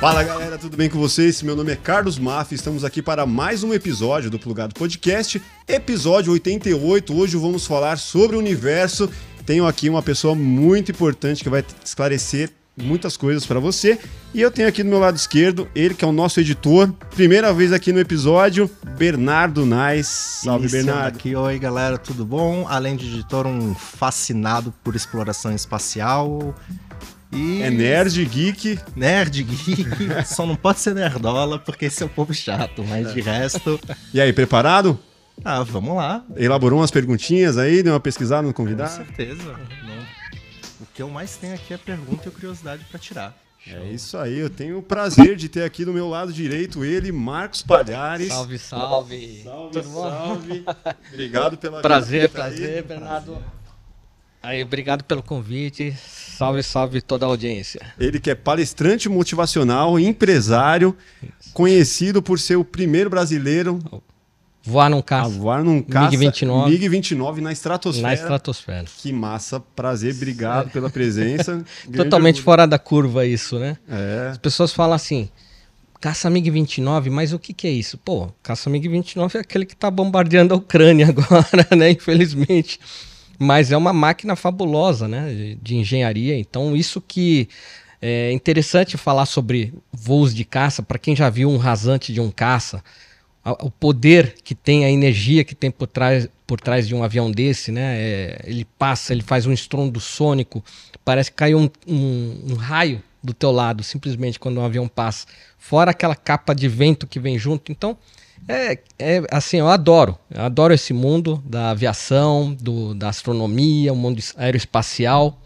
Fala 0.00 0.22
galera, 0.22 0.56
tudo 0.56 0.78
bem 0.78 0.88
com 0.88 0.98
vocês? 0.98 1.42
Meu 1.42 1.54
nome 1.54 1.72
é 1.72 1.76
Carlos 1.76 2.18
Maff, 2.18 2.54
estamos 2.54 2.86
aqui 2.86 3.02
para 3.02 3.26
mais 3.26 3.62
um 3.62 3.74
episódio 3.74 4.30
do 4.30 4.38
Plugado 4.38 4.74
Podcast, 4.74 5.42
episódio 5.68 6.32
88. 6.32 7.14
Hoje 7.14 7.36
vamos 7.36 7.66
falar 7.66 7.98
sobre 7.98 8.34
o 8.34 8.38
universo. 8.38 9.10
Tenho 9.44 9.66
aqui 9.66 9.90
uma 9.90 10.02
pessoa 10.02 10.34
muito 10.34 10.90
importante 10.90 11.42
que 11.42 11.50
vai 11.50 11.62
esclarecer 11.84 12.50
muitas 12.78 13.14
coisas 13.14 13.44
para 13.44 13.60
você. 13.60 13.98
E 14.32 14.40
eu 14.40 14.50
tenho 14.50 14.68
aqui 14.68 14.82
do 14.82 14.88
meu 14.88 14.98
lado 14.98 15.16
esquerdo 15.16 15.68
ele 15.74 15.92
que 15.92 16.02
é 16.02 16.08
o 16.08 16.12
nosso 16.12 16.40
editor, 16.40 16.90
primeira 17.14 17.52
vez 17.52 17.70
aqui 17.70 17.92
no 17.92 18.00
episódio, 18.00 18.70
Bernardo 18.96 19.66
Nais. 19.66 20.06
Salve 20.06 20.62
Iniciando 20.62 20.86
Bernardo. 20.86 21.16
Aqui, 21.18 21.36
oi 21.36 21.58
galera, 21.58 21.98
tudo 21.98 22.24
bom? 22.24 22.66
Além 22.66 22.96
de 22.96 23.06
editor, 23.06 23.46
um 23.46 23.74
fascinado 23.74 24.72
por 24.82 24.96
exploração 24.96 25.54
espacial. 25.54 26.54
E... 27.32 27.62
É 27.62 27.70
nerd, 27.70 28.24
geek. 28.24 28.78
Nerd, 28.96 29.42
geek. 29.42 29.86
Só 30.26 30.44
não 30.44 30.56
pode 30.56 30.80
ser 30.80 30.94
nerdola, 30.94 31.58
porque 31.58 31.84
esse 31.86 32.02
é 32.02 32.06
o 32.06 32.08
povo 32.08 32.34
chato, 32.34 32.84
mas 32.84 33.12
de 33.12 33.20
resto. 33.20 33.78
E 34.12 34.20
aí, 34.20 34.32
preparado? 34.32 34.98
Ah, 35.44 35.62
vamos 35.62 35.96
lá. 35.96 36.24
Elaborou 36.36 36.80
umas 36.80 36.90
perguntinhas 36.90 37.56
aí, 37.56 37.82
deu 37.82 37.92
uma 37.92 38.00
pesquisada 38.00 38.42
no 38.46 38.52
Com 38.52 38.62
convidado? 38.64 38.90
certeza. 38.92 39.42
Não. 39.84 40.00
O 40.80 40.86
que 40.92 41.00
eu 41.02 41.08
mais 41.08 41.36
tenho 41.36 41.54
aqui 41.54 41.72
é 41.72 41.78
pergunta 41.78 42.28
e 42.28 42.30
curiosidade 42.30 42.84
pra 42.90 42.98
tirar. 42.98 43.36
É 43.66 43.84
isso 43.92 44.16
aí, 44.16 44.38
eu 44.38 44.48
tenho 44.48 44.78
o 44.78 44.82
prazer 44.82 45.36
de 45.36 45.46
ter 45.46 45.62
aqui 45.64 45.84
do 45.84 45.92
meu 45.92 46.08
lado 46.08 46.32
direito 46.32 46.82
ele, 46.82 47.12
Marcos 47.12 47.60
Palhares. 47.60 48.28
Salve, 48.28 48.58
salve. 48.58 49.42
Salve, 49.44 49.72
Tudo 49.72 49.88
bom? 49.90 50.10
salve. 50.10 50.64
Obrigado 51.12 51.58
pela 51.58 51.82
Prazer, 51.82 52.30
prazer, 52.30 52.82
Bernardo. 52.84 53.36
Aí, 54.42 54.62
obrigado 54.62 55.04
pelo 55.04 55.22
convite. 55.22 55.94
Salve, 56.02 56.62
salve 56.62 57.02
toda 57.02 57.26
a 57.26 57.28
audiência. 57.28 57.80
Ele 57.98 58.18
que 58.18 58.30
é 58.30 58.34
palestrante 58.34 59.08
motivacional, 59.08 59.98
empresário, 59.98 60.96
conhecido 61.52 62.22
por 62.22 62.38
ser 62.38 62.56
o 62.56 62.64
primeiro 62.64 63.10
brasileiro 63.10 63.78
Voar 64.62 64.90
num 64.90 64.98
a 64.98 65.02
caça 65.02 65.30
voar 65.30 65.64
num 65.64 65.82
caça 65.82 66.16
MiG-29. 66.16 66.68
MiG-29 66.68 67.36
na 67.38 67.50
estratosfera. 67.50 68.08
na 68.08 68.14
estratosfera. 68.14 68.84
Que 68.98 69.10
massa, 69.12 69.58
prazer, 69.58 70.14
obrigado 70.14 70.70
pela 70.70 70.90
presença. 70.90 71.64
Totalmente 71.96 72.36
orgulho. 72.36 72.44
fora 72.44 72.66
da 72.66 72.78
curva 72.78 73.24
isso, 73.24 73.58
né? 73.58 73.78
É, 73.88 74.28
As 74.32 74.38
pessoas 74.38 74.70
falam 74.72 74.94
assim, 74.94 75.30
caça 75.98 76.28
MiG-29, 76.30 77.10
mas 77.10 77.32
o 77.32 77.38
que 77.38 77.54
que 77.54 77.66
é 77.66 77.70
isso? 77.70 77.96
Pô, 77.96 78.28
caça 78.42 78.68
MiG-29 78.68 79.36
é 79.36 79.38
aquele 79.38 79.64
que 79.64 79.74
tá 79.74 79.90
bombardeando 79.90 80.52
a 80.52 80.58
Ucrânia 80.58 81.08
agora, 81.12 81.66
né? 81.74 81.90
Infelizmente. 81.92 82.78
Mas 83.42 83.72
é 83.72 83.76
uma 83.76 83.92
máquina 83.92 84.36
fabulosa, 84.36 85.08
né? 85.08 85.32
de- 85.32 85.54
De 85.62 85.76
engenharia. 85.76 86.38
Então, 86.38 86.76
isso 86.76 87.00
que 87.00 87.48
é 88.02 88.30
interessante 88.32 88.98
falar 88.98 89.24
sobre 89.26 89.72
voos 89.92 90.34
de 90.34 90.44
caça, 90.44 90.82
para 90.82 90.98
quem 90.98 91.16
já 91.16 91.30
viu 91.30 91.48
um 91.50 91.56
rasante 91.56 92.12
de 92.12 92.20
um 92.20 92.30
caça, 92.30 92.84
a- 93.44 93.52
o 93.64 93.70
poder 93.70 94.34
que 94.44 94.54
tem, 94.54 94.84
a 94.84 94.90
energia 94.90 95.42
que 95.42 95.54
tem 95.54 95.70
por 95.70 95.86
trás, 95.86 96.28
por 96.46 96.60
trás 96.60 96.86
de 96.86 96.94
um 96.94 97.02
avião 97.02 97.30
desse, 97.30 97.72
né? 97.72 97.96
É, 97.98 98.42
ele 98.44 98.66
passa, 98.78 99.12
ele 99.14 99.22
faz 99.22 99.46
um 99.46 99.52
estrondo 99.52 99.98
sônico, 100.00 100.62
parece 101.04 101.30
que 101.30 101.36
caiu 101.38 101.58
um, 101.58 101.70
um- 101.86 102.44
um 102.52 102.54
raio 102.56 103.02
do 103.22 103.32
teu 103.34 103.50
lado, 103.52 103.82
simplesmente 103.82 104.38
quando 104.38 104.58
um 104.60 104.64
avião 104.64 104.86
passa. 104.88 105.26
Fora 105.58 105.90
aquela 105.92 106.14
capa 106.16 106.54
de 106.54 106.68
vento 106.68 107.06
que 107.06 107.18
vem 107.20 107.38
junto. 107.38 107.72
Então, 107.72 107.96
é, 108.48 108.78
é 108.98 109.22
assim, 109.30 109.58
eu 109.58 109.68
adoro. 109.68 110.18
Eu 110.30 110.42
adoro 110.42 110.74
esse 110.74 110.92
mundo 110.92 111.42
da 111.44 111.70
aviação, 111.70 112.54
do, 112.60 112.94
da 112.94 113.08
astronomia, 113.08 113.92
o 113.92 113.96
mundo 113.96 114.18
es- 114.18 114.34
aeroespacial. 114.36 115.40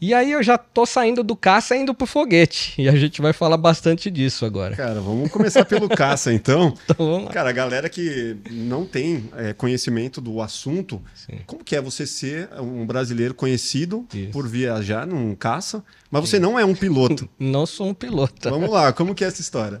E 0.00 0.12
aí 0.12 0.32
eu 0.32 0.42
já 0.42 0.58
tô 0.58 0.84
saindo 0.84 1.22
do 1.22 1.34
caça 1.34 1.74
e 1.74 1.80
indo 1.80 1.94
pro 1.94 2.06
foguete. 2.06 2.74
E 2.82 2.88
a 2.88 2.96
gente 2.96 3.22
vai 3.22 3.32
falar 3.32 3.56
bastante 3.56 4.10
disso 4.10 4.44
agora. 4.44 4.76
cara, 4.76 5.00
vamos 5.00 5.30
começar 5.30 5.64
pelo 5.64 5.88
caça 5.88 6.32
então. 6.32 6.74
Então. 6.90 7.26
Cara, 7.32 7.48
a 7.48 7.52
galera 7.52 7.88
que 7.88 8.36
não 8.50 8.84
tem 8.84 9.30
é, 9.36 9.52
conhecimento 9.54 10.20
do 10.20 10.42
assunto, 10.42 11.00
Sim. 11.14 11.38
como 11.46 11.64
que 11.64 11.74
é 11.74 11.80
você 11.80 12.06
ser 12.06 12.50
um 12.60 12.84
brasileiro 12.84 13.32
conhecido 13.32 14.04
Isso. 14.12 14.30
por 14.30 14.46
viajar 14.46 15.06
num 15.06 15.34
caça, 15.34 15.82
mas 16.10 16.28
você 16.28 16.38
não 16.38 16.58
é 16.58 16.64
um 16.64 16.74
piloto? 16.74 17.26
Não 17.38 17.64
sou 17.64 17.88
um 17.88 17.94
piloto. 17.94 18.50
Vamos 18.50 18.68
lá, 18.70 18.92
como 18.92 19.14
que 19.14 19.24
é 19.24 19.28
essa 19.28 19.40
história? 19.40 19.78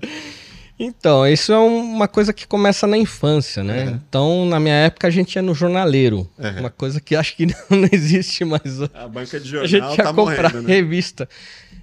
Então, 0.78 1.26
isso 1.26 1.52
é 1.52 1.58
um- 1.58 1.78
uma 1.94 2.08
coisa 2.08 2.32
que 2.32 2.46
começa 2.46 2.86
na 2.86 2.96
infância, 2.98 3.62
né? 3.62 3.84
Uhum. 3.84 3.90
Então, 4.08 4.46
na 4.46 4.58
minha 4.58 4.74
época, 4.74 5.06
a 5.06 5.10
gente 5.10 5.36
ia 5.36 5.42
no 5.42 5.54
jornaleiro. 5.54 6.28
Uhum. 6.38 6.60
Uma 6.60 6.70
coisa 6.70 7.00
que 7.00 7.14
acho 7.14 7.36
que 7.36 7.46
não, 7.70 7.78
não 7.78 7.88
existe 7.92 8.44
mais. 8.44 8.80
hoje. 8.80 8.90
A 8.92 9.06
banca 9.06 9.38
de 9.38 9.46
A 9.56 9.66
jornal 9.66 9.68
gente 9.68 9.98
ia 9.98 10.04
tá 10.04 10.12
comprar 10.12 10.42
morrendo, 10.50 10.62
né? 10.66 10.74
revista. 10.74 11.28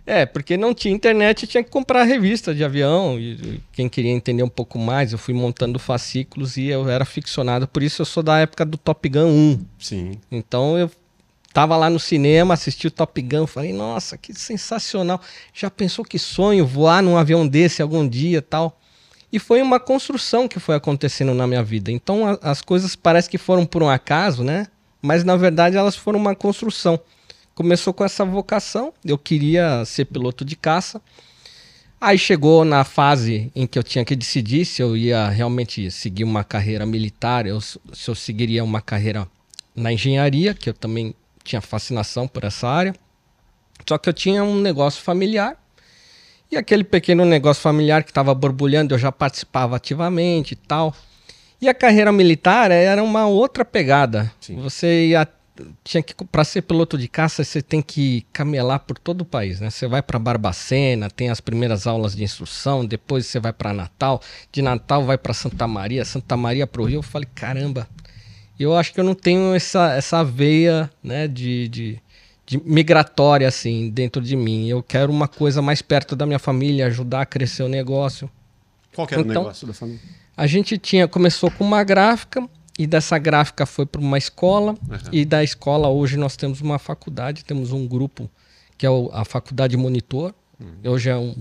É, 0.05 0.25
porque 0.25 0.57
não 0.57 0.73
tinha 0.73 0.93
internet, 0.93 1.45
tinha 1.47 1.63
que 1.63 1.69
comprar 1.69 2.03
revista 2.03 2.53
de 2.53 2.63
avião. 2.65 3.17
E 3.17 3.33
e 3.33 3.61
quem 3.71 3.87
queria 3.87 4.11
entender 4.11 4.43
um 4.43 4.49
pouco 4.49 4.77
mais, 4.77 5.13
eu 5.13 5.17
fui 5.17 5.33
montando 5.33 5.79
fascículos 5.79 6.57
e 6.57 6.65
eu 6.67 6.89
era 6.89 7.05
ficcionado. 7.05 7.67
Por 7.67 7.81
isso, 7.83 8.01
eu 8.01 8.05
sou 8.05 8.21
da 8.21 8.39
época 8.39 8.65
do 8.65 8.77
Top 8.77 9.07
Gun 9.07 9.27
1. 9.27 9.65
Sim. 9.79 10.11
Então 10.29 10.77
eu 10.77 10.91
tava 11.53 11.77
lá 11.77 11.89
no 11.89 11.99
cinema, 11.99 12.55
assisti 12.55 12.87
o 12.87 12.91
Top 12.91 13.21
Gun, 13.21 13.45
falei, 13.47 13.71
nossa, 13.71 14.17
que 14.17 14.33
sensacional. 14.33 15.21
Já 15.53 15.69
pensou 15.69 16.03
que 16.03 16.17
sonho 16.19 16.65
voar 16.65 17.01
num 17.03 17.15
avião 17.15 17.47
desse 17.47 17.81
algum 17.81 18.05
dia 18.05 18.41
tal? 18.41 18.80
E 19.31 19.39
foi 19.39 19.61
uma 19.61 19.79
construção 19.79 20.47
que 20.47 20.59
foi 20.59 20.75
acontecendo 20.75 21.33
na 21.33 21.47
minha 21.47 21.63
vida. 21.63 21.91
Então 21.91 22.27
a- 22.27 22.39
as 22.41 22.61
coisas 22.61 22.95
parece 22.95 23.29
que 23.29 23.37
foram 23.37 23.65
por 23.65 23.81
um 23.81 23.89
acaso, 23.89 24.43
né? 24.43 24.67
Mas 25.01 25.23
na 25.23 25.35
verdade 25.37 25.77
elas 25.77 25.95
foram 25.95 26.19
uma 26.19 26.35
construção. 26.35 26.99
Começou 27.55 27.93
com 27.93 28.03
essa 28.03 28.23
vocação, 28.25 28.93
eu 29.03 29.17
queria 29.17 29.83
ser 29.85 30.05
piloto 30.05 30.43
de 30.43 30.55
caça. 30.55 31.01
Aí 31.99 32.17
chegou 32.17 32.65
na 32.65 32.83
fase 32.83 33.51
em 33.55 33.67
que 33.67 33.77
eu 33.77 33.83
tinha 33.83 34.03
que 34.03 34.15
decidir 34.15 34.65
se 34.65 34.81
eu 34.81 34.97
ia 34.97 35.29
realmente 35.29 35.91
seguir 35.91 36.23
uma 36.23 36.43
carreira 36.43 36.85
militar, 36.85 37.45
se 37.61 37.79
se 37.93 38.09
eu 38.09 38.15
seguiria 38.15 38.63
uma 38.63 38.81
carreira 38.81 39.27
na 39.75 39.93
engenharia, 39.93 40.53
que 40.53 40.69
eu 40.69 40.73
também 40.73 41.13
tinha 41.43 41.61
fascinação 41.61 42.27
por 42.27 42.43
essa 42.43 42.67
área. 42.67 42.95
Só 43.87 43.97
que 43.97 44.09
eu 44.09 44.13
tinha 44.13 44.43
um 44.43 44.59
negócio 44.59 45.01
familiar. 45.03 45.60
E 46.51 46.57
aquele 46.57 46.83
pequeno 46.83 47.23
negócio 47.23 47.61
familiar 47.61 48.03
que 48.03 48.11
estava 48.11 48.33
borbulhando, 48.35 48.93
eu 48.93 48.99
já 48.99 49.11
participava 49.11 49.77
ativamente 49.77 50.51
e 50.51 50.55
tal. 50.55 50.93
E 51.61 51.69
a 51.69 51.73
carreira 51.73 52.11
militar 52.11 52.71
era 52.71 53.01
uma 53.01 53.25
outra 53.27 53.63
pegada. 53.63 54.31
Sim. 54.39 54.57
Você 54.57 55.07
ia 55.07 55.27
tinha 55.83 56.01
que 56.01 56.13
para 56.25 56.43
ser 56.43 56.63
piloto 56.63 56.97
de 56.97 57.07
caça 57.07 57.43
você 57.43 57.61
tem 57.61 57.81
que 57.81 58.25
camelar 58.33 58.79
por 58.79 58.97
todo 58.97 59.21
o 59.21 59.25
país, 59.25 59.59
né? 59.59 59.69
Você 59.69 59.87
vai 59.87 60.01
para 60.01 60.17
Barbacena, 60.17 61.09
tem 61.09 61.29
as 61.29 61.39
primeiras 61.39 61.85
aulas 61.85 62.15
de 62.15 62.23
instrução, 62.23 62.85
depois 62.85 63.27
você 63.27 63.39
vai 63.39 63.53
para 63.53 63.73
Natal, 63.73 64.21
de 64.51 64.61
Natal 64.61 65.03
vai 65.03 65.17
para 65.17 65.33
Santa 65.33 65.67
Maria, 65.67 66.03
Santa 66.05 66.35
Maria 66.35 66.65
para 66.65 66.81
o 66.81 66.85
Rio. 66.85 66.99
Eu 66.99 67.03
falei, 67.03 67.27
caramba, 67.35 67.87
eu 68.59 68.75
acho 68.75 68.93
que 68.93 68.99
eu 68.99 69.03
não 69.03 69.15
tenho 69.15 69.53
essa, 69.53 69.93
essa 69.93 70.23
veia 70.23 70.89
né, 71.03 71.27
de, 71.27 71.67
de, 71.67 72.01
de 72.51 72.61
migratória 72.65 73.47
assim 73.47 73.89
dentro 73.89 74.21
de 74.21 74.35
mim. 74.35 74.67
Eu 74.67 74.83
quero 74.83 75.09
uma 75.09 75.25
coisa 75.27 75.61
mais 75.61 75.81
perto 75.81 76.17
da 76.17 76.25
minha 76.25 76.37
família, 76.39 76.87
ajudar 76.87 77.21
a 77.21 77.25
crescer 77.25 77.63
o 77.63 77.69
negócio. 77.69 78.29
Qual 78.93 79.07
que 79.07 79.13
era 79.13 79.23
o 79.23 79.25
Então- 79.25 79.43
negócio 79.43 79.65
da 79.65 79.73
família? 79.73 80.01
A 80.35 80.45
gente 80.47 80.77
tinha 80.77 81.07
começou 81.07 81.49
com 81.49 81.63
uma 81.63 81.81
gráfica 81.81 82.45
e 82.77 82.85
dessa 82.85 83.17
gráfica 83.17 83.65
foi 83.65 83.85
para 83.85 84.01
uma 84.01 84.17
escola 84.17 84.75
e 85.13 85.23
da 85.23 85.41
escola 85.41 85.87
hoje 85.87 86.17
nós 86.17 86.35
temos 86.35 86.59
uma 86.59 86.77
faculdade, 86.77 87.45
temos 87.45 87.71
um 87.71 87.87
grupo 87.87 88.29
que 88.77 88.85
é 88.85 88.89
o- 88.89 89.09
a 89.13 89.23
faculdade 89.23 89.77
Monitor. 89.77 90.33
Hoje 90.83 91.09
é 91.09 91.15
um 91.15 91.33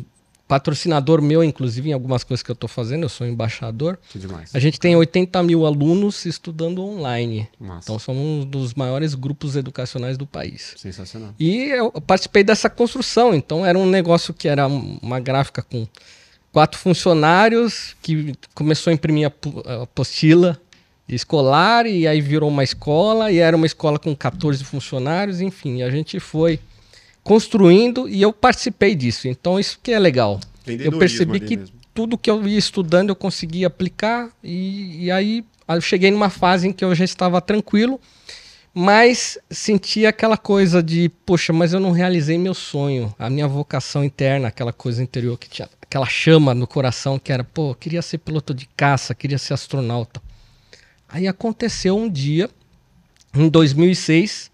patrocinador 0.51 1.23
meu, 1.23 1.45
inclusive 1.45 1.91
em 1.91 1.93
algumas 1.93 2.25
coisas 2.25 2.43
que 2.43 2.51
eu 2.51 2.55
estou 2.55 2.69
fazendo. 2.69 3.05
Eu 3.05 3.09
sou 3.09 3.25
embaixador. 3.25 3.97
Que 4.09 4.19
demais. 4.19 4.53
A 4.53 4.59
gente 4.59 4.81
tem 4.81 4.97
80 4.97 5.41
mil 5.45 5.65
alunos 5.65 6.25
estudando 6.27 6.83
online. 6.85 7.49
Massa. 7.61 7.83
Então 7.85 7.99
somos 8.01 8.21
um 8.21 8.45
dos 8.45 8.75
maiores 8.75 9.15
grupos 9.15 9.55
educacionais 9.55 10.19
do 10.19 10.27
país. 10.27 10.75
Sensacional. 10.77 11.33
E 11.39 11.67
eu 11.67 11.93
participei 12.05 12.43
dessa 12.43 12.69
construção. 12.69 13.33
Então 13.33 13.65
era 13.65 13.79
um 13.79 13.87
negócio 13.87 14.35
que 14.35 14.49
era 14.49 14.67
uma 14.67 15.21
gráfica 15.21 15.63
com 15.63 15.87
quatro 16.51 16.81
funcionários 16.81 17.95
que 18.03 18.35
começou 18.53 18.91
a 18.91 18.95
imprimir 18.95 19.33
a 19.65 19.83
apostila 19.85 20.61
escolar 21.09 21.87
e 21.87 22.09
aí 22.09 22.21
virou 22.21 22.49
uma 22.49 22.65
escola 22.65 23.31
e 23.31 23.39
era 23.39 23.57
uma 23.57 23.67
escola 23.67 24.01
com 24.01 24.15
14 24.17 24.65
funcionários, 24.65 25.41
enfim, 25.41 25.83
a 25.83 25.91
gente 25.91 26.21
foi 26.21 26.61
construindo 27.23 28.09
e 28.09 28.21
eu 28.23 28.33
participei 28.33 28.95
disso. 28.95 29.29
Então 29.29 29.59
isso 29.59 29.79
que 29.83 29.93
é 29.93 29.99
legal. 29.99 30.41
Eu 30.67 30.99
percebi 30.99 31.41
que 31.41 31.57
mesmo. 31.57 31.77
tudo 31.95 32.19
que 32.19 32.31
eu 32.31 32.47
ia 32.47 32.59
estudando 32.59 33.11
eu 33.11 33.17
conseguia 33.17 33.67
aplicar 33.67 34.31
e, 34.43 35.05
e 35.05 35.11
aí 35.11 35.45
eu 35.69 35.81
cheguei 35.81 36.11
numa 36.11 36.31
fase 36.31 36.69
em 36.69 36.73
que 36.73 36.85
eu 36.85 36.95
já 36.95 37.05
estava 37.05 37.41
tranquilo, 37.41 38.01
mas 38.75 39.39
sentia 39.51 40.09
aquela 40.09 40.37
coisa 40.37 40.83
de, 40.83 41.09
poxa, 41.25 41.53
mas 41.53 41.73
eu 41.73 41.81
não 41.81 41.93
realizei 41.93 42.39
meu 42.39 42.55
sonho, 42.55 43.15
a 43.19 43.29
minha 43.29 43.49
vocação 43.49 44.05
interna, 44.05 44.49
aquela 44.49 44.73
coisa 44.73 45.03
interior 45.03 45.39
que 45.39 45.49
tinha, 45.49 45.69
aquela 45.83 46.07
chama 46.07 46.55
no 46.55 46.67
coração 46.67 47.19
que 47.19 47.33
era, 47.33 47.45
pô, 47.45 47.75
queria 47.75 48.03
ser 48.03 48.19
piloto 48.19 48.55
de 48.55 48.69
caça, 48.77 49.15
queria 49.15 49.39
ser 49.39 49.55
astronauta. 49.55 50.21
Aí 51.09 51.27
aconteceu 51.27 51.97
um 51.97 52.09
dia, 52.09 52.49
em 53.35 53.49
2006, 53.49 54.51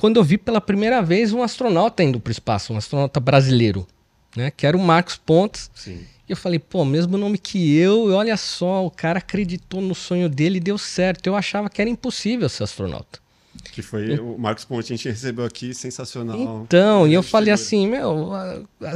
quando 0.00 0.16
eu 0.16 0.24
vi 0.24 0.38
pela 0.38 0.62
primeira 0.62 1.02
vez 1.02 1.30
um 1.30 1.42
astronauta 1.42 2.02
indo 2.02 2.18
para 2.18 2.30
o 2.30 2.32
espaço, 2.32 2.72
um 2.72 2.76
astronauta 2.78 3.20
brasileiro. 3.20 3.86
né? 4.34 4.50
Que 4.50 4.66
era 4.66 4.74
o 4.74 4.80
Marcos 4.80 5.18
Pontes. 5.18 5.70
Sim. 5.74 6.06
E 6.26 6.32
eu 6.32 6.36
falei, 6.38 6.58
pô, 6.58 6.86
mesmo 6.86 7.18
nome 7.18 7.36
que 7.36 7.76
eu, 7.76 8.10
olha 8.14 8.34
só, 8.38 8.86
o 8.86 8.90
cara 8.90 9.18
acreditou 9.18 9.82
no 9.82 9.94
sonho 9.94 10.26
dele 10.26 10.56
e 10.56 10.60
deu 10.60 10.78
certo. 10.78 11.26
Eu 11.26 11.36
achava 11.36 11.68
que 11.68 11.82
era 11.82 11.90
impossível 11.90 12.48
ser 12.48 12.62
astronauta. 12.62 13.18
Que 13.72 13.82
foi 13.82 14.18
o 14.18 14.38
Marcos 14.38 14.64
Ponte, 14.64 14.90
a 14.90 14.96
gente 14.96 15.06
recebeu 15.06 15.44
aqui, 15.44 15.74
sensacional. 15.74 16.62
Então, 16.64 17.06
e 17.06 17.12
eu 17.12 17.22
falei 17.22 17.52
assim, 17.52 17.86
meu, 17.86 18.30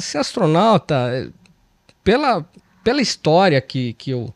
ser 0.00 0.16
astronauta, 0.16 0.94
é, 1.12 1.28
pela, 2.02 2.48
pela 2.82 3.02
história 3.02 3.60
que, 3.60 3.92
que, 3.92 4.10
eu, 4.10 4.34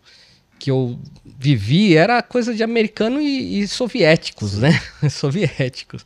que 0.59 0.71
eu 0.71 0.99
vivi, 1.25 1.97
era 1.97 2.21
coisa 2.21 2.55
de 2.55 2.63
americano 2.63 3.23
e, 3.23 3.61
e 3.61 3.67
soviéticos, 3.67 4.59
né? 4.59 4.79
soviéticos. 5.09 6.05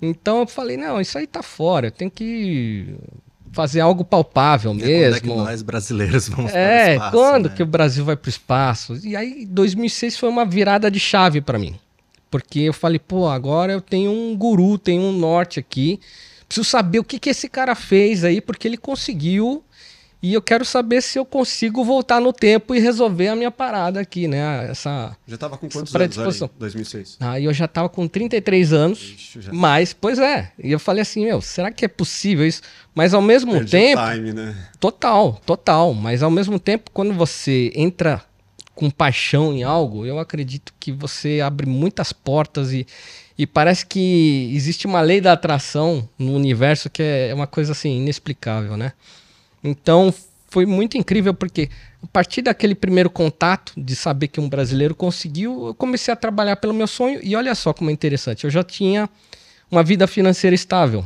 Então 0.00 0.40
eu 0.40 0.46
falei, 0.46 0.76
não, 0.76 1.00
isso 1.00 1.18
aí 1.18 1.26
tá 1.26 1.42
fora, 1.42 1.88
eu 1.88 1.90
tenho 1.90 2.10
que 2.10 2.94
fazer 3.52 3.80
algo 3.80 4.04
palpável 4.04 4.72
E 4.74 4.78
Quando 4.78 5.16
é 5.16 5.20
que 5.20 5.26
mesmo. 5.26 5.36
nós 5.36 5.60
brasileiros 5.62 6.28
vamos 6.28 6.52
para 6.52 6.60
o 6.60 6.64
É, 6.64 6.92
espaço, 6.94 7.10
quando 7.16 7.48
né? 7.48 7.54
que 7.56 7.62
o 7.62 7.66
Brasil 7.66 8.04
vai 8.04 8.16
para 8.16 8.28
o 8.28 8.30
espaço? 8.30 8.96
E 9.04 9.16
aí, 9.16 9.44
2006 9.46 10.16
foi 10.16 10.28
uma 10.28 10.44
virada 10.44 10.90
de 10.90 11.00
chave 11.00 11.40
para 11.40 11.58
mim. 11.58 11.74
Porque 12.30 12.60
eu 12.60 12.72
falei, 12.72 12.98
pô, 13.00 13.28
agora 13.28 13.72
eu 13.72 13.80
tenho 13.80 14.10
um 14.12 14.36
guru, 14.36 14.78
tenho 14.78 15.02
um 15.02 15.12
norte 15.12 15.58
aqui. 15.58 15.98
Preciso 16.48 16.64
saber 16.68 17.00
o 17.00 17.04
que, 17.04 17.18
que 17.18 17.30
esse 17.30 17.48
cara 17.48 17.74
fez 17.74 18.22
aí, 18.24 18.40
porque 18.40 18.68
ele 18.68 18.76
conseguiu. 18.76 19.64
E 20.22 20.34
eu 20.34 20.42
quero 20.42 20.66
saber 20.66 21.00
se 21.00 21.18
eu 21.18 21.24
consigo 21.24 21.82
voltar 21.82 22.20
no 22.20 22.30
tempo 22.30 22.74
e 22.74 22.78
resolver 22.78 23.28
a 23.28 23.36
minha 23.36 23.50
parada 23.50 24.00
aqui, 24.00 24.28
né? 24.28 24.70
Essa. 24.70 25.16
Já 25.26 25.38
tava 25.38 25.56
com 25.56 25.66
quantos 25.66 25.78
anos 25.78 25.92
predisposição. 25.92 26.50
2006. 26.58 27.16
Aí 27.20 27.46
eu 27.46 27.54
já 27.54 27.66
tava 27.66 27.88
com 27.88 28.06
33 28.06 28.72
anos. 28.72 28.98
Ixi, 28.98 29.40
já 29.40 29.52
Mas, 29.52 29.94
pois 29.94 30.18
é. 30.18 30.52
E 30.62 30.70
eu 30.70 30.78
falei 30.78 31.00
assim, 31.00 31.24
meu, 31.24 31.40
será 31.40 31.70
que 31.70 31.86
é 31.86 31.88
possível 31.88 32.46
isso? 32.46 32.60
Mas 32.94 33.14
ao 33.14 33.22
mesmo 33.22 33.52
perdi 33.52 33.70
tempo. 33.70 34.02
time, 34.12 34.32
né? 34.34 34.54
Total, 34.78 35.40
total. 35.46 35.94
Mas 35.94 36.22
ao 36.22 36.30
mesmo 36.30 36.60
tempo, 36.60 36.90
quando 36.92 37.14
você 37.14 37.72
entra 37.74 38.22
com 38.74 38.90
paixão 38.90 39.54
em 39.54 39.62
algo, 39.62 40.04
eu 40.04 40.18
acredito 40.18 40.74
que 40.78 40.92
você 40.92 41.40
abre 41.42 41.66
muitas 41.66 42.12
portas 42.12 42.72
e, 42.72 42.86
e 43.38 43.46
parece 43.46 43.86
que 43.86 44.50
existe 44.54 44.86
uma 44.86 45.00
lei 45.00 45.20
da 45.20 45.32
atração 45.32 46.06
no 46.18 46.34
universo 46.34 46.90
que 46.90 47.02
é 47.02 47.32
uma 47.34 47.46
coisa 47.46 47.72
assim 47.72 47.98
inexplicável, 47.98 48.76
né? 48.76 48.92
Então 49.62 50.12
foi 50.48 50.66
muito 50.66 50.96
incrível 50.98 51.32
porque 51.32 51.68
a 52.02 52.06
partir 52.08 52.42
daquele 52.42 52.74
primeiro 52.74 53.08
contato 53.10 53.72
de 53.76 53.94
saber 53.94 54.28
que 54.28 54.40
um 54.40 54.48
brasileiro 54.48 54.94
conseguiu, 54.94 55.68
eu 55.68 55.74
comecei 55.74 56.12
a 56.12 56.16
trabalhar 56.16 56.56
pelo 56.56 56.74
meu 56.74 56.86
sonho 56.86 57.20
e 57.22 57.36
olha 57.36 57.54
só 57.54 57.72
como 57.72 57.90
é 57.90 57.92
interessante, 57.92 58.44
eu 58.44 58.50
já 58.50 58.64
tinha 58.64 59.08
uma 59.70 59.82
vida 59.82 60.06
financeira 60.06 60.54
estável. 60.54 61.04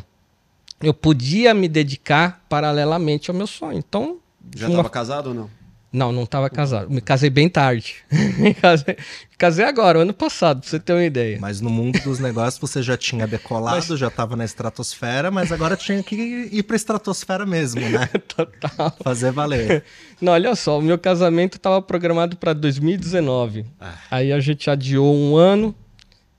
Eu 0.80 0.94
podia 0.94 1.52
me 1.54 1.68
dedicar 1.68 2.44
paralelamente 2.48 3.30
ao 3.30 3.36
meu 3.36 3.46
sonho. 3.46 3.78
Então, 3.78 4.18
Já 4.54 4.66
uma- 4.68 4.76
tava 4.76 4.90
casado 4.90 5.28
ou 5.28 5.34
não? 5.34 5.50
Não, 5.94 6.10
não 6.10 6.24
estava 6.24 6.50
casado. 6.50 6.90
Me 6.90 7.00
casei 7.00 7.30
bem 7.30 7.48
tarde. 7.48 7.94
me, 8.36 8.52
casei, 8.52 8.96
casei 9.38 9.64
agora, 9.64 10.00
ano 10.00 10.12
passado, 10.12 10.60
pra 10.60 10.68
você 10.68 10.80
ter 10.80 10.92
uma 10.92 11.04
ideia. 11.04 11.38
Mas 11.40 11.60
no 11.60 11.70
mundo 11.70 12.00
dos 12.00 12.18
negócios 12.18 12.58
você 12.58 12.82
já 12.82 12.96
tinha 12.96 13.28
decolado, 13.28 13.96
já 13.96 14.08
estava 14.08 14.34
na 14.34 14.44
estratosfera, 14.44 15.30
mas 15.30 15.52
agora 15.52 15.76
tinha 15.76 16.02
que 16.02 16.16
ir 16.50 16.64
para 16.64 16.74
estratosfera 16.74 17.46
mesmo, 17.46 17.80
né? 17.80 18.08
Total. 18.26 18.92
Fazer 19.04 19.30
valer. 19.30 19.84
Não, 20.20 20.32
olha 20.32 20.56
só, 20.56 20.80
o 20.80 20.82
meu 20.82 20.98
casamento 20.98 21.58
estava 21.58 21.80
programado 21.80 22.36
para 22.36 22.52
2019. 22.52 23.64
Ah. 23.80 23.94
Aí 24.10 24.32
a 24.32 24.40
gente 24.40 24.68
adiou 24.68 25.14
um 25.14 25.36
ano, 25.36 25.72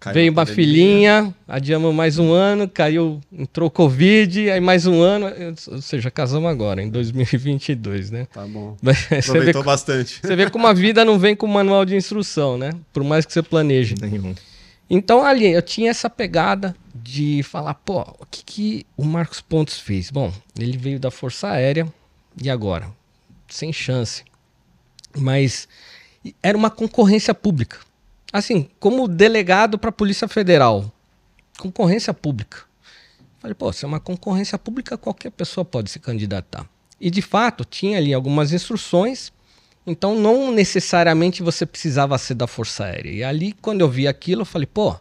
Caiu 0.06 0.14
veio 0.14 0.30
a 0.30 0.34
uma 0.34 0.46
filhinha, 0.46 1.34
adiamos 1.48 1.94
mais 1.94 2.20
um 2.20 2.32
ano, 2.32 2.70
caiu, 2.70 3.20
entrou 3.34 3.72
Covid, 3.72 4.52
aí 4.52 4.60
mais 4.60 4.86
um 4.86 5.02
ano, 5.02 5.26
ou 5.68 5.82
seja, 5.82 6.12
casamos 6.12 6.48
agora, 6.48 6.80
em 6.84 6.90
2022, 6.90 8.12
né? 8.12 8.28
Tá 8.32 8.46
bom. 8.46 8.78
Você 8.84 9.10
vê, 9.10 9.18
Aproveitou 9.18 9.64
bastante. 9.64 10.20
você 10.22 10.36
vê 10.36 10.48
como 10.48 10.68
a 10.68 10.74
vida 10.74 11.04
não 11.04 11.18
vem 11.18 11.36
com 11.36 11.48
manual 11.48 11.84
de 11.86 11.96
instrução, 11.96 12.56
né? 12.56 12.70
Por 12.94 13.04
mais 13.04 13.26
que 13.26 13.34
você 13.34 13.42
planeje. 13.42 13.96
Nenhum. 14.00 14.36
Então 14.88 15.24
ali 15.24 15.48
eu 15.48 15.62
tinha 15.64 15.90
essa 15.90 16.08
pegada 16.08 16.76
de 16.94 17.42
falar, 17.42 17.74
pô, 17.74 18.02
o 18.02 18.26
que, 18.30 18.44
que 18.44 18.86
o 18.96 19.04
Marcos 19.04 19.42
Pontes 19.42 19.80
fez? 19.80 20.12
Bom, 20.12 20.32
ele 20.60 20.78
veio 20.78 21.00
da 21.00 21.10
Força 21.10 21.50
Aérea 21.50 21.88
e 22.40 22.48
agora? 22.48 22.90
Sem 23.50 23.74
chance. 23.74 24.24
Mas 25.18 25.68
era 26.44 26.56
uma 26.56 26.70
concorrência 26.70 27.34
pública. 27.34 27.80
Assim, 28.38 28.70
como 28.80 29.08
delegado 29.08 29.78
para 29.78 29.90
a 29.90 29.94
Polícia 29.94 30.28
Federal. 30.28 30.92
Concorrência 31.58 32.14
pública. 32.14 32.64
Falei, 33.40 33.54
pô, 33.54 33.72
se 33.72 33.86
é 33.86 33.88
uma 33.88 34.00
concorrência 34.00 34.58
pública, 34.58 34.98
qualquer 34.98 35.32
pessoa 35.32 35.64
pode 35.64 35.90
se 35.90 36.00
candidatar. 36.00 36.68
E 37.00 37.10
de 37.10 37.22
fato, 37.22 37.64
tinha 37.64 37.98
ali 37.98 38.14
algumas 38.14 38.52
instruções 38.52 39.32
então, 39.88 40.16
não 40.16 40.52
necessariamente 40.52 41.44
você 41.44 41.66
precisava 41.66 42.18
ser 42.18 42.34
da 42.34 42.48
Força 42.48 42.86
Aérea. 42.86 43.12
E 43.12 43.24
ali, 43.24 43.54
quando 43.54 43.82
eu 43.82 43.90
vi 43.90 44.08
aquilo, 44.08 44.42
eu 44.42 44.46
falei, 44.46 44.66
pô, 44.66 44.96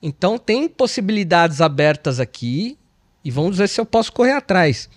então 0.00 0.38
tem 0.38 0.68
possibilidades 0.68 1.60
abertas 1.60 2.20
aqui 2.20 2.78
e 3.24 3.30
vamos 3.30 3.58
ver 3.58 3.68
se 3.68 3.80
eu 3.80 3.84
posso 3.84 4.12
correr 4.12 4.32
atrás. 4.32 4.88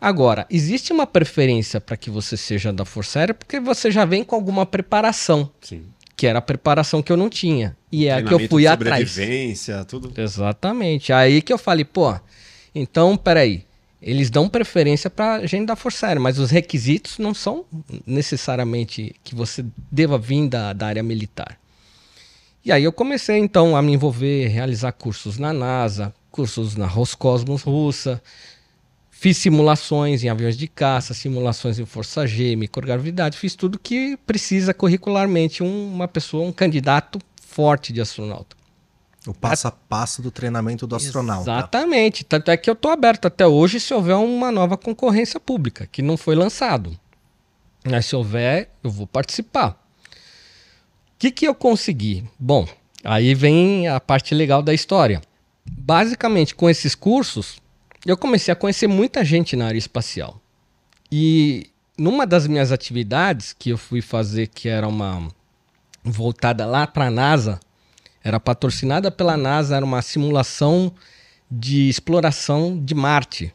Agora, 0.00 0.46
existe 0.50 0.92
uma 0.92 1.06
preferência 1.06 1.80
para 1.80 1.96
que 1.96 2.10
você 2.10 2.36
seja 2.36 2.72
da 2.72 2.84
Força 2.84 3.20
Aérea 3.20 3.34
porque 3.34 3.60
você 3.60 3.90
já 3.90 4.04
vem 4.04 4.24
com 4.24 4.34
alguma 4.34 4.66
preparação, 4.66 5.50
Sim. 5.60 5.84
Que 6.20 6.26
era 6.26 6.38
a 6.38 6.42
preparação 6.42 7.02
que 7.02 7.10
eu 7.10 7.16
não 7.16 7.30
tinha. 7.30 7.74
E 7.90 8.06
é 8.06 8.12
a 8.12 8.22
que 8.22 8.34
eu 8.34 8.46
fui 8.46 8.66
atrás. 8.66 9.16
tudo. 9.86 10.20
Exatamente. 10.20 11.14
Aí 11.14 11.40
que 11.40 11.50
eu 11.50 11.56
falei, 11.56 11.82
pô, 11.82 12.14
então, 12.74 13.16
peraí. 13.16 13.64
Eles 14.02 14.28
dão 14.28 14.46
preferência 14.46 15.08
para 15.08 15.46
gente 15.46 15.64
da 15.64 15.74
Força 15.74 16.06
Aérea, 16.06 16.20
mas 16.20 16.38
os 16.38 16.50
requisitos 16.50 17.16
não 17.16 17.32
são 17.32 17.64
necessariamente 18.06 19.16
que 19.24 19.34
você 19.34 19.64
deva 19.90 20.18
vir 20.18 20.46
da, 20.46 20.74
da 20.74 20.88
área 20.88 21.02
militar. 21.02 21.58
E 22.62 22.70
aí 22.70 22.84
eu 22.84 22.92
comecei 22.92 23.38
então 23.38 23.74
a 23.74 23.80
me 23.80 23.94
envolver, 23.94 24.46
realizar 24.48 24.92
cursos 24.92 25.38
na 25.38 25.54
NASA, 25.54 26.12
cursos 26.30 26.76
na 26.76 26.86
Roscosmos 26.86 27.62
russa, 27.62 28.22
fiz 29.20 29.36
simulações 29.36 30.24
em 30.24 30.30
aviões 30.30 30.56
de 30.56 30.66
caça, 30.66 31.12
simulações 31.12 31.78
em 31.78 31.84
força 31.84 32.26
G, 32.26 32.56
microgravidade, 32.56 33.36
fiz 33.36 33.54
tudo 33.54 33.78
que 33.78 34.16
precisa 34.26 34.72
curricularmente 34.72 35.62
um- 35.62 35.92
uma 35.92 36.08
pessoa, 36.08 36.42
um 36.48 36.50
candidato 36.50 37.18
forte 37.46 37.92
de 37.92 38.00
astronauta. 38.00 38.56
O 39.26 39.34
passo 39.34 39.68
a 39.68 39.70
passo 39.70 40.22
do 40.22 40.30
treinamento 40.30 40.86
do 40.86 40.96
astronauta. 40.96 41.42
Exatamente. 41.50 42.24
Tanto 42.24 42.50
é 42.50 42.56
que 42.56 42.70
eu 42.70 42.72
estou 42.72 42.90
aberto 42.90 43.26
até 43.26 43.46
hoje 43.46 43.78
se 43.78 43.92
houver 43.92 44.16
uma 44.16 44.50
nova 44.50 44.78
concorrência 44.78 45.38
pública, 45.38 45.86
que 45.92 46.00
não 46.00 46.16
foi 46.16 46.34
lançado. 46.34 46.98
Mas 47.84 48.06
se 48.06 48.16
houver, 48.16 48.70
eu 48.82 48.90
vou 48.90 49.06
participar. 49.06 49.72
O 49.72 51.18
que, 51.18 51.30
que 51.30 51.46
eu 51.46 51.54
consegui? 51.54 52.24
Bom, 52.38 52.66
aí 53.04 53.34
vem 53.34 53.86
a 53.86 54.00
parte 54.00 54.34
legal 54.34 54.62
da 54.62 54.72
história. 54.72 55.20
Basicamente, 55.70 56.54
com 56.54 56.70
esses 56.70 56.94
cursos, 56.94 57.60
eu 58.06 58.16
comecei 58.16 58.52
a 58.52 58.56
conhecer 58.56 58.86
muita 58.86 59.24
gente 59.24 59.56
na 59.56 59.66
área 59.66 59.78
espacial. 59.78 60.40
E 61.10 61.70
numa 61.98 62.26
das 62.26 62.46
minhas 62.46 62.72
atividades 62.72 63.52
que 63.52 63.70
eu 63.70 63.78
fui 63.78 64.00
fazer, 64.00 64.46
que 64.46 64.68
era 64.68 64.88
uma 64.88 65.28
voltada 66.02 66.64
lá 66.64 66.86
para 66.86 67.06
a 67.06 67.10
NASA, 67.10 67.60
era 68.22 68.40
patrocinada 68.40 69.10
pela 69.10 69.36
NASA, 69.36 69.76
era 69.76 69.84
uma 69.84 70.02
simulação 70.02 70.92
de 71.50 71.88
exploração 71.88 72.82
de 72.82 72.94
Marte. 72.94 73.52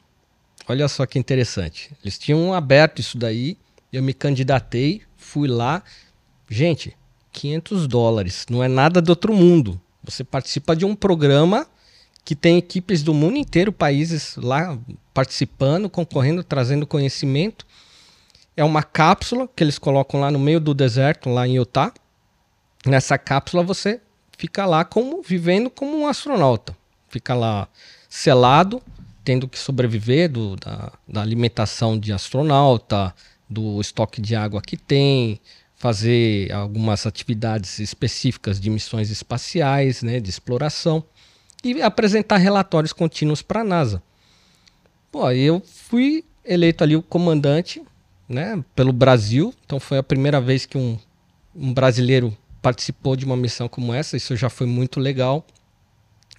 Olha 0.68 0.88
só 0.88 1.06
que 1.06 1.18
interessante. 1.18 1.92
Eles 2.04 2.18
tinham 2.18 2.54
aberto 2.54 3.00
isso 3.00 3.18
daí, 3.18 3.58
eu 3.92 4.04
me 4.04 4.14
candidatei, 4.14 5.02
fui 5.16 5.48
lá. 5.48 5.82
Gente, 6.50 6.96
500 7.32 7.88
dólares, 7.88 8.46
não 8.50 8.64
é 8.64 8.68
nada 8.68 9.02
do 9.02 9.10
outro 9.10 9.34
mundo. 9.34 9.80
Você 10.04 10.24
participa 10.24 10.76
de 10.76 10.86
um 10.86 10.96
programa 10.96 11.68
que 12.26 12.36
tem 12.36 12.58
equipes 12.58 13.04
do 13.04 13.14
mundo 13.14 13.38
inteiro, 13.38 13.72
países 13.72 14.36
lá 14.36 14.78
participando, 15.14 15.88
concorrendo, 15.88 16.44
trazendo 16.44 16.88
conhecimento. 16.88 17.68
É 18.58 18.64
uma 18.64 18.82
cápsula 18.82 19.48
que 19.56 19.64
eles 19.64 19.78
colocam 19.78 20.20
lá 20.20 20.32
no 20.32 20.40
meio 20.40 20.60
do 20.60 20.74
deserto, 20.74 21.30
lá 21.30 21.48
em 21.48 21.58
Utah. 21.58 21.94
Nessa 22.84 23.16
cápsula 23.20 23.62
você 23.62 24.02
fica 24.36 24.66
lá 24.66 24.84
como 24.84 25.22
vivendo 25.22 25.70
como 25.70 25.96
um 25.96 26.08
astronauta. 26.08 26.76
Fica 27.10 27.36
lá 27.36 27.68
selado, 28.10 28.82
tendo 29.24 29.48
que 29.48 29.60
sobreviver 29.60 30.32
do, 30.32 30.56
da, 30.56 30.92
da 31.08 31.22
alimentação 31.22 31.98
de 31.98 32.12
astronauta, 32.12 33.14
do 33.48 33.80
estoque 33.80 34.20
de 34.20 34.36
água 34.36 34.64
que 34.64 34.76
tem, 34.76 35.40
fazer 35.76 36.52
algumas 36.52 37.06
atividades 37.06 37.78
específicas 37.78 38.60
de 38.60 38.72
missões 38.72 39.12
espaciais, 39.12 40.02
né, 40.02 40.20
de 40.20 40.30
exploração 40.30 41.04
e 41.66 41.82
apresentar 41.82 42.38
relatórios 42.38 42.94
contínuos 42.94 43.42
para 43.42 43.62
a 43.62 43.64
NASA. 43.64 44.04
Pô, 45.12 45.32
eu 45.32 45.64
fui 45.66 46.24
eleito 46.44 46.84
ali 46.84 46.96
o 46.96 47.02
comandante, 47.02 47.82
né, 48.30 48.64
pelo 48.76 48.94
Brasil. 48.94 49.52
Então 49.66 49.80
foi 49.80 49.98
a 49.98 50.04
primeira 50.04 50.40
vez 50.40 50.68
que 50.68 50.78
um, 50.78 51.00
um 51.56 51.74
brasileiro 51.74 52.38
participou 52.62 53.16
de 53.16 53.26
uma 53.26 53.36
missão 53.36 53.68
como 53.68 53.92
essa. 53.94 54.16
Isso 54.16 54.36
já 54.36 54.48
foi 54.48 54.68
muito 54.68 55.00
legal. 55.00 55.44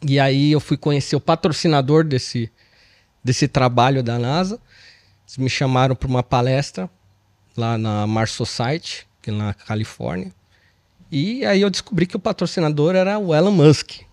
E 0.06 0.20
aí 0.20 0.52
eu 0.52 0.60
fui 0.60 0.76
conhecer 0.76 1.16
o 1.16 1.20
patrocinador 1.20 2.04
desse, 2.04 2.48
desse 3.24 3.48
trabalho 3.48 4.04
da 4.04 4.20
NASA. 4.20 4.60
Eles 5.26 5.38
me 5.38 5.50
chamaram 5.50 5.96
para 5.96 6.06
uma 6.08 6.22
palestra 6.22 6.88
lá 7.56 7.76
na 7.76 8.06
Mars 8.06 8.30
Society, 8.30 9.08
é 9.26 9.32
na 9.32 9.52
Califórnia. 9.52 10.32
E 11.10 11.44
aí 11.44 11.62
eu 11.62 11.70
descobri 11.70 12.06
que 12.06 12.14
o 12.14 12.20
patrocinador 12.20 12.94
era 12.94 13.18
o 13.18 13.34
Elon 13.34 13.50
Musk. 13.50 14.05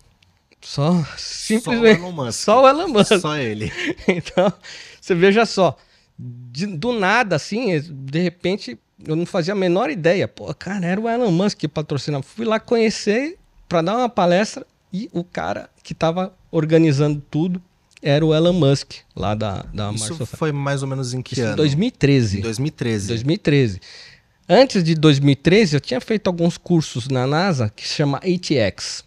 Só 0.64 1.04
simplesmente. 1.16 2.00
Só 2.00 2.02
o 2.02 2.06
Elon 2.08 2.12
Musk. 2.12 2.40
Só 2.44 2.62
o 2.64 2.68
Elon 2.68 2.88
Musk. 2.88 3.18
Só 3.20 3.36
ele. 3.36 3.72
então, 4.08 4.52
você 5.00 5.14
veja 5.14 5.44
só. 5.46 5.76
de- 6.18 6.66
do 6.66 6.92
nada, 6.92 7.36
assim, 7.36 7.78
de 7.80 8.20
repente, 8.20 8.78
eu 9.06 9.14
não 9.14 9.26
fazia 9.26 9.52
a 9.52 9.56
menor 9.56 9.90
ideia. 9.90 10.26
Pô, 10.26 10.52
cara, 10.54 10.86
era 10.86 11.00
o 11.00 11.08
Elon 11.08 11.30
Musk 11.30 11.58
que 11.58 11.68
patrocinava. 11.68 12.22
Fui 12.22 12.44
lá 12.44 12.58
conhecer 12.58 13.36
para 13.68 13.82
dar 13.82 13.96
uma 13.96 14.08
palestra 14.08 14.66
e 14.92 15.08
o 15.12 15.22
cara 15.22 15.68
que 15.82 15.92
estava 15.92 16.34
organizando 16.50 17.22
tudo 17.30 17.60
era 18.00 18.24
o 18.24 18.34
Elon 18.34 18.52
Musk, 18.52 18.92
lá 19.16 19.34
da, 19.34 19.62
da 19.72 19.90
Isso 19.92 20.08
Society. 20.08 20.36
foi 20.36 20.52
mais 20.52 20.82
ou 20.82 20.88
menos 20.88 21.14
em 21.14 21.22
que 21.22 21.32
Isso 21.34 21.42
em 21.42 21.46
ano? 21.46 21.56
2013. 21.56 22.38
Em 22.38 22.40
2013. 22.42 23.08
2013. 23.08 23.80
Antes 24.46 24.84
de 24.84 24.94
2013, 24.94 25.76
eu 25.76 25.80
tinha 25.80 26.00
feito 26.02 26.26
alguns 26.28 26.58
cursos 26.58 27.08
na 27.08 27.26
NASA 27.26 27.70
que 27.74 27.88
se 27.88 27.94
chama 27.94 28.18
ATX, 28.18 29.02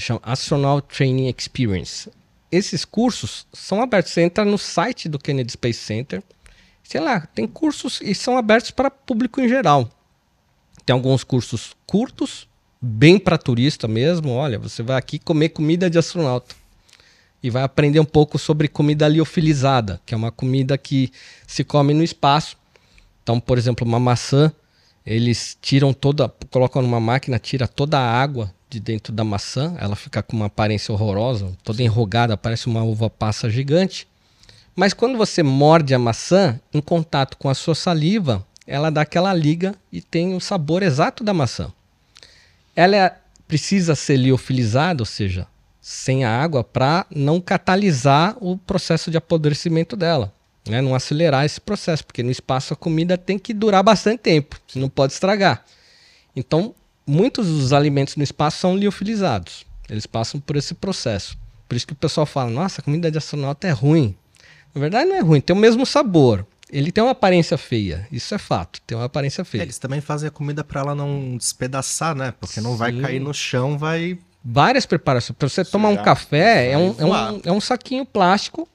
chama 0.00 0.20
Astronaut 0.22 0.86
Training 0.88 1.32
Experience. 1.36 2.10
Esses 2.50 2.84
cursos 2.84 3.46
são 3.52 3.80
abertos. 3.80 4.12
Você 4.12 4.22
entra 4.22 4.44
no 4.44 4.58
site 4.58 5.08
do 5.08 5.18
Kennedy 5.18 5.52
Space 5.52 5.78
Center, 5.78 6.22
sei 6.82 7.00
lá, 7.00 7.20
tem 7.20 7.46
cursos 7.46 8.00
e 8.00 8.14
são 8.14 8.36
abertos 8.36 8.70
para 8.70 8.90
público 8.90 9.40
em 9.40 9.48
geral. 9.48 9.88
Tem 10.84 10.94
alguns 10.94 11.22
cursos 11.22 11.76
curtos, 11.86 12.48
bem 12.80 13.18
para 13.18 13.38
turista 13.38 13.86
mesmo. 13.86 14.30
Olha, 14.30 14.58
você 14.58 14.82
vai 14.82 14.96
aqui 14.96 15.18
comer 15.18 15.50
comida 15.50 15.88
de 15.88 15.98
astronauta 15.98 16.54
e 17.42 17.48
vai 17.48 17.62
aprender 17.62 18.00
um 18.00 18.04
pouco 18.04 18.38
sobre 18.38 18.68
comida 18.68 19.06
liofilizada, 19.08 20.00
que 20.04 20.14
é 20.14 20.16
uma 20.16 20.32
comida 20.32 20.76
que 20.76 21.12
se 21.46 21.62
come 21.62 21.94
no 21.94 22.02
espaço. 22.02 22.56
Então, 23.22 23.38
por 23.38 23.56
exemplo, 23.56 23.86
uma 23.86 24.00
maçã, 24.00 24.52
eles 25.06 25.56
tiram 25.60 25.92
toda, 25.92 26.28
colocam 26.50 26.82
numa 26.82 27.00
máquina, 27.00 27.38
tira 27.38 27.68
toda 27.68 27.98
a 27.98 28.20
água 28.20 28.52
de 28.70 28.78
dentro 28.78 29.12
da 29.12 29.24
maçã, 29.24 29.74
ela 29.78 29.96
fica 29.96 30.22
com 30.22 30.36
uma 30.36 30.46
aparência 30.46 30.92
horrorosa, 30.94 31.52
toda 31.64 31.82
enrugada, 31.82 32.36
parece 32.36 32.68
uma 32.68 32.84
uva 32.84 33.10
passa 33.10 33.50
gigante. 33.50 34.06
Mas 34.76 34.94
quando 34.94 35.18
você 35.18 35.42
morde 35.42 35.92
a 35.92 35.98
maçã, 35.98 36.60
em 36.72 36.80
contato 36.80 37.36
com 37.36 37.48
a 37.48 37.54
sua 37.54 37.74
saliva, 37.74 38.46
ela 38.66 38.88
dá 38.88 39.00
aquela 39.02 39.34
liga 39.34 39.74
e 39.90 40.00
tem 40.00 40.34
o 40.34 40.40
sabor 40.40 40.82
exato 40.82 41.24
da 41.24 41.34
maçã. 41.34 41.72
Ela 42.76 42.96
é- 42.96 43.16
precisa 43.48 43.96
ser 43.96 44.16
liofilizada, 44.16 45.02
ou 45.02 45.06
seja, 45.06 45.48
sem 45.80 46.24
a 46.24 46.40
água, 46.40 46.62
para 46.62 47.04
não 47.10 47.40
catalisar 47.40 48.36
o 48.40 48.56
processo 48.56 49.10
de 49.10 49.16
apodrecimento 49.16 49.96
dela, 49.96 50.32
né? 50.68 50.80
não 50.80 50.94
acelerar 50.94 51.44
esse 51.44 51.60
processo, 51.60 52.04
porque 52.06 52.22
no 52.22 52.30
espaço 52.30 52.72
a 52.72 52.76
comida 52.76 53.18
tem 53.18 53.38
que 53.40 53.52
durar 53.52 53.82
bastante 53.82 54.20
tempo, 54.20 54.56
não 54.76 54.88
pode 54.88 55.14
estragar. 55.14 55.64
Então, 56.36 56.72
muitos 57.06 57.46
dos 57.46 57.72
alimentos 57.72 58.16
no 58.16 58.22
espaço 58.22 58.58
são 58.58 58.76
liofilizados, 58.76 59.66
eles 59.88 60.06
passam 60.06 60.40
por 60.40 60.56
esse 60.56 60.74
processo. 60.74 61.36
Por 61.68 61.76
isso 61.76 61.86
que 61.86 61.92
o 61.92 61.96
pessoal 61.96 62.26
fala: 62.26 62.50
nossa, 62.50 62.80
a 62.80 62.84
comida 62.84 63.10
de 63.10 63.18
astronauta 63.18 63.66
é 63.66 63.70
ruim. 63.70 64.16
Na 64.74 64.80
verdade, 64.80 65.08
não 65.08 65.16
é 65.16 65.20
ruim, 65.20 65.40
tem 65.40 65.54
o 65.54 65.58
mesmo 65.58 65.84
sabor. 65.84 66.46
Ele 66.72 66.92
tem 66.92 67.02
uma 67.02 67.10
aparência 67.10 67.58
feia, 67.58 68.06
isso 68.12 68.32
é 68.32 68.38
fato, 68.38 68.80
tem 68.86 68.96
uma 68.96 69.06
aparência 69.06 69.44
feia. 69.44 69.62
Eles 69.62 69.78
também 69.78 70.00
fazem 70.00 70.28
a 70.28 70.30
comida 70.30 70.62
pra 70.62 70.80
ela 70.80 70.94
não 70.94 71.36
despedaçar, 71.36 72.14
né? 72.14 72.32
Porque 72.38 72.60
não 72.60 72.76
vai 72.76 72.92
Sim. 72.92 73.00
cair 73.00 73.20
no 73.20 73.34
chão, 73.34 73.76
vai. 73.76 74.16
várias 74.44 74.86
preparações. 74.86 75.36
Para 75.36 75.48
você 75.48 75.64
tomar 75.64 75.88
um 75.88 75.96
café, 75.96 76.70
é 76.70 76.76
vai 76.76 76.84
um, 76.84 76.94
é, 76.98 77.04
um, 77.04 77.40
é 77.46 77.52
um 77.52 77.60
saquinho 77.60 78.06
plástico 78.06 78.68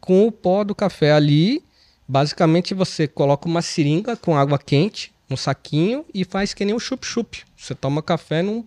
com 0.00 0.26
o 0.26 0.32
pó 0.32 0.64
do 0.64 0.74
café 0.74 1.12
ali. 1.12 1.62
Basicamente, 2.06 2.74
você 2.74 3.08
coloca 3.08 3.48
uma 3.48 3.62
seringa 3.62 4.16
com 4.16 4.36
água 4.36 4.58
quente 4.58 5.10
no 5.30 5.36
saquinho 5.36 6.04
e 6.12 6.24
faz 6.24 6.52
que 6.52 6.64
nem 6.64 6.74
um 6.74 6.80
chup-chup. 6.80 7.44
Você 7.56 7.74
toma 7.74 8.02
café 8.02 8.42
num, 8.42 8.64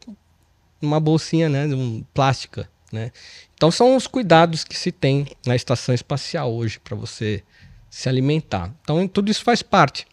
numa 0.81 0.99
bolsinha, 0.99 1.49
né? 1.49 1.65
Um, 1.67 2.03
plástica, 2.13 2.69
né? 2.91 3.11
Então, 3.53 3.69
são 3.69 3.95
os 3.95 4.07
cuidados 4.07 4.63
que 4.63 4.77
se 4.77 4.91
tem 4.91 5.27
na 5.45 5.55
estação 5.55 5.93
espacial 5.93 6.53
hoje 6.53 6.79
para 6.79 6.95
você 6.95 7.43
se 7.89 8.07
alimentar. 8.07 8.73
Então, 8.81 9.05
tudo 9.07 9.29
isso 9.29 9.43
faz 9.43 9.61
parte. 9.61 10.07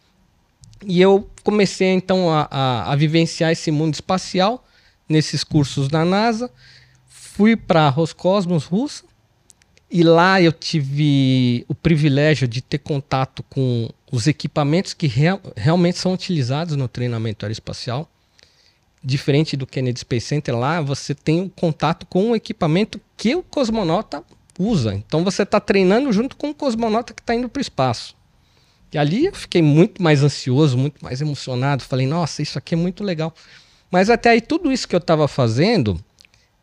E 0.85 0.99
eu 0.99 1.29
comecei 1.43 1.89
então 1.89 2.29
a, 2.29 2.47
a, 2.51 2.91
a 2.91 2.95
vivenciar 2.95 3.51
esse 3.51 3.71
mundo 3.71 3.93
espacial 3.93 4.65
nesses 5.07 5.43
cursos 5.43 5.87
da 5.87 6.03
NASA. 6.03 6.51
Fui 7.07 7.55
para 7.55 7.87
Roscosmos 7.89 8.65
russa 8.65 9.10
e 9.91 10.03
lá 10.03 10.41
eu 10.41 10.53
tive 10.53 11.65
o 11.67 11.75
privilégio 11.75 12.47
de 12.47 12.61
ter 12.61 12.77
contato 12.77 13.43
com 13.43 13.89
os 14.11 14.25
equipamentos 14.25 14.93
que 14.93 15.05
real- 15.05 15.41
realmente 15.55 15.97
são 15.97 16.13
utilizados 16.13 16.75
no 16.77 16.87
treinamento 16.87 17.45
aeroespacial. 17.45 18.09
Diferente 19.03 19.57
do 19.57 19.67
Kennedy 19.67 19.99
Space 19.99 20.27
Center, 20.27 20.55
lá 20.55 20.79
você 20.79 21.13
tem 21.13 21.41
o 21.41 21.49
contato 21.49 22.05
com 22.05 22.31
o 22.31 22.35
equipamento 22.35 23.01
que 23.17 23.35
o 23.35 23.43
cosmonauta 23.43 24.23
usa. 24.57 24.93
Então 24.93 25.23
você 25.23 25.43
está 25.43 25.59
treinando 25.59 26.13
junto 26.13 26.37
com 26.37 26.51
o 26.51 26.55
cosmonauta 26.55 27.13
que 27.13 27.21
está 27.21 27.35
indo 27.35 27.49
para 27.49 27.59
o 27.59 27.61
espaço. 27.61 28.15
E 28.93 28.97
ali 28.97 29.25
eu 29.25 29.33
fiquei 29.33 29.61
muito 29.61 30.01
mais 30.01 30.23
ansioso, 30.23 30.77
muito 30.77 31.03
mais 31.03 31.19
emocionado. 31.21 31.83
Falei, 31.83 32.05
nossa, 32.05 32.41
isso 32.41 32.57
aqui 32.57 32.75
é 32.75 32.77
muito 32.77 33.03
legal. 33.03 33.33
Mas 33.89 34.09
até 34.09 34.29
aí, 34.29 34.41
tudo 34.41 34.71
isso 34.71 34.87
que 34.87 34.95
eu 34.95 34.99
estava 34.99 35.27
fazendo 35.27 35.99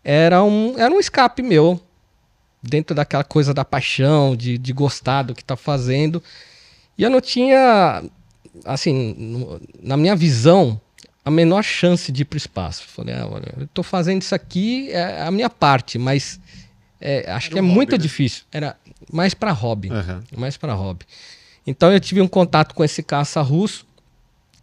era 0.03 0.43
um, 0.43 0.79
era 0.79 0.93
um 0.95 1.01
escape 1.01 1.43
meu. 1.43 1.81
Dentro 2.63 2.95
daquela 2.95 3.25
coisa 3.25 3.55
da 3.55 3.65
paixão, 3.65 4.35
de, 4.37 4.59
de 4.59 4.73
gostar 4.73 5.23
do 5.23 5.35
que 5.35 5.43
está 5.43 5.57
fazendo. 5.57 6.23
E 6.97 7.03
eu 7.05 7.11
não 7.11 7.21
tinha, 7.21 8.03
assim, 8.65 9.57
na 9.81 9.97
minha 9.97 10.17
visão, 10.17 10.81
a 11.25 11.31
menor 11.31 11.63
chance 11.63 12.11
de 12.11 12.23
ir 12.23 12.25
para 12.25 12.37
o 12.37 12.39
espaço. 12.39 12.85
Falei, 12.89 13.15
ah, 13.15 13.27
olha, 13.31 13.55
eu 13.57 13.65
estou 13.65 13.85
fazendo 13.85 14.23
isso 14.23 14.35
aqui, 14.35 14.91
é 14.91 15.23
a 15.23 15.31
minha 15.31 15.49
parte, 15.49 15.99
mas 15.99 16.41
é, 17.01 17.31
acho 17.31 17.47
Era 17.47 17.53
que 17.53 17.59
é 17.59 17.63
um 17.63 17.67
hobby, 17.67 17.75
muito 17.77 17.93
né? 17.93 17.99
difícil. 17.99 18.43
Era 18.51 18.77
mais 19.13 19.35
para 19.35 19.53
hobby 19.53 19.91
Aham. 19.91 20.23
mais 20.37 20.57
para 20.57 20.75
hobby. 20.75 21.07
Então 21.67 21.93
eu 21.93 22.01
tive 22.01 22.21
um 22.21 22.27
contato 22.29 22.75
com 22.75 22.83
esse 22.83 23.03
caça 23.03 23.41
russo, 23.43 23.87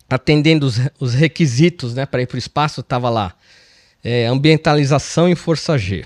atendendo 0.10 0.66
os, 0.66 0.76
os 1.00 1.14
requisitos 1.14 1.94
né, 1.94 2.06
para 2.06 2.22
ir 2.22 2.28
para 2.28 2.36
o 2.36 2.40
espaço, 2.40 2.82
estava 2.82 3.10
lá. 3.10 3.34
é, 4.04 4.26
ambientalização 4.28 5.28
em 5.30 5.36
Força 5.36 5.78
G. 5.78 6.06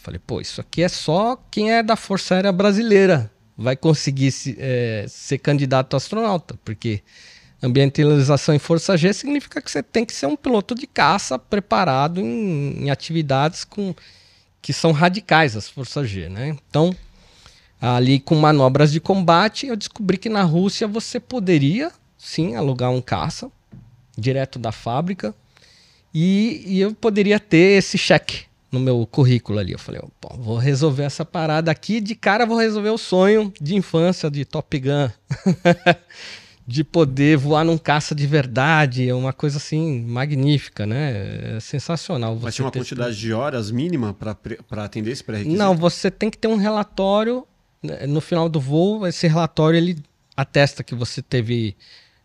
Falei, 0.00 0.18
pô, 0.18 0.40
isso 0.40 0.60
aqui 0.60 0.82
é 0.82 0.88
só 0.88 1.36
quem 1.50 1.72
é 1.72 1.82
da 1.82 1.94
Força 1.94 2.34
Aérea 2.34 2.52
Brasileira 2.52 3.30
vai 3.56 3.76
conseguir 3.76 4.32
se, 4.32 4.56
é, 4.58 5.04
ser 5.06 5.36
candidato 5.38 5.92
a 5.92 5.98
astronauta, 5.98 6.58
porque 6.64 7.02
ambientalização 7.62 8.54
em 8.54 8.58
Força 8.58 8.96
G 8.96 9.12
significa 9.12 9.60
que 9.60 9.70
você 9.70 9.82
tem 9.82 10.06
que 10.06 10.14
ser 10.14 10.24
um 10.24 10.36
piloto 10.36 10.74
de 10.74 10.86
caça 10.86 11.38
preparado 11.38 12.18
em, 12.18 12.84
em 12.84 12.90
atividades 12.90 13.62
com, 13.62 13.94
que 14.62 14.72
são 14.72 14.92
radicais 14.92 15.54
as 15.54 15.68
Forças 15.68 16.08
G, 16.08 16.30
né? 16.30 16.48
Então, 16.48 16.96
ali 17.78 18.18
com 18.18 18.34
manobras 18.34 18.90
de 18.90 19.00
combate, 19.00 19.66
eu 19.66 19.76
descobri 19.76 20.16
que 20.16 20.30
na 20.30 20.42
Rússia 20.42 20.88
você 20.88 21.20
poderia 21.20 21.92
sim 22.16 22.56
alugar 22.56 22.90
um 22.90 23.02
caça 23.02 23.52
direto 24.16 24.58
da 24.58 24.72
fábrica 24.72 25.34
e, 26.14 26.62
e 26.64 26.80
eu 26.80 26.94
poderia 26.94 27.38
ter 27.38 27.76
esse 27.76 27.98
cheque 27.98 28.49
no 28.70 28.80
meu 28.80 29.06
currículo 29.06 29.58
ali. 29.58 29.72
Eu 29.72 29.78
falei, 29.78 30.00
"Pô, 30.20 30.36
vou 30.36 30.56
resolver 30.56 31.02
essa 31.02 31.24
parada 31.24 31.70
aqui, 31.70 32.00
de 32.00 32.14
cara 32.14 32.46
vou 32.46 32.58
resolver 32.58 32.90
o 32.90 32.98
sonho 32.98 33.52
de 33.60 33.74
infância 33.74 34.30
de 34.30 34.44
Top 34.44 34.78
Gun. 34.78 35.10
de 36.70 36.84
poder 36.84 37.36
voar 37.36 37.64
num 37.64 37.76
caça 37.76 38.14
de 38.14 38.28
verdade, 38.28 39.08
é 39.08 39.12
uma 39.12 39.32
coisa 39.32 39.56
assim 39.56 40.04
magnífica, 40.04 40.86
né? 40.86 41.56
É 41.56 41.60
sensacional. 41.60 42.38
Mas 42.40 42.54
tinha 42.54 42.64
uma 42.64 42.70
quantidade 42.70 43.16
de 43.16 43.32
horas 43.32 43.72
mínima 43.72 44.14
para 44.14 44.84
atender 44.84 45.10
esse 45.10 45.24
pré-requisito? 45.24 45.58
não, 45.58 45.74
você 45.74 46.12
tem 46.12 46.30
que 46.30 46.38
ter 46.38 46.46
um 46.46 46.54
relatório 46.54 47.44
né, 47.82 48.06
no 48.06 48.20
final 48.20 48.48
do 48.48 48.60
voo. 48.60 49.04
Esse 49.04 49.26
relatório 49.26 49.76
ele 49.78 49.98
atesta 50.36 50.84
que 50.84 50.94
você 50.94 51.20
teve 51.20 51.76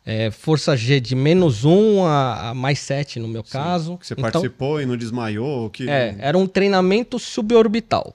é, 0.05 0.29
força 0.29 0.77
G 0.77 0.99
de 0.99 1.15
menos 1.15 1.65
1 1.65 2.05
a, 2.05 2.49
a 2.49 2.53
mais 2.53 2.79
7 2.79 3.19
no 3.19 3.27
meu 3.27 3.43
caso. 3.43 3.97
Que 3.97 4.07
você 4.07 4.13
Então, 4.13 4.31
participou 4.31 4.79
e 4.79 4.85
não 4.85 4.95
desmaiou? 4.95 5.69
Que... 5.69 5.89
é, 5.89 6.15
era 6.19 6.37
um 6.37 6.45
treinamento 6.45 7.17
suborbital. 7.17 8.13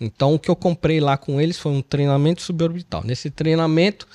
Então 0.00 0.34
o 0.34 0.38
que 0.38 0.50
eu 0.50 0.56
comprei 0.56 1.00
lá 1.00 1.16
com 1.16 1.40
eles 1.40 1.58
foi 1.58 1.70
um 1.70 1.80
treinamento 1.80 2.42
suborbital. 2.42 3.04
Nesse 3.04 3.30
treinamento 3.30 4.08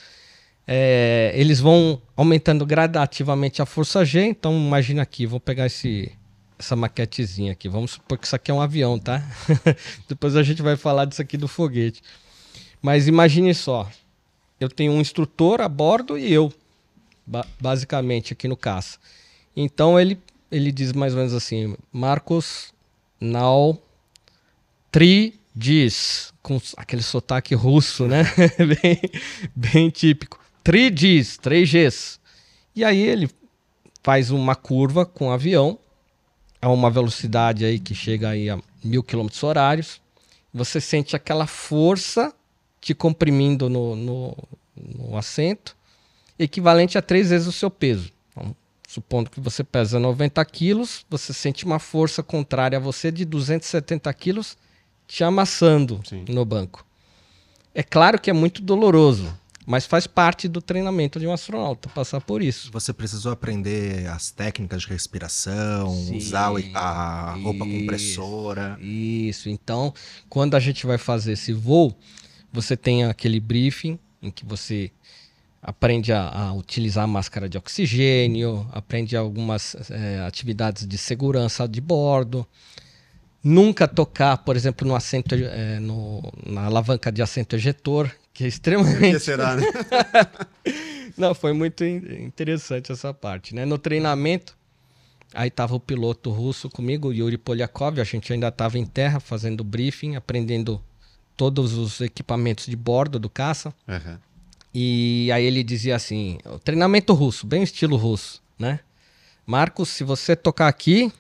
é, 0.68 1.32
eles 1.34 1.62
vão 1.62 2.02
aumentando 2.16 2.66
gradativamente 2.66 3.62
a 3.62 3.66
força 3.66 4.04
G. 4.04 4.26
Então 4.26 4.54
imagina 4.54 5.02
aqui, 5.02 5.26
vou 5.26 5.40
pegar 5.40 5.66
esse, 5.68 6.12
essa 6.60 6.76
maquetezinha 6.76 7.54
aqui. 7.54 7.70
Vamos 7.70 7.92
supor 7.92 8.18
que 8.18 8.26
isso 8.28 8.36
aqui 8.36 8.52
é 8.52 8.54
um 8.54 8.60
avião, 8.62 9.00
tá? 9.00 9.24
Depois 10.10 10.36
a 10.36 10.44
gente 10.44 10.62
vai 10.62 10.76
falar 10.76 11.06
disso 11.06 11.22
aqui 11.22 11.38
do 11.38 11.48
foguete. 11.48 12.02
Mas 12.82 13.08
imagine 13.08 13.54
só, 13.54 13.90
eu 14.60 14.68
tenho 14.68 14.92
um 14.92 15.00
instrutor 15.00 15.62
a 15.62 15.70
bordo 15.70 16.18
e 16.18 16.32
eu, 16.32 16.52
ba- 17.28 17.46
basicamente 17.60 18.34
aqui 18.34 18.48
no 18.48 18.58
caça. 18.58 18.98
Então 19.56 20.00
ele 20.00 20.18
ele 20.50 20.72
diz 20.72 20.94
mais 20.94 21.14
ou 21.14 21.20
menos 21.20 21.34
assim, 21.34 21.76
Marcos, 21.92 22.74
now 23.20 23.78
3 24.92 25.34
diz, 25.54 26.34
com 26.42 26.60
aquele 26.78 27.02
sotaque 27.02 27.56
russo, 27.56 28.08
né? 28.08 28.24
bem, 28.82 29.02
bem 29.56 29.90
típico. 29.90 30.40
3Gs, 30.64 31.40
3Gs. 31.40 32.20
E 32.76 32.84
aí 32.84 33.00
ele 33.00 33.30
faz 34.04 34.32
uma 34.32 34.56
curva 34.56 35.06
com 35.06 35.28
o 35.28 35.32
avião 35.32 35.78
a 36.62 36.70
uma 36.70 36.90
velocidade 36.90 37.66
aí 37.66 37.80
que 37.80 37.94
chega 37.94 38.30
aí 38.30 38.50
a 38.50 38.60
mil 38.84 39.04
quilômetros 39.04 39.42
horários. 39.44 40.02
Você 40.54 40.80
sente 40.82 41.16
aquela 41.16 41.46
força 41.46 42.34
te 42.82 42.94
comprimindo 42.94 43.70
no, 43.70 43.96
no, 43.96 44.38
no 44.76 45.18
assento, 45.18 45.77
equivalente 46.38 46.98
a 46.98 47.02
três 47.02 47.30
vezes 47.30 47.48
o 47.48 47.52
seu 47.52 47.70
peso. 47.70 48.12
Então, 48.32 48.56
supondo 48.88 49.30
que 49.30 49.40
você 49.40 49.64
pesa 49.64 50.00
90 50.00 50.44
quilos, 50.46 51.06
você 51.10 51.34
sente 51.34 51.66
uma 51.66 51.80
força 51.80 52.24
contrária 52.24 52.78
a 52.78 52.82
você 52.82 53.12
de 53.12 53.26
270 53.26 54.14
quilos 54.14 54.58
te 55.08 55.24
amassando 55.24 56.02
Sim. 56.08 56.26
no 56.30 56.46
banco. 56.46 56.86
É 57.74 57.84
claro 57.84 58.20
que 58.20 58.30
é 58.30 58.34
muito 58.34 58.62
doloroso, 58.62 59.38
mas 59.66 59.86
faz 59.86 60.08
parte 60.08 60.48
do 60.48 60.62
treinamento 60.62 61.20
de 61.20 61.28
um 61.28 61.32
astronauta 61.32 61.90
passar 61.90 62.22
por 62.22 62.42
isso. 62.42 62.72
Você 62.72 62.92
precisou 62.92 63.32
aprender 63.32 64.08
as 64.08 64.32
técnicas 64.32 64.84
de 64.84 64.88
respiração, 64.88 65.94
Sim, 65.94 66.18
usar 66.18 66.52
a 66.74 67.34
roupa 67.34 67.66
isso, 67.66 67.78
compressora. 67.78 68.78
Isso. 68.82 69.50
Então, 69.50 69.94
quando 70.30 70.56
a 70.56 70.60
gente 70.60 70.86
vai 70.86 70.98
fazer 70.98 71.34
esse 71.34 71.54
voo, 71.54 71.96
você 72.52 72.76
tem 72.76 73.06
aquele 73.06 73.40
briefing 73.40 74.00
em 74.22 74.32
que 74.32 74.46
você 74.46 74.92
aprende 75.68 76.14
a, 76.14 76.30
a 76.30 76.54
utilizar 76.54 77.04
a 77.04 77.08
máscara 77.08 77.50
de 77.50 77.58
oxigênio, 77.58 78.66
aprende 78.72 79.18
algumas 79.18 79.76
é, 79.92 80.22
atividades 80.26 80.88
de 80.88 80.98
segurança 80.98 81.68
de 81.68 81.82
bordo. 81.82 82.48
Nunca 83.44 83.86
tocar, 83.86 84.38
por 84.38 84.56
exemplo, 84.56 84.88
no 84.88 84.96
assento, 84.96 85.36
é, 85.36 85.78
no, 85.82 86.24
na 86.46 86.68
alavanca 86.68 87.12
de 87.12 87.22
assento 87.22 87.58
ejetor, 87.58 88.10
que 88.34 88.46
é 88.46 88.48
extremamente. 88.48 89.16
que 89.16 89.20
será, 89.20 89.58
né? 89.58 89.64
Não, 91.18 91.36
foi 91.36 91.52
muito 91.52 91.84
interessante 91.84 92.94
essa 92.94 93.14
parte, 93.14 93.54
né? 93.54 93.66
No 93.66 93.78
treinamento, 93.78 94.56
aí 95.34 95.52
tava 95.52 95.76
o 95.76 95.82
piloto 95.82 96.30
russo 96.30 96.70
comigo, 96.70 97.12
Yuri 97.12 97.38
Polyakov, 97.38 98.00
a 98.00 98.06
gente 98.06 98.32
ainda 98.32 98.48
estava 98.48 98.80
em 98.80 98.86
terra 98.86 99.20
fazendo 99.20 99.66
briefing, 99.66 100.16
aprendendo 100.16 100.82
todos 101.36 101.74
os 101.74 102.00
equipamentos 102.00 102.68
de 102.68 102.76
bordo 102.76 103.20
do 103.20 103.30
caça. 103.30 103.74
Uhum. 103.86 104.18
E 104.80 105.32
aí 105.32 105.44
ele 105.44 105.64
dizia 105.64 105.96
assim: 105.96 106.38
treinamento 106.64 107.12
russo, 107.12 107.48
bem 107.48 107.64
estilo 107.64 107.98
russo, 107.98 108.44
né? 108.60 108.80
Marcos, 109.44 109.90
se 109.90 110.04
você 110.04 110.36
tocar 110.36 110.68
aqui, 110.68 111.12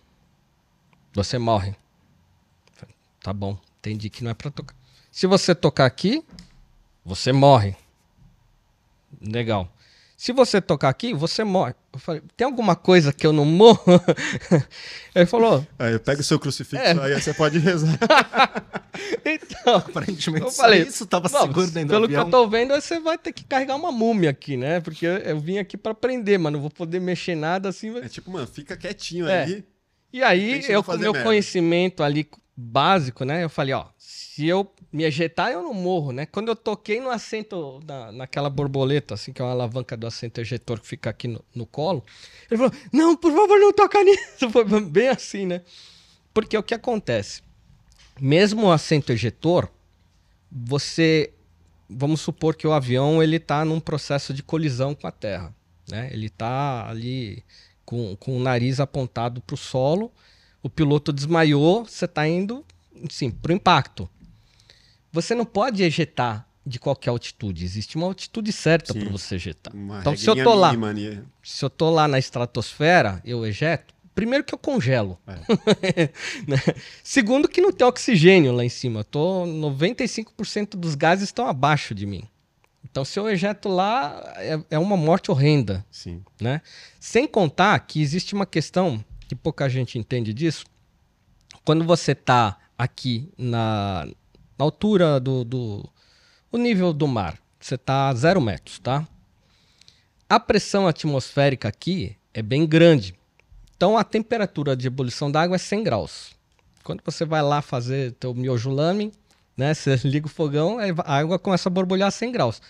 você 1.11 1.39
morre. 1.39 1.75
Tá 3.19 3.33
bom, 3.33 3.57
entendi 3.79 4.11
que 4.11 4.23
não 4.23 4.29
é 4.29 4.35
para 4.35 4.51
tocar. 4.51 4.75
Se 5.11 5.25
você 5.25 5.55
tocar 5.55 5.87
aqui, 5.87 6.23
você 7.03 7.33
morre. 7.33 7.75
Legal. 9.19 9.67
Se 10.17 10.33
você 10.33 10.59
tocar 10.59 10.89
aqui, 10.89 11.13
você 11.13 11.43
morre. 11.43 11.75
Eu 11.93 11.99
falei, 11.99 12.23
tem 12.35 12.45
alguma 12.45 12.75
coisa 12.75 13.13
que 13.13 13.25
eu 13.25 13.31
não 13.31 13.45
morro? 13.45 13.79
Ele 15.13 15.27
falou. 15.27 15.65
Aí 15.77 15.99
pega 15.99 16.21
o 16.21 16.23
seu 16.23 16.39
crucifixo 16.39 16.83
é. 16.83 16.99
aí 16.99 17.21
você 17.21 17.35
pode 17.35 17.59
rezar. 17.59 17.99
então, 19.23 19.75
aparentemente 19.75 20.43
eu 20.43 20.51
falei, 20.51 20.81
isso 20.81 21.03
estava 21.03 21.29
seguro 21.29 21.69
dentro 21.69 21.89
Pelo 21.89 22.09
que 22.09 22.15
eu 22.15 22.27
tô 22.31 22.47
vendo, 22.47 22.73
você 22.73 22.99
vai 22.99 23.15
ter 23.15 23.31
que 23.31 23.43
carregar 23.43 23.75
uma 23.75 23.91
múmia 23.91 24.31
aqui, 24.31 24.57
né? 24.57 24.79
Porque 24.79 25.05
eu 25.05 25.39
vim 25.39 25.59
aqui 25.59 25.77
para 25.77 25.91
aprender, 25.91 26.39
mas 26.39 26.51
não 26.51 26.61
vou 26.61 26.71
poder 26.71 26.99
mexer 26.99 27.35
nada 27.35 27.69
assim. 27.69 27.95
É 27.99 28.09
tipo, 28.09 28.31
mano, 28.31 28.47
fica 28.47 28.75
quietinho 28.75 29.27
é. 29.27 29.43
aí. 29.43 29.63
E 30.11 30.23
aí, 30.23 30.65
eu 30.67 30.83
com 30.83 30.97
meu 30.97 31.13
merda. 31.13 31.27
conhecimento 31.27 32.01
ali 32.01 32.27
básico, 32.55 33.23
né? 33.23 33.43
Eu 33.43 33.49
falei, 33.49 33.75
ó, 33.75 33.85
se 34.37 34.45
eu 34.45 34.71
me 34.93 35.03
ejetar, 35.03 35.51
eu 35.51 35.63
não 35.63 35.73
morro, 35.73 36.11
né? 36.11 36.27
Quando 36.27 36.49
eu 36.49 36.55
toquei 36.55 37.01
no 37.01 37.09
assento, 37.09 37.79
na, 37.83 38.11
naquela 38.11 38.51
borboleta, 38.51 39.15
assim, 39.15 39.33
que 39.33 39.41
é 39.41 39.45
uma 39.45 39.49
alavanca 39.49 39.97
do 39.97 40.05
assento 40.05 40.39
ejetor 40.39 40.79
que 40.79 40.85
fica 40.85 41.09
aqui 41.09 41.27
no, 41.27 41.43
no 41.55 41.65
colo, 41.65 42.05
ele 42.47 42.59
falou: 42.59 42.71
Não, 42.93 43.17
por 43.17 43.31
favor, 43.33 43.59
não 43.59 43.73
toca 43.73 44.03
nisso. 44.03 44.47
Foi 44.53 44.63
bem 44.81 45.07
assim, 45.07 45.47
né? 45.47 45.63
Porque 46.35 46.55
o 46.55 46.61
que 46.61 46.75
acontece? 46.75 47.41
Mesmo 48.21 48.67
o 48.67 48.71
assento 48.71 49.11
ejetor, 49.11 49.71
você. 50.51 51.33
Vamos 51.89 52.21
supor 52.21 52.55
que 52.55 52.67
o 52.67 52.73
avião 52.73 53.23
ele 53.23 53.37
está 53.37 53.65
num 53.65 53.79
processo 53.79 54.35
de 54.35 54.43
colisão 54.43 54.93
com 54.93 55.07
a 55.07 55.11
Terra. 55.11 55.51
Né? 55.89 56.11
Ele 56.13 56.27
está 56.27 56.87
ali 56.87 57.43
com, 57.83 58.15
com 58.17 58.37
o 58.37 58.39
nariz 58.39 58.79
apontado 58.79 59.41
para 59.41 59.55
o 59.55 59.57
solo, 59.57 60.11
o 60.61 60.69
piloto 60.69 61.11
desmaiou, 61.11 61.85
você 61.85 62.05
está 62.05 62.27
indo 62.27 62.63
sim, 63.09 63.31
para 63.31 63.51
o 63.51 63.55
impacto. 63.55 64.07
Você 65.11 65.33
não 65.33 65.45
pode 65.45 65.83
ejetar 65.83 66.47
de 66.67 66.79
qualquer 66.79 67.09
altitude. 67.09 67.63
Existe 67.63 67.95
uma 67.95 68.07
altitude 68.07 68.51
certa 68.51 68.93
para 68.93 69.09
você 69.09 69.35
ejetar. 69.35 69.73
Uma 69.73 70.01
então, 70.01 70.15
se 70.15 70.29
eu 70.29 70.43
tô 70.43 70.53
lá, 70.53 70.73
mínima, 70.73 71.25
se 71.41 71.63
eu 71.63 71.69
tô 71.69 71.89
lá 71.89 72.07
na 72.07 72.19
estratosfera, 72.19 73.21
eu 73.23 73.45
ejeto. 73.45 73.95
Primeiro 74.13 74.43
que 74.43 74.53
eu 74.53 74.57
congelo. 74.57 75.17
É. 75.27 76.09
Né? 76.47 76.57
Segundo 77.03 77.47
que 77.47 77.61
não 77.61 77.71
tem 77.71 77.85
oxigênio 77.85 78.51
lá 78.51 78.65
em 78.65 78.69
cima. 78.69 79.01
Eu 79.01 79.03
tô 79.03 79.45
95% 79.45 80.75
dos 80.75 80.95
gases 80.95 81.25
estão 81.25 81.47
abaixo 81.47 81.93
de 81.93 82.05
mim. 82.05 82.23
Então, 82.83 83.05
se 83.05 83.19
eu 83.19 83.29
ejeto 83.29 83.69
lá, 83.69 84.23
é, 84.37 84.59
é 84.71 84.79
uma 84.79 84.97
morte 84.97 85.29
horrenda. 85.29 85.85
Sim. 85.91 86.23
Né? 86.41 86.61
Sem 86.99 87.27
contar 87.27 87.77
que 87.79 88.01
existe 88.01 88.33
uma 88.33 88.45
questão 88.45 89.03
que 89.27 89.35
pouca 89.35 89.69
gente 89.69 89.99
entende 89.99 90.33
disso. 90.33 90.65
Quando 91.63 91.83
você 91.83 92.13
está 92.13 92.57
aqui 92.77 93.29
na, 93.37 94.07
na 94.57 94.65
altura 94.65 95.19
do, 95.19 95.43
do 95.43 95.89
o 96.51 96.57
nível 96.57 96.91
do 96.93 97.07
mar. 97.07 97.37
Você 97.59 97.75
está 97.75 98.09
a 98.09 98.13
zero 98.13 98.41
metros, 98.41 98.79
tá? 98.79 99.07
A 100.29 100.39
pressão 100.39 100.87
atmosférica 100.87 101.67
aqui 101.67 102.15
é 102.33 102.41
bem 102.41 102.65
grande. 102.65 103.15
Então 103.75 103.97
a 103.97 104.03
temperatura 104.03 104.75
de 104.75 104.87
ebulição 104.87 105.31
da 105.31 105.41
água 105.41 105.55
é 105.55 105.59
100 105.59 105.83
graus. 105.83 106.35
Quando 106.83 107.01
você 107.03 107.25
vai 107.25 107.41
lá 107.41 107.61
fazer 107.61 108.13
teu 108.13 108.33
miojo 108.33 108.69
lame, 108.69 109.11
né? 109.55 109.73
Você 109.73 109.95
liga 110.07 110.27
o 110.27 110.29
fogão, 110.29 110.77
a 110.79 111.17
água 111.17 111.39
começa 111.39 111.69
a 111.69 111.71
borbulhar 111.71 112.07
a 112.07 112.11
100 112.11 112.31
graus. 112.31 112.61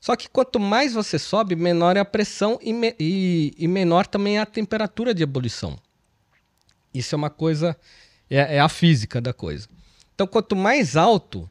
Só 0.00 0.14
que 0.14 0.28
quanto 0.28 0.60
mais 0.60 0.92
você 0.94 1.18
sobe, 1.18 1.56
menor 1.56 1.96
é 1.96 2.00
a 2.00 2.04
pressão 2.04 2.58
e, 2.62 2.72
me, 2.72 2.94
e, 2.98 3.54
e 3.58 3.66
menor 3.66 4.06
também 4.06 4.38
é 4.38 4.40
a 4.40 4.46
temperatura 4.46 5.12
de 5.12 5.22
ebulição. 5.22 5.76
Isso 6.94 7.14
é 7.14 7.16
uma 7.16 7.30
coisa, 7.30 7.76
é, 8.30 8.56
é 8.56 8.60
a 8.60 8.68
física 8.68 9.20
da 9.20 9.32
coisa. 9.32 9.68
Então, 10.16 10.26
quanto 10.26 10.56
mais 10.56 10.96
alto, 10.96 11.48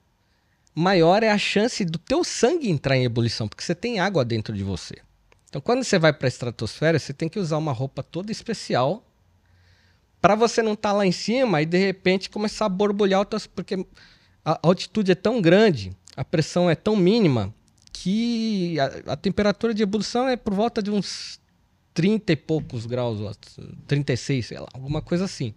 maior 0.74 1.22
é 1.22 1.30
a 1.30 1.38
chance 1.38 1.86
do 1.86 2.00
teu 2.00 2.24
sangue 2.24 2.68
entrar 2.68 2.98
em 2.98 3.06
ebulição, 3.06 3.48
porque 3.48 3.64
você 3.64 3.76
tem 3.76 4.00
água 4.00 4.26
dentro 4.26 4.56
de 4.56 4.64
você. 4.64 4.96
Então, 5.48 5.62
quando 5.62 5.84
você 5.84 6.00
vai 6.00 6.12
para 6.12 6.28
a 6.28 6.30
estratosfera, 6.30 6.98
você 6.98 7.14
tem 7.14 7.30
que 7.30 7.38
usar 7.38 7.58
uma 7.58 7.72
roupa 7.72 8.02
toda 8.02 8.32
especial 8.32 9.06
para 10.20 10.34
você 10.34 10.64
não 10.64 10.74
estar 10.74 10.90
tá 10.90 10.96
lá 10.96 11.06
em 11.06 11.12
cima 11.12 11.62
e 11.62 11.66
de 11.68 11.78
repente 11.78 12.28
começar 12.28 12.66
a 12.66 12.70
borbulhar, 12.70 13.24
porque 13.54 13.86
a 14.44 14.60
altitude 14.64 15.12
é 15.12 15.16
tão 15.16 15.40
grande, 15.40 15.96
a 16.18 16.26
pressão 16.26 16.68
é 16.68 16.74
tão 16.74 16.96
mínima 16.96 17.54
que 17.94 18.80
a, 18.80 19.14
a 19.14 19.16
temperatura 19.16 19.76
de 19.76 19.84
ebulição 19.84 20.28
é 20.28 20.36
por 20.36 20.56
volta 20.56 20.82
de 20.82 20.90
uns 20.90 21.40
30 21.94 22.34
e 22.34 22.36
poucos 22.36 22.88
graus, 22.88 23.38
36, 23.86 24.48
sei 24.48 24.58
lá, 24.58 24.68
alguma 24.74 25.00
coisa 25.00 25.26
assim. 25.26 25.54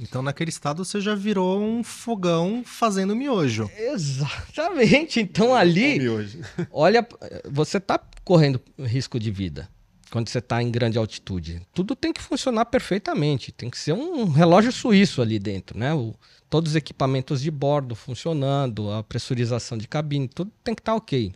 Então, 0.00 0.22
naquele 0.22 0.48
estado, 0.48 0.84
você 0.84 1.00
já 1.00 1.14
virou 1.14 1.60
um 1.60 1.84
fogão 1.84 2.62
fazendo 2.64 3.14
miojo. 3.14 3.70
Exatamente. 3.76 5.20
Então, 5.20 5.54
ali, 5.54 5.98
olha, 6.72 7.06
você 7.50 7.76
está 7.76 8.00
correndo 8.24 8.60
risco 8.78 9.20
de 9.20 9.30
vida 9.30 9.68
quando 10.10 10.28
você 10.28 10.38
está 10.38 10.62
em 10.62 10.70
grande 10.70 10.98
altitude. 10.98 11.62
Tudo 11.72 11.94
tem 11.94 12.12
que 12.12 12.20
funcionar 12.20 12.64
perfeitamente. 12.64 13.52
Tem 13.52 13.70
que 13.70 13.78
ser 13.78 13.92
um 13.92 14.28
relógio 14.28 14.72
suíço 14.72 15.22
ali 15.22 15.38
dentro, 15.38 15.78
né? 15.78 15.94
O, 15.94 16.14
todos 16.48 16.72
os 16.72 16.76
equipamentos 16.76 17.40
de 17.40 17.50
bordo 17.50 17.94
funcionando, 17.94 18.90
a 18.90 19.04
pressurização 19.04 19.78
de 19.78 19.86
cabine, 19.86 20.28
tudo 20.28 20.50
tem 20.64 20.74
que 20.74 20.80
estar 20.80 20.92
tá 20.92 20.96
ok. 20.96 21.32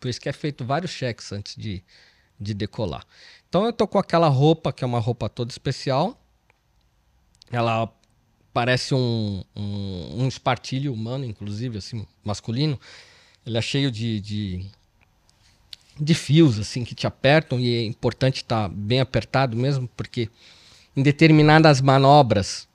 Por 0.00 0.08
isso 0.08 0.20
que 0.20 0.28
é 0.28 0.32
feito 0.32 0.64
vários 0.64 0.92
cheques 0.92 1.32
antes 1.32 1.56
de, 1.56 1.82
de 2.38 2.54
decolar. 2.54 3.04
Então 3.48 3.64
eu 3.64 3.72
tô 3.72 3.86
com 3.86 3.98
aquela 3.98 4.28
roupa, 4.28 4.72
que 4.72 4.84
é 4.84 4.86
uma 4.86 5.00
roupa 5.00 5.28
toda 5.28 5.50
especial, 5.50 6.21
ela 7.56 7.92
parece 8.52 8.94
um, 8.94 9.42
um, 9.56 10.22
um, 10.22 10.28
espartilho 10.28 10.92
humano, 10.92 11.24
inclusive, 11.24 11.78
assim, 11.78 12.06
masculino. 12.24 12.78
Ele 13.46 13.58
é 13.58 13.62
cheio 13.62 13.90
de, 13.90 14.20
de, 14.20 14.66
de 15.98 16.14
fios, 16.14 16.58
assim, 16.58 16.84
que 16.84 16.94
te 16.94 17.06
apertam 17.06 17.58
e 17.58 17.74
é 17.74 17.82
importante 17.84 18.36
estar 18.36 18.68
tá 18.68 18.74
bem 18.74 19.00
apertado 19.00 19.56
mesmo, 19.56 19.88
porque 19.96 20.28
em 20.96 21.02
determinadas 21.02 21.80
manobras 21.80 22.68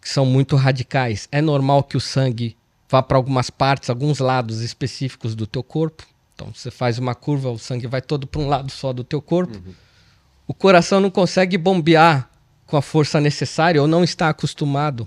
que 0.00 0.08
são 0.08 0.26
muito 0.26 0.56
radicais, 0.56 1.28
é 1.30 1.40
normal 1.40 1.84
que 1.84 1.96
o 1.96 2.00
sangue 2.00 2.56
vá 2.90 3.00
para 3.00 3.16
algumas 3.16 3.48
partes, 3.50 3.88
alguns 3.88 4.18
lados 4.18 4.60
específicos 4.60 5.34
do 5.34 5.46
teu 5.46 5.62
corpo. 5.62 6.04
Então, 6.34 6.52
você 6.52 6.70
faz 6.70 6.98
uma 6.98 7.14
curva, 7.14 7.50
o 7.50 7.58
sangue 7.58 7.86
vai 7.86 8.02
todo 8.02 8.26
para 8.26 8.40
um 8.40 8.48
lado 8.48 8.70
só 8.70 8.92
do 8.92 9.04
teu 9.04 9.22
corpo. 9.22 9.56
Uhum. 9.56 9.74
O 10.46 10.52
coração 10.52 11.00
não 11.00 11.10
consegue 11.10 11.56
bombear 11.56 12.28
com 12.72 12.78
a 12.78 12.82
força 12.82 13.20
necessária 13.20 13.82
ou 13.82 13.86
não 13.86 14.02
está 14.02 14.30
acostumado 14.30 15.06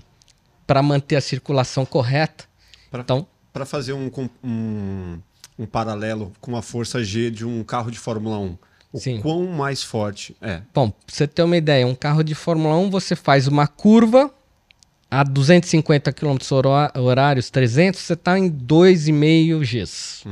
para 0.68 0.80
manter 0.80 1.16
a 1.16 1.20
circulação 1.20 1.84
correta. 1.84 2.44
Pra- 2.92 3.00
Então, 3.00 3.26
Para 3.52 3.66
fazer 3.66 3.92
um, 3.92 4.08
um, 4.44 5.18
um 5.58 5.66
paralelo 5.66 6.32
com 6.40 6.56
a 6.56 6.62
força 6.62 7.02
G 7.02 7.28
de 7.28 7.44
um 7.44 7.64
carro 7.64 7.90
de 7.90 7.98
Fórmula 7.98 8.38
1, 8.38 8.56
o 8.92 8.98
Sim. 9.00 9.20
quão 9.20 9.44
mais 9.48 9.82
forte 9.82 10.36
é? 10.40 10.62
Bom, 10.72 10.90
pra 10.90 10.98
você 11.12 11.26
ter 11.26 11.42
uma 11.42 11.56
ideia, 11.56 11.84
um 11.88 11.94
carro 11.96 12.22
de 12.22 12.36
Fórmula 12.36 12.76
1 12.76 12.88
você 12.88 13.16
faz 13.16 13.48
uma 13.48 13.66
curva 13.66 14.32
a 15.10 15.24
250 15.24 16.12
km 16.12 16.36
horários, 16.94 17.50
300, 17.50 17.98
você 18.00 18.12
está 18.12 18.38
em 18.38 18.48
2,5 18.48 19.58
Gs. 19.58 20.24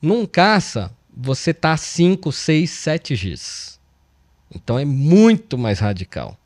Num 0.00 0.24
caça, 0.24 0.90
você 1.14 1.50
está 1.50 1.72
a 1.72 1.76
5, 1.76 2.32
6, 2.32 2.70
7 2.70 3.14
Gs. 3.14 3.75
Então 4.54 4.78
é 4.78 4.84
muito 4.84 5.58
mais 5.58 5.78
radical. 5.78 6.36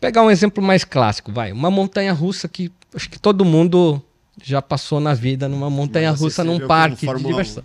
Pegar 0.00 0.22
um 0.22 0.30
exemplo 0.30 0.62
mais 0.62 0.84
clássico, 0.84 1.32
vai. 1.32 1.52
Uma 1.52 1.70
montanha 1.70 2.12
russa 2.12 2.48
que 2.48 2.70
acho 2.94 3.08
que 3.08 3.18
todo 3.18 3.44
mundo 3.44 4.02
já 4.42 4.60
passou 4.60 5.00
na 5.00 5.14
vida 5.14 5.48
numa 5.48 5.70
montanha 5.70 6.10
russa 6.10 6.44
num 6.44 6.66
parque 6.66 7.00
de 7.00 7.06
Fórmula 7.06 7.28
1. 7.28 7.30
diversão. 7.30 7.64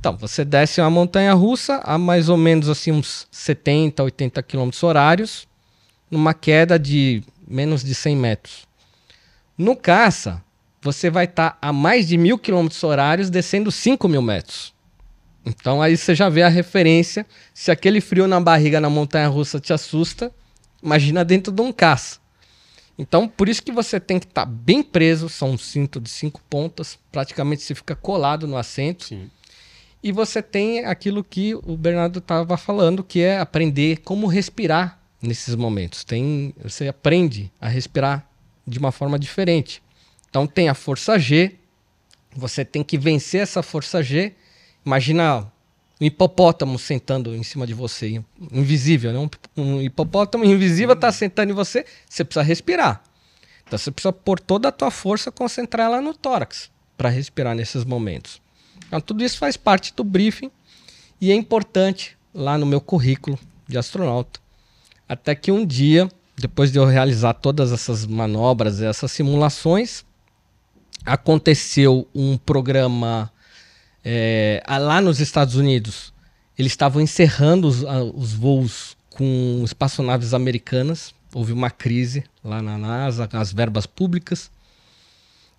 Então, 0.00 0.16
você 0.16 0.44
desce 0.44 0.80
uma 0.80 0.90
montanha 0.90 1.34
russa 1.34 1.80
a 1.84 1.98
mais 1.98 2.28
ou 2.28 2.36
menos 2.36 2.68
assim 2.68 2.92
uns 2.92 3.26
70, 3.30 4.02
80 4.02 4.42
km 4.44 4.70
horários, 4.82 5.48
numa 6.10 6.32
queda 6.32 6.78
de 6.78 7.22
menos 7.46 7.82
de 7.82 7.94
100 7.94 8.16
metros. 8.16 8.66
No 9.56 9.74
caça, 9.74 10.42
você 10.80 11.10
vai 11.10 11.24
estar 11.24 11.58
a 11.60 11.72
mais 11.72 12.06
de 12.06 12.16
mil 12.16 12.38
km 12.38 12.68
horários 12.84 13.28
descendo 13.28 13.72
5 13.72 14.08
mil 14.08 14.22
metros. 14.22 14.72
Então 15.48 15.80
aí 15.80 15.96
você 15.96 16.14
já 16.14 16.28
vê 16.28 16.42
a 16.42 16.48
referência. 16.48 17.26
Se 17.54 17.70
aquele 17.70 18.00
frio 18.00 18.26
na 18.26 18.40
barriga 18.40 18.80
na 18.80 18.90
montanha 18.90 19.28
russa 19.28 19.58
te 19.58 19.72
assusta, 19.72 20.32
imagina 20.82 21.24
dentro 21.24 21.52
de 21.52 21.62
um 21.62 21.72
caça. 21.72 22.18
Então, 22.98 23.28
por 23.28 23.48
isso 23.48 23.62
que 23.62 23.70
você 23.70 24.00
tem 24.00 24.18
que 24.18 24.26
estar 24.26 24.44
bem 24.44 24.82
preso, 24.82 25.28
são 25.28 25.52
um 25.52 25.58
cinto 25.58 26.00
de 26.00 26.10
cinco 26.10 26.42
pontas, 26.50 26.98
praticamente 27.12 27.62
você 27.62 27.72
fica 27.72 27.94
colado 27.94 28.46
no 28.46 28.56
assento. 28.56 29.04
Sim. 29.04 29.30
E 30.02 30.10
você 30.10 30.42
tem 30.42 30.84
aquilo 30.84 31.22
que 31.22 31.54
o 31.54 31.76
Bernardo 31.76 32.18
estava 32.18 32.56
falando, 32.56 33.04
que 33.04 33.20
é 33.20 33.38
aprender 33.38 33.98
como 33.98 34.26
respirar 34.26 35.00
nesses 35.22 35.54
momentos. 35.54 36.04
Tem, 36.04 36.52
você 36.60 36.88
aprende 36.88 37.50
a 37.60 37.68
respirar 37.68 38.28
de 38.66 38.78
uma 38.78 38.92
forma 38.92 39.18
diferente. 39.18 39.82
Então 40.28 40.46
tem 40.46 40.68
a 40.68 40.74
força 40.74 41.18
G, 41.18 41.54
você 42.34 42.64
tem 42.64 42.84
que 42.84 42.98
vencer 42.98 43.40
essa 43.40 43.62
força 43.62 44.02
G. 44.02 44.34
Imagina 44.88 45.46
um 46.00 46.06
hipopótamo 46.06 46.78
sentando 46.78 47.36
em 47.36 47.42
cima 47.42 47.66
de 47.66 47.74
você, 47.74 48.24
invisível, 48.50 49.12
né? 49.12 49.30
Um, 49.54 49.82
hipopótamo 49.82 50.46
invisível 50.46 50.94
está 50.94 51.12
sentando 51.12 51.52
em 51.52 51.54
você, 51.54 51.84
você 52.08 52.24
precisa 52.24 52.42
respirar. 52.42 53.02
Então 53.66 53.78
você 53.78 53.90
precisa 53.90 54.14
pôr 54.14 54.40
toda 54.40 54.68
a 54.68 54.72
tua 54.72 54.90
força, 54.90 55.30
concentrar 55.30 55.88
ela 55.88 56.00
no 56.00 56.14
tórax 56.14 56.70
para 56.96 57.10
respirar 57.10 57.54
nesses 57.54 57.84
momentos. 57.84 58.40
Então, 58.86 58.98
tudo 58.98 59.22
isso 59.22 59.36
faz 59.36 59.58
parte 59.58 59.92
do 59.94 60.02
briefing 60.02 60.50
e 61.20 61.30
é 61.30 61.34
importante 61.34 62.16
lá 62.32 62.56
no 62.56 62.64
meu 62.64 62.80
currículo 62.80 63.38
de 63.68 63.76
astronauta. 63.76 64.40
Até 65.06 65.34
que 65.34 65.52
um 65.52 65.66
dia, 65.66 66.08
depois 66.34 66.72
de 66.72 66.78
eu 66.78 66.86
realizar 66.86 67.34
todas 67.34 67.72
essas 67.72 68.06
manobras, 68.06 68.80
essas 68.80 69.12
simulações, 69.12 70.02
aconteceu 71.04 72.08
um 72.14 72.38
programa 72.38 73.30
é, 74.04 74.62
lá 74.68 75.00
nos 75.00 75.20
Estados 75.20 75.54
Unidos. 75.54 76.12
Eles 76.58 76.72
estavam 76.72 77.00
encerrando 77.00 77.68
os, 77.68 77.84
os 78.14 78.32
voos 78.32 78.96
com 79.10 79.62
espaçonaves 79.64 80.34
americanas. 80.34 81.14
Houve 81.32 81.52
uma 81.52 81.70
crise 81.70 82.24
lá 82.42 82.60
na 82.62 82.78
NASA, 82.78 83.28
as 83.32 83.52
verbas 83.52 83.86
públicas. 83.86 84.50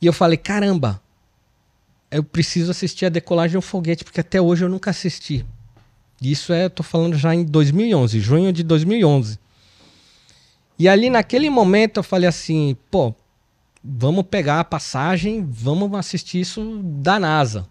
E 0.02 0.06
eu 0.06 0.13
falei: 0.13 0.38
caramba, 0.38 1.02
eu 2.12 2.23
preciso 2.23 2.71
assistir 2.71 3.06
a 3.06 3.10
decolagem 3.10 3.58
do 3.58 3.62
foguete, 3.62 4.04
porque 4.04 4.19
até 4.19 4.41
hoje 4.41 4.65
eu 4.65 4.69
nunca 4.69 4.89
assisti. 4.89 5.45
Isso 6.21 6.52
é, 6.52 6.65
eu 6.65 6.84
falando 6.84 7.15
já 7.15 7.34
em 7.34 7.45
2011, 7.45 8.19
junho 8.19 8.52
de 8.52 8.63
2011. 8.63 9.39
E 10.78 10.88
ali 10.88 11.10
naquele 11.10 11.49
momento 11.49 11.97
eu 11.97 12.04
falei 12.04 12.28
assim, 12.28 12.75
pô, 12.89 13.13
vamos 13.84 14.25
pegar 14.25 14.60
a 14.60 14.63
passagem, 14.63 15.45
vamos 15.49 15.93
assistir 15.93 16.41
isso 16.41 16.82
da 16.84 17.19
NASA. 17.19 17.67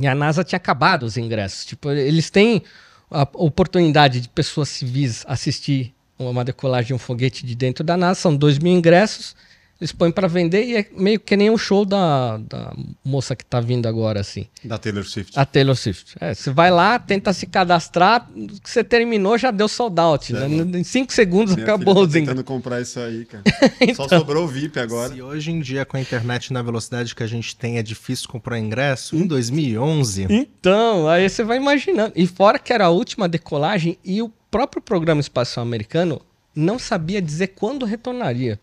E 0.00 0.06
a 0.06 0.14
NASA 0.14 0.44
tinha 0.44 0.56
acabado 0.56 1.04
os 1.04 1.16
ingressos. 1.16 1.64
Tipo, 1.64 1.90
eles 1.90 2.30
têm 2.30 2.62
a 3.10 3.26
oportunidade 3.34 4.20
de 4.20 4.28
pessoas 4.28 4.68
civis 4.68 5.24
assistir 5.26 5.94
uma 6.18 6.44
decolagem 6.44 6.88
de 6.88 6.94
um 6.94 6.98
foguete 6.98 7.46
de 7.46 7.54
dentro 7.54 7.84
da 7.84 7.96
NASA, 7.96 8.20
são 8.20 8.36
dois 8.36 8.58
mil 8.58 8.72
ingressos 8.72 9.36
eles 9.80 9.92
põem 9.92 10.10
para 10.10 10.26
vender 10.26 10.64
e 10.64 10.76
é 10.76 10.86
meio 10.96 11.20
que 11.20 11.36
nem 11.36 11.50
o 11.50 11.56
show 11.56 11.84
da, 11.84 12.36
da 12.38 12.74
moça 13.04 13.36
que 13.36 13.44
tá 13.44 13.60
vindo 13.60 13.86
agora, 13.86 14.20
assim. 14.20 14.46
Da 14.64 14.76
Taylor 14.76 15.04
Swift. 15.04 15.38
A 15.38 15.44
Taylor 15.46 15.76
Swift. 15.76 16.16
É, 16.20 16.34
você 16.34 16.50
vai 16.50 16.68
lá, 16.68 16.98
tenta 16.98 17.32
se 17.32 17.46
cadastrar, 17.46 18.28
que 18.62 18.68
você 18.68 18.82
terminou, 18.82 19.38
já 19.38 19.52
deu 19.52 19.68
sold 19.68 20.00
out. 20.00 20.32
Né? 20.32 20.48
Em 20.78 20.82
cinco 20.82 21.12
segundos 21.12 21.54
Minha 21.54 21.64
acabou 21.64 21.94
filha 21.94 21.94
tá 21.94 22.00
ingressos. 22.08 22.26
tentando 22.28 22.44
comprar 22.44 22.80
isso 22.80 22.98
aí, 22.98 23.24
cara. 23.24 23.44
Então. 23.80 24.08
Só 24.08 24.18
sobrou 24.18 24.44
o 24.44 24.48
VIP 24.48 24.80
agora. 24.80 25.14
Se 25.14 25.22
hoje 25.22 25.52
em 25.52 25.60
dia, 25.60 25.84
com 25.84 25.96
a 25.96 26.00
internet 26.00 26.52
na 26.52 26.60
velocidade 26.60 27.14
que 27.14 27.22
a 27.22 27.26
gente 27.26 27.54
tem, 27.54 27.78
é 27.78 27.82
difícil 27.82 28.28
comprar 28.28 28.58
ingresso, 28.58 29.14
em 29.16 29.26
2011, 29.26 30.26
Então, 30.28 31.08
aí 31.08 31.28
você 31.28 31.44
vai 31.44 31.56
imaginando. 31.56 32.12
E 32.16 32.26
fora 32.26 32.58
que 32.58 32.72
era 32.72 32.86
a 32.86 32.90
última 32.90 33.28
decolagem 33.28 33.96
e 34.04 34.20
o 34.20 34.28
próprio 34.50 34.82
programa 34.82 35.20
espacial 35.20 35.64
americano 35.64 36.20
não 36.54 36.78
sabia 36.78 37.22
dizer 37.22 37.48
quando 37.48 37.86
retornaria. 37.86 38.58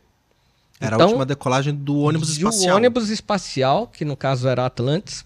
Era 0.79 0.95
Então, 0.95 1.07
a 1.07 1.09
última 1.09 1.25
decolagem 1.25 1.73
do 1.73 1.99
ônibus 1.99 2.35
de 2.35 2.43
espacial. 2.43 2.75
ônibus 2.75 3.09
espacial, 3.09 3.87
que 3.87 4.03
no 4.03 4.17
caso 4.17 4.47
era 4.47 4.65
Atlantis. 4.65 5.25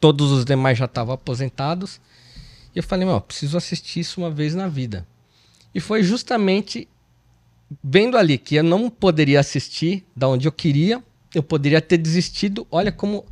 Todos 0.00 0.30
os 0.30 0.44
demais 0.44 0.78
já 0.78 0.86
estavam 0.86 1.14
aposentados. 1.14 2.00
E 2.74 2.78
eu 2.78 2.82
falei, 2.82 3.06
meu, 3.06 3.20
preciso 3.20 3.56
assistir 3.56 4.00
isso 4.00 4.20
uma 4.20 4.30
vez 4.30 4.54
na 4.54 4.66
vida. 4.66 5.06
E 5.74 5.80
foi 5.80 6.02
justamente 6.02 6.88
vendo 7.82 8.16
ali 8.16 8.38
que 8.38 8.56
eu 8.56 8.64
não 8.64 8.90
poderia 8.90 9.38
assistir 9.38 10.04
da 10.16 10.28
onde 10.28 10.48
eu 10.48 10.52
queria, 10.52 11.02
eu 11.34 11.42
poderia 11.42 11.80
ter 11.80 11.98
desistido. 11.98 12.66
Olha 12.70 12.90
como 12.90 13.24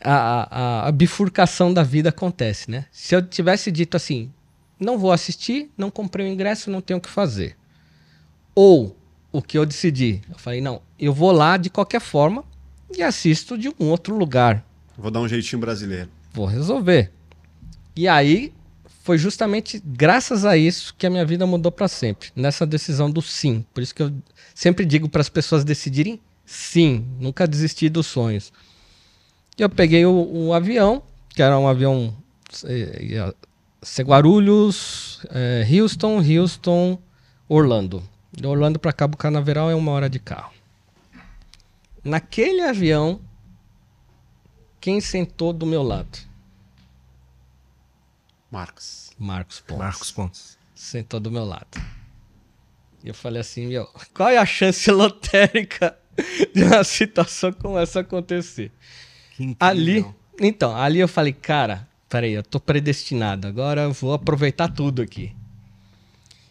a, 0.00 0.82
a, 0.84 0.88
a 0.88 0.92
bifurcação 0.92 1.72
da 1.72 1.82
vida 1.82 2.08
acontece, 2.08 2.70
né? 2.70 2.86
Se 2.90 3.14
eu 3.14 3.22
tivesse 3.22 3.70
dito 3.70 3.96
assim, 3.96 4.32
não 4.78 4.98
vou 4.98 5.12
assistir, 5.12 5.70
não 5.76 5.90
comprei 5.90 6.26
o 6.26 6.32
ingresso, 6.32 6.70
não 6.70 6.80
tenho 6.80 6.98
o 6.98 7.02
que 7.02 7.08
fazer. 7.08 7.56
Ou 8.54 8.97
o 9.30 9.42
que 9.42 9.58
eu 9.58 9.66
decidi, 9.66 10.20
eu 10.28 10.38
falei, 10.38 10.60
não, 10.60 10.80
eu 10.98 11.12
vou 11.12 11.32
lá 11.32 11.56
de 11.56 11.68
qualquer 11.70 12.00
forma 12.00 12.44
e 12.96 13.02
assisto 13.02 13.58
de 13.58 13.68
um 13.68 13.86
outro 13.88 14.16
lugar. 14.16 14.64
Vou 14.96 15.10
dar 15.10 15.20
um 15.20 15.28
jeitinho 15.28 15.60
brasileiro. 15.60 16.08
Vou 16.32 16.46
resolver. 16.46 17.12
E 17.94 18.08
aí 18.08 18.52
foi 19.02 19.18
justamente 19.18 19.82
graças 19.84 20.44
a 20.44 20.56
isso 20.56 20.94
que 20.96 21.06
a 21.06 21.10
minha 21.10 21.24
vida 21.24 21.46
mudou 21.46 21.72
para 21.72 21.88
sempre, 21.88 22.28
nessa 22.34 22.66
decisão 22.66 23.10
do 23.10 23.22
sim. 23.22 23.64
Por 23.72 23.82
isso 23.82 23.94
que 23.94 24.02
eu 24.02 24.12
sempre 24.54 24.84
digo 24.84 25.08
para 25.08 25.20
as 25.20 25.28
pessoas 25.28 25.64
decidirem 25.64 26.20
sim, 26.44 27.06
nunca 27.20 27.46
desistir 27.46 27.90
dos 27.90 28.06
sonhos. 28.06 28.52
E 29.58 29.62
eu 29.62 29.68
peguei 29.68 30.06
o, 30.06 30.12
o 30.12 30.54
avião, 30.54 31.02
que 31.30 31.42
era 31.42 31.58
um 31.58 31.68
avião 31.68 32.14
eh, 32.64 32.98
ia 33.02 33.34
ser 33.82 34.04
Guarulhos, 34.04 35.20
eh, 35.30 35.66
Houston, 35.70 36.22
Houston, 36.22 36.98
Orlando. 37.48 38.02
De 38.38 38.46
Orlando 38.46 38.78
para 38.78 38.92
Cabo 38.92 39.16
Canaveral 39.16 39.68
é 39.68 39.74
uma 39.74 39.90
hora 39.90 40.08
de 40.08 40.20
carro. 40.20 40.52
Naquele 42.04 42.62
avião, 42.62 43.20
quem 44.80 45.00
sentou 45.00 45.52
do 45.52 45.66
meu 45.66 45.82
lado? 45.82 46.18
Marcos. 48.48 49.10
Marcos 49.18 49.58
Pontes. 49.58 49.78
Marcos 49.84 50.10
Pontes. 50.12 50.58
Sentou 50.72 51.18
do 51.18 51.32
meu 51.32 51.44
lado. 51.44 51.82
E 53.02 53.08
eu 53.08 53.14
falei 53.14 53.40
assim, 53.40 53.66
meu, 53.66 53.88
qual 54.14 54.28
é 54.28 54.38
a 54.38 54.46
chance 54.46 54.88
lotérica 54.88 55.98
de 56.54 56.62
uma 56.62 56.84
situação 56.84 57.52
como 57.52 57.76
essa 57.76 58.00
acontecer? 58.00 58.70
Ali, 59.58 60.06
então, 60.38 60.76
ali 60.76 61.00
eu 61.00 61.08
falei, 61.08 61.32
cara, 61.32 61.88
peraí, 62.08 62.34
eu 62.34 62.44
tô 62.44 62.60
predestinado, 62.60 63.48
agora 63.48 63.82
eu 63.82 63.92
vou 63.92 64.12
aproveitar 64.12 64.68
tudo 64.68 65.02
aqui. 65.02 65.34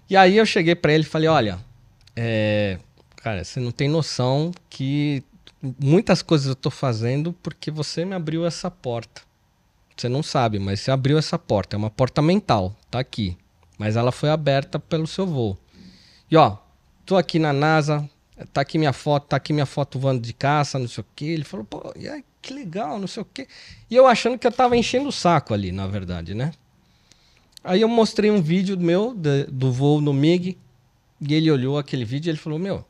E 0.09 0.17
aí 0.17 0.35
eu 0.35 0.45
cheguei 0.45 0.75
pra 0.75 0.91
ele 0.91 1.03
e 1.03 1.07
falei, 1.07 1.29
olha, 1.29 1.65
é, 2.17 2.79
cara, 3.17 3.43
você 3.43 3.59
não 3.59 3.71
tem 3.71 3.87
noção 3.87 4.51
que 4.69 5.23
muitas 5.79 6.23
coisas 6.23 6.47
eu 6.47 6.55
tô 6.55 6.71
fazendo 6.71 7.31
porque 7.31 7.69
você 7.69 8.03
me 8.03 8.15
abriu 8.15 8.43
essa 8.45 8.71
porta. 8.71 9.21
Você 9.95 10.09
não 10.09 10.23
sabe, 10.23 10.57
mas 10.57 10.79
você 10.79 10.89
abriu 10.91 11.17
essa 11.17 11.37
porta. 11.37 11.75
É 11.75 11.77
uma 11.77 11.91
porta 11.91 12.21
mental, 12.21 12.75
tá 12.89 12.99
aqui. 12.99 13.37
Mas 13.77 13.95
ela 13.95 14.11
foi 14.11 14.29
aberta 14.29 14.79
pelo 14.79 15.05
seu 15.05 15.27
voo. 15.27 15.57
E 16.29 16.35
ó, 16.35 16.57
tô 17.05 17.15
aqui 17.15 17.37
na 17.37 17.53
NASA, 17.53 18.09
tá 18.51 18.61
aqui 18.61 18.79
minha 18.79 18.93
foto, 18.93 19.27
tá 19.27 19.37
aqui 19.37 19.53
minha 19.53 19.65
foto 19.67 19.99
voando 19.99 20.21
de 20.21 20.33
caça, 20.33 20.79
não 20.79 20.87
sei 20.87 21.03
o 21.03 21.07
quê. 21.15 21.25
Ele 21.25 21.43
falou, 21.43 21.65
pô, 21.65 21.93
que 22.41 22.53
legal, 22.53 22.99
não 22.99 23.07
sei 23.07 23.21
o 23.21 23.25
quê. 23.25 23.47
E 23.89 23.95
eu 23.95 24.07
achando 24.07 24.37
que 24.39 24.47
eu 24.47 24.51
tava 24.51 24.75
enchendo 24.75 25.09
o 25.09 25.11
saco 25.11 25.53
ali, 25.53 25.71
na 25.71 25.85
verdade, 25.85 26.33
né? 26.33 26.51
Aí 27.63 27.81
eu 27.81 27.87
mostrei 27.87 28.31
um 28.31 28.41
vídeo 28.41 28.79
meu 28.79 29.13
de- 29.13 29.45
do 29.45 29.71
voo 29.71 29.99
no 29.99 30.13
MiG, 30.13 30.57
e 31.21 31.33
ele 31.33 31.49
olhou 31.51 31.77
aquele 31.77 32.05
vídeo 32.05 32.29
e 32.29 32.31
ele 32.31 32.37
falou, 32.37 32.59
meu, 32.59 32.85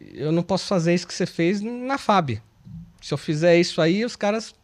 eu 0.00 0.32
não 0.32 0.42
posso 0.42 0.66
fazer 0.66 0.94
isso 0.94 1.06
que 1.06 1.14
você 1.14 1.26
fez 1.26 1.60
na 1.60 1.96
FAB. 1.98 2.40
Se 3.00 3.12
eu 3.14 3.18
fizer 3.18 3.58
isso 3.58 3.80
aí, 3.80 4.04
os 4.04 4.16
caras 4.16 4.54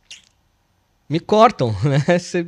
me 1.08 1.20
cortam, 1.20 1.74
né? 1.84 2.18
Você, 2.18 2.46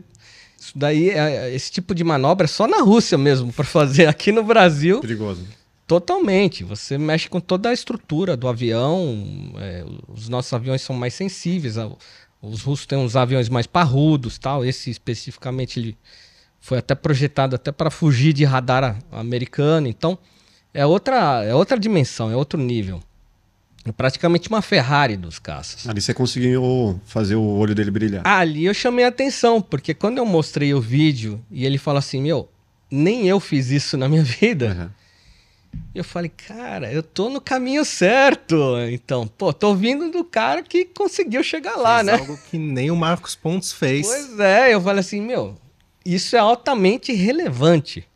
isso 0.58 0.72
daí, 0.76 1.10
é, 1.10 1.54
esse 1.54 1.70
tipo 1.70 1.94
de 1.94 2.04
manobra 2.04 2.44
é 2.44 2.48
só 2.48 2.66
na 2.66 2.82
Rússia 2.82 3.16
mesmo 3.16 3.52
para 3.52 3.64
fazer. 3.64 4.06
Aqui 4.08 4.30
no 4.32 4.42
Brasil, 4.44 5.00
Perigoso. 5.00 5.46
totalmente. 5.86 6.62
Você 6.64 6.98
mexe 6.98 7.28
com 7.28 7.40
toda 7.40 7.70
a 7.70 7.72
estrutura 7.72 8.36
do 8.36 8.46
avião. 8.48 9.52
é, 9.58 9.84
os 10.08 10.28
nossos 10.28 10.52
aviões 10.52 10.82
são 10.82 10.94
mais 10.94 11.14
sensíveis. 11.14 11.78
a- 11.78 11.90
Os 12.42 12.62
russos 12.62 12.86
têm 12.86 12.98
uns 12.98 13.16
aviões 13.16 13.48
mais 13.48 13.66
parrudos, 13.66 14.38
tal. 14.38 14.64
Esse 14.64 14.90
especificamente 14.90 15.78
ele 15.80 15.96
foi 16.60 16.78
até 16.78 16.94
projetado 16.94 17.56
até 17.56 17.72
para 17.72 17.90
fugir 17.90 18.32
de 18.34 18.44
radar 18.44 18.98
americano. 19.10 19.86
Então 19.88 20.18
é 20.72 20.86
outra, 20.86 21.44
é 21.44 21.54
outra 21.54 21.78
dimensão, 21.78 22.30
é 22.30 22.36
outro 22.36 22.58
nível. 22.58 23.00
É 23.84 23.92
praticamente 23.92 24.48
uma 24.48 24.60
Ferrari 24.60 25.16
dos 25.16 25.38
caças. 25.38 25.88
Ali 25.88 26.00
você 26.00 26.12
conseguiu 26.12 27.00
fazer 27.06 27.34
o 27.34 27.42
olho 27.42 27.74
dele 27.74 27.90
brilhar. 27.90 28.26
Ali 28.26 28.66
eu 28.66 28.74
chamei 28.74 29.04
a 29.04 29.08
atenção, 29.08 29.60
porque 29.62 29.94
quando 29.94 30.18
eu 30.18 30.26
mostrei 30.26 30.74
o 30.74 30.80
vídeo 30.80 31.42
e 31.50 31.64
ele 31.64 31.78
fala 31.78 31.98
assim, 31.98 32.20
meu, 32.20 32.48
nem 32.90 33.26
eu 33.26 33.40
fiz 33.40 33.70
isso 33.70 33.96
na 33.96 34.06
minha 34.06 34.22
vida, 34.22 34.72
Aham. 34.72 34.90
eu 35.94 36.04
falei, 36.04 36.30
cara, 36.30 36.92
eu 36.92 37.02
tô 37.02 37.30
no 37.30 37.40
caminho 37.40 37.82
certo. 37.84 38.76
Então, 38.90 39.26
pô, 39.26 39.50
tô 39.50 39.74
vindo 39.74 40.10
do 40.10 40.24
cara 40.24 40.62
que 40.62 40.84
conseguiu 40.84 41.42
chegar 41.42 41.76
lá, 41.76 42.04
Fez 42.04 42.06
né? 42.06 42.12
Algo 42.18 42.38
que 42.50 42.58
nem 42.58 42.90
o 42.90 42.96
Marcos 42.96 43.34
Pontes 43.34 43.72
fez. 43.72 44.06
Pois 44.06 44.38
é, 44.40 44.74
eu 44.74 44.80
falei 44.82 45.00
assim, 45.00 45.22
meu, 45.22 45.56
isso 46.04 46.36
é 46.36 46.38
altamente 46.38 47.14
relevante. 47.14 48.06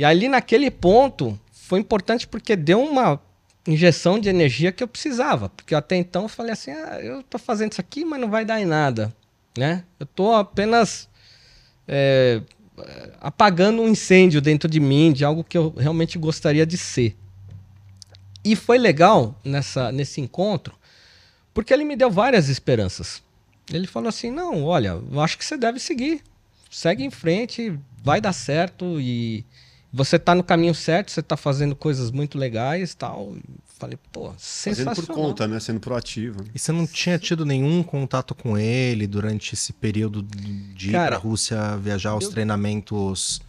E 0.00 0.04
ali 0.04 0.30
naquele 0.30 0.70
ponto 0.70 1.38
foi 1.52 1.78
importante 1.78 2.26
porque 2.26 2.56
deu 2.56 2.82
uma 2.82 3.20
injeção 3.66 4.18
de 4.18 4.30
energia 4.30 4.72
que 4.72 4.82
eu 4.82 4.88
precisava. 4.88 5.50
Porque 5.50 5.74
até 5.74 5.94
então 5.94 6.22
eu 6.22 6.28
falei 6.30 6.52
assim, 6.52 6.70
ah, 6.70 6.98
eu 7.02 7.22
tô 7.22 7.38
fazendo 7.38 7.72
isso 7.72 7.82
aqui, 7.82 8.02
mas 8.02 8.18
não 8.18 8.30
vai 8.30 8.42
dar 8.42 8.58
em 8.58 8.64
nada, 8.64 9.14
né? 9.58 9.84
Eu 9.98 10.06
tô 10.06 10.32
apenas 10.32 11.06
é, 11.86 12.40
apagando 13.20 13.82
um 13.82 13.88
incêndio 13.88 14.40
dentro 14.40 14.70
de 14.70 14.80
mim, 14.80 15.12
de 15.12 15.22
algo 15.22 15.44
que 15.44 15.58
eu 15.58 15.68
realmente 15.76 16.16
gostaria 16.16 16.64
de 16.64 16.78
ser. 16.78 17.14
E 18.42 18.56
foi 18.56 18.78
legal 18.78 19.38
nessa, 19.44 19.92
nesse 19.92 20.18
encontro, 20.18 20.74
porque 21.52 21.74
ele 21.74 21.84
me 21.84 21.94
deu 21.94 22.10
várias 22.10 22.48
esperanças. 22.48 23.22
Ele 23.70 23.86
falou 23.86 24.08
assim: 24.08 24.30
não, 24.30 24.64
olha, 24.64 24.98
eu 25.12 25.20
acho 25.20 25.36
que 25.36 25.44
você 25.44 25.58
deve 25.58 25.78
seguir. 25.78 26.22
Segue 26.70 27.04
em 27.04 27.10
frente, 27.10 27.78
vai 28.02 28.18
dar 28.18 28.32
certo 28.32 28.98
e 28.98 29.44
você 29.92 30.18
tá 30.18 30.34
no 30.34 30.42
caminho 30.44 30.74
certo, 30.74 31.10
você 31.10 31.22
tá 31.22 31.36
fazendo 31.36 31.74
coisas 31.74 32.10
muito 32.10 32.38
legais 32.38 32.92
e 32.92 32.96
tal. 32.96 33.34
Falei, 33.78 33.98
pô, 34.12 34.26
Fazendo 34.36 34.38
sensacional. 34.38 34.94
por 34.94 35.06
conta, 35.14 35.48
né? 35.48 35.58
Sendo 35.58 35.80
proativo. 35.80 36.44
E 36.54 36.58
você 36.58 36.70
não 36.70 36.86
tinha 36.86 37.18
tido 37.18 37.46
nenhum 37.46 37.82
contato 37.82 38.34
com 38.34 38.56
ele 38.58 39.06
durante 39.06 39.54
esse 39.54 39.72
período 39.72 40.22
de 40.22 40.90
ir 40.90 40.92
Cara, 40.92 41.18
pra 41.18 41.18
Rússia 41.18 41.76
viajar 41.78 42.10
aos 42.10 42.24
eu- 42.24 42.30
treinamentos 42.30 43.40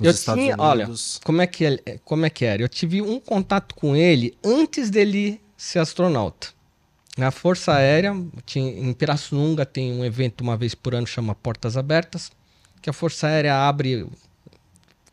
nos 0.00 0.06
Eu 0.06 0.10
Estados 0.10 0.42
tinha, 0.42 0.56
olha, 0.58 0.84
Unidos? 0.86 1.20
como 1.22 1.42
é, 1.42 1.46
que, 1.46 1.64
ele- 1.64 1.82
como 2.04 2.24
é 2.26 2.30
que 2.30 2.44
era? 2.44 2.62
Eu 2.62 2.68
tive 2.68 3.00
um 3.02 3.20
contato 3.20 3.74
com 3.74 3.94
ele 3.94 4.36
antes 4.44 4.90
dele 4.90 5.40
ser 5.56 5.78
astronauta. 5.80 6.48
Na 7.16 7.30
Força 7.30 7.74
Aérea, 7.74 8.12
tinha, 8.44 8.68
em 8.70 8.92
Pirassununga 8.92 9.64
tem 9.64 9.92
um 9.92 10.04
evento 10.04 10.40
uma 10.40 10.56
vez 10.56 10.74
por 10.74 10.94
ano 10.96 11.06
chama 11.06 11.32
Portas 11.34 11.76
Abertas, 11.76 12.32
que 12.82 12.90
a 12.90 12.92
Força 12.92 13.28
Aérea 13.28 13.54
abre, 13.68 14.04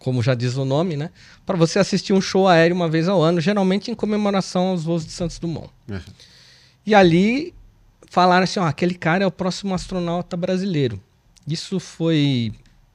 como 0.04 0.22
já 0.22 0.34
diz 0.34 0.58
o 0.58 0.66
nome, 0.66 0.98
né, 0.98 1.12
para 1.46 1.58
você 1.58 1.80
assistir 1.80 2.12
um 2.14 2.22
show 2.22 2.48
aéreo 2.48 2.76
uma 2.76 2.90
vez 2.90 3.08
ao 3.08 3.22
ano, 3.22 3.40
geralmente 3.40 3.92
em 3.92 3.96
comemoração 3.96 4.68
aos 4.70 4.84
voos 4.84 5.06
de 5.06 5.12
Santos 5.12 5.38
Dumont. 5.40 5.70
É. 5.90 6.02
E 6.86 6.96
ali 6.96 7.54
falaram 8.10 8.44
assim, 8.44 8.60
ó, 8.60 8.66
aquele 8.66 8.96
cara 8.96 9.24
é 9.24 9.28
o 9.28 9.32
próximo 9.32 9.74
astronauta 9.74 10.36
brasileiro. 10.36 11.00
Isso 11.48 11.80
foi 11.80 12.52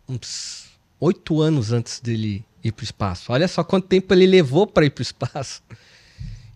uns 0.09 0.66
oito 1.01 1.40
anos 1.40 1.73
antes 1.73 2.01
dele 2.01 2.45
ir 2.62 2.73
para 2.73 2.83
o 2.83 2.85
espaço. 2.85 3.33
Olha 3.33 3.47
só 3.47 3.62
quanto 3.62 3.87
tempo 3.87 4.12
ele 4.12 4.27
levou 4.27 4.66
para 4.66 4.85
ir 4.85 4.90
para 4.90 5.01
o 5.01 5.03
espaço. 5.03 5.62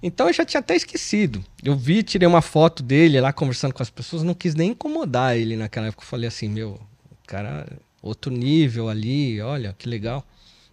Então 0.03 0.27
eu 0.27 0.33
já 0.33 0.45
tinha 0.45 0.61
até 0.61 0.75
esquecido. 0.75 1.45
Eu 1.63 1.77
vi, 1.77 2.03
tirei 2.03 2.27
uma 2.27 2.43
foto 2.43 2.83
dele 2.83 3.21
lá 3.21 3.33
conversando 3.33 3.73
com 3.73 3.83
as 3.83 3.91
pessoas, 3.91 4.23
não 4.23 4.35
quis 4.35 4.55
nem 4.55 4.71
incomodar 4.71 5.37
ele 5.37 5.57
naquela 5.57 5.87
época. 5.87 6.03
Eu 6.03 6.09
falei 6.09 6.27
assim, 6.27 6.49
meu, 6.49 6.81
o 7.11 7.27
cara, 7.27 7.67
outro 8.03 8.33
nível 8.33 8.89
ali, 8.89 9.41
olha 9.41 9.75
que 9.79 9.89
legal. 9.89 10.27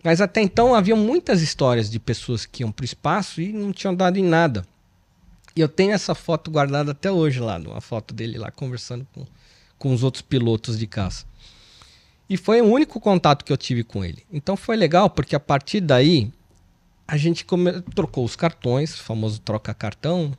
Mas 0.03 0.21
até 0.21 0.41
então 0.41 0.73
havia 0.75 0.95
muitas 0.95 1.41
histórias 1.41 1.89
de 1.89 1.99
pessoas 1.99 2.45
que 2.45 2.63
iam 2.63 2.71
para 2.71 2.83
o 2.83 2.85
espaço 2.85 3.41
e 3.41 3.51
não 3.51 3.71
tinham 3.71 3.93
dado 3.95 4.17
em 4.17 4.23
nada. 4.23 4.65
E 5.55 5.59
eu 5.59 5.67
tenho 5.67 5.91
essa 5.91 6.13
foto 6.13 6.51
guardada 6.51 6.91
até 6.91 7.11
hoje 7.11 7.39
lá, 7.39 7.57
uma 7.57 7.81
foto 7.81 8.13
dele 8.13 8.37
lá 8.37 8.51
conversando 8.51 9.07
com, 9.13 9.25
com 9.77 9.93
os 9.93 10.03
outros 10.03 10.21
pilotos 10.21 10.77
de 10.77 10.85
caça. 10.85 11.25
E 12.29 12.37
foi 12.37 12.61
o 12.61 12.65
único 12.65 12.99
contato 12.99 13.43
que 13.43 13.51
eu 13.51 13.57
tive 13.57 13.83
com 13.83 14.03
ele. 14.05 14.23
Então 14.31 14.55
foi 14.55 14.75
legal, 14.75 15.09
porque 15.09 15.35
a 15.35 15.39
partir 15.39 15.81
daí 15.81 16.31
a 17.07 17.17
gente 17.17 17.43
come- 17.43 17.81
trocou 17.95 18.23
os 18.23 18.35
cartões, 18.35 18.93
o 18.93 19.03
famoso 19.03 19.39
troca-cartão, 19.41 20.31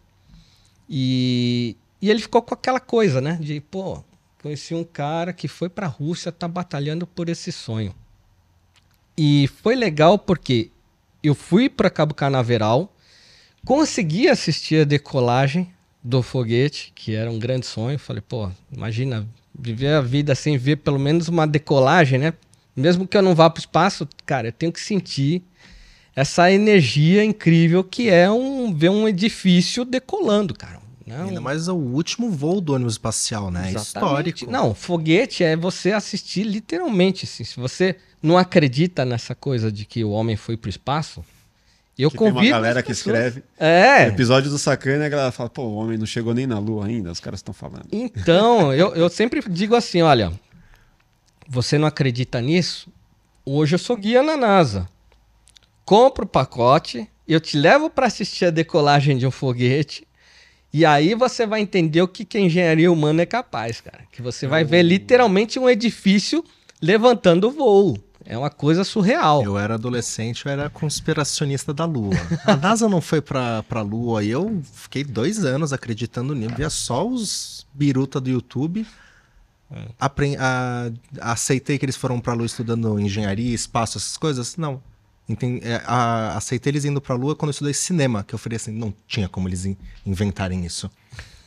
e, 0.89 1.77
e 2.01 2.11
ele 2.11 2.21
ficou 2.21 2.41
com 2.43 2.55
aquela 2.55 2.79
coisa, 2.81 3.21
né? 3.21 3.39
De, 3.41 3.61
pô, 3.61 4.05
conheci 4.41 4.75
um 4.75 4.85
cara 4.85 5.33
que 5.33 5.49
foi 5.49 5.69
pra 5.69 5.87
Rússia, 5.87 6.31
tá 6.31 6.47
batalhando 6.47 7.07
por 7.07 7.29
esse 7.29 7.51
sonho. 7.51 7.95
E 9.21 9.49
foi 9.49 9.75
legal 9.75 10.17
porque 10.17 10.71
eu 11.25 11.35
fui 11.35 11.69
para 11.69 11.91
Cabo 11.91 12.15
Canaveral, 12.15 12.95
consegui 13.67 14.29
assistir 14.29 14.83
a 14.83 14.85
decolagem 14.85 15.69
do 16.05 16.23
foguete, 16.23 16.93
que 16.95 17.17
era 17.17 17.29
um 17.29 17.37
grande 17.37 17.67
sonho. 17.67 17.99
Falei, 17.99 18.23
pô, 18.23 18.49
imagina 18.71 19.29
viver 19.59 19.89
a 19.89 20.01
vida 20.01 20.37
sem 20.37 20.57
ver 20.57 20.77
pelo 20.77 21.01
menos 21.01 21.27
uma 21.27 21.49
decolagem, 21.49 22.17
né? 22.17 22.33
Mesmo 22.77 23.09
que 23.09 23.17
eu 23.17 23.23
não 23.23 23.35
vá 23.35 23.51
para 23.51 23.59
o 23.59 23.61
espaço, 23.61 24.09
cara, 24.25 24.49
eu 24.49 24.53
tenho 24.53 24.71
que 24.71 24.81
sentir 24.81 25.43
essa 26.15 26.49
energia 26.53 27.25
incrível 27.25 27.83
que 27.83 28.09
é 28.09 28.31
um 28.31 28.73
ver 28.73 28.91
um 28.91 29.09
edifício 29.09 29.85
decolando, 29.85 30.55
cara. 30.55 30.79
Né? 31.05 31.23
Ainda 31.23 31.41
mais 31.41 31.67
o 31.67 31.75
último 31.75 32.31
voo 32.31 32.61
do 32.61 32.73
ônibus 32.73 32.95
espacial, 32.95 33.51
né? 33.51 33.67
É 33.67 33.75
Exatamente. 33.75 34.29
Histórico. 34.29 34.51
Não, 34.53 34.75
foguete 34.77 35.43
é 35.43 35.57
você 35.57 35.91
assistir 35.91 36.45
literalmente. 36.45 37.25
Assim. 37.25 37.43
Se 37.43 37.59
você 37.59 37.97
não 38.23 38.37
acredita 38.39 39.05
nessa 39.05 39.35
coisa 39.35 39.71
de 39.71 39.85
que 39.85 40.05
o 40.05 40.11
homem 40.11 40.37
foi 40.37 40.57
pro 40.57 40.69
espaço, 40.71 41.25
eu 41.99 42.11
Que 42.11 42.19
tem 42.19 42.27
convido. 42.33 42.47
uma 42.47 42.51
galera 42.61 42.83
que 42.83 42.93
escreve. 42.93 43.43
É. 43.59 44.07
Episódio 44.07 44.51
do 44.51 44.59
Sacana, 44.59 45.07
a 45.07 45.09
galera 45.09 45.33
fala, 45.33 45.49
pô, 45.51 45.63
o 45.63 45.75
homem 45.75 45.99
não 45.99 46.07
chegou 46.07 46.33
nem 46.33 46.47
na 46.47 46.59
lua 46.59 46.87
ainda, 46.87 47.11
os 47.11 47.19
caras 47.21 47.41
estão 47.41 47.53
falando. 47.53 47.87
Então, 47.91 48.73
eu, 48.73 48.95
eu 48.95 49.09
sempre 49.09 49.43
digo 49.49 49.75
assim: 49.75 50.01
olha, 50.03 50.33
você 51.49 51.77
não 51.77 51.89
acredita 51.89 52.41
nisso? 52.41 52.89
Hoje 53.45 53.75
eu 53.75 53.79
sou 53.79 53.97
guia 53.97 54.23
na 54.23 54.37
NASA. 54.37 54.89
Compro 55.85 56.25
o 56.25 56.29
pacote, 56.29 57.09
eu 57.27 57.41
te 57.41 57.57
levo 57.57 57.89
para 57.91 58.07
assistir 58.07 58.45
a 58.45 58.51
decolagem 58.51 59.17
de 59.17 59.27
um 59.27 59.31
foguete. 59.31 60.07
E 60.73 60.85
aí 60.85 61.15
você 61.15 61.47
vai 61.47 61.63
entender 61.63 62.03
o 62.03 62.07
que, 62.07 62.27
que 62.27 62.37
a 62.37 62.41
engenharia 62.41 62.93
humana 62.93 63.23
é 63.23 63.27
capaz, 63.27 63.81
cara. 63.81 64.05
Que 64.13 64.21
você 64.21 64.47
vai 64.47 64.63
ver 64.65 64.83
literalmente 64.83 65.59
um 65.59 65.69
edifício 65.69 66.45
levantando 66.81 67.51
voo. 67.51 67.99
É 68.31 68.37
uma 68.37 68.51
coisa 68.51 68.85
surreal. 68.85 69.43
Eu 69.43 69.57
era 69.59 69.75
adolescente, 69.77 70.45
eu 70.45 70.53
era 70.53 70.69
conspiracionista 70.69 71.73
da 71.73 71.87
Lua. 71.87 72.15
A 72.45 72.55
NASA 72.55 72.87
não 72.87 73.01
foi 73.01 73.23
pra, 73.23 73.63
pra 73.63 73.81
Lua 73.81 74.23
e 74.23 74.29
eu 74.29 74.63
fiquei 74.75 75.03
dois 75.03 75.47
anos 75.47 75.73
acreditando 75.73 76.35
nisso. 76.35 76.55
Via 76.55 76.69
só 76.69 77.09
os 77.09 77.67
biruta 77.73 78.21
do 78.21 78.29
YouTube. 78.29 78.87
Apren- 79.99 80.37
a- 80.39 80.91
aceitei 81.21 81.79
que 81.79 81.85
eles 81.85 81.97
foram 81.97 82.21
pra 82.21 82.35
Lua 82.35 82.47
estudando 82.47 82.99
engenharia, 83.01 83.55
espaço, 83.55 83.97
essas 83.99 84.17
coisas. 84.19 84.57
Não. 84.59 84.83
Enten- 85.29 85.61
é, 85.63 85.83
a- 85.87 86.37
aceitei 86.37 86.71
eles 86.71 86.85
indo 86.85 87.01
pra 87.01 87.15
Lua 87.15 87.35
quando 87.35 87.49
eu 87.49 87.53
estudei 87.53 87.73
cinema, 87.75 88.23
que 88.25 88.35
eu 88.35 88.39
falei 88.39 88.57
assim, 88.57 88.73
não 88.73 88.93
tinha 89.07 89.29
como 89.29 89.49
eles 89.49 89.65
in- 89.65 89.77
inventarem 90.07 90.65
isso. 90.67 90.91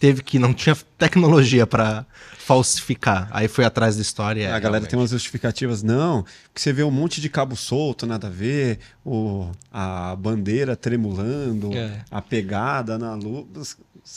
Teve 0.02 0.24
que, 0.24 0.40
não 0.40 0.52
tinha 0.54 0.76
tecnologia 0.98 1.66
pra 1.68 2.06
falsificar. 2.40 3.30
Aí 3.32 3.48
fui 3.48 3.64
atrás 3.64 3.96
da 3.96 4.02
história. 4.02 4.54
a 4.54 4.60
galera 4.60 4.86
tem 4.86 4.98
umas 4.98 5.12
justificativas, 5.12 5.84
não, 5.84 6.24
porque 6.46 6.60
você 6.60 6.74
vê 6.74 6.84
um 6.84 6.90
monte 6.92 7.22
de 7.22 7.30
cabo 7.30 7.56
solto, 7.56 8.06
nada 8.08 8.26
a 8.26 8.30
ver, 8.30 8.80
o, 9.06 9.50
a 9.72 10.16
bandeira 10.16 10.76
tremulando, 10.76 11.72
É. 11.78 12.00
a 12.10 12.22
pegada 12.22 12.98
na 12.98 13.14
lua. 13.14 13.46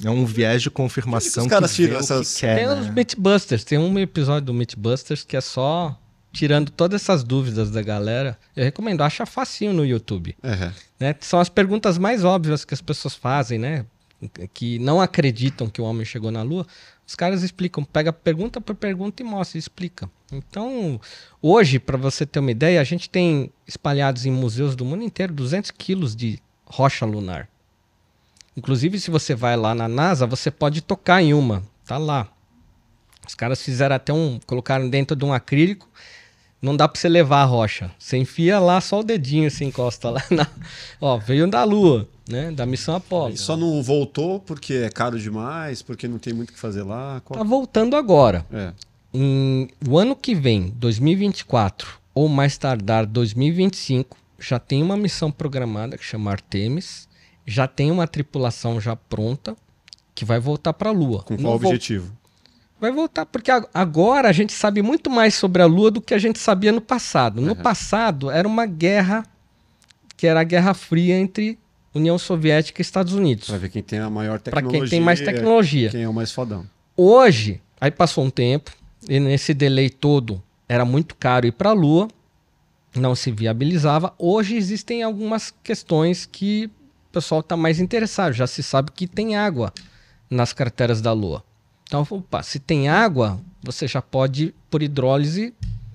É 0.03 0.09
um 0.11 0.25
viés 0.25 0.63
de 0.63 0.71
confirmação 0.71 1.43
Os 1.45 1.49
que, 1.49 1.55
caras 1.55 1.71
vê 1.77 1.85
tiram 1.85 1.97
o 1.97 2.01
essas- 2.01 2.35
que 2.35 2.41
quer, 2.41 2.57
Tem 2.57 2.67
né? 2.67 2.81
os 2.81 2.89
Mythbusters, 2.89 3.63
tem 3.65 3.79
um 3.79 3.99
episódio 3.99 4.47
do 4.47 4.55
Mythbusters 4.55 5.23
que 5.23 5.37
é 5.37 5.41
só 5.43 5.97
tirando 6.33 6.71
todas 6.71 7.03
essas 7.03 7.23
dúvidas 7.23 7.71
da 7.71 7.83
galera. 7.83 8.37
Eu 8.57 8.65
recomendo, 8.65 9.03
acha 9.03 9.25
facinho 9.27 9.73
no 9.75 9.85
YouTube. 9.85 10.35
É. 10.43 10.73
né? 10.99 11.15
São 11.21 11.39
as 11.39 11.49
perguntas 11.51 11.99
mais 11.99 12.25
óbvias 12.25 12.65
que 12.65 12.73
as 12.75 12.81
pessoas 12.81 13.15
fazem, 13.15 13.59
né? 13.59 13.85
Que 14.53 14.79
não 14.79 15.01
acreditam 15.01 15.69
que 15.69 15.81
o 15.81 15.85
homem 15.85 16.05
chegou 16.05 16.31
na 16.31 16.43
Lua. 16.43 16.67
Os 17.07 17.15
caras 17.15 17.43
explicam, 17.43 17.85
pega 17.85 18.13
pergunta 18.13 18.61
por 18.61 18.75
pergunta 18.75 19.23
e 19.23 19.27
mostra, 19.27 19.59
explica. 19.59 20.11
Então, 20.33 21.01
hoje, 21.41 21.79
para 21.79 21.97
você 21.97 22.25
ter 22.25 22.41
uma 22.41 22.51
ideia, 22.51 22.81
a 22.81 22.85
gente 22.85 23.11
tem 23.11 23.51
espalhados 23.67 24.25
em 24.25 24.31
museus 24.31 24.75
do 24.75 24.85
mundo 24.85 25.05
inteiro 25.05 25.33
200 25.33 25.71
quilos 25.71 26.17
de 26.17 26.39
rocha 26.65 27.05
lunar. 27.05 27.49
Inclusive, 28.57 28.99
se 29.01 29.11
você 29.11 29.35
vai 29.35 29.57
lá 29.57 29.75
na 29.75 29.89
NASA, 29.89 30.27
você 30.27 30.51
pode 30.51 30.81
tocar 30.81 31.23
em 31.23 31.35
uma. 31.35 31.63
Tá 31.85 31.99
lá. 31.99 32.29
Os 33.27 33.35
caras 33.35 33.63
fizeram 33.63 33.97
até 33.97 34.13
um. 34.13 34.39
colocaram 34.47 34.89
dentro 34.89 35.17
de 35.17 35.25
um 35.25 35.33
acrílico. 35.33 35.89
Não 36.63 36.75
dá 36.75 36.89
pra 36.89 36.99
você 36.99 37.09
levar 37.09 37.43
a 37.43 37.45
rocha. 37.45 37.91
Você 37.99 38.17
enfia 38.17 38.59
lá 38.59 38.81
só 38.81 39.01
o 39.01 39.05
dedinho, 39.05 39.51
se 39.51 39.65
encosta 39.65 40.09
lá. 40.09 40.23
Na... 40.31 40.47
Ó, 41.01 41.19
veio 41.19 41.47
da 41.47 41.63
Lua, 41.65 42.09
né? 42.29 42.51
Da 42.51 42.65
missão 42.67 42.95
Apollo. 42.97 43.35
E 43.35 43.39
só 43.39 43.57
não 43.57 43.83
voltou 43.83 44.41
porque 44.41 44.75
é 44.75 44.89
caro 44.91 45.19
demais, 45.19 45.83
porque 45.83 46.09
não 46.09 46.19
tem 46.19 46.33
muito 46.33 46.51
o 46.51 46.53
que 46.53 46.59
fazer 46.59 46.83
lá. 46.83 47.21
Qual... 47.25 47.39
Tá 47.39 47.45
voltando 47.45 47.97
agora. 47.97 48.45
É. 48.53 48.73
Em, 49.13 49.69
o 49.89 49.99
ano 49.99 50.17
que 50.17 50.35
vem, 50.35 50.73
2024, 50.77 51.99
ou 52.15 52.29
mais 52.29 52.57
tardar 52.59 53.07
2025, 53.07 54.17
já 54.39 54.59
tem 54.59 54.83
uma 54.83 54.97
missão 54.97 55.31
programada 55.31 55.97
que 55.97 56.05
chama 56.05 56.31
Artemis. 56.31 57.09
Já 57.47 57.69
tem 57.69 57.91
uma 57.91 58.07
tripulação 58.09 58.81
já 58.81 58.97
pronta 58.97 59.55
que 60.15 60.25
vai 60.25 60.41
voltar 60.41 60.73
para 60.73 60.91
a 60.91 60.93
Lua. 60.93 61.23
Com 61.23 61.35
Não 61.35 61.43
qual 61.43 61.59
vol- 61.59 61.71
objetivo? 61.71 62.11
Vai 62.81 62.91
voltar, 62.91 63.25
porque 63.27 63.51
agora 63.73 64.29
a 64.29 64.33
gente 64.33 64.53
sabe 64.53 64.83
muito 64.83 65.09
mais 65.11 65.35
sobre 65.35 65.63
a 65.63 65.67
Lua 65.67 65.91
do 65.91 66.01
que 66.01 66.13
a 66.15 66.19
gente 66.19 66.39
sabia 66.39 66.73
no 66.73 66.81
passado. 66.81 67.41
No 67.41 67.51
Uhum. 67.51 67.63
passado 67.63 68.31
era 68.31 68.47
uma 68.49 68.67
guerra 68.67 69.25
que 70.17 70.27
era 70.27 70.41
a 70.41 70.45
Guerra 70.45 70.75
Fria 70.75 71.17
entre 71.19 71.59
União 71.95 72.19
Soviética 72.19 72.81
e 72.81 72.83
Estados 72.83 73.13
Unidos. 73.13 73.47
Pra 73.49 73.59
ver 73.59 73.69
quem 73.69 73.83
tem 73.83 74.01
a 74.01 74.11
maior 74.11 74.41
Para 74.41 74.55
tecnologia. 74.57 74.81
quem 74.81 74.91
tem 74.91 75.01
mais 75.01 75.21
tecnologia. 75.21 75.91
Quem 75.91 76.03
é 76.03 76.09
o 76.09 76.13
mais 76.13 76.33
fodão. 76.33 76.67
Hoje, 76.97 77.61
aí 77.81 77.91
passou 77.91 78.25
um 78.25 78.31
tempo, 78.31 78.73
e 79.09 79.21
nesse 79.21 79.55
delay 79.55 79.91
todo 79.91 80.43
era 80.69 80.85
muito 80.85 81.15
caro 81.15 81.47
ir 81.47 81.53
para 81.53 81.71
a 81.71 81.73
Lua, 81.73 82.09
não 82.95 83.15
se 83.15 83.31
viabilizava. 83.31 84.15
Hoje 84.19 84.57
existem 84.57 85.03
algumas 85.03 85.53
questões 85.63 86.27
que 86.27 86.67
o 87.11 87.13
pessoal 87.13 87.41
está 87.41 87.57
mais 87.57 87.79
interessado. 87.81 88.33
Já 88.33 88.47
se 88.47 88.63
sabe 88.63 88.91
que 88.93 89.07
tem 89.07 89.37
água 89.37 89.73
nas 90.31 90.53
crateras 90.53 91.01
da 91.01 91.13
Lua. 91.13 91.45
Então, 91.87 92.07
opa, 92.09 92.43
se 92.43 92.59
tem 92.59 92.89
água, 92.89 93.41
você 93.63 93.87
já 93.87 94.01
pode, 94.01 94.55
por 94.71 94.83
hidrólise, 94.83 95.55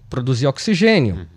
produzir 0.10 0.48
oxigênio. 0.48 1.28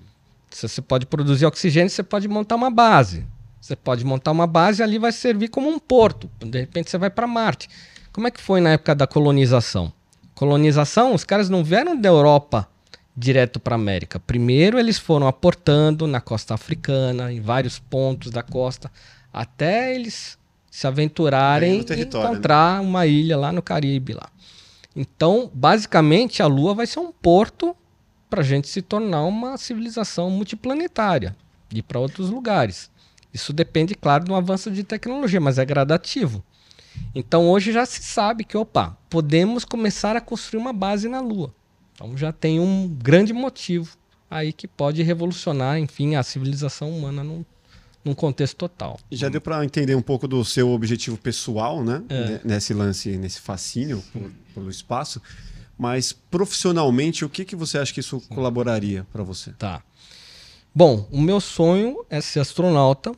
Se 0.51 0.68
você 0.68 0.83
pode 0.83 1.07
produzir 1.07 1.46
oxigênio, 1.46 1.90
você 1.90 2.03
pode 2.03 2.29
montar 2.29 2.57
uma 2.57 2.70
base. 2.70 3.27
Você 3.62 3.77
pode 3.77 4.05
montar 4.05 4.33
uma 4.33 4.44
base 4.44 4.83
e 4.83 4.85
ali 4.85 4.98
vai 4.98 5.12
servir 5.12 5.46
como 5.46 5.68
um 5.68 5.79
porto. 5.79 6.29
De 6.40 6.59
repente 6.59 6.90
você 6.90 6.98
vai 6.98 7.09
para 7.09 7.29
Marte. 7.29 7.68
Como 8.12 8.27
é 8.27 8.31
que 8.33 8.40
foi 8.40 8.61
na 8.61 8.70
época 8.70 8.92
da 8.92 9.07
colonização? 9.07 9.92
Colonização, 10.35 11.14
os 11.14 11.22
caras 11.22 11.48
não 11.48 11.62
vieram 11.62 11.96
da 11.96 12.09
Europa 12.09 12.68
direto 13.16 13.61
para 13.61 13.77
América. 13.77 14.18
Primeiro 14.18 14.81
eles 14.81 14.98
foram 14.98 15.29
aportando 15.29 16.09
na 16.09 16.20
costa 16.20 16.55
africana, 16.55 17.33
em 17.33 17.40
vários 17.40 17.79
pontos 17.79 18.33
da 18.33 18.42
costa, 18.42 18.90
até 19.33 19.94
eles 19.94 20.37
se 20.68 20.88
aventurarem 20.88 21.85
e 21.88 21.88
né? 21.88 22.03
encontrar 22.03 22.83
uma 22.83 23.07
ilha 23.07 23.37
lá 23.37 23.53
no 23.53 23.62
Caribe 23.62 24.14
lá. 24.14 24.29
Então, 24.96 25.48
basicamente, 25.55 26.42
a 26.42 26.46
Lua 26.48 26.75
vai 26.75 26.87
ser 26.88 26.98
um 26.98 27.12
porto 27.12 27.77
para 28.29 28.40
a 28.40 28.44
gente 28.44 28.66
se 28.66 28.83
tornar 28.83 29.22
uma 29.22 29.57
civilização 29.57 30.31
multiplanetária 30.31 31.37
e 31.72 31.79
ir 31.79 31.83
para 31.83 32.01
outros 32.01 32.29
lugares. 32.29 32.90
Isso 33.33 33.53
depende, 33.53 33.95
claro, 33.95 34.31
um 34.31 34.37
avanço 34.37 34.71
de 34.71 34.85
tecnologia, 34.85 35.40
mas 35.40 35.59
é 35.59 35.64
gradativo. 35.64 36.45
Então, 37.14 37.49
hoje 37.51 37.73
já 37.73 37.87
se 37.87 38.03
sabe 38.03 38.45
que, 38.45 38.57
opa, 38.57 38.97
podemos 39.09 39.64
começar 39.64 40.14
a 40.16 40.21
construir 40.21 40.61
uma 40.61 40.73
base 40.73 41.09
na 41.09 41.21
Lua. 41.21 41.55
Então, 41.95 42.16
já 42.16 42.33
tem 42.33 42.61
um 42.61 42.88
grande 42.88 43.33
motivo 43.33 43.97
aí 44.31 44.53
que 44.53 44.68
pode 44.68 45.03
revolucionar, 45.03 45.79
enfim, 45.79 46.14
a 46.16 46.23
civilização 46.23 46.90
humana 46.90 47.25
num, 47.25 47.45
num 48.05 48.14
contexto 48.14 48.57
total. 48.57 48.99
Já 49.11 49.29
deu 49.31 49.40
pra 49.40 49.64
entender 49.64 49.95
um 49.95 50.03
pouco 50.03 50.29
do 50.29 50.45
seu 50.45 50.71
objetivo 50.71 51.16
pessoal, 51.16 51.83
né? 51.83 52.03
É. 52.11 52.25
Ne- 52.29 52.40
Nesse 52.45 52.75
lance, 52.75 53.16
nesse 53.16 53.40
fascínio 53.40 54.03
por- 54.12 54.31
pelo 54.55 54.71
espaço. 54.71 55.21
Mas 55.79 56.12
profissionalmente, 56.12 57.25
o 57.25 57.29
que, 57.31 57.45
que 57.45 57.57
você 57.57 57.79
acha 57.79 57.92
que 57.92 58.01
isso 58.01 58.21
colaboraria 58.29 59.07
para 59.12 59.23
você? 59.23 59.53
Tá. 59.53 59.83
Bom, 60.74 61.06
o 61.12 61.20
meu 61.20 61.38
sonho 61.38 62.02
é 62.08 62.18
ser 62.22 62.40
astronauta 62.40 63.12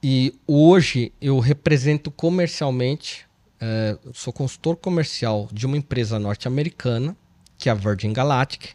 e 0.00 0.32
hoje 0.46 1.12
eu 1.20 1.40
represento 1.40 2.12
comercialmente, 2.12 3.26
eu 4.04 4.14
sou 4.14 4.32
consultor 4.32 4.76
comercial 4.76 5.48
de 5.52 5.66
uma 5.66 5.76
empresa 5.76 6.16
norte-americana, 6.16 7.16
que 7.58 7.68
é 7.68 7.72
a 7.72 7.74
Virgin 7.74 8.12
Galactic. 8.12 8.70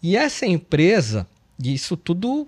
E 0.00 0.16
essa 0.16 0.46
empresa, 0.46 1.26
e 1.60 1.74
isso 1.74 1.96
tudo 1.96 2.46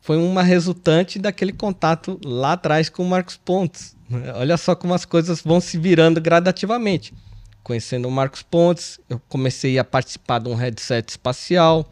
foi 0.00 0.16
uma 0.16 0.42
resultante 0.42 1.16
daquele 1.16 1.52
contato 1.52 2.18
lá 2.24 2.54
atrás 2.54 2.88
com 2.88 3.04
o 3.04 3.08
Marcos 3.08 3.36
Pontes. 3.36 3.96
né? 4.10 4.32
Olha 4.34 4.56
só 4.56 4.74
como 4.74 4.94
as 4.94 5.04
coisas 5.04 5.42
vão 5.42 5.60
se 5.60 5.78
virando 5.78 6.20
gradativamente. 6.20 7.14
Conhecendo 7.62 8.08
o 8.08 8.10
Marcos 8.10 8.42
Pontes, 8.42 8.98
eu 9.08 9.20
comecei 9.28 9.78
a 9.78 9.84
participar 9.84 10.40
de 10.40 10.48
um 10.48 10.54
headset 10.54 11.08
espacial. 11.08 11.88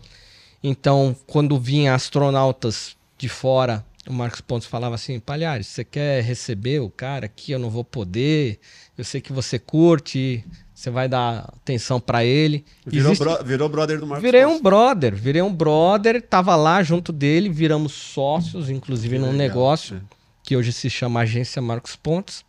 Então, 0.63 1.15
quando 1.27 1.59
vinha 1.59 1.95
astronautas 1.95 2.97
de 3.19 3.29
fora, 3.29 3.85
o 4.09 4.13
Marcos 4.13 4.41
Pontes 4.41 4.67
falava 4.69 4.95
assim: 4.95 5.19
Palhares, 5.19 5.67
você 5.67 5.85
quer 5.85 6.23
receber 6.23 6.81
o 6.81 6.91
cara 6.91 7.27
aqui? 7.27 7.53
Eu 7.53 7.59
não 7.59 7.71
vou 7.71 7.85
poder. 7.85 8.59
Eu 8.97 9.05
sei 9.05 9.21
que 9.21 9.33
você 9.33 9.59
curte, 9.59 10.45
você 10.75 10.91
vai 10.91 11.09
dar 11.09 11.41
atenção 11.57 11.99
para 12.01 12.25
ele. 12.25 12.65
Virou, 12.87 13.13
Existe- 13.13 13.25
bro- 13.25 13.45
virou 13.45 13.69
brother 13.69 13.99
do 13.99 14.07
Marcos 14.07 14.23
Virei 14.23 14.43
Pontes. 14.43 14.59
um 14.59 14.63
brother, 14.63 15.15
virei 15.15 15.43
um 15.43 15.53
brother, 15.55 16.23
tava 16.23 16.55
lá 16.57 16.83
junto 16.83 17.13
dele, 17.13 17.49
viramos 17.49 17.93
sócios, 17.93 18.71
inclusive 18.71 19.19
num 19.19 19.27
legal, 19.33 19.39
negócio 19.39 19.97
é. 19.97 20.01
que 20.45 20.57
hoje 20.57 20.73
se 20.73 20.89
chama 20.91 21.21
Agência 21.21 21.61
Marcos 21.63 21.97
Pontes, 21.97 22.45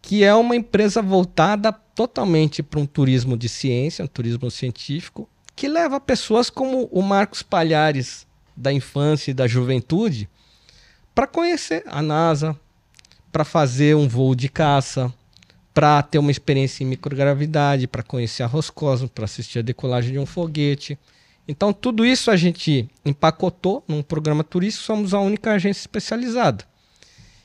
que 0.00 0.22
é 0.24 0.34
uma 0.34 0.54
empresa 0.56 1.02
voltada 1.02 1.72
totalmente 1.72 2.62
para 2.62 2.78
um 2.80 2.86
turismo 2.86 3.36
de 3.36 3.48
ciência, 3.48 4.04
um 4.04 4.08
turismo 4.08 4.50
científico, 4.50 5.28
que 5.58 5.66
leva 5.66 5.98
pessoas 5.98 6.48
como 6.48 6.84
o 6.92 7.02
Marcos 7.02 7.42
Palhares 7.42 8.24
da 8.56 8.72
infância 8.72 9.32
e 9.32 9.34
da 9.34 9.48
juventude 9.48 10.28
para 11.12 11.26
conhecer 11.26 11.82
a 11.88 12.00
NASA, 12.00 12.56
para 13.32 13.44
fazer 13.44 13.96
um 13.96 14.06
voo 14.06 14.36
de 14.36 14.48
caça, 14.48 15.12
para 15.74 16.00
ter 16.00 16.18
uma 16.18 16.30
experiência 16.30 16.84
em 16.84 16.86
microgravidade, 16.86 17.88
para 17.88 18.04
conhecer 18.04 18.44
a 18.44 18.46
Roscosmos, 18.46 19.10
para 19.10 19.24
assistir 19.24 19.58
a 19.58 19.62
decolagem 19.62 20.12
de 20.12 20.18
um 20.20 20.26
foguete. 20.26 20.96
Então, 21.48 21.72
tudo 21.72 22.06
isso 22.06 22.30
a 22.30 22.36
gente 22.36 22.88
empacotou 23.04 23.82
num 23.88 24.00
programa 24.00 24.44
turístico, 24.44 24.86
somos 24.86 25.12
a 25.12 25.18
única 25.18 25.50
agência 25.50 25.80
especializada. 25.80 26.64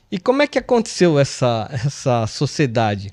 E 0.08 0.20
como 0.20 0.40
é 0.40 0.46
que 0.46 0.60
aconteceu 0.60 1.18
essa, 1.18 1.68
essa 1.72 2.28
sociedade? 2.28 3.10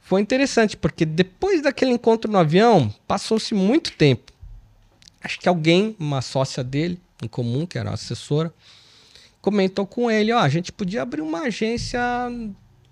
Foi 0.00 0.20
interessante, 0.20 0.76
porque 0.76 1.06
depois 1.06 1.62
daquele 1.62 1.92
encontro 1.92 2.28
no 2.28 2.36
avião, 2.36 2.92
passou-se 3.06 3.54
muito 3.54 3.92
tempo. 3.92 4.29
Acho 5.22 5.38
que 5.38 5.48
alguém, 5.48 5.94
uma 5.98 6.22
sócia 6.22 6.64
dele, 6.64 7.00
em 7.22 7.28
comum, 7.28 7.66
que 7.66 7.78
era 7.78 7.90
assessora, 7.90 8.52
comentou 9.40 9.86
com 9.86 10.10
ele, 10.10 10.32
ó, 10.32 10.38
a 10.38 10.48
gente 10.48 10.72
podia 10.72 11.02
abrir 11.02 11.20
uma 11.20 11.40
agência 11.42 12.00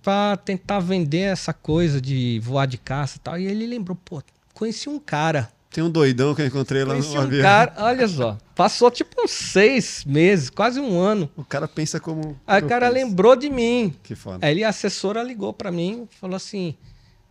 para 0.03 0.37
tentar 0.39 0.81
vender 0.81 1.21
essa 1.21 1.53
coisa 1.53 2.01
de 2.01 2.41
voar 2.43 2.67
de 2.67 2.79
caça 2.79 3.17
e 3.17 3.21
tal. 3.21 3.39
E 3.39 3.47
ele 3.47 3.67
lembrou, 3.67 3.97
pô, 4.05 4.23
conheci 4.55 4.89
um 4.89 4.99
cara. 4.99 5.51
Tem 5.71 5.85
um 5.85 5.91
doidão 5.91 6.35
que 6.35 6.41
eu 6.41 6.47
encontrei 6.47 6.83
lá 6.83 6.95
Conheci 6.95 7.15
no 7.15 7.21
um 7.21 7.25
avião. 7.25 7.43
cara, 7.43 7.75
olha 7.85 8.09
só, 8.09 8.39
passou 8.55 8.91
tipo 8.91 9.23
uns 9.23 9.31
seis 9.31 10.03
meses, 10.07 10.49
quase 10.49 10.81
um 10.81 10.99
ano. 10.99 11.31
O 11.37 11.45
cara 11.45 11.69
pensa 11.69 12.01
como. 12.01 12.41
Aí 12.47 12.63
o 12.63 12.67
cara 12.67 12.91
penso. 12.91 13.05
lembrou 13.07 13.37
de 13.37 13.51
mim. 13.51 13.95
Que 14.03 14.15
foda. 14.15 14.47
Aí 14.47 14.53
ele, 14.53 14.65
a 14.65 14.71
assessora 14.71 15.23
ligou 15.23 15.53
para 15.53 15.71
mim 15.71 16.09
e 16.11 16.17
falou 16.17 16.37
assim: 16.37 16.75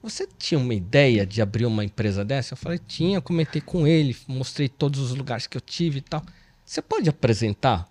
Você 0.02 0.28
tinha 0.38 0.60
uma 0.60 0.74
ideia 0.74 1.26
de 1.26 1.42
abrir 1.42 1.66
uma 1.66 1.84
empresa 1.84 2.24
dessa? 2.24 2.54
Eu 2.54 2.58
falei: 2.58 2.80
Tinha, 2.80 3.20
comentei 3.20 3.62
com 3.62 3.88
ele, 3.88 4.16
mostrei 4.28 4.70
todos 4.70 5.00
os 5.00 5.16
lugares 5.16 5.48
que 5.48 5.58
eu 5.58 5.62
tive 5.62 6.00
e 6.00 6.02
tal. 6.02 6.24
Você 6.64 6.82
pode 6.82 7.10
apresentar 7.10 7.88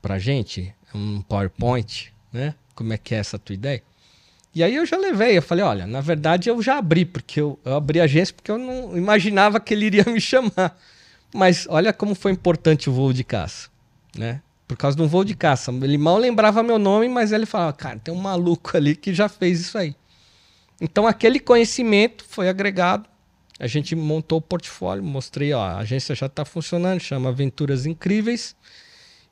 pra 0.00 0.18
gente 0.18 0.74
um 0.94 1.22
PowerPoint, 1.22 2.12
né? 2.32 2.54
Como 2.74 2.92
é 2.92 2.98
que 2.98 3.14
é 3.14 3.18
essa 3.18 3.38
tua 3.38 3.54
ideia? 3.54 3.82
E 4.54 4.62
aí 4.62 4.76
eu 4.76 4.86
já 4.86 4.96
levei, 4.96 5.36
eu 5.36 5.42
falei, 5.42 5.64
olha, 5.64 5.86
na 5.86 6.00
verdade 6.00 6.48
eu 6.48 6.62
já 6.62 6.78
abri, 6.78 7.04
porque 7.04 7.40
eu, 7.40 7.58
eu 7.64 7.74
abri 7.74 8.00
a 8.00 8.04
agência 8.04 8.32
porque 8.32 8.50
eu 8.50 8.58
não 8.58 8.96
imaginava 8.96 9.58
que 9.58 9.74
ele 9.74 9.86
iria 9.86 10.04
me 10.10 10.20
chamar. 10.20 10.78
Mas 11.34 11.66
olha 11.68 11.92
como 11.92 12.14
foi 12.14 12.30
importante 12.30 12.88
o 12.88 12.92
voo 12.92 13.12
de 13.12 13.24
caça, 13.24 13.68
né? 14.16 14.40
Por 14.68 14.76
causa 14.76 14.96
de 14.96 15.02
um 15.02 15.08
voo 15.08 15.24
de 15.24 15.34
caça. 15.34 15.72
Ele 15.72 15.98
mal 15.98 16.16
lembrava 16.16 16.62
meu 16.62 16.78
nome, 16.78 17.08
mas 17.08 17.32
ele 17.32 17.46
falava, 17.46 17.72
cara, 17.72 17.98
tem 17.98 18.14
um 18.14 18.18
maluco 18.18 18.76
ali 18.76 18.94
que 18.94 19.12
já 19.12 19.28
fez 19.28 19.60
isso 19.60 19.76
aí. 19.76 19.94
Então 20.80 21.06
aquele 21.06 21.38
conhecimento 21.38 22.24
foi 22.28 22.48
agregado. 22.48 23.08
A 23.58 23.66
gente 23.66 23.94
montou 23.94 24.38
o 24.38 24.42
portfólio, 24.42 25.02
mostrei, 25.02 25.52
ó, 25.52 25.62
a 25.62 25.78
agência 25.78 26.14
já 26.14 26.26
está 26.26 26.44
funcionando, 26.44 27.00
chama 27.00 27.28
Aventuras 27.28 27.86
Incríveis. 27.86 28.56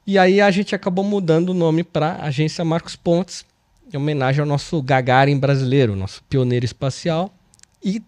E 0.06 0.18
aí 0.18 0.40
a 0.40 0.50
gente 0.50 0.74
acabou 0.74 1.04
mudando 1.04 1.50
o 1.50 1.54
nome 1.54 1.82
para 1.82 2.16
Agência 2.22 2.64
Marcos 2.64 2.96
Pontes, 2.96 3.44
em 3.92 3.96
homenagem 3.96 4.40
ao 4.40 4.46
nosso 4.46 4.80
Gagarin 4.82 5.38
brasileiro, 5.38 5.96
nosso 5.96 6.22
pioneiro 6.24 6.64
espacial. 6.64 7.34
E 7.82 8.02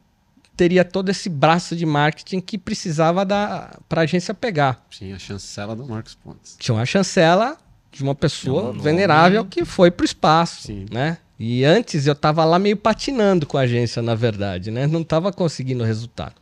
teria 0.57 0.85
todo 0.85 1.09
esse 1.09 1.29
braço 1.29 1.75
de 1.75 1.85
marketing 1.85 2.41
que 2.41 2.57
precisava 2.57 3.25
da 3.25 3.79
para 3.89 4.03
a 4.03 4.05
agência 4.05 4.33
pegar. 4.33 4.85
Tinha 4.91 5.17
a 5.17 5.19
chancela 5.19 5.75
do 5.75 5.87
Marcos 5.87 6.15
Pontes. 6.15 6.57
Tinha 6.59 6.75
uma 6.75 6.87
chancela 6.87 7.59
de 7.91 8.03
uma 8.03 8.15
pessoa 8.15 8.73
venerável 8.73 9.45
que 9.45 9.65
foi 9.65 9.91
para 9.91 10.03
o 10.03 10.07
espaço, 10.07 10.63
Sim. 10.63 10.87
né? 10.91 11.19
E 11.39 11.65
antes 11.65 12.07
eu 12.07 12.13
estava 12.13 12.45
lá 12.45 12.59
meio 12.59 12.77
patinando 12.77 13.47
com 13.47 13.59
a 13.59 13.63
agência, 13.63 14.01
na 14.01 14.15
verdade, 14.15 14.71
né? 14.71 14.87
Não 14.87 15.03
estava 15.03 15.33
conseguindo 15.33 15.83
resultado. 15.83 16.35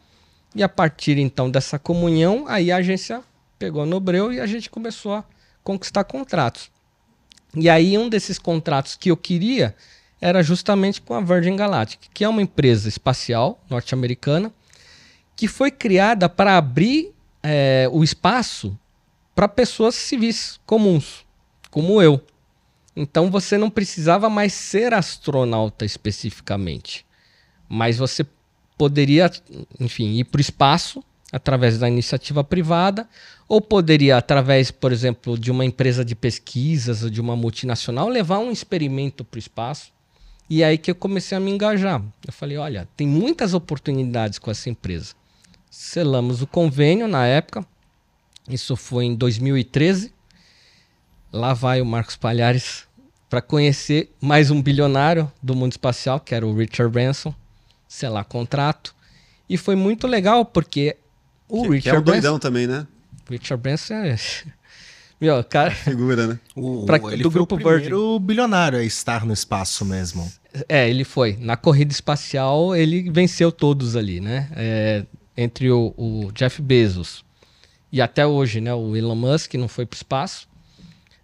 E 0.54 0.62
a 0.62 0.68
partir 0.68 1.18
então 1.18 1.50
dessa 1.50 1.78
comunhão, 1.78 2.44
aí 2.46 2.70
a 2.70 2.76
agência 2.76 3.22
pegou 3.58 3.86
no 3.86 3.98
breu 3.98 4.32
e 4.32 4.40
a 4.40 4.46
gente 4.46 4.68
começou 4.68 5.14
a 5.14 5.24
conquistar 5.64 6.04
contratos. 6.04 6.70
E 7.54 7.68
aí 7.70 7.96
um 7.96 8.08
desses 8.08 8.38
contratos 8.38 8.96
que 8.96 9.10
eu 9.10 9.16
queria 9.16 9.74
era 10.20 10.42
justamente 10.42 11.00
com 11.00 11.14
a 11.14 11.20
Virgin 11.20 11.56
Galactic, 11.56 12.00
que 12.12 12.24
é 12.24 12.28
uma 12.28 12.42
empresa 12.42 12.88
espacial 12.88 13.60
norte-americana 13.68 14.52
que 15.34 15.48
foi 15.48 15.70
criada 15.70 16.28
para 16.28 16.56
abrir 16.56 17.12
é, 17.42 17.88
o 17.90 18.04
espaço 18.04 18.78
para 19.34 19.48
pessoas 19.48 19.94
civis 19.94 20.60
comuns, 20.64 21.24
como 21.70 22.00
eu. 22.00 22.22
Então 22.94 23.30
você 23.30 23.56
não 23.56 23.70
precisava 23.70 24.28
mais 24.28 24.52
ser 24.52 24.92
astronauta 24.92 25.84
especificamente, 25.84 27.06
mas 27.68 27.96
você 27.96 28.26
poderia, 28.76 29.30
enfim, 29.80 30.18
ir 30.18 30.24
para 30.24 30.38
o 30.38 30.40
espaço 30.40 31.02
através 31.32 31.78
da 31.78 31.88
iniciativa 31.88 32.44
privada, 32.44 33.08
ou 33.48 33.60
poderia, 33.60 34.18
através, 34.18 34.70
por 34.70 34.92
exemplo, 34.92 35.38
de 35.38 35.50
uma 35.50 35.64
empresa 35.64 36.04
de 36.04 36.14
pesquisas 36.14 37.02
ou 37.02 37.08
de 37.08 37.20
uma 37.20 37.34
multinacional, 37.34 38.08
levar 38.08 38.38
um 38.38 38.50
experimento 38.52 39.24
para 39.24 39.38
o 39.38 39.38
espaço. 39.38 39.90
E 40.50 40.62
aí 40.62 40.76
que 40.76 40.90
eu 40.90 40.94
comecei 40.94 41.36
a 41.36 41.40
me 41.40 41.50
engajar. 41.50 42.02
Eu 42.26 42.32
falei, 42.32 42.58
olha, 42.58 42.86
tem 42.94 43.06
muitas 43.06 43.54
oportunidades 43.54 44.38
com 44.38 44.50
essa 44.50 44.68
empresa. 44.68 45.14
Selamos 45.70 46.42
o 46.42 46.46
convênio 46.46 47.08
na 47.08 47.26
época, 47.26 47.64
isso 48.46 48.76
foi 48.76 49.06
em 49.06 49.14
2013. 49.14 50.12
Lá 51.32 51.54
vai 51.54 51.80
o 51.80 51.86
Marcos 51.86 52.14
Palhares 52.14 52.84
para 53.30 53.40
conhecer 53.40 54.12
mais 54.20 54.50
um 54.50 54.60
bilionário 54.60 55.32
do 55.42 55.54
mundo 55.54 55.72
espacial, 55.72 56.20
que 56.20 56.34
era 56.34 56.46
o 56.46 56.54
Richard 56.54 56.92
Branson, 56.92 57.34
selar 57.88 58.26
contrato. 58.26 58.94
E 59.48 59.56
foi 59.56 59.74
muito 59.74 60.06
legal, 60.06 60.44
porque 60.44 60.94
o 61.48 61.62
que, 61.62 61.68
Richard 61.70 61.82
que 61.82 61.88
é 61.88 61.92
o 61.98 62.02
doidão 62.02 62.20
Branson, 62.32 62.38
também, 62.38 62.66
né? 62.66 62.86
Richard 63.30 63.62
Branson 63.62 63.94
é... 63.94 64.16
Meu, 65.18 65.42
cara... 65.44 65.70
Figura, 65.72 66.26
né? 66.26 66.38
O, 66.54 66.84
Pra- 66.84 66.98
ele 67.10 67.22
do 67.22 67.30
foi 67.30 67.38
grupo 67.38 67.54
o 67.54 67.58
primeiro 67.58 68.20
bilionário 68.20 68.78
a 68.78 68.84
estar 68.84 69.24
no 69.24 69.32
espaço 69.32 69.86
mesmo. 69.86 70.30
É, 70.68 70.90
ele 70.90 71.04
foi. 71.04 71.38
Na 71.40 71.56
corrida 71.56 71.92
espacial, 71.92 72.76
ele 72.76 73.10
venceu 73.10 73.50
todos 73.50 73.96
ali, 73.96 74.20
né? 74.20 74.50
É, 74.54 75.06
entre 75.34 75.70
o, 75.70 75.94
o 75.96 76.30
Jeff 76.34 76.60
Bezos 76.60 77.24
e 77.90 78.02
até 78.02 78.26
hoje, 78.26 78.60
né? 78.60 78.74
O 78.74 78.94
Elon 78.94 79.14
Musk 79.14 79.54
não 79.54 79.68
foi 79.68 79.86
para 79.86 79.94
o 79.94 79.96
espaço. 79.96 80.51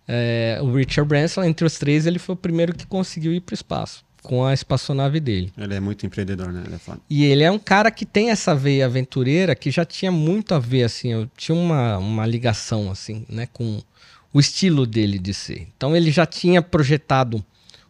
É, 0.08 0.58
o 0.62 0.72
Richard 0.74 1.06
Branson, 1.06 1.44
entre 1.44 1.66
os 1.66 1.78
três, 1.78 2.06
ele 2.06 2.18
foi 2.18 2.34
o 2.34 2.38
primeiro 2.38 2.74
que 2.74 2.86
conseguiu 2.86 3.32
ir 3.32 3.40
para 3.40 3.52
o 3.52 3.54
espaço 3.54 4.08
com 4.22 4.44
a 4.44 4.52
espaçonave 4.52 5.20
dele. 5.20 5.52
Ele 5.56 5.74
é 5.74 5.80
muito 5.80 6.04
empreendedor, 6.04 6.52
né? 6.52 6.62
Ele 6.66 6.74
é 6.74 6.78
foda. 6.78 7.00
E 7.08 7.24
ele 7.24 7.42
é 7.42 7.50
um 7.50 7.58
cara 7.58 7.90
que 7.90 8.04
tem 8.04 8.30
essa 8.30 8.54
veia 8.54 8.84
aventureira 8.84 9.54
que 9.54 9.70
já 9.70 9.84
tinha 9.84 10.10
muito 10.10 10.54
a 10.54 10.58
ver, 10.58 10.82
assim, 10.82 11.12
eu 11.12 11.30
tinha 11.36 11.56
uma, 11.56 11.98
uma 11.98 12.26
ligação, 12.26 12.90
assim, 12.90 13.24
né, 13.28 13.48
com 13.52 13.80
o 14.32 14.40
estilo 14.40 14.86
dele 14.86 15.18
de 15.18 15.32
ser. 15.32 15.68
Então 15.76 15.96
ele 15.96 16.10
já 16.10 16.26
tinha 16.26 16.60
projetado 16.60 17.44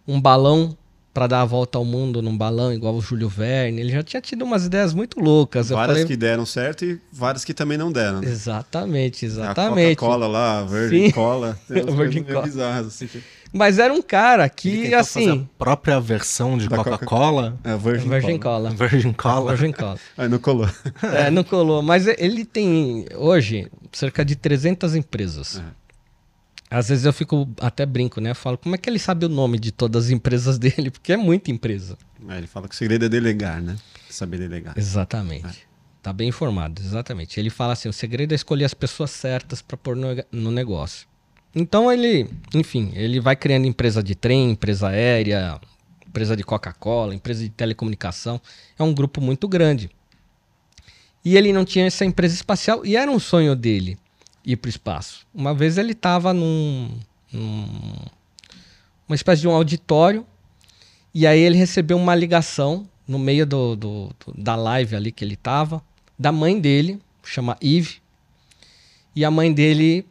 um 0.06 0.20
balão 0.20 0.76
para 1.18 1.26
dar 1.26 1.40
a 1.40 1.44
volta 1.44 1.76
ao 1.78 1.84
mundo 1.84 2.22
num 2.22 2.36
balão, 2.38 2.72
igual 2.72 2.94
o 2.94 3.00
Júlio 3.00 3.28
Verne. 3.28 3.80
Ele 3.80 3.90
já 3.90 4.04
tinha 4.04 4.20
tido 4.22 4.44
umas 4.44 4.64
ideias 4.64 4.94
muito 4.94 5.18
loucas. 5.18 5.68
Eu 5.68 5.76
Várias 5.76 5.96
falei, 5.96 6.06
que 6.06 6.16
deram 6.16 6.46
certo 6.46 6.84
e 6.84 7.00
várias 7.12 7.44
que 7.44 7.52
também 7.52 7.76
não 7.76 7.90
deram. 7.90 8.20
né? 8.20 8.28
Exatamente, 8.28 9.24
A 9.24 9.28
exatamente. 9.28 9.96
Coca-Cola 9.96 10.28
lá, 10.28 10.60
a 10.60 10.64
Virgin 10.64 11.06
Sim. 11.06 11.10
Cola. 11.10 11.58
Tem 11.66 11.82
umas 11.82 11.94
A 11.94 11.96
Virgin 11.96 12.18
coisas 12.22 12.34
Cola. 12.34 12.46
bizarras, 12.46 12.86
assim. 12.86 13.08
Mas 13.52 13.80
era 13.80 13.92
um 13.92 14.00
cara 14.00 14.44
Ele 14.44 14.52
que, 14.86 14.94
assim... 14.94 15.40
a 15.42 15.58
própria 15.58 15.98
versão 15.98 16.56
de 16.56 16.68
Coca-Cola. 16.68 17.58
É 17.64 17.72
a 17.72 17.76
Virgin, 17.76 18.08
Virgin 18.08 18.38
Cola. 18.38 18.70
Cola. 18.70 18.88
Virgin 18.88 19.10
Cola. 19.18 19.56
Virgin 19.56 19.72
Cola. 19.72 19.98
Aí 20.16 20.28
não 20.28 20.38
colou. 20.38 20.70
É, 21.02 21.30
não 21.32 21.42
colou. 21.42 21.82
Mas 21.82 22.06
ele 22.06 22.44
tem, 22.44 23.06
hoje, 23.16 23.68
cerca 23.92 24.24
de 24.24 24.36
300 24.36 24.94
empresas. 24.94 25.58
É. 25.58 25.87
Às 26.70 26.88
vezes 26.88 27.04
eu 27.04 27.12
fico, 27.12 27.48
até 27.60 27.86
brinco, 27.86 28.20
né? 28.20 28.30
Eu 28.30 28.34
falo, 28.34 28.58
como 28.58 28.74
é 28.74 28.78
que 28.78 28.88
ele 28.88 28.98
sabe 28.98 29.24
o 29.24 29.28
nome 29.28 29.58
de 29.58 29.72
todas 29.72 30.06
as 30.06 30.10
empresas 30.10 30.58
dele? 30.60 30.90
Porque 30.90 31.12
é 31.12 31.16
muita 31.16 31.50
empresa. 31.50 31.96
É, 32.28 32.38
ele 32.38 32.46
fala 32.46 32.68
que 32.68 32.74
o 32.74 32.78
segredo 32.78 33.06
é 33.06 33.08
delegar, 33.08 33.62
né? 33.62 33.76
Saber 34.10 34.38
delegar. 34.38 34.76
Exatamente. 34.76 35.66
Tá 36.02 36.12
bem 36.12 36.28
informado, 36.28 36.80
exatamente. 36.80 37.40
Ele 37.40 37.50
fala 37.50 37.72
assim, 37.72 37.88
o 37.88 37.92
segredo 37.92 38.32
é 38.32 38.34
escolher 38.34 38.64
as 38.64 38.74
pessoas 38.74 39.10
certas 39.10 39.60
para 39.62 39.76
pôr 39.76 39.96
no, 39.96 40.08
no 40.30 40.50
negócio. 40.50 41.08
Então 41.54 41.90
ele, 41.90 42.28
enfim, 42.54 42.92
ele 42.94 43.20
vai 43.20 43.34
criando 43.34 43.66
empresa 43.66 44.02
de 44.02 44.14
trem, 44.14 44.50
empresa 44.50 44.88
aérea, 44.88 45.58
empresa 46.06 46.36
de 46.36 46.44
Coca-Cola, 46.44 47.14
empresa 47.14 47.42
de 47.42 47.50
telecomunicação. 47.50 48.40
É 48.78 48.82
um 48.82 48.94
grupo 48.94 49.20
muito 49.20 49.48
grande. 49.48 49.90
E 51.24 51.36
ele 51.36 51.52
não 51.52 51.64
tinha 51.64 51.86
essa 51.86 52.04
empresa 52.04 52.34
espacial 52.34 52.86
e 52.86 52.96
era 52.96 53.10
um 53.10 53.18
sonho 53.18 53.56
dele 53.56 53.98
ir 54.52 54.56
para 54.56 54.68
o 54.68 54.70
espaço. 54.70 55.26
Uma 55.34 55.54
vez 55.54 55.76
ele 55.78 55.92
estava 55.92 56.32
num, 56.32 56.90
num 57.32 57.66
uma 59.08 59.14
espécie 59.14 59.42
de 59.42 59.48
um 59.48 59.52
auditório 59.52 60.26
e 61.14 61.26
aí 61.26 61.38
ele 61.40 61.56
recebeu 61.56 61.96
uma 61.96 62.14
ligação 62.14 62.88
no 63.06 63.18
meio 63.18 63.46
do, 63.46 63.76
do- 63.76 64.06
do- 64.26 64.34
da 64.42 64.54
live 64.56 64.96
ali 64.96 65.12
que 65.12 65.24
ele 65.24 65.36
tava, 65.36 65.82
da 66.18 66.30
mãe 66.32 66.58
dele, 66.60 67.00
chama 67.24 67.56
Eve. 67.60 67.96
E 69.14 69.24
a 69.24 69.30
mãe 69.30 69.52
dele, 69.52 70.06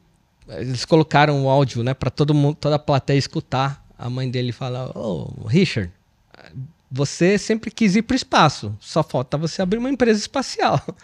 eles 0.47 0.83
colocaram 0.85 1.43
o 1.45 1.49
áudio, 1.49 1.83
né, 1.83 1.93
para 1.93 2.09
todo 2.09 2.33
mundo, 2.33 2.57
toda 2.59 2.75
a 2.75 2.79
plateia 2.79 3.17
escutar. 3.17 3.85
A 3.97 4.09
mãe 4.09 4.29
dele 4.29 4.51
fala: 4.51 4.91
"Ô, 4.97 5.47
Richard, 5.47 5.91
você 6.91 7.37
sempre 7.37 7.71
quis 7.71 7.95
ir 7.95 8.01
para 8.03 8.13
o 8.13 8.15
espaço, 8.15 8.75
só 8.79 9.03
falta 9.03 9.37
você 9.37 9.61
abrir 9.61 9.77
uma 9.79 9.89
empresa 9.89 10.19
espacial". 10.19 10.81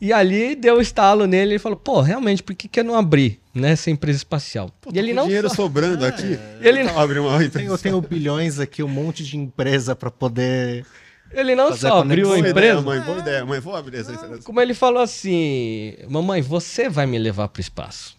E 0.00 0.12
ali 0.12 0.54
deu 0.54 0.76
um 0.76 0.80
estalo 0.80 1.26
nele 1.26 1.54
e 1.54 1.58
falou: 1.58 1.76
"Pô, 1.78 2.00
realmente, 2.02 2.42
por 2.42 2.54
que 2.54 2.68
que 2.68 2.80
eu 2.80 2.84
não 2.84 2.94
abri, 2.96 3.40
né, 3.54 3.70
essa 3.70 3.90
empresa 3.90 4.18
espacial?". 4.18 4.70
Pô, 4.80 4.90
e 4.92 4.98
ele 4.98 5.08
com 5.10 5.16
não 5.16 5.24
dinheiro 5.26 5.48
só- 5.48 5.54
sobrando 5.54 6.04
aqui. 6.04 6.38
Ele 6.60 6.82
Então, 6.82 6.98
abre 7.00 7.18
uma 7.18 7.42
empresa. 7.42 7.70
Eu 7.72 7.78
tenho 7.78 8.00
bilhões 8.02 8.58
aqui, 8.60 8.82
um 8.82 8.88
monte 8.88 9.24
de 9.24 9.36
empresa 9.38 9.96
para 9.96 10.10
poder. 10.10 10.84
ele 11.32 11.54
não 11.54 11.74
só 11.74 12.00
abriu 12.00 12.26
a 12.26 12.36
Boa 12.36 12.38
empresa, 12.38 12.58
ideia, 12.58 12.80
mãe. 12.82 13.00
Boa 13.00 13.18
ideia. 13.18 13.44
Mãe, 13.46 13.58
vou 13.60 13.74
abrir 13.74 13.98
essa 13.98 14.12
empresa. 14.12 14.42
Como 14.42 14.60
ele 14.60 14.74
falou 14.74 15.02
assim: 15.02 15.94
Mamãe, 16.08 16.42
você 16.42 16.88
vai 16.90 17.06
me 17.06 17.18
levar 17.18 17.48
para 17.48 17.60
o 17.60 17.62
espaço. 17.62 18.14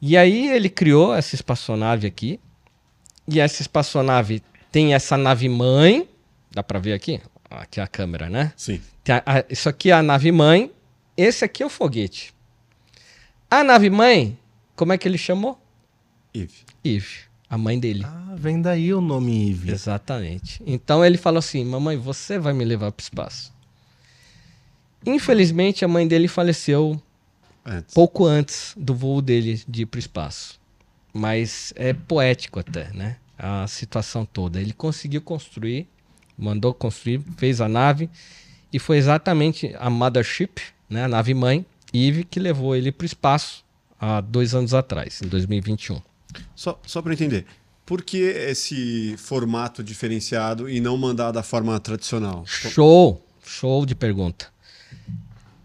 E 0.00 0.16
aí 0.16 0.48
ele 0.48 0.70
criou 0.70 1.14
essa 1.14 1.34
espaçonave 1.34 2.06
aqui. 2.06 2.40
E 3.28 3.38
essa 3.38 3.60
espaçonave 3.60 4.42
tem 4.72 4.94
essa 4.94 5.16
nave 5.18 5.46
mãe. 5.48 6.08
Dá 6.50 6.62
para 6.62 6.78
ver 6.78 6.94
aqui? 6.94 7.20
Aqui 7.50 7.80
é 7.80 7.82
a 7.82 7.86
câmera, 7.86 8.30
né? 8.30 8.52
Sim. 8.56 8.80
Tem 9.10 9.16
a- 9.16 9.22
a- 9.26 9.44
isso 9.50 9.68
aqui 9.68 9.90
é 9.90 9.94
a 9.94 10.02
nave 10.04 10.30
mãe. 10.30 10.70
Esse 11.16 11.44
aqui 11.44 11.64
é 11.64 11.66
o 11.66 11.68
foguete. 11.68 12.32
A 13.50 13.64
nave 13.64 13.90
mãe, 13.90 14.38
como 14.76 14.92
é 14.92 14.98
que 14.98 15.08
ele 15.08 15.18
chamou? 15.18 15.60
Eve. 16.32 16.54
Eve, 16.84 17.08
a 17.48 17.58
mãe 17.58 17.76
dele. 17.80 18.04
Ah, 18.06 18.36
vem 18.36 18.62
daí 18.62 18.94
o 18.94 19.00
nome 19.00 19.50
Eve. 19.50 19.72
Exatamente. 19.72 20.62
Então 20.64 21.04
ele 21.04 21.18
falou 21.18 21.40
assim: 21.40 21.64
Mamãe, 21.64 21.96
você 21.96 22.38
vai 22.38 22.52
me 22.52 22.64
levar 22.64 22.92
para 22.92 23.02
o 23.02 23.02
espaço. 23.02 23.52
Infelizmente, 25.04 25.84
a 25.84 25.88
mãe 25.88 26.06
dele 26.06 26.28
faleceu 26.28 27.00
Antes. 27.66 27.92
pouco 27.92 28.24
antes 28.26 28.74
do 28.76 28.94
voo 28.94 29.20
dele 29.20 29.60
de 29.66 29.82
ir 29.82 29.86
para 29.86 29.98
o 29.98 30.00
espaço. 30.00 30.60
Mas 31.12 31.72
é 31.74 31.92
poético 31.92 32.60
até, 32.60 32.92
né? 32.92 33.16
A 33.36 33.66
situação 33.66 34.24
toda. 34.24 34.60
Ele 34.60 34.72
conseguiu 34.72 35.20
construir, 35.20 35.88
mandou 36.38 36.72
construir, 36.72 37.20
fez 37.36 37.60
a 37.60 37.68
nave 37.68 38.08
e 38.72 38.78
foi 38.78 38.98
exatamente 38.98 39.74
a 39.78 39.90
Mothership, 39.90 40.60
né, 40.88 41.04
a 41.04 41.08
nave 41.08 41.34
mãe, 41.34 41.64
Eve, 41.92 42.24
que 42.24 42.38
levou 42.38 42.74
ele 42.74 42.92
para 42.92 43.04
o 43.04 43.06
espaço 43.06 43.64
há 44.00 44.20
dois 44.20 44.54
anos 44.54 44.72
atrás, 44.74 45.20
em 45.22 45.28
2021. 45.28 46.00
Só, 46.54 46.80
só 46.86 47.02
para 47.02 47.12
entender. 47.12 47.46
Por 47.84 48.02
que 48.02 48.18
esse 48.18 49.16
formato 49.18 49.82
diferenciado 49.82 50.68
e 50.68 50.80
não 50.80 50.96
mandar 50.96 51.32
da 51.32 51.42
forma 51.42 51.78
tradicional? 51.80 52.44
Show, 52.46 53.24
show 53.44 53.84
de 53.84 53.96
pergunta. 53.96 54.46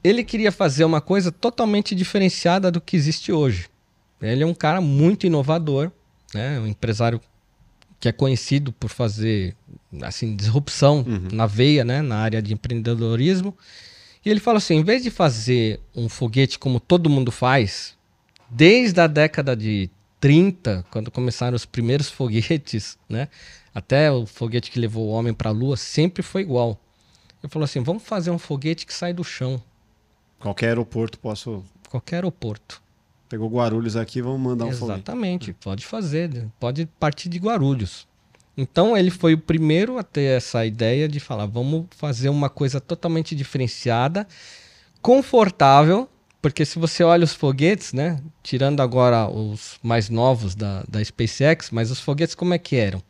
Ele 0.03 0.24
queria 0.24 0.51
fazer 0.51 0.86
uma 0.86 1.01
coisa 1.01 1.32
totalmente 1.32 1.93
diferenciada 1.93 2.72
do 2.72 2.82
que 2.82 2.95
existe 2.95 3.32
hoje. 3.32 3.68
Ele 4.22 4.43
é 4.43 4.45
um 4.45 4.53
cara 4.53 4.82
muito 4.82 5.28
inovador, 5.28 5.91
né? 6.34 6.60
Um 6.60 6.68
empresário 6.68 7.22
que 7.99 8.10
é 8.10 8.12
conhecido 8.12 8.72
por 8.72 8.89
fazer 8.89 9.56
assim 10.01 10.35
disrupção 10.35 11.05
na 11.31 11.45
veia, 11.45 11.83
né? 11.83 12.01
Na 12.01 12.17
área 12.17 12.41
de 12.41 12.53
empreendedorismo. 12.53 13.55
E 14.25 14.29
ele 14.29 14.39
fala 14.39 14.57
assim, 14.57 14.75
em 14.75 14.83
vez 14.83 15.03
de 15.03 15.11
fazer 15.11 15.79
um 15.95 16.09
foguete 16.09 16.57
como 16.57 16.79
todo 16.79 17.09
mundo 17.09 17.31
faz, 17.31 17.95
desde 18.49 18.99
a 18.99 19.07
década 19.07 19.55
de 19.55 19.89
30, 20.19 20.83
quando 20.89 21.11
começaram 21.11 21.55
os 21.55 21.65
primeiros 21.65 22.09
foguetes, 22.11 22.97
né? 23.07 23.27
Até 23.73 24.11
o 24.11 24.25
foguete 24.25 24.71
que 24.71 24.79
levou 24.79 25.07
o 25.07 25.09
homem 25.11 25.33
para 25.33 25.49
a 25.49 25.53
Lua 25.53 25.77
sempre 25.77 26.23
foi 26.23 26.41
igual. 26.41 26.79
Ele 27.43 27.51
falou 27.51 27.65
assim: 27.65 27.83
vamos 27.83 28.03
fazer 28.03 28.31
um 28.31 28.39
foguete 28.39 28.85
que 28.85 28.93
sai 28.93 29.13
do 29.13 29.23
chão, 29.23 29.61
Qualquer 30.39 30.67
aeroporto 30.69 31.19
posso. 31.19 31.63
qualquer 31.89 32.17
aeroporto. 32.17 32.81
Pegou 33.27 33.49
Guarulhos 33.49 33.95
aqui, 33.95 34.21
vamos 34.21 34.39
mandar 34.39 34.65
um 34.65 34.71
foguete. 34.71 34.99
Exatamente, 34.99 35.53
pode 35.53 35.85
fazer, 35.85 36.47
pode 36.59 36.85
partir 36.99 37.27
de 37.29 37.37
Guarulhos. 37.39 38.07
Então 38.58 38.95
ele 38.95 39.10
foi 39.10 39.34
o 39.34 39.38
primeiro 39.38 39.97
a 39.97 40.03
ter 40.03 40.38
essa 40.38 40.66
ideia 40.66 41.08
de 41.08 41.20
falar, 41.20 41.45
vamos 41.45 41.86
fazer 41.91 42.30
uma 42.30 42.49
coisa 42.49 42.80
totalmente 42.80 43.36
diferenciada, 43.36 44.26
confortável, 45.01 46.10
porque 46.41 46.64
se 46.66 46.80
você 46.80 47.03
olha 47.03 47.24
os 47.24 47.34
foguetes, 47.34 47.91
né, 47.91 48.22
tirando 48.41 48.80
agora 48.82 49.28
os 49.28 49.78
mais 49.84 50.10
novos 50.10 50.56
da, 50.56 50.84
da 50.88 51.03
SpaceX, 51.03 51.70
mas 51.72 51.91
os 51.91 51.99
foguetes 51.99 52.36
como 52.36 52.53
é 52.53 52.58
que 52.58 52.76
eram? 52.76 53.01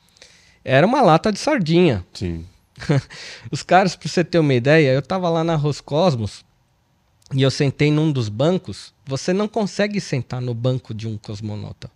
Era 0.64 0.88
uma 0.88 1.02
lata 1.02 1.32
de 1.32 1.38
sardinha. 1.38 2.04
Sim. 2.12 2.44
Os 3.52 3.62
caras, 3.64 3.96
pra 3.96 4.10
você 4.10 4.24
ter 4.24 4.40
uma 4.40 4.54
ideia, 4.54 4.92
eu 4.92 5.02
tava 5.02 5.30
lá 5.30 5.44
na 5.44 5.56
Roscosmos 5.56 6.44
e 7.34 7.42
eu 7.42 7.52
sentei 7.52 7.92
num 7.92 8.12
dos 8.12 8.30
bancos. 8.30 8.94
Você 9.06 9.32
não 9.32 9.48
consegue 9.48 10.02
sentar 10.02 10.42
no 10.42 10.54
banco 10.54 10.94
de 10.94 11.08
um 11.08 11.18
cosmonauta. 11.18 11.90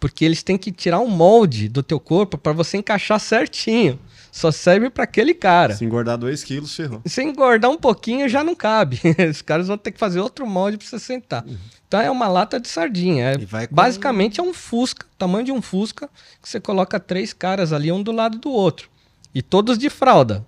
Porque 0.00 0.24
eles 0.24 0.42
têm 0.42 0.56
que 0.56 0.72
tirar 0.72 0.98
um 0.98 1.08
molde 1.08 1.68
do 1.68 1.82
teu 1.82 2.00
corpo 2.00 2.38
para 2.38 2.52
você 2.52 2.78
encaixar 2.78 3.20
certinho. 3.20 4.00
Só 4.32 4.50
serve 4.50 4.88
para 4.88 5.04
aquele 5.04 5.34
cara. 5.34 5.74
Se 5.76 5.84
engordar 5.84 6.16
2 6.16 6.42
quilos, 6.42 6.74
ferrou. 6.74 7.02
Se 7.04 7.22
engordar 7.22 7.70
um 7.70 7.76
pouquinho, 7.76 8.28
já 8.28 8.42
não 8.42 8.54
cabe. 8.54 8.98
Os 9.30 9.42
caras 9.42 9.66
vão 9.68 9.76
ter 9.76 9.90
que 9.92 9.98
fazer 9.98 10.20
outro 10.20 10.46
molde 10.46 10.78
para 10.78 10.86
você 10.86 10.98
sentar. 10.98 11.44
Então 11.86 12.00
é 12.00 12.10
uma 12.10 12.28
lata 12.28 12.58
de 12.58 12.68
sardinha. 12.68 13.32
É, 13.32 13.36
com- 13.66 13.74
basicamente 13.74 14.40
é 14.40 14.42
um 14.42 14.54
Fusca, 14.54 15.04
tamanho 15.18 15.44
de 15.44 15.52
um 15.52 15.60
Fusca, 15.60 16.08
que 16.40 16.48
você 16.48 16.60
coloca 16.60 16.98
três 16.98 17.32
caras 17.32 17.72
ali, 17.72 17.90
um 17.92 18.02
do 18.02 18.12
lado 18.12 18.38
do 18.38 18.50
outro. 18.50 18.88
E 19.34 19.42
todos 19.42 19.76
de 19.76 19.90
fralda. 19.90 20.46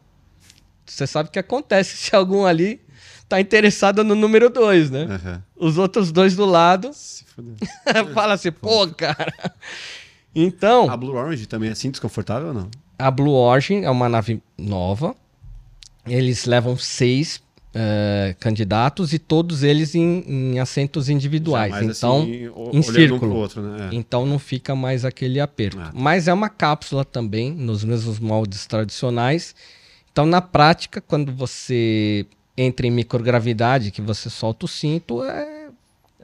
Você 0.87 1.07
sabe 1.07 1.29
o 1.29 1.33
que 1.33 1.39
acontece 1.39 1.97
se 1.99 2.15
algum 2.17 2.47
ali 2.47 2.81
tá 3.33 3.41
interessado 3.41 4.05
no 4.05 4.15
número 4.15 4.51
dois, 4.51 4.91
né? 4.91 5.05
Aham. 5.05 5.43
Os 5.57 5.79
outros 5.79 6.13
dois 6.13 6.37
do 6.37 6.45
lado 6.45 6.91
Se 6.93 7.25
fala 8.13 8.35
assim, 8.35 8.53
pô, 8.53 8.87
cara. 8.89 9.33
Então, 10.35 10.91
A 10.91 10.97
Blue 10.97 11.15
Orange 11.15 11.47
também 11.47 11.69
é 11.69 11.73
assim 11.73 11.91
desconfortável 11.91 12.49
ou 12.49 12.55
não? 12.55 12.71
a 12.99 13.11
Blue 13.11 13.33
Origin 13.33 13.83
é 13.83 13.91
uma 13.91 14.09
nave 14.09 14.41
nova. 14.57 15.17
Eles 16.07 16.47
levam 16.47 16.77
seis 16.77 17.43
eh, 17.75 18.37
candidatos 18.39 19.13
e 19.13 19.19
todos 19.19 19.63
eles 19.65 19.95
em, 19.95 20.23
em 20.27 20.61
assentos 20.61 21.09
individuais. 21.09 21.73
Mais 21.73 21.99
então, 21.99 22.23
assim, 22.23 22.33
em 22.33 22.79
um 22.79 22.83
círculo. 22.83 23.21
pro 23.21 23.35
outro, 23.35 23.63
né? 23.63 23.89
É. 23.91 23.95
Então 23.95 24.25
não 24.25 24.39
fica 24.39 24.77
mais 24.77 25.05
aquele 25.05 25.41
aperto. 25.41 25.81
Ah. 25.81 25.91
Mas 25.93 26.29
é 26.29 26.33
uma 26.33 26.49
cápsula 26.49 27.05
também, 27.05 27.51
nos 27.51 27.83
mesmos 27.83 28.21
moldes 28.21 28.67
tradicionais. 28.67 29.55
Então, 30.13 30.27
na 30.27 30.41
prática, 30.41 31.01
quando 31.01 31.33
você 31.33 32.27
entra 32.57 32.87
em 32.87 32.91
microgravidade, 32.91 33.91
que 33.91 34.03
você 34.03 34.29
solta 34.31 34.67
o 34.67 34.69
cinto, 34.69 35.25
é, 35.25 35.69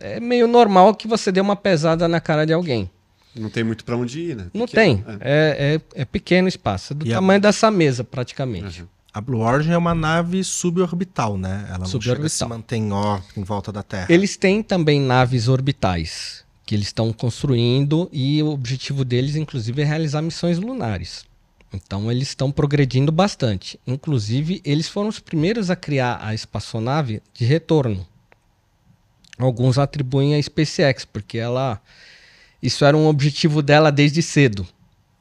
é 0.00 0.20
meio 0.20 0.46
normal 0.46 0.94
que 0.94 1.08
você 1.08 1.32
dê 1.32 1.40
uma 1.40 1.56
pesada 1.56 2.06
na 2.08 2.20
cara 2.20 2.44
de 2.44 2.52
alguém. 2.52 2.90
Não 3.34 3.48
tem 3.50 3.62
muito 3.62 3.84
pra 3.84 3.96
onde 3.96 4.20
ir, 4.20 4.36
né? 4.36 4.46
Não 4.52 4.66
Pequeno, 4.66 5.02
tem. 5.04 5.16
é. 5.20 5.20
É, 5.20 5.74
é, 5.96 6.02
é 6.02 6.04
pequeno 6.04 6.46
o 6.46 6.48
espaço. 6.48 6.92
É 6.92 6.96
do 6.96 7.06
E 7.06 7.12
a- 7.12 7.16
tamanho 7.16 7.40
dessa 7.40 7.70
mesa, 7.70 8.02
praticamente. 8.02 8.82
Uhum. 8.82 8.88
A 9.14 9.20
Blue 9.20 9.40
Origin 9.40 9.70
é 9.72 9.78
uma 9.78 9.94
nave 9.94 10.42
suborbital, 10.44 11.36
né? 11.38 11.64
Ela 11.68 11.78
não 11.78 11.86
chega 11.86 12.26
a 12.26 12.28
se 12.28 12.36
Suborbital. 12.38 12.78
em 12.78 12.92
órbita 12.92 13.40
em 13.40 13.42
volta 13.44 13.72
da 13.72 13.82
Terra. 13.82 14.06
Eles 14.08 14.36
têm 14.36 14.62
também 14.62 15.00
naves 15.00 15.48
orbitais 15.48 16.44
que 16.66 16.74
eles 16.74 16.88
estão 16.88 17.12
construindo 17.12 18.08
e 18.12 18.42
o 18.42 18.48
objetivo 18.50 19.04
deles, 19.04 19.34
inclusive, 19.36 19.80
é 19.80 19.84
realizar 19.84 20.20
missões 20.20 20.58
lunares. 20.58 21.24
Então 21.72 22.10
eles 22.10 22.28
estão 22.28 22.50
progredindo 22.50 23.12
bastante. 23.12 23.78
Inclusive, 23.86 24.60
eles 24.64 24.88
foram 24.88 25.08
os 25.08 25.18
primeiros 25.18 25.68
a 25.70 25.76
criar 25.76 26.18
a 26.22 26.34
espaçonave 26.34 27.22
de 27.34 27.44
retorno. 27.44 28.06
Alguns 29.38 29.78
atribuem 29.78 30.34
a 30.34 30.42
SpaceX, 30.42 31.04
porque 31.04 31.38
ela 31.38 31.80
isso 32.60 32.84
era 32.84 32.96
um 32.96 33.06
objetivo 33.06 33.62
dela 33.62 33.92
desde 33.92 34.20
cedo, 34.20 34.66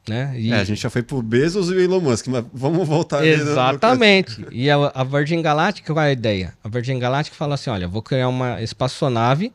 né? 0.08 0.34
E- 0.36 0.50
É, 0.52 0.56
a 0.56 0.64
gente 0.64 0.80
já 0.80 0.90
foi 0.90 1.04
pro 1.04 1.22
Bezos 1.22 1.70
e 1.70 1.74
o 1.74 1.80
Elon 1.80 2.00
Musk, 2.00 2.26
mas 2.26 2.44
vamos 2.52 2.86
voltar 2.88 3.20
no- 3.20 3.26
Exatamente. 3.26 4.44
E 4.50 4.68
a, 4.68 4.76
a 4.92 5.04
Virgin 5.04 5.40
Galactic, 5.40 5.86
qual 5.86 6.00
é 6.04 6.08
a 6.08 6.12
ideia? 6.12 6.52
A 6.64 6.68
Virgin 6.68 6.98
Galactic 6.98 7.34
fala 7.36 7.54
assim: 7.54 7.70
olha, 7.70 7.86
vou 7.86 8.02
criar 8.02 8.28
uma 8.28 8.60
espaçonave 8.60 9.52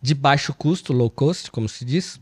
de 0.00 0.14
baixo 0.14 0.54
custo, 0.54 0.92
low 0.92 1.10
cost, 1.10 1.50
como 1.50 1.68
se 1.68 1.84
diz, 1.84 2.20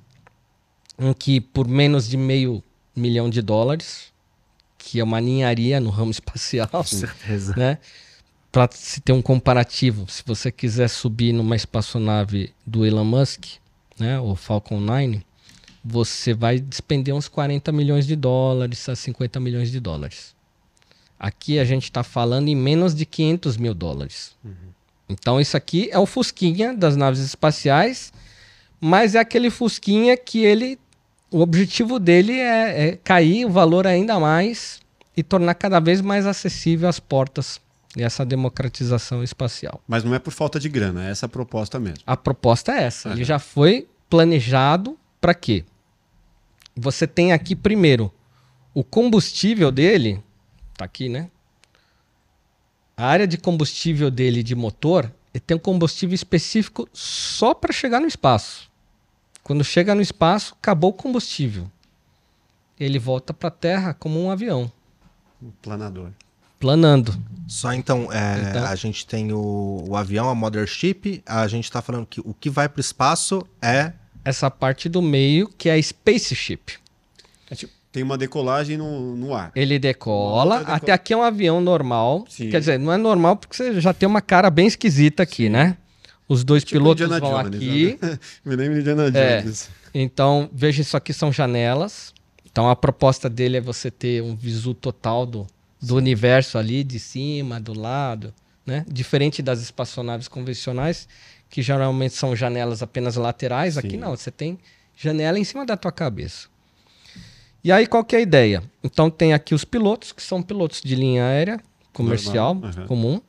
em 0.98 1.12
que 1.12 1.38
por 1.42 1.68
menos 1.68 2.08
de 2.08 2.16
meio 2.16 2.62
milhão 2.96 3.28
de 3.30 3.42
dólares, 3.42 4.12
que 4.78 4.98
é 4.98 5.04
uma 5.04 5.20
ninharia 5.20 5.78
no 5.80 5.90
ramo 5.90 6.10
espacial, 6.12 6.68
Com 6.68 6.82
certeza. 6.82 7.54
né? 7.56 7.78
Para 8.50 8.68
se 8.72 9.00
ter 9.00 9.12
um 9.12 9.20
comparativo, 9.20 10.10
se 10.10 10.22
você 10.24 10.50
quiser 10.50 10.88
subir 10.88 11.32
numa 11.32 11.54
espaçonave 11.54 12.52
do 12.66 12.86
Elon 12.86 13.04
Musk, 13.04 13.44
né, 13.98 14.18
o 14.18 14.34
Falcon 14.34 14.80
9, 14.80 15.22
você 15.84 16.34
vai 16.34 16.58
despender 16.58 17.14
uns 17.14 17.28
40 17.28 17.70
milhões 17.70 18.06
de 18.06 18.16
dólares 18.16 18.88
a 18.88 18.96
50 18.96 19.38
milhões 19.38 19.70
de 19.70 19.78
dólares. 19.78 20.34
Aqui 21.18 21.58
a 21.58 21.64
gente 21.64 21.84
está 21.84 22.02
falando 22.02 22.48
em 22.48 22.54
menos 22.56 22.94
de 22.94 23.06
500 23.06 23.56
mil 23.56 23.74
dólares. 23.74 24.34
Então 25.08 25.40
isso 25.40 25.56
aqui 25.56 25.88
é 25.92 25.98
o 25.98 26.06
fusquinha 26.06 26.74
das 26.74 26.96
naves 26.96 27.20
espaciais, 27.20 28.12
mas 28.80 29.14
é 29.14 29.18
aquele 29.20 29.48
fusquinha 29.48 30.16
que 30.16 30.40
ele, 30.44 30.78
o 31.36 31.40
objetivo 31.40 31.98
dele 31.98 32.32
é, 32.32 32.88
é 32.88 32.96
cair 32.96 33.44
o 33.44 33.50
valor 33.50 33.86
ainda 33.86 34.18
mais 34.18 34.80
e 35.14 35.22
tornar 35.22 35.54
cada 35.54 35.78
vez 35.78 36.00
mais 36.00 36.24
acessível 36.24 36.88
as 36.88 36.98
portas 36.98 37.60
e 37.94 38.02
essa 38.02 38.24
democratização 38.24 39.22
espacial. 39.22 39.82
Mas 39.86 40.02
não 40.02 40.14
é 40.14 40.18
por 40.18 40.32
falta 40.32 40.58
de 40.58 40.70
grana, 40.70 41.06
é 41.06 41.10
essa 41.10 41.26
a 41.26 41.28
proposta 41.28 41.78
mesmo. 41.78 41.98
A 42.06 42.16
proposta 42.16 42.72
é 42.72 42.84
essa. 42.84 43.10
Ele 43.10 43.18
Aham. 43.18 43.24
já 43.24 43.38
foi 43.38 43.86
planejado 44.08 44.98
para 45.20 45.34
quê? 45.34 45.62
Você 46.74 47.06
tem 47.06 47.34
aqui 47.34 47.54
primeiro 47.54 48.10
o 48.72 48.82
combustível 48.82 49.70
dele, 49.70 50.22
tá 50.74 50.86
aqui, 50.86 51.06
né? 51.06 51.28
A 52.96 53.04
área 53.08 53.26
de 53.26 53.36
combustível 53.36 54.10
dele 54.10 54.42
de 54.42 54.54
motor, 54.54 55.12
ele 55.34 55.40
tem 55.46 55.54
um 55.54 55.60
combustível 55.60 56.14
específico 56.14 56.88
só 56.94 57.52
para 57.52 57.74
chegar 57.74 58.00
no 58.00 58.06
espaço. 58.06 58.65
Quando 59.46 59.62
chega 59.62 59.94
no 59.94 60.02
espaço, 60.02 60.56
acabou 60.60 60.90
o 60.90 60.92
combustível. 60.92 61.70
Ele 62.80 62.98
volta 62.98 63.32
para 63.32 63.46
a 63.46 63.50
Terra 63.52 63.94
como 63.94 64.20
um 64.20 64.28
avião, 64.28 64.68
Um 65.40 65.52
planador. 65.62 66.10
planando. 66.58 67.14
Só 67.46 67.72
então, 67.72 68.10
é, 68.12 68.50
Então- 68.50 68.66
a 68.66 68.74
gente 68.74 69.06
tem 69.06 69.32
o, 69.32 69.84
o 69.88 69.94
avião, 69.96 70.28
a 70.28 70.34
mothership, 70.34 71.22
a 71.24 71.46
gente 71.46 71.70
tá 71.70 71.80
falando 71.80 72.04
que 72.06 72.20
o 72.20 72.34
que 72.34 72.50
vai 72.50 72.68
pro 72.68 72.80
espaço 72.80 73.40
é 73.62 73.92
Essa 74.24 74.50
parte 74.50 74.88
do 74.88 75.00
meio 75.00 75.46
que 75.56 75.68
é 75.68 75.74
a 75.74 75.78
spaceship. 75.80 76.72
É 77.48 77.54
tipo, 77.54 77.72
tem 77.92 78.02
uma 78.02 78.18
decolagem 78.18 78.76
no, 78.76 79.14
no 79.14 79.32
ar. 79.32 79.52
Ele 79.54 79.78
decola. 79.78 80.62
Até 80.66 80.90
aqui 80.90 81.12
é 81.12 81.16
um 81.16 81.22
avião 81.22 81.60
normal. 81.60 82.24
Sim. 82.28 82.50
Quer 82.50 82.58
dizer, 82.58 82.80
não 82.80 82.92
é 82.92 82.96
normal 82.96 83.36
porque 83.36 83.54
você 83.54 83.80
já 83.80 83.94
tem 83.94 84.08
uma 84.08 84.20
cara 84.20 84.50
bem 84.50 84.66
esquisita 84.66 85.22
aqui, 85.22 85.48
né? 85.48 85.76
Os 86.28 86.42
dois 86.44 86.64
Tipo 86.64 86.80
pilotos 86.80 87.04
Indiana 87.04 87.20
vão 87.20 87.42
Jones, 87.42 87.56
aqui. 87.56 87.98
né? 88.02 88.18
Me 88.44 88.56
lembro 88.56 88.74
de 88.74 88.80
Indiana 88.80 89.06
É. 89.16 89.40
Jones. 89.42 89.70
Então, 89.94 90.50
veja, 90.52 90.82
isso 90.82 90.96
aqui 90.96 91.12
são 91.12 91.32
janelas. 91.32 92.12
Então, 92.44 92.68
a 92.68 92.74
proposta 92.76 93.28
dele 93.30 93.58
é 93.58 93.60
você 93.60 93.90
ter 93.90 94.22
um 94.22 94.34
visu 94.34 94.74
total 94.74 95.24
do, 95.26 95.46
do 95.80 95.94
universo 95.96 96.58
ali, 96.58 96.82
de 96.82 96.98
cima, 96.98 97.60
do 97.60 97.78
lado, 97.78 98.32
né? 98.64 98.84
Diferente 98.88 99.40
das 99.42 99.60
espaçonaves 99.60 100.26
convencionais, 100.26 101.06
que 101.48 101.62
geralmente 101.62 102.14
são 102.14 102.34
janelas 102.34 102.82
apenas 102.82 103.14
laterais. 103.16 103.74
Sim. 103.74 103.80
Aqui 103.80 103.96
não, 103.96 104.16
você 104.16 104.30
tem 104.30 104.58
janela 104.96 105.38
em 105.38 105.44
cima 105.44 105.64
da 105.64 105.76
tua 105.76 105.92
cabeça. 105.92 106.48
E 107.62 107.70
aí, 107.70 107.86
qual 107.86 108.04
que 108.04 108.16
é 108.16 108.18
a 108.18 108.22
ideia? 108.22 108.62
Então, 108.82 109.10
tem 109.10 109.32
aqui 109.32 109.54
os 109.54 109.64
pilotos, 109.64 110.12
que 110.12 110.22
são 110.22 110.42
pilotos 110.42 110.80
de 110.80 110.94
linha 110.94 111.24
aérea 111.24 111.60
comercial, 111.92 112.54
Normal, 112.54 112.70
aham. 112.78 112.86
comum. 112.86 113.20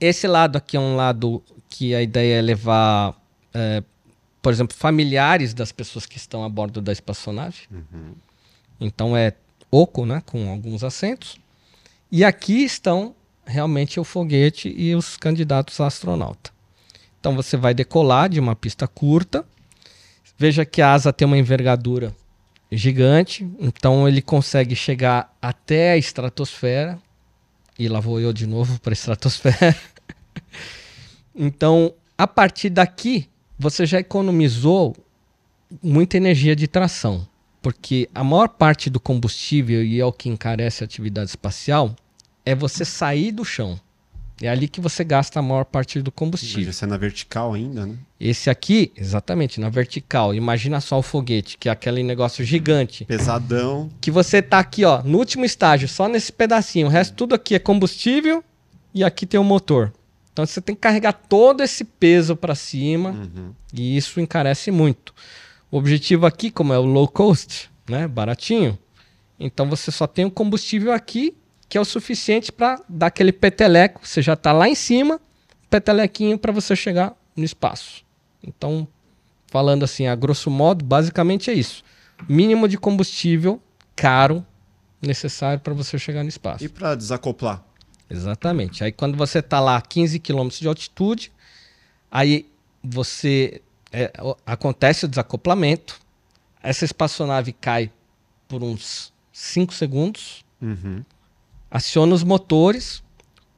Esse 0.00 0.26
lado 0.28 0.56
aqui 0.56 0.76
é 0.76 0.80
um 0.80 0.96
lado 0.96 1.42
que 1.68 1.94
a 1.94 2.02
ideia 2.02 2.38
é 2.38 2.42
levar, 2.42 3.14
é, 3.52 3.82
por 4.40 4.52
exemplo, 4.52 4.76
familiares 4.76 5.52
das 5.52 5.72
pessoas 5.72 6.06
que 6.06 6.16
estão 6.16 6.44
a 6.44 6.48
bordo 6.48 6.80
da 6.80 6.92
espaçonave. 6.92 7.68
Então 8.80 9.16
é 9.16 9.32
oco, 9.70 10.06
né, 10.06 10.22
com 10.24 10.50
alguns 10.50 10.82
assentos. 10.82 11.38
E 12.10 12.24
aqui 12.24 12.64
estão 12.64 13.14
realmente 13.44 13.98
o 13.98 14.04
foguete 14.04 14.72
e 14.76 14.94
os 14.94 15.16
candidatos 15.16 15.80
a 15.80 15.86
astronauta. 15.86 16.50
Então 17.20 17.34
você 17.34 17.56
vai 17.56 17.74
decolar 17.74 18.28
de 18.28 18.38
uma 18.38 18.54
pista 18.54 18.86
curta. 18.86 19.44
Veja 20.36 20.64
que 20.64 20.80
a 20.80 20.92
asa 20.92 21.12
tem 21.12 21.26
uma 21.26 21.36
envergadura 21.36 22.14
gigante, 22.70 23.50
então 23.58 24.06
ele 24.06 24.22
consegue 24.22 24.76
chegar 24.76 25.34
até 25.40 25.92
a 25.92 25.96
estratosfera. 25.96 26.98
E 27.78 27.88
lá 27.88 28.00
vou 28.00 28.20
eu 28.20 28.32
de 28.32 28.46
novo 28.46 28.78
para 28.80 28.92
a 28.92 28.94
estratosfera. 28.94 29.76
então, 31.38 31.94
a 32.16 32.26
partir 32.26 32.68
daqui, 32.68 33.28
você 33.58 33.86
já 33.86 34.00
economizou 34.00 34.96
muita 35.82 36.16
energia 36.16 36.56
de 36.56 36.66
tração, 36.66 37.26
porque 37.62 38.08
a 38.14 38.24
maior 38.24 38.48
parte 38.48 38.90
do 38.90 38.98
combustível 38.98 39.84
e 39.84 40.00
é 40.00 40.04
o 40.04 40.12
que 40.12 40.28
encarece 40.28 40.82
a 40.82 40.86
atividade 40.86 41.30
espacial 41.30 41.94
é 42.44 42.54
você 42.54 42.84
sair 42.84 43.30
do 43.30 43.44
chão. 43.44 43.78
É 44.40 44.48
ali 44.48 44.68
que 44.68 44.80
você 44.80 45.02
gasta 45.02 45.40
a 45.40 45.42
maior 45.42 45.64
parte 45.64 46.00
do 46.00 46.12
combustível. 46.12 46.70
Isso 46.70 46.84
é 46.84 46.88
na 46.88 46.96
vertical 46.96 47.54
ainda, 47.54 47.84
né? 47.84 47.96
Esse 48.20 48.48
aqui, 48.48 48.92
exatamente, 48.96 49.60
na 49.60 49.68
vertical. 49.68 50.32
Imagina 50.32 50.80
só 50.80 50.98
o 50.98 51.02
foguete, 51.02 51.58
que 51.58 51.68
é 51.68 51.72
aquele 51.72 52.04
negócio 52.04 52.44
gigante. 52.44 53.04
Pesadão. 53.04 53.90
Que 54.00 54.12
você 54.12 54.40
tá 54.40 54.60
aqui, 54.60 54.84
ó, 54.84 55.02
no 55.02 55.18
último 55.18 55.44
estágio, 55.44 55.88
só 55.88 56.08
nesse 56.08 56.32
pedacinho. 56.32 56.86
O 56.86 56.90
resto 56.90 57.14
tudo 57.14 57.34
aqui 57.34 57.56
é 57.56 57.58
combustível 57.58 58.42
e 58.94 59.02
aqui 59.02 59.26
tem 59.26 59.40
o 59.40 59.44
motor. 59.44 59.92
Então 60.38 60.46
você 60.46 60.60
tem 60.60 60.72
que 60.72 60.80
carregar 60.80 61.12
todo 61.12 61.64
esse 61.64 61.82
peso 61.82 62.36
para 62.36 62.54
cima 62.54 63.10
Uhum. 63.10 63.52
e 63.74 63.96
isso 63.96 64.20
encarece 64.20 64.70
muito. 64.70 65.12
O 65.68 65.76
objetivo 65.76 66.26
aqui, 66.26 66.48
como 66.48 66.72
é 66.72 66.78
o 66.78 66.84
low 66.84 67.08
cost, 67.08 67.68
né, 67.90 68.06
baratinho, 68.06 68.78
então 69.40 69.68
você 69.68 69.90
só 69.90 70.06
tem 70.06 70.24
o 70.24 70.30
combustível 70.30 70.92
aqui 70.92 71.34
que 71.68 71.76
é 71.76 71.80
o 71.80 71.84
suficiente 71.84 72.52
para 72.52 72.80
dar 72.88 73.08
aquele 73.08 73.32
peteleco. 73.32 74.00
Você 74.06 74.22
já 74.22 74.34
está 74.34 74.52
lá 74.52 74.68
em 74.68 74.76
cima, 74.76 75.20
petelequinho 75.68 76.38
para 76.38 76.52
você 76.52 76.76
chegar 76.76 77.16
no 77.36 77.44
espaço. 77.44 78.04
Então, 78.40 78.86
falando 79.48 79.82
assim, 79.82 80.06
a 80.06 80.14
grosso 80.14 80.50
modo, 80.52 80.84
basicamente 80.84 81.50
é 81.50 81.52
isso. 81.54 81.82
Mínimo 82.28 82.68
de 82.68 82.78
combustível 82.78 83.60
caro 83.96 84.46
necessário 85.02 85.58
para 85.60 85.74
você 85.74 85.98
chegar 85.98 86.22
no 86.22 86.28
espaço. 86.28 86.64
E 86.64 86.68
para 86.68 86.94
desacoplar? 86.94 87.64
Exatamente. 88.10 88.82
Aí 88.82 88.92
quando 88.92 89.16
você 89.16 89.40
está 89.40 89.60
lá 89.60 89.76
a 89.76 89.82
15 89.82 90.18
km 90.18 90.48
de 90.48 90.66
altitude, 90.66 91.32
aí 92.10 92.46
você 92.82 93.60
é, 93.92 94.12
acontece 94.46 95.04
o 95.04 95.08
desacoplamento, 95.08 96.00
essa 96.62 96.84
espaçonave 96.84 97.52
cai 97.52 97.90
por 98.46 98.62
uns 98.62 99.12
5 99.32 99.72
segundos, 99.74 100.44
Uhum. 100.60 101.04
aciona 101.70 102.12
os 102.12 102.24
motores, 102.24 103.00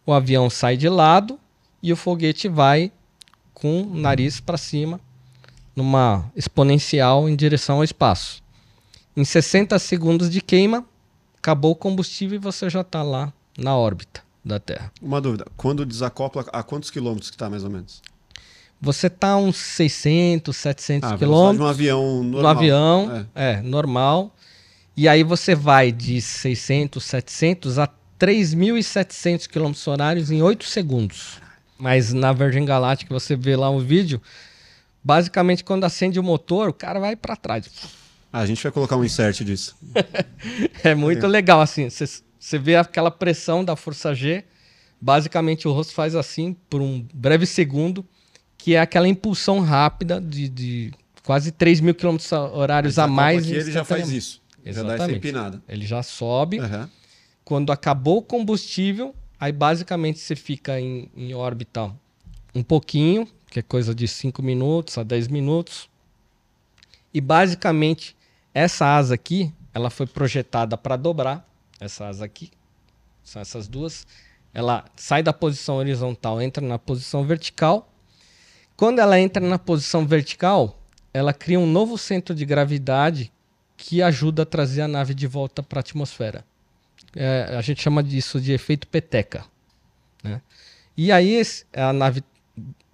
o 0.05 0.12
avião 0.12 0.51
sai 0.51 0.76
de 0.76 0.86
lado 0.86 1.40
e 1.82 1.92
o 1.92 1.96
foguete 1.96 2.46
vai 2.46 2.92
com 3.55 3.82
o 3.82 3.94
nariz 3.94 4.38
para 4.38 4.59
cima, 4.59 5.01
numa 5.74 6.30
exponencial 6.36 7.26
em 7.26 7.34
direção 7.34 7.76
ao 7.76 7.84
espaço. 7.84 8.42
Em 9.16 9.24
60 9.24 9.78
segundos 9.78 10.28
de 10.28 10.42
queima, 10.42 10.84
acabou 11.38 11.72
o 11.72 11.76
combustível 11.76 12.36
e 12.36 12.38
você 12.38 12.68
já 12.68 12.82
está 12.82 13.03
lá 13.03 13.32
na 13.57 13.74
órbita 13.76 14.22
da 14.45 14.59
Terra. 14.59 14.93
Uma 15.01 15.20
dúvida. 15.20 15.47
Quando 15.57 15.84
desacopla, 15.84 16.45
a 16.53 16.62
quantos 16.62 16.91
quilômetros 16.91 17.30
que 17.30 17.36
tá, 17.36 17.49
mais 17.51 17.64
ou 17.64 17.70
menos? 17.70 18.01
Você 18.80 19.09
está 19.09 19.32
a 19.32 19.36
uns 19.36 19.57
600, 19.59 20.57
700 20.57 21.12
Ah, 21.12 21.18
quilômetros 21.18 21.61
um 21.66 21.68
avião 21.70 22.22
normal. 22.24 22.43
no 22.43 22.49
avião, 22.49 23.26
É. 23.34 23.53
é. 23.53 23.62
normal. 23.62 24.34
E 24.97 25.07
aí 25.09 25.22
você 25.22 25.55
vai 25.55 25.93
de 25.93 26.20
600, 26.20 27.05
700 27.05 27.78
a 27.78 27.88
3.700 28.18 29.47
km 29.47 29.72
horários 29.91 30.30
em 30.30 30.43
8 30.43 30.64
segundos. 30.64 31.38
Mas 31.78 32.12
na 32.12 32.32
Virgin 32.32 32.64
Galactic 32.64 33.09
você 33.09 33.34
vê 33.36 33.57
lá 33.57 33.70
um 33.70 33.78
vídeo, 33.80 34.20
basicamente 35.03 35.64
quando 35.64 35.84
acende 35.84 36.18
o 36.18 36.22
motor, 36.22 36.68
o 36.68 36.72
cara 36.74 37.01
vai 37.01 37.16
para 37.16 37.36
trás. 37.36 37.66
Ah, 38.32 38.41
a 38.41 38.47
gente 38.47 38.62
vai 38.62 38.70
colocar 38.72 38.97
um 38.97 39.05
insert 39.05 39.43
disso. 39.45 39.76
É 40.84 40.95
muito 40.95 41.26
legal 41.26 41.61
assim, 41.61 41.88
você 42.41 42.59
vê 42.59 42.74
aquela 42.74 43.11
pressão 43.11 43.62
da 43.62 43.76
força 43.76 44.14
G, 44.14 44.43
basicamente 44.99 45.68
o 45.68 45.72
rosto 45.72 45.93
faz 45.93 46.14
assim 46.14 46.57
por 46.70 46.80
um 46.80 47.07
breve 47.12 47.45
segundo, 47.45 48.05
que 48.57 48.74
é 48.74 48.80
aquela 48.80 49.07
impulsão 49.07 49.61
rápida 49.61 50.18
de, 50.18 50.49
de 50.49 50.93
quase 51.22 51.53
3 51.53 51.80
mil 51.80 51.95
km 51.95 52.16
horários 52.55 52.99
a 52.99 53.07
mais. 53.07 53.45
aqui, 53.45 53.55
ele 53.55 53.70
já 53.70 53.84
faz 53.84 54.11
isso. 54.11 54.41
Já 54.64 54.72
dá 54.82 54.95
essa 54.95 54.95
Exatamente. 54.95 55.16
empinada. 55.18 55.62
Ele 55.68 55.86
já 55.86 56.03
sobe. 56.03 56.59
Aham. 56.59 56.91
Quando 57.45 57.72
acabou 57.72 58.18
o 58.18 58.22
combustível, 58.22 59.14
aí 59.38 59.53
basicamente 59.53 60.18
você 60.18 60.34
fica 60.34 60.80
em, 60.80 61.11
em 61.16 61.34
órbita 61.34 61.95
um 62.55 62.62
pouquinho, 62.62 63.28
que 63.51 63.59
é 63.59 63.62
coisa 63.62 63.95
de 63.95 64.09
5 64.09 64.43
minutos 64.43 64.97
a 64.97 65.03
10 65.03 65.28
minutos. 65.28 65.88
E 67.12 67.20
basicamente 67.20 68.16
essa 68.55 68.86
asa 68.86 69.14
aqui, 69.14 69.53
ela 69.74 69.91
foi 69.91 70.07
projetada 70.07 70.76
para 70.76 70.97
dobrar. 70.97 71.49
Essa 71.81 72.07
asa 72.07 72.24
aqui, 72.24 72.51
são 73.24 73.41
essas 73.41 73.66
duas. 73.66 74.07
Ela 74.53 74.85
sai 74.97 75.22
da 75.22 75.33
posição 75.33 75.76
horizontal, 75.76 76.41
entra 76.43 76.64
na 76.64 76.78
posição 76.78 77.24
vertical. 77.24 77.89
Quando 78.76 78.99
ela 78.99 79.18
entra 79.18 79.45
na 79.45 79.59
posição 79.59 80.07
vertical, 80.07 80.78
ela 81.12 81.33
cria 81.33 81.59
um 81.59 81.66
novo 81.66 81.97
centro 81.97 82.35
de 82.35 82.45
gravidade 82.45 83.33
que 83.76 84.03
ajuda 84.03 84.43
a 84.43 84.47
trazer 84.47 84.83
a 84.83 84.89
nave 84.89 85.14
de 85.14 85.26
volta 85.26 85.62
para 85.62 85.78
a 85.78 85.81
atmosfera. 85.81 86.45
É, 87.16 87.55
a 87.57 87.61
gente 87.61 87.83
chama 87.83 88.03
disso 88.03 88.41
de 88.41 88.53
efeito 88.53 88.87
peteca. 88.87 89.45
Né? 90.22 90.41
E 90.97 91.11
aí 91.11 91.41
a 91.72 91.93
nave, 91.93 92.22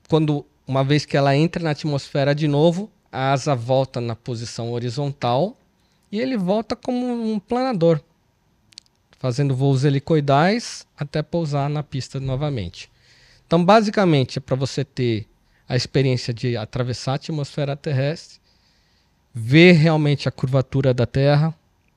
quando 0.09 0.47
uma 0.67 0.85
vez 0.85 1.05
que 1.05 1.17
ela 1.17 1.37
entra 1.37 1.63
na 1.63 1.71
atmosfera 1.71 2.35
de 2.35 2.47
novo, 2.47 2.91
a 3.11 3.33
asa 3.33 3.55
volta 3.55 4.01
na 4.01 4.15
posição 4.15 4.73
horizontal 4.73 5.57
e 6.11 6.21
ele 6.21 6.37
volta 6.37 6.77
como 6.77 7.33
um 7.33 7.39
planador, 7.39 8.01
fazendo 9.27 9.57
voos 9.57 9.85
helicoidais 9.85 10.87
até 10.97 11.21
pousar 11.21 11.69
na 11.69 11.83
pista 11.83 12.21
novamente. 12.21 12.89
Então, 13.45 13.65
basicamente, 13.65 14.39
é 14.39 14.41
para 14.41 14.55
você 14.55 14.85
ter 14.85 15.27
a 15.69 15.75
experiência 15.75 16.33
de 16.33 16.57
atravessar 16.57 17.13
a 17.13 17.15
atmosfera 17.17 17.75
terrestre, 17.75 18.39
ver 19.35 19.73
realmente 19.73 20.29
a 20.29 20.31
curvatura 20.31 20.95
da 20.95 21.07
Terra. 21.07 21.53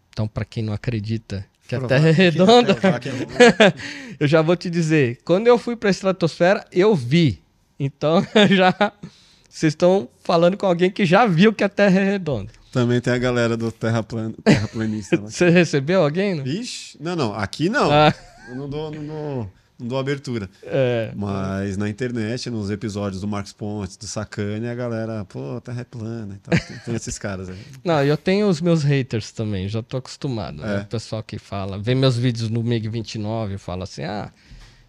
Então, 0.10 0.28
para 0.28 0.44
quem 0.44 0.64
não 0.64 0.74
acredita 0.74 1.46
que 1.68 1.76
a 1.76 1.82
Terra 1.82 2.10
é 2.10 2.12
redonda, 2.12 2.72
é 2.72 4.16
eu 4.20 4.28
já 4.28 4.42
vou 4.42 4.56
te 4.56 4.68
dizer, 4.68 5.20
quando 5.24 5.46
eu 5.46 5.60
fui 5.60 5.76
para 5.76 5.90
a 5.90 5.92
estratosfera, 5.92 6.66
eu 6.72 6.96
vi. 6.96 7.44
Então, 7.80 8.26
já 8.50 8.74
vocês 9.48 9.74
estão 9.74 10.10
falando 10.24 10.58
com 10.58 10.66
alguém 10.66 10.90
que 10.90 11.06
já 11.06 11.28
viu 11.28 11.54
que 11.54 11.64
a 11.64 11.70
Terra 11.70 12.00
é 12.00 12.04
redonda. 12.06 12.52
Também 12.72 13.02
tem 13.02 13.14
a 13.14 13.18
galera 13.18 13.58
do 13.58 13.72
terraplan... 13.72 14.32
terraplanista 14.44 15.20
lá. 15.20 15.28
Você 15.30 15.50
recebeu 15.50 16.04
alguém? 16.04 16.36
Não? 16.36 16.46
Ixi, 16.46 16.98
não, 17.02 17.16
não. 17.16 17.34
Aqui 17.34 17.68
não. 17.70 17.92
Ah, 17.92 18.14
Eu 18.50 18.56
não 18.56 18.70
dou, 18.70 18.92
não 18.92 19.06
dou, 19.06 19.52
não 19.80 19.88
dou 19.88 19.98
abertura. 20.00 20.50
é, 20.64 21.12
Mas 21.16 21.78
na 21.78 21.90
internet, 21.90 22.50
nos 22.50 22.70
episódios 22.70 23.22
do 23.22 23.28
Marcos 23.28 23.54
Pontes, 23.54 23.98
do 23.98 24.06
Sacane, 24.06 24.68
a 24.68 24.76
galera, 24.76 25.26
pô, 25.26 25.58
a 25.58 25.62
terra 25.62 25.82
é 25.82 25.84
plana 25.84 26.36
e 26.36 26.38
tal. 26.40 26.60
Tem, 26.68 26.78
tem 26.78 26.96
esses 26.96 27.18
caras 27.18 27.50
aí. 27.50 27.58
não, 27.84 28.04
eu 28.04 28.18
tenho 28.18 28.48
os 28.48 28.62
meus 28.62 28.84
haters 28.84 29.32
também, 29.32 29.68
já 29.68 29.82
tô 29.82 29.98
acostumado. 29.98 30.58
né? 30.62 30.78
É. 30.78 30.80
O 30.82 30.86
pessoal 30.86 31.24
que 31.24 31.40
fala, 31.40 31.78
vê 31.80 31.96
meus 31.96 32.18
vídeos 32.18 32.50
no 32.50 32.62
MiG-29 32.64 33.56
e 33.56 33.58
fala 33.58 33.84
assim, 33.86 34.04
ah, 34.04 34.32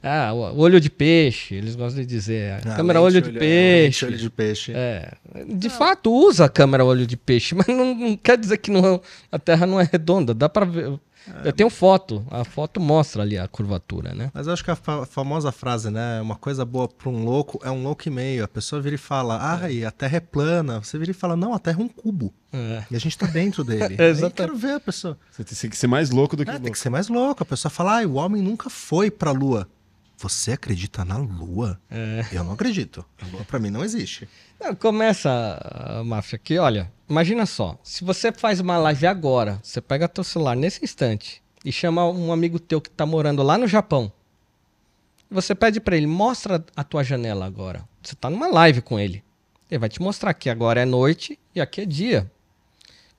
ah, 0.03 0.33
o 0.33 0.59
olho 0.59 0.81
de 0.81 0.89
peixe, 0.91 1.55
eles 1.55 1.77
gostam 1.77 2.01
de 2.03 2.07
dizer, 2.07 2.53
a 2.53 2.57
Ah, 2.73 2.77
câmera 2.77 3.01
lente 3.01 3.17
olho 3.17 3.23
de 3.33 3.39
peixe. 3.39 4.05
lente 4.05 4.05
olho 4.07 4.17
de 4.19 4.31
peixe. 4.31 4.73
É, 4.75 5.13
de 5.47 5.69
fato 5.69 6.11
usa 6.13 6.47
a 6.47 6.49
câmera 6.49 6.85
olho 6.85 7.07
de 7.07 7.17
peixe, 7.17 7.55
mas 7.57 7.67
não, 7.69 7.95
não 7.95 8.17
quer 8.17 8.39
dizer 8.39 8.59
que 8.59 8.71
não, 8.71 9.01
a 9.31 9.39
Terra 9.39 9.67
não 9.67 9.79
é 9.81 9.89
redonda. 9.91 10.33
Dá 10.35 10.49
para 10.49 10.65
ver. 10.67 10.99
Eu 11.45 11.53
tenho 11.53 11.69
foto, 11.69 12.25
a 12.31 12.45
foto 12.45 12.81
mostra 12.81 13.21
ali 13.23 13.37
a 13.37 13.47
curvatura, 13.47 14.15
né? 14.15 14.31
Mas 14.33 14.47
eu 14.47 14.55
acho 14.55 14.65
que 14.65 14.71
a 14.71 14.75
fa- 14.75 15.05
famosa 15.05 15.53
frase, 15.53 15.91
né? 15.91 16.19
Uma 16.21 16.35
coisa 16.35 16.65
boa 16.65 16.89
para 16.89 17.11
um 17.11 17.23
louco 17.25 17.61
é 17.63 17.71
um 17.71 17.83
louco 17.83 18.09
e 18.09 18.11
meio. 18.11 18.43
A 18.43 18.49
pessoa 18.49 18.81
vira 18.81 18.95
e 18.95 18.99
fala, 18.99 19.39
ai, 19.39 19.85
a 19.85 19.91
Terra 19.91 20.17
é 20.17 20.21
plana. 20.21 20.83
Você 20.83 20.99
vira 20.99 21.11
e 21.11 21.15
fala, 21.15 21.37
não, 21.37 21.53
a 21.53 21.59
Terra 21.59 21.79
é 21.79 21.85
um 21.85 21.89
cubo. 21.89 22.33
É. 22.51 22.85
E 22.91 22.97
a 22.97 22.99
gente 22.99 23.19
tá 23.19 23.27
dentro 23.27 23.63
dele. 23.63 23.97
É, 23.99 24.01
Aí 24.03 24.11
exatamente. 24.11 24.35
quero 24.35 24.57
ver 24.57 24.73
a 24.73 24.81
pessoa. 24.81 25.17
Você 25.31 25.45
tem 25.45 25.69
que 25.71 25.77
ser 25.77 25.87
mais 25.87 26.09
louco 26.11 26.35
do 26.37 26.43
que 26.45 26.51
É, 26.51 26.55
o 26.55 26.57
tem 26.57 26.63
louco. 26.63 26.73
que 26.73 26.79
ser 26.83 26.91
mais 26.91 27.09
louco. 27.09 27.43
A 27.43 27.47
pessoa 27.47 27.71
fala, 27.71 27.97
ai, 27.97 28.07
o 28.07 28.15
homem 28.15 28.41
nunca 28.43 28.71
foi 28.71 29.11
pra 29.11 29.31
Lua. 29.31 29.69
Você 30.21 30.53
acredita 30.53 31.03
na 31.03 31.17
Lua? 31.17 31.81
É. 31.91 32.27
Eu 32.31 32.45
não 32.45 32.53
acredito. 32.53 33.03
A 33.23 33.27
Lua 33.29 33.43
pra 33.43 33.59
mim 33.59 33.71
não 33.71 33.83
existe. 33.83 34.29
Não, 34.61 34.75
começa 34.75 36.03
máfia 36.05 36.37
aqui, 36.37 36.59
olha. 36.59 36.93
Imagina 37.09 37.47
só, 37.47 37.79
se 37.83 38.05
você 38.05 38.31
faz 38.31 38.61
uma 38.61 38.77
live 38.77 39.07
agora, 39.07 39.59
você 39.63 39.81
pega 39.81 40.07
teu 40.07 40.23
celular 40.23 40.55
nesse 40.55 40.85
instante 40.85 41.43
e 41.65 41.73
chama 41.73 42.07
um 42.07 42.33
amigo 42.35 42.61
teu 42.61 42.83
que 42.83 42.91
tá 42.91 43.07
morando 43.07 43.43
lá 43.43 43.57
no 43.57 43.67
Japão. 43.67 44.13
Você 45.31 45.55
pede 45.55 45.81
pra 45.81 45.97
ele, 45.97 46.07
mostra 46.07 46.63
a 46.77 46.85
tua 46.85 47.03
janela 47.03 47.47
agora. 47.47 47.83
Você 48.03 48.15
tá 48.15 48.29
numa 48.29 48.49
live 48.49 48.83
com 48.83 49.01
ele. 49.01 49.25
Ele 49.71 49.79
vai 49.79 49.89
te 49.89 50.03
mostrar 50.03 50.35
que 50.35 50.51
agora 50.51 50.83
é 50.83 50.85
noite 50.85 51.39
e 51.55 51.63
aqui 51.63 51.81
é 51.81 51.87
dia. 51.87 52.31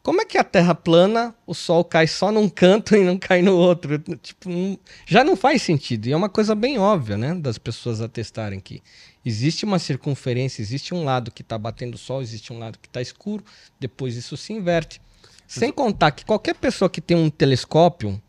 Como 0.04 0.20
é 0.22 0.26
que 0.26 0.38
a 0.38 0.44
Terra 0.44 0.74
plana, 0.74 1.36
o 1.46 1.54
Sol 1.54 1.84
cai 1.84 2.08
só 2.08 2.32
num 2.32 2.50
canto 2.50 2.96
e 2.98 3.04
não 3.04 3.18
cai 3.18 3.42
no 3.42 3.56
outro? 3.56 4.00
Tipo, 4.00 4.50
não- 4.50 4.80
já 5.06 5.24
não 5.24 5.36
faz 5.36 5.62
sentido. 5.62 6.08
E 6.08 6.12
é 6.12 6.18
uma 6.18 6.30
coisa 6.30 6.56
bem 6.56 6.80
óbvia, 6.80 7.18
né? 7.18 7.36
Das 7.36 7.58
pessoas 7.58 8.02
atestarem 8.02 8.60
que 8.60 8.82
existe 9.24 9.64
uma 9.64 9.78
circunferência, 9.78 10.62
existe 10.62 10.94
um 10.94 11.04
lado 11.04 11.30
que 11.32 11.44
está 11.44 11.58
batendo 11.58 11.96
o 11.96 11.98
Sol, 12.00 12.22
existe 12.22 12.52
um 12.52 12.58
lado 12.58 12.80
que 12.80 12.88
está 12.88 13.02
escuro, 13.02 13.44
depois 13.80 14.16
isso 14.16 14.36
se 14.36 14.54
inverte. 14.54 15.00
Sem 15.48 15.72
contar 15.72 16.12
que 16.12 16.26
qualquer 16.26 16.56
pessoa 16.56 16.90
que 16.90 17.02
tem 17.02 17.16
um 17.18 17.30
telescópio 17.30 18.20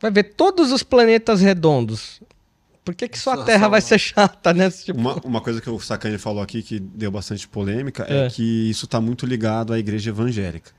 vai 0.00 0.10
ver 0.10 0.34
todos 0.34 0.72
os 0.72 0.82
planetas 0.82 1.40
redondos. 1.40 2.20
Por 2.88 2.94
que, 2.94 3.06
que 3.06 3.18
só 3.18 3.32
a 3.34 3.36
Só- 3.36 3.44
Terra 3.44 3.68
uma. 3.68 3.80
ser 3.82 3.98
chata, 3.98 4.54
né? 4.54 4.70
Tipo, 4.70 4.98
Uma, 4.98 5.14
uma 5.22 5.40
coisa 5.42 5.60
que 5.60 5.68
o 5.68 5.78
Sacane 5.78 6.16
falou 6.16 6.42
aqui 6.42 6.62
que 6.62 6.80
deu 6.80 7.10
bastante 7.10 7.46
polêmica 7.46 8.06
é, 8.08 8.26
É. 8.26 8.30
que 8.30 8.70
isso 8.70 8.86
está 8.86 8.98
muito 8.98 9.26
ligado 9.26 9.74
à 9.74 9.78
igreja 9.78 10.08
evangélica. 10.08 10.70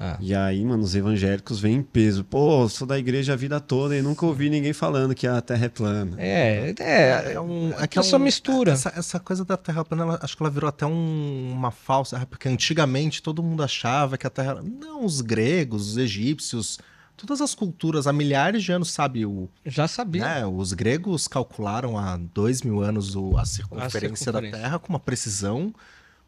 Ah. 0.00 0.16
E 0.20 0.34
aí, 0.34 0.64
mano, 0.64 0.82
os 0.82 0.96
evangélicos 0.96 1.60
vêm 1.60 1.76
em 1.76 1.82
peso. 1.82 2.24
Pô, 2.24 2.68
sou 2.68 2.84
da 2.84 2.98
igreja 2.98 3.34
a 3.34 3.36
vida 3.36 3.60
toda 3.60 3.96
e 3.96 4.02
nunca 4.02 4.26
ouvi 4.26 4.50
ninguém 4.50 4.72
falando 4.72 5.14
que 5.14 5.28
a 5.28 5.40
terra 5.40 5.66
é 5.66 5.68
plana. 5.68 6.16
É, 6.18 6.74
é, 6.80 7.32
É, 7.34 7.40
um, 7.40 7.72
é 7.78 7.86
que 7.86 7.96
é 7.96 8.00
essa 8.00 8.16
um- 8.16 8.18
mistura. 8.18 8.72
Essa, 8.72 8.92
essa 8.96 9.20
coisa 9.20 9.44
da 9.44 9.56
Terra 9.56 9.84
plana, 9.84 10.02
ela- 10.02 10.18
acho 10.20 10.36
que 10.36 10.42
ela 10.42 10.50
virou 10.50 10.68
até 10.68 10.84
um- 10.84 11.52
uma 11.52 11.70
falsa. 11.70 12.18
ah, 12.20 12.26
Porque 12.26 12.48
antigamente 12.48 13.22
todo 13.22 13.44
mundo 13.44 13.62
achava 13.62 14.18
que 14.18 14.26
a 14.26 14.30
Terra. 14.30 14.60
Não, 14.60 15.04
os 15.04 15.20
gregos, 15.20 15.90
os 15.92 15.96
egípcios, 15.96 16.80
todas 17.16 17.40
as 17.40 17.54
culturas 17.54 18.06
há 18.06 18.12
milhares 18.12 18.62
de 18.62 18.72
anos, 18.72 18.90
sabe? 18.90 19.24
O, 19.26 19.48
Já 19.64 19.86
sabia. 19.88 20.22
né, 20.22 20.46
os 20.46 20.72
gregos 20.72 21.28
calcularam 21.28 21.96
há 21.98 22.16
dois 22.16 22.62
mil 22.62 22.82
anos 22.82 23.14
o- 23.14 23.36
a 23.36 23.44
circunferência 23.44 24.32
da 24.32 24.38
circunferência. 24.40 24.58
Terra 24.60 24.78
com 24.78 24.88
uma 24.92 24.98
precisão 25.00 25.72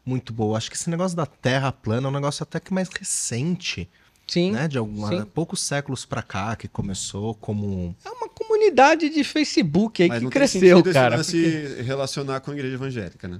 muito 0.05 0.31
boa. 0.31 0.57
Acho 0.57 0.69
que 0.69 0.75
esse 0.77 0.89
negócio 0.89 1.17
da 1.17 1.25
Terra 1.25 1.71
plana 1.71 2.07
é 2.07 2.09
um 2.09 2.13
negócio 2.13 2.43
até 2.43 2.59
que 2.59 2.73
mais 2.73 2.87
recente, 2.89 3.89
Sim. 4.27 4.51
né? 4.51 4.67
De 4.67 4.77
alguma, 4.77 5.09
sim. 5.09 5.25
poucos 5.25 5.61
séculos 5.61 6.05
pra 6.05 6.21
cá 6.21 6.55
que 6.55 6.67
começou 6.67 7.33
como. 7.35 7.95
É 8.05 8.09
uma 8.09 8.29
comunidade 8.29 9.09
de 9.09 9.23
Facebook 9.23 10.01
aí 10.03 10.09
Mas 10.09 10.19
que 10.19 10.23
não 10.23 10.31
cresceu, 10.31 10.83
cara. 10.83 11.19
esse 11.21 11.35
lance 11.45 11.81
relacionar 11.81 12.39
com 12.41 12.51
a 12.51 12.53
igreja 12.53 12.75
evangélica, 12.75 13.27
né? 13.27 13.39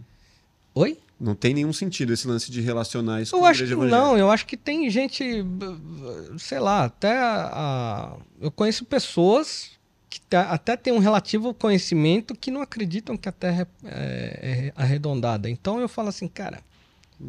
Oi? 0.75 0.97
Não 1.19 1.33
tem 1.33 1.53
nenhum 1.53 1.71
sentido 1.71 2.11
esse 2.13 2.27
lance 2.27 2.51
de 2.51 2.59
relacionar 2.59 3.21
isso 3.21 3.33
Eu 3.35 3.39
com 3.39 3.45
a 3.45 3.49
acho 3.49 3.59
que 3.59 3.63
igreja 3.63 3.81
evangélica. 3.81 4.05
não, 4.07 4.17
eu 4.17 4.29
acho 4.29 4.45
que 4.45 4.57
tem 4.57 4.89
gente, 4.89 5.23
sei 6.37 6.59
lá, 6.59 6.83
até 6.83 7.17
a- 7.17 8.17
eu 8.41 8.51
conheço 8.51 8.83
pessoas 8.83 9.71
que 10.09 10.19
até 10.35 10.75
têm 10.75 10.91
um 10.93 10.99
relativo 10.99 11.53
conhecimento 11.53 12.35
que 12.35 12.51
não 12.51 12.61
acreditam 12.61 13.15
que 13.15 13.29
a 13.29 13.31
Terra 13.31 13.67
é, 13.85 13.89
é- 13.89 14.67
é 14.67 14.73
arredondada. 14.75 15.49
Então 15.49 15.79
eu 15.79 15.87
falo 15.87 16.09
assim, 16.09 16.27
cara, 16.27 16.59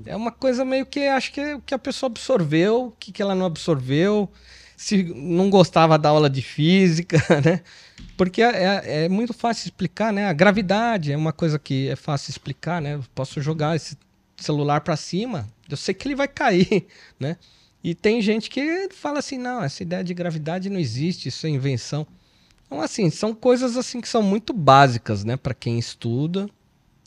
é 0.05 0.17
uma 0.17 0.33
coisa 0.33 0.65
meio 0.65 0.85
que 0.85 1.07
acho 1.07 1.33
que, 1.33 1.41
é 1.41 1.55
o 1.55 1.61
que 1.61 1.73
a 1.75 1.79
pessoa 1.79 2.09
absorveu, 2.11 2.87
o 2.87 2.91
que, 2.99 3.13
que 3.13 3.23
ela 3.23 3.37
não 3.37 3.47
absorveu, 3.47 4.29
se 4.77 5.05
não 5.15 5.49
gostava 5.49 5.97
da 5.97 6.09
aula 6.09 6.29
de 6.29 6.43
física, 6.43 7.19
né? 7.45 7.63
Porque 8.17 8.43
é, 8.43 8.65
é- 8.83 9.05
é 9.05 9.09
muito 9.09 9.33
fácil 9.35 9.67
explicar, 9.67 10.13
né? 10.13 10.27
A 10.27 10.33
gravidade 10.33 11.13
é 11.13 11.17
uma 11.17 11.33
coisa 11.33 11.59
que 11.59 11.89
é 11.89 11.97
fácil 11.97 12.31
explicar, 12.31 12.81
né? 12.81 12.95
Eu 12.95 13.05
posso 13.15 13.41
jogar 13.41 13.77
esse 13.77 13.97
celular 14.37 14.81
para 14.81 14.97
cima, 14.97 15.49
eu 15.69 15.77
sei 15.77 15.95
que 15.95 16.07
ele 16.07 16.15
vai 16.15 16.29
cair, 16.29 16.87
né? 17.19 17.37
E 17.83 17.95
tem 17.95 18.21
gente 18.21 18.51
que 18.51 18.89
fala 18.93 19.19
assim, 19.21 19.39
não, 19.39 19.63
essa 19.63 19.83
ideia 19.83 20.03
de 20.03 20.13
gravidade 20.13 20.69
não 20.69 20.79
existe, 20.79 21.29
isso 21.29 21.47
é 21.47 21.51
invenção. 21.51 22.07
Então, 22.67 22.81
assim, 22.81 23.11
são 23.11 23.33
coisas 23.35 23.77
assim 23.77 24.01
que 24.01 24.09
são 24.09 24.23
muito 24.23 24.53
básicas, 24.53 25.25
né, 25.25 25.37
para 25.37 25.55
quem 25.55 25.79
estuda, 25.79 26.49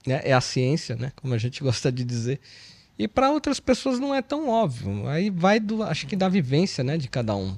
né? 0.08 0.22
É 0.24 0.34
a 0.34 0.40
ciência, 0.42 0.96
né, 0.96 1.12
como 1.18 1.34
a 1.34 1.38
gente 1.38 1.62
gosta 1.64 1.92
de 1.92 2.04
dizer. 2.04 2.40
E 2.98 3.08
para 3.08 3.32
outras 3.32 3.60
pessoas 3.60 4.00
não 4.00 4.14
é 4.14 4.22
tão 4.22 4.50
óbvio. 4.50 5.08
Aí 5.08 5.30
vai 5.30 5.60
do, 5.60 5.84
acho 5.84 6.08
que 6.08 6.16
da 6.16 6.30
vivência, 6.30 6.84
né, 6.84 6.98
de 6.98 7.08
cada 7.10 7.36
um. 7.36 7.58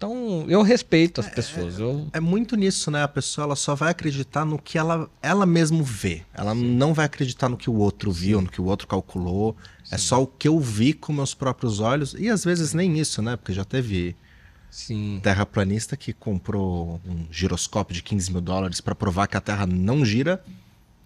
Então, 0.00 0.46
eu 0.48 0.62
respeito 0.62 1.20
as 1.20 1.28
pessoas. 1.28 1.78
Eu 1.78 2.08
É 2.10 2.18
muito 2.18 2.56
nisso, 2.56 2.90
né? 2.90 3.02
A 3.02 3.08
pessoa 3.08 3.44
ela 3.44 3.54
só 3.54 3.74
vai 3.74 3.90
acreditar 3.90 4.46
no 4.46 4.58
que 4.58 4.78
ela, 4.78 5.10
ela 5.20 5.44
mesmo 5.44 5.84
vê. 5.84 6.22
Ela 6.32 6.54
não 6.54 6.94
vai 6.94 7.04
acreditar 7.04 7.50
no 7.50 7.56
que 7.58 7.68
o 7.68 7.74
outro 7.74 8.10
viu, 8.10 8.40
no 8.40 8.48
que 8.48 8.62
o 8.62 8.64
outro 8.64 8.88
calculou. 8.88 9.54
É 9.90 9.98
só 9.98 10.22
o 10.22 10.26
que 10.26 10.48
eu 10.48 10.58
vi 10.58 10.94
com 10.94 11.12
meus 11.12 11.34
próprios 11.34 11.80
olhos. 11.80 12.14
E 12.18 12.30
às 12.30 12.42
vezes 12.42 12.72
nem 12.72 12.98
isso, 12.98 13.20
né? 13.20 13.36
Porque 13.36 13.52
já 13.52 13.62
teve 13.62 14.16
sim. 14.70 15.20
terraplanista 15.22 15.98
que 15.98 16.14
comprou 16.14 16.98
um 17.06 17.26
giroscópio 17.30 17.94
de 17.94 18.02
15 18.02 18.32
mil 18.32 18.40
dólares 18.40 18.80
para 18.80 18.94
provar 18.94 19.26
que 19.26 19.36
a 19.36 19.40
Terra 19.40 19.66
não 19.66 20.02
gira 20.02 20.42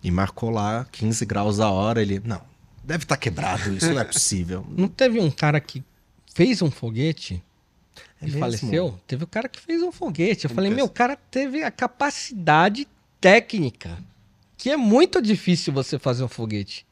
e 0.04 0.10
marcou 0.12 0.50
lá 0.50 0.86
15 0.92 1.26
graus 1.26 1.58
a 1.58 1.68
hora. 1.68 2.00
Ele, 2.00 2.22
não, 2.24 2.40
deve 2.84 3.02
estar 3.02 3.16
quebrado, 3.16 3.74
isso 3.74 3.92
não 3.92 4.00
é 4.00 4.04
possível. 4.04 4.64
Não 4.70 4.86
teve 4.86 5.18
um 5.18 5.32
cara 5.32 5.60
que 5.60 5.82
fez 6.32 6.62
um 6.62 6.70
foguete 6.70 7.42
É 8.24 8.28
e 8.28 8.32
mesmo? 8.32 8.40
faleceu? 8.40 9.00
Teve 9.06 9.24
o 9.24 9.26
cara 9.26 9.48
que 9.48 9.60
fez 9.60 9.82
um 9.82 9.92
foguete. 9.92 10.44
Eu 10.44 10.50
falei, 10.50 10.70
que 10.70 10.74
é 10.74 10.76
meu, 10.76 10.86
o 10.86 10.90
cara 10.90 11.16
teve 11.16 11.62
a 11.62 11.70
capacidade 11.70 12.86
técnica, 13.20 13.98
que 14.56 14.70
é 14.70 14.76
muito 14.76 15.20
difícil 15.22 15.72
você 15.72 15.98
fazer 15.98 16.24
um 16.24 16.28
foguete. 16.28 16.86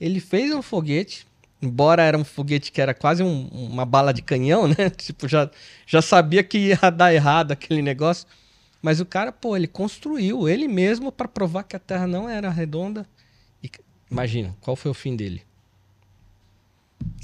Ele 0.00 0.20
fez 0.20 0.52
um 0.52 0.62
foguete, 0.62 1.26
embora 1.60 2.02
era 2.02 2.18
um 2.18 2.24
foguete 2.24 2.72
que 2.72 2.80
era 2.80 2.92
quase 2.94 3.22
um- 3.22 3.46
uma 3.48 3.84
bala 3.84 4.12
de 4.12 4.22
canhão, 4.22 4.66
né? 4.68 4.90
Tipo, 4.90 5.28
já, 5.28 5.50
já 5.86 6.02
sabia 6.02 6.42
que 6.42 6.58
ia 6.58 6.78
dar 6.90 7.14
errado 7.14 7.52
aquele 7.52 7.82
negócio. 7.82 8.26
Mas 8.80 8.98
o 9.00 9.06
cara, 9.06 9.30
pô, 9.30 9.56
ele 9.56 9.68
construiu 9.68 10.48
ele 10.48 10.66
mesmo 10.66 11.12
para 11.12 11.28
provar 11.28 11.62
que 11.62 11.76
a 11.76 11.78
Terra 11.78 12.06
não 12.06 12.28
era 12.28 12.50
redonda. 12.50 13.06
E, 13.62 13.70
imagina, 14.10 14.56
qual 14.60 14.74
foi 14.74 14.90
o 14.90 14.94
fim 14.94 15.14
dele? 15.14 15.42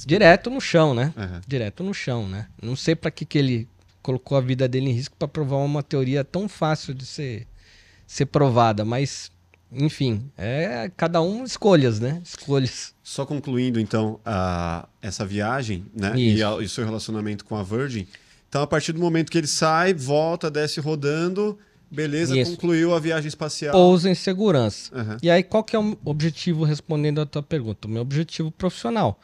Direto 0.06 0.50
no 0.50 0.60
chão, 0.60 0.94
né? 0.94 1.12
Aham. 1.16 1.40
Direto 1.46 1.82
no 1.82 1.92
chão, 1.94 2.28
né? 2.28 2.46
Não 2.62 2.76
sei 2.76 2.94
para 2.94 3.10
que, 3.10 3.24
que 3.24 3.38
ele 3.38 3.68
colocou 4.02 4.36
a 4.38 4.40
vida 4.40 4.66
dele 4.68 4.90
em 4.90 4.92
risco 4.92 5.14
para 5.18 5.28
provar 5.28 5.56
uma 5.58 5.82
teoria 5.82 6.24
tão 6.24 6.48
fácil 6.48 6.94
de 6.94 7.04
ser, 7.04 7.46
ser 8.06 8.26
provada, 8.26 8.84
mas 8.84 9.30
enfim, 9.70 10.30
é 10.38 10.90
cada 10.96 11.20
um 11.20 11.44
escolhas, 11.44 12.00
né? 12.00 12.22
Escolhas. 12.24 12.94
Só 13.02 13.26
concluindo, 13.26 13.78
então, 13.78 14.18
a, 14.24 14.88
essa 15.02 15.26
viagem, 15.26 15.84
né? 15.94 16.12
E, 16.16 16.34
Isso. 16.36 16.46
a- 16.46 16.62
e 16.62 16.64
o 16.64 16.68
seu 16.68 16.84
relacionamento 16.86 17.44
com 17.44 17.54
a 17.54 17.62
Virgin. 17.62 18.06
Então, 18.48 18.62
a 18.62 18.66
partir 18.66 18.92
do 18.92 19.00
momento 19.00 19.30
que 19.30 19.36
ele 19.36 19.46
sai, 19.46 19.92
volta, 19.92 20.50
desce 20.50 20.80
rodando, 20.80 21.58
beleza, 21.90 22.34
Isso. 22.38 22.52
concluiu 22.52 22.94
a 22.94 22.98
viagem 22.98 23.28
espacial. 23.28 23.72
Pousa 23.72 24.08
em 24.08 24.14
segurança. 24.14 24.90
Aham. 24.94 25.18
E 25.22 25.28
aí, 25.30 25.42
qual 25.42 25.62
que 25.62 25.76
é 25.76 25.78
o 25.78 25.98
objetivo, 26.02 26.64
respondendo 26.64 27.20
a 27.20 27.26
tua 27.26 27.42
pergunta? 27.42 27.86
O 27.86 27.90
meu 27.90 28.00
objetivo 28.00 28.50
profissional 28.50 29.20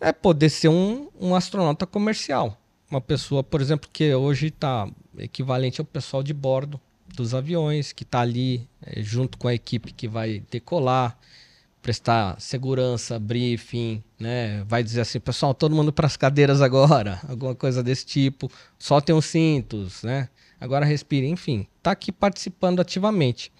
é 0.00 0.12
poder 0.12 0.48
ser 0.48 0.68
um, 0.68 1.08
um 1.20 1.34
astronauta 1.34 1.86
comercial. 1.86 2.56
Uma 2.90 3.00
pessoa, 3.00 3.44
por 3.44 3.60
exemplo, 3.60 3.88
que 3.92 4.14
hoje 4.14 4.46
está 4.46 4.88
equivalente 5.16 5.80
ao 5.80 5.84
pessoal 5.84 6.22
de 6.22 6.32
bordo 6.32 6.80
dos 7.14 7.34
aviões, 7.34 7.92
que 7.92 8.02
está 8.02 8.20
ali 8.20 8.68
eh, 8.82 9.02
junto 9.02 9.36
com 9.38 9.46
a 9.46 9.54
equipe 9.54 9.92
que 9.92 10.08
vai 10.08 10.42
decolar, 10.50 11.16
prestar 11.82 12.40
segurança, 12.40 13.18
briefing, 13.18 14.02
né? 14.18 14.64
Vai 14.64 14.82
dizer 14.82 15.02
assim, 15.02 15.20
pessoal, 15.20 15.54
todo 15.54 15.74
mundo 15.74 15.92
para 15.92 16.06
as 16.06 16.16
cadeiras 16.16 16.60
agora, 16.60 17.20
alguma 17.28 17.54
coisa 17.54 17.82
desse 17.82 18.06
tipo. 18.06 18.50
Soltem 18.78 19.14
os 19.14 19.26
cintos, 19.26 20.02
né? 20.02 20.28
Agora 20.60 20.84
respire, 20.84 21.26
enfim, 21.26 21.66
tá 21.82 21.92
aqui 21.92 22.12
participando 22.12 22.80
ativamente. 22.80 23.52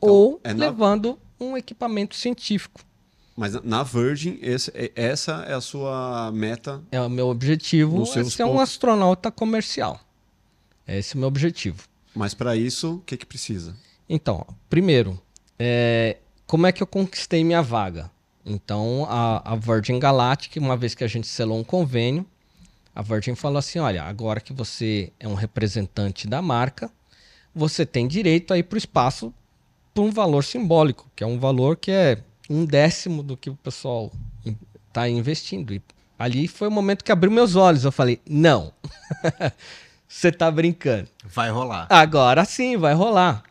Ou 0.00 0.40
é 0.44 0.52
levando 0.52 1.18
um 1.40 1.56
equipamento 1.56 2.14
científico. 2.14 2.80
Mas 3.36 3.52
na- 3.62 3.82
Virgin, 3.82 4.38
esse- 4.40 4.70
é- 4.74 4.90
essa 4.94 5.44
é 5.46 5.52
a 5.54 5.60
sua 5.60 6.30
meta. 6.32 6.82
É 6.90 7.00
o 7.00 7.10
meu 7.10 7.28
objetivo 7.28 8.02
é 8.02 8.06
ser 8.24 8.44
um 8.44 8.48
pontos. 8.52 8.62
astronauta 8.62 9.30
comercial. 9.30 10.00
Esse 10.88 11.14
é 11.14 11.16
o 11.16 11.20
meu 11.20 11.28
objetivo. 11.28 11.82
Mas 12.14 12.32
para 12.32 12.56
isso, 12.56 12.94
o 12.94 12.98
que, 13.00 13.16
que 13.16 13.26
precisa? 13.26 13.76
Então, 14.08 14.46
primeiro, 14.70 15.20
é, 15.58 16.16
como 16.46 16.66
é 16.66 16.72
que 16.72 16.82
eu 16.82 16.86
conquistei 16.86 17.44
minha 17.44 17.60
vaga? 17.62 18.10
Então, 18.44 19.06
a, 19.10 19.52
a 19.52 19.56
Virgin 19.56 19.98
Galactic, 19.98 20.56
uma 20.56 20.76
vez 20.76 20.94
que 20.94 21.04
a 21.04 21.08
gente 21.08 21.26
selou 21.26 21.58
um 21.58 21.64
convênio, 21.64 22.24
a 22.94 23.02
Virgin 23.02 23.34
falou 23.34 23.58
assim: 23.58 23.78
olha, 23.80 24.04
agora 24.04 24.40
que 24.40 24.52
você 24.52 25.12
é 25.20 25.26
um 25.28 25.34
representante 25.34 26.26
da 26.26 26.40
marca, 26.40 26.90
você 27.54 27.84
tem 27.84 28.06
direito 28.08 28.54
a 28.54 28.58
ir 28.58 28.62
para 28.62 28.76
o 28.76 28.78
espaço 28.78 29.34
por 29.92 30.02
um 30.04 30.10
valor 30.12 30.44
simbólico, 30.44 31.10
que 31.14 31.24
é 31.24 31.26
um 31.26 31.38
valor 31.38 31.76
que 31.76 31.90
é 31.90 32.22
um 32.48 32.64
décimo 32.64 33.22
do 33.22 33.36
que 33.36 33.50
o 33.50 33.56
pessoal 33.56 34.12
está 34.88 35.08
investindo. 35.08 35.72
E 35.74 35.82
ali 36.18 36.48
foi 36.48 36.68
o 36.68 36.70
momento 36.70 37.04
que 37.04 37.12
abriu 37.12 37.30
meus 37.30 37.56
olhos. 37.56 37.84
Eu 37.84 37.92
falei: 37.92 38.20
não, 38.28 38.72
você 40.08 40.28
está 40.28 40.50
brincando. 40.50 41.08
Vai 41.24 41.50
rolar. 41.50 41.86
Agora 41.90 42.44
sim, 42.44 42.76
vai 42.76 42.94
rolar. 42.94 43.42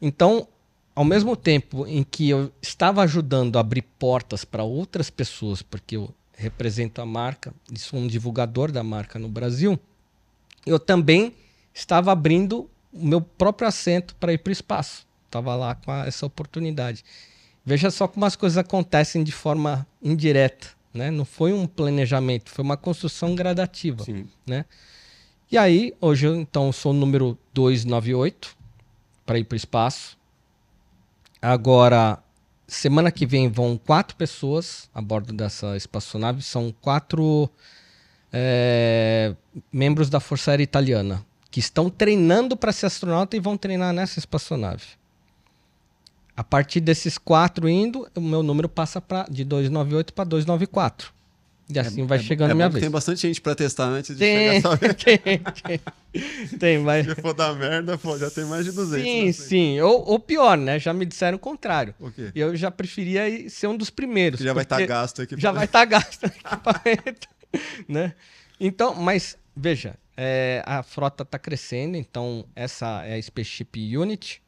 Então, 0.00 0.46
ao 0.94 1.04
mesmo 1.04 1.36
tempo 1.36 1.86
em 1.86 2.02
que 2.02 2.28
eu 2.30 2.52
estava 2.62 3.02
ajudando 3.02 3.56
a 3.56 3.60
abrir 3.60 3.82
portas 3.82 4.44
para 4.44 4.62
outras 4.62 5.10
pessoas, 5.10 5.62
porque 5.62 5.96
eu 5.96 6.14
represento 6.36 7.00
a 7.00 7.06
marca 7.06 7.52
e 7.72 7.78
sou 7.78 7.98
um 7.98 8.06
divulgador 8.06 8.70
da 8.70 8.82
marca 8.82 9.18
no 9.18 9.28
Brasil, 9.28 9.78
eu 10.66 10.78
também 10.78 11.34
estava 11.72 12.12
abrindo 12.12 12.68
o 12.92 13.06
meu 13.06 13.20
próprio 13.20 13.66
assento 13.68 14.14
para 14.16 14.32
ir 14.32 14.38
para 14.38 14.50
o 14.50 14.52
espaço. 14.52 15.06
Estava 15.26 15.54
lá 15.54 15.74
com 15.74 15.90
a- 15.90 16.06
essa 16.06 16.24
oportunidade. 16.26 17.04
Veja 17.66 17.90
só 17.90 18.06
como 18.06 18.24
as 18.24 18.36
coisas 18.36 18.56
acontecem 18.56 19.24
de 19.24 19.32
forma 19.32 19.84
indireta. 20.00 20.68
Né? 20.94 21.10
Não 21.10 21.24
foi 21.24 21.52
um 21.52 21.66
planejamento, 21.66 22.48
foi 22.48 22.64
uma 22.64 22.76
construção 22.76 23.34
gradativa 23.34 24.04
Sim. 24.04 24.26
né? 24.46 24.64
E 25.50 25.58
aí, 25.58 25.92
hoje 26.00 26.26
eu 26.26 26.36
então 26.36 26.72
sou 26.72 26.92
o 26.92 26.94
número 26.94 27.36
298 27.52 28.56
para 29.24 29.38
ir 29.38 29.44
para 29.44 29.54
o 29.54 29.56
espaço. 29.56 30.16
Agora, 31.42 32.18
semana 32.66 33.12
que 33.12 33.26
vem 33.26 33.48
vão 33.48 33.76
quatro 33.76 34.16
pessoas 34.16 34.88
a 34.94 35.00
bordo 35.00 35.32
dessa 35.32 35.76
espaçonave. 35.76 36.42
São 36.42 36.74
quatro 36.80 37.48
é, 38.32 39.36
membros 39.72 40.08
da 40.08 40.18
Força 40.18 40.50
Aérea 40.50 40.64
Italiana 40.64 41.24
que 41.56 41.60
estão 41.60 41.88
treinando 41.88 42.56
para 42.56 42.70
ser 42.70 42.84
astronauta 42.84 43.36
e 43.36 43.40
vão 43.40 43.56
treinar 43.56 43.92
nessa 43.92 44.18
espaçonave. 44.18 44.84
A 46.36 46.44
partir 46.44 46.80
desses 46.80 47.16
quatro 47.16 47.68
indo, 47.68 48.06
o 48.14 48.20
meu 48.20 48.42
número 48.42 48.68
passa 48.68 49.00
pra, 49.00 49.24
de 49.30 49.44
298 49.44 50.12
para 50.12 50.24
294. 50.24 51.16
E 51.68 51.78
assim 51.80 52.06
vai 52.06 52.20
chegando 52.20 52.52
a 52.52 52.54
minha 52.54 52.68
vez. 52.68 52.80
Tem 52.80 52.90
bastante 52.90 53.22
gente 53.22 53.40
pra 53.40 53.54
testar 53.54 53.86
antes 53.86 54.16
de 54.16 54.20
Tem, 54.20 54.62
chegar 54.62 54.74
essa 54.78 54.94
tem, 54.94 55.18
tem, 55.18 56.58
tem, 56.58 56.78
mas... 56.78 57.06
Se 57.06 57.14
for 57.16 57.34
dar 57.34 57.54
merda, 57.54 57.98
pô, 57.98 58.16
já 58.16 58.30
tem 58.30 58.44
mais 58.44 58.64
de 58.64 58.72
200. 58.72 59.04
Sim, 59.04 59.26
né? 59.26 59.32
sim. 59.32 59.80
Ou, 59.80 60.08
ou 60.08 60.20
pior, 60.20 60.56
né? 60.56 60.78
Já 60.78 60.92
me 60.92 61.04
disseram 61.04 61.36
o 61.36 61.40
contrário. 61.40 61.92
O 61.98 62.10
quê? 62.10 62.30
Eu 62.34 62.54
já 62.54 62.70
preferia 62.70 63.50
ser 63.50 63.66
um 63.66 63.76
dos 63.76 63.90
primeiros. 63.90 64.38
Que 64.38 64.44
já 64.44 64.52
vai 64.52 64.62
estar 64.62 64.76
porque 64.76 64.86
gasto 64.86 65.22
aqui. 65.22 65.34
Já 65.38 65.50
vai 65.50 65.64
estar 65.64 65.84
gasto 65.86 66.22
o 66.22 66.26
equipamento, 66.30 67.28
né? 67.88 68.14
Então, 68.60 68.94
mas 68.94 69.36
veja, 69.56 69.96
é, 70.16 70.62
a 70.64 70.82
frota 70.84 71.24
está 71.24 71.38
crescendo, 71.38 71.96
então 71.96 72.46
essa 72.54 73.04
é 73.04 73.16
a 73.16 73.22
Spaceship 73.22 73.96
Unity, 73.96 74.40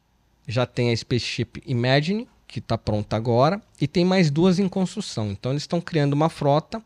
já 0.49 0.65
tem 0.65 0.91
a 0.91 0.95
Spaceship 0.97 1.61
Imagine, 1.65 2.27
que 2.47 2.57
está 2.59 2.77
pronta 2.77 3.15
agora, 3.15 3.61
e 3.79 3.87
tem 3.87 4.03
mais 4.03 4.31
duas 4.31 4.57
em 4.57 4.67
construção. 4.67 5.29
Então 5.31 5.51
eles 5.51 5.63
estão 5.63 5.79
criando 5.79 6.13
uma 6.13 6.29
frota 6.29 6.83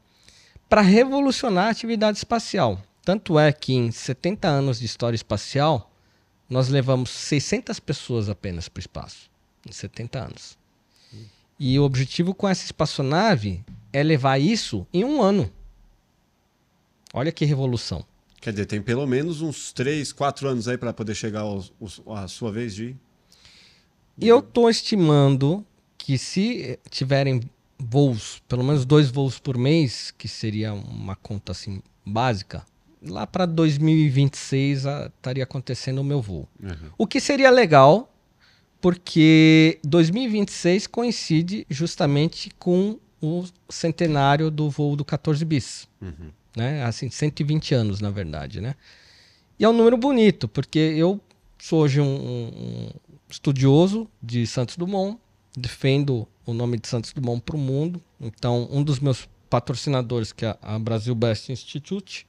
para 0.68 0.82
revolucionar 0.82 1.68
a 1.68 1.70
atividade 1.70 2.18
espacial. 2.18 2.82
Tanto 3.06 3.40
é 3.40 3.52
que 3.54 3.74
em 3.74 3.90
70 3.92 4.48
anos 4.48 4.80
de 4.80 4.86
história 4.86 5.16
espacial, 5.16 5.90
nós 6.50 6.68
levamos 6.68 7.10
600 7.10 7.80
pessoas 7.80 8.28
apenas 8.30 8.68
para 8.68 8.80
o 8.80 8.82
espaço. 8.82 9.30
Em 9.68 9.72
70 9.72 10.20
anos. 10.20 10.58
E 11.60 11.80
o 11.80 11.84
objetivo 11.84 12.34
com 12.34 12.48
essa 12.50 12.66
espaçonave 12.66 13.64
é 13.94 14.04
levar 14.04 14.40
isso 14.40 14.86
em 14.94 15.06
um 15.06 15.22
ano. 15.22 15.50
Olha 17.14 17.32
que 17.32 17.46
revolução. 17.46 18.04
Quer 18.42 18.52
dizer, 18.52 18.66
tem 18.66 18.82
pelo 18.82 19.06
menos 19.08 19.42
uns 19.42 19.72
3, 19.72 20.12
4 20.12 20.50
anos 20.50 20.68
aí 20.68 20.78
pra 20.78 20.92
poder 20.92 21.16
chegar 21.16 21.42
aos, 21.42 21.72
os- 21.80 22.02
à 22.08 22.28
sua 22.28 22.52
vez 22.52 22.76
de. 22.76 22.96
E 24.18 24.28
eu 24.28 24.40
estou 24.40 24.70
estimando 24.70 25.66
que 25.98 26.18
se 26.18 26.80
tiverem 26.90 27.42
voos, 27.80 28.42
pelo 28.48 28.64
menos 28.64 28.86
dois 28.86 29.10
voos 29.10 29.40
por 29.40 29.58
mês, 29.58 30.12
que 30.18 30.28
seria 30.28 30.74
uma 30.74 31.16
conta 31.16 31.52
assim 31.52 31.82
básica, 32.06 32.66
lá 33.02 33.26
para 33.26 33.46
2026 33.46 34.86
ah, 34.86 35.12
estaria 35.16 35.44
acontecendo 35.44 36.00
o 36.00 36.04
meu 36.04 36.22
voo. 36.22 36.48
Uhum. 36.62 36.76
O 36.98 37.08
que 37.08 37.20
seria 37.20 37.50
legal, 37.50 38.14
porque 38.80 39.80
2026 39.84 40.88
coincide 40.88 41.66
justamente 41.70 42.50
com 42.60 42.98
o 43.22 43.46
centenário 43.70 44.52
do 44.52 44.70
voo 44.70 44.96
do 44.96 45.06
14 45.06 45.44
bis. 45.46 45.88
Uhum. 46.02 46.30
Né? 46.56 46.84
Assim, 46.84 47.10
120 47.10 47.74
anos, 47.74 48.00
na 48.00 48.10
verdade, 48.10 48.62
né? 48.62 48.76
E 49.58 49.64
é 49.64 49.70
um 49.70 49.74
número 49.74 49.98
bonito, 49.98 50.48
porque 50.48 50.78
eu 50.80 51.20
sou 51.58 51.82
hoje 51.84 52.00
um- 52.02 52.06
um 52.06 52.90
estudioso 53.34 54.08
de 54.22 54.46
Santos 54.46 54.78
Dumont, 54.78 55.18
defendo 55.58 56.28
o 56.46 56.54
nome 56.54 56.78
de 56.78 56.88
Santos 56.88 57.12
Dumont 57.14 57.42
para 57.42 57.56
o 57.56 57.60
mundo. 57.60 58.00
Então, 58.22 58.68
um 58.72 58.84
dos 58.84 59.00
meus 59.00 59.28
patrocinadores, 59.50 60.32
que 60.32 60.46
é 60.46 60.56
a 60.62 60.78
Brasil 60.78 61.16
Best 61.16 61.52
Institute, 61.52 62.28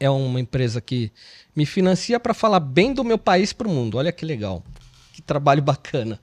é 0.00 0.08
uma 0.08 0.40
empresa 0.40 0.80
que 0.80 1.12
me 1.54 1.66
financia 1.66 2.18
para 2.18 2.32
falar 2.32 2.60
bem 2.60 2.92
do 2.94 3.04
meu 3.04 3.18
país 3.18 3.52
para 3.52 3.68
o 3.68 3.70
mundo. 3.70 3.98
Olha 3.98 4.10
que 4.10 4.24
legal. 4.24 4.64
Que 5.12 5.20
trabalho 5.20 5.62
bacana. 5.62 6.18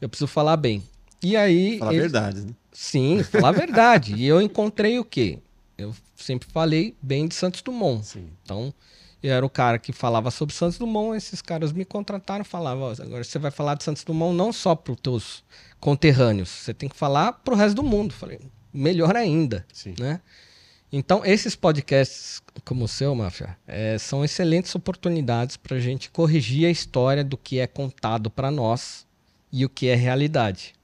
Eu 0.00 0.08
preciso 0.08 0.28
falar 0.28 0.56
bem. 0.56 0.82
E 1.20 1.36
aí. 1.36 1.78
Falar 1.78 1.90
a 1.90 1.94
eles- 1.94 2.12
verdade, 2.12 2.40
né? 2.42 2.52
Sim, 2.72 3.22
falar 3.24 3.48
a 3.48 3.52
verdade. 3.52 4.14
E 4.14 4.24
eu 4.26 4.40
encontrei 4.40 4.98
o 5.00 5.04
quê? 5.04 5.40
Eu 5.76 5.92
sempre 6.14 6.48
falei 6.50 6.94
bem 7.02 7.26
de 7.26 7.34
Santos 7.34 7.62
Dumont. 7.62 8.06
Sim. 8.06 8.28
Então, 8.44 8.72
eu 9.22 9.32
era 9.32 9.44
o 9.44 9.50
cara 9.50 9.78
que 9.78 9.92
falava 9.92 10.30
sobre 10.30 10.54
Santos 10.54 10.78
Dumont, 10.78 11.16
esses 11.16 11.42
caras 11.42 11.72
me 11.72 11.84
contrataram 11.84 12.42
e 12.42 12.44
falavam, 12.44 12.84
"Ó, 12.84 13.02
agora 13.02 13.24
você 13.24 13.38
vai 13.38 13.50
falar 13.50 13.74
de 13.74 13.84
Santos 13.84 14.04
Dumont 14.04 14.36
não 14.36 14.52
só 14.52 14.74
para 14.74 14.92
os 14.92 15.00
teus 15.00 15.44
conterrâneos, 15.80 16.48
você 16.48 16.74
tem 16.74 16.88
que 16.88 16.96
falar 16.96 17.32
para 17.32 17.54
o 17.54 17.56
resto 17.56 17.76
do 17.76 17.82
mundo. 17.82 18.12
Falei, 18.12 18.40
melhor 18.72 19.16
ainda, 19.16 19.66
Sim. 19.72 19.94
né? 19.98 20.20
Então, 20.90 21.22
esses 21.24 21.54
podcasts 21.54 22.42
como 22.64 22.84
o 22.84 22.88
seu, 22.88 23.14
Máfia, 23.14 23.56
eh, 23.66 23.98
são 23.98 24.24
excelentes 24.24 24.74
oportunidades 24.74 25.56
para 25.56 25.76
a 25.76 25.80
gente 25.80 26.10
corrigir 26.10 26.66
a 26.66 26.70
história 26.70 27.22
do 27.22 27.36
que 27.36 27.58
é 27.58 27.66
contado 27.66 28.30
para 28.30 28.50
nós 28.50 29.06
e 29.52 29.64
o 29.64 29.68
que 29.68 29.88
é 29.88 29.94
realidade. 29.94 30.74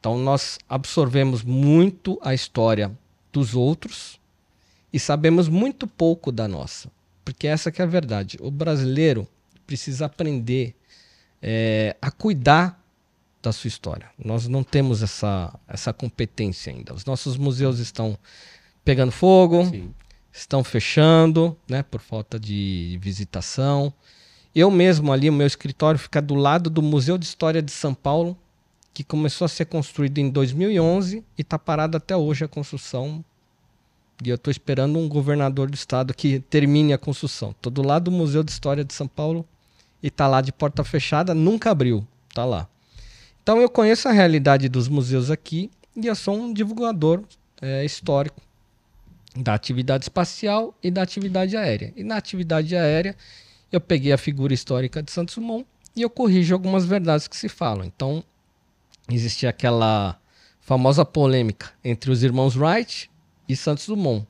Então, 0.00 0.18
nós 0.18 0.58
absorvemos 0.68 1.42
muito 1.42 2.18
a 2.22 2.34
história 2.34 2.90
dos 3.32 3.54
outros 3.54 4.18
e 4.92 4.98
sabemos 4.98 5.48
muito 5.48 5.86
pouco 5.86 6.32
da 6.32 6.48
nossa. 6.48 6.90
Porque 7.28 7.46
essa 7.46 7.70
que 7.70 7.82
é 7.82 7.84
a 7.84 7.86
verdade. 7.86 8.38
O 8.40 8.50
brasileiro 8.50 9.28
precisa 9.66 10.06
aprender 10.06 10.74
eh, 11.42 11.94
a 12.00 12.10
cuidar 12.10 12.82
da 13.42 13.52
sua 13.52 13.68
história. 13.68 14.08
Nós 14.18 14.48
não 14.48 14.64
temos 14.64 15.02
essa, 15.02 15.54
essa 15.68 15.92
competência 15.92 16.72
ainda. 16.72 16.94
Os 16.94 17.04
nossos 17.04 17.36
museus 17.36 17.80
estão 17.80 18.18
pegando 18.82 19.12
fogo, 19.12 19.66
Sim. 19.66 19.94
estão 20.32 20.64
fechando, 20.64 21.54
né, 21.68 21.82
por 21.82 22.00
falta 22.00 22.40
de 22.40 22.98
visitação. 22.98 23.92
Eu 24.54 24.70
mesmo 24.70 25.12
ali, 25.12 25.28
o 25.28 25.32
meu 25.34 25.46
escritório 25.46 26.00
fica 26.00 26.22
do 26.22 26.34
lado 26.34 26.70
do 26.70 26.80
Museu 26.80 27.18
de 27.18 27.26
História 27.26 27.60
de 27.60 27.72
São 27.72 27.92
Paulo, 27.92 28.38
que 28.94 29.04
começou 29.04 29.44
a 29.44 29.50
ser 29.50 29.66
construído 29.66 30.16
em 30.16 30.30
2011 30.30 31.22
e 31.36 31.42
está 31.42 31.58
parado 31.58 31.98
até 31.98 32.16
hoje 32.16 32.46
a 32.46 32.48
construção. 32.48 33.22
E 34.24 34.28
eu 34.28 34.34
estou 34.34 34.50
esperando 34.50 34.98
um 34.98 35.08
governador 35.08 35.70
do 35.70 35.74
estado 35.74 36.12
que 36.12 36.40
termine 36.40 36.92
a 36.92 36.98
construção. 36.98 37.50
Estou 37.50 37.70
do 37.70 37.82
lado 37.82 38.04
do 38.04 38.10
Museu 38.10 38.42
de 38.42 38.50
História 38.50 38.84
de 38.84 38.92
São 38.92 39.06
Paulo 39.06 39.46
e 40.02 40.08
está 40.08 40.26
lá 40.26 40.40
de 40.40 40.52
porta 40.52 40.82
fechada, 40.82 41.34
nunca 41.34 41.70
abriu, 41.70 42.06
está 42.28 42.44
lá. 42.44 42.68
Então 43.42 43.60
eu 43.60 43.68
conheço 43.68 44.08
a 44.08 44.12
realidade 44.12 44.68
dos 44.68 44.88
museus 44.88 45.30
aqui 45.30 45.70
e 45.96 46.06
eu 46.06 46.14
sou 46.14 46.36
um 46.36 46.52
divulgador 46.52 47.22
eh, 47.62 47.84
histórico 47.84 48.40
da 49.36 49.54
atividade 49.54 50.04
espacial 50.04 50.74
e 50.82 50.90
da 50.90 51.02
atividade 51.02 51.56
aérea. 51.56 51.92
E 51.96 52.02
na 52.02 52.16
atividade 52.16 52.74
aérea, 52.74 53.16
eu 53.70 53.80
peguei 53.80 54.12
a 54.12 54.18
figura 54.18 54.52
histórica 54.52 55.02
de 55.02 55.12
Santos 55.12 55.36
Dumont 55.36 55.64
e 55.94 56.02
eu 56.02 56.10
corrijo 56.10 56.54
algumas 56.54 56.84
verdades 56.84 57.28
que 57.28 57.36
se 57.36 57.48
falam. 57.48 57.84
Então, 57.84 58.22
existia 59.08 59.50
aquela 59.50 60.18
famosa 60.60 61.04
polêmica 61.04 61.70
entre 61.84 62.10
os 62.10 62.22
irmãos 62.22 62.56
Wright 62.56 63.10
e 63.48 63.56
Santos 63.56 63.86
Dumont. 63.86 64.26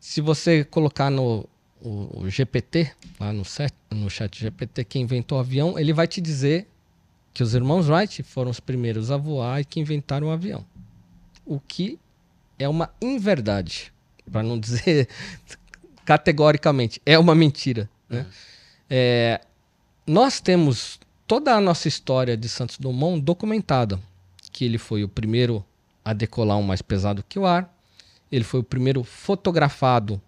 Se 0.00 0.20
você 0.20 0.64
colocar 0.64 1.10
no 1.10 1.48
o, 1.80 2.22
o 2.22 2.30
GPT, 2.30 2.90
lá 3.20 3.32
no, 3.32 3.44
set, 3.44 3.74
no 3.90 4.10
chat 4.10 4.38
GPT, 4.38 4.84
quem 4.84 5.02
inventou 5.02 5.38
o 5.38 5.40
avião, 5.40 5.78
ele 5.78 5.92
vai 5.92 6.06
te 6.06 6.20
dizer 6.20 6.68
que 7.32 7.42
os 7.42 7.54
irmãos 7.54 7.88
Wright 7.88 8.22
foram 8.22 8.50
os 8.50 8.60
primeiros 8.60 9.10
a 9.10 9.16
voar 9.16 9.60
e 9.60 9.64
que 9.64 9.80
inventaram 9.80 10.28
o 10.28 10.30
avião. 10.30 10.64
O 11.46 11.60
que 11.60 11.98
é 12.58 12.68
uma 12.68 12.90
inverdade, 13.00 13.92
para 14.30 14.42
não 14.42 14.58
dizer 14.58 15.08
categoricamente, 16.04 17.00
é 17.06 17.18
uma 17.18 17.34
mentira. 17.34 17.88
Né? 18.08 18.26
É, 18.90 19.40
nós 20.06 20.40
temos 20.40 20.98
toda 21.26 21.54
a 21.54 21.60
nossa 21.60 21.86
história 21.86 22.36
de 22.36 22.48
Santos 22.48 22.78
Dumont 22.78 23.20
documentada, 23.20 24.00
que 24.50 24.64
ele 24.64 24.78
foi 24.78 25.04
o 25.04 25.08
primeiro 25.08 25.64
a 26.04 26.12
decolar 26.12 26.56
um 26.56 26.62
mais 26.62 26.82
pesado 26.82 27.24
que 27.28 27.38
o 27.38 27.46
ar, 27.46 27.72
ele 28.30 28.44
foi 28.44 28.60
o 28.60 28.64
primeiro 28.64 29.02
fotografado 29.02 30.20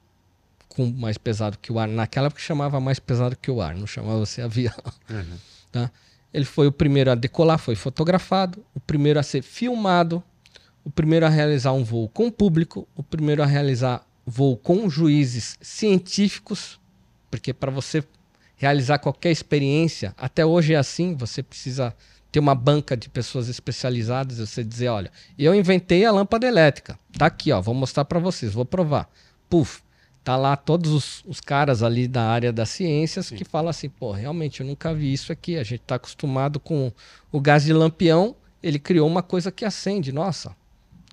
com 0.69 0.87
mais 0.87 1.19
pesado 1.19 1.59
que 1.59 1.73
o 1.73 1.79
ar, 1.79 1.89
naquela 1.89 2.29
época 2.29 2.41
chamava 2.41 2.81
mais 2.81 2.99
pesado 2.99 3.37
que 3.37 3.51
o 3.51 3.61
ar, 3.61 3.75
não 3.75 3.87
chamava-se 3.87 4.41
avião. 4.43 4.73
Uhum. 5.09 5.39
Tá? 5.73 5.91
Ele 6.33 6.45
foi 6.45 6.67
o 6.67 6.73
primeiro 6.73 7.11
a 7.11 7.15
decolar, 7.15 7.59
foi 7.59 7.75
fotografado, 7.75 8.65
o 8.75 8.81
primeiro 8.81 9.19
a 9.19 9.23
ser 9.23 9.43
filmado, 9.43 10.23
o 10.85 10.91
primeiro 10.91 11.27
a 11.27 11.29
realizar 11.29 11.73
um 11.73 11.85
voo 11.85 12.09
com 12.09 12.31
público, 12.31 12.89
o 12.95 13.03
primeiro 13.03 13.43
a 13.43 13.47
realizar 13.47 14.07
voo 14.25 14.57
com 14.57 14.89
juízes 14.89 15.59
científicos, 15.61 16.79
porque 17.31 17.53
para 17.53 17.71
você 17.71 18.05
realizar 18.57 18.99
qualquer 18.99 19.31
experiência, 19.31 20.15
até 20.17 20.47
hoje 20.47 20.75
é 20.75 20.77
assim, 20.77 21.15
você 21.15 21.43
precisa 21.43 21.95
ter 22.31 22.39
uma 22.39 22.55
banca 22.55 22.97
de 22.97 23.09
pessoas 23.09 23.49
especializadas, 23.49 24.39
você 24.39 24.63
dizer, 24.63 24.89
olha, 24.89 25.11
eu 25.39 25.55
inventei 25.55 26.05
a 26.05 26.13
lâmpada 26.13 26.47
elétrica, 26.47 26.99
tá 27.19 27.27
aqui, 27.27 27.51
ó, 27.51 27.61
vou 27.61 27.75
mostrar 27.75 28.05
para 28.05 28.19
vocês, 28.19 28.53
vou 28.53 28.65
provar. 28.65 29.11
Puf, 29.49 29.83
tá 30.23 30.37
lá 30.37 30.57
todos 30.57 30.93
os, 30.93 31.25
os 31.27 31.41
caras 31.41 31.83
ali 31.83 32.07
da 32.07 32.23
área 32.23 32.53
das 32.53 32.69
ciências 32.71 33.31
que 33.31 33.45
falam 33.45 33.71
assim, 33.71 33.89
pô, 33.89 34.13
realmente 34.13 34.61
eu 34.61 34.67
nunca 34.67 34.95
vi 34.95 35.13
isso 35.13 35.33
aqui, 35.33 35.57
a 35.57 35.65
gente 35.65 35.81
tá 35.81 35.97
acostumado 35.97 36.61
com 36.61 36.93
o 37.33 37.41
gás 37.41 37.65
de 37.65 37.73
lampião, 37.73 38.37
ele 38.63 38.79
criou 38.79 39.09
uma 39.09 39.23
coisa 39.23 39.51
que 39.51 39.65
acende, 39.65 40.13
nossa. 40.13 40.55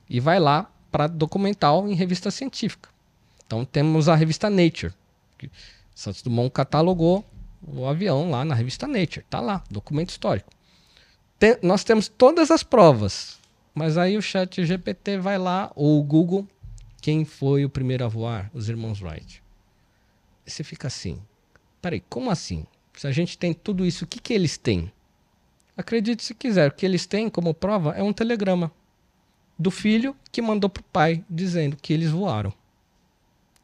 E 0.10 0.20
vai 0.20 0.40
lá 0.40 0.70
para 0.92 1.08
documental 1.08 1.88
em 1.88 1.94
revista 1.94 2.30
científica. 2.30 2.90
Então 3.46 3.66
temos 3.66 4.08
a 4.10 4.16
revista 4.16 4.50
Nature. 4.50 4.94
Santos 5.96 6.22
Dumont 6.22 6.52
catalogou 6.52 7.26
o 7.66 7.86
avião 7.88 8.30
lá 8.30 8.46
na 8.46 8.54
revista 8.54 8.86
Nature. 8.88 9.26
Tá 9.30 9.40
lá, 9.40 9.64
documento 9.70 10.10
histórico. 10.10 10.57
Nós 11.62 11.84
temos 11.84 12.08
todas 12.08 12.50
as 12.50 12.64
provas, 12.64 13.40
mas 13.74 13.98
aí 13.98 14.18
o 14.18 14.22
chat 14.22 14.66
GPT 14.66 15.20
vai 15.20 15.38
lá, 15.38 15.72
ou 15.76 16.00
o 16.00 16.04
Google, 16.04 16.48
quem 17.02 17.26
foi 17.26 17.64
o 17.64 17.70
primeiro 17.70 18.04
a 18.04 18.08
voar? 18.08 18.50
Os 18.54 18.70
irmãos 18.70 19.02
Wright. 19.02 19.44
E 20.46 20.50
você 20.52 20.64
fica 20.64 20.88
assim, 20.88 21.22
peraí, 21.82 22.02
como 22.10 22.32
assim? 22.32 22.66
Se 22.96 23.06
a 23.06 23.12
gente 23.12 23.38
tem 23.38 23.54
tudo 23.54 23.86
isso, 23.86 24.06
o 24.06 24.08
que, 24.08 24.20
que 24.20 24.34
eles 24.34 24.58
têm? 24.58 24.92
Acredite 25.76 26.24
se 26.24 26.34
quiser, 26.34 26.70
o 26.70 26.74
que 26.74 26.86
eles 26.86 27.06
têm 27.06 27.30
como 27.30 27.54
prova 27.54 27.92
é 27.92 28.02
um 28.02 28.12
telegrama. 28.12 28.72
do 29.60 29.72
filho 29.72 30.16
que 30.32 30.42
mandou 30.42 30.70
pro 30.70 30.84
pai 30.84 31.24
dizendo 31.30 31.78
que 31.78 31.94
eles 31.94 32.12
voaram. 32.12 32.54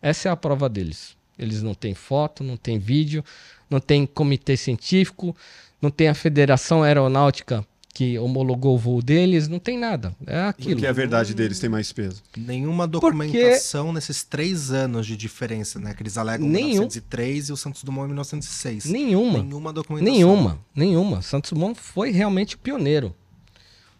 Essa 0.01 0.29
é 0.29 0.31
a 0.31 0.35
prova 0.35 0.67
deles. 0.67 1.15
Eles 1.37 1.61
não 1.63 1.73
têm 1.73 1.93
foto, 1.93 2.43
não 2.43 2.57
têm 2.57 2.77
vídeo, 2.77 3.23
não 3.69 3.79
tem 3.79 4.05
comitê 4.05 4.55
científico, 4.55 5.35
não 5.81 5.89
tem 5.89 6.07
a 6.07 6.13
Federação 6.13 6.83
Aeronáutica 6.83 7.65
que 7.93 8.17
homologou 8.17 8.73
o 8.73 8.77
voo 8.77 9.01
deles, 9.03 9.47
não 9.47 9.59
tem 9.59 9.77
nada. 9.77 10.15
É 10.25 10.45
aquilo. 10.45 10.71
Porque 10.71 10.87
a 10.87 10.91
verdade 10.91 11.35
deles 11.35 11.59
tem 11.59 11.69
mais 11.69 11.91
peso. 11.91 12.23
Nenhuma 12.35 12.87
documentação 12.87 13.93
nesses 13.93 14.23
três 14.23 14.71
anos 14.71 15.05
de 15.05 15.15
diferença, 15.15 15.79
né? 15.79 15.93
Que 15.93 16.01
eles 16.01 16.17
alegam 16.17 16.47
Nenhum. 16.47 16.69
1903 16.69 17.49
e 17.49 17.53
o 17.53 17.57
Santos 17.57 17.83
Dumont 17.83 18.05
em 18.05 18.07
1906. 18.07 18.85
Nenhuma. 18.85 19.43
Nenhuma 19.43 19.71
documentação. 19.71 20.11
Nenhuma, 20.11 20.59
nenhuma. 20.75 21.21
Santos 21.21 21.51
Dumont 21.51 21.79
foi 21.79 22.09
realmente 22.09 22.55
o 22.55 22.57
pioneiro. 22.57 23.15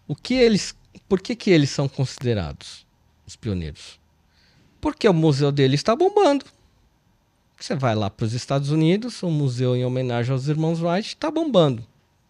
O 0.07 0.15
que 0.15 0.34
eles, 0.34 0.75
por 1.07 1.21
que, 1.21 1.36
que 1.36 1.51
eles 1.51 1.69
são 1.69 1.88
considerados 1.88 2.88
os 3.27 3.36
pioneiros? 3.36 3.99
Porque 4.81 5.07
o 5.07 5.13
museu 5.13 5.51
deles 5.51 5.79
está 5.79 5.95
bombando. 5.95 6.45
Você 7.64 7.76
vai 7.76 7.95
lá 7.95 8.09
para 8.09 8.26
os 8.26 8.34
Estados 8.34 8.72
Unidos, 8.72 9.24
o 9.24 9.30
museu 9.30 9.74
em 9.74 9.86
homenagem 9.86 10.34
aos 10.34 10.49
irmãos 10.49 10.82
Wright 10.82 11.07
está 11.07 11.32
bombando. 11.32 11.82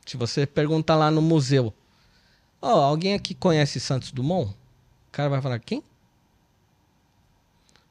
Se 0.06 0.16
você 0.16 0.46
perguntar 0.46 0.96
lá 0.96 1.10
no 1.10 1.24
museu, 1.24 1.74
ó, 2.62 2.84
alguém 2.84 3.16
aqui 3.16 3.34
conhece 3.34 3.80
Santos 3.80 4.12
Dumont? 4.12 4.52
O 4.52 5.12
cara 5.12 5.30
vai 5.30 5.42
falar, 5.42 5.58
quem? 5.58 5.82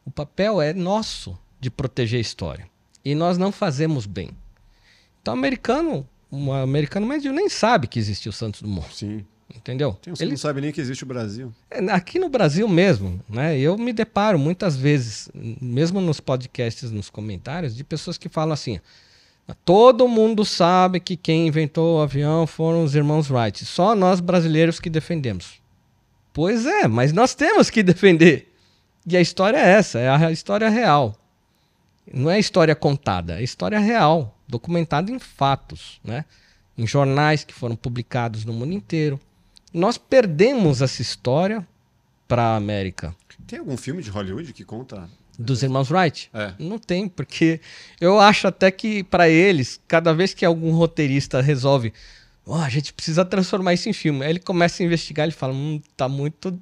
O 0.04 0.10
papel 0.12 0.62
é 0.62 0.72
nosso 0.72 1.36
de 1.58 1.68
proteger 1.68 2.18
a 2.18 2.20
história. 2.20 2.70
E 3.04 3.12
nós 3.12 3.36
não 3.36 3.50
fazemos 3.50 4.06
bem. 4.06 4.30
Então, 5.20 5.34
americano, 5.34 6.08
um 6.30 6.52
americano 6.52 7.08
médio 7.08 7.32
nem 7.32 7.48
sabe 7.48 7.88
que 7.88 7.98
existiu 7.98 8.30
Santos 8.30 8.62
Dumont, 8.62 8.94
Sim. 8.94 9.26
Entendeu? 9.56 9.98
Tem 10.00 10.12
uns 10.12 10.18
que 10.18 10.26
não 10.26 10.36
sabem 10.36 10.62
nem 10.62 10.72
que 10.72 10.80
existe 10.80 11.04
o 11.04 11.06
Brasil. 11.06 11.52
É, 11.70 11.78
Aqui 11.92 12.18
no 12.18 12.28
Brasil 12.28 12.68
mesmo, 12.68 13.20
né? 13.28 13.58
Eu 13.58 13.76
me 13.76 13.92
deparo 13.92 14.38
muitas 14.38 14.76
vezes, 14.76 15.28
mesmo 15.34 16.00
nos 16.00 16.20
podcasts, 16.20 16.90
nos 16.90 17.10
comentários, 17.10 17.74
de 17.74 17.84
pessoas 17.84 18.18
que 18.18 18.28
falam 18.28 18.52
assim: 18.52 18.80
todo 19.64 20.08
mundo 20.08 20.44
sabe 20.44 21.00
que 21.00 21.16
quem 21.16 21.46
inventou 21.48 21.98
o 21.98 22.02
avião 22.02 22.46
foram 22.46 22.84
os 22.84 22.94
irmãos 22.94 23.30
Wright, 23.30 23.64
só 23.64 23.94
nós 23.94 24.20
brasileiros 24.20 24.80
que 24.80 24.90
defendemos. 24.90 25.60
Pois 26.32 26.64
é, 26.64 26.88
mas 26.88 27.12
nós 27.12 27.34
temos 27.34 27.68
que 27.68 27.82
defender. 27.84 28.52
E 29.06 29.16
a 29.16 29.20
história 29.20 29.56
é 29.56 29.70
essa, 29.72 29.98
é 29.98 30.08
a 30.08 30.30
história 30.30 30.68
real. 30.68 31.16
Não 32.12 32.30
é 32.30 32.38
história 32.38 32.74
contada, 32.74 33.40
é 33.40 33.42
história 33.42 33.78
real, 33.78 34.36
documentada 34.48 35.10
em 35.10 35.18
fatos, 35.18 36.00
né? 36.02 36.24
Em 36.76 36.86
jornais 36.86 37.44
que 37.44 37.52
foram 37.52 37.76
publicados 37.76 38.44
no 38.44 38.52
mundo 38.52 38.72
inteiro. 38.72 39.20
Nós 39.72 39.96
perdemos 39.96 40.82
essa 40.82 41.00
história 41.00 41.66
para 42.28 42.42
a 42.42 42.56
América. 42.56 43.14
Tem 43.46 43.58
algum 43.58 43.76
filme 43.76 44.02
de 44.02 44.10
Hollywood 44.10 44.52
que 44.52 44.64
conta? 44.64 45.08
Dos 45.38 45.62
irmãos 45.62 45.90
Wright? 45.90 46.30
É. 46.32 46.52
Não 46.58 46.78
tem, 46.78 47.08
porque 47.08 47.60
eu 48.00 48.20
acho 48.20 48.46
até 48.46 48.70
que 48.70 49.02
para 49.02 49.28
eles, 49.28 49.80
cada 49.88 50.12
vez 50.12 50.34
que 50.34 50.44
algum 50.44 50.72
roteirista 50.72 51.40
resolve, 51.40 51.92
"Ó, 52.46 52.56
a 52.60 52.68
gente 52.68 52.92
precisa 52.92 53.24
transformar 53.24 53.72
isso 53.74 53.88
em 53.88 53.92
filme, 53.92 54.24
aí 54.24 54.30
ele 54.30 54.40
começa 54.40 54.82
a 54.82 54.86
investigar, 54.86 55.24
ele 55.24 55.32
fala, 55.34 55.54
hum, 55.54 55.80
tá 55.96 56.08
muito, 56.08 56.58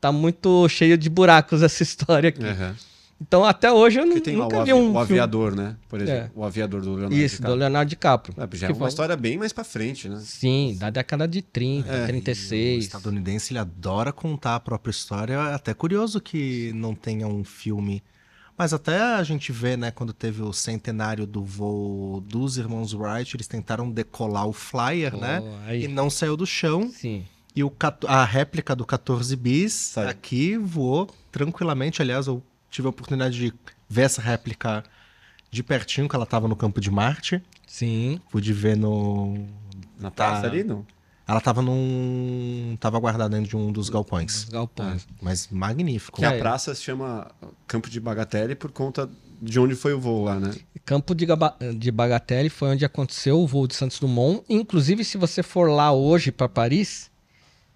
tá 0.00 0.12
muito 0.12 0.68
cheio 0.68 0.96
de 0.98 1.08
buracos 1.08 1.62
essa 1.62 1.82
história 1.82 2.28
aqui. 2.28 2.44
Aham. 2.44 2.76
Então 3.20 3.44
até 3.44 3.72
hoje 3.72 3.98
eu 3.98 4.04
nu- 4.04 4.14
Que 4.14 4.20
tem 4.20 4.36
lá 4.36 4.44
nunca 4.44 4.60
o, 4.60 4.64
vi 4.64 4.72
um 4.74 4.78
o 4.78 4.82
filme. 4.86 4.98
aviador, 5.00 5.56
né? 5.56 5.76
Por 5.88 6.00
exemplo, 6.02 6.22
É. 6.24 6.30
o 6.34 6.44
aviador 6.44 6.82
do 6.82 6.90
Leonardo 6.90 7.14
Isso, 7.14 7.36
do 7.36 7.38
DiCaprio. 7.38 7.56
Leonardo 7.58 7.88
DiCaprio. 7.88 8.34
É, 8.36 8.56
já 8.56 8.66
é 8.66 8.68
que 8.68 8.72
uma 8.74 8.78
foi- 8.80 8.88
história 8.88 9.16
bem 9.16 9.38
mais 9.38 9.52
pra 9.54 9.64
frente, 9.64 10.08
né? 10.08 10.20
Sim, 10.22 10.76
da 10.78 10.90
década 10.90 11.26
de 11.26 11.40
30, 11.40 11.88
É, 11.90 12.04
O 12.04 12.06
36. 12.06 12.84
estadunidense 12.84 13.52
ele 13.52 13.58
adora 13.58 14.12
contar 14.12 14.56
a 14.56 14.60
própria 14.60 14.90
história. 14.90 15.32
É 15.34 15.54
até 15.54 15.72
curioso 15.72 16.20
que 16.20 16.72
não 16.74 16.94
tenha 16.94 17.26
um 17.26 17.42
filme. 17.42 18.02
Mas 18.58 18.72
até 18.74 18.98
a 19.00 19.22
gente 19.22 19.50
vê, 19.52 19.76
né, 19.76 19.90
quando 19.90 20.12
teve 20.14 20.42
o 20.42 20.52
centenário 20.52 21.26
do 21.26 21.42
voo 21.44 22.20
dos 22.22 22.56
irmãos 22.58 22.92
Wright, 22.94 23.34
eles 23.36 23.46
tentaram 23.46 23.90
decolar 23.90 24.46
o 24.46 24.52
flyer, 24.52 25.12
Pô, 25.12 25.18
né? 25.18 25.42
aí- 25.66 25.84
E 25.84 25.88
não 25.88 26.08
saiu 26.10 26.36
do 26.36 26.46
chão. 26.46 26.90
Sim. 26.90 27.24
E 27.54 27.64
o, 27.64 27.72
a 28.06 28.24
réplica 28.26 28.74
do 28.76 28.84
14 28.84 29.34
bis 29.36 29.72
Saiu. 29.72 30.08
aqui 30.10 30.56
voou 30.58 31.06
tranquilamente. 31.32 32.00
Aliás, 32.02 32.26
eu 32.26 32.42
tive 32.76 32.86
a 32.86 32.90
oportunidade 32.90 33.36
de 33.38 33.52
ver 33.88 34.02
essa 34.02 34.20
réplica 34.20 34.84
de 35.50 35.62
pertinho, 35.62 36.08
que 36.08 36.14
ela 36.14 36.24
estava 36.24 36.46
no 36.46 36.54
campo 36.54 36.80
de 36.80 36.90
Marte. 36.90 37.42
Sim. 37.66 38.20
Pude 38.30 38.52
ver 38.52 38.76
no. 38.76 39.46
Na 39.98 40.10
praça 40.10 40.42
Tá. 40.42 40.48
ali, 40.48 40.62
não? 40.62 40.84
Ela 41.26 41.38
estava 41.38 41.60
num. 41.62 42.76
tava 42.78 42.98
guardada 43.00 43.34
dentro 43.34 43.50
de 43.50 43.56
um 43.56 43.72
dos 43.72 43.88
galpões. 43.88 44.44
Galpões. 44.44 45.06
Mas 45.20 45.48
magnífico. 45.50 46.18
Que 46.20 46.24
a 46.26 46.32
É. 46.34 46.38
praça 46.38 46.74
se 46.74 46.82
chama 46.82 47.30
Campo 47.66 47.88
de 47.90 47.98
Bagatelle 47.98 48.54
por 48.54 48.70
conta 48.70 49.08
de 49.42 49.58
onde 49.58 49.74
foi 49.74 49.92
o 49.92 49.98
voo 50.00 50.22
lá, 50.24 50.38
né? 50.38 50.54
Campo 50.84 51.14
de, 51.14 51.26
Gaba- 51.26 51.56
de 51.76 51.90
Bagatelle 51.90 52.48
foi 52.48 52.68
onde 52.68 52.84
aconteceu 52.84 53.40
o 53.40 53.46
voo 53.46 53.66
de 53.66 53.74
Santos 53.74 53.98
Dumont. 53.98 54.44
Inclusive, 54.48 55.02
se 55.04 55.18
você 55.18 55.42
for 55.42 55.68
lá 55.68 55.90
hoje 55.92 56.30
para 56.30 56.48
Paris, 56.48 57.10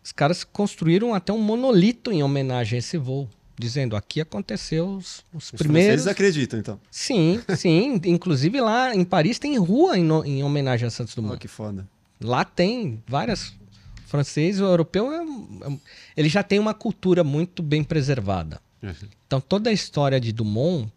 os 0.04 0.12
caras 0.12 0.44
construíram 0.44 1.12
até 1.12 1.32
um 1.32 1.40
monolito 1.42 2.12
em 2.12 2.22
homenagem 2.22 2.76
a 2.76 2.78
esse 2.78 2.96
voo, 2.96 3.28
dizendo 3.60 3.94
aqui 3.94 4.20
aconteceu 4.20 4.88
os, 4.88 5.24
os 5.32 5.44
Os 5.44 5.50
primeiros. 5.52 5.86
franceses 5.88 6.06
acreditam, 6.08 6.58
então. 6.58 6.80
Sim, 6.90 7.40
sim. 7.56 8.00
Inclusive 8.06 8.60
lá 8.60 8.94
em 8.94 9.04
Paris 9.04 9.38
tem 9.38 9.56
rua 9.58 9.96
em, 9.98 10.02
no- 10.02 10.24
em 10.24 10.42
homenagem 10.42 10.86
a 10.86 10.90
Santos 10.90 11.14
Dumont. 11.14 11.38
que 11.38 11.46
foda. 11.48 11.86
Lá 12.20 12.44
tem 12.44 13.00
várias. 13.06 13.52
Francês, 14.06 14.60
o 14.60 14.64
europeu, 14.64 15.12
é 15.12 15.18
é 15.22 15.72
ele 16.16 16.28
já 16.28 16.42
tem 16.42 16.58
uma 16.58 16.74
cultura 16.74 17.22
muito 17.22 17.62
bem 17.62 17.84
preservada. 17.84 18.60
É. 18.82 18.92
Então 19.26 19.40
toda 19.40 19.70
a 19.70 19.72
história 19.72 20.18
de 20.20 20.32
Dumont 20.32 20.90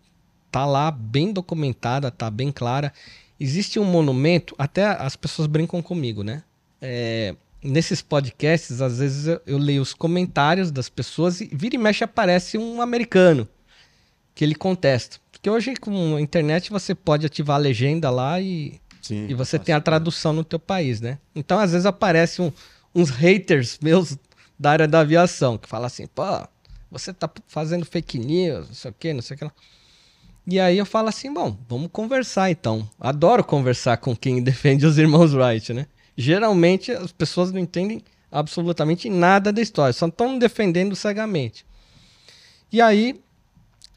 tá 0.52 0.66
lá 0.66 0.90
bem 0.90 1.32
documentada, 1.32 2.10
tá 2.10 2.32
bem 2.32 2.52
clara. 2.52 2.92
Existe 3.40 3.78
um 3.80 3.84
monumento, 3.86 4.56
até 4.58 4.86
as 4.86 5.16
pessoas 5.16 5.48
brincam 5.48 5.80
comigo, 5.82 6.24
né? 6.24 6.42
É, 6.82 7.36
nesses 7.64 8.02
podcasts, 8.02 8.82
às 8.82 9.00
vezes 9.00 9.28
eu, 9.28 9.42
eu 9.46 9.58
leio 9.58 9.82
os 9.82 9.94
comentários 9.94 10.72
das 10.72 10.90
pessoas 10.90 11.42
e 11.42 11.46
vira 11.52 11.76
e 11.76 11.78
mexe 11.78 12.04
aparece 12.04 12.58
um 12.58 12.82
americano 12.82 13.48
que 14.36 14.44
ele 14.44 14.56
contesta. 14.56 15.18
Porque 15.32 15.50
hoje 15.50 15.76
com 15.76 16.16
a 16.16 16.22
internet 16.22 16.70
você 16.72 16.94
pode 16.96 17.26
ativar 17.26 17.56
a 17.56 17.60
legenda 17.60 18.10
lá 18.10 18.40
e, 18.40 18.80
Sim. 19.02 19.28
e 19.30 19.34
você 19.34 19.58
tem 19.60 19.74
a 19.76 19.82
tradução 19.82 20.34
no 20.34 20.44
teu 20.44 20.60
país, 20.60 21.02
né? 21.02 21.18
Então 21.36 21.60
às 21.60 21.72
vezes 21.72 21.86
aparece 21.86 22.42
um- 22.42 22.52
uns 22.96 23.10
haters 23.10 23.78
meus 23.82 24.18
da 24.60 24.72
área 24.72 24.88
da 24.88 25.00
aviação 25.02 25.58
que 25.58 25.68
fala 25.68 25.88
assim, 25.88 26.08
pô, 26.08 26.24
você 26.90 27.12
tá 27.14 27.30
fazendo 27.48 27.86
fake 27.86 28.18
news, 28.20 28.68
não 28.68 28.76
sei 28.76 28.92
o 28.92 28.96
que, 28.98 29.14
não 29.14 29.22
sei 29.22 29.36
o 29.36 29.38
que 29.38 29.46
lá. 29.46 29.52
E 30.46 30.60
aí 30.60 30.78
eu 30.78 30.86
falo 30.86 31.08
assim, 31.08 31.34
bom, 31.34 31.58
vamos 31.70 31.90
conversar 31.92 32.52
então. 32.52 32.88
Adoro 33.00 33.44
conversar 33.44 33.98
com 33.98 34.16
quem 34.16 34.42
defende 34.44 34.86
os 34.86 34.98
irmãos 34.98 35.34
Wright, 35.34 35.74
né? 35.74 35.88
Geralmente 36.16 36.92
as 36.92 37.12
pessoas 37.12 37.52
não 37.52 37.60
entendem 37.60 38.04
absolutamente 38.32 39.10
nada 39.10 39.52
da 39.52 39.62
história, 39.62 39.94
só 39.94 40.08
estão 40.08 40.38
defendendo 40.38 40.96
cegamente. 40.96 41.66
E 42.72 42.82
aí 42.82 43.22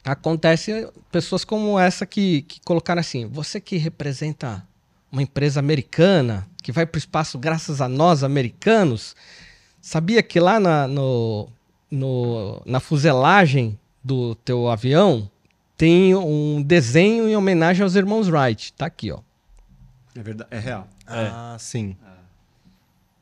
acontece 0.03 0.87
pessoas 1.11 1.43
como 1.43 1.77
essa 1.79 2.05
que, 2.05 2.43
que 2.43 2.61
colocaram 2.61 2.99
assim, 3.01 3.25
você 3.25 3.59
que 3.59 3.77
representa 3.77 4.65
uma 5.11 5.21
empresa 5.21 5.59
americana, 5.59 6.47
que 6.61 6.71
vai 6.71 6.85
para 6.85 6.97
o 6.97 6.99
espaço 6.99 7.37
graças 7.37 7.81
a 7.81 7.87
nós, 7.89 8.23
americanos, 8.23 9.15
sabia 9.81 10.21
que 10.21 10.39
lá 10.39 10.59
na, 10.59 10.87
no, 10.87 11.49
no- 11.89 12.61
na 12.65 12.79
fuselagem 12.79 13.77
do 14.03 14.35
teu 14.35 14.69
avião 14.69 15.29
tem 15.75 16.13
um 16.15 16.61
desenho 16.61 17.27
em 17.27 17.35
homenagem 17.35 17.83
aos 17.83 17.95
irmãos 17.95 18.27
Wright. 18.29 18.73
Tá 18.73 18.85
aqui, 18.85 19.11
ó. 19.11 19.19
É 20.15 20.21
verdade, 20.21 20.49
é 20.51 20.59
real. 20.59 20.87
Ah, 21.07 21.57
sim. 21.59 21.95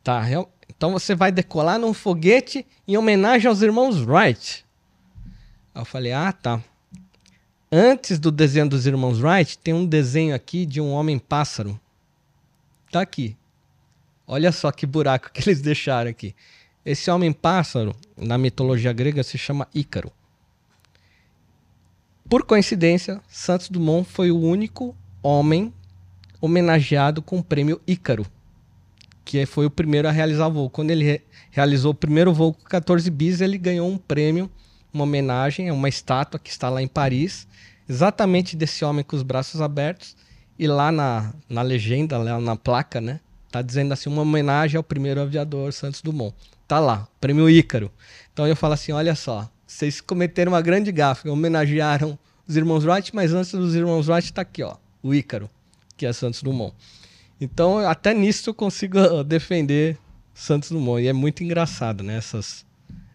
Tá, 0.04 0.22
real- 0.22 0.52
Então 0.76 0.92
você 0.92 1.16
vai 1.16 1.32
decolar 1.32 1.80
num 1.80 1.94
foguete 1.94 2.66
em 2.88 2.98
homenagem 2.98 3.48
aos 3.48 3.62
irmãos 3.62 4.02
Wright. 4.02 4.66
Aí 5.74 5.82
eu 5.82 5.86
falei, 5.86 6.12
ah, 6.12 6.32
tá. 6.32 6.62
Antes 7.72 8.20
do 8.20 8.32
desenho 8.32 8.70
dos 8.70 8.86
irmãos 8.86 9.20
Wright, 9.22 9.58
tem 9.58 9.74
um 9.74 9.86
desenho 9.86 10.34
aqui 10.36 10.66
de 10.66 10.80
um 10.80 10.92
homem-pássaro. 10.92 11.80
Tá 12.92 13.02
aqui. 13.02 13.36
Olha 14.28 14.52
só 14.52 14.72
que 14.72 14.86
buraco 14.86 15.30
que 15.34 15.42
eles 15.42 15.62
deixaram 15.62 16.10
aqui. 16.10 16.36
Esse 16.86 17.10
homem-pássaro, 17.10 17.96
na 18.16 18.38
mitologia 18.38 18.94
grega, 18.94 19.24
se 19.24 19.38
chama 19.38 19.68
Ícaro. 19.74 20.12
Por 22.30 22.44
coincidência, 22.44 23.22
Santos 23.28 23.70
Dumont 23.70 24.08
foi 24.10 24.32
o 24.32 24.40
único 24.40 24.96
homem 25.22 25.74
homenageado 26.46 27.22
com 27.22 27.40
o 27.40 27.44
prêmio 27.44 27.82
Ícaro 27.88 28.26
que 29.24 29.44
foi 29.48 29.66
o 29.66 29.72
primeiro 29.72 30.08
a 30.08 30.12
realizar 30.12 30.48
o 30.48 30.52
voo. 30.52 30.70
Quando 30.70 30.92
ele 30.92 31.04
re- 31.04 31.22
realizou 31.50 31.92
o 31.92 31.96
primeiro 31.96 32.32
voo 32.32 32.54
com 32.54 32.64
14 32.64 33.10
bis, 33.10 33.42
ele 33.42 33.58
ganhou 33.58 33.90
um 33.90 33.98
prêmio, 33.98 34.50
uma 34.94 35.04
homenagem, 35.04 35.68
é 35.68 35.74
uma 35.74 35.90
estátua 35.90 36.40
que 36.40 36.52
está 36.52 36.70
lá 36.70 36.80
em 36.80 36.88
Paris, 36.88 37.48
exatamente 37.90 38.56
desse 38.56 38.86
homem 38.86 39.04
com 39.04 39.16
os 39.16 39.24
braços 39.24 39.62
abertos. 39.62 40.16
E 40.60 40.68
lá 40.68 40.92
na, 40.92 41.34
na 41.50 41.64
legenda, 41.64 42.20
lá 42.20 42.40
na 42.40 42.56
placa, 42.56 43.02
né? 43.02 43.20
tá 43.52 43.62
dizendo 43.62 43.94
assim, 43.94 44.10
uma 44.10 44.22
homenagem 44.22 44.78
ao 44.78 44.84
primeiro 44.84 45.22
aviador 45.22 45.72
Santos 45.74 46.02
Dumont. 46.02 46.36
Tá 46.68 46.78
lá, 46.80 47.08
prêmio 47.22 47.50
Ícaro. 47.50 47.90
Então 48.34 48.46
eu 48.46 48.56
falo 48.56 48.74
assim, 48.74 48.92
olha 48.92 49.16
só, 49.16 49.50
vocês 49.66 50.02
cometeram 50.02 50.52
uma 50.52 50.62
grande 50.62 50.92
gafe, 50.92 51.30
homenagearam 51.30 52.20
os 52.48 52.56
irmãos 52.58 52.86
Wright, 52.86 53.16
mas 53.16 53.34
antes 53.34 53.52
dos 53.54 53.74
irmãos 53.74 54.08
Wright 54.08 54.32
tá 54.34 54.42
aqui, 54.42 54.62
ó, 54.62 54.76
o 55.02 55.16
Ícaro, 55.16 55.50
que 55.98 56.06
é 56.06 56.14
Santos 56.14 56.42
Dumont. 56.42 56.76
Então, 57.40 57.80
até 57.80 58.14
nisso 58.14 58.50
eu 58.50 58.54
consigo 58.54 59.24
defender 59.24 59.98
Santos 60.34 60.70
Dumont. 60.70 61.02
E 61.02 61.08
é 61.08 61.14
muito 61.14 61.44
engraçado, 61.44 62.04
né? 62.04 62.18
Essas, 62.18 62.66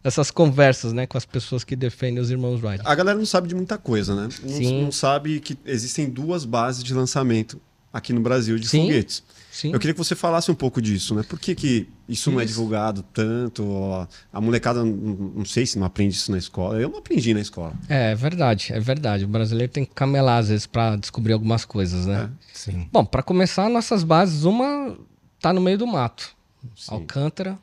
essas 0.04 0.30
conversas, 0.30 0.92
né? 0.92 1.06
Com 1.06 1.16
as 1.16 1.24
pessoas 1.24 1.64
que 1.64 1.74
defendem 1.74 2.20
os 2.20 2.30
irmãos 2.30 2.62
Wright. 2.62 2.82
A 2.84 2.94
galera 2.94 3.18
não 3.18 3.26
sabe 3.26 3.48
de 3.48 3.54
muita 3.54 3.78
coisa, 3.78 4.14
né? 4.14 4.28
Não, 4.42 4.82
não 4.82 4.92
sabe 4.92 5.40
que 5.40 5.56
existem 5.64 6.08
duas 6.08 6.44
bases 6.44 6.84
de 6.84 6.92
lançamento 6.92 7.60
aqui 7.92 8.12
no 8.12 8.20
Brasil 8.20 8.58
de 8.58 8.68
Sim. 8.68 8.82
foguetes. 8.82 9.22
Sim. 9.50 9.72
Eu 9.72 9.80
queria 9.80 9.92
que 9.92 9.98
você 9.98 10.14
falasse 10.14 10.48
um 10.50 10.54
pouco 10.54 10.80
disso, 10.80 11.12
né? 11.14 11.24
Por 11.24 11.38
que, 11.38 11.54
que 11.56 11.88
isso, 12.08 12.30
não 12.30 12.40
é 12.40 12.44
Isso. 12.44 12.52
divulgado 12.54 13.02
tanto? 13.12 13.64
Ó, 13.68 14.06
A 14.32 14.40
molecada, 14.40 14.84
não, 14.84 14.86
não 15.34 15.44
sei 15.44 15.66
se 15.66 15.76
não 15.78 15.86
aprende 15.86 16.14
isso 16.14 16.30
na 16.30 16.38
escola. 16.38 16.80
Eu 16.80 16.88
não 16.88 16.98
aprendi 17.00 17.34
na 17.34 17.40
escola. 17.40 17.72
É, 17.88 18.12
é 18.12 18.14
verdade, 18.14 18.72
é 18.72 18.78
verdade. 18.78 19.24
O 19.24 19.28
brasileiro 19.28 19.72
tem 19.72 19.84
que 19.84 19.92
camelar 19.92 20.38
às 20.38 20.48
vezes 20.48 20.66
para 20.66 20.94
descobrir 20.96 21.32
algumas 21.32 21.64
coisas, 21.64 22.06
né? 22.06 22.30
Sim. 22.54 22.88
Bom, 22.92 23.04
para 23.04 23.22
começar, 23.24 23.68
nossas 23.68 24.04
bases, 24.04 24.44
uma 24.44 24.96
tá 25.40 25.52
no 25.52 25.60
meio 25.60 25.78
do 25.78 25.86
mato, 25.86 26.34
Sim. 26.76 26.94
Alcântara. 26.94 27.58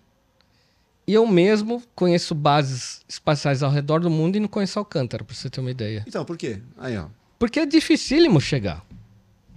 E 1.08 1.14
eu 1.14 1.26
mesmo 1.26 1.82
conheço 1.96 2.36
bases 2.36 3.00
espaciais 3.08 3.64
ao 3.64 3.72
redor 3.72 4.02
do 4.02 4.10
mundo 4.10 4.36
e 4.36 4.42
não 4.42 4.48
conheço 4.50 4.78
Alcântara, 4.78 5.24
para 5.24 5.34
você 5.34 5.50
ter 5.50 5.62
uma 5.62 5.72
ideia. 5.72 6.04
Então, 6.06 6.26
por 6.26 6.36
quê? 6.38 6.60
Aí, 6.78 6.98
ó. 6.98 7.06
Porque 7.40 7.62
é 7.62 7.66
dificílimo 7.66 8.42
chegar. 8.42 8.84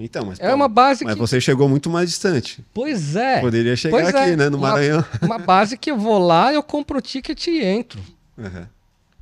Então, 0.03 0.25
mas, 0.25 0.41
É 0.41 0.49
pô, 0.49 0.55
uma 0.55 0.69
base 0.69 1.05
mas 1.05 1.15
que. 1.15 1.21
você 1.21 1.41
chegou 1.41 1.69
muito 1.69 1.91
mais 1.91 2.09
distante. 2.09 2.65
Pois 2.73 3.15
é. 3.17 3.41
Poderia 3.41 3.77
chegar 3.77 3.97
Pois 4.03 4.09
aqui, 4.15 4.31
é, 4.31 4.37
né? 4.37 4.49
No 4.49 4.57
uma- 4.57 4.71
Maranhão. 4.71 5.05
Uma 5.23 5.39
base 5.39 5.77
que 5.77 5.91
eu 5.91 5.97
vou 5.99 6.19
lá, 6.19 6.53
eu 6.53 6.63
compro 6.63 6.99
o 6.99 7.03
ticket 7.03 7.47
e 7.49 7.63
entro. 7.65 8.01
Uhum. 8.39 8.67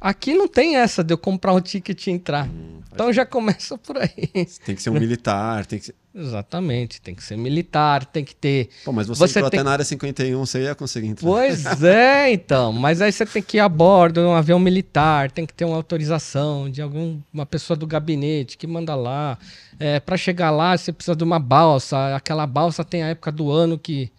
Aqui 0.01 0.33
não 0.35 0.47
tem 0.47 0.77
essa 0.77 1.03
de 1.03 1.13
eu 1.13 1.19
comprar 1.19 1.53
um 1.53 1.61
ticket 1.61 2.07
e 2.07 2.11
entrar. 2.13 2.47
Hum, 2.47 2.81
então 2.93 3.13
já 3.13 3.27
começa 3.27 3.77
por 3.77 3.97
aí. 3.99 4.29
Tem 4.65 4.75
que 4.77 4.83
ser 4.83 4.91
um 4.91 4.95
militar, 4.95 5.67
tem 5.67 5.79
que 5.79 5.87
ser... 5.87 5.95
Exatamente. 6.15 7.01
Tem 7.01 7.15
que 7.15 7.23
ser 7.23 7.37
militar, 7.37 8.05
tem 8.05 8.25
que 8.25 8.35
ter. 8.35 8.71
Pô, 8.85 8.93
mas 8.93 9.07
você, 9.07 9.21
Você 9.27 9.39
entrou 9.39 9.51
tem- 9.51 9.61
até 9.61 9.65
na 9.65 9.71
área 9.73 9.85
51, 9.85 10.39
você 10.47 10.63
ia 10.63 10.75
conseguir 10.75 11.09
entrar. 11.09 11.29
Pois 11.29 11.65
é, 11.83 12.31
então. 12.33 12.73
Mas 12.73 13.01
aí 13.01 13.11
você 13.13 13.25
tem 13.27 13.43
que 13.43 13.57
ir 13.57 13.61
a 13.61 13.69
bordo 13.69 14.21
de 14.21 14.27
um 14.27 14.35
avião 14.35 14.59
militar, 14.59 15.31
tem 15.31 15.47
que 15.47 15.53
ter 15.55 15.65
uma 15.65 15.77
autorização 15.77 16.69
de 16.71 16.83
alguma 16.83 17.47
pessoa 17.49 17.77
do 17.77 17.87
gabinete 17.87 18.57
que 18.59 18.67
manda 18.67 18.95
lá. 18.95 19.39
É, 19.79 20.01
para 20.01 20.17
chegar 20.17 20.51
lá, 20.51 20.77
você 20.77 20.93
precisa 20.93 21.15
de 21.17 21.23
uma 21.25 21.39
balsa. 21.39 22.17
Aquela 22.17 22.47
balsa 22.47 22.85
tem 22.85 23.03
a 23.03 23.09
época 23.09 23.31
do 23.31 23.51
ano 23.51 23.79
que 23.79 24.11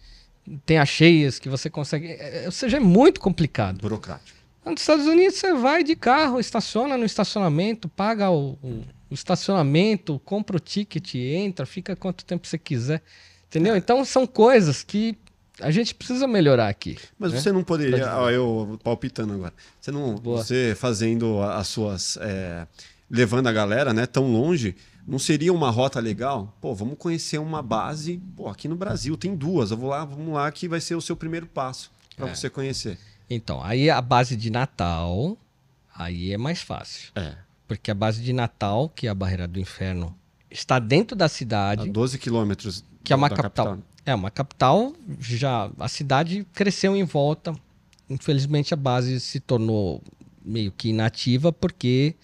tem 0.64 0.78
as 0.78 0.88
cheias 0.88 1.38
que 1.38 1.48
você 1.50 1.68
consegue. 1.68 2.06
é, 2.08 2.42
ou 2.46 2.52
seja, 2.52 2.78
é 2.78 2.80
muito 2.80 3.20
complicado. 3.20 3.78
Burocrático. 3.80 4.39
Nos 4.64 4.80
Estados 4.80 5.06
Unidos 5.06 5.38
você 5.38 5.54
vai 5.54 5.82
de 5.82 5.96
carro, 5.96 6.38
estaciona 6.38 6.96
no 6.96 7.04
estacionamento, 7.04 7.88
paga 7.88 8.30
o, 8.30 8.52
o- 8.62 8.84
o 9.10 9.14
estacionamento, 9.14 10.20
compra 10.24 10.56
o 10.56 10.60
ticket, 10.60 11.14
entra, 11.16 11.66
fica 11.66 11.96
quanto 11.96 12.24
tempo 12.24 12.46
você 12.46 12.58
quiser. 12.58 13.02
Entendeu? 13.48 13.74
Então 13.76 14.04
são 14.04 14.26
coisas 14.26 14.84
que 14.84 15.16
a 15.60 15.70
gente 15.70 15.94
precisa 15.94 16.26
melhorar 16.28 16.68
aqui. 16.68 16.96
Mas 17.18 17.32
né? 17.32 17.40
você 17.40 17.50
não 17.50 17.64
poderia, 17.64 18.16
ó, 18.16 18.30
eu 18.30 18.78
palpitando 18.84 19.32
agora, 19.32 19.52
você 19.80 19.90
não, 19.90 20.14
Boa. 20.14 20.42
você 20.44 20.74
fazendo 20.78 21.42
as 21.42 21.66
suas, 21.66 22.16
é, 22.20 22.66
levando 23.10 23.48
a 23.48 23.52
galera, 23.52 23.92
né, 23.92 24.06
tão 24.06 24.30
longe, 24.32 24.76
não 25.06 25.18
seria 25.18 25.52
uma 25.52 25.70
rota 25.70 25.98
legal? 25.98 26.56
Pô, 26.60 26.72
vamos 26.74 26.96
conhecer 26.96 27.38
uma 27.38 27.60
base, 27.62 28.22
pô, 28.36 28.48
aqui 28.48 28.68
no 28.68 28.76
Brasil 28.76 29.16
tem 29.16 29.34
duas, 29.34 29.70
eu 29.72 29.76
vou 29.76 29.90
lá, 29.90 30.04
vamos 30.04 30.32
lá, 30.32 30.50
que 30.52 30.68
vai 30.68 30.80
ser 30.80 30.94
o 30.94 31.00
seu 31.00 31.16
primeiro 31.16 31.46
passo 31.46 31.90
para 32.16 32.28
É. 32.28 32.34
você 32.34 32.48
conhecer. 32.48 32.96
Então, 33.30 33.62
aí 33.62 33.88
a 33.88 34.02
base 34.02 34.36
de 34.36 34.50
Natal, 34.50 35.38
aí 35.94 36.32
é 36.32 36.36
mais 36.36 36.60
fácil. 36.60 37.12
É, 37.14 37.36
Porque 37.68 37.90
a 37.90 37.94
base 37.94 38.20
de 38.20 38.32
Natal, 38.32 38.88
que 38.88 39.06
é 39.06 39.10
a 39.10 39.14
barreira 39.14 39.46
do 39.46 39.60
inferno, 39.60 40.12
está 40.50 40.80
dentro 40.80 41.16
da 41.16 41.26
a 41.26 41.28
cidade, 41.28 41.88
12 41.88 42.18
quilômetros 42.18 42.84
que 43.04 43.12
é 43.12 43.16
uma 43.16 43.28
da 43.28 43.36
capital. 43.36 43.78
É 44.04 44.14
uma 44.14 44.30
capital, 44.30 44.92
já 45.20 45.70
a 45.78 45.88
cidade 45.88 46.46
cresceu 46.52 46.96
em 46.96 47.04
volta. 47.04 47.54
Infelizmente 48.08 48.74
a 48.74 48.76
base 48.76 49.20
se 49.20 49.38
tornou 49.38 50.02
meio 50.44 50.72
que 50.72 50.88
inativa 50.88 51.52
porque 51.52 52.16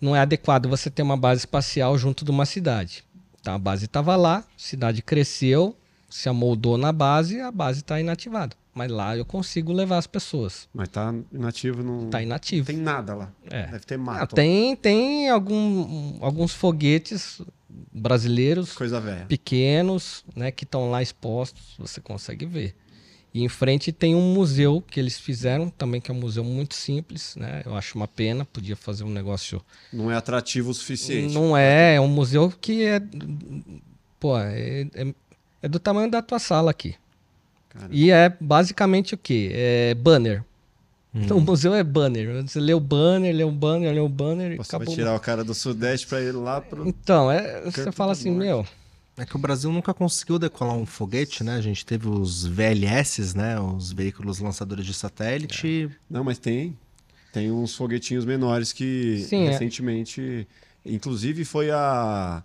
não 0.00 0.14
é 0.14 0.20
adequado 0.20 0.68
você 0.68 0.90
ter 0.90 1.02
uma 1.02 1.16
base 1.16 1.40
espacial 1.40 1.96
junto 1.96 2.24
de 2.24 2.30
uma 2.30 2.44
cidade. 2.44 3.02
Então 3.40 3.54
a 3.54 3.58
base 3.58 3.86
estava 3.86 4.16
lá, 4.16 4.38
a 4.38 4.44
cidade 4.58 5.00
cresceu, 5.00 5.74
se 6.10 6.28
amoldou 6.28 6.76
na 6.76 6.92
base, 6.92 7.40
a 7.40 7.50
base 7.50 7.80
está 7.80 7.98
inativada. 8.00 8.54
Mas 8.76 8.90
lá 8.90 9.16
eu 9.16 9.24
consigo 9.24 9.72
levar 9.72 9.96
as 9.96 10.06
pessoas. 10.06 10.68
Mas 10.74 10.90
tá 10.90 11.14
inativo, 11.32 11.82
não 11.82 12.04
Está 12.04 12.22
inativo. 12.22 12.66
tem 12.66 12.76
nada 12.76 13.14
lá. 13.14 13.32
É. 13.50 13.68
Deve 13.68 13.86
ter 13.86 13.94
Ah, 13.94 13.98
mato. 13.98 14.34
tem 14.34 14.76
tem 14.76 15.30
algum, 15.30 16.18
alguns 16.22 16.52
foguetes 16.52 17.40
brasileiros 17.90 18.72
Coisa 18.74 19.00
velha. 19.00 19.24
pequenos, 19.26 20.22
né, 20.36 20.50
que 20.50 20.64
estão 20.64 20.90
lá 20.90 21.02
expostos, 21.02 21.74
você 21.78 22.02
consegue 22.02 22.44
ver. 22.44 22.74
E 23.32 23.42
em 23.42 23.48
frente 23.48 23.92
tem 23.92 24.14
um 24.14 24.34
museu 24.34 24.82
que 24.90 25.00
eles 25.00 25.18
fizeram 25.18 25.70
também, 25.70 25.98
que 25.98 26.10
é 26.10 26.14
um 26.14 26.20
museu 26.20 26.44
muito 26.44 26.74
simples, 26.74 27.34
né? 27.36 27.62
Eu 27.64 27.74
acho 27.74 27.96
uma 27.96 28.06
pena, 28.08 28.44
podia 28.44 28.76
fazer 28.76 29.04
um 29.04 29.10
negócio. 29.10 29.62
Não 29.90 30.10
é 30.10 30.16
atrativo 30.16 30.70
o 30.70 30.74
suficiente. 30.74 31.32
Não 31.34 31.56
é, 31.56 31.94
é 31.94 32.00
um 32.00 32.08
museu 32.08 32.50
que 32.60 32.84
é. 32.84 33.00
Pô, 34.20 34.38
é, 34.38 34.82
é, 34.94 35.14
é 35.62 35.68
do 35.68 35.78
tamanho 35.78 36.10
da 36.10 36.20
tua 36.22 36.38
sala 36.38 36.70
aqui. 36.70 36.94
Cara, 37.78 37.88
E 37.92 38.10
é 38.10 38.32
basicamente 38.40 39.14
o 39.14 39.18
quê? 39.18 39.50
É 39.52 39.94
banner. 39.94 40.42
Então 41.14 41.38
o 41.38 41.40
museu 41.40 41.72
é 41.74 41.82
banner. 41.82 42.42
Você 42.46 42.60
lê 42.60 42.74
o 42.74 42.80
banner, 42.80 43.34
lê 43.34 43.42
o 43.42 43.50
banner, 43.50 43.90
lê 43.92 44.00
o 44.00 44.08
banner 44.08 44.52
e 44.52 44.56
Você 44.58 44.72
vai 44.72 44.80
acabou. 44.82 44.94
tirar 44.94 45.14
o 45.14 45.20
cara 45.20 45.42
do 45.42 45.54
Sudeste 45.54 46.06
para 46.06 46.20
ir 46.20 46.32
lá 46.32 46.60
pro... 46.60 46.86
Então, 46.86 47.30
é, 47.30 47.62
você 47.62 47.90
fala 47.90 48.12
assim, 48.12 48.30
Norte. 48.30 48.44
meu, 48.46 48.66
É 49.16 49.24
que 49.24 49.34
o 49.34 49.38
Brasil 49.38 49.72
nunca 49.72 49.94
conseguiu 49.94 50.38
decolar 50.38 50.76
um 50.76 50.84
foguete, 50.84 51.42
né? 51.42 51.54
A 51.56 51.60
gente 51.62 51.86
teve 51.86 52.06
os 52.06 52.44
VLS, 52.44 53.34
né? 53.34 53.58
Os 53.58 53.92
veículos 53.92 54.40
lançadores 54.40 54.84
de 54.84 54.92
satélite. 54.92 55.88
Não, 56.10 56.22
mas 56.22 56.36
tem. 56.38 56.76
Tem 57.32 57.50
uns 57.50 57.74
foguetinhos 57.74 58.26
menores 58.26 58.72
que 58.74 59.24
Sim, 59.26 59.46
é. 59.46 59.50
recentemente. 59.52 60.46
Inclusive 60.84 61.46
foi 61.46 61.70
a. 61.70 62.42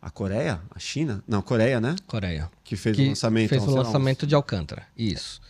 A 0.00 0.10
Coreia? 0.10 0.60
A 0.70 0.78
China? 0.78 1.22
Não, 1.26 1.42
Coreia, 1.42 1.80
né? 1.80 1.96
Coreia. 2.06 2.50
Que 2.62 2.76
fez 2.76 2.96
que 2.96 3.02
o 3.02 3.08
lançamento. 3.08 3.48
Fez 3.48 3.62
o 3.64 3.70
lançamento 3.70 4.26
de 4.26 4.34
Alcântara. 4.34 4.86
Isso. 4.96 5.40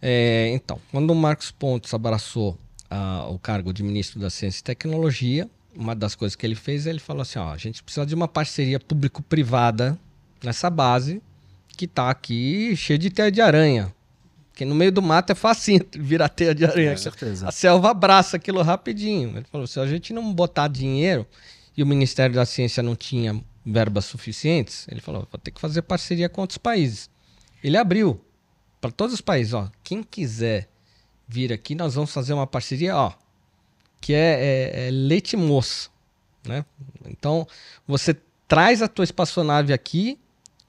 É, 0.00 0.50
então, 0.54 0.80
quando 0.90 1.10
o 1.10 1.14
Marcos 1.14 1.50
Pontes 1.50 1.92
abraçou 1.94 2.58
ah, 2.90 3.26
o 3.28 3.38
cargo 3.38 3.72
de 3.72 3.82
ministro 3.82 4.18
da 4.18 4.30
Ciência 4.30 4.60
e 4.60 4.64
Tecnologia, 4.64 5.48
uma 5.76 5.94
das 5.94 6.14
coisas 6.14 6.34
que 6.34 6.44
ele 6.44 6.54
fez, 6.54 6.86
ele 6.86 6.98
falou 6.98 7.22
assim: 7.22 7.38
ó, 7.38 7.52
a 7.52 7.56
gente 7.56 7.82
precisa 7.82 8.04
de 8.04 8.14
uma 8.14 8.26
parceria 8.26 8.80
público-privada 8.80 9.98
nessa 10.42 10.68
base 10.68 11.22
que 11.68 11.86
tá 11.86 12.10
aqui 12.10 12.74
cheia 12.76 12.98
de 12.98 13.10
teia 13.10 13.30
de 13.30 13.40
aranha. 13.40 13.94
Porque 14.50 14.64
no 14.64 14.74
meio 14.74 14.92
do 14.92 15.00
mato 15.00 15.32
é 15.32 15.34
facinho 15.34 15.80
virar 15.98 16.28
teia 16.28 16.54
de 16.54 16.64
aranha. 16.64 16.90
Com 16.92 16.98
certeza. 16.98 17.48
A 17.48 17.52
selva 17.52 17.90
abraça 17.90 18.36
aquilo 18.36 18.60
rapidinho. 18.62 19.36
Ele 19.36 19.46
falou: 19.50 19.66
se 19.66 19.78
a 19.78 19.86
gente 19.86 20.12
não 20.12 20.32
botar 20.32 20.68
dinheiro 20.68 21.26
e 21.76 21.82
o 21.82 21.86
Ministério 21.86 22.34
da 22.34 22.44
Ciência 22.44 22.82
não 22.82 22.96
tinha 22.96 23.42
verbas 23.64 24.04
suficientes, 24.06 24.86
ele 24.88 25.00
falou: 25.00 25.26
vou 25.30 25.38
ter 25.40 25.50
que 25.50 25.60
fazer 25.60 25.82
parceria 25.82 26.28
com 26.28 26.40
outros 26.40 26.58
países. 26.58 27.08
Ele 27.62 27.76
abriu 27.76 28.20
para 28.80 28.90
todos 28.90 29.14
os 29.14 29.20
países: 29.20 29.52
ó, 29.54 29.70
quem 29.84 30.02
quiser 30.02 30.68
vir 31.28 31.52
aqui, 31.52 31.74
nós 31.74 31.94
vamos 31.94 32.12
fazer 32.12 32.32
uma 32.34 32.46
parceria, 32.46 32.96
ó, 32.96 33.12
que 34.00 34.12
é, 34.12 34.74
é- 34.74 34.88
é 34.88 34.90
leite 34.90 35.36
moço. 35.36 35.90
Né? 36.46 36.64
Então, 37.06 37.46
você 37.86 38.16
traz 38.48 38.82
a 38.82 38.88
tua 38.88 39.04
espaçonave 39.04 39.72
aqui, 39.72 40.18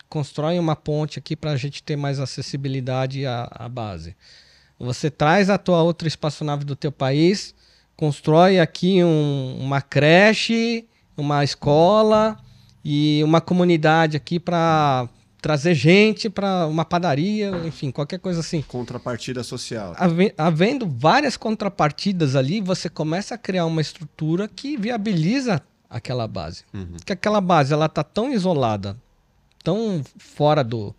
constrói 0.07 0.59
uma 0.59 0.75
ponte 0.75 1.17
aqui 1.17 1.35
para 1.35 1.51
a 1.51 1.57
gente 1.57 1.81
ter 1.81 1.95
mais 1.95 2.19
acessibilidade 2.19 3.25
à, 3.25 3.47
à 3.51 3.67
base. 3.67 4.15
Você 4.79 5.09
traz 5.09 5.49
a 5.49 5.57
tua 5.57 5.81
outra 5.81 6.07
espaçonave 6.07 6.63
do 6.63 6.75
teu 6.75 6.91
país, 6.91 7.55
constrói 7.95 8.59
aqui 8.59 9.03
um- 9.03 9.57
uma 9.59 9.81
creche, 9.81 10.87
uma 11.17 11.43
escola 11.43 12.37
e 12.83 13.21
uma 13.23 13.39
comunidade 13.41 14.17
aqui 14.17 14.39
para 14.39 15.07
trazer 15.41 15.73
gente 15.73 16.29
para 16.29 16.67
uma 16.67 16.85
padaria, 16.85 17.51
enfim, 17.65 17.91
qualquer 17.91 18.17
coisa 18.19 18.39
assim. 18.39 18.61
Contrapartida 18.61 19.43
social. 19.43 19.93
Have- 19.97 20.33
Havendo 20.37 20.87
várias 20.87 21.35
contrapartidas 21.35 22.35
ali, 22.35 22.61
você 22.61 22.89
começa 22.89 23.35
a 23.35 23.37
criar 23.37 23.65
uma 23.65 23.81
estrutura 23.81 24.47
que 24.47 24.77
viabiliza 24.77 25.61
aquela 25.89 26.27
base. 26.27 26.63
Uhum. 26.73 26.93
Porque 26.95 27.11
aquela 27.13 27.41
base 27.41 27.73
ela 27.73 27.89
tá 27.89 28.03
tão 28.03 28.31
isolada, 28.33 28.95
tão 29.63 30.01
fora 30.17 30.63
do, 30.63 30.95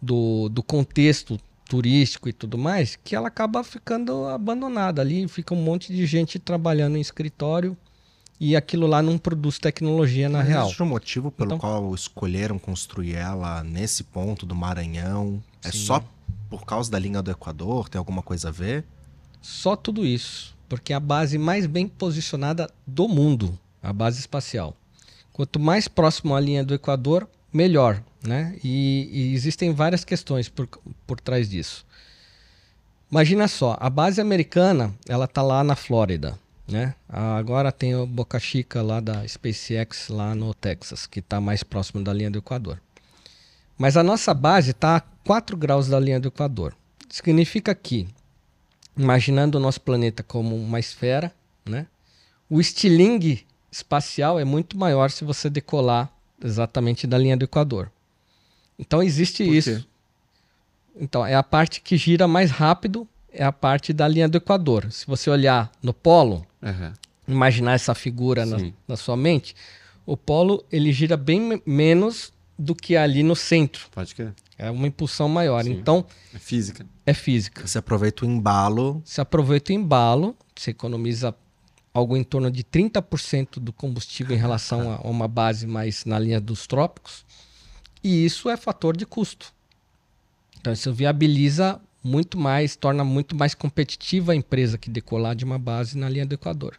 do, 0.00 0.48
do 0.48 0.62
contexto 0.62 1.38
turístico 1.68 2.28
e 2.28 2.32
tudo 2.32 2.56
mais, 2.58 2.96
que 3.02 3.14
ela 3.14 3.28
acaba 3.28 3.62
ficando 3.62 4.26
abandonada 4.26 5.00
ali, 5.00 5.26
fica 5.28 5.54
um 5.54 5.62
monte 5.62 5.92
de 5.92 6.04
gente 6.06 6.38
trabalhando 6.38 6.96
em 6.96 7.00
escritório 7.00 7.76
e 8.44 8.56
aquilo 8.56 8.88
lá 8.88 9.00
não 9.00 9.16
produz 9.16 9.56
tecnologia 9.56 10.28
na 10.28 10.38
Mas 10.38 10.48
real. 10.48 10.64
Existe 10.64 10.82
um 10.82 10.86
motivo 10.86 11.30
pelo 11.30 11.50
Então- 11.50 11.58
qual 11.60 11.94
escolheram 11.94 12.58
construir 12.58 13.14
ela 13.14 13.62
nesse 13.62 14.02
ponto 14.02 14.44
do 14.44 14.52
Maranhão? 14.52 15.40
É 15.62 15.70
Sim. 15.70 15.78
só 15.78 16.04
por 16.50 16.64
causa 16.66 16.90
da 16.90 16.98
linha 16.98 17.22
do 17.22 17.30
Equador? 17.30 17.88
Tem 17.88 18.00
alguma 18.00 18.20
coisa 18.20 18.48
a 18.48 18.50
ver? 18.50 18.84
Só 19.40 19.76
tudo 19.76 20.04
isso, 20.04 20.56
porque 20.68 20.92
é 20.92 20.96
a 20.96 21.00
base 21.00 21.38
mais 21.38 21.66
bem 21.66 21.86
posicionada 21.86 22.68
do 22.84 23.06
mundo, 23.06 23.56
a 23.80 23.92
base 23.92 24.18
espacial. 24.18 24.76
Quanto 25.32 25.60
mais 25.60 25.86
próximo 25.86 26.34
à 26.34 26.40
linha 26.40 26.64
do 26.64 26.74
Equador, 26.74 27.28
melhor, 27.52 28.02
né? 28.26 28.58
E, 28.64 29.08
e 29.12 29.34
existem 29.34 29.72
várias 29.72 30.04
questões 30.04 30.48
por, 30.48 30.66
por 31.06 31.20
trás 31.20 31.48
disso. 31.48 31.86
Imagina 33.08 33.46
só, 33.46 33.76
a 33.78 33.88
base 33.88 34.20
americana, 34.20 34.92
ela 35.08 35.28
tá 35.28 35.42
lá 35.42 35.62
na 35.62 35.76
Flórida, 35.76 36.36
né? 36.68 36.94
Agora 37.08 37.72
tem 37.72 37.94
o 37.94 38.06
Boca 38.06 38.38
Chica 38.38 38.82
lá 38.82 39.00
da 39.00 39.26
SpaceX 39.26 40.08
lá 40.08 40.34
no 40.34 40.54
Texas, 40.54 41.06
que 41.06 41.20
está 41.20 41.40
mais 41.40 41.62
próximo 41.62 42.02
da 42.02 42.12
linha 42.12 42.30
do 42.30 42.38
Equador. 42.38 42.80
Mas 43.76 43.96
a 43.96 44.02
nossa 44.02 44.32
base 44.32 44.70
está 44.70 44.96
a 44.96 45.00
4 45.00 45.56
graus 45.56 45.88
da 45.88 45.98
linha 45.98 46.20
do 46.20 46.28
Equador. 46.28 46.74
Significa 47.08 47.74
que 47.74 48.08
imaginando 48.96 49.58
o 49.58 49.60
nosso 49.60 49.80
planeta 49.80 50.22
como 50.22 50.54
uma 50.56 50.78
esfera, 50.78 51.32
né? 51.64 51.86
O 52.48 52.60
estilingue 52.60 53.46
espacial 53.70 54.38
é 54.38 54.44
muito 54.44 54.76
maior 54.76 55.10
se 55.10 55.24
você 55.24 55.48
decolar 55.48 56.12
exatamente 56.42 57.06
da 57.06 57.16
linha 57.16 57.36
do 57.36 57.44
Equador. 57.44 57.90
Então 58.78 59.02
existe 59.02 59.44
Por 59.44 59.54
isso. 59.54 59.80
quê? 59.80 59.86
Então 60.94 61.24
é 61.24 61.34
a 61.34 61.42
parte 61.42 61.80
que 61.80 61.96
gira 61.96 62.28
mais 62.28 62.50
rápido, 62.50 63.08
é 63.32 63.42
a 63.42 63.52
parte 63.52 63.92
da 63.92 64.06
linha 64.06 64.28
do 64.28 64.36
Equador. 64.36 64.92
Se 64.92 65.06
você 65.06 65.30
olhar 65.30 65.72
no 65.82 65.94
polo, 65.94 66.46
Aham. 66.62 66.92
imaginar 67.26 67.72
essa 67.72 67.94
figura 67.94 68.44
na, 68.46 68.56
na 68.86 68.96
sua 68.96 69.16
mente, 69.16 69.54
o 70.06 70.16
polo 70.16 70.64
ele 70.70 70.92
gira 70.92 71.16
bem 71.16 71.40
me- 71.40 71.62
menos 71.66 72.32
do 72.58 72.74
que 72.74 72.96
ali 72.96 73.22
no 73.22 73.34
centro. 73.34 73.86
Pode 73.90 74.14
crer. 74.14 74.34
É 74.58 74.70
uma 74.70 74.86
impulsão 74.86 75.28
maior. 75.28 75.64
Sim. 75.64 75.72
Então 75.72 76.04
É 76.34 76.38
física. 76.38 76.86
é 77.06 77.14
física. 77.14 77.66
Você 77.66 77.78
aproveita 77.78 78.24
o 78.24 78.28
embalo. 78.28 79.02
Você 79.04 79.20
aproveita 79.20 79.72
o 79.72 79.74
embalo, 79.74 80.36
você 80.54 80.70
economiza 80.70 81.34
algo 81.94 82.16
em 82.16 82.22
torno 82.24 82.50
de 82.50 82.62
30% 82.62 83.58
do 83.58 83.72
combustível 83.72 84.34
em 84.36 84.38
relação 84.38 84.92
a 84.92 85.00
uma 85.08 85.26
base 85.28 85.66
mais 85.66 86.04
na 86.04 86.18
linha 86.18 86.40
dos 86.40 86.66
trópicos. 86.66 87.24
E 88.04 88.24
isso 88.24 88.48
é 88.48 88.56
fator 88.56 88.96
de 88.96 89.04
custo. 89.06 89.52
Então 90.60 90.72
isso 90.72 90.92
viabiliza 90.92 91.80
muito 92.02 92.38
mais, 92.38 92.74
torna 92.76 93.04
muito 93.04 93.36
mais 93.36 93.54
competitiva 93.54 94.32
a 94.32 94.34
empresa 94.36 94.76
que 94.78 94.90
decolar 94.90 95.34
de 95.34 95.44
uma 95.44 95.58
base 95.58 95.96
na 95.96 96.08
linha 96.08 96.26
do 96.26 96.34
Equador. 96.34 96.74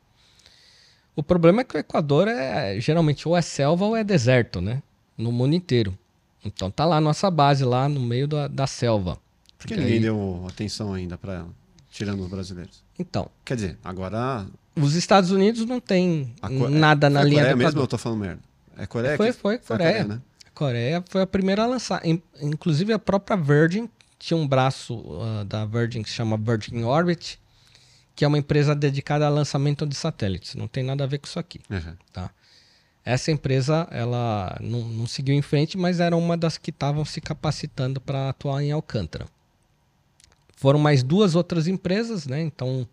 O 1.16 1.22
problema 1.24 1.62
é 1.62 1.64
que 1.64 1.76
o 1.76 1.80
Equador 1.80 2.28
é 2.28 2.80
geralmente 2.80 3.28
ou 3.28 3.38
é 3.38 3.42
selva 3.42 3.86
ou 3.86 3.96
é 3.96 4.04
deserto, 4.04 4.60
né? 4.60 4.82
No 5.18 5.32
mundo 5.32 5.54
inteiro. 5.54 5.98
Então 6.44 6.70
tá 6.72 6.86
lá 6.86 6.98
a 6.98 7.02
nossa 7.02 7.30
base 7.30 7.64
lá 7.64 7.88
no 7.88 8.00
meio 8.00 8.28
da, 8.28 8.48
da 8.48 8.68
selva. 8.68 9.18
Por 9.58 9.68
que 9.68 9.76
E 9.76 9.78
ninguém 9.78 9.94
aí- 9.94 10.00
deu 10.02 10.46
atenção 10.50 10.94
ainda 10.94 11.18
para 11.18 11.34
ela? 11.36 11.50
Tirando 11.92 12.22
os 12.24 12.30
brasileiros. 12.30 12.84
Então, 12.98 13.30
Quer 13.46 13.56
dizer, 13.56 13.78
agora. 13.84 14.46
Os 14.76 14.96
Estados 14.96 15.30
Unidos 15.30 15.66
não 15.66 15.80
tem 15.80 16.34
Co- 16.42 16.68
nada 16.70 17.06
é, 17.08 17.10
na 17.10 17.20
foi 17.22 17.30
linha 17.30 17.42
Coreia 17.42 17.56
do 17.56 17.58
mesmo 17.60 17.70
Equador. 17.70 17.84
eu 17.84 17.88
tô 17.88 17.98
falando 18.00 18.20
merda? 18.20 18.42
É 18.76 18.86
Coreia? 18.88 19.16
Foi, 19.18 19.28
que- 19.28 19.34
foi, 19.34 19.56
a 19.56 19.60
Coreia. 19.60 20.04
né? 20.04 20.22
A 20.48 20.50
Coreia 20.52 21.04
foi 21.08 21.22
a 21.22 21.28
primeira 21.28 21.64
a 21.64 21.68
lançar. 21.68 22.04
In- 22.06 22.22
Inclusive 22.42 22.92
a 22.92 22.98
própria 23.00 23.38
Virgin 23.38 23.88
tinha 24.24 24.38
um 24.38 24.48
braço 24.48 25.04
ah, 25.22 25.44
da 25.44 25.66
Virgin 25.66 26.02
que 26.02 26.10
se 26.10 26.16
chama 26.16 26.38
Virgin 26.38 26.84
Orbit, 26.84 27.38
que 28.16 28.24
é 28.24 28.28
uma 28.28 28.38
empresa 28.38 28.74
dedicada 28.74 29.28
ao 29.28 29.34
lançamento 29.34 29.86
de 29.86 29.96
satélites. 29.96 30.56
Não 30.56 30.66
tem 30.66 30.82
nada 30.82 31.04
a 31.04 31.08
ver 31.08 31.18
com 31.18 31.28
isso 31.28 31.38
aqui. 31.38 31.60
Aham. 31.70 31.98
Tá? 32.14 32.32
Essa 33.04 33.32
empresa 33.32 33.86
ela 33.92 34.58
não, 34.62 34.80
não 34.88 35.08
seguiu 35.08 35.36
em 35.36 35.42
frente, 35.42 35.78
mas 35.78 36.00
era 36.00 36.16
uma 36.16 36.38
das 36.38 36.58
que 36.58 36.70
estavam 36.70 37.04
se 37.04 37.20
capacitando 37.20 38.00
para 38.00 38.30
atuar 38.30 38.64
em 38.64 38.72
Alcântara. 38.72 39.26
Foram 40.56 40.80
mais 40.80 41.04
duas 41.04 41.36
outras 41.36 41.68
empresas, 41.68 42.26
né? 42.26 42.42
Então 42.42 42.88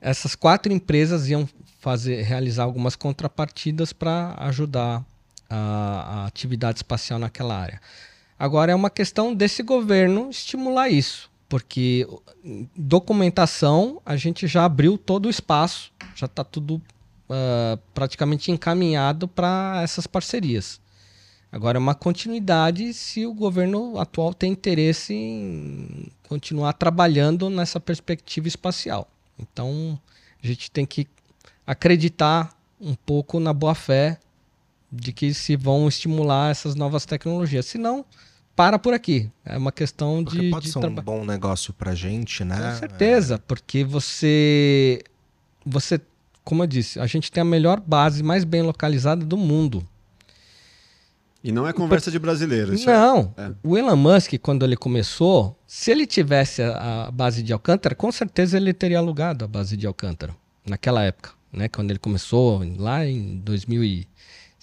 essas 0.00 0.36
quatro 0.36 0.72
empresas 0.72 1.28
iam 1.28 1.48
fazer 1.80 2.22
realizar 2.22 2.62
algumas 2.62 2.94
contrapartidas 2.94 3.92
para 3.92 4.36
ajudar 4.38 5.04
a, 5.50 5.56
a 5.56 6.26
atividade 6.26 6.78
espacial 6.78 7.18
naquela 7.18 7.58
área. 7.58 7.80
Agora 8.38 8.72
é 8.72 8.74
uma 8.74 8.90
questão 8.90 9.34
desse 9.34 9.62
governo 9.62 10.28
estimular 10.30 10.88
isso, 10.88 11.30
porque 11.48 12.06
documentação 12.76 14.00
a 14.04 14.16
gente 14.16 14.46
já 14.46 14.64
abriu 14.64 14.98
todo 14.98 15.26
o 15.26 15.30
espaço, 15.30 15.90
já 16.14 16.26
está 16.26 16.44
tudo 16.44 16.80
ah, 17.28 17.78
praticamente 17.92 18.52
encaminhado 18.52 19.26
para 19.26 19.80
essas 19.82 20.06
parcerias. 20.06 20.80
Agora 21.50 21.78
é 21.78 21.80
uma 21.80 21.94
continuidade 21.94 22.92
se 22.92 23.24
o 23.24 23.32
governo 23.32 23.98
atual 23.98 24.34
tem 24.34 24.52
interesse 24.52 25.14
em 25.14 26.12
continuar 26.28 26.72
trabalhando 26.74 27.48
nessa 27.48 27.80
perspectiva 27.80 28.46
espacial. 28.46 29.08
Então 29.38 29.98
a 30.42 30.46
gente 30.46 30.70
tem 30.70 30.84
que 30.84 31.08
acreditar 31.66 32.54
um 32.80 32.94
pouco 32.94 33.40
na 33.40 33.52
boa 33.52 33.74
fé 33.74 34.18
de 34.92 35.12
que 35.12 35.34
se 35.34 35.56
vão 35.56 35.88
estimular 35.88 36.50
essas 36.50 36.74
novas 36.74 37.04
tecnologias. 37.04 37.66
Senão, 37.66 38.04
para 38.56 38.78
por 38.78 38.94
aqui. 38.94 39.30
É 39.44 39.58
uma 39.58 39.70
questão 39.70 40.24
Porque 40.24 40.40
de, 40.40 40.50
pode 40.50 40.66
de 40.66 40.72
ser 40.72 40.78
um 40.78 40.94
bom 40.94 41.24
negócio 41.24 41.74
pra 41.74 41.94
gente, 41.94 42.42
né? 42.42 42.56
com 42.72 42.78
certeza, 42.78 43.38
porque 43.46 43.84
você, 43.84 45.02
você, 45.64 46.00
como 46.42 46.62
eu 46.62 46.66
disse, 46.66 46.98
a 46.98 47.06
gente 47.06 47.30
tem 47.30 47.42
a 47.42 47.44
melhor 47.44 47.78
base, 47.78 48.22
mais 48.22 48.42
bem 48.44 48.62
localizada 48.62 49.24
do 49.24 49.36
mundo. 49.36 49.86
E 51.44 51.52
não 51.52 51.68
é 51.68 51.72
conversa 51.72 52.10
de 52.10 52.18
brasileiro. 52.18 52.74
Isso 52.74 52.90
é- 52.90 52.92
Não, 52.92 53.32
é. 53.36 53.52
o 53.62 53.78
Elon 53.78 53.94
Musk, 53.94 54.32
quando 54.42 54.64
ele 54.64 54.76
começou, 54.76 55.56
se 55.64 55.92
ele 55.92 56.04
tivesse 56.06 56.60
a, 56.62 57.08
base 57.12 57.40
de 57.42 57.52
Alcântara, 57.52 57.94
com 57.94 58.10
certeza 58.10 58.56
ele 58.56 58.72
teria 58.72 58.98
alugado 58.98 59.44
a 59.44 59.48
base 59.48 59.76
de 59.76 59.86
Alcântara, 59.86 60.34
naquela 60.66 61.04
época, 61.04 61.30
né? 61.52 61.68
Quando 61.68 61.90
ele 61.90 62.00
começou, 62.00 62.64
lá 62.78 63.06
em 63.06 63.38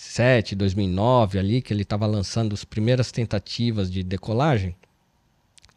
2007, 0.04 0.56
2009, 0.56 1.40
ali, 1.40 1.62
que 1.62 1.74
ele 1.74 1.84
estava 1.84 2.06
lançando 2.06 2.54
as 2.54 2.64
primeiras 2.64 3.12
tentativas 3.12 3.90
de 3.90 4.04
decolagem, 4.04 4.76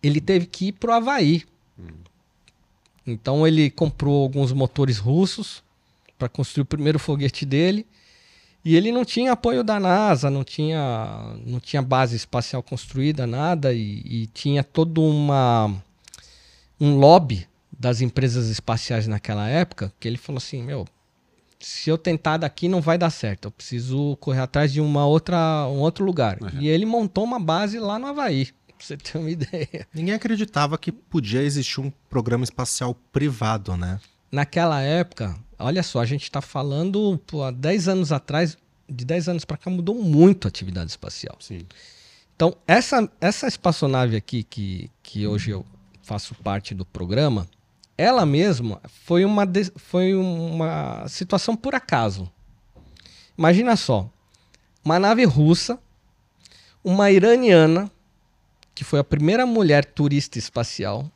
ele 0.03 0.21
teve 0.21 0.47
que 0.47 0.69
ir 0.69 0.73
para 0.73 0.91
o 0.91 0.95
Havaí. 0.95 1.45
Então 3.07 3.47
ele 3.47 3.71
comprou 3.71 4.23
alguns 4.23 4.53
motores 4.53 4.99
russos 4.99 5.63
para 6.19 6.29
construir 6.29 6.63
o 6.63 6.67
primeiro 6.67 6.99
foguete 6.99 7.47
dele. 7.47 7.87
E 8.65 8.75
ele 8.75 8.91
não 8.91 9.05
tinha 9.05 9.33
apoio 9.33 9.63
da 9.63 9.79
NASA, 9.79 10.29
não 10.29 10.43
tinha, 10.43 11.37
não 11.47 11.61
tinha 11.61 11.81
base 11.81 12.17
espacial 12.17 12.63
construída, 12.65 13.25
nada, 13.25 13.73
e, 13.73 14.03
e 14.05 14.27
tinha 14.27 14.65
todo 14.65 15.01
uma, 15.03 15.73
um 16.81 16.99
lobby 16.99 17.47
das 17.79 18.01
empresas 18.01 18.49
espaciais 18.49 19.07
naquela 19.07 19.49
época, 19.49 19.93
que 20.01 20.09
ele 20.09 20.17
falou 20.17 20.39
assim, 20.39 20.65
meu, 20.65 20.85
se 21.67 21.91
eu 21.91 21.99
tentar 21.99 22.37
daqui 22.37 22.69
não 22.69 22.81
vai 22.81 22.97
dar 22.97 23.11
certo, 23.11 23.47
eu 23.47 23.51
preciso 23.51 24.17
correr 24.21 24.39
atrás 24.39 24.73
de 24.73 24.81
uma 24.81 25.05
outra, 25.05 25.67
um 25.67 25.81
outro 25.81 26.05
lugar. 26.05 26.39
Uhum. 26.41 26.61
E 26.61 26.69
ele 26.69 26.87
montou 26.87 27.25
uma 27.25 27.41
base 27.41 27.81
lá 27.81 27.99
no 27.99 28.07
Havaí, 28.07 28.47
pra 28.69 28.75
você 28.79 28.97
ter 28.97 29.19
uma 29.19 29.29
ideia. 29.29 29.85
Ninguém 29.93 30.15
acreditava 30.15 30.79
que 30.79 30.93
podia 30.93 31.43
existir 31.43 31.81
um 31.81 31.91
programa 32.09 32.45
espacial 32.45 32.95
privado, 33.11 33.77
né? 33.77 33.99
Naquela 34.31 34.81
época, 34.81 35.37
olha 35.59 35.83
só, 35.83 35.99
a 35.99 36.07
gente 36.07 36.23
está 36.23 36.41
falando 36.41 37.21
pô, 37.27 37.43
há 37.43 37.51
10 37.51 37.89
anos 37.89 38.13
atrás, 38.13 38.57
de 38.89 39.05
10 39.05 39.31
anos 39.31 39.45
para 39.45 39.57
cá 39.57 39.69
mudou 39.69 39.97
muito 39.97 40.47
a 40.47 40.49
atividade 40.49 40.93
espacial. 40.93 41.37
Sim. 41.41 41.67
Então, 42.37 42.57
essa, 42.65 43.11
essa 43.21 43.49
espaçonave 43.49 44.15
aqui, 44.15 44.45
que, 44.45 44.89
que 45.03 45.27
hoje 45.27 45.51
eu 45.51 45.67
faço 46.01 46.33
parte 46.37 46.77
do 46.77 46.87
programa, 46.87 47.49
ela 47.99 48.27
mesma 48.27 48.81
foi 49.05 49.25
uma, 49.25 49.45
foi 49.77 50.15
uma 50.15 51.07
situação 51.09 51.57
por 51.57 51.75
acaso. 51.75 52.31
Imagina 53.37 53.77
só, 53.77 54.11
uma 54.85 54.99
nave 54.99 55.25
russa, 55.25 55.79
uma 56.85 57.11
iraniana, 57.11 57.91
que 58.75 58.85
foi 58.85 58.99
a 58.99 59.05
primeira 59.05 59.47
mulher 59.47 59.85
turista 59.85 60.39
espacial, 60.39 61.11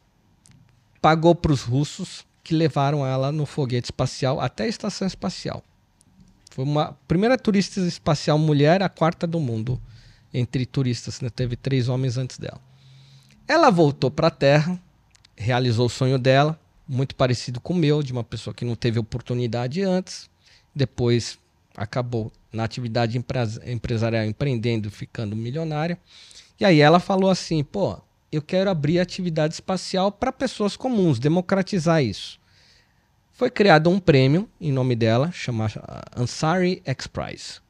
pagou 1.00 1.34
para 1.34 1.52
os 1.52 1.62
russos 1.62 2.24
que 2.42 2.54
levaram 2.54 3.06
ela 3.06 3.30
no 3.30 3.46
foguete 3.46 3.86
espacial 3.86 4.40
até 4.40 4.64
a 4.64 4.68
estação 4.68 5.06
espacial. 5.06 5.62
Foi 6.50 6.64
uma 6.64 6.96
primeira 7.06 7.38
turista 7.38 7.80
espacial 7.80 8.38
mulher, 8.38 8.82
a 8.82 8.88
quarta 8.88 9.26
do 9.26 9.38
mundo 9.38 9.80
entre 10.32 10.66
turistas, 10.66 11.20
né? 11.20 11.28
teve 11.28 11.56
três 11.56 11.88
homens 11.88 12.16
antes 12.16 12.38
dela. 12.38 12.60
Ela 13.46 13.70
voltou 13.70 14.10
para 14.10 14.28
a 14.28 14.30
Terra, 14.30 14.80
realizou 15.36 15.86
o 15.86 15.90
sonho 15.90 16.18
dela, 16.18 16.58
muito 16.90 17.14
parecido 17.14 17.60
com 17.60 17.72
o 17.72 17.76
meu, 17.76 18.02
de 18.02 18.12
uma 18.12 18.24
pessoa 18.24 18.52
que 18.52 18.64
não 18.64 18.74
teve 18.74 18.98
oportunidade 18.98 19.80
antes, 19.80 20.28
depois 20.74 21.38
acabou 21.76 22.32
na 22.52 22.64
atividade 22.64 23.16
empres- 23.16 23.60
empresarial 23.64 24.24
empreendendo, 24.24 24.90
ficando 24.90 25.36
milionária. 25.36 25.96
E 26.58 26.64
aí 26.64 26.80
ela 26.80 26.98
falou 26.98 27.30
assim: 27.30 27.62
pô, 27.62 27.96
eu 28.32 28.42
quero 28.42 28.68
abrir 28.68 28.98
atividade 28.98 29.54
espacial 29.54 30.10
para 30.10 30.32
pessoas 30.32 30.76
comuns, 30.76 31.20
democratizar 31.20 32.02
isso. 32.02 32.40
foi 33.32 33.50
criado 33.50 33.88
um 33.88 33.98
prêmio 34.00 34.48
em 34.60 34.72
nome 34.72 34.94
dela, 34.96 35.30
chamado 35.32 35.80
Ansari 36.14 36.82
X 36.84 37.06
Prize. 37.06 37.60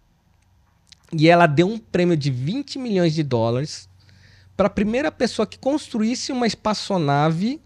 E 1.12 1.28
ela 1.28 1.46
deu 1.46 1.68
um 1.68 1.78
prêmio 1.78 2.16
de 2.16 2.30
20 2.30 2.78
milhões 2.78 3.14
de 3.14 3.22
dólares 3.22 3.88
para 4.56 4.66
a 4.66 4.70
primeira 4.70 5.12
pessoa 5.12 5.46
que 5.46 5.58
construísse 5.58 6.32
uma 6.32 6.46
espaçonave 6.46 7.60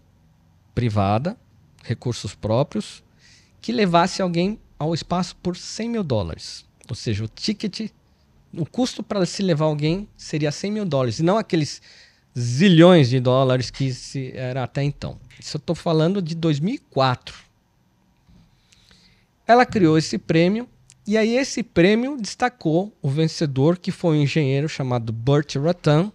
privada, 0.73 1.37
recursos 1.85 2.35
próprios, 2.35 3.03
que 3.61 3.71
levasse 3.71 4.21
alguém 4.21 4.59
ao 4.77 4.93
espaço 4.93 5.35
por 5.37 5.55
100 5.55 5.89
mil 5.89 6.03
dólares. 6.03 6.65
Ou 6.89 6.95
seja, 6.95 7.23
o 7.23 7.27
ticket, 7.27 7.89
o 8.53 8.65
custo 8.65 9.01
para 9.01 9.25
se 9.25 9.41
levar 9.41 9.65
alguém 9.65 10.07
seria 10.17 10.51
100 10.51 10.71
mil 10.71 10.85
dólares, 10.85 11.19
e 11.19 11.23
não 11.23 11.37
aqueles 11.37 11.81
zilhões 12.37 13.09
de 13.09 13.19
dólares 13.19 13.71
que 13.71 13.93
se 13.93 14.31
era 14.35 14.63
até 14.63 14.83
então. 14.83 15.17
Isso 15.39 15.57
eu 15.57 15.59
estou 15.59 15.75
falando 15.75 16.21
de 16.21 16.35
2004. 16.35 17.35
Ela 19.47 19.65
criou 19.65 19.97
esse 19.97 20.17
prêmio 20.17 20.67
e 21.07 21.17
aí 21.17 21.37
esse 21.37 21.61
prêmio 21.61 22.17
destacou 22.17 22.91
o 23.01 23.09
vencedor, 23.09 23.77
que 23.77 23.91
foi 23.91 24.17
um 24.17 24.21
engenheiro 24.23 24.67
chamado 24.67 25.13
Burt 25.13 25.55
Rutan, 25.55 26.11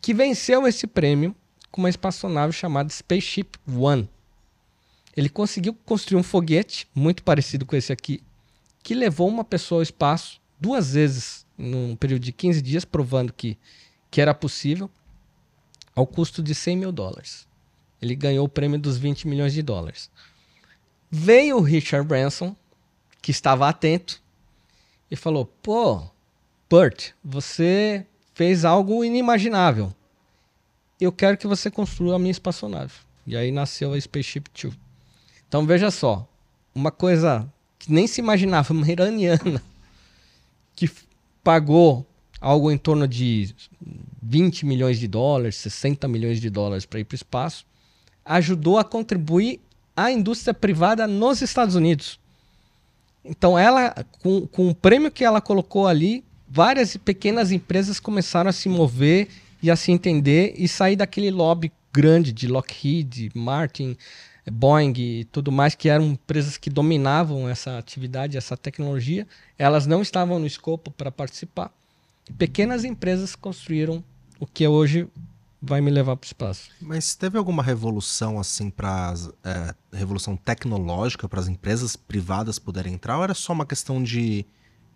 que 0.00 0.14
venceu 0.14 0.66
esse 0.68 0.86
prêmio 0.86 1.34
com 1.70 1.82
uma 1.82 1.88
espaçonave 1.88 2.52
chamada 2.52 2.90
Spaceship 2.90 3.58
One. 3.68 4.08
Ele 5.16 5.28
conseguiu 5.28 5.74
construir 5.74 6.18
um 6.18 6.22
foguete 6.22 6.88
muito 6.94 7.22
parecido 7.22 7.64
com 7.64 7.76
esse 7.76 7.92
aqui, 7.92 8.22
que 8.82 8.94
levou 8.94 9.28
uma 9.28 9.44
pessoa 9.44 9.78
ao 9.78 9.82
espaço 9.82 10.40
duas 10.60 10.94
vezes 10.94 11.46
num 11.56 11.94
período 11.94 12.22
de 12.22 12.32
15 12.32 12.60
dias, 12.60 12.84
provando 12.84 13.32
que, 13.32 13.56
que 14.10 14.20
era 14.20 14.34
possível, 14.34 14.90
ao 15.94 16.06
custo 16.06 16.42
de 16.42 16.54
100 16.54 16.76
mil 16.76 16.92
dólares. 16.92 17.46
Ele 18.02 18.14
ganhou 18.14 18.44
o 18.44 18.48
prêmio 18.48 18.78
dos 18.78 18.98
20 18.98 19.28
milhões 19.28 19.52
de 19.52 19.62
dólares. 19.62 20.10
Veio 21.10 21.58
o 21.58 21.62
Richard 21.62 22.06
Branson, 22.06 22.56
que 23.22 23.30
estava 23.30 23.68
atento, 23.68 24.20
e 25.10 25.16
falou: 25.16 25.46
Pô, 25.46 26.02
Burt, 26.68 27.12
você 27.22 28.04
fez 28.34 28.64
algo 28.64 29.04
inimaginável. 29.04 29.94
Eu 31.00 31.12
quero 31.12 31.36
que 31.36 31.46
você 31.46 31.70
construa 31.70 32.16
a 32.16 32.18
minha 32.18 32.30
espaçonave. 32.30 32.94
E 33.26 33.36
aí 33.36 33.50
nasceu 33.50 33.92
a 33.92 34.00
Spaceship 34.00 34.44
Two. 34.52 34.74
Então 35.48 35.66
veja 35.66 35.90
só, 35.90 36.28
uma 36.74 36.90
coisa 36.90 37.48
que 37.78 37.92
nem 37.92 38.06
se 38.06 38.20
imaginava, 38.20 38.72
uma 38.72 38.90
iraniana, 38.90 39.62
que 40.74 40.90
pagou 41.42 42.06
algo 42.40 42.70
em 42.70 42.78
torno 42.78 43.06
de 43.06 43.54
20 44.22 44.66
milhões 44.66 44.98
de 44.98 45.06
dólares, 45.06 45.56
60 45.56 46.08
milhões 46.08 46.40
de 46.40 46.50
dólares 46.50 46.84
para 46.84 47.00
ir 47.00 47.04
para 47.04 47.14
o 47.14 47.16
espaço, 47.16 47.64
ajudou 48.24 48.78
a 48.78 48.84
contribuir 48.84 49.60
à 49.96 50.10
indústria 50.10 50.52
privada 50.52 51.06
nos 51.06 51.40
Estados 51.40 51.74
Unidos. 51.74 52.18
Então, 53.24 53.58
ela, 53.58 53.94
com, 54.20 54.46
com 54.46 54.68
o 54.68 54.74
prêmio 54.74 55.10
que 55.10 55.24
ela 55.24 55.40
colocou 55.40 55.86
ali, 55.86 56.24
várias 56.48 56.96
pequenas 56.96 57.52
empresas 57.52 57.98
começaram 57.98 58.50
a 58.50 58.52
se 58.52 58.68
mover 58.68 59.28
e 59.62 59.70
a 59.70 59.76
se 59.76 59.90
entender 59.90 60.54
e 60.58 60.68
sair 60.68 60.96
daquele 60.96 61.30
lobby 61.30 61.72
grande 61.92 62.32
de 62.32 62.46
Lockheed, 62.46 63.30
Martin, 63.34 63.96
Boeing 64.50 64.92
e 64.96 65.24
tudo 65.24 65.50
mais, 65.50 65.74
que 65.74 65.88
eram 65.88 66.06
empresas 66.06 66.56
que 66.56 66.68
dominavam 66.68 67.48
essa 67.48 67.78
atividade, 67.78 68.36
essa 68.36 68.56
tecnologia. 68.56 69.26
Elas 69.58 69.86
não 69.86 70.02
estavam 70.02 70.38
no 70.38 70.46
escopo 70.46 70.90
para 70.90 71.10
participar. 71.10 71.72
Pequenas 72.38 72.84
empresas 72.84 73.34
construíram 73.34 74.02
o 74.38 74.46
que 74.46 74.66
hoje 74.66 75.08
vai 75.60 75.80
me 75.80 75.90
levar 75.90 76.16
para 76.16 76.24
o 76.24 76.26
espaço. 76.26 76.70
Mas 76.80 77.14
teve 77.14 77.38
alguma 77.38 77.62
revolução 77.62 78.38
assim 78.38 78.68
para 78.68 79.14
é, 79.42 79.74
revolução 79.92 80.36
tecnológica 80.36 81.28
para 81.28 81.40
as 81.40 81.48
empresas 81.48 81.96
privadas 81.96 82.58
poderem 82.58 82.94
entrar? 82.94 83.16
Ou 83.16 83.24
era 83.24 83.34
só 83.34 83.52
uma 83.52 83.64
questão 83.64 84.02
de 84.02 84.44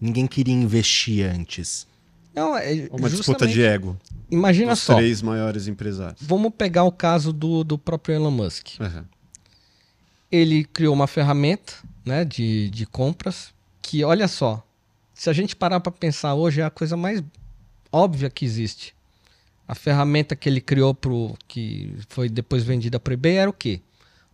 ninguém 0.00 0.26
queria 0.26 0.54
investir 0.54 1.24
antes? 1.24 1.86
Não, 2.34 2.56
é 2.56 2.88
Uma 2.92 3.08
disputa 3.08 3.46
de 3.46 3.62
ego. 3.62 3.96
Imagina 4.30 4.72
Os 4.72 4.80
só. 4.80 4.94
três 4.96 5.22
maiores 5.22 5.66
empresários. 5.66 6.20
Vamos 6.22 6.52
pegar 6.56 6.84
o 6.84 6.92
caso 6.92 7.32
do, 7.32 7.64
do 7.64 7.78
próprio 7.78 8.14
Elon 8.14 8.30
Musk. 8.30 8.78
Uhum. 8.78 9.04
Ele 10.30 10.64
criou 10.64 10.94
uma 10.94 11.06
ferramenta 11.06 11.74
né, 12.04 12.24
de, 12.24 12.68
de 12.70 12.86
compras 12.86 13.52
que, 13.80 14.04
olha 14.04 14.28
só, 14.28 14.62
se 15.14 15.28
a 15.30 15.32
gente 15.32 15.56
parar 15.56 15.80
para 15.80 15.90
pensar 15.90 16.34
hoje, 16.34 16.60
é 16.60 16.64
a 16.64 16.70
coisa 16.70 16.96
mais 16.96 17.22
óbvia 17.90 18.30
que 18.30 18.44
existe. 18.44 18.94
A 19.66 19.74
ferramenta 19.74 20.36
que 20.36 20.48
ele 20.48 20.60
criou 20.60 20.94
pro 20.94 21.36
que 21.46 21.94
foi 22.08 22.28
depois 22.28 22.62
vendida 22.64 22.98
para 22.98 23.10
o 23.10 23.14
eBay 23.14 23.36
era 23.36 23.50
o 23.50 23.52
quê? 23.52 23.80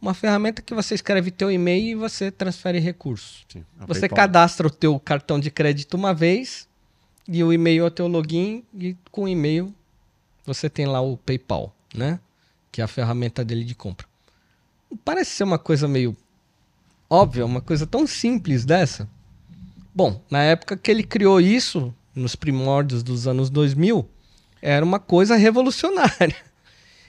Uma 0.01 0.15
ferramenta 0.15 0.61
que 0.61 0.75
você 0.75 0.95
escreve 0.95 1.31
teu 1.31 1.51
e-mail 1.51 1.87
e 1.87 1.95
você 1.95 2.31
transfere 2.31 2.79
recursos. 2.79 3.45
Sim, 3.49 3.65
Você 3.87 4.01
PayPal. 4.01 4.17
cadastra 4.17 4.67
o 4.67 4.71
teu 4.71 5.01
cartão 5.01 5.41
de 5.41 5.51
crédito 5.51 5.95
uma 5.95 6.13
vez 6.13 6.69
e 7.27 7.43
o 7.43 7.53
e-mail 7.53 7.85
é 7.85 7.87
o 7.87 7.91
teu 7.91 8.07
login 8.07 8.63
e 8.75 8.95
com 9.11 9.25
o 9.25 9.29
e-mail 9.29 9.75
você 10.45 10.69
tem 10.69 10.85
lá 10.87 11.01
o 11.01 11.17
PayPal, 11.17 11.75
né? 11.95 12.21
Que 12.71 12.83
é 12.83 12.85
a 12.85 12.89
ferramenta 12.89 13.43
dele 13.45 13.65
de 13.65 13.75
compra. 13.75 14.07
Parece 15.05 15.31
ser 15.31 15.45
uma 15.45 15.59
coisa 15.59 15.89
meio 15.89 16.17
óbvia, 17.09 17.47
uma 17.47 17.61
coisa 17.61 17.87
tão 17.87 18.07
simples 18.07 18.65
dessa. 18.65 19.09
Bom, 19.95 20.21
na 20.31 20.43
época 20.43 20.77
que 20.77 20.91
ele 20.91 21.03
criou 21.03 21.41
isso, 21.41 21.95
nos 22.15 22.35
primórdios 22.35 23.03
dos 23.03 23.27
anos 23.27 23.49
2000, 23.51 24.09
era 24.61 24.85
uma 24.85 24.99
coisa 24.99 25.37
revolucionária. 25.37 26.35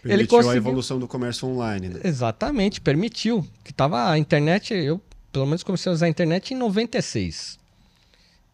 Permitiu 0.03 0.19
Ele 0.19 0.27
conseguiu- 0.27 0.51
a 0.51 0.57
evolução 0.57 0.99
do 0.99 1.07
comércio 1.07 1.47
online. 1.47 1.89
Né? 1.89 2.01
Exatamente, 2.03 2.79
permitiu. 2.79 3.45
Que 3.63 3.73
tava 3.73 4.11
a 4.11 4.19
internet, 4.19 4.71
eu 4.71 5.01
pelo 5.31 5.47
menos 5.47 5.63
comecei 5.63 5.89
a 5.89 5.93
usar 5.93 6.05
a 6.05 6.09
internet 6.09 6.53
em 6.53 6.57
96. 6.57 7.57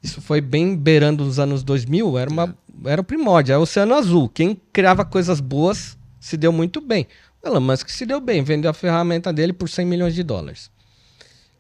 Isso 0.02 0.22
foi 0.22 0.42
bem 0.42 0.76
beirando 0.76 1.24
os 1.24 1.38
anos 1.40 1.62
2000, 1.62 2.18
era, 2.18 2.30
uma, 2.30 2.58
era 2.86 3.02
o 3.02 3.04
primórdio, 3.04 3.52
era 3.52 3.60
o 3.60 3.64
Oceano 3.64 3.94
Azul. 3.94 4.30
Quem 4.30 4.60
criava 4.74 5.06
coisas 5.06 5.40
boas 5.40 5.98
se 6.20 6.38
deu 6.38 6.52
muito 6.52 6.80
bem. 6.82 7.06
Elon 7.44 7.60
Musk 7.60 7.90
se 7.90 8.06
deu 8.06 8.22
bem, 8.22 8.44
vendeu 8.44 8.70
a 8.70 8.74
ferramenta 8.74 9.34
dele 9.34 9.54
por 9.54 9.68
100 9.68 9.86
milhões 9.86 10.14
de 10.14 10.24
dólares. 10.24 10.70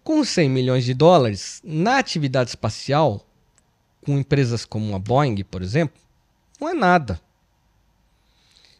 Com 0.03 0.23
100 0.23 0.49
milhões 0.49 0.83
de 0.85 0.93
dólares, 0.93 1.61
na 1.63 1.97
atividade 1.97 2.51
espacial, 2.51 3.25
com 4.05 4.17
empresas 4.17 4.65
como 4.65 4.95
a 4.95 4.99
Boeing, 4.99 5.43
por 5.43 5.61
exemplo, 5.61 5.99
não 6.59 6.69
é 6.69 6.73
nada. 6.73 7.19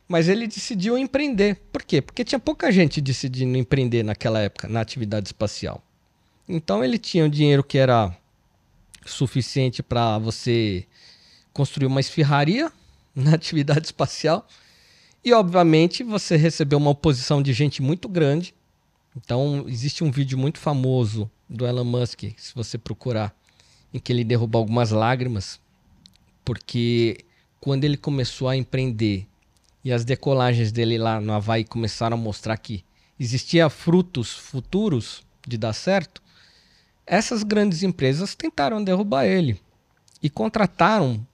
Mas 0.07 0.27
ele 0.27 0.45
decidiu 0.45 0.97
empreender. 0.97 1.55
Por 1.71 1.83
quê? 1.83 2.01
Porque 2.01 2.23
tinha 2.23 2.39
pouca 2.39 2.71
gente 2.71 2.99
decidindo 2.99 3.57
empreender 3.57 4.03
naquela 4.03 4.39
época, 4.39 4.67
na 4.67 4.81
atividade 4.81 5.27
espacial. 5.27 5.81
Então 6.47 6.83
ele 6.83 6.97
tinha 6.97 7.23
um 7.23 7.29
dinheiro 7.29 7.63
que 7.63 7.77
era 7.77 8.15
suficiente 9.05 9.81
para 9.81 10.17
você 10.17 10.85
construir 11.53 11.87
uma 11.87 11.99
esfirraria 11.99 12.71
na 13.15 13.35
atividade 13.35 13.85
espacial. 13.85 14.47
E, 15.23 15.33
obviamente, 15.33 16.03
você 16.03 16.35
recebeu 16.35 16.79
uma 16.79 16.89
oposição 16.91 17.41
de 17.41 17.53
gente 17.53 17.81
muito 17.81 18.09
grande. 18.09 18.55
Então, 19.15 19.65
existe 19.67 20.03
um 20.03 20.11
vídeo 20.11 20.37
muito 20.37 20.57
famoso 20.57 21.29
do 21.49 21.65
Elon 21.65 21.83
Musk, 21.83 22.23
se 22.37 22.55
você 22.55 22.77
procurar, 22.77 23.35
em 23.93 23.99
que 23.99 24.11
ele 24.11 24.23
derruba 24.23 24.57
algumas 24.57 24.89
lágrimas, 24.91 25.59
porque 26.45 27.25
quando 27.59 27.83
ele 27.83 27.97
começou 27.97 28.47
a 28.47 28.55
empreender 28.55 29.27
e 29.83 29.91
as 29.91 30.05
decolagens 30.05 30.71
dele 30.71 30.97
lá 30.97 31.19
no 31.19 31.33
Havaí 31.33 31.63
começaram 31.63 32.17
a 32.17 32.19
mostrar 32.19 32.57
que 32.57 32.83
existia 33.19 33.69
frutos 33.69 34.31
futuros 34.31 35.23
de 35.45 35.57
dar 35.57 35.73
certo, 35.73 36.21
essas 37.05 37.43
grandes 37.43 37.83
empresas 37.83 38.33
tentaram 38.33 38.83
derrubar 38.83 39.25
ele 39.25 39.59
e 40.23 40.29
contrataram 40.29 41.25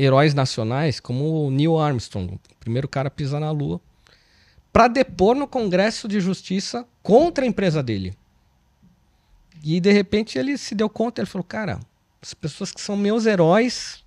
heróis 0.00 0.32
nacionais 0.32 0.98
como 0.98 1.46
o 1.46 1.50
Neil 1.50 1.78
Armstrong, 1.78 2.34
o 2.34 2.40
primeiro 2.58 2.88
cara 2.88 3.08
a 3.08 3.10
pisar 3.10 3.40
na 3.40 3.50
Lua, 3.50 3.80
para 4.72 4.88
depor 4.88 5.36
no 5.36 5.46
Congresso 5.46 6.08
de 6.08 6.20
Justiça 6.20 6.86
contra 7.02 7.44
a 7.44 7.46
empresa 7.46 7.82
dele. 7.82 8.14
E 9.62 9.78
de 9.78 9.92
repente 9.92 10.38
ele 10.38 10.56
se 10.56 10.74
deu 10.74 10.88
conta, 10.88 11.20
ele 11.20 11.28
falou: 11.28 11.44
"Cara, 11.44 11.80
as 12.22 12.32
pessoas 12.32 12.72
que 12.72 12.80
são 12.80 12.96
meus 12.96 13.26
heróis, 13.26 14.02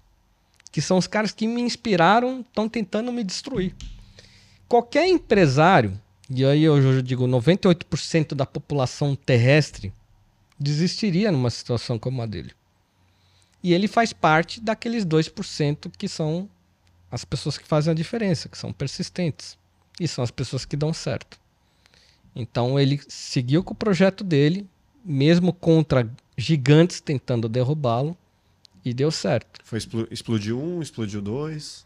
que 0.72 0.82
são 0.82 0.98
os 0.98 1.06
caras 1.06 1.32
que 1.32 1.48
me 1.48 1.62
inspiraram, 1.62 2.42
estão 2.42 2.68
tentando 2.68 3.12
me 3.12 3.24
destruir". 3.24 3.76
Qualquer 4.68 5.08
empresário, 5.08 6.00
e 6.28 6.44
aí 6.44 6.64
eu 6.64 7.02
digo 7.04 7.28
98% 7.28 8.34
da 8.34 8.46
população 8.46 9.16
terrestre 9.16 9.94
desistiria 10.60 11.32
numa 11.32 11.50
situação 11.52 12.00
como 12.00 12.22
a 12.22 12.26
dele. 12.26 12.52
E 13.64 13.74
ele 13.74 13.88
faz 13.88 14.12
parte 14.12 14.60
daqueles 14.60 15.06
2% 15.06 15.92
que 15.98 16.08
são 16.08 16.50
as 17.10 17.24
pessoas 17.24 17.58
que 17.58 17.68
fazem 17.68 17.92
a 17.92 17.96
diferença, 17.96 18.50
que 18.50 18.58
são 18.58 18.74
persistentes. 18.74 19.58
E 20.00 20.08
são 20.08 20.24
as 20.24 20.32
pessoas 20.32 20.66
que 20.66 20.76
dão 20.76 20.92
certo. 20.94 21.40
Então 22.36 22.80
ele 22.80 23.00
seguiu 23.08 23.64
com 23.64 23.74
o 23.74 23.78
projeto 23.78 24.24
dele, 24.24 24.68
mesmo 25.06 25.54
contra 25.54 26.10
gigantes 26.38 27.00
tentando 27.00 27.48
derrubá-lo, 27.48 28.18
e 28.84 28.94
deu 28.94 29.12
certo. 29.12 29.62
Foi 29.64 29.78
explo- 29.78 30.08
explodiu 30.12 30.62
um, 30.62 30.82
explodiu 30.82 31.22
dois, 31.22 31.86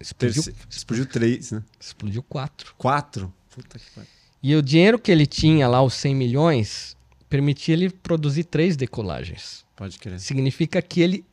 Explodiu, 0.00 0.42
terce- 0.42 0.54
explodiu 0.68 1.06
três, 1.06 1.52
né? 1.52 1.62
explodiu 1.80 2.22
quatro. 2.24 2.74
Quatro. 2.76 3.32
Puta 3.50 3.78
que 3.78 3.90
pariu. 3.92 4.10
E 4.42 4.54
o 4.56 4.60
dinheiro 4.62 4.98
que 4.98 5.10
ele 5.10 5.26
tinha 5.26 5.66
lá, 5.68 5.80
os 5.82 5.94
100 5.94 6.14
milhões, 6.14 6.96
permitia 7.30 7.72
ele 7.74 7.88
produzir 7.90 8.44
três 8.44 8.76
decolagens. 8.76 9.64
Pode 9.76 9.98
crer. 9.98 10.18
Significa 10.18 10.80
que 10.80 11.00
ele 11.00 11.24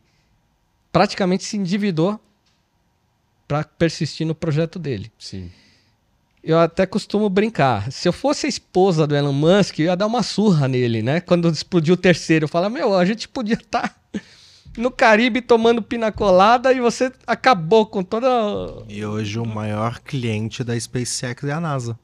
praticamente 0.91 1.43
se 1.43 1.57
endividou 1.57 2.19
para 3.47 3.63
persistir 3.63 4.27
no 4.27 4.35
projeto 4.35 4.77
dele. 4.77 5.11
Sim. 5.17 5.49
Eu 6.43 6.59
até 6.59 6.85
costumo 6.85 7.29
brincar. 7.29 7.89
Se 7.91 8.07
eu 8.07 8.11
fosse 8.11 8.45
a 8.45 8.49
esposa 8.49 9.07
do 9.07 9.15
Elon 9.15 9.31
Musk, 9.31 9.79
eu 9.79 9.85
ia 9.85 9.95
dar 9.95 10.05
uma 10.05 10.21
surra 10.21 10.67
nele, 10.67 11.01
né? 11.01 11.21
Quando 11.21 11.49
explodiu 11.49 11.93
o 11.93 11.97
terceiro, 11.97 12.43
eu 12.43 12.49
falava, 12.49 12.73
meu, 12.73 12.93
a 12.93 13.05
gente 13.05 13.29
podia 13.29 13.55
estar 13.55 13.97
no 14.77 14.91
Caribe 14.91 15.41
tomando 15.41 15.81
pina 15.81 16.11
colada 16.11 16.73
e 16.73 16.81
você 16.81 17.13
acabou 17.25 17.85
com 17.85 18.03
toda. 18.03 18.27
E 18.89 19.05
hoje 19.05 19.39
o 19.39 19.45
maior 19.45 19.99
cliente 19.99 20.63
da 20.65 20.77
SpaceX 20.77 21.45
é 21.45 21.53
a 21.53 21.61
NASA. 21.61 21.97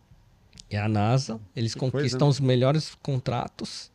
É 0.70 0.78
a 0.78 0.88
NASA, 0.88 1.40
eles 1.53 1.74
Que 1.74 1.80
coisa, 1.80 1.91
conquistam 1.98 2.28
né? 2.28 2.30
os 2.30 2.40
melhores 2.40 2.95
contratos. 3.02 3.91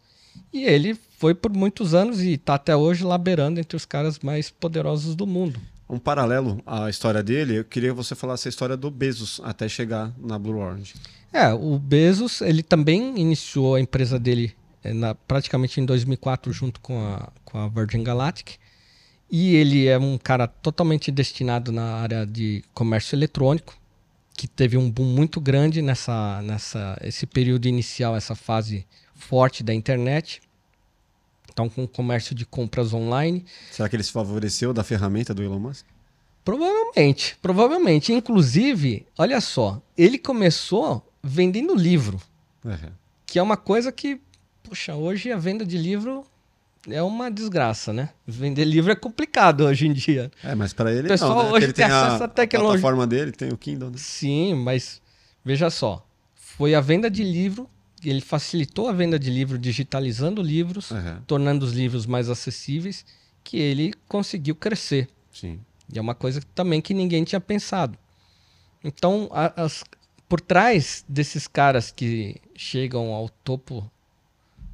E 0.53 0.65
ele 0.65 0.97
foi 1.19 1.35
por 1.35 1.53
muitos 1.53 1.95
anos 1.95 2.21
e 2.21 2.33
está 2.35 2.55
até 2.55 2.77
hoje 2.77 3.05
laberando 3.05 3.59
entre 3.61 3.77
os 3.77 3.85
caras 3.85 4.19
mais 4.21 4.51
poderosos 4.51 5.15
do 5.15 5.27
mundo. 5.27 5.61
Um 5.89 5.99
paralelo 5.99 6.61
à 6.67 6.89
história 6.89 7.23
dele, 7.23 7.59
eu 7.59 7.65
queria 7.65 7.91
que 7.91 7.97
você 7.97 8.15
falasse 8.15 8.49
a 8.49 8.51
história 8.51 8.77
do 8.77 8.91
Bezos 8.91 9.41
até 9.45 9.69
chegar 9.69 10.13
na 10.19 10.39
Blue 10.39 10.57
Orange. 10.59 10.95
É, 11.33 11.53
o 11.53 11.79
Bezos, 11.79 12.41
ele 12.41 12.63
também 12.63 13.19
iniciou 13.21 13.75
a 13.75 13.81
empresa 13.81 14.19
dele 14.19 14.55
eh, 14.83 14.93
na- 14.93 15.15
praticamente 15.15 15.81
em 15.81 15.85
2004 15.85 16.53
junto 16.53 16.81
com 16.81 16.99
a, 17.05 17.29
com 17.45 17.59
a 17.59 17.69
Virgin 17.69 18.03
Galactic. 18.03 18.53
E 19.31 19.57
ele 19.57 19.87
é 19.87 19.99
um 19.99 20.17
cara 20.17 20.47
totalmente 20.47 21.11
destinado 21.11 21.73
na 21.73 21.97
área 21.97 22.25
de 22.25 22.63
comércio 22.73 23.17
eletrônico, 23.17 23.75
que 24.37 24.47
teve 24.47 24.77
um 24.77 24.89
boom 24.91 25.05
muito 25.07 25.41
grande 25.41 25.83
nessa, 25.83 26.41
nessa 26.43 26.97
esse 27.03 27.27
período 27.27 27.67
inicial, 27.67 28.15
essa 28.17 28.35
fase 28.35 28.87
forte 29.15 29.63
da 29.63 29.73
internet. 29.75 30.41
Então, 31.53 31.69
com 31.69 31.85
o 31.85 31.89
comércio 31.89 32.35
de 32.35 32.45
compras 32.45 32.93
online, 32.93 33.45
Será 33.71 33.89
que 33.89 33.95
ele 33.97 34.03
se 34.03 34.11
favoreceu 34.13 34.73
da 34.73 34.83
ferramenta 34.83 35.33
do 35.33 35.43
Elon 35.43 35.59
Musk? 35.61 35.87
Provavelmente, 36.45 37.37
provavelmente. 37.41 38.13
Inclusive, 38.13 39.07
olha 39.17 39.41
só, 39.41 39.81
ele 39.97 40.19
começou 40.19 41.07
vendendo 41.23 41.75
livro, 41.75 42.21
É. 42.67 42.91
que 43.25 43.39
é 43.39 43.43
uma 43.43 43.57
coisa 43.57 43.91
que, 43.91 44.21
puxa, 44.63 44.95
hoje 44.95 45.33
a 45.33 45.37
venda 45.39 45.65
de 45.65 45.79
livro 45.79 46.25
é 46.89 47.03
uma 47.03 47.31
desgraça, 47.31 47.93
né? 47.95 48.11
Vender 48.27 48.65
livro 48.67 48.93
é 48.93 48.95
complicado 48.95 49.63
hoje 49.65 49.87
em 49.87 49.93
dia. 49.95 50.31
É, 50.43 50.55
mas 50.55 50.75
para 50.75 50.93
ele 50.93 51.09
Pessoal 51.09 51.35
não, 51.37 51.43
né? 51.45 51.51
Hoje 51.53 51.67
ele 51.67 51.73
tem 51.73 51.87
tem 51.87 51.95
a, 51.95 52.07
acesso 52.09 52.23
à 52.25 52.27
a 52.27 52.29
tecnologia. 52.29 52.81
plataforma 52.81 53.07
dele, 53.07 53.33
tem 53.33 53.51
o 53.51 53.57
Kindle, 53.57 53.91
né? 53.91 53.97
Sim, 53.97 54.55
mas 54.55 55.01
veja 55.43 55.71
só, 55.71 56.07
foi 56.35 56.75
a 56.75 56.81
venda 56.83 57.11
de 57.11 57.25
livro, 57.25 57.71
ele 58.11 58.21
facilitou 58.21 58.89
a 58.89 58.93
venda 58.93 59.19
de 59.19 59.31
livro 59.31 59.59
digitalizando 59.59 60.43
livros, 60.43 60.91
É, 60.93 61.17
tornando 61.27 61.65
os 61.65 61.73
livros 61.73 62.07
mais 62.07 62.29
acessíveis, 62.29 63.05
que 63.43 63.57
ele 63.59 63.93
conseguiu 64.09 64.55
crescer. 64.55 65.09
sim. 65.33 65.61
E 65.93 65.99
é 65.99 66.01
uma 66.01 66.15
coisa 66.15 66.41
também 66.55 66.81
que 66.81 66.95
ninguém 66.95 67.25
tinha 67.25 67.41
pensado. 67.41 67.99
Então, 68.83 69.29
as- 69.33 69.85
por 70.29 70.41
trás 70.41 71.05
desses 71.09 71.47
caras 71.47 71.91
que 71.91 72.37
chegam 72.57 73.13
ao 73.13 73.29
topo 73.29 73.89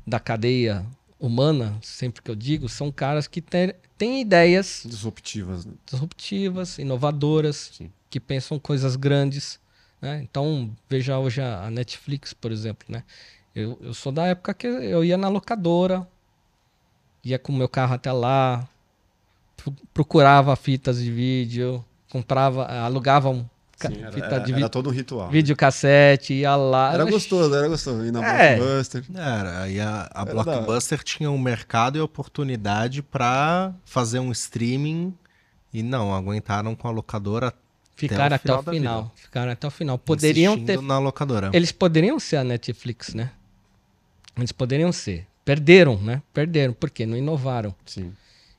da 0.06 0.20
cadeia 0.20 0.86
humana, 1.18 1.76
sempre 1.82 2.22
que 2.22 2.30
eu 2.30 2.34
digo, 2.36 2.68
são 2.68 2.90
caras 2.92 3.26
que 3.26 3.42
têm 3.42 4.20
ideias 4.20 4.82
Disruptivas, 4.86 5.66
né? 5.66 5.72
disruptivas, 5.84 6.78
inovadoras, 6.78 7.70
Sim. 7.74 7.90
que 8.08 8.18
pensam 8.20 8.58
coisas 8.58 8.94
grandes. 8.96 9.58
Né? 10.00 10.20
Então, 10.22 10.70
veja 10.88 11.18
hoje 11.18 11.40
a 11.40 11.70
Netflix, 11.70 12.32
por 12.32 12.50
exemplo. 12.52 12.86
Né? 12.88 13.02
Eu, 13.54 13.78
eu 13.80 13.94
sou 13.94 14.10
da 14.12 14.26
época 14.26 14.54
que 14.54 14.66
eu 14.66 15.04
ia 15.04 15.16
na 15.16 15.28
locadora, 15.28 16.06
ia 17.24 17.38
com 17.38 17.52
o 17.52 17.56
meu 17.56 17.68
carro 17.68 17.94
até 17.94 18.10
lá, 18.12 18.68
pro- 19.56 19.74
procurava 19.92 20.54
fitas 20.56 21.02
de 21.02 21.10
vídeo, 21.10 21.84
comprava, 22.10 22.64
alugava 22.66 23.28
um 23.30 23.44
Sim, 23.76 24.02
era, 24.02 24.12
fita 24.12 24.26
era- 24.26 24.38
de 24.40 24.52
era 24.52 24.68
todo 24.68 24.88
um 24.90 24.92
ritual. 24.92 25.30
videocassete, 25.30 26.34
ia 26.34 26.54
lá. 26.54 26.92
Era 26.92 27.04
gostoso, 27.04 27.54
era 27.54 27.66
gostoso. 27.68 28.04
Ir 28.04 28.12
na 28.12 28.26
É. 28.26 28.56
Blockbuster. 28.56 29.04
Era, 29.14 29.62
aí 29.62 29.80
a, 29.80 30.10
a 30.12 30.24
Blockbuster 30.24 31.02
tinha 31.02 31.30
um 31.30 31.38
mercado 31.38 31.96
e 31.96 32.00
oportunidade 32.00 33.02
pra 33.02 33.72
fazer 33.84 34.18
um 34.18 34.30
streaming 34.32 35.14
e 35.72 35.82
não, 35.82 36.14
aguentaram 36.14 36.74
com 36.74 36.88
a 36.88 36.90
locadora 36.90 37.54
Ficaram 38.08 38.36
até 38.36 38.54
o 38.54 38.62
final. 38.62 39.02
vida. 39.02 39.14
Ficaram 39.16 39.52
até 39.52 39.66
o 39.66 39.70
final. 39.70 39.98
Poderiam 39.98 40.64
ter 40.64 40.80
na 40.80 40.98
locadora. 40.98 41.50
Eles 41.52 41.70
poderiam 41.70 42.18
ser 42.18 42.36
a 42.36 42.44
Netflix, 42.44 43.12
né? 43.12 43.30
Eles 44.38 44.52
poderiam 44.52 44.90
ser. 44.90 45.26
Perderam, 45.44 46.00
né? 46.00 46.22
Perderam. 46.32 46.72
Por 46.72 46.88
quê? 46.88 47.04
Não 47.04 47.16
inovaram. 47.16 47.74
Sim. 47.84 48.12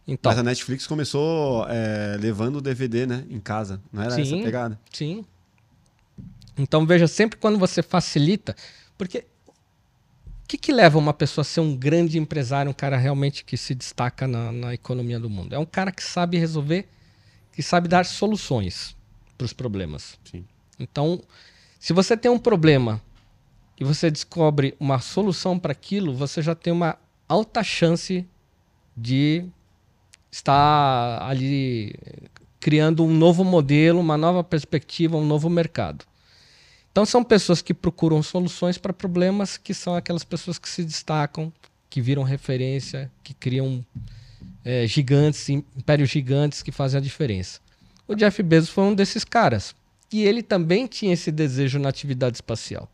Então, 0.07 0.31
Mas 0.31 0.37
a 0.37 0.43
Netflix 0.43 0.85
começou 0.85 1.65
é, 1.69 2.17
levando 2.19 2.57
o 2.57 2.61
DVD, 2.61 3.07
né? 3.07 3.25
Em 3.29 3.39
casa. 3.39 3.81
Não 3.91 4.03
era 4.03 4.13
essa 4.13 4.25
Sim. 4.25 4.41
a 4.41 4.43
pegada? 4.43 4.79
sim. 4.91 5.25
Então, 6.57 6.85
veja, 6.85 7.07
sempre 7.07 7.39
quando 7.39 7.57
você 7.57 7.81
facilita... 7.81 8.55
Porque 8.97 9.25
o 9.47 10.47
que, 10.47 10.57
que 10.57 10.71
leva 10.71 10.99
uma 10.99 11.13
pessoa 11.13 11.41
a 11.41 11.45
ser 11.45 11.61
um 11.61 11.75
grande 11.75 12.19
empresário, 12.19 12.69
um 12.69 12.73
cara 12.73 12.97
realmente 12.97 13.43
que 13.43 13.57
se 13.57 13.73
destaca 13.73 14.27
na, 14.27 14.51
na 14.51 14.73
economia 14.73 15.19
do 15.19 15.29
mundo? 15.29 15.55
É 15.55 15.57
um 15.57 15.65
cara 15.65 15.91
que 15.91 16.03
sabe 16.03 16.37
resolver, 16.37 16.87
que 17.53 17.63
sabe 17.63 17.87
dar 17.87 18.05
soluções 18.05 18.95
para 19.41 19.45
os 19.45 19.53
problemas. 19.53 20.19
Sim. 20.23 20.45
Então, 20.79 21.21
se 21.79 21.93
você 21.93 22.15
tem 22.15 22.29
um 22.29 22.37
problema 22.37 23.01
e 23.79 23.83
você 23.83 24.11
descobre 24.11 24.75
uma 24.79 24.99
solução 24.99 25.57
para 25.57 25.71
aquilo, 25.71 26.13
você 26.13 26.41
já 26.43 26.53
tem 26.53 26.71
uma 26.71 26.97
alta 27.27 27.63
chance 27.63 28.25
de 28.95 29.43
estar 30.31 31.23
ali 31.23 31.95
eh, 32.05 32.29
criando 32.59 33.03
um 33.03 33.11
novo 33.11 33.43
modelo, 33.43 33.99
uma 33.99 34.15
nova 34.15 34.43
perspectiva, 34.43 35.17
um 35.17 35.25
novo 35.25 35.49
mercado. 35.49 36.05
Então, 36.91 37.05
são 37.05 37.23
pessoas 37.23 37.61
que 37.61 37.73
procuram 37.73 38.21
soluções 38.21 38.77
para 38.77 38.93
problemas 38.93 39.57
que 39.57 39.73
são 39.73 39.95
aquelas 39.95 40.23
pessoas 40.23 40.59
que 40.59 40.69
se 40.69 40.83
destacam, 40.83 41.51
que 41.89 41.99
viram 42.01 42.21
referência, 42.21 43.11
que 43.23 43.33
criam 43.33 43.83
eh, 44.63 44.85
gigantes, 44.85 45.49
impérios 45.49 46.09
gigantes 46.09 46.61
que 46.61 46.71
fazem 46.71 46.99
a 46.99 47.01
diferença. 47.01 47.59
O 48.11 48.15
Jeff 48.15 48.41
Bezos 48.43 48.69
foi 48.69 48.83
um 48.83 48.93
desses 48.93 49.23
caras. 49.23 49.73
E 50.11 50.23
ele 50.23 50.43
também 50.43 50.85
tinha 50.87 51.13
esse 51.13 51.31
desejo 51.31 51.79
na 51.79 51.89
atividade 51.89 52.35
espacial. 52.37 52.89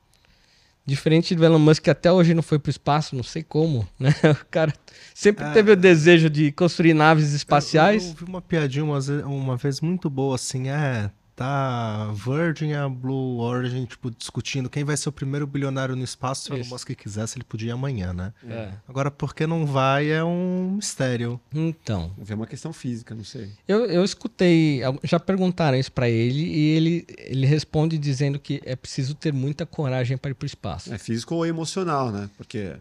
Diferente 0.85 1.35
do 1.35 1.44
Elon 1.44 1.60
Musk, 1.60 1.84
que 1.84 1.89
até 1.89 2.10
hoje 2.11 2.34
não 2.34 2.41
foi 2.44 2.57
para 2.60 2.69
o 2.69 2.72
espaço, 2.72 3.15
não 3.15 3.23
sei 3.23 3.44
como. 3.44 3.88
Né? 3.99 4.14
O 4.41 4.45
cara 4.49 4.73
sempre 5.14 5.44
É. 5.44 5.52
teve 5.52 5.72
o 5.72 5.76
desejo 5.76 6.30
de 6.30 6.52
construir 6.52 6.94
naves 6.94 7.34
espaciais. 7.34 8.03
Eu, 8.03 8.10
eu 8.10 8.14
ouvi 8.14 8.23
uma 8.26 8.41
piadinha 8.41 8.85
uma, 8.85 8.99
uma 9.26 9.57
vez 9.57 9.81
muito 9.81 10.10
boa 10.10 10.35
assim, 10.35 10.69
é, 10.69 11.10
tá 11.38 12.11
Virgin 12.14 12.69
e 12.69 12.73
a 12.73 12.89
Blue 12.89 13.38
Origin, 13.39 13.85
tipo, 13.85 14.09
discutindo 14.09 14.69
quem 14.69 14.84
vai 14.84 14.97
ser 14.97 15.07
o 15.07 15.11
primeiro 15.11 15.45
bilionário 15.45 15.95
no 15.95 16.03
espaço, 16.03 16.45
se 16.45 16.51
o 16.51 16.55
Elon. 16.55 16.65
Musk 16.65 16.89
quisesse, 16.95 17.38
ele 17.38 17.43
podia 17.45 17.69
ir 17.69 17.72
amanhã, 17.72 18.11
né? 18.11 18.34
É. 18.49 18.72
Agora, 18.89 19.11
por 19.11 19.35
que 19.35 19.45
não 19.45 19.64
vai 19.64 20.09
é 20.09 20.23
um 20.23 20.72
mistério. 20.76 21.39
Então, 21.53 22.11
É 22.27 22.34
uma 22.34 22.47
questão 22.47 22.73
física, 22.73 23.14
não 23.14 23.23
sei. 23.23 23.51
eu, 23.68 23.85
eu 23.85 24.03
escutei, 24.03 24.81
já 25.03 25.19
perguntaram 25.19 25.77
isso 25.77 25.91
para 25.91 26.09
ele 26.09 26.43
e 26.43 26.69
ele, 26.76 27.05
ele 27.19 27.45
responde 27.45 27.99
dizendo 27.99 28.39
que 28.39 28.59
é 28.65 28.76
preciso 28.76 29.14
ter 29.14 29.31
muita 29.31 29.64
coragem 29.65 30.18
para 30.18 30.31
ir 30.31 30.34
para 30.34 30.45
o 30.45 30.47
espaço. 30.47 30.91
É 30.91 30.97
físico 30.97 31.35
ou 31.35 31.45
emocional, 31.45 32.11
né? 32.11 32.30
Porque 32.35 32.76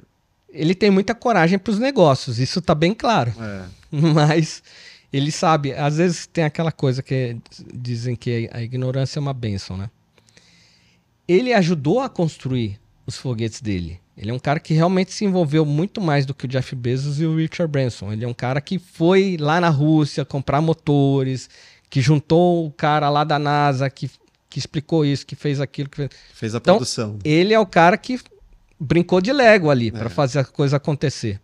Ele 0.48 0.74
tem 0.74 0.90
muita 0.90 1.14
coragem 1.14 1.58
para 1.58 1.70
os 1.72 1.78
negócios, 1.78 2.38
isso 2.38 2.60
está 2.60 2.74
bem 2.74 2.94
claro. 2.94 3.34
é, 3.38 3.64
Mas 4.14 4.62
ele 5.12 5.30
sabe, 5.30 5.72
às 5.72 5.96
vezes 5.96 6.26
tem 6.26 6.44
aquela 6.44 6.72
coisa 6.72 7.02
que 7.02 7.36
dizem 7.74 8.14
que 8.16 8.48
a 8.52 8.62
ignorância 8.62 9.18
é 9.18 9.20
uma 9.20 9.32
benção, 9.34 9.76
né? 9.76 9.88
Ele 11.28 11.52
ajudou 11.52 12.00
a 12.00 12.08
construir 12.08 12.78
os 13.06 13.16
foguetes 13.16 13.60
dele. 13.60 14.00
Ele 14.16 14.30
é 14.30 14.34
um 14.34 14.38
cara 14.38 14.58
que 14.58 14.72
realmente 14.72 15.12
se 15.12 15.24
envolveu 15.24 15.64
muito 15.66 16.00
mais 16.00 16.24
do 16.24 16.32
que 16.34 16.46
o 16.46 16.48
Jeff 16.48 16.74
Bezos 16.74 17.20
e 17.20 17.26
o 17.26 17.36
Richard 17.36 17.70
Branson. 17.70 18.12
Ele 18.12 18.24
é 18.24 18.28
um 18.28 18.32
cara 18.34 18.60
que 18.60 18.78
foi 18.78 19.36
lá 19.38 19.60
na 19.60 19.68
Rússia 19.68 20.24
comprar 20.24 20.60
motores, 20.62 21.50
que 21.90 22.00
juntou 22.00 22.66
o 22.66 22.70
cara 22.70 23.10
lá 23.10 23.24
da 23.24 23.38
NASA, 23.38 23.90
que, 23.90 24.10
que 24.48 24.58
explicou 24.58 25.04
isso, 25.04 25.26
que 25.26 25.36
fez 25.36 25.60
aquilo. 25.60 25.88
Que 25.90 25.96
fez... 25.96 26.10
fez 26.32 26.54
a 26.54 26.58
Então, 26.58 26.76
produção. 26.76 27.18
Ele 27.24 27.52
é 27.52 27.58
o 27.60 27.66
cara 27.66 27.98
que 27.98 28.18
brincou 28.80 29.20
de 29.20 29.32
Lego 29.32 29.68
ali 29.70 29.90
para 29.90 30.06
É. 30.06 30.10
fazer 30.10 30.38
a 30.38 30.44
coisa 30.44 30.76
acontecer. 30.78 31.40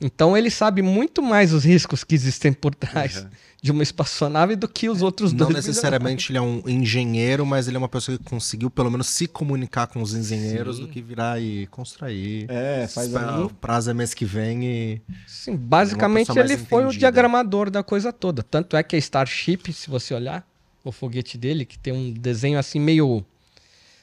Então 0.00 0.36
ele 0.36 0.50
sabe 0.50 0.80
muito 0.82 1.20
mais 1.22 1.52
os 1.52 1.64
riscos 1.64 2.02
que 2.04 2.14
existem 2.14 2.52
por 2.52 2.74
trás 2.74 3.16
Uhum. 3.18 3.28
de 3.62 3.70
uma 3.70 3.82
espaçonave 3.82 4.56
do 4.56 4.66
que 4.66 4.88
os 4.88 5.02
outros 5.02 5.32
Não 5.32 5.40
dois. 5.50 5.54
necessariamente 5.66 6.30
ele 6.32 6.38
é 6.38 6.40
um 6.40 6.62
engenheiro, 6.66 7.44
mas 7.44 7.68
ele 7.68 7.76
é 7.76 7.78
uma 7.78 7.88
pessoa 7.88 8.16
que 8.16 8.24
conseguiu 8.24 8.70
pelo 8.70 8.90
menos 8.90 9.08
se 9.08 9.26
comunicar 9.26 9.86
com 9.88 10.00
os 10.00 10.14
engenheiros 10.14 10.76
Sim. 10.76 10.82
do 10.82 10.88
que 10.88 11.02
virar 11.02 11.38
e 11.38 11.66
construir. 11.66 12.46
É, 12.48 12.88
faz 12.88 13.14
aí. 13.14 13.42
O 13.42 13.50
prazo 13.50 13.90
é 13.90 13.94
mês 13.94 14.14
que 14.14 14.24
vem 14.24 14.64
e. 14.64 15.02
Sim, 15.26 15.54
basicamente 15.56 16.28
mais 16.32 16.50
ele 16.50 16.56
foi 16.58 16.78
o 16.82 16.86
entendida. 16.86 17.00
diagramador 17.00 17.68
da 17.70 17.82
coisa 17.82 18.10
toda. 18.12 18.42
Tanto 18.42 18.76
é 18.76 18.82
que 18.82 18.96
a 18.96 18.98
Starship, 18.98 19.70
se 19.72 19.90
você 19.90 20.14
olhar 20.14 20.46
o 20.82 20.90
foguete 20.90 21.36
dele, 21.36 21.66
que 21.66 21.78
tem 21.78 21.92
um 21.92 22.10
desenho 22.10 22.58
assim 22.58 22.80
meio 22.80 23.22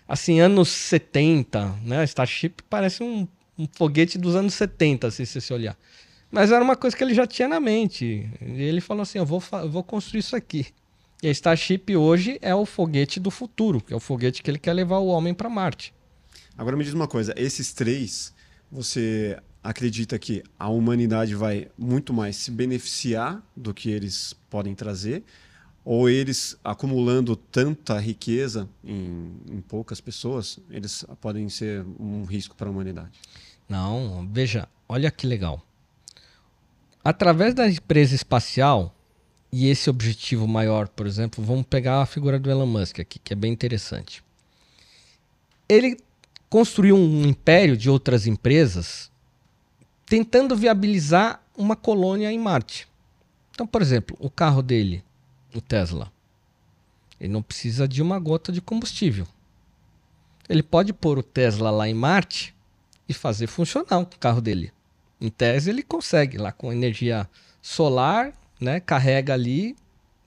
assim 0.07 0.39
anos 0.39 0.69
70, 0.69 1.73
né? 1.83 1.99
A 2.01 2.03
Starship 2.03 2.53
parece 2.69 3.01
um, 3.03 3.27
um 3.57 3.67
foguete 3.71 4.17
dos 4.17 4.35
anos 4.35 4.53
70, 4.53 5.07
assim, 5.07 5.25
se 5.25 5.41
você 5.41 5.53
olhar. 5.53 5.77
Mas 6.31 6.51
era 6.51 6.63
uma 6.63 6.75
coisa 6.75 6.95
que 6.95 7.03
ele 7.03 7.13
já 7.13 7.25
tinha 7.25 7.47
na 7.47 7.59
mente. 7.59 8.29
E 8.41 8.61
ele 8.61 8.81
falou 8.81 9.03
assim: 9.03 9.17
eu 9.17 9.25
vou, 9.25 9.41
eu 9.53 9.69
vou 9.69 9.83
construir 9.83 10.19
isso 10.19 10.35
aqui. 10.35 10.67
E 11.23 11.27
a 11.27 11.31
Starship 11.31 11.95
hoje 11.95 12.37
é 12.41 12.53
o 12.53 12.65
foguete 12.65 13.19
do 13.19 13.31
futuro, 13.31 13.81
que 13.81 13.93
é 13.93 13.95
o 13.95 13.99
foguete 13.99 14.43
que 14.43 14.51
ele 14.51 14.59
quer 14.59 14.73
levar 14.73 14.99
o 14.99 15.07
homem 15.07 15.33
para 15.33 15.49
Marte. 15.49 15.93
Agora 16.57 16.75
me 16.75 16.83
diz 16.83 16.93
uma 16.93 17.07
coisa: 17.07 17.33
esses 17.37 17.73
três, 17.73 18.33
você 18.71 19.37
acredita 19.63 20.19
que 20.19 20.43
a 20.59 20.69
humanidade 20.69 21.33
vai 21.33 21.69
muito 21.77 22.13
mais 22.13 22.35
se 22.35 22.51
beneficiar 22.51 23.41
do 23.55 23.73
que 23.73 23.89
eles 23.89 24.33
podem 24.49 24.75
trazer? 24.75 25.23
Ou 25.83 26.09
eles, 26.09 26.57
acumulando 26.63 27.33
tanta 27.33 27.97
riqueza 27.97 28.67
em, 28.83 29.31
em 29.49 29.61
poucas 29.61 30.01
pessoas, 30.01 30.59
eles 30.69 31.05
podem 31.21 31.47
ser 31.47 31.85
um 31.97 32.25
risco 32.25 32.55
para 32.57 32.67
a 32.67 32.71
humanidade? 32.71 33.11
Não, 33.67 34.27
veja, 34.31 34.67
olha 34.87 35.11
que 35.11 35.27
legal. 35.27 35.61
Através 37.03 37.53
da 37.53 37.69
empresa 37.69 38.15
espacial 38.15 38.93
e 39.51 39.67
esse 39.67 39.89
objetivo 39.89 40.47
maior, 40.47 40.87
por 40.87 41.05
exemplo, 41.05 41.43
vamos 41.43 41.65
pegar 41.65 42.01
a 42.01 42.05
figura 42.05 42.39
do 42.39 42.49
Elon 42.49 42.65
Musk 42.65 42.99
aqui, 42.99 43.19
que 43.19 43.33
é 43.33 43.35
bem 43.35 43.51
interessante. 43.51 44.23
Ele 45.67 45.97
construiu 46.49 46.95
um 46.95 47.25
império 47.25 47.75
de 47.75 47.89
outras 47.89 48.27
empresas 48.27 49.11
tentando 50.05 50.55
viabilizar 50.55 51.41
uma 51.57 51.75
colônia 51.75 52.31
em 52.31 52.39
Marte. 52.39 52.87
Então, 53.51 53.67
por 53.67 53.81
exemplo, 53.81 54.15
o 54.19 54.29
carro 54.29 54.61
dele, 54.61 55.03
o 55.53 55.59
Tesla, 55.59 56.11
ele 57.19 57.33
não 57.33 57.41
precisa 57.41 57.87
de 57.87 58.01
uma 58.01 58.19
gota 58.19 58.51
de 58.51 58.61
combustível. 58.61 59.27
Ele 60.47 60.63
pode 60.63 60.93
pôr 60.93 61.17
o 61.17 61.23
Tesla 61.23 61.69
lá 61.69 61.89
em 61.89 61.93
Marte 61.93 62.55
e 63.07 63.13
fazer 63.13 63.47
funcionar 63.47 63.99
o 63.99 64.05
carro 64.05 64.41
dele. 64.41 64.71
Em 65.19 65.29
tese, 65.29 65.69
ele 65.69 65.81
consegue 65.83 66.37
lá 66.37 66.51
com 66.51 66.71
energia 66.71 67.27
solar, 67.61 68.33
né? 68.61 68.79
Carrega 68.79 69.33
ali, 69.33 69.75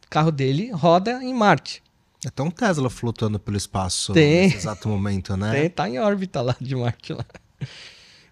o 0.06 0.10
carro 0.10 0.30
dele 0.32 0.70
roda 0.72 1.22
em 1.22 1.32
Marte. 1.34 1.82
É 2.36 2.42
um 2.42 2.50
Tesla 2.50 2.90
flutuando 2.90 3.38
pelo 3.38 3.56
espaço 3.56 4.12
Tem. 4.12 4.42
nesse 4.42 4.56
exato 4.58 4.88
momento, 4.88 5.36
né? 5.36 5.52
Tem, 5.52 5.70
tá 5.70 5.88
em 5.88 5.98
órbita 5.98 6.42
lá 6.42 6.54
de 6.60 6.76
Marte 6.76 7.12
lá. 7.14 7.24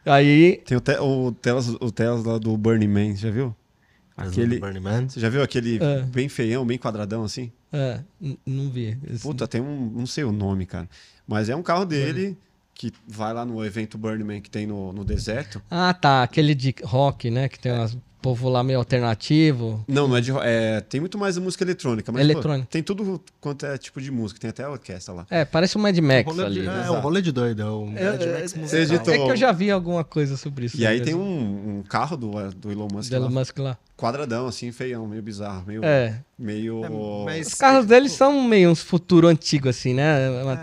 Aí. 0.05 0.63
Tem 0.65 0.77
o, 0.77 0.81
te 0.81 0.93
o, 0.99 1.33
Tesla, 1.33 1.79
o 1.81 1.91
Tesla 1.91 2.39
do 2.39 2.57
Burning 2.57 2.89
Man, 2.89 3.17
já 3.17 3.31
viu? 3.31 3.55
Aquele... 4.17 4.59
Burning 4.59 4.81
Man. 4.81 5.09
Você 5.09 5.21
já 5.21 5.29
viu 5.29 5.43
aquele 5.43 5.79
É. 5.83 6.03
bem 6.03 6.29
feião, 6.29 6.67
bem 6.67 6.77
quadradão 6.79 7.23
assim? 7.25 7.53
É, 7.73 8.01
não 8.47 8.71
vi. 8.71 8.99
Esse- 9.07 9.23
Puta, 9.23 9.47
tem 9.47 9.61
um. 9.61 9.91
Não 9.91 10.07
sei 10.07 10.25
o 10.25 10.33
nome, 10.33 10.65
cara. 10.67 10.89
Mas 11.27 11.49
é 11.49 11.55
um 11.57 11.63
carro 11.63 11.85
dele 11.85 12.37
que 12.79 12.93
vai 13.09 13.35
lá 13.35 13.45
no 13.45 13.63
evento 13.65 13.99
Burning 13.99 14.25
Man 14.25 14.41
que 14.41 14.49
tem 14.49 14.65
no, 14.65 14.93
no 14.93 15.05
deserto. 15.05 15.61
Ah, 15.69 15.93
tá. 15.93 16.23
Aquele 16.23 16.55
de 16.55 16.73
rock, 16.85 17.29
né? 17.29 17.49
Que 17.49 17.59
tem 17.59 17.73
umas 17.73 17.99
povo 18.21 18.49
lá 18.49 18.63
meio 18.63 18.79
alternativo. 18.79 19.85
Não, 19.89 20.09
não 20.09 20.17
é 20.17 20.21
de. 20.21 20.33
É, 20.43 20.81
tem 20.81 21.01
muito 21.01 21.17
mais 21.19 21.37
música 21.39 21.65
eletrônica. 21.65 22.11
Mas, 22.13 22.21
Eletrônica. 22.23 22.65
pô, 22.67 22.71
tem 22.71 22.83
tudo 22.83 23.23
quanto 23.41 23.65
é 23.67 23.79
tipo 23.79 24.01
de 24.01 24.11
música. 24.11 24.41
Tem 24.41 24.51
até 24.51 24.65
a 24.65 24.71
orquestra 24.71 25.15
lá. 25.15 25.27
É, 25.31 25.45
parece 25.45 25.79
um 25.79 25.81
Mad 25.81 25.97
Max 25.99 26.25
rolê 26.27 26.45
ali. 26.45 26.61
de, 26.63 26.67
é, 26.67 26.91
um 26.91 27.01
rolê 27.01 27.23
de 27.23 27.33
doido. 27.33 27.63
É 27.63 27.67
o 27.67 27.87
Mad 27.87 27.97
Max 28.03 28.53
Você 28.53 28.59
musical. 28.59 28.81
editou- 28.81 29.15
É 29.15 29.19
que 29.19 29.31
eu 29.33 29.37
já 29.37 29.53
vi 29.53 29.71
alguma 29.71 30.05
coisa 30.05 30.37
sobre 30.37 30.67
isso. 30.67 30.77
E 30.79 30.87
aí 30.87 30.99
né, 30.99 31.05
tem 31.05 31.15
mesmo. 31.15 31.29
um, 31.29 31.79
um 31.79 31.83
carro 31.83 32.17
do, 32.17 32.31
do 32.53 32.71
Elon 32.73 32.89
Musk 32.93 33.11
Do 33.11 33.17
Elon 33.17 33.25
lá, 33.27 33.31
Musk 33.31 33.59
lá. 33.59 33.79
quadradão, 33.97 34.47
assim, 34.47 34.71
feião, 34.73 35.07
meio 35.07 35.23
bizarro, 35.23 35.65
meio. 35.67 35.85
É. 35.85 36.21
Meio. 36.39 36.85
É, 36.85 36.89
mas- 37.25 37.47
Os 37.49 37.55
carros 37.55 37.87
deles 37.87 38.13
são 38.13 38.43
meio 38.43 38.71
uns 38.71 38.81
futuro 38.83 39.27
antigo, 39.29 39.69
assim, 39.69 39.95
né? 39.95 40.17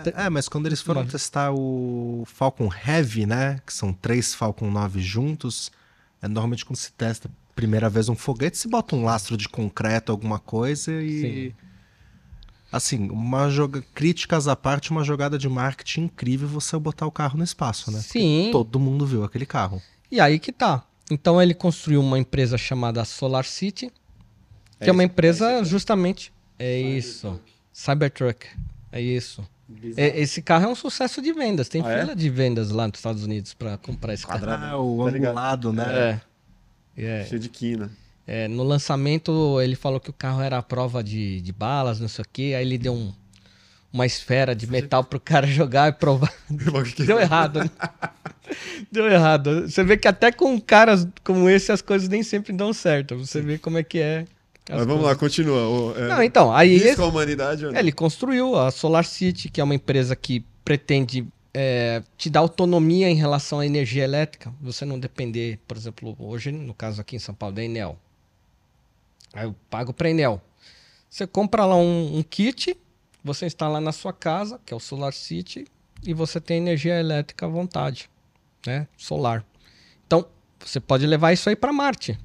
Te- 0.04 0.14
É, 0.16 0.28
mas 0.30 0.48
quando 0.48 0.66
eles 0.66 0.80
foram 0.80 1.02
Mas- 1.02 1.12
testar 1.12 1.52
o 1.52 2.22
Falcon 2.26 2.68
Heavy, 2.86 3.26
né? 3.26 3.60
Que 3.66 3.72
são 3.72 3.92
três 3.92 4.34
Falcon 4.34 4.70
9 4.70 5.00
juntos, 5.00 5.70
é 6.22 6.28
normalmente 6.28 6.64
quando 6.64 6.76
se 6.76 6.92
testa 6.92 7.28
primeira 7.56 7.88
vez 7.88 8.08
um 8.08 8.14
foguete, 8.14 8.58
se 8.58 8.68
bota 8.68 8.94
um 8.94 9.02
lastro 9.02 9.36
de 9.36 9.48
concreto, 9.48 10.12
alguma 10.12 10.38
coisa 10.38 10.92
e. 11.02 11.20
Sim. 11.20 11.54
Assim, 12.70 13.08
uma 13.10 13.48
joga... 13.48 13.82
críticas 13.94 14.46
à 14.46 14.54
parte, 14.54 14.90
uma 14.90 15.02
jogada 15.02 15.38
de 15.38 15.48
marketing 15.48 16.02
incrível 16.02 16.46
você 16.46 16.78
botar 16.78 17.06
o 17.06 17.10
carro 17.10 17.38
no 17.38 17.44
espaço, 17.44 17.90
né? 17.90 17.98
Porque 17.98 18.18
Sim. 18.18 18.50
Todo 18.52 18.78
mundo 18.78 19.06
viu 19.06 19.24
aquele 19.24 19.46
carro. 19.46 19.80
E 20.10 20.20
aí 20.20 20.38
que 20.38 20.52
tá. 20.52 20.84
Então 21.10 21.40
ele 21.40 21.54
construiu 21.54 22.00
uma 22.00 22.18
empresa 22.18 22.58
chamada 22.58 23.04
Solar 23.04 23.44
City, 23.44 23.90
que 24.78 24.84
é, 24.84 24.88
É 24.88 24.92
uma 24.92 25.04
empresa 25.04 25.64
justamente. 25.64 26.32
É 26.58 26.78
isso. 26.78 27.40
Cybertruck. 27.72 28.46
É 28.92 29.00
isso. 29.00 29.46
É, 29.96 30.20
esse 30.20 30.42
carro 30.42 30.66
é 30.66 30.68
um 30.68 30.74
sucesso 30.74 31.22
de 31.22 31.32
vendas. 31.32 31.68
Tem 31.68 31.82
Ah, 31.84 31.90
é? 31.90 32.00
fila 32.02 32.16
de 32.16 32.28
vendas 32.30 32.70
lá 32.70 32.86
nos 32.86 32.98
Estados 32.98 33.24
Unidos 33.24 33.54
para 33.54 33.76
comprar 33.78 34.14
esse 34.14 34.26
carro. 34.26 34.40
Quadrado. 34.40 34.64
Ah, 34.64 34.78
o 34.78 35.10
Tá 35.10 35.16
angulado, 35.16 35.72
né? 35.72 35.84
É. 35.84 36.20
É. 36.96 37.24
Cheio 37.28 37.40
de 37.40 37.48
quina. 37.48 37.90
É, 38.26 38.48
no 38.48 38.64
lançamento, 38.64 39.60
ele 39.60 39.76
falou 39.76 40.00
que 40.00 40.10
o 40.10 40.12
carro 40.12 40.40
era 40.42 40.58
a 40.58 40.62
prova 40.62 41.02
de, 41.04 41.40
de 41.40 41.52
balas, 41.52 42.00
não 42.00 42.08
sei 42.08 42.22
o 42.24 42.28
quê. 42.32 42.54
Aí 42.56 42.64
ele 42.66 42.76
deu 42.78 42.92
um- 42.92 43.12
uma 43.92 44.04
esfera 44.04 44.54
de 44.54 44.66
metal 44.66 45.04
pro 45.04 45.20
cara 45.20 45.46
jogar 45.46 45.88
e 45.88 45.92
provar. 45.92 46.32
Deu 47.06 47.20
errado, 47.20 47.60
né? 47.60 47.70
Deu 48.90 49.06
errado. 49.10 49.68
Você 49.68 49.82
vê 49.84 49.96
que 49.96 50.08
até 50.08 50.30
com 50.32 50.60
caras 50.60 51.06
como 51.24 51.48
esse 51.48 51.70
as 51.72 51.80
coisas 51.82 52.08
nem 52.08 52.22
sempre 52.22 52.52
dão 52.52 52.72
certo. 52.72 53.16
Você 53.16 53.40
vê 53.40 53.58
como 53.58 53.78
é 53.78 53.82
que 53.82 53.98
é. 53.98 54.24
as 54.68 54.78
Mas 54.78 54.86
vamos 54.86 55.04
lá, 55.04 55.14
continua. 55.14 55.68
O, 55.68 55.94
é, 55.96 56.08
Não, 56.08 56.22
então, 56.22 56.52
aí 56.52 56.74
risco 56.74 56.88
esse- 56.88 57.00
a 57.00 57.06
humanidade? 57.06 57.64
É, 57.66 57.78
ele 57.78 57.92
construiu 57.92 58.56
a 58.56 58.70
Solar 58.70 59.04
City, 59.04 59.48
que 59.48 59.60
é 59.60 59.64
uma 59.64 59.74
empresa 59.74 60.14
que 60.16 60.44
pretende 60.64 61.26
é, 61.58 62.02
te 62.18 62.28
dar 62.28 62.40
autonomia 62.40 63.08
em 63.08 63.14
relação 63.14 63.60
à 63.60 63.66
energia 63.66 64.04
elétrica. 64.04 64.52
Você 64.60 64.84
não 64.84 65.00
depender, 65.00 65.58
por 65.66 65.74
exemplo, 65.74 66.14
hoje, 66.18 66.52
no 66.52 66.74
caso 66.74 67.00
aqui 67.00 67.16
em 67.16 67.18
São 67.18 67.34
Paulo, 67.34 67.54
da 67.54 67.64
Enel. 67.64 67.98
Aí 69.32 69.46
eu 69.46 69.56
pago 69.70 69.94
para 69.94 70.10
Enel. 70.10 70.38
Você 71.08 71.26
compra 71.26 71.64
lá 71.64 71.74
um, 71.74 72.18
um 72.18 72.22
kit, 72.22 72.76
você 73.24 73.46
instala 73.46 73.80
na 73.80 73.90
sua 73.90 74.12
casa, 74.12 74.60
que 74.66 74.74
é 74.74 74.76
o 74.76 74.80
Solar 74.80 75.14
City, 75.14 75.66
e 76.04 76.12
você 76.12 76.38
tem 76.38 76.58
energia 76.58 77.00
elétrica 77.00 77.46
à 77.46 77.48
vontade, 77.48 78.10
né? 78.66 78.86
Solar. 78.94 79.42
Então, 80.06 80.26
você 80.60 80.78
pode 80.78 81.06
levar 81.06 81.32
isso 81.32 81.48
aí 81.48 81.56
para 81.56 81.72
Marte. 81.72 82.18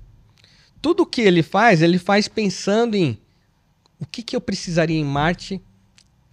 Tudo 0.82 1.06
que 1.06 1.22
ele 1.22 1.42
faz, 1.42 1.82
ele 1.82 1.98
faz 1.98 2.28
pensando 2.28 2.96
em 2.96 3.18
o 3.98 4.06
que, 4.06 4.24
que 4.24 4.36
eu 4.36 4.42
precisaria 4.42 5.00
em 5.00 5.06
Marte 5.06 5.62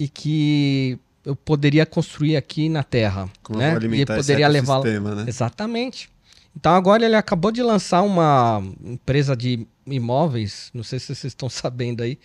e 0.00 0.08
que 0.08 0.98
eu 1.28 1.36
poderia 1.36 1.84
construir 1.84 2.36
aqui 2.36 2.70
na 2.70 2.82
Terra. 2.82 3.28
Como 3.42 3.58
né? 3.58 3.76
E 3.92 4.06
poderia 4.06 4.48
levar 4.48 4.82
né? 4.82 5.26
Exatamente. 5.28 6.08
Então 6.56 6.72
agora 6.72 7.04
ele 7.04 7.14
acabou 7.14 7.52
de 7.52 7.62
lançar 7.62 8.00
uma 8.00 8.62
empresa 8.82 9.36
de 9.36 9.66
imóveis, 9.86 10.70
não 10.72 10.82
sei 10.82 10.98
se 10.98 11.14
vocês 11.14 11.24
estão 11.24 11.50
sabendo 11.50 12.02
aí. 12.02 12.18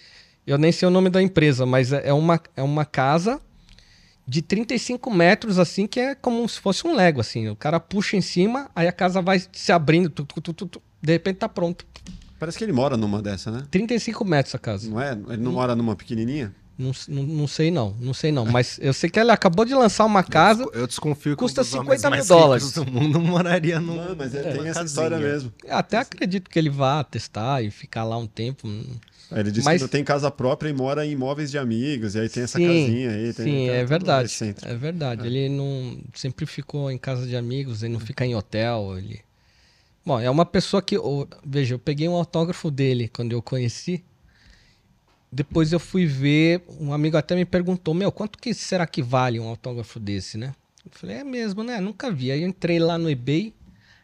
Eu 0.48 0.58
nem 0.58 0.72
sei 0.72 0.88
o 0.88 0.92
nome 0.92 1.10
da 1.10 1.22
empresa, 1.22 1.66
mas 1.66 1.92
é 1.92 2.08
é 2.08 2.14
uma, 2.14 2.40
é 2.56 2.64
uma 2.64 2.86
casa 2.86 3.42
de 4.26 4.42
35 4.42 5.14
metros, 5.14 5.60
assim, 5.60 5.86
que 5.86 6.00
é 6.00 6.16
como 6.16 6.48
se 6.48 6.62
fosse 6.62 6.88
um 6.88 6.96
Lego, 6.96 7.20
assim. 7.20 7.50
O 7.50 7.58
cara 7.58 7.82
puxa 7.82 8.16
em 8.16 8.22
cima, 8.22 8.72
aí 8.74 8.88
a 8.88 8.94
casa 8.94 9.22
vai 9.22 9.44
se 9.52 9.72
abrindo, 9.74 10.10
tu, 10.10 10.24
tu, 10.24 10.54
tu, 10.54 10.82
de 11.02 11.12
repente 11.12 11.40
tá 11.40 11.50
pronto. 11.50 11.86
Parece 12.40 12.58
que 12.58 12.64
ele 12.64 12.72
mora 12.72 12.96
numa 12.96 13.22
dessa, 13.22 13.52
né? 13.52 13.64
35 13.70 14.24
metros 14.24 14.56
a 14.56 14.60
casa. 14.60 14.90
Não 14.90 15.02
é? 15.02 15.12
Ele 15.12 15.44
não 15.44 15.52
mora 15.52 15.76
numa 15.76 15.94
pequenininha? 15.94 16.54
Não, 16.78 16.92
não, 17.08 17.24
não 17.24 17.48
sei 17.48 17.70
não, 17.70 17.96
não 18.00 18.14
sei 18.16 18.32
não. 18.32 18.46
Mas 18.46 18.80
eu 18.82 18.94
sei 18.94 19.08
que 19.10 19.20
ele 19.20 19.30
acabou 19.32 19.64
de 19.64 19.76
lançar 19.76 20.06
uma 20.06 20.24
casa. 20.24 20.66
Eu 20.74 20.88
desconfio 20.88 21.34
que 21.36 21.40
Custa 21.40 21.62
um 21.62 21.64
dos 21.64 21.74
homens 21.76 22.02
50 22.02 22.16
mil 22.16 22.26
dólares. 22.26 22.64
ricos 22.66 22.84
do 22.84 22.92
mundo 22.92 23.20
moraria 23.22 23.80
num. 23.80 23.96
Não, 23.96 24.16
mas 24.16 24.34
é, 24.34 24.42
tem 24.42 24.50
essa 24.52 24.80
casinha. 24.80 24.84
história 24.86 25.18
mesmo. 25.20 25.54
Eu 25.64 25.76
até 25.78 25.98
acredito 26.00 26.50
que 26.50 26.58
ele 26.58 26.72
vá 26.72 27.04
testar 27.04 27.62
e 27.64 27.70
ficar 27.70 28.04
lá 28.04 28.18
um 28.18 28.26
tempo. 28.26 28.68
Aí 29.32 29.40
Ele 29.40 29.52
disse 29.52 29.66
Mas- 29.66 29.78
que 29.78 29.84
não 29.84 29.88
tem 29.90 30.04
casa 30.04 30.30
própria 30.32 30.70
e 30.70 30.74
mora 30.74 31.06
em 31.06 31.12
imóveis 31.12 31.50
de 31.52 31.58
amigos, 31.58 32.16
e 32.16 32.20
aí 32.20 32.30
tem 32.30 32.44
essa 32.44 32.58
Sim, 32.58 32.66
casinha 32.68 33.10
aí. 33.12 33.34
Tem, 33.34 33.46
Sim, 33.46 33.70
é 33.70 33.86
verdade. 33.86 34.32
É 34.64 34.76
verdade. 34.76 35.26
Ele 35.28 35.50
não 35.50 35.98
sempre 36.14 36.46
ficou 36.46 36.90
em 36.92 36.98
casa 36.98 37.26
de 37.28 37.36
amigos, 37.36 37.84
ele 37.84 37.94
não 37.94 38.00
fica 38.00 38.26
em 38.26 38.36
hotel. 38.36 38.96
Ele... 38.98 39.22
Bom, 40.06 40.20
é 40.20 40.30
uma 40.30 40.46
pessoa 40.46 40.82
que. 40.82 40.98
Veja, 41.46 41.76
eu 41.76 41.80
peguei 41.80 42.08
um 42.10 42.16
autógrafo 42.16 42.70
dele 42.70 43.08
quando 43.08 43.32
eu 43.32 43.42
conheci. 43.44 44.04
Depois 45.34 45.74
eu 45.74 45.80
fui 45.80 46.06
ver, 46.06 46.62
um 46.80 46.94
amigo 46.94 47.18
até 47.18 47.36
me 47.36 47.44
perguntou, 47.44 47.94
meu, 47.96 48.12
quanto 48.12 48.38
que 48.38 48.54
será 48.54 48.86
que 48.86 49.02
vale 49.02 49.40
um 49.40 49.48
autógrafo 49.48 50.00
desse, 50.00 50.38
né? 50.38 50.54
Eu 50.86 50.92
falei, 50.94 51.18
é 51.18 51.24
mesmo, 51.24 51.64
né? 51.64 51.80
Nunca 51.80 52.12
vi. 52.12 52.32
Aí 52.32 52.44
eu 52.44 52.48
entrei 52.48 52.78
lá 52.78 53.00
no 53.00 53.10
eBay, 53.10 53.52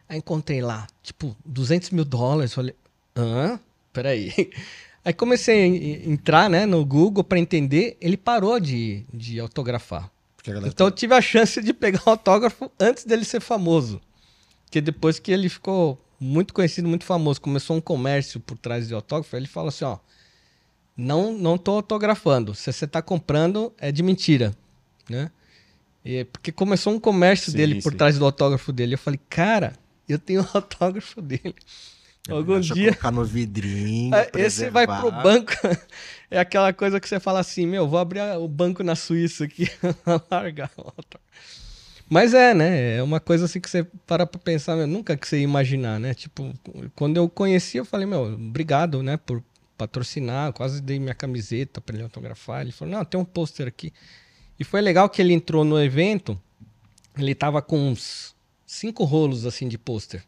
aí 0.08 0.18
encontrei 0.18 0.60
lá, 0.60 0.88
tipo, 1.04 1.36
200 1.46 1.90
mil 1.90 2.04
dólares. 2.04 2.52
Falei, 2.52 2.74
hã? 3.16 3.60
Peraí. 3.92 4.32
Aí 5.02 5.14
comecei 5.14 5.62
a 5.62 5.66
en- 5.66 6.12
entrar 6.12 6.50
né, 6.50 6.66
no 6.66 6.84
Google 6.84 7.24
para 7.24 7.38
entender, 7.38 7.96
ele 8.02 8.18
parou 8.18 8.60
de, 8.60 9.02
de 9.14 9.40
autografar. 9.40 10.10
Então 10.74 10.86
eu 10.88 10.90
tive 10.90 11.14
a 11.14 11.22
chance 11.22 11.62
de 11.62 11.72
pegar 11.72 12.02
o 12.06 12.10
autógrafo 12.10 12.70
antes 12.78 13.04
dele 13.06 13.24
ser 13.24 13.40
famoso. 13.40 13.98
Porque 14.66 14.78
depois 14.78 15.18
que 15.18 15.32
ele 15.32 15.48
ficou 15.48 15.98
muito 16.20 16.52
conhecido, 16.52 16.86
muito 16.86 17.04
famoso, 17.06 17.40
começou 17.40 17.76
um 17.76 17.80
comércio 17.80 18.38
por 18.40 18.58
trás 18.58 18.88
de 18.88 18.94
autógrafo, 18.94 19.34
ele 19.36 19.46
falou 19.46 19.68
assim, 19.70 19.86
ó, 19.86 19.96
não 21.00 21.32
não 21.32 21.58
tô 21.58 21.72
autografando, 21.72 22.54
se 22.54 22.72
você 22.72 22.86
tá 22.86 23.02
comprando 23.02 23.72
é 23.78 23.90
de 23.90 24.02
mentira, 24.02 24.54
né? 25.08 25.30
E, 26.04 26.24
porque 26.24 26.50
começou 26.50 26.94
um 26.94 27.00
comércio 27.00 27.50
Sim, 27.50 27.56
dele 27.58 27.82
por 27.82 27.92
sim. 27.92 27.98
trás 27.98 28.18
do 28.18 28.24
autógrafo 28.24 28.72
dele. 28.72 28.94
Eu 28.94 28.98
falei, 28.98 29.20
cara, 29.28 29.74
eu 30.08 30.18
tenho 30.18 30.42
o 30.44 30.48
autógrafo 30.52 31.20
dele. 31.20 31.54
Algum 32.28 32.54
Deixa 32.54 32.72
eu 32.72 32.76
dia. 32.76 32.88
colocar 32.92 33.10
no 33.10 33.24
vidrinho. 33.24 34.14
É, 34.14 34.30
Esse 34.38 34.70
vai 34.70 34.86
pro 34.86 35.10
banco. 35.10 35.52
É 36.32 36.38
aquela 36.38 36.72
coisa 36.72 37.00
que 37.00 37.08
você 37.08 37.18
fala 37.18 37.40
assim, 37.40 37.66
meu, 37.66 37.88
vou 37.88 37.98
abrir 37.98 38.20
o 38.38 38.46
banco 38.46 38.84
na 38.84 38.94
Suíça 38.94 39.42
aqui, 39.42 39.68
largar 40.30 40.70
o 40.76 40.82
autógrafo. 40.82 41.18
Mas 42.08 42.34
é, 42.34 42.54
né? 42.54 42.98
É 42.98 43.02
uma 43.02 43.18
coisa 43.18 43.46
assim 43.46 43.60
que 43.60 43.68
você 43.68 43.84
para 44.06 44.24
pra 44.24 44.40
pensar, 44.40 44.76
meu, 44.76 44.86
nunca 44.86 45.16
que 45.16 45.26
você 45.26 45.38
ia 45.38 45.42
imaginar, 45.42 45.98
né? 45.98 46.14
Tipo, 46.14 46.54
quando 46.94 47.16
eu 47.16 47.28
conheci, 47.28 47.78
eu 47.78 47.84
falei, 47.84 48.06
meu, 48.06 48.34
obrigado, 48.34 49.02
né, 49.02 49.16
por 49.16 49.42
patrocinar. 49.80 50.52
Quase 50.52 50.82
dei 50.82 50.98
minha 50.98 51.14
camiseta 51.14 51.80
pra 51.80 51.94
ele 51.94 52.02
autografar. 52.02 52.60
Ele 52.60 52.72
falou, 52.72 52.94
não, 52.94 53.04
tem 53.04 53.18
um 53.18 53.24
pôster 53.24 53.66
aqui. 53.66 53.92
E 54.58 54.64
foi 54.64 54.82
legal 54.82 55.08
que 55.08 55.22
ele 55.22 55.32
entrou 55.32 55.64
no 55.64 55.82
evento, 55.82 56.38
ele 57.16 57.34
tava 57.34 57.62
com 57.62 57.78
uns 57.78 58.36
cinco 58.66 59.04
rolos 59.04 59.46
assim 59.46 59.66
de 59.66 59.78
pôster. 59.78 60.22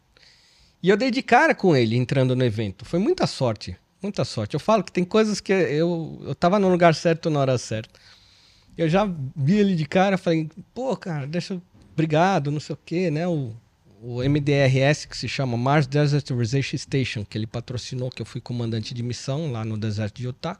E 0.81 0.89
eu 0.89 0.97
dei 0.97 1.11
de 1.11 1.21
cara 1.21 1.53
com 1.53 1.75
ele 1.75 1.95
entrando 1.95 2.35
no 2.35 2.43
evento. 2.43 2.83
Foi 2.83 2.99
muita 2.99 3.27
sorte, 3.27 3.77
muita 4.01 4.25
sorte. 4.25 4.55
Eu 4.55 4.59
falo 4.59 4.83
que 4.83 4.91
tem 4.91 5.05
coisas 5.05 5.39
que 5.39 5.53
eu, 5.53 6.19
eu 6.25 6.33
tava 6.33 6.57
no 6.57 6.67
lugar 6.67 6.95
certo 6.95 7.29
na 7.29 7.39
hora 7.39 7.57
certa. 7.57 7.99
Eu 8.75 8.89
já 8.89 9.07
vi 9.35 9.59
ele 9.59 9.75
de 9.75 9.85
cara, 9.85 10.17
falei, 10.17 10.49
pô, 10.73 10.97
cara, 10.97 11.27
deixa. 11.27 11.61
Obrigado, 11.93 12.49
não 12.49 12.59
sei 12.59 12.73
o 12.73 12.79
quê, 12.83 13.11
né? 13.11 13.27
O, 13.27 13.53
o 14.05 14.21
MDRS, 14.21 15.07
que 15.07 15.17
se 15.17 15.29
chama 15.29 15.55
Mars 15.55 15.87
Desert 15.87 16.29
Research 16.31 16.77
Station, 16.77 17.23
que 17.23 17.37
ele 17.37 17.47
patrocinou, 17.47 18.09
que 18.09 18.21
eu 18.21 18.25
fui 18.25 18.41
comandante 18.41 18.93
de 18.93 19.01
missão 19.01 19.49
lá 19.49 19.63
no 19.63 19.77
deserto 19.77 20.17
de 20.17 20.27
Utah. 20.27 20.59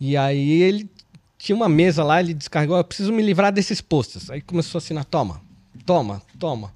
E 0.00 0.16
aí 0.16 0.62
ele 0.62 0.88
tinha 1.36 1.54
uma 1.54 1.68
mesa 1.68 2.02
lá, 2.02 2.18
ele 2.18 2.32
descarregou, 2.32 2.78
eu 2.78 2.84
preciso 2.84 3.12
me 3.12 3.22
livrar 3.22 3.52
desses 3.52 3.82
posters. 3.82 4.30
Aí 4.30 4.40
começou 4.40 4.78
a 4.78 4.80
assinar, 4.80 5.04
toma, 5.04 5.42
toma, 5.84 6.22
toma. 6.38 6.72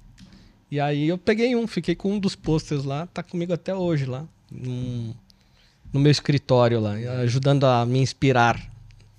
E 0.69 0.79
aí 0.79 1.07
eu 1.07 1.17
peguei 1.17 1.55
um, 1.55 1.65
fiquei 1.65 1.95
com 1.95 2.13
um 2.13 2.19
dos 2.19 2.35
posters 2.35 2.83
lá, 2.83 3.07
tá 3.07 3.23
comigo 3.23 3.51
até 3.51 3.73
hoje 3.73 4.05
lá, 4.05 4.23
no 4.51 5.99
meu 5.99 6.11
escritório 6.11 6.79
lá, 6.79 6.93
ajudando 7.23 7.63
a 7.65 7.83
me 7.83 7.99
inspirar 7.99 8.70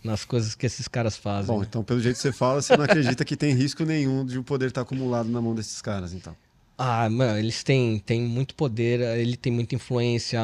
nas 0.03 0.25
coisas 0.25 0.55
que 0.55 0.67
esses 0.67 0.89
caras 0.89 1.17
fazem. 1.17 1.55
Bom, 1.55 1.61
né? 1.61 1.67
então 1.69 1.85
pelo 1.85 2.01
jeito 2.01 2.17
que 2.17 2.23
você 2.23 2.33
fala, 2.33 2.61
você 2.61 2.77
não 2.77 2.85
acredita 2.85 3.25
que 3.25 3.37
tem 3.37 3.55
risco 3.55 3.85
nenhum 3.85 4.25
de 4.25 4.39
o 4.39 4.43
poder 4.43 4.69
estar 4.69 4.83
acumulado 4.83 5.29
na 5.29 5.41
mão 5.41 5.55
desses 5.55 5.81
caras, 5.81 6.13
então. 6.13 6.35
Ah, 6.77 7.09
mano, 7.09 7.39
eles 7.39 7.63
têm, 7.63 7.99
têm 7.99 8.23
muito 8.23 8.55
poder, 8.55 9.01
ele 9.19 9.37
tem 9.37 9.53
muita 9.53 9.75
influência, 9.75 10.41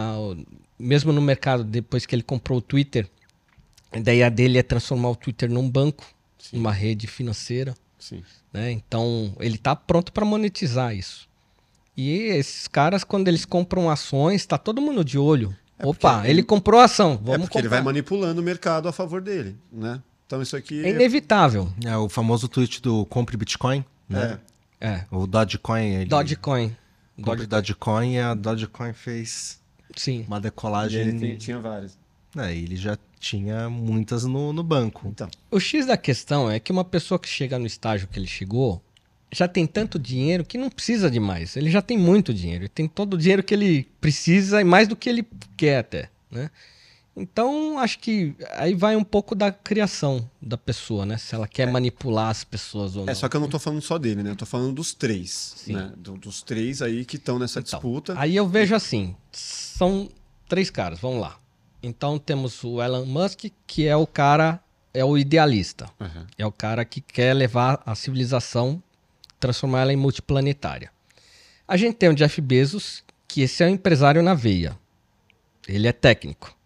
mesmo 0.79 1.13
no 1.13 1.21
mercado, 1.21 1.65
depois 1.65 2.07
que 2.07 2.15
ele 2.15 2.23
comprou 2.23 2.59
o 2.59 2.63
Twitter, 2.63 3.09
a 3.91 3.99
ideia 3.99 4.31
dele 4.31 4.59
é 4.59 4.63
transformar 4.63 5.11
o 5.11 5.17
Twitter 5.17 5.51
num 5.51 5.69
banco, 5.69 6.05
numa 6.53 6.73
rede 6.73 7.07
financeira, 7.07 7.75
Sim. 7.99 8.23
né? 8.53 8.71
Então, 8.71 9.35
ele 9.41 9.59
tá 9.59 9.75
pronto 9.75 10.13
para 10.13 10.25
monetizar 10.25 10.95
isso. 10.95 11.29
E 11.97 12.11
esses 12.11 12.69
caras, 12.69 13.03
quando 13.03 13.27
eles 13.27 13.45
compram 13.45 13.91
ações, 13.91 14.47
tá 14.47 14.57
todo 14.57 14.81
mundo 14.81 15.05
de 15.05 15.19
olho. 15.19 15.57
Opa, 15.83 16.15
porque 16.17 16.29
ele, 16.31 16.43
comprou 16.43 16.81
a 16.81 16.85
ação, 16.85 17.17
vamos 17.17 17.35
é 17.35 17.39
porque 17.39 17.59
ele 17.59 17.63
comprar. 17.69 17.77
vai 17.77 17.83
manipulando 17.85 18.41
o 18.41 18.45
mercado 18.45 18.89
a 18.89 18.93
favor 18.93 19.21
dele, 19.21 19.57
né? 19.73 20.03
Então 20.27 20.43
isso 20.43 20.57
aqui 20.57 20.85
É 20.85 20.91
inevitável. 20.91 21.73
É 21.85 21.97
o 21.97 22.09
famoso 22.09 22.49
tweet 22.49 22.83
do 22.83 23.07
compre 23.07 23.37
Bitcoin, 23.37 23.85
né? 24.09 24.39
é, 24.81 24.87
É, 24.89 25.05
O 25.11 25.27
Dogecoin. 25.27 25.95
Ele 25.95 26.05
Dogecoin. 26.07 26.77
Compre 27.23 27.47
Dogecoin 27.47 28.13
e 28.15 28.21
a 28.21 28.35
Dogecoin 28.35 28.93
fez 28.93 29.61
Sim. 29.97 30.25
uma 30.29 30.39
e 30.39 30.41
decolagem. 30.43 31.01
ele 31.01 31.19
tem- 31.19 31.37
tinha 31.37 31.59
vários. 31.59 31.99
É, 32.37 32.55
ele 32.55 32.77
já 32.77 32.97
tinha 33.19 33.69
muitas 33.71 34.25
no, 34.25 34.53
no 34.53 34.63
banco. 34.63 35.09
Então, 35.09 35.29
O 35.51 35.59
X 35.59 35.87
da 35.87 35.97
questão 35.97 36.49
é 36.51 36.61
que 36.61 36.71
uma 36.71 36.85
pessoa 36.85 37.19
que 37.19 37.29
chega 37.29 37.59
no 37.59 37.67
estágio 37.67 38.07
que 38.07 38.19
ele 38.19 38.27
chegou 38.29 38.81
já 39.33 39.47
tem 39.49 39.67
tanto 39.67 39.99
dinheiro 39.99 40.45
que 40.45 40.57
não 40.59 40.71
precisa 40.71 41.11
de 41.11 41.21
mais. 41.21 41.57
Ele 41.57 41.71
já 41.71 41.83
tem 41.83 41.99
muito 41.99 42.33
dinheiro. 42.33 42.63
Ele 42.65 42.69
tem 42.69 42.89
todo 42.89 43.15
o 43.15 43.19
dinheiro 43.19 43.43
que 43.43 43.53
ele 43.55 43.89
precisa 44.01 44.61
e 44.61 44.65
mais 44.65 44.89
do 44.89 44.97
que 44.97 45.09
ele 45.09 45.27
quer 45.57 45.79
até, 45.79 46.11
né? 46.31 46.51
Então, 47.21 47.79
acho 47.81 47.99
que 47.99 48.33
aí 48.53 48.75
vai 48.75 48.95
um 48.95 49.03
pouco 49.03 49.35
da 49.35 49.51
criação 49.51 50.31
da 50.41 50.57
pessoa, 50.57 51.05
né? 51.05 51.19
Se 51.19 51.35
ela 51.35 51.49
quer 51.49 51.67
manipular 51.71 52.29
as 52.31 52.45
pessoas 52.45 52.95
ou 52.95 53.05
não. 53.05 53.13
é 53.13 53.15
só 53.15 53.29
que 53.29 53.37
eu 53.37 53.41
não 53.41 53.49
tô 53.49 53.59
falando 53.59 53.83
só 53.83 53.99
dele, 53.99 54.23
né? 54.23 54.31
Eu 54.31 54.37
tô 54.37 54.47
falando 54.47 54.73
dos 54.73 54.95
três, 54.95 55.55
Sim. 55.57 55.73
né? 55.73 55.93
Do- 55.97 56.17
dos 56.17 56.43
três 56.43 56.81
aí 56.81 57.05
que 57.05 57.17
estão 57.17 57.37
nessa 57.39 57.59
Então, 57.59 57.81
disputa. 57.81 58.15
Aí 58.17 58.37
eu 58.37 58.47
vejo 58.49 58.73
assim, 58.73 59.17
são 59.33 60.09
três 60.49 60.71
caras, 60.71 61.01
vamos 61.01 61.21
lá. 61.21 61.37
Então 61.83 62.19
temos 62.21 62.63
o 62.63 62.81
Elon 62.81 63.05
Musk, 63.05 63.47
que 63.67 63.87
é 63.89 63.97
o 63.97 64.07
cara, 64.07 64.61
é 64.95 65.05
o 65.05 65.19
idealista. 65.19 65.91
Uhum. 65.99 66.25
É 66.39 66.47
o 66.47 66.53
cara 66.53 66.85
que 66.85 67.01
quer 67.01 67.35
levar 67.35 67.83
a 67.85 67.97
civilização, 67.97 68.81
transformar 69.39 69.82
ela 69.82 69.93
em 69.93 69.97
multiplanetária. 69.97 70.90
A 71.66 71.77
gente 71.77 71.97
tem 71.97 72.09
o 72.09 72.15
Jeff 72.15 72.40
Bezos, 72.40 73.05
que 73.27 73.43
esse 73.43 73.62
é 73.62 73.66
um 73.66 73.70
empresário 73.70 74.23
na 74.23 74.35
veia. 74.35 74.77
Ele 75.69 75.86
é 75.86 75.93
técnico. 75.93 76.56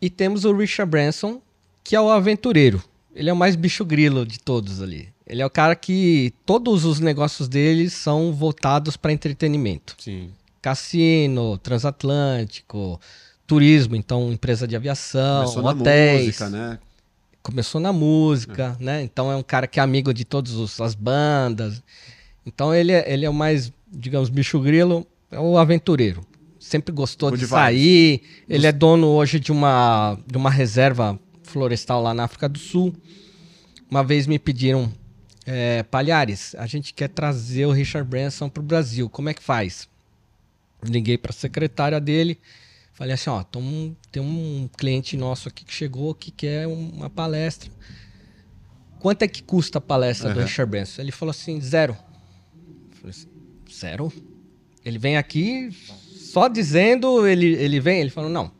E 0.00 0.08
temos 0.08 0.44
o 0.44 0.56
Richard 0.56 0.90
Branson, 0.90 1.40
que 1.82 1.96
é 1.96 2.00
o 2.00 2.10
aventureiro. 2.10 2.82
Ele 3.14 3.30
é 3.30 3.32
o 3.32 3.36
mais 3.36 3.56
bicho 3.56 3.84
grilo 3.84 4.24
de 4.24 4.38
todos 4.38 4.80
ali. 4.80 5.08
Ele 5.26 5.40
é 5.40 5.46
o 5.46 5.50
cara 5.50 5.74
que 5.74 6.32
todos 6.44 6.84
os 6.84 7.00
negócios 7.00 7.48
dele 7.48 7.88
são 7.88 8.32
voltados 8.32 8.96
para 8.96 9.12
entretenimento. 9.12 9.96
Sim. 9.98 10.30
Cassino, 10.60 11.58
transatlântico, 11.58 13.00
turismo, 13.46 13.96
então 13.96 14.32
empresa 14.32 14.66
de 14.66 14.76
aviação, 14.76 15.44
Começou 15.44 15.62
na 15.62 15.70
hotéis 15.70 16.26
música, 16.26 16.50
né? 16.50 16.78
Começou 17.44 17.78
na 17.78 17.92
música, 17.92 18.74
né? 18.80 19.02
Então 19.02 19.30
é 19.30 19.36
um 19.36 19.42
cara 19.42 19.66
que 19.66 19.78
é 19.78 19.82
amigo 19.82 20.14
de 20.14 20.24
todas 20.24 20.80
as 20.80 20.94
bandas. 20.94 21.82
Então 22.44 22.74
ele 22.74 22.90
é, 22.90 23.12
ele 23.12 23.26
é 23.26 23.30
o 23.30 23.34
mais, 23.34 23.70
digamos, 23.92 24.30
bicho 24.30 24.58
grilo, 24.58 25.06
é 25.30 25.38
o 25.38 25.58
aventureiro. 25.58 26.26
Sempre 26.58 26.92
gostou 26.92 27.28
Good 27.28 27.40
de 27.40 27.44
vibes. 27.44 27.60
sair. 27.60 28.22
Ele 28.48 28.66
é 28.66 28.72
dono 28.72 29.08
hoje 29.08 29.38
de 29.38 29.52
uma, 29.52 30.18
de 30.26 30.38
uma 30.38 30.48
reserva 30.48 31.20
florestal 31.42 32.02
lá 32.02 32.14
na 32.14 32.24
África 32.24 32.48
do 32.48 32.58
Sul. 32.58 32.94
Uma 33.90 34.02
vez 34.02 34.26
me 34.26 34.38
pediram, 34.38 34.90
é, 35.44 35.82
Palhares, 35.82 36.54
a 36.58 36.66
gente 36.66 36.94
quer 36.94 37.08
trazer 37.08 37.66
o 37.66 37.72
Richard 37.72 38.08
Branson 38.08 38.48
para 38.48 38.62
o 38.62 38.64
Brasil. 38.64 39.10
Como 39.10 39.28
é 39.28 39.34
que 39.34 39.42
faz? 39.42 39.86
Liguei 40.82 41.18
para 41.18 41.30
a 41.30 41.34
secretária 41.34 42.00
dele. 42.00 42.38
Falei 42.94 43.14
assim, 43.14 43.28
ó, 43.28 43.42
tem 43.42 43.60
um, 43.60 43.96
tem 44.10 44.22
um 44.22 44.68
cliente 44.78 45.16
nosso 45.16 45.48
aqui 45.48 45.64
que 45.64 45.72
chegou 45.72 46.14
que 46.14 46.30
quer 46.30 46.66
uma 46.68 47.10
palestra. 47.10 47.70
Quanto 49.00 49.22
é 49.22 49.28
que 49.28 49.42
custa 49.42 49.78
a 49.78 49.80
palestra 49.80 50.32
do 50.32 50.38
Uhum. 50.38 50.46
Richard 50.46 50.70
Branson? 50.70 51.02
Ele 51.02 51.12
falou 51.12 51.30
assim, 51.30 51.60
zero. 51.60 51.96
Falei 52.92 53.10
assim, 53.10 53.28
zero? 53.70 54.12
Ele 54.84 54.98
vem 54.98 55.16
aqui 55.16 55.70
só 55.72 56.46
dizendo, 56.46 57.26
ele, 57.26 57.54
ele 57.54 57.80
vem, 57.80 58.00
ele 58.00 58.10
falou, 58.10 58.30
não. 58.30 58.50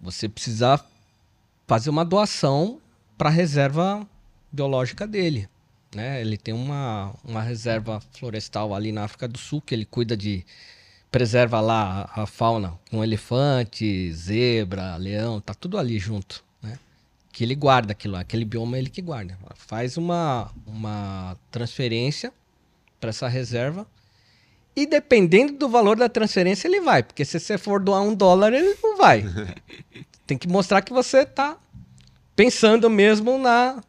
Você 0.00 0.28
precisa 0.28 0.78
fazer 1.66 1.88
uma 1.88 2.04
doação 2.04 2.80
para 3.16 3.30
a 3.30 3.32
reserva 3.32 4.06
biológica 4.52 5.06
dele. 5.06 5.48
Né? 5.94 6.20
Ele 6.20 6.36
tem 6.36 6.52
uma, 6.52 7.14
uma 7.24 7.40
reserva 7.40 7.98
florestal 8.12 8.74
ali 8.74 8.92
na 8.92 9.04
África 9.04 9.26
do 9.26 9.38
Sul 9.38 9.62
que 9.62 9.74
ele 9.74 9.86
cuida 9.86 10.14
de 10.14 10.44
preserva 11.16 11.62
lá 11.62 12.10
a, 12.14 12.24
a 12.24 12.26
fauna 12.26 12.74
com 12.90 13.02
elefante, 13.02 14.12
zebra, 14.12 14.98
leão, 14.98 15.40
tá 15.40 15.54
tudo 15.54 15.78
ali 15.78 15.98
junto, 15.98 16.44
né? 16.62 16.78
Que 17.32 17.42
ele 17.42 17.54
guarda 17.54 17.92
aquilo, 17.92 18.12
lá, 18.12 18.20
aquele 18.20 18.44
bioma 18.44 18.76
é 18.76 18.80
ele 18.80 18.90
que 18.90 19.00
guarda. 19.00 19.38
Faz 19.54 19.96
uma, 19.96 20.52
uma 20.66 21.34
transferência 21.50 22.30
para 23.00 23.08
essa 23.08 23.28
reserva 23.28 23.86
e 24.76 24.84
dependendo 24.84 25.54
do 25.54 25.70
valor 25.70 25.96
da 25.96 26.06
transferência 26.06 26.68
ele 26.68 26.82
vai, 26.82 27.02
porque 27.02 27.24
se 27.24 27.40
você 27.40 27.56
for 27.56 27.80
doar 27.80 28.02
um 28.02 28.14
dólar 28.14 28.52
ele 28.52 28.76
não 28.82 28.98
vai. 28.98 29.24
Tem 30.26 30.36
que 30.36 30.46
mostrar 30.46 30.82
que 30.82 30.92
você 30.92 31.24
tá 31.24 31.56
pensando 32.34 32.90
mesmo 32.90 33.38
na 33.38 33.82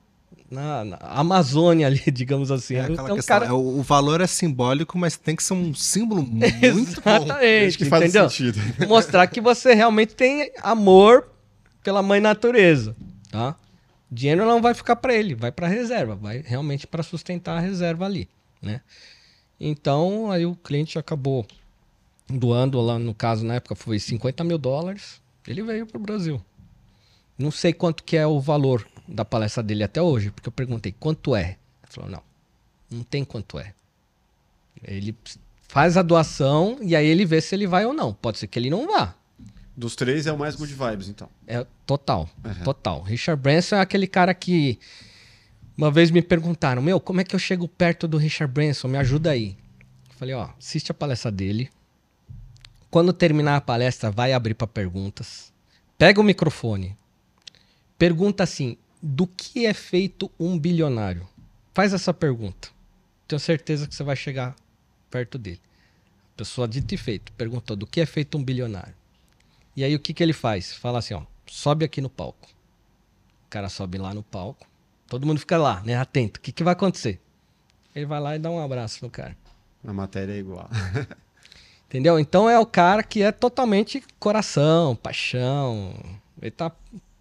na, 0.50 0.86
na 0.86 0.98
Amazônia 1.02 1.88
ali, 1.88 2.02
digamos 2.12 2.52
assim. 2.52 2.76
É 2.76 2.82
aquela 2.82 3.04
Então, 3.04 3.16
questão, 3.16 3.40
cara- 3.40 3.50
é, 3.50 3.54
o, 3.54 3.80
o 3.80 3.82
valor 3.84 4.22
é 4.22 4.28
simbólico, 4.28 4.98
mas 4.98 5.18
tem 5.18 5.36
que 5.36 5.44
ser 5.44 5.54
um 5.54 5.74
símbolo 5.74 6.22
muito 6.24 7.02
bom. 7.02 7.16
Exatamente, 7.26 7.68
Acho 7.68 7.78
que 7.78 7.86
faz 7.86 8.04
entendeu? 8.04 8.30
sentido. 8.30 8.60
Mostrar 8.88 9.28
que 9.28 9.42
você 9.42 9.74
realmente 9.74 10.16
tem 10.16 10.52
amor 10.62 11.30
pela 11.84 12.02
mãe 12.02 12.20
natureza, 12.20 12.96
tá? 13.32 13.56
Dinheiro 14.10 14.46
não 14.46 14.62
vai 14.62 14.74
ficar 14.74 14.96
para 14.96 15.14
ele, 15.14 15.36
vai 15.36 15.52
para 15.52 15.68
reserva, 15.68 16.16
vai 16.16 16.42
realmente 16.46 16.88
para 16.88 17.04
sustentar 17.04 17.58
a 17.58 17.60
reserva 17.60 18.06
ali, 18.06 18.30
né? 18.62 18.80
Então, 19.60 20.32
aí 20.32 20.46
o 20.46 20.56
cliente 20.56 20.98
acabou 21.00 21.46
doando 22.30 22.80
lá, 22.80 22.98
no 23.00 23.14
caso, 23.14 23.46
na 23.46 23.56
época 23.56 23.76
foi 23.76 24.00
50 24.00 24.44
mil 24.44 24.58
dólares, 24.58 25.22
ele 25.48 25.62
veio 25.64 25.86
para 25.86 25.98
o 25.98 26.02
Brasil. 26.02 26.42
Não 27.38 27.52
sei 27.52 27.74
quanto 27.74 28.04
que 28.04 28.16
é 28.16 28.26
o 28.26 28.40
valor 28.40 28.86
da 29.08 29.24
palestra 29.26 29.64
dele 29.64 29.84
até 29.84 30.02
hoje, 30.02 30.32
porque 30.32 30.48
eu 30.50 30.52
perguntei, 30.52 30.94
quanto 31.00 31.36
é? 31.36 31.58
Ele 31.84 31.90
falou, 31.90 32.10
não, 32.10 32.22
não 32.92 33.04
tem 33.04 33.24
quanto 33.24 33.58
é. 33.60 33.74
Ele 34.84 35.16
faz 35.68 35.98
a 35.98 36.02
doação 36.02 36.78
e 36.82 36.96
aí 36.96 37.06
ele 37.08 37.26
vê 37.26 37.42
se 37.42 37.56
ele 37.56 37.68
vai 37.68 37.86
ou 37.86 37.94
não. 37.94 38.14
Pode 38.14 38.38
ser 38.38 38.48
que 38.48 38.60
ele 38.60 38.70
não 38.70 38.88
vá. 38.88 39.16
Dos 39.76 39.96
três 39.96 40.26
é 40.28 40.32
o 40.32 40.38
mais 40.38 40.56
good 40.56 40.74
vibes, 40.74 41.08
então. 41.08 41.30
É 41.46 41.66
total, 41.86 42.30
Uhum. 42.44 42.64
total. 42.64 43.02
Richard 43.04 43.42
Branson 43.42 43.76
é 43.76 43.80
aquele 43.82 44.08
cara 44.08 44.34
que 44.34 44.80
Uma 45.78 45.92
vez 45.92 46.10
me 46.10 46.24
perguntaram, 46.24 46.82
meu, 46.82 47.00
como 47.00 47.22
é 47.22 47.24
que 47.24 47.36
eu 47.36 47.40
chego 47.40 47.68
perto 47.68 48.08
do 48.08 48.18
Richard 48.18 48.52
Branson? 48.52 48.88
Me 48.88 48.98
ajuda 48.98 49.30
aí. 49.30 49.56
Eu 50.10 50.16
falei, 50.16 50.34
ó, 50.34 50.50
assiste 50.58 50.90
a 50.90 50.94
palestra 50.96 51.32
dele. 51.32 51.70
Quando 52.90 53.14
terminar 53.14 53.58
a 53.58 53.62
palestra, 53.62 54.10
vai 54.10 54.34
abrir 54.34 54.56
para 54.56 54.66
perguntas. 54.66 55.54
Pega 55.96 56.20
o 56.20 56.24
microfone. 56.24 56.98
Pergunta 57.96 58.42
assim: 58.44 58.76
do 59.02 59.28
que 59.28 59.66
é 59.66 59.74
feito 59.74 60.32
um 60.40 60.58
bilionário? 60.58 61.28
Faz 61.74 61.94
essa 61.94 62.14
pergunta. 62.14 62.70
Tenho 63.28 63.40
certeza 63.40 63.88
que 63.88 63.94
você 63.94 64.04
vai 64.04 64.16
chegar 64.16 64.56
perto 65.10 65.38
dele. 65.38 65.62
A 66.34 66.38
pessoa 66.38 66.68
dito 66.68 66.94
e 66.94 66.98
feito 66.98 67.32
perguntou 67.34 67.76
do 67.76 67.86
que 67.86 68.02
é 68.02 68.06
feito 68.06 68.38
um 68.38 68.44
bilionário. 68.44 68.94
E 69.76 69.84
aí 69.84 69.94
o 69.96 70.00
que, 70.00 70.14
que 70.14 70.24
ele 70.24 70.34
faz? 70.34 70.74
Fala 70.74 71.00
assim, 71.00 71.14
ó, 71.14 71.24
sobe 71.46 71.86
aqui 71.86 72.02
no 72.02 72.10
palco. 72.10 72.48
O 73.46 73.50
cara 73.50 73.70
sobe 73.70 73.98
lá 73.98 74.14
no 74.14 74.24
palco. 74.24 74.68
Todo 75.08 75.26
mundo 75.26 75.40
fica 75.40 75.58
lá, 75.58 75.82
né, 75.84 75.96
atento. 75.96 76.40
O 76.40 76.42
que, 76.42 76.52
que 76.52 76.64
vai 76.64 76.74
acontecer? 76.74 77.22
Ele 77.96 78.06
vai 78.06 78.20
lá 78.20 78.36
e 78.36 78.40
dá 78.40 78.50
um 78.50 78.60
abraço 78.60 79.04
no 79.04 79.10
cara. 79.10 79.38
A 79.86 79.94
matéria 79.94 80.34
é 80.34 80.38
igual. 80.38 80.70
Entendeu? 81.88 82.20
Então 82.20 82.50
é 82.50 82.60
o 82.60 82.66
cara 82.66 83.02
que 83.02 83.22
é 83.22 83.32
totalmente 83.32 84.04
coração, 84.20 84.96
paixão. 84.96 85.94
Ele 86.42 86.52
tá 86.52 86.72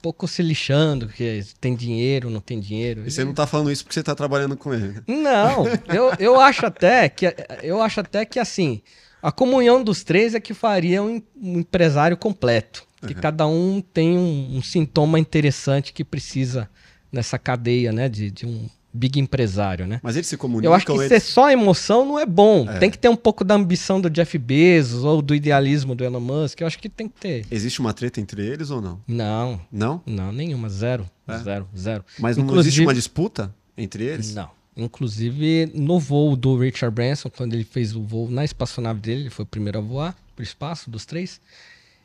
pouco 0.07 0.28
se 0.28 0.41
lixando, 0.41 1.09
que 1.09 1.43
tem 1.61 1.74
dinheiro, 1.74 2.31
não 2.31 2.41
tem 2.41 2.61
dinheiro. 2.61 3.03
E 3.05 3.11
você 3.11 3.24
não 3.24 3.35
tá 3.35 3.45
falando 3.45 3.73
isso 3.73 3.83
porque 3.83 3.95
você 3.95 4.05
tá 4.05 4.15
trabalhando 4.15 4.57
com 4.57 4.73
ele. 4.73 5.01
Não, 5.05 5.66
eu, 5.93 6.12
eu 6.20 6.41
acho 6.41 6.65
até 6.65 7.09
que 7.09 7.27
eu 7.61 7.83
acho 7.83 7.99
até 7.99 8.24
que 8.24 8.39
assim, 8.39 8.83
a 9.20 9.33
comunhão 9.33 9.83
dos 9.83 10.05
três 10.05 10.33
é 10.33 10.39
que 10.39 10.55
faria 10.55 11.03
um, 11.03 11.20
um 11.43 11.59
empresário 11.59 12.16
completo. 12.16 12.87
Que 13.05 13.15
Uhum. 13.15 13.20
cada 13.20 13.47
um 13.49 13.81
tem 13.81 14.16
um, 14.16 14.59
um 14.59 14.62
sintoma 14.62 15.19
interessante 15.19 15.93
que 15.93 16.05
precisa 16.05 16.70
nessa 17.11 17.37
cadeia, 17.37 17.91
né? 17.93 18.09
De, 18.09 18.31
de 18.31 18.47
um 18.47 18.69
big 18.97 19.20
empresário, 19.20 19.86
né? 19.86 20.01
Mas 20.02 20.16
eles 20.16 20.27
se 20.27 20.36
comunicam. 20.36 20.70
Eu 20.70 20.74
acho 20.74 20.86
que 20.86 20.93
eles... 20.93 21.09
ser 21.09 21.20
só 21.20 21.51
emoção 21.51 22.05
não 22.06 22.18
é 22.18 22.27
bom. 22.27 22.68
É. 22.68 22.78
Tem 22.78 22.90
que 22.90 22.98
ter 22.98 23.09
um 23.09 23.16
pouco 23.16 23.44
da 23.44 23.55
ambição 23.55 24.01
do 24.01 24.09
Jeff 24.10 24.36
Bezos 24.39 25.05
ou 25.05 25.20
do 25.23 25.35
idealismo 25.35 25.94
do 25.94 26.02
Elon 26.05 26.20
Musk. 26.20 26.60
Eu 26.60 26.66
acho 26.66 26.78
que 26.78 26.89
tem 26.89 27.09
que 27.09 27.20
ter. 27.20 27.47
Existe 27.51 27.81
uma 27.81 27.93
treta 27.93 28.20
entre 28.20 28.44
eles 28.47 28.70
ou 28.70 28.81
não? 28.81 29.01
Não, 29.06 29.60
Não? 29.70 30.02
não, 30.06 30.32
nenhuma. 30.32 30.68
Zero. 30.68 31.09
É? 31.28 31.39
Zero, 31.39 31.68
zero. 31.77 32.05
Mas 32.18 32.36
não 32.36 32.44
Inclusive- 32.44 32.68
existe 32.68 32.81
uma 32.86 32.94
disputa 32.94 33.55
entre 33.77 34.05
eles? 34.05 34.35
Não. 34.35 34.51
Inclusive, 34.77 35.70
no 35.74 35.98
voo 35.98 36.36
do 36.36 36.59
Richard 36.59 36.94
Branson, 36.94 37.31
quando 37.31 37.55
ele 37.55 37.64
fez 37.64 37.94
o 37.97 38.02
voo 38.02 38.31
na 38.31 38.44
espaçonave 38.44 39.01
dele, 39.01 39.20
ele 39.23 39.31
foi 39.31 39.44
o 39.44 39.48
primeiro 39.48 39.78
a 39.78 39.81
voar 39.81 40.16
pro 40.35 40.43
espaço, 40.43 40.90
dos 40.90 41.05
três, 41.06 41.40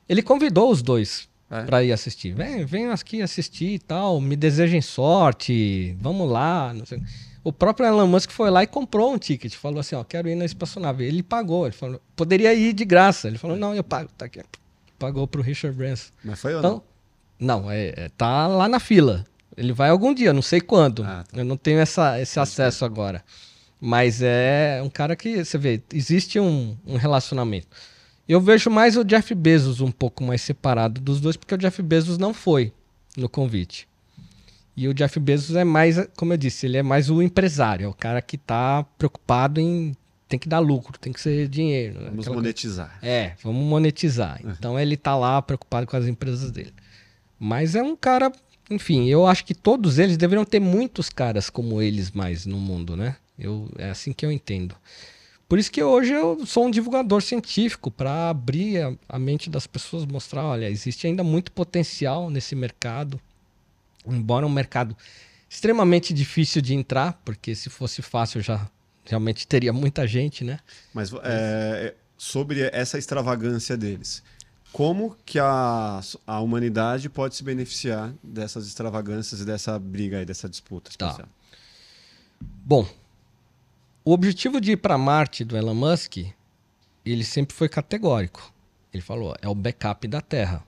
ele 0.07 0.21
convidou 0.21 0.71
os 0.71 0.81
dois 0.81 1.27
É? 1.51 1.63
pra 1.63 1.83
ir 1.83 1.91
assistir. 1.91 2.33
Vem, 2.33 2.63
venham 2.65 2.93
aqui 2.93 3.21
assistir 3.21 3.73
e 3.73 3.79
tal, 3.79 4.21
me 4.21 4.37
desejem 4.37 4.81
sorte, 4.81 5.97
vamos 5.99 6.31
lá. 6.31 6.73
O 7.43 7.51
próprio 7.51 7.85
Elon 7.85 8.07
Musk 8.07 8.31
foi 8.31 8.49
lá 8.49 8.63
e 8.63 8.67
comprou 8.67 9.13
um 9.13 9.17
ticket, 9.17 9.53
falou 9.55 9.81
assim, 9.81 9.95
ó, 9.95 10.03
quero 10.03 10.29
ir 10.29 10.35
na 10.35 10.45
espaçonave. 10.45 11.03
Ele 11.03 11.21
pagou, 11.21 11.65
ele 11.65 11.75
falou, 11.75 11.99
poderia 12.15 12.53
ir 12.53 12.71
de 12.71 12.85
graça. 12.85 13.27
Ele 13.27 13.37
falou, 13.37 13.57
não, 13.57 13.75
eu 13.75 13.83
pago, 13.83 14.09
tá 14.17 14.25
aqui. 14.25 14.41
Pagou 14.97 15.27
pro 15.27 15.41
Richard 15.41 15.75
Branson. 15.75 16.11
Mas 16.23 16.39
foi 16.39 16.55
ou 16.55 16.61
não? 16.61 16.69
Então, 16.69 16.83
não, 17.37 17.69
é, 17.69 17.93
é- 17.97 18.09
tá 18.15 18.47
lá 18.47 18.69
na 18.69 18.79
fila. 18.79 19.25
Ele 19.57 19.73
vai 19.73 19.89
algum 19.89 20.13
dia, 20.13 20.31
não 20.31 20.41
sei 20.41 20.61
quando. 20.61 21.03
Ah, 21.03 21.25
tá. 21.29 21.37
Eu 21.37 21.43
não 21.43 21.57
tenho 21.57 21.79
essa, 21.79 22.21
esse 22.21 22.39
acesso 22.39 22.85
agora. 22.85 23.21
Mas 23.79 24.21
é 24.21 24.79
um 24.81 24.89
cara 24.89 25.15
que, 25.15 25.43
você 25.43 25.57
vê, 25.57 25.81
existe 25.91 26.39
um, 26.39 26.77
um 26.85 26.95
relacionamento. 26.95 27.67
Eu 28.27 28.39
vejo 28.39 28.69
mais 28.69 28.95
o 28.95 29.03
Jeff 29.03 29.33
Bezos 29.35 29.81
um 29.81 29.91
pouco 29.91 30.23
mais 30.23 30.41
separado 30.41 31.01
dos 31.01 31.19
dois, 31.19 31.35
porque 31.35 31.55
o 31.55 31.57
Jeff 31.57 31.81
Bezos 31.81 32.17
não 32.17 32.33
foi 32.33 32.71
no 33.17 33.27
convite. 33.27 33.87
E 34.75 34.87
o 34.87 34.93
Jeff 34.93 35.19
Bezos 35.19 35.55
é 35.55 35.63
mais, 35.63 35.97
como 36.15 36.33
eu 36.33 36.37
disse, 36.37 36.65
ele 36.65 36.77
é 36.77 36.83
mais 36.83 37.09
o 37.09 37.21
empresário, 37.21 37.85
é 37.85 37.87
o 37.87 37.93
cara 37.93 38.21
que 38.21 38.37
tá 38.37 38.85
preocupado 38.97 39.59
em 39.59 39.95
tem 40.31 40.39
que 40.39 40.47
dar 40.47 40.59
lucro, 40.59 40.97
tem 40.97 41.11
que 41.11 41.19
ser 41.19 41.49
dinheiro. 41.49 41.95
né? 41.95 42.05
Vamos 42.05 42.19
Aquela 42.21 42.35
coisa. 42.35 42.41
monetizar. 42.41 42.99
É, 43.01 43.33
vamos 43.43 43.65
monetizar. 43.65 44.39
Então 44.45 44.79
ele 44.79 44.95
tá 44.95 45.13
lá 45.13 45.41
preocupado 45.41 45.85
com 45.85 45.97
as 45.97 46.07
empresas 46.07 46.49
dele. 46.51 46.73
Mas 47.37 47.75
é 47.75 47.83
um 47.83 47.97
cara, 47.97 48.31
enfim, 48.69 49.09
eu 49.09 49.27
acho 49.27 49.43
que 49.43 49.53
todos 49.53 49.99
eles 49.99 50.15
deveriam 50.15 50.45
ter 50.45 50.61
muitos 50.61 51.09
caras 51.09 51.49
como 51.49 51.81
eles 51.81 52.11
mais 52.11 52.45
no 52.45 52.57
mundo, 52.57 52.95
né? 52.95 53.17
Eu, 53.37 53.69
é 53.77 53.89
assim 53.89 54.13
que 54.13 54.25
eu 54.25 54.31
entendo. 54.31 54.73
Por 55.51 55.59
isso 55.59 55.69
que 55.69 55.83
hoje 55.83 56.13
eu 56.13 56.45
sou 56.45 56.67
um 56.67 56.71
divulgador 56.71 57.21
científico 57.21 57.91
para 57.91 58.29
abrir 58.29 58.81
a, 58.81 58.93
a 59.09 59.19
mente 59.19 59.49
das 59.49 59.67
pessoas, 59.67 60.05
mostrar, 60.05 60.45
olha, 60.45 60.69
existe 60.69 61.05
ainda 61.05 61.25
muito 61.25 61.51
potencial 61.51 62.29
nesse 62.29 62.55
mercado. 62.55 63.19
Embora 64.07 64.45
um 64.45 64.49
mercado 64.49 64.95
extremamente 65.49 66.13
difícil 66.13 66.61
de 66.61 66.73
entrar, 66.73 67.19
porque 67.25 67.53
se 67.53 67.69
fosse 67.69 68.01
fácil 68.01 68.39
já 68.39 68.65
realmente 69.03 69.45
teria 69.45 69.73
muita 69.73 70.07
gente, 70.07 70.45
né? 70.45 70.57
Mas 70.93 71.11
é, 71.21 71.95
sobre 72.17 72.69
essa 72.71 72.97
extravagância 72.97 73.75
deles, 73.75 74.23
como 74.71 75.17
que 75.25 75.37
a, 75.37 75.99
a 76.25 76.39
humanidade 76.39 77.09
pode 77.09 77.35
se 77.35 77.43
beneficiar 77.43 78.13
dessas 78.23 78.67
extravagâncias 78.67 79.41
e 79.41 79.45
dessa 79.45 79.77
briga 79.77 80.19
aí, 80.19 80.25
dessa 80.25 80.47
disputa 80.47 80.91
Tá. 80.97 81.25
Bom, 82.39 82.87
o 84.11 84.13
objetivo 84.13 84.59
de 84.59 84.73
ir 84.73 84.75
para 84.75 84.97
Marte 84.97 85.45
do 85.45 85.55
Elon 85.55 85.73
Musk, 85.73 86.17
ele 87.05 87.23
sempre 87.23 87.55
foi 87.55 87.69
categórico. 87.69 88.53
Ele 88.93 89.01
falou, 89.01 89.33
é 89.41 89.47
o 89.47 89.55
backup 89.55 90.05
da 90.05 90.19
Terra. 90.19 90.67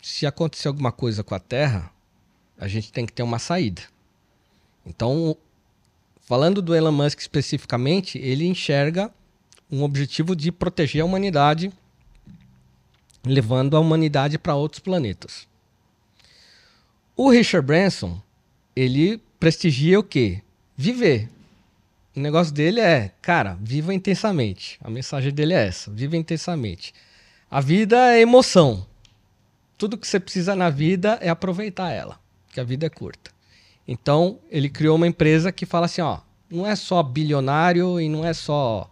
Se 0.00 0.24
acontecer 0.24 0.68
alguma 0.68 0.92
coisa 0.92 1.24
com 1.24 1.34
a 1.34 1.40
Terra, 1.40 1.90
a 2.56 2.68
gente 2.68 2.92
tem 2.92 3.04
que 3.04 3.12
ter 3.12 3.24
uma 3.24 3.40
saída. 3.40 3.82
Então, 4.86 5.36
falando 6.20 6.62
do 6.62 6.76
Elon 6.76 6.92
Musk 6.92 7.18
especificamente, 7.18 8.18
ele 8.18 8.46
enxerga 8.46 9.12
um 9.68 9.82
objetivo 9.82 10.36
de 10.36 10.52
proteger 10.52 11.02
a 11.02 11.06
humanidade, 11.06 11.72
levando 13.26 13.76
a 13.76 13.80
humanidade 13.80 14.38
para 14.38 14.54
outros 14.54 14.78
planetas. 14.78 15.48
O 17.16 17.30
Richard 17.30 17.66
Branson, 17.66 18.22
ele 18.76 19.20
prestigia 19.40 19.98
o 19.98 20.04
quê? 20.04 20.40
Viver. 20.76 21.28
O 22.18 22.20
negócio 22.20 22.52
dele 22.52 22.80
é, 22.80 23.12
cara, 23.22 23.56
viva 23.60 23.94
intensamente. 23.94 24.76
A 24.82 24.90
mensagem 24.90 25.32
dele 25.32 25.54
é 25.54 25.68
essa: 25.68 25.88
viva 25.88 26.16
intensamente. 26.16 26.92
A 27.48 27.60
vida 27.60 28.12
é 28.12 28.20
emoção. 28.20 28.84
Tudo 29.78 29.96
que 29.96 30.04
você 30.04 30.18
precisa 30.18 30.56
na 30.56 30.68
vida 30.68 31.16
é 31.22 31.28
aproveitar 31.28 31.92
ela, 31.92 32.18
que 32.52 32.58
a 32.58 32.64
vida 32.64 32.86
é 32.86 32.88
curta. 32.88 33.30
Então, 33.86 34.40
ele 34.50 34.68
criou 34.68 34.96
uma 34.96 35.06
empresa 35.06 35.52
que 35.52 35.64
fala 35.64 35.86
assim: 35.86 36.00
ó, 36.00 36.18
não 36.50 36.66
é 36.66 36.74
só 36.74 37.04
bilionário 37.04 38.00
e 38.00 38.08
não 38.08 38.26
é 38.26 38.32
só 38.32 38.90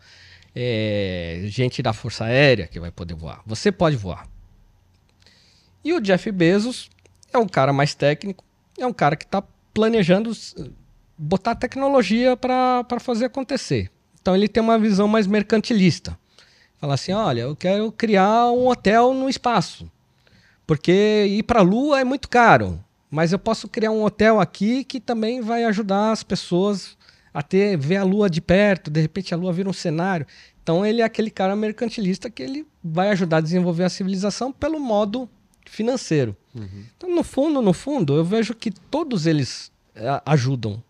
é, 0.55 1.43
gente 1.47 1.83
da 1.83 1.93
Força 1.93 2.27
Aérea 2.27 2.69
que 2.69 2.79
vai 2.79 2.93
poder 2.93 3.15
voar. 3.15 3.43
Você 3.45 3.73
pode 3.73 3.97
voar. 3.97 4.29
E 5.83 5.93
o 5.93 6.01
Jeff 6.01 6.31
Bezos 6.31 6.89
é 7.33 7.39
um 7.39 7.49
cara 7.49 7.73
mais 7.73 7.93
técnico, 7.93 8.45
é 8.79 8.87
um 8.87 8.93
cara 8.93 9.17
que 9.17 9.25
está 9.25 9.43
planejando 9.75 10.31
botar 11.19 11.55
tecnologia 11.55 12.37
para 12.37 12.85
fazer 13.01 13.27
acontecer. 13.27 13.91
Então 14.21 14.35
ele 14.35 14.49
tem 14.49 14.63
uma 14.63 14.79
visão 14.79 15.07
mais 15.07 15.27
mercantilista. 15.27 16.19
Fala 16.79 16.95
assim: 16.95 17.13
olha, 17.13 17.43
eu 17.43 17.57
quero 17.57 17.91
criar 17.93 18.51
um 18.51 18.69
hotel 18.69 19.15
no 19.15 19.29
espaço, 19.29 19.91
porque 20.67 21.27
ir 21.29 21.43
para 21.45 21.61
a 21.61 21.63
Lua 21.63 22.01
é 22.01 22.05
muito 22.05 22.29
caro, 22.29 22.83
mas 23.11 23.33
eu 23.33 23.39
posso 23.39 23.69
criar 23.69 23.91
um 23.91 24.03
hotel 24.03 24.41
aqui 24.41 24.85
que 24.85 25.01
também 25.01 25.41
vai 25.41 25.65
ajudar 25.65 26.13
as 26.13 26.23
pessoas 26.23 26.97
a 27.33 27.43
ter 27.43 27.77
ver 27.77 27.97
a 27.97 28.05
Lua 28.05 28.29
de 28.29 28.41
perto. 28.41 28.91
De 28.91 29.01
repente 29.01 29.33
a 29.33 29.37
Lua 29.37 29.53
vira 29.53 29.69
um 29.69 29.73
cenário. 29.73 30.27
Então 30.63 30.85
ele 30.85 31.01
é 31.01 31.05
aquele 31.05 31.31
cara 31.31 31.55
mercantilista 31.55 32.29
que 32.29 32.43
ele 32.43 32.67
vai 32.83 33.11
ajudar 33.11 33.37
a 33.37 33.41
desenvolver 33.41 33.85
a 33.85 33.89
civilização 33.89 34.51
pelo 34.51 34.81
modo 34.81 35.29
financeiro. 35.65 36.37
Então, 36.97 37.15
no 37.15 37.23
fundo, 37.23 37.61
no 37.61 37.73
fundo, 37.73 38.17
eu 38.17 38.25
vejo 38.25 38.55
que 38.55 38.71
todos 38.71 39.27
eles 39.27 39.71
eh, 39.95 40.23
ajudam. 40.25 40.83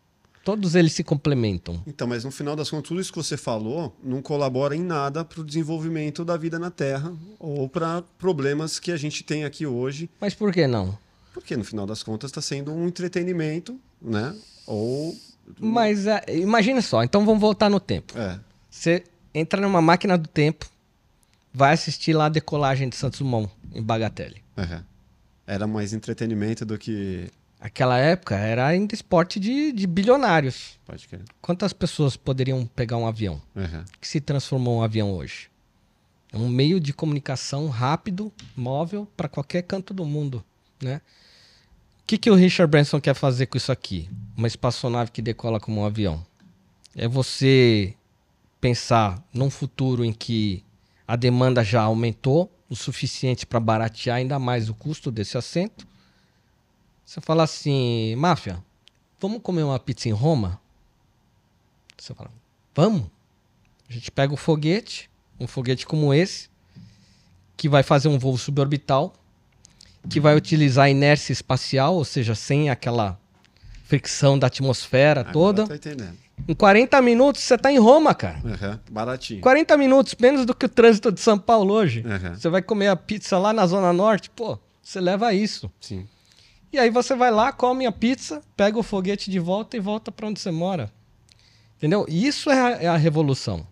Todos 0.46 0.76
eles 0.76 0.92
se 0.92 1.02
complementam. 1.02 1.82
Então, 1.88 2.06
mas 2.06 2.22
no 2.22 2.30
final 2.30 2.54
das 2.54 2.70
contas, 2.70 2.86
tudo 2.86 3.00
isso 3.00 3.10
que 3.12 3.18
você 3.18 3.36
falou 3.36 3.92
não 4.00 4.22
colabora 4.22 4.76
em 4.76 4.80
nada 4.80 5.24
para 5.24 5.40
o 5.40 5.44
desenvolvimento 5.44 6.24
da 6.24 6.36
vida 6.36 6.56
na 6.56 6.70
Terra 6.70 7.12
ou 7.36 7.68
para 7.68 8.00
problemas 8.16 8.78
que 8.78 8.92
a 8.92 8.96
gente 8.96 9.24
tem 9.24 9.44
aqui 9.44 9.66
hoje, 9.66 10.08
Mas 10.20 10.34
por 10.34 10.52
que 10.52 10.68
não? 10.68 10.96
porque 11.34 11.56
no 11.56 11.64
final 11.64 11.84
das 11.84 12.00
contas 12.04 12.30
está 12.30 12.40
sendo 12.40 12.72
um 12.72 12.86
entretenimento, 12.86 13.76
né? 14.00 14.36
Ou 14.68 15.16
Mas 15.58 16.06
eh, 16.06 16.22
imagina 16.28 16.80
só, 16.80 17.02
então 17.02 17.26
vamos 17.26 17.40
voltar 17.40 17.68
no 17.68 17.80
tempo. 17.80 18.16
é, 18.16 18.38
Você 18.70 19.02
entra 19.34 19.60
numa 19.60 19.82
máquina 19.82 20.16
do 20.16 20.28
tempo, 20.28 20.64
vai 21.52 21.72
assistir 21.74 22.12
lá 22.12 22.26
a 22.26 22.28
decolagem 22.28 22.88
de 22.88 22.94
Santos 22.94 23.18
Dumont, 23.18 23.50
em 23.74 23.82
Bagatelle. 23.82 24.42
é. 24.56 24.80
era 25.44 25.66
mais 25.66 25.92
entretenimento 25.92 26.64
do 26.64 26.78
que 26.78 27.28
Aquela 27.66 27.98
época 27.98 28.36
era 28.36 28.66
ainda 28.66 28.94
esporte 28.94 29.40
de, 29.40 29.72
de 29.72 29.86
bilionários. 29.86 30.78
pode 30.84 31.08
crer. 31.08 31.22
Quantas 31.40 31.72
pessoas 31.72 32.16
poderiam 32.16 32.64
pegar 32.66 32.96
um 32.96 33.06
avião? 33.06 33.42
É. 33.56 33.84
que 34.00 34.06
se 34.06 34.20
transformou 34.20 34.78
um 34.78 34.82
avião 34.82 35.12
hoje? 35.12 35.50
É 36.32 36.36
um 36.36 36.48
meio 36.48 36.78
de 36.78 36.92
comunicação 36.92 37.68
rápido, 37.68 38.32
móvel, 38.56 39.08
para 39.16 39.28
qualquer 39.28 39.62
canto 39.62 39.94
do 39.94 40.04
mundo, 40.04 40.44
né? 40.80 41.00
que, 42.06 42.16
que 42.16 42.30
o 42.30 42.36
Richard 42.36 42.70
Branson 42.70 43.00
quer 43.00 43.14
fazer 43.14 43.46
com 43.46 43.56
isso 43.56 43.72
aqui? 43.72 44.08
Uma 44.36 44.46
espaçonave 44.46 45.10
que 45.10 45.20
decola 45.20 45.58
como 45.58 45.80
um 45.80 45.84
avião. 45.84 46.24
É 46.94 47.08
você 47.08 47.94
pensar 48.60 49.20
num 49.34 49.50
futuro 49.50 50.04
em 50.04 50.12
que 50.12 50.62
a 51.06 51.16
demanda 51.16 51.64
já 51.64 51.82
aumentou 51.82 52.50
o 52.70 52.76
suficiente 52.76 53.44
para 53.44 53.58
baratear 53.58 54.18
ainda 54.18 54.38
mais 54.38 54.68
o 54.68 54.74
custo 54.74 55.10
desse 55.10 55.36
assento. 55.36 55.86
Você 57.06 57.20
fala 57.20 57.44
assim, 57.44 58.16
máfia, 58.16 58.60
vamos 59.20 59.40
comer 59.40 59.62
uma 59.62 59.78
pizza 59.78 60.08
em 60.08 60.12
Roma? 60.12 60.60
Você 61.96 62.12
fala, 62.12 62.32
vamos. 62.74 63.04
A 63.88 63.92
gente 63.92 64.10
pega 64.10 64.34
o 64.34 64.36
foguete, 64.36 65.08
um 65.38 65.46
foguete 65.46 65.86
como 65.86 66.12
esse, 66.12 66.50
que 67.56 67.68
vai 67.68 67.84
fazer 67.84 68.08
um 68.08 68.18
voo 68.18 68.36
suborbital, 68.36 69.14
que 70.10 70.18
vai 70.18 70.34
utilizar 70.36 70.90
inércia 70.90 71.32
espacial, 71.32 71.94
ou 71.94 72.04
seja, 72.04 72.34
sem 72.34 72.70
aquela 72.70 73.16
fricção 73.84 74.36
da 74.36 74.48
atmosfera 74.48 75.20
Agora 75.20 75.32
toda. 75.32 75.66
Tô 75.68 75.74
entendendo. 75.74 76.18
Em 76.48 76.54
40 76.54 77.00
minutos 77.02 77.40
você 77.42 77.56
tá 77.56 77.70
em 77.70 77.78
Roma, 77.78 78.16
cara. 78.16 78.40
Uhum, 78.44 78.78
baratinho. 78.90 79.40
40 79.40 79.76
minutos, 79.76 80.16
menos 80.18 80.44
do 80.44 80.52
que 80.52 80.66
o 80.66 80.68
trânsito 80.68 81.12
de 81.12 81.20
São 81.20 81.38
Paulo 81.38 81.72
hoje. 81.72 82.04
Uhum. 82.04 82.34
Você 82.34 82.48
vai 82.48 82.62
comer 82.62 82.88
a 82.88 82.96
pizza 82.96 83.38
lá 83.38 83.52
na 83.52 83.64
Zona 83.64 83.92
Norte, 83.92 84.28
pô, 84.28 84.58
você 84.82 85.00
leva 85.00 85.32
isso. 85.32 85.70
Sim. 85.80 86.06
E 86.76 86.78
aí 86.78 86.90
você 86.90 87.14
vai 87.16 87.30
lá, 87.30 87.52
come 87.52 87.86
a 87.86 87.92
pizza, 87.92 88.42
pega 88.54 88.78
o 88.78 88.82
foguete 88.82 89.30
de 89.30 89.38
volta 89.38 89.76
e 89.78 89.80
volta 89.80 90.12
para 90.12 90.26
onde 90.28 90.38
você 90.38 90.50
mora. 90.50 90.92
Entendeu? 91.78 92.04
Isso 92.06 92.50
é 92.50 92.60
a, 92.60 92.82
é 92.82 92.86
a 92.86 92.96
revolução. 92.98 93.66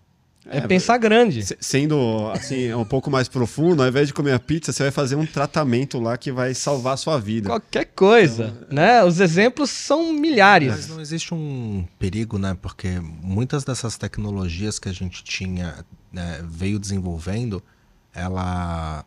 É, 0.47 0.59
É, 0.59 0.61
pensar 0.67 0.97
grande. 0.97 1.43
Se- 1.45 1.57
Sendo 1.61 2.31
assim, 2.33 2.73
um 2.73 2.85
pouco 2.85 3.11
mais 3.11 3.29
profundo, 3.29 3.83
ao 3.83 3.89
invés 3.89 4.07
de 4.09 4.15
comer 4.15 4.33
a 4.33 4.39
pizza, 4.39 4.73
você 4.73 4.85
vai 4.85 4.93
fazer 4.93 5.17
um 5.17 5.27
tratamento 5.27 5.99
lá 6.01 6.17
que 6.17 6.33
vai 6.33 6.55
salvar 6.55 6.95
a 6.95 6.97
sua 6.97 7.19
vida. 7.21 7.49
Qualquer 7.51 7.85
coisa, 7.95 8.67
né? 8.71 9.05
Os 9.05 9.21
exemplos 9.21 9.69
são 9.71 10.13
milhares. 10.13 10.69
Mas 10.71 10.89
não 10.89 11.01
existe 11.01 11.35
um 11.35 11.87
perigo, 11.99 12.39
né? 12.39 12.57
Porque 12.61 12.89
muitas 13.01 13.65
dessas 13.65 13.99
tecnologias 13.99 14.79
que 14.79 14.89
a 14.89 14.93
gente 14.93 15.23
tinha, 15.25 15.85
né, 16.13 16.41
veio 16.43 16.79
desenvolvendo, 16.79 17.63
ela, 18.15 19.05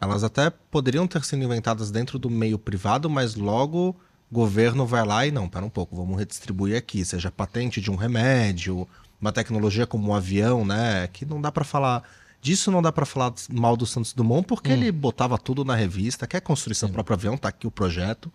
elas 0.00 0.22
até 0.24 0.50
poderiam 0.50 1.06
ter 1.06 1.24
sido 1.24 1.42
inventadas 1.42 1.90
dentro 1.90 2.18
do 2.18 2.28
meio 2.30 2.58
privado, 2.58 3.08
mas 3.08 3.34
logo 3.34 3.90
o 4.30 4.34
governo 4.34 4.84
vai 4.86 5.04
lá 5.04 5.26
e 5.26 5.30
não, 5.30 5.48
pera 5.48 5.64
um 5.64 5.70
pouco, 5.70 5.94
vamos 5.96 6.18
redistribuir 6.18 6.76
aqui, 6.76 7.04
seja 7.04 7.30
patente 7.30 7.80
de 7.80 7.90
um 7.90 7.96
remédio, 7.96 8.86
uma 9.20 9.32
tecnologia 9.32 9.86
como 9.86 10.08
um 10.10 10.14
avião, 10.14 10.64
né? 10.64 11.06
Que 11.12 11.24
não 11.24 11.40
dá 11.40 11.50
pra 11.52 11.64
falar 11.64 12.02
disso, 12.42 12.70
não 12.70 12.82
dá 12.82 12.92
pra 12.92 13.06
falar 13.06 13.32
mal 13.50 13.76
do 13.76 13.86
Santos 13.86 14.12
Dumont, 14.12 14.46
porque 14.46 14.70
ele 14.70 14.92
botava 14.92 15.38
tudo 15.38 15.64
na 15.64 15.74
revista, 15.74 16.26
quer 16.26 16.40
construir 16.40 16.74
seu 16.74 16.88
próprio 16.88 17.14
avião, 17.14 17.36
tá 17.36 17.48
aqui 17.48 17.66
o 17.66 17.70
projeto. 17.70 18.30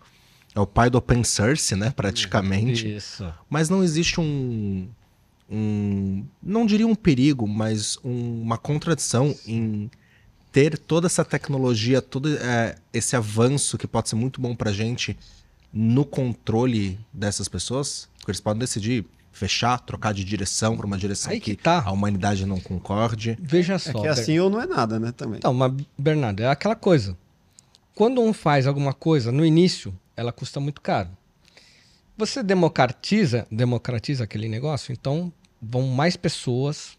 É 0.54 0.60
o 0.60 0.68
pai 0.68 0.90
do 0.90 0.98
open 0.98 1.24
source, 1.24 1.76
né? 1.76 1.92
Praticamente. 1.92 2.96
Isso. 2.96 3.26
Mas 3.50 3.70
não 3.70 3.82
existe 3.84 4.20
um. 4.20 4.88
um 5.50 6.26
não 6.42 6.66
diria 6.66 6.88
um 6.88 6.96
perigo, 6.96 7.48
mas 7.48 7.98
um- 8.04 8.42
uma 8.42 8.58
contradição 8.58 9.36
em 9.46 9.90
ter 10.52 10.78
toda 10.78 11.07
essa 11.07 11.23
tecnologia, 11.23 12.02
todo 12.02 12.36
é, 12.38 12.76
esse 12.94 13.15
avanço 13.15 13.78
que 13.78 13.88
pode 13.88 14.10
ser 14.10 14.15
muito 14.15 14.41
bom 14.41 14.56
pra 14.56 14.72
gente 14.72 15.18
no 15.72 16.03
controle 16.06 16.99
dessas 17.14 17.48
pessoas. 17.48 18.10
Porque 18.18 18.32
eles 18.32 18.41
podem 18.41 18.60
decidir 18.60 19.06
fechar, 19.32 19.80
trocar 19.80 20.14
de 20.14 20.23
direção 20.23 20.76
para 20.76 20.86
uma 20.86 20.98
direção 20.98 21.32
Aí 21.32 21.40
que, 21.40 21.56
que 21.56 21.64
tá. 21.64 21.82
a 21.86 21.91
humanidade 21.91 22.45
não 22.45 22.60
concorde. 22.60 23.38
Veja 23.41 23.76
É 23.76 23.80
só. 23.80 24.02
que 24.02 24.07
assim 24.07 24.38
ou 24.40 24.49
não 24.49 24.61
é 24.61 24.68
nada, 24.68 24.99
né? 24.99 25.11
Também. 25.11 25.38
Então, 25.38 25.53
mas, 25.53 25.72
Bernardo, 25.98 26.41
é 26.44 26.48
aquela 26.48 26.76
coisa. 26.76 27.18
Quando 27.95 28.22
um 28.22 28.34
faz 28.34 28.68
alguma 28.68 28.94
coisa, 28.94 29.32
no 29.32 29.45
início, 29.45 29.98
ela 30.15 30.32
custa 30.32 30.60
muito 30.60 30.82
caro. 30.82 31.10
Você 32.18 32.44
democratiza, 32.44 33.48
democratiza 33.49 34.26
aquele 34.26 34.48
negócio, 34.48 34.91
então 34.91 35.32
vão 35.61 35.88
mais 35.88 36.15
pessoas 36.18 36.98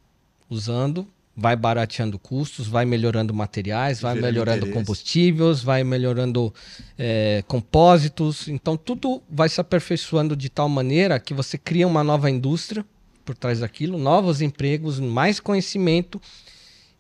usando, 0.49 1.07
vai 1.37 1.57
barateando 1.57 2.19
custos, 2.19 2.69
vai 2.69 2.85
melhorando 2.85 3.33
materiais, 3.33 4.01
vai 4.01 4.15
melhorando 4.15 4.67
interesse. 4.67 4.79
combustíveis, 4.79 5.63
vai 5.63 5.83
melhorando 5.83 6.53
eh, 6.99 7.43
compósitos. 7.47 8.49
Então 8.49 8.77
tudo 8.77 9.23
vai 9.31 9.49
se 9.49 9.61
aperfeiçoando 9.61 10.37
de 10.37 10.49
tal 10.49 10.69
maneira 10.69 11.19
que 11.19 11.33
você 11.33 11.57
cria 11.57 11.87
uma 11.87 12.05
nova 12.05 12.31
indústria 12.31 12.85
por 13.25 13.35
trás 13.35 13.61
daquilo, 13.61 13.97
novos 13.97 14.41
empregos, 14.41 15.01
mais 15.01 15.41
conhecimento 15.41 16.21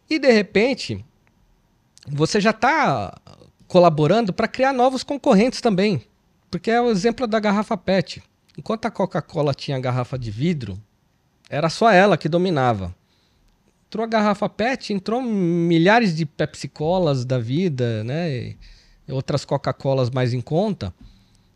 e 0.09 0.19
de 0.19 0.31
repente 0.31 1.05
você 2.09 2.41
já 2.41 2.51
está 2.51 3.19
colaborando 3.67 4.33
para 4.33 4.49
criar 4.49 4.73
novos 4.73 5.03
concorrentes 5.03 5.61
também. 5.61 6.05
Porque 6.51 6.71
é 6.71 6.81
o 6.81 6.91
exemplo 6.91 7.27
da 7.27 7.41
garrafa 7.41 7.77
PET. 7.77 8.23
Enquanto 8.59 8.85
a 8.85 8.91
Coca-Cola 8.91 9.55
tinha 9.55 9.81
garrafa 9.81 10.19
de 10.19 10.31
vidro, 10.31 10.79
era 11.49 11.71
só 11.71 11.91
ela 11.91 12.19
que 12.19 12.29
dominava. 12.29 12.95
Entrou 13.93 14.05
a 14.07 14.09
garrafa 14.09 14.49
PET, 14.49 14.95
entrou 14.95 15.21
milhares 15.21 16.17
de 16.17 16.25
Pepsi-Colas 16.25 17.27
da 17.27 17.39
vida, 17.39 18.03
né? 18.03 18.33
E 18.33 18.57
outras 19.07 19.45
Coca-Colas 19.45 20.09
mais 20.09 20.33
em 20.33 20.41
conta. 20.41 20.95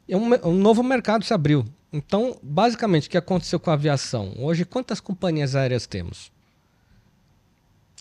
E 0.06 0.14
um, 0.14 0.34
um 0.44 0.52
novo 0.52 0.82
mercado 0.82 1.24
se 1.24 1.32
abriu. 1.32 1.64
Então, 1.90 2.38
basicamente, 2.42 3.08
o 3.08 3.10
que 3.10 3.16
aconteceu 3.16 3.58
com 3.58 3.70
a 3.70 3.72
aviação? 3.72 4.34
Hoje, 4.36 4.66
quantas 4.66 5.00
companhias 5.00 5.56
aéreas 5.56 5.86
temos? 5.86 6.30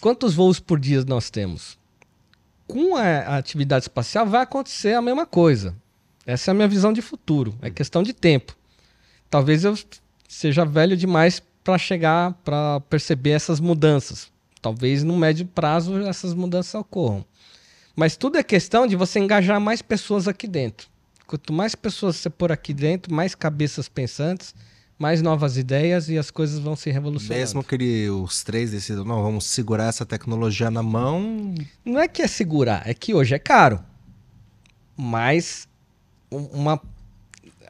Quantos 0.02 0.36
voos 0.36 0.60
por 0.60 0.82
dia 0.82 1.02
nós 1.06 1.30
temos? 1.30 1.80
Com 2.68 2.98
a 2.98 3.38
atividade 3.38 3.86
espacial 3.86 4.28
vai 4.28 4.42
acontecer 4.42 4.96
a 4.96 5.02
mesma 5.02 5.26
coisa. 5.26 5.74
Essa 6.26 6.52
é 6.52 6.52
a 6.52 6.56
minha 6.56 6.68
visão 6.68 6.92
de 6.92 7.02
futuro. 7.02 7.56
É 7.62 7.70
questão 7.70 8.04
de 8.04 8.12
tempo. 8.12 8.54
Talvez 9.30 9.64
eu 9.64 9.80
seja 10.28 10.66
velho 10.66 10.98
demais 10.98 11.42
para 11.66 11.78
chegar, 11.80 12.32
para 12.46 12.80
perceber 12.82 13.32
essas 13.32 13.60
mudanças. 13.60 14.32
Talvez 14.62 15.04
no 15.04 15.18
médio 15.18 15.46
prazo 15.48 15.98
essas 16.08 16.34
mudanças 16.34 16.76
ocorram. 16.76 17.26
Mas 17.96 18.16
tudo 18.16 18.38
é 18.38 18.44
questão 18.44 18.86
de 18.86 18.96
você 18.96 19.20
engajar 19.20 19.60
mais 19.60 19.82
pessoas 19.82 20.28
aqui 20.28 20.48
dentro. 20.48 20.88
Quanto 21.26 21.52
mais 21.52 21.74
pessoas 21.74 22.18
você 22.18 22.30
pôr 22.30 22.52
aqui 22.52 22.72
dentro, 22.74 23.12
mais 23.14 23.34
cabeças 23.34 23.90
pensantes, 23.90 24.54
mais 25.00 25.22
novas 25.24 25.58
ideias 25.58 26.08
e 26.08 26.18
as 26.20 26.30
coisas 26.30 26.60
vão 26.60 26.76
se 26.76 26.92
revolucionando. 26.92 27.40
Mesmo 27.40 27.64
que 27.64 27.74
ele- 27.76 28.10
os 28.12 28.44
três 28.44 28.70
decidam, 28.72 29.04
não, 29.04 29.24
vamos 29.24 29.46
segurar 29.46 29.86
essa 29.88 30.06
tecnologia 30.06 30.70
na 30.70 30.84
mão, 30.84 31.56
Não 31.84 32.00
é 32.00 32.08
que 32.08 32.22
é 32.22 32.28
segurar, 32.28 32.88
é 32.88 32.94
que 32.94 33.14
hoje 33.14 33.34
é 33.34 33.40
caro. 33.40 33.80
Mas 34.96 35.68
um- 36.32 36.46
uma 36.46 36.82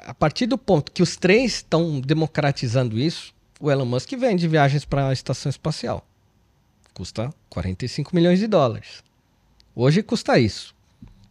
a 0.06 0.14
partir 0.14 0.46
do 0.46 0.58
ponto 0.58 0.92
que 0.92 1.02
os 1.02 1.16
três 1.16 1.56
estão 1.56 2.00
democratizando 2.00 3.00
isso, 3.00 3.34
o 3.60 3.72
Elon 3.72 3.86
Musk 3.86 4.12
vende 4.12 4.48
viagens 4.48 4.86
para 4.86 5.10
a 5.10 5.14
estação 5.14 5.50
espacial. 5.50 6.06
Custa 6.94 7.34
45 7.50 8.16
milhões 8.16 8.40
de 8.40 8.48
dólares. 8.48 9.04
Hoje 9.76 10.02
custa 10.02 10.40
isso. 10.40 10.74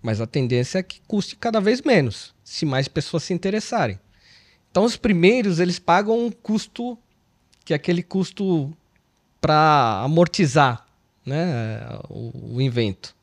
Mas 0.03 0.21
a 0.21 0.27
tendência 0.27 0.79
é 0.79 0.83
que 0.83 1.01
custe 1.07 1.37
cada 1.37 1.61
vez 1.61 1.81
menos, 1.81 2.35
se 2.45 2.67
mais 2.67 2.89
pessoas 2.89 3.23
se 3.23 3.33
interessarem. 3.33 3.99
Então 4.71 4.85
os 4.85 4.97
primeiros, 4.97 5.59
eles 5.61 5.79
pagam 5.79 6.27
um 6.27 6.31
custo 6.31 6.99
que 7.65 7.73
é 7.73 7.77
aquele 7.77 8.03
custo 8.03 8.71
para 9.41 10.03
amortizar 10.03 10.87
né, 11.25 11.81
o, 12.11 12.57
o 12.57 12.61
invento. 12.61 13.15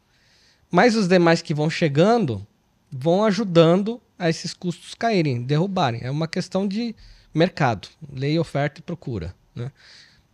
Mas 0.71 0.95
os 0.95 1.07
demais 1.07 1.41
que 1.41 1.53
vão 1.53 1.69
chegando 1.69 2.45
vão 2.91 3.23
ajudando 3.23 4.01
a 4.17 4.29
esses 4.29 4.53
custos 4.53 4.93
caírem, 4.93 5.43
derrubarem. 5.43 6.01
É 6.03 6.09
uma 6.09 6.27
questão 6.27 6.67
de 6.67 6.95
mercado, 7.33 7.87
lei, 8.11 8.37
oferta 8.37 8.79
e 8.79 8.83
procura. 8.83 9.33
né? 9.55 9.71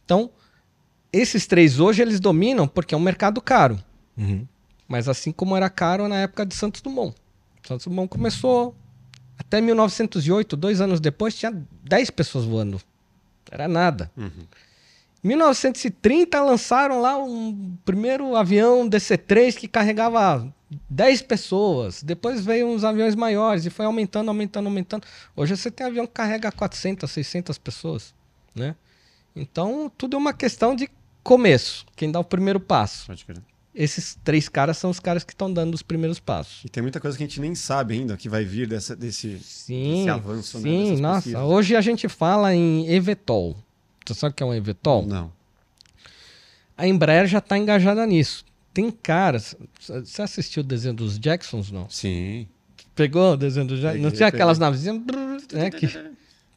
Então, 0.05 0.29
esses 1.11 1.45
três 1.47 1.79
hoje 1.79 2.01
eles 2.01 2.19
dominam 2.19 2.67
porque 2.67 2.93
é 2.93 2.97
um 2.97 3.01
mercado 3.01 3.41
caro. 3.41 3.79
Mas 4.87 5.07
assim 5.07 5.31
como 5.31 5.55
era 5.55 5.69
caro 5.69 6.07
na 6.07 6.17
época 6.17 6.45
de 6.45 6.55
Santos 6.55 6.81
Dumont. 6.81 7.15
Santos 7.67 7.85
Dumont 7.85 8.09
começou 8.09 8.75
até 9.37 9.61
1908, 9.61 10.55
dois 10.57 10.81
anos 10.81 10.99
depois, 10.99 11.35
tinha 11.35 11.51
10 11.83 12.09
pessoas 12.11 12.45
voando. 12.45 12.81
Era 13.51 13.67
nada. 13.67 14.11
Em 15.23 15.27
1930 15.27 16.41
lançaram 16.41 17.01
lá 17.01 17.17
um 17.17 17.75
primeiro 17.85 18.35
avião 18.35 18.87
DC-3 18.89 19.55
que 19.55 19.67
carregava 19.67 20.51
10 20.89 21.21
pessoas. 21.23 22.03
Depois 22.03 22.43
veio 22.43 22.67
uns 22.67 22.83
aviões 22.83 23.15
maiores 23.15 23.65
e 23.65 23.69
foi 23.69 23.85
aumentando, 23.85 24.29
aumentando, 24.29 24.67
aumentando. 24.67 25.07
Hoje 25.35 25.55
você 25.55 25.71
tem 25.71 25.85
avião 25.87 26.05
que 26.05 26.13
carrega 26.13 26.51
400, 26.51 27.09
600 27.09 27.57
pessoas, 27.57 28.13
né? 28.53 28.75
Então, 29.35 29.91
tudo 29.97 30.15
é 30.15 30.19
uma 30.19 30.33
questão 30.33 30.75
de 30.75 30.89
começo, 31.23 31.85
quem 31.95 32.11
dá 32.11 32.19
o 32.19 32.23
primeiro 32.23 32.59
passo. 32.59 33.07
Pode 33.07 33.23
crer. 33.25 33.41
Esses 33.75 34.17
três 34.23 34.49
caras 34.49 34.77
são 34.77 34.89
os 34.89 34.99
caras 34.99 35.23
que 35.23 35.33
estão 35.33 35.53
dando 35.53 35.75
os 35.75 35.83
primeiros 35.83 36.19
passos. 36.19 36.65
E 36.65 36.69
tem 36.69 36.81
muita 36.81 36.99
coisa 36.99 37.15
que 37.15 37.23
a 37.23 37.27
gente 37.27 37.39
nem 37.39 37.53
sabe 37.53 37.93
ainda 37.93 38.17
que 38.17 38.27
vai 38.27 38.43
vir 38.43 38.67
dessa, 38.67 38.95
desse, 38.95 39.37
Sim, 39.39 39.97
desse 39.97 40.09
avanço, 40.09 40.57
né? 40.57 40.63
sim, 40.63 40.83
dessas 40.83 40.99
nossa. 40.99 41.15
pesquisas. 41.21 41.41
Hoje 41.43 41.75
a 41.75 41.81
gente 41.81 42.09
fala 42.09 42.55
em 42.55 42.89
eVTOL. 42.91 43.55
Você 44.03 44.15
sabe 44.15 44.31
o 44.31 44.35
que 44.35 44.41
é 44.41 44.45
um 44.47 44.53
eVTOL? 44.53 45.05
Não. 45.05 45.31
A 46.75 46.87
Embraer 46.87 47.27
já 47.27 47.37
está 47.37 47.55
engajada 47.55 48.03
nisso. 48.07 48.43
Tem 48.77 48.91
caras. 48.91 49.55
Você 49.79 50.21
assistiu 50.21 50.61
o 50.61 50.63
desenho 50.63 50.93
dos 50.93 51.17
Jacksons, 51.17 51.71
não? 51.71 51.89
Sim. 51.89 52.47
Pegou 52.93 53.33
o 53.33 53.35
desenho 53.35 53.65
do 53.65 53.75
Jack? 53.75 53.97
Não 53.97 54.11
tinha 54.11 54.27
aquelas 54.27 54.59
navezinhas 54.59 55.01
né, 55.51 55.71
que 55.71 55.87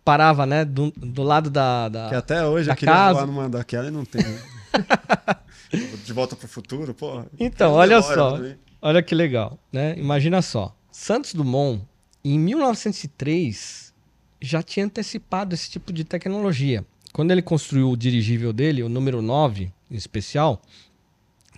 parava, 0.04 0.44
né, 0.44 0.62
do, 0.66 0.90
do 0.90 1.22
lado 1.22 1.48
da, 1.48 1.88
da- 1.88 2.08
Que 2.10 2.14
até 2.16 2.44
hoje 2.46 2.66
da 2.66 2.74
eu 2.74 2.76
queria 2.76 2.92
casa. 2.94 3.14
voar 3.14 3.26
numa 3.26 3.48
daquela 3.48 3.88
e 3.88 3.90
não 3.90 4.04
tem. 4.04 4.20
De 6.04 6.12
volta 6.12 6.36
pro 6.36 6.46
futuro, 6.46 6.92
pô. 6.92 7.24
Então, 7.38 7.72
olha 7.72 8.02
só. 8.02 8.32
também. 8.36 8.58
Olha 8.82 9.02
que 9.02 9.14
legal, 9.14 9.58
né? 9.72 9.94
Imagina 9.96 10.42
só. 10.42 10.76
Santos 10.92 11.32
Dumont, 11.32 11.80
em 12.22 12.38
1903, 12.38 13.94
já 14.42 14.62
tinha 14.62 14.84
antecipado 14.84 15.54
esse 15.54 15.70
tipo 15.70 15.90
de 15.90 16.04
tecnologia. 16.04 16.84
Quando 17.14 17.30
ele 17.30 17.40
construiu 17.40 17.90
o 17.90 17.96
dirigível 17.96 18.52
dele, 18.52 18.82
o 18.82 18.90
número 18.90 19.22
9, 19.22 19.72
em 19.90 19.96
especial, 19.96 20.60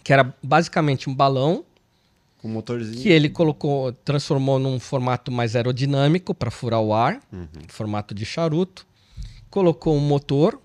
que 0.02 0.12
era 0.12 0.34
basicamente 0.42 1.08
um 1.08 1.14
balão 1.14 1.64
Com 2.40 2.48
motorzinho. 2.48 3.00
que 3.00 3.08
ele 3.08 3.28
colocou, 3.28 3.92
transformou 3.92 4.58
num 4.58 4.78
formato 4.80 5.30
mais 5.30 5.54
aerodinâmico 5.56 6.34
para 6.34 6.50
furar 6.50 6.80
o 6.80 6.92
ar, 6.92 7.20
formato 7.68 8.14
de 8.14 8.24
charuto, 8.24 8.86
colocou 9.50 9.96
um 9.96 10.00
motor, 10.00 10.60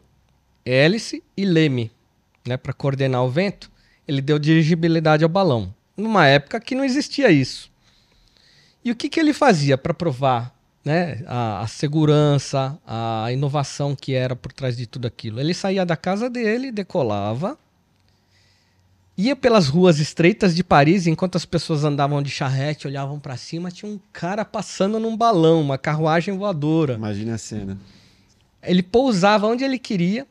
hélice 0.65 1.23
e 1.35 1.45
leme, 1.45 1.91
né, 2.45 2.57
para 2.57 2.73
coordenar 2.73 3.23
o 3.23 3.29
vento. 3.29 3.69
Ele 4.07 4.21
deu 4.21 4.39
dirigibilidade 4.39 5.23
ao 5.23 5.29
balão, 5.29 5.73
numa 5.95 6.25
época 6.27 6.59
que 6.59 6.73
não 6.75 6.83
existia 6.83 7.29
isso. 7.31 7.69
E 8.83 8.91
o 8.91 8.95
que, 8.95 9.09
que 9.09 9.19
ele 9.19 9.33
fazia 9.33 9.77
para 9.77 9.93
provar 9.93 10.55
né, 10.85 11.21
a, 11.27 11.59
a 11.59 11.67
segurança, 11.67 12.79
a 12.87 13.29
inovação 13.33 13.93
que 13.93 14.13
era 14.13 14.33
por 14.35 14.53
trás 14.53 14.77
de 14.77 14.87
tudo 14.87 15.05
aquilo? 15.05 15.41
Ele 15.41 15.53
saía 15.53 15.85
da 15.85 15.97
casa 15.97 16.29
dele, 16.29 16.71
decolava, 16.71 17.57
ia 19.17 19.35
pelas 19.35 19.67
ruas 19.67 19.99
estreitas 19.99 20.55
de 20.55 20.63
Paris, 20.63 21.07
enquanto 21.07 21.35
as 21.35 21.45
pessoas 21.45 21.83
andavam 21.83 22.21
de 22.21 22.29
charrete, 22.29 22.87
olhavam 22.87 23.19
para 23.19 23.35
cima, 23.35 23.71
tinha 23.71 23.91
um 23.91 23.99
cara 24.13 24.45
passando 24.45 24.99
num 24.99 25.17
balão, 25.17 25.59
uma 25.59 25.77
carruagem 25.77 26.37
voadora. 26.37 26.93
Imagine 26.93 27.31
a 27.31 27.37
cena. 27.37 27.77
Ele 28.61 28.83
pousava 28.83 29.47
onde 29.47 29.63
ele 29.63 29.79
queria, 29.79 30.27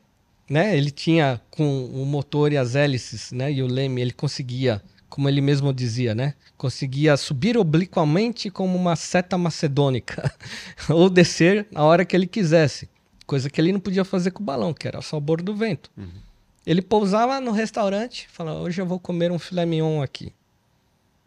né? 0.49 0.77
Ele 0.77 0.91
tinha 0.91 1.41
com 1.51 1.87
o 1.87 2.07
motor 2.07 2.53
e 2.53 2.57
as 2.57 2.77
hélices, 2.77 3.33
né? 3.33 3.53
E 3.53 3.63
o 3.63 3.67
leme, 3.67 4.01
ele 4.01 4.13
conseguia, 4.13 4.81
como 5.09 5.29
ele 5.29 5.41
mesmo 5.41 5.73
dizia, 5.73 6.15
né? 6.15 6.35
Conseguia 6.57 7.17
subir 7.17 7.59
obliquamente 7.59 8.51
como 8.51 8.79
uma 8.79 8.95
seta 8.95 9.37
macedônica 9.37 10.33
ou 10.89 11.11
descer 11.11 11.67
na 11.73 11.83
hora 11.83 12.05
que 12.05 12.15
ele 12.15 12.27
quisesse, 12.27 12.89
coisa 13.27 13.51
que 13.51 13.61
ele 13.61 13.73
não 13.73 13.81
podia 13.81 14.05
fazer 14.05 14.31
com 14.31 14.43
o 14.43 14.47
balão, 14.47 14.73
que 14.73 14.87
era 14.87 15.03
só 15.03 15.17
o 15.17 15.21
bordo 15.21 15.53
do 15.53 15.57
vento. 15.57 15.91
Ele 16.67 16.83
pousava 16.83 17.41
no 17.41 17.53
restaurante, 17.53 18.27
falava: 18.29 18.59
"Hoje 18.61 18.83
eu 18.83 18.87
vou 18.87 18.99
comer 18.99 19.31
um 19.31 19.39
filé 19.39 19.65
mignon 19.65 20.03
aqui". 20.03 20.33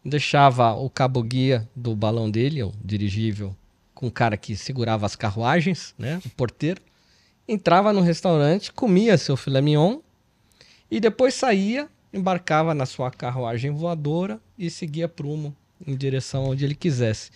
Deixava 0.04 0.72
o 0.72 0.90
cabo 0.90 1.22
guia 1.22 1.66
do 1.74 1.96
balão 1.96 2.30
dele, 2.30 2.62
o 2.62 2.72
dirigível, 2.84 3.56
com 3.94 4.06
o 4.06 4.10
cara 4.10 4.36
que 4.36 4.54
segurava 4.54 5.06
as 5.06 5.16
carruagens, 5.16 5.94
né? 5.98 6.20
O 6.24 6.28
porteiro 6.30 6.82
entrava 7.48 7.92
no 7.92 8.00
restaurante, 8.00 8.72
comia 8.72 9.18
seu 9.18 9.36
filé 9.36 9.60
mignon 9.60 9.98
e 10.90 11.00
depois 11.00 11.34
saía, 11.34 11.88
embarcava 12.12 12.74
na 12.74 12.86
sua 12.86 13.10
carruagem 13.10 13.70
voadora 13.70 14.40
e 14.58 14.70
seguia 14.70 15.08
prumo 15.08 15.56
em 15.86 15.96
direção 15.96 16.44
onde 16.44 16.64
ele 16.64 16.74
quisesse. 16.74 17.30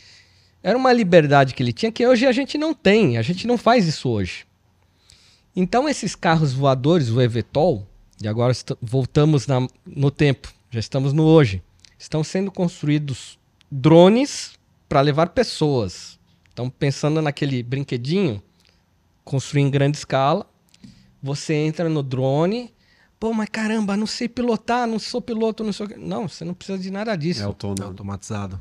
Era 0.62 0.76
uma 0.76 0.93
liberdade 0.93 1.55
que 1.55 1.62
ele 1.62 1.72
tinha 1.72 1.93
que 1.93 2.06
hoje 2.06 2.26
a 2.26 2.32
gente 2.32 2.56
não 2.59 2.74
tem, 2.74 3.18
a 3.18 3.22
gente 3.22 3.47
não 3.47 3.59
faz 3.59 3.86
isso 3.86 4.09
hoje. 4.09 4.47
Então 5.55 5.89
esses 5.89 6.14
carros 6.14 6.52
voadores, 6.52 7.10
o 7.10 7.20
eVTOL, 7.20 7.86
e 8.25 8.29
agora 8.29 8.53
voltamos 8.81 9.47
na- 9.47 9.67
no 9.87 10.11
tempo, 10.11 10.53
já 10.71 10.81
estamos 10.81 11.13
no 11.13 11.25
hoje, 11.25 11.63
estão 11.99 12.25
sendo 12.25 12.51
construídos 12.51 13.39
drones 13.71 14.53
para 14.89 15.01
levar 15.01 15.29
pessoas. 15.29 16.19
Estão 16.49 16.71
pensando 16.71 17.21
naquele 17.21 17.63
brinquedinho 17.63 18.43
construir 19.25 19.63
em 19.63 19.71
grande 19.71 19.97
escala. 19.99 20.47
Você 21.23 21.55
entra 21.55 21.89
no 21.89 22.03
drone. 22.03 22.73
Pô, 23.19 23.33
mas 23.33 23.49
caramba, 23.51 23.97
não 23.97 24.07
sei 24.07 24.29
pilotar, 24.29 24.87
não 24.87 24.99
sou 24.99 25.21
piloto, 25.21 25.65
não 25.65 25.73
sei 25.73 25.87
o 25.87 25.89
quê. 25.89 25.97
Não, 25.99 26.29
você 26.29 26.45
não 26.45 26.55
precisa 26.55 26.79
de 26.79 26.91
nada 26.91 27.17
disso. 27.17 27.41
É 27.41 27.45
autônomo. 27.45 27.89
automatizado. 27.89 28.61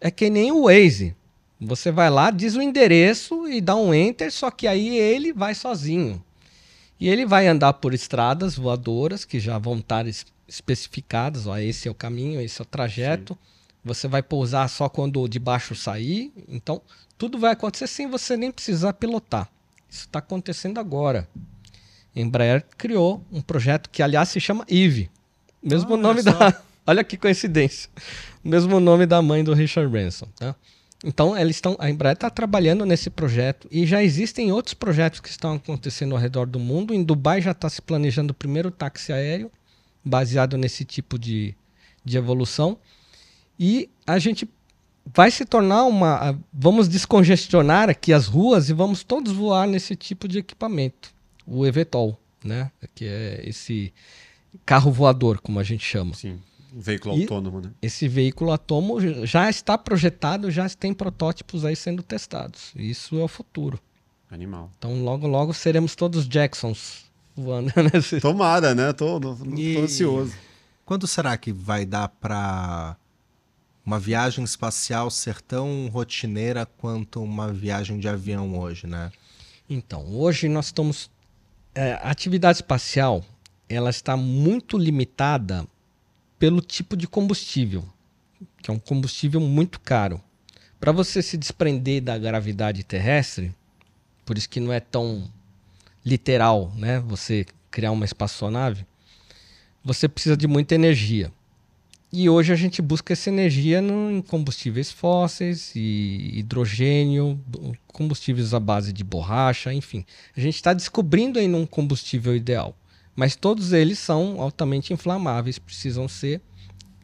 É 0.00 0.10
que 0.10 0.28
nem 0.30 0.50
o 0.52 0.64
Waze. 0.64 1.14
Você 1.60 1.90
vai 1.92 2.08
lá, 2.10 2.30
diz 2.30 2.56
o 2.56 2.62
endereço 2.62 3.46
e 3.46 3.60
dá 3.60 3.76
um 3.76 3.92
enter, 3.94 4.32
só 4.32 4.50
que 4.50 4.66
aí 4.66 4.96
ele 4.96 5.32
vai 5.32 5.54
sozinho. 5.54 6.22
E 7.00 7.08
ele 7.08 7.24
vai 7.24 7.46
andar 7.48 7.72
por 7.74 7.94
estradas 7.94 8.56
voadoras 8.56 9.24
que 9.24 9.40
já 9.40 9.56
vão 9.58 9.78
estar 9.78 10.06
es- 10.06 10.26
especificadas. 10.46 11.46
Ó, 11.46 11.56
esse 11.56 11.88
é 11.88 11.90
o 11.90 11.94
caminho, 11.94 12.40
esse 12.40 12.60
é 12.60 12.62
o 12.62 12.66
trajeto. 12.66 13.36
Você 13.82 14.06
vai 14.06 14.22
pousar 14.22 14.68
só 14.68 14.88
quando 14.88 15.26
de 15.26 15.38
baixo 15.38 15.74
sair. 15.74 16.30
Então, 16.46 16.82
tudo 17.16 17.38
vai 17.38 17.52
acontecer 17.52 17.86
sem 17.86 18.06
você 18.08 18.36
nem 18.36 18.50
precisar 18.52 18.92
pilotar. 18.92 19.48
Isso 19.88 20.02
está 20.02 20.18
acontecendo 20.18 20.78
agora. 20.78 21.26
Embraer 22.14 22.66
criou 22.76 23.24
um 23.32 23.40
projeto 23.40 23.88
que, 23.88 24.02
aliás, 24.02 24.28
se 24.28 24.40
chama 24.40 24.64
Eve. 24.68 25.08
Mesmo 25.62 25.94
Ah, 25.94 25.96
nome 25.96 26.22
da. 26.22 26.60
Olha 26.86 27.04
que 27.04 27.16
coincidência. 27.16 27.88
Mesmo 28.42 28.80
nome 28.80 29.06
da 29.06 29.22
mãe 29.22 29.44
do 29.44 29.54
Richard 29.54 29.88
Branson. 29.90 30.26
Tá? 30.36 30.54
Então, 31.04 31.36
eles 31.36 31.56
estão. 31.56 31.76
A 31.78 31.90
Embraer 31.90 32.14
está 32.14 32.28
trabalhando 32.28 32.84
nesse 32.84 33.08
projeto 33.08 33.66
e 33.70 33.86
já 33.86 34.02
existem 34.02 34.52
outros 34.52 34.74
projetos 34.74 35.20
que 35.20 35.28
estão 35.28 35.54
acontecendo 35.54 36.14
ao 36.14 36.20
redor 36.20 36.46
do 36.46 36.58
mundo. 36.58 36.92
Em 36.92 37.02
Dubai 37.02 37.40
já 37.40 37.52
está 37.52 37.68
se 37.68 37.80
planejando 37.80 38.32
o 38.32 38.34
primeiro 38.34 38.70
táxi 38.70 39.12
aéreo 39.12 39.50
baseado 40.04 40.58
nesse 40.58 40.84
tipo 40.84 41.18
de, 41.18 41.54
de 42.04 42.18
evolução. 42.18 42.78
E 43.58 43.88
a 44.06 44.18
gente 44.18 44.48
vai 45.06 45.30
se 45.30 45.44
tornar 45.44 45.84
uma. 45.84 46.38
Vamos 46.52 46.88
descongestionar 46.88 47.88
aqui 47.88 48.12
as 48.12 48.26
ruas 48.26 48.68
e 48.68 48.74
vamos 48.74 49.02
todos 49.02 49.32
voar 49.32 49.66
nesse 49.66 49.96
tipo 49.96 50.28
de 50.28 50.38
equipamento. 50.38 51.14
O 51.46 51.66
eVTOL, 51.66 52.18
né? 52.44 52.70
Que 52.94 53.06
é 53.06 53.42
esse 53.44 53.92
carro 54.66 54.92
voador, 54.92 55.40
como 55.40 55.58
a 55.58 55.62
gente 55.62 55.84
chama. 55.84 56.14
Sim. 56.14 56.40
Um 56.74 56.80
veículo 56.80 57.16
E- 57.16 57.22
autônomo, 57.22 57.60
né? 57.60 57.70
Esse 57.82 58.06
veículo 58.08 58.52
atômo 58.52 58.98
já 59.26 59.48
está 59.50 59.76
projetado, 59.76 60.50
já 60.50 60.68
tem 60.68 60.94
protótipos 60.94 61.64
aí 61.64 61.74
sendo 61.76 62.02
testados. 62.02 62.72
Isso 62.76 63.18
é 63.18 63.22
o 63.22 63.28
futuro. 63.28 63.80
Animal. 64.30 64.70
Então 64.78 65.02
logo 65.02 65.26
logo 65.26 65.52
seremos 65.52 65.96
todos 65.96 66.28
Jacksons 66.28 67.04
voando 67.36 67.72
nesse. 67.92 68.20
Tomara, 68.20 68.74
né? 68.74 68.92
Tô, 68.92 69.18
tô, 69.20 69.34
tô 69.34 69.44
E- 69.56 69.76
ansioso. 69.78 70.34
Quando 70.84 71.06
será 71.06 71.36
que 71.36 71.52
vai 71.52 71.84
dar 71.84 72.08
para 72.08 72.96
uma 73.84 73.98
viagem 73.98 74.44
espacial 74.44 75.10
ser 75.10 75.40
tão 75.40 75.88
rotineira 75.92 76.66
quanto 76.66 77.22
uma 77.22 77.52
viagem 77.52 77.98
de 77.98 78.08
avião 78.08 78.58
hoje, 78.58 78.86
né? 78.86 79.10
Então, 79.68 80.04
hoje 80.14 80.48
nós 80.48 80.66
estamos. 80.66 81.10
é, 81.74 81.92
a 81.94 82.10
atividade 82.10 82.58
espacial 82.58 83.24
ela 83.68 83.90
está 83.90 84.16
muito 84.16 84.76
limitada 84.76 85.64
pelo 86.40 86.62
tipo 86.62 86.96
de 86.96 87.06
combustível, 87.06 87.84
que 88.62 88.70
é 88.70 88.74
um 88.74 88.78
combustível 88.78 89.40
muito 89.42 89.78
caro. 89.78 90.18
Para 90.80 90.90
você 90.90 91.20
se 91.22 91.36
desprender 91.36 92.02
da 92.02 92.16
gravidade 92.16 92.82
terrestre, 92.82 93.54
por 94.24 94.38
isso 94.38 94.48
que 94.48 94.58
não 94.58 94.72
é 94.72 94.80
tão 94.80 95.30
literal, 96.04 96.72
né? 96.76 96.98
Você 97.00 97.44
criar 97.70 97.90
uma 97.90 98.06
espaçonave, 98.06 98.86
você 99.84 100.08
precisa 100.08 100.34
de 100.34 100.48
muita 100.48 100.74
energia. 100.74 101.30
E 102.10 102.28
hoje 102.28 102.54
a 102.54 102.56
gente 102.56 102.80
busca 102.80 103.12
essa 103.12 103.28
energia 103.28 103.82
no, 103.82 104.10
em 104.10 104.22
combustíveis 104.22 104.90
fósseis 104.90 105.72
e 105.76 106.38
hidrogênio, 106.38 107.38
combustíveis 107.88 108.54
à 108.54 108.58
base 108.58 108.94
de 108.94 109.04
borracha, 109.04 109.74
enfim. 109.74 110.06
A 110.34 110.40
gente 110.40 110.54
está 110.54 110.72
descobrindo 110.72 111.38
ainda 111.38 111.58
um 111.58 111.66
combustível 111.66 112.34
ideal. 112.34 112.74
Mas 113.20 113.36
todos 113.36 113.74
eles 113.74 113.98
são 113.98 114.40
altamente 114.40 114.94
inflamáveis, 114.94 115.58
precisam 115.58 116.08
ser 116.08 116.40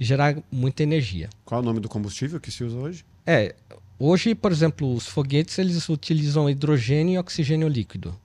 gerar 0.01 0.35
muita 0.51 0.83
energia. 0.83 1.29
Qual 1.45 1.61
é 1.61 1.63
o 1.63 1.67
nome 1.67 1.79
do 1.79 1.91
combustível 1.91 2.41
que 2.41 2.51
se 2.51 2.65
usa 2.65 2.75
hoje? 2.75 3.05
É, 3.27 3.55
hoje, 3.99 4.35
por 4.35 4.51
exemplo, 4.51 4.95
os 4.95 5.07
foguetes 5.07 5.59
eles 5.59 5.87
utilizam 5.91 6.49
hidrogênio 6.49 7.17
e 7.17 7.19
oxigênio 7.19 7.69
líquido. 7.69 8.19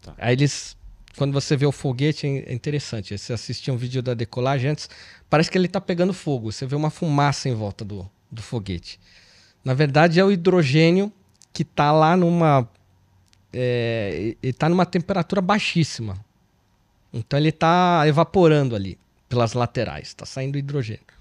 Tá. 0.00 0.14
Aí 0.16 0.32
eles, 0.36 0.76
quando 1.16 1.32
você 1.32 1.56
vê 1.56 1.66
o 1.66 1.72
foguete, 1.72 2.24
é 2.24 2.52
interessante. 2.52 3.18
Você 3.18 3.32
assistir 3.32 3.72
um 3.72 3.76
vídeo 3.76 4.00
da 4.00 4.14
decolagem 4.14 4.70
antes, 4.70 4.88
parece 5.28 5.50
que 5.50 5.58
ele 5.58 5.66
está 5.66 5.80
pegando 5.80 6.12
fogo. 6.12 6.52
Você 6.52 6.64
vê 6.66 6.76
uma 6.76 6.88
fumaça 6.88 7.48
em 7.48 7.54
volta 7.56 7.84
do, 7.84 8.08
do 8.30 8.42
foguete. 8.42 9.00
Na 9.64 9.74
verdade, 9.74 10.20
é 10.20 10.24
o 10.24 10.30
hidrogênio 10.30 11.12
que 11.52 11.62
está 11.62 11.90
lá 11.90 12.16
numa. 12.16 12.70
É, 13.52 14.36
está 14.40 14.68
numa 14.68 14.86
temperatura 14.86 15.42
baixíssima. 15.42 16.16
Então 17.14 17.38
ele 17.38 17.50
está 17.50 18.02
evaporando 18.08 18.74
ali 18.74 18.98
pelas 19.28 19.52
laterais, 19.52 20.08
está 20.08 20.26
saindo 20.26 20.58
hidrogênio. 20.58 21.14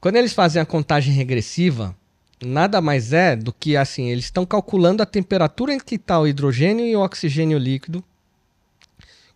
Quando 0.00 0.16
eles 0.16 0.32
fazem 0.32 0.60
a 0.60 0.66
contagem 0.66 1.14
regressiva, 1.14 1.96
nada 2.44 2.80
mais 2.80 3.12
é 3.12 3.36
do 3.36 3.52
que 3.52 3.76
assim, 3.76 4.08
eles 4.08 4.24
estão 4.24 4.44
calculando 4.44 5.00
a 5.00 5.06
temperatura 5.06 5.72
em 5.72 5.78
que 5.78 5.94
está 5.94 6.18
o 6.18 6.26
hidrogênio 6.26 6.84
e 6.84 6.96
o 6.96 7.00
oxigênio 7.00 7.56
líquido. 7.56 8.02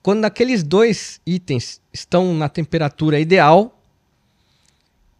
Quando 0.02 0.24
aqueles 0.24 0.64
dois 0.64 1.20
itens 1.24 1.80
estão 1.92 2.34
na 2.34 2.48
temperatura 2.48 3.20
ideal, 3.20 3.80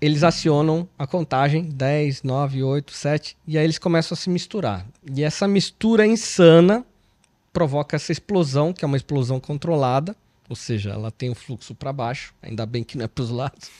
eles 0.01 0.25
acionam 0.25 0.89
a 0.99 1.07
contagem 1.07 1.63
10, 1.63 2.25
9, 2.25 2.63
8, 2.63 2.93
7 2.93 3.37
e 3.47 3.57
aí 3.57 3.65
eles 3.65 3.79
começam 3.79 4.17
a 4.17 4.19
se 4.19 4.29
misturar. 4.29 4.85
E 5.15 5.23
essa 5.23 5.47
mistura 5.47 6.05
insana 6.05 6.85
provoca 7.53 7.95
essa 7.95 8.11
explosão, 8.11 8.73
que 8.73 8.85
é 8.85 8.87
uma 8.87 8.97
explosão 8.97 9.39
controlada, 9.39 10.17
ou 10.49 10.57
seja, 10.57 10.91
ela 10.91 11.11
tem 11.11 11.31
o 11.31 11.35
fluxo 11.35 11.75
para 11.75 11.93
baixo, 11.93 12.35
ainda 12.43 12.67
bem 12.67 12.85
que 12.85 12.97
não 12.99 13.05
é 13.05 13.09
para 13.09 13.25
os 13.25 13.31
lados. 13.31 13.71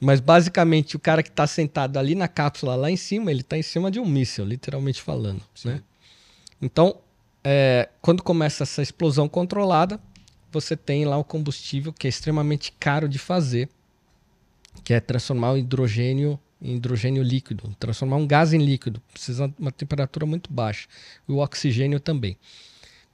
Mas 0.00 0.20
basicamente 0.20 0.96
o 0.96 0.98
cara 0.98 1.22
que 1.22 1.30
está 1.30 1.46
sentado 1.46 1.98
ali 1.98 2.14
na 2.14 2.28
cápsula 2.28 2.74
lá 2.74 2.90
em 2.90 2.96
cima, 2.96 3.30
ele 3.30 3.40
está 3.40 3.56
em 3.56 3.62
cima 3.62 3.90
de 3.90 3.98
um 3.98 4.06
míssil, 4.06 4.44
literalmente 4.44 5.00
falando. 5.00 5.42
Né? 5.64 5.82
Então, 6.60 6.98
é, 7.42 7.88
quando 8.02 8.22
começa 8.22 8.62
essa 8.62 8.82
explosão 8.82 9.28
controlada, 9.28 10.00
você 10.52 10.76
tem 10.76 11.04
lá 11.04 11.16
o 11.16 11.24
combustível 11.24 11.92
que 11.92 12.06
é 12.06 12.10
extremamente 12.10 12.72
caro 12.78 13.08
de 13.08 13.18
fazer, 13.18 13.68
que 14.84 14.92
é 14.92 15.00
transformar 15.00 15.52
o 15.52 15.58
hidrogênio 15.58 16.38
em 16.60 16.76
hidrogênio 16.76 17.22
líquido, 17.22 17.74
transformar 17.78 18.16
um 18.16 18.26
gás 18.26 18.52
em 18.52 18.58
líquido, 18.58 19.00
precisa 19.12 19.48
de 19.48 19.54
uma 19.58 19.70
temperatura 19.70 20.24
muito 20.24 20.52
baixa, 20.52 20.88
e 21.28 21.32
o 21.32 21.38
oxigênio 21.38 22.00
também. 22.00 22.36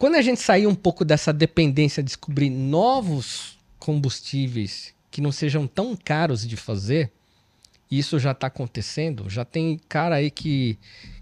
Quando 0.02 0.16
a 0.16 0.20
gente 0.20 0.40
sair 0.40 0.66
um 0.66 0.74
pouco 0.74 1.04
dessa 1.04 1.32
dependência, 1.32 2.02
descobrir 2.02 2.50
novos 2.50 3.56
combustíveis 3.78 4.92
que 5.12 5.20
não 5.20 5.30
sejam 5.30 5.64
tão 5.64 5.94
caros 5.94 6.44
de 6.44 6.56
fazer, 6.56 7.12
isso 7.88 8.18
já 8.18 8.32
está 8.32 8.48
acontecendo, 8.48 9.30
já 9.30 9.44
tem 9.44 9.78
cara 9.88 10.16
aí 10.16 10.28
que 10.28 10.76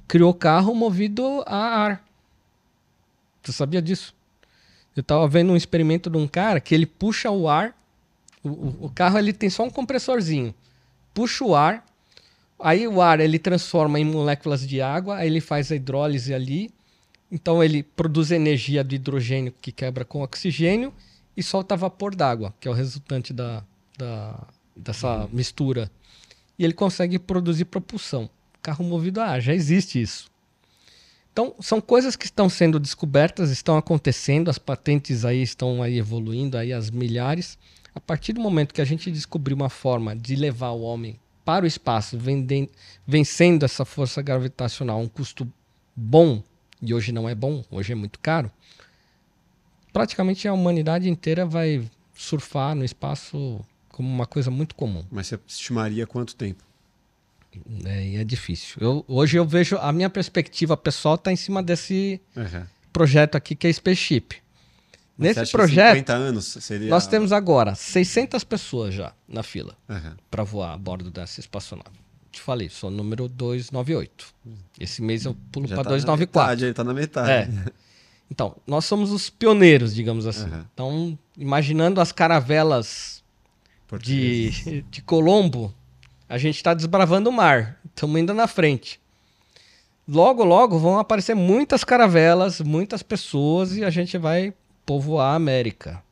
criou 0.08 0.32
carro 0.32 0.74
movido 0.74 1.44
a 1.44 1.58
ar. 1.58 2.04
Você 3.42 3.52
sabia 3.52 3.82
disso? 3.82 4.14
Eu 4.96 5.02
estava 5.02 5.28
vendo 5.28 5.52
um 5.52 5.56
experimento 5.56 6.08
de 6.08 6.16
um 6.16 6.26
cara 6.26 6.58
que 6.58 6.74
ele 6.74 6.86
puxa 6.86 7.30
o 7.30 7.50
ar, 7.50 7.76
o, 8.42 8.86
o, 8.86 8.92
carro 8.94 9.18
ele 9.18 9.34
tem 9.34 9.50
só 9.50 9.62
um 9.62 9.70
compressorzinho, 9.70 10.54
puxa 11.12 11.44
o 11.44 11.54
ar, 11.54 11.84
aí 12.58 12.88
o 12.88 13.02
ar 13.02 13.20
ele 13.20 13.38
transforma 13.38 14.00
em 14.00 14.06
moléculas 14.06 14.66
de 14.66 14.80
água, 14.80 15.16
aí 15.16 15.26
ele 15.26 15.42
faz 15.42 15.70
a 15.70 15.76
hidrólise 15.76 16.32
ali, 16.32 16.70
então 17.30 17.62
ele 17.62 17.82
produz 17.82 18.30
energia 18.30 18.82
do 18.82 18.94
hidrogênio 18.94 19.54
que 19.60 19.70
quebra 19.70 20.04
com 20.04 20.22
oxigênio 20.22 20.92
e 21.36 21.42
solta 21.42 21.76
vapor 21.76 22.14
d'água, 22.14 22.52
que 22.58 22.66
é 22.66 22.70
o 22.70 22.74
resultante 22.74 23.32
da, 23.32 23.62
da, 23.96 24.46
dessa 24.74 25.28
mistura. 25.32 25.90
E 26.58 26.64
ele 26.64 26.74
consegue 26.74 27.18
produzir 27.18 27.66
propulsão. 27.66 28.28
Carro 28.60 28.84
movido 28.84 29.20
a 29.20 29.26
ar, 29.26 29.40
já 29.40 29.54
existe 29.54 30.00
isso. 30.00 30.30
Então, 31.32 31.54
são 31.60 31.80
coisas 31.80 32.16
que 32.16 32.24
estão 32.24 32.48
sendo 32.48 32.80
descobertas, 32.80 33.50
estão 33.50 33.76
acontecendo, 33.78 34.50
as 34.50 34.58
patentes 34.58 35.24
aí 35.24 35.40
estão 35.40 35.82
aí 35.82 35.98
evoluindo 35.98 36.58
aí 36.58 36.72
as 36.72 36.90
milhares. 36.90 37.56
A 37.94 38.00
partir 38.00 38.32
do 38.32 38.40
momento 38.40 38.74
que 38.74 38.80
a 38.80 38.84
gente 38.84 39.10
descobrir 39.10 39.54
uma 39.54 39.70
forma 39.70 40.14
de 40.14 40.34
levar 40.34 40.70
o 40.70 40.82
homem 40.82 41.18
para 41.44 41.64
o 41.64 41.68
espaço, 41.68 42.18
vendendo, 42.18 42.68
vencendo 43.06 43.64
essa 43.64 43.84
força 43.84 44.20
gravitacional 44.20 44.98
a 44.98 45.02
um 45.02 45.08
custo 45.08 45.50
bom, 45.94 46.42
e 46.82 46.92
hoje 46.94 47.12
não 47.12 47.28
é 47.28 47.34
bom, 47.34 47.64
hoje 47.70 47.92
é 47.92 47.94
muito 47.94 48.18
caro, 48.18 48.50
praticamente 49.92 50.46
a 50.48 50.52
humanidade 50.52 51.08
inteira 51.08 51.44
vai 51.46 51.88
surfar 52.14 52.74
no 52.74 52.84
espaço 52.84 53.60
como 53.88 54.08
uma 54.08 54.26
coisa 54.26 54.50
muito 54.50 54.74
comum. 54.74 55.04
Mas 55.10 55.26
você 55.28 55.38
estimaria 55.46 56.06
quanto 56.06 56.34
tempo? 56.34 56.62
É, 57.84 58.16
é 58.16 58.24
difícil. 58.24 58.76
Eu, 58.80 59.04
hoje 59.08 59.36
eu 59.36 59.44
vejo, 59.44 59.76
a 59.78 59.92
minha 59.92 60.08
perspectiva 60.08 60.76
pessoal 60.76 61.16
está 61.16 61.32
em 61.32 61.36
cima 61.36 61.62
desse 61.62 62.20
Uhum. 62.36 62.64
projeto 62.92 63.34
aqui 63.34 63.54
que 63.56 63.66
é 63.66 63.72
Spaceship. 63.72 64.36
Mas 65.18 65.36
Nesse 65.36 65.52
projeto, 65.52 65.96
50 65.96 66.12
anos 66.14 66.44
seria. 66.60 66.88
nós 66.88 67.06
temos 67.06 67.30
agora 67.32 67.74
600 67.74 68.42
pessoas 68.44 68.94
já 68.94 69.12
na 69.28 69.42
fila 69.42 69.76
Uhum. 69.88 70.14
para 70.30 70.44
voar 70.44 70.72
a 70.72 70.78
bordo 70.78 71.10
dessa 71.10 71.40
espaçonave. 71.40 71.90
Te 72.30 72.40
falei, 72.40 72.68
sou 72.68 72.90
o 72.90 72.92
número 72.92 73.28
298. 73.28 74.26
Esse 74.78 75.02
mês 75.02 75.24
eu 75.24 75.36
pulo 75.50 75.66
para 75.66 75.78
tá 75.78 75.90
na 75.90 75.96
294. 75.96 76.40
metade, 76.40 76.64
aí 76.64 76.74
tá 76.74 76.84
na 76.84 76.94
metade. 76.94 77.30
É. 77.30 77.72
Então, 78.30 78.56
nós 78.66 78.84
somos 78.84 79.10
os 79.10 79.28
pioneiros, 79.28 79.94
digamos 79.94 80.26
assim. 80.26 80.48
Uhum. 80.48 80.64
Então, 80.72 81.18
imaginando 81.36 82.00
as 82.00 82.12
caravelas 82.12 83.24
de, 84.00 84.84
de 84.88 85.02
Colombo, 85.02 85.74
a 86.28 86.38
gente 86.38 86.56
está 86.56 86.72
desbravando 86.72 87.28
o 87.28 87.32
mar. 87.32 87.80
Estamos 87.84 88.20
indo 88.20 88.32
na 88.32 88.46
frente. 88.46 89.00
Logo, 90.06 90.44
logo 90.44 90.78
vão 90.78 90.98
aparecer 90.98 91.34
muitas 91.34 91.82
caravelas, 91.82 92.60
muitas 92.60 93.02
pessoas 93.02 93.76
e 93.76 93.84
a 93.84 93.90
gente 93.90 94.16
vai 94.16 94.54
povoar 94.86 95.32
a 95.32 95.36
América. 95.36 96.02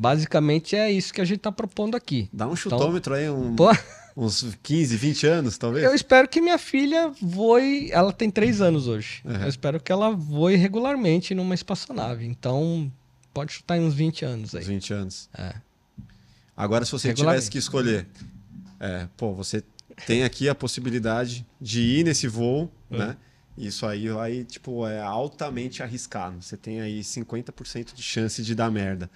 Basicamente 0.00 0.74
é 0.76 0.90
isso 0.90 1.12
que 1.12 1.20
a 1.20 1.24
gente 1.26 1.36
está 1.38 1.52
propondo 1.52 1.94
aqui. 1.94 2.26
Dá 2.32 2.48
um 2.48 2.56
chutômetro 2.56 3.12
aí, 3.12 3.28
um- 3.28 3.54
Pô, 3.54 3.68
uns 4.16 4.56
15, 4.62 4.96
20 4.96 5.26
anos, 5.26 5.58
talvez? 5.58 5.84
eu 5.84 5.94
espero 5.94 6.26
que 6.26 6.40
minha 6.40 6.56
filha 6.56 7.12
voe. 7.20 7.90
Ela 7.92 8.10
tem 8.10 8.30
três 8.30 8.62
anos 8.62 8.86
hoje. 8.88 9.20
Uhum. 9.26 9.42
Eu 9.42 9.48
espero 9.48 9.78
que 9.78 9.92
ela 9.92 10.10
voe 10.10 10.56
regularmente 10.56 11.34
numa 11.34 11.54
espaçonave. 11.54 12.24
Então, 12.24 12.90
pode 13.34 13.52
chutar 13.52 13.76
em 13.76 13.82
uns 13.84 13.92
20 13.92 14.24
anos 14.24 14.54
aí. 14.54 14.62
Uns 14.62 14.68
20 14.68 14.92
anos. 14.94 15.28
É. 15.36 15.52
Agora, 16.56 16.84
se 16.86 16.92
você 16.92 17.12
tivesse 17.12 17.50
que 17.50 17.58
escolher, 17.58 18.06
é, 18.78 19.06
pô, 19.18 19.34
você 19.34 19.62
tem 20.06 20.24
aqui 20.24 20.48
a 20.48 20.54
possibilidade 20.54 21.46
de 21.60 21.80
ir 21.82 22.04
nesse 22.04 22.26
voo, 22.26 22.72
É. 22.90 22.96
né? 22.96 23.16
Isso 23.58 23.84
aí 23.84 24.08
vai, 24.08 24.44
tipo, 24.44 24.86
é 24.86 24.98
altamente 25.02 25.82
arriscado. 25.82 26.40
Você 26.42 26.56
tem 26.56 26.80
aí 26.80 27.04
50% 27.04 27.92
de 27.94 28.02
chance 28.02 28.42
de 28.42 28.54
dar 28.54 28.70
merda. 28.70 29.10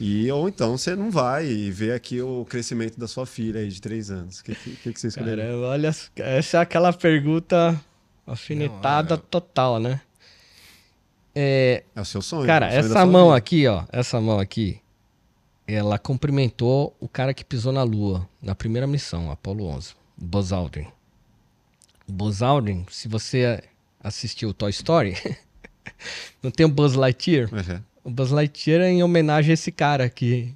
E, 0.00 0.30
ou 0.30 0.48
então 0.48 0.76
você 0.78 0.94
não 0.94 1.10
vai 1.10 1.46
e 1.46 1.70
vê 1.70 1.92
aqui 1.92 2.20
o 2.22 2.44
crescimento 2.48 2.98
da 2.98 3.08
sua 3.08 3.26
filha 3.26 3.60
aí 3.60 3.68
de 3.68 3.80
3 3.80 4.10
anos. 4.10 4.38
O 4.40 4.44
que, 4.44 4.54
que, 4.54 4.92
que 4.92 5.00
você 5.00 5.08
escolheria? 5.08 5.44
Cara, 5.44 5.58
olha, 5.58 5.88
essa 6.16 6.56
é 6.58 6.60
aquela 6.60 6.92
pergunta 6.92 7.78
alfinetada 8.26 9.16
Não, 9.16 9.22
é- 9.22 9.26
total, 9.28 9.80
né? 9.80 10.00
É, 11.34 11.82
É 11.94 12.00
o 12.00 12.04
seu 12.04 12.22
sonho. 12.22 12.46
cara, 12.46 12.66
o 12.66 12.70
sonho 12.70 12.80
essa 12.84 13.06
mão 13.06 13.26
vida. 13.26 13.36
aqui, 13.36 13.66
ó, 13.66 13.84
essa 13.90 14.20
mão 14.20 14.38
aqui, 14.38 14.80
ela 15.66 15.98
cumprimentou 15.98 16.96
o 17.00 17.08
cara 17.08 17.34
que 17.34 17.44
pisou 17.44 17.72
na 17.72 17.82
Lua 17.82 18.28
na 18.42 18.54
primeira 18.54 18.86
missão, 18.86 19.30
Apollo 19.30 19.66
11, 19.66 19.94
o 20.20 20.24
Buzz 20.24 20.52
Aldrin. 20.52 20.86
O 22.08 22.12
Buzz 22.12 22.40
Aldrin, 22.42 22.86
se 22.90 23.06
você 23.08 23.62
assistiu 24.02 24.54
Toy 24.54 24.70
Story, 24.70 25.14
não 26.42 26.50
tem 26.50 26.64
o 26.66 26.68
Buzz 26.68 26.94
Lightyear? 26.94 27.48
Uhum. 27.52 27.82
O 28.08 28.10
Buzz 28.10 28.30
Lightyear 28.30 28.80
é 28.80 28.88
em 28.88 29.02
homenagem 29.02 29.50
a 29.50 29.52
esse 29.52 29.70
cara 29.70 30.08
que 30.08 30.54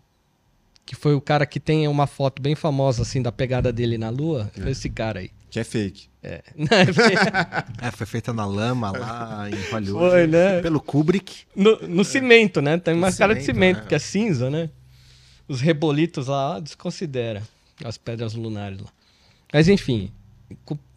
que 0.87 0.97
foi 0.97 1.15
o 1.15 1.21
cara 1.21 1.45
que 1.45 1.61
tem 1.61 1.87
uma 1.87 2.07
foto 2.07 2.41
bem 2.41 2.55
famosa 2.55 3.03
assim 3.03 3.21
da 3.21 3.31
pegada 3.31 3.71
dele 3.71 3.99
na 3.99 4.09
Lua, 4.09 4.51
foi 4.55 4.71
esse 4.71 4.89
cara 4.89 5.21
aí. 5.21 5.31
Que 5.51 5.61
é 5.61 5.65
fake. 5.65 6.09
É. 6.23 6.43
É, 7.83 7.91
foi 7.91 8.07
feita 8.07 8.33
na 8.33 8.47
lama 8.47 8.91
lá 8.91 9.51
em 9.51 9.71
Hollywood. 9.71 10.11
Foi, 10.11 10.27
né? 10.27 10.63
Pelo 10.63 10.81
Kubrick. 10.81 11.45
no, 11.55 11.77
no 11.87 12.05
cimento, 12.05 12.63
né? 12.63 12.79
Tem 12.79 12.95
uma 12.95 13.11
No 13.11 13.17
cara 13.19 13.35
de 13.35 13.43
cimento, 13.43 13.77
cimento, 13.77 13.85
é. 13.85 13.89
que 13.89 13.95
é 13.95 13.99
cinza, 13.99 14.49
né? 14.49 14.71
Os 15.47 15.61
rebolitos 15.61 16.29
lá 16.29 16.59
desconsidera 16.59 17.43
as 17.85 17.99
pedras 17.99 18.33
lunares 18.33 18.81
lá. 18.81 18.89
Mas 19.53 19.69
enfim, 19.69 20.11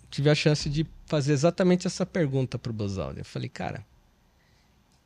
tive 0.09 0.29
a 0.29 0.35
chance 0.35 0.69
de 0.69 0.87
fazer 1.05 1.33
exatamente 1.33 1.85
essa 1.85 2.05
pergunta 2.05 2.57
pro 2.57 2.71
Buzz 2.71 2.97
Aldrin. 2.97 3.19
Eu 3.19 3.25
falei, 3.25 3.49
cara, 3.49 3.85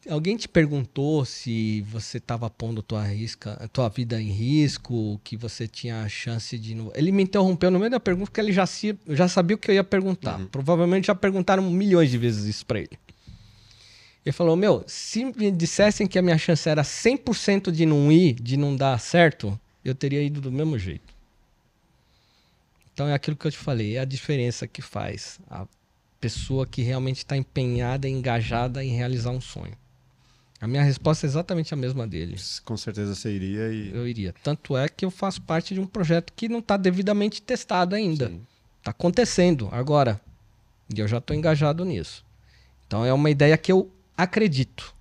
alguém 0.08 0.38
te 0.38 0.48
perguntou 0.48 1.26
se 1.26 1.82
você 1.82 2.18
estava 2.20 2.50
pondo 2.50 2.82
tua, 2.82 3.04
risca, 3.04 3.70
tua 3.74 3.90
vida 3.90 4.22
em 4.22 4.30
risco, 4.32 5.20
que 5.24 5.36
você 5.36 5.68
tinha 5.68 6.04
a 6.04 6.10
chance 6.10 6.58
de... 6.58 6.76
não- 6.76 6.92
Ele 6.96 7.12
me 7.12 7.24
interrompeu 7.24 7.70
no 7.72 7.80
meio 7.80 7.92
da 7.92 8.00
pergunta 8.00 8.30
porque 8.32 8.40
ele 8.40 8.54
já, 8.54 8.66
se, 8.66 8.98
já 9.10 9.28
sabia 9.28 9.56
o 9.56 9.60
que 9.60 9.70
eu 9.72 9.76
ia 9.76 9.84
perguntar. 9.84 10.40
Provavelmente 10.52 11.08
já 11.08 11.16
perguntaram 11.16 11.64
milhões 11.70 12.10
de 12.12 12.18
vezes 12.18 12.46
isso 12.46 12.66
pra 12.66 12.80
ele. 12.80 12.98
Ele 14.26 14.34
falou: 14.34 14.56
Meu, 14.56 14.84
se 14.88 15.26
me 15.26 15.50
dissessem 15.52 16.06
que 16.06 16.20
a 16.20 16.22
minha 16.22 16.38
chance 16.38 16.68
era 16.70 16.84
100% 16.84 17.72
de 17.72 17.86
não 17.86 18.12
ir, 18.12 18.34
de 18.34 18.56
não 18.58 18.76
dar 18.76 19.00
certo, 19.00 19.60
eu 19.84 19.96
teria 19.96 20.22
ido 20.22 20.40
do 20.42 20.52
mesmo 20.52 20.78
jeito. 20.78 21.14
Então 22.94 23.08
é 23.08 23.14
aquilo 23.14 23.36
que 23.38 23.48
eu 23.48 23.52
te 23.52 23.58
falei: 23.58 23.96
é 23.96 24.00
a 24.00 24.06
diferença 24.06 24.68
que 24.68 24.82
faz 24.82 25.40
a 25.50 25.66
pessoa 26.20 26.68
que 26.68 26.82
realmente 26.82 27.18
está 27.20 27.38
empenhada 27.38 28.08
e 28.08 28.12
engajada 28.12 28.84
em 28.84 28.94
realizar 28.96 29.32
um 29.32 29.40
sonho. 29.42 29.76
A 30.61 30.68
minha 30.68 30.84
resposta 30.84 31.26
é 31.26 31.27
exatamente 31.27 31.73
a 31.73 31.77
mesma 31.77 32.06
dele. 32.06 32.36
Com 32.65 32.76
certeza 32.76 33.15
você 33.15 33.31
iria 33.31 33.72
e. 33.72 33.95
Eu 33.95 34.07
iria. 34.07 34.34
Tanto 34.44 34.76
é 34.76 34.90
que 34.90 35.06
eu 35.06 35.11
faço 35.11 35.41
parte 35.41 35.73
de 35.73 35.80
um 35.80 35.88
projeto 35.88 36.34
que 36.36 36.49
não 36.49 36.60
está 36.60 36.76
devidamente 36.76 37.41
testado 37.41 37.95
ainda. 37.95 38.31
Está 38.80 38.91
acontecendo 38.91 39.69
agora. 39.72 40.19
E 40.94 40.99
eu 40.99 41.07
já 41.07 41.19
estou 41.19 41.36
engajado 41.36 41.86
nisso. 41.86 42.26
Então 42.86 43.06
é 43.06 43.14
uma 43.14 43.30
ideia 43.30 43.57
que 43.57 43.72
eu 43.72 43.90
acredito. 44.18 44.94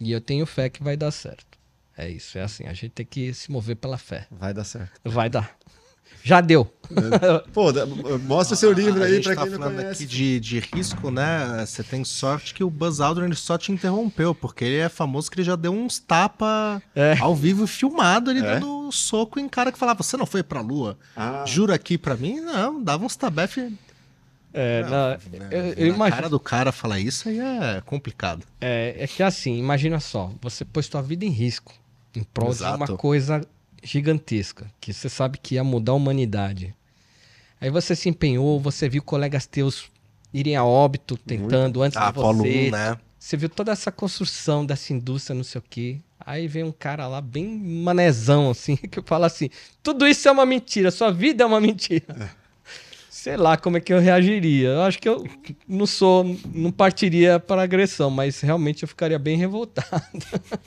E 0.00 0.10
eu 0.10 0.20
tenho 0.20 0.46
fé 0.46 0.68
que 0.68 0.82
vai 0.82 0.96
dar 0.96 1.10
certo. 1.10 1.58
É 1.96 2.08
isso, 2.08 2.38
é 2.38 2.42
assim. 2.42 2.64
A 2.64 2.72
gente 2.72 2.90
tem 2.90 3.06
que 3.06 3.32
se 3.34 3.50
mover 3.50 3.76
pela 3.76 3.98
fé. 3.98 4.26
Vai 4.30 4.54
dar 4.54 4.64
certo. 4.64 5.00
Vai 5.04 5.28
dar. 5.28 5.56
Já 6.22 6.40
deu. 6.40 6.70
Pô, 7.52 7.72
dá- 7.72 7.84
mostra 8.26 8.54
seu 8.56 8.72
livro 8.72 9.02
a 9.02 9.06
aí 9.06 9.20
tá 9.22 9.34
quem 9.36 9.50
não 9.50 9.58
falando 9.58 9.76
conhece. 9.76 10.04
aqui 10.04 10.06
de, 10.06 10.40
de 10.40 10.58
risco, 10.60 11.10
né? 11.10 11.64
Você 11.66 11.82
tem 11.82 12.04
sorte 12.04 12.54
que 12.54 12.62
o 12.62 12.70
Buzz 12.70 13.00
Aldrin 13.00 13.24
ele 13.26 13.34
só 13.34 13.56
te 13.58 13.72
interrompeu, 13.72 14.34
porque 14.34 14.64
ele 14.64 14.76
é 14.76 14.88
famoso 14.88 15.30
que 15.30 15.36
ele 15.38 15.44
já 15.46 15.56
deu 15.56 15.72
uns 15.72 15.98
tapa 15.98 16.80
É. 16.94 17.16
ao 17.20 17.34
vivo 17.34 17.66
filmado, 17.66 18.30
ele 18.30 18.40
É? 18.40 18.54
dando 18.60 18.90
soco 18.92 19.40
em 19.40 19.48
cara 19.48 19.72
que 19.72 19.78
falava, 19.78 20.02
você 20.02 20.16
não 20.16 20.26
foi 20.26 20.42
pra 20.42 20.60
lua? 20.60 20.96
Ah, 21.16 21.44
Jura 21.46 21.74
aqui 21.74 21.96
pra 21.98 22.16
mim? 22.16 22.40
Não, 22.40 22.82
dava 22.82 23.04
uns 23.04 23.16
tabefe. 23.16 23.74
É, 24.52 24.82
Não, 24.82 24.90
na- 24.90 25.08
né? 25.08 25.48
eu, 25.50 25.64
eu 25.72 25.88
Na 25.88 25.94
imagino. 25.96 26.16
cara 26.16 26.28
do 26.28 26.38
cara 26.38 26.70
falar 26.70 27.00
isso 27.00 27.28
aí 27.28 27.40
é 27.40 27.82
complicado. 27.84 28.44
É, 28.60 28.94
é 28.98 29.06
que 29.06 29.22
assim, 29.22 29.58
imagina 29.58 29.98
só, 29.98 30.30
você 30.40 30.64
pôs 30.64 30.86
sua 30.86 31.02
vida 31.02 31.24
em 31.24 31.30
risco 31.30 31.72
em 32.14 32.22
prol 32.22 32.50
de 32.50 32.54
Exato. 32.56 32.76
uma 32.76 32.86
coisa 32.96 33.40
gigantesca, 33.84 34.70
que 34.80 34.92
você 34.92 35.08
sabe 35.08 35.38
que 35.38 35.54
ia 35.54 35.62
mudar 35.64 35.92
a 35.92 35.96
humanidade. 35.96 36.74
Aí 37.60 37.70
você 37.70 37.94
se 37.94 38.08
empenhou, 38.08 38.58
você 38.58 38.88
viu 38.88 39.02
colegas 39.02 39.46
teus 39.46 39.84
irem 40.32 40.56
a 40.56 40.64
óbito 40.64 41.16
tentando 41.16 41.82
antes 41.82 41.96
Ah, 41.96 42.10
de 42.10 42.16
você. 42.16 42.68
1, 42.68 42.70
né? 42.72 42.98
Você 43.18 43.36
viu 43.36 43.48
toda 43.48 43.72
essa 43.72 43.92
construção 43.92 44.66
dessa 44.66 44.92
indústria, 44.92 45.34
não 45.34 45.44
sei 45.44 45.58
o 45.58 45.64
quê. 45.68 45.98
Aí 46.18 46.48
vem 46.48 46.64
um 46.64 46.72
cara 46.72 47.06
lá 47.06 47.20
bem 47.20 47.46
manezão, 47.46 48.50
assim, 48.50 48.76
que 48.90 49.00
fala 49.02 49.26
assim: 49.26 49.48
tudo 49.82 50.06
isso 50.06 50.28
é 50.28 50.32
uma 50.32 50.44
mentira, 50.44 50.90
sua 50.90 51.10
vida 51.10 51.44
é 51.44 51.46
uma 51.46 51.60
mentira. 51.60 52.04
Sei 53.10 53.38
lá 53.38 53.56
como 53.56 53.78
é 53.78 53.80
que 53.80 53.90
eu 53.94 54.00
reagiria. 54.00 54.68
Eu 54.68 54.82
acho 54.82 54.98
que 54.98 55.08
eu 55.08 55.24
não 55.66 55.86
sou, 55.86 56.36
não 56.52 56.70
partiria 56.70 57.40
para 57.40 57.62
agressão, 57.62 58.10
mas 58.10 58.40
realmente 58.42 58.82
eu 58.82 58.88
ficaria 58.88 59.18
bem 59.18 59.38
revoltado. 59.38 59.88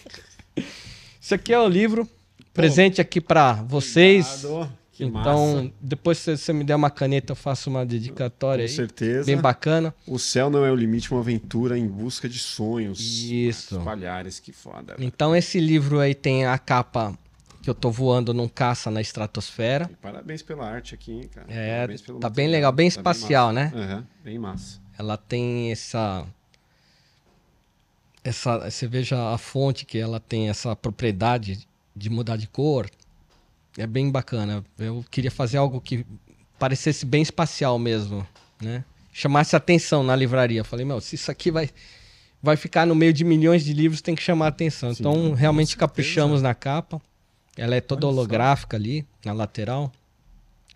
Isso 1.21 1.35
aqui 1.35 1.53
é 1.53 1.59
o 1.59 1.67
livro, 1.67 2.09
presente 2.57 2.99
aqui 3.01 3.21
para 3.21 3.53
vocês. 3.63 4.43
obrigado. 4.43 4.77
Que 4.91 5.03
então, 5.05 5.55
massa. 5.57 5.71
depois 5.79 6.17
se 6.17 6.35
você 6.35 6.51
me 6.51 6.63
der 6.63 6.75
uma 6.75 6.89
caneta, 6.89 7.31
eu 7.33 7.35
faço 7.35 7.69
uma 7.69 7.85
dedicatória 7.85 8.65
Com 8.65 8.69
aí. 8.71 8.75
certeza. 8.75 9.25
Bem 9.27 9.37
bacana. 9.37 9.93
O 10.07 10.17
céu 10.17 10.49
não 10.49 10.65
é 10.65 10.71
o 10.71 10.75
limite, 10.75 11.11
uma 11.11 11.19
aventura 11.19 11.77
em 11.77 11.87
busca 11.87 12.27
de 12.27 12.39
sonhos. 12.39 12.99
Isso. 12.99 13.79
Palhares, 13.81 14.39
que 14.39 14.51
foda. 14.51 14.95
Então 14.97 15.35
esse 15.35 15.59
livro 15.59 15.99
aí 15.99 16.15
tem 16.15 16.47
a 16.47 16.57
capa 16.57 17.15
que 17.61 17.69
eu 17.69 17.75
tô 17.75 17.91
voando 17.91 18.33
num 18.33 18.47
caça 18.47 18.89
na 18.89 18.99
estratosfera. 18.99 19.87
E 19.91 19.95
Parabéns 19.97 20.41
pela 20.41 20.65
arte 20.67 20.95
aqui, 20.95 21.11
hein, 21.11 21.29
cara. 21.31 21.45
É, 21.47 21.75
Parabéns 21.75 22.01
pelo 22.01 22.19
tá 22.19 22.27
material. 22.29 22.35
bem 22.47 22.55
legal, 22.55 22.71
bem 22.71 22.89
Tá 22.89 22.97
espacial, 22.97 23.51
né? 23.53 23.65
massa. 23.65 23.77
Aham, 23.77 24.07
bem 24.23 24.39
massa. 24.39 24.79
Ela 24.97 25.15
tem 25.15 25.71
essa 25.71 26.25
essa 28.23 28.69
você 28.69 28.87
veja 28.87 29.31
a 29.33 29.37
fonte 29.37 29.85
que 29.85 29.97
ela 29.97 30.19
tem 30.19 30.49
essa 30.49 30.75
propriedade 30.75 31.67
de 31.97 32.09
mudar 32.09 32.37
de 32.37 32.47
cor. 32.47 32.89
É 33.77 33.87
bem 33.87 34.09
bacana. 34.09 34.63
Eu 34.77 35.03
queria 35.09 35.31
fazer 35.31 35.57
algo 35.57 35.81
que 35.81 36.05
parecesse 36.57 37.05
bem 37.05 37.21
espacial 37.21 37.77
mesmo, 37.77 38.25
né? 38.61 38.83
Chamasse 39.11 39.55
atenção 39.55 40.03
na 40.03 40.15
livraria. 40.15 40.63
Falei, 40.63 40.85
meu, 40.85 41.01
se 41.01 41.15
isso 41.15 41.31
aqui 41.31 41.51
vai 41.51 41.69
vai 42.41 42.55
ficar 42.55 42.85
no 42.85 42.95
meio 42.95 43.11
de 43.11 43.23
milhões 43.23 43.63
de 43.65 43.73
livros, 43.73 44.01
tem 44.01 44.15
que 44.15 44.21
chamar 44.21 44.47
atenção. 44.47 44.93
Sim, 44.93 45.01
então, 45.01 45.33
realmente 45.33 45.75
caprichamos 45.75 46.41
na 46.41 46.53
capa. 46.53 47.01
Ela 47.55 47.75
é 47.75 47.81
toda 47.81 48.05
Olha 48.05 48.13
só. 48.13 48.19
holográfica 48.19 48.77
ali, 48.77 49.05
na 49.25 49.33
lateral. 49.33 49.91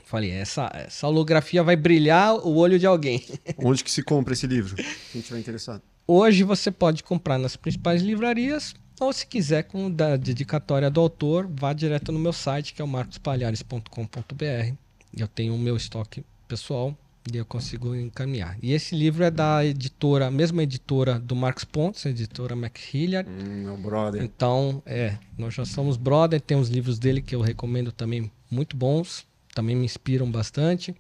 Falei, 0.04 0.32
essa, 0.32 0.70
essa 0.74 1.08
holografia 1.08 1.64
vai 1.64 1.76
brilhar 1.76 2.36
o 2.36 2.56
olho 2.56 2.78
de 2.78 2.86
alguém. 2.86 3.24
Onde 3.58 3.84
que 3.84 3.92
se 3.92 4.04
compra 4.04 4.34
esse 4.34 4.48
livro? 4.48 4.76
Quem 5.12 5.22
interessado. 5.38 5.82
Hoje 6.06 6.44
você 6.44 6.70
pode 6.70 7.04
comprar 7.04 7.38
nas 7.38 7.56
principais 7.56 8.02
livrarias, 8.02 8.74
ou 9.06 9.14
se 9.14 9.26
quiser, 9.28 9.64
com 9.64 9.90
da 9.92 10.16
dedicatória 10.16 10.90
do 10.90 11.00
autor, 11.00 11.50
vá 11.54 11.74
direto 11.74 12.12
no 12.12 12.20
meu 12.20 12.34
site, 12.34 12.74
que 12.74 12.82
é 12.82 12.86
o 12.86 12.88
marcospalhares.com.br. 12.88 14.74
Eu 15.18 15.28
tenho 15.28 15.54
o 15.54 15.60
meu 15.60 15.76
estoque 15.76 16.24
pessoal 16.48 16.96
e 17.32 17.38
eu 17.38 17.46
consigo 17.46 17.94
encaminhar. 17.96 18.58
E 18.62 18.72
esse 18.74 18.96
livro 18.96 19.24
é 19.24 19.30
da 19.32 19.64
editora, 19.66 20.28
a 20.28 20.32
mesma 20.32 20.64
editora 20.64 21.20
do 21.20 21.36
Marcos 21.36 21.64
Pontes, 21.64 22.06
a 22.06 22.10
editora 22.10 22.56
McHilliard. 22.56 23.30
Hum, 23.30 23.64
meu 23.66 23.78
brother. 23.78 24.24
Então, 24.24 24.82
é, 24.86 25.18
nós 25.38 25.54
já 25.54 25.66
somos 25.66 25.98
brother, 25.98 26.40
tem 26.42 26.58
uns 26.58 26.70
livros 26.70 26.98
dele 26.98 27.22
que 27.22 27.36
eu 27.36 27.42
recomendo 27.42 27.92
também 27.92 28.32
muito 28.50 28.76
bons, 28.76 29.26
também 29.54 29.76
me 29.76 29.86
inspiram 29.86 30.30
bastante. 30.32 30.96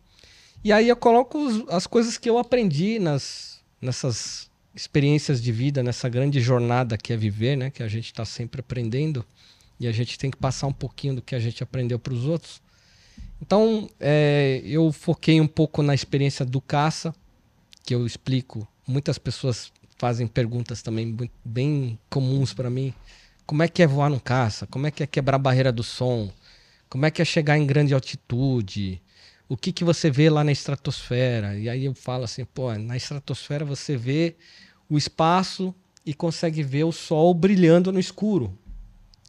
E 0.64 0.72
aí 0.72 0.90
eu 0.90 0.96
coloco 0.96 1.38
os- 1.40 1.68
as 1.70 1.88
coisas 1.88 2.18
que 2.18 2.30
eu 2.30 2.38
aprendi 2.38 3.00
nas, 3.00 3.60
nessas 3.82 4.51
experiências 4.74 5.42
de 5.42 5.52
vida, 5.52 5.84
nessa 5.84 6.08
grande 6.08 6.40
jornada 6.40 6.98
que 6.98 7.12
é 7.12 7.18
viver, 7.18 7.58
né? 7.58 7.70
Que 7.70 7.84
a 7.84 7.88
gente 7.88 8.06
está 8.06 8.26
sempre 8.26 8.62
aprendendo 8.62 9.26
e 9.80 9.88
a 9.88 9.92
gente 9.92 10.18
tem 10.18 10.30
que 10.30 10.38
passar 10.38 10.68
um 10.68 10.74
pouquinho 10.74 11.16
do 11.16 11.22
que 11.22 11.36
a 11.36 11.40
gente 11.40 11.64
aprendeu 11.64 11.98
para 11.98 12.14
os 12.14 12.26
outros. 12.26 12.62
Então, 13.42 13.90
é, 14.00 14.62
eu 14.64 14.92
foquei 14.92 15.42
um 15.42 15.48
pouco 15.48 15.82
na 15.82 15.96
experiência 15.96 16.46
do 16.46 16.62
caça, 16.62 17.14
que 17.84 17.94
eu 17.94 18.06
explico. 18.06 18.68
Muitas 18.88 19.18
pessoas 19.18 19.72
fazem 19.98 20.28
perguntas 20.28 20.82
também 20.82 21.18
bem 21.44 21.98
comuns 22.10 22.54
para 22.54 22.70
mim. 22.70 22.94
Como 23.46 23.64
é 23.64 23.68
que 23.68 23.82
é 23.82 23.88
voar 23.88 24.10
num 24.10 24.20
caça? 24.20 24.68
Como 24.68 24.86
é 24.88 24.92
que 24.92 25.04
é 25.04 25.08
quebrar 25.08 25.36
a 25.36 25.40
barreira 25.40 25.72
do 25.72 25.84
som? 25.84 26.32
Como 26.88 27.06
é 27.06 27.12
que 27.12 27.22
é 27.22 27.26
chegar 27.26 27.58
em 27.58 27.66
grande 27.66 27.94
altitude? 27.94 29.02
O 29.52 29.58
que, 29.58 29.74
que 29.74 29.84
você 29.84 30.10
vê 30.10 30.30
lá 30.30 30.46
na 30.46 30.52
estratosfera? 30.54 31.60
E 31.60 31.68
aí 31.68 31.84
eu 31.84 31.94
falo 31.94 32.24
assim, 32.24 32.46
pô, 32.46 32.74
na 32.74 32.96
estratosfera 32.96 33.66
você 33.66 33.98
vê 33.98 34.38
o 34.90 34.98
espaço 34.98 35.76
e 36.06 36.14
consegue 36.14 36.64
ver 36.64 36.86
o 36.86 36.92
sol 36.94 37.34
brilhando 37.34 37.92
no 37.92 38.00
escuro. 38.00 38.58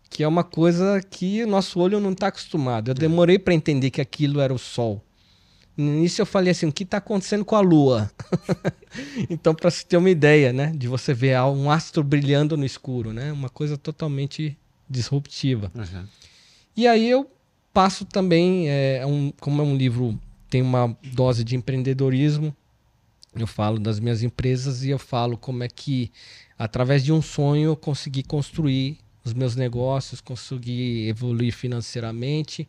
Que 0.08 0.22
é 0.22 0.28
uma 0.28 0.44
coisa 0.44 1.02
que 1.02 1.42
o 1.42 1.46
nosso 1.48 1.80
olho 1.80 1.98
não 1.98 2.12
está 2.12 2.28
acostumado. 2.28 2.92
Eu 2.92 2.94
demorei 2.94 3.36
para 3.36 3.52
entender 3.52 3.90
que 3.90 4.00
aquilo 4.00 4.40
era 4.40 4.54
o 4.54 4.60
sol. 4.60 5.02
No 5.76 5.92
início 5.92 6.22
eu 6.22 6.26
falei 6.26 6.52
assim, 6.52 6.66
o 6.66 6.72
que 6.72 6.84
está 6.84 6.98
acontecendo 6.98 7.44
com 7.44 7.56
a 7.56 7.60
Lua? 7.60 8.08
então, 9.28 9.52
para 9.52 9.72
se 9.72 9.84
ter 9.84 9.96
uma 9.96 10.10
ideia, 10.10 10.52
né, 10.52 10.72
de 10.72 10.86
você 10.86 11.12
ver 11.12 11.36
um 11.40 11.68
astro 11.68 12.04
brilhando 12.04 12.56
no 12.56 12.64
escuro, 12.64 13.12
né, 13.12 13.32
uma 13.32 13.48
coisa 13.48 13.76
totalmente 13.76 14.56
disruptiva. 14.88 15.72
Aham. 15.74 16.08
E 16.76 16.86
aí 16.86 17.10
eu 17.10 17.28
passo 17.72 18.04
também, 18.04 18.68
é, 18.68 19.04
um, 19.06 19.32
como 19.40 19.60
é 19.62 19.64
um 19.64 19.76
livro 19.76 20.18
tem 20.50 20.60
uma 20.62 20.96
dose 21.14 21.42
de 21.44 21.56
empreendedorismo, 21.56 22.54
eu 23.34 23.46
falo 23.46 23.78
das 23.78 23.98
minhas 23.98 24.22
empresas 24.22 24.84
e 24.84 24.90
eu 24.90 24.98
falo 24.98 25.38
como 25.38 25.62
é 25.64 25.68
que 25.68 26.10
através 26.58 27.02
de 27.02 27.10
um 27.12 27.22
sonho 27.22 27.70
eu 27.70 27.76
consegui 27.76 28.22
construir 28.22 28.98
os 29.24 29.32
meus 29.32 29.56
negócios, 29.56 30.20
consegui 30.20 31.08
evoluir 31.08 31.54
financeiramente 31.54 32.68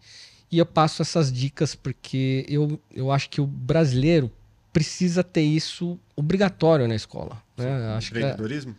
e 0.49 0.57
eu 0.59 0.65
passo 0.65 1.01
essas 1.01 1.31
dicas 1.33 1.75
porque 1.75 2.45
eu, 2.47 2.79
eu 2.95 3.11
acho 3.11 3.29
que 3.29 3.41
o 3.41 3.45
brasileiro 3.45 4.31
precisa 4.71 5.23
ter 5.23 5.41
isso 5.41 5.99
obrigatório 6.15 6.87
na 6.87 6.95
escola. 6.95 7.41
Né? 7.57 7.67
Acho 7.97 8.11
que 8.11 8.17
a- 8.17 8.21
Empreendedorismo? 8.21 8.75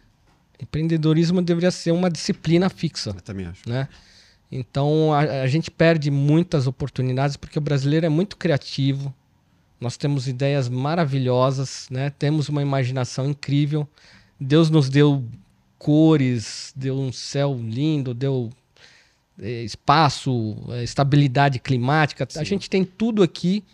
empreendedorismo 0.61 1.43
deveria 1.43 1.71
ser 1.71 1.91
uma 1.93 2.09
disciplina 2.09 2.71
fixa 2.71 3.11
Eu 3.11 3.21
também 3.21 3.47
acho. 3.47 3.69
né? 3.69 3.89
Então 4.55 5.13
a, 5.13 5.43
a 5.43 5.47
gente 5.49 5.69
perde 5.69 6.13
muitas 6.13 6.69
oportunidades 6.69 7.37
porque 7.37 7.59
o 7.59 7.63
brasileiro 7.63 8.07
é 8.07 8.09
muito 8.09 8.37
criativo. 8.37 9.13
Nós 9.81 9.97
temos 9.97 10.29
ideias 10.29 10.69
maravilhosas, 10.69 11.89
né? 11.91 12.11
Temos 12.11 12.49
uma 12.49 12.63
imaginação 12.63 13.29
incrível. 13.29 13.87
Deus 14.39 14.71
nos 14.71 14.89
deu 14.89 15.25
cores, 15.77 16.73
deu 16.77 16.97
um 16.97 17.13
céu 17.13 17.59
lindo, 17.61 18.15
deu 18.15 18.49
eh, 19.41 19.65
espaço, 19.65 20.57
eh, 20.71 20.85
estabilidade 20.85 21.59
climática. 21.59 22.27
A 22.37 22.45
gente 22.45 22.71
tem 22.71 22.85
tudo 22.85 23.25
aqui 23.25 23.65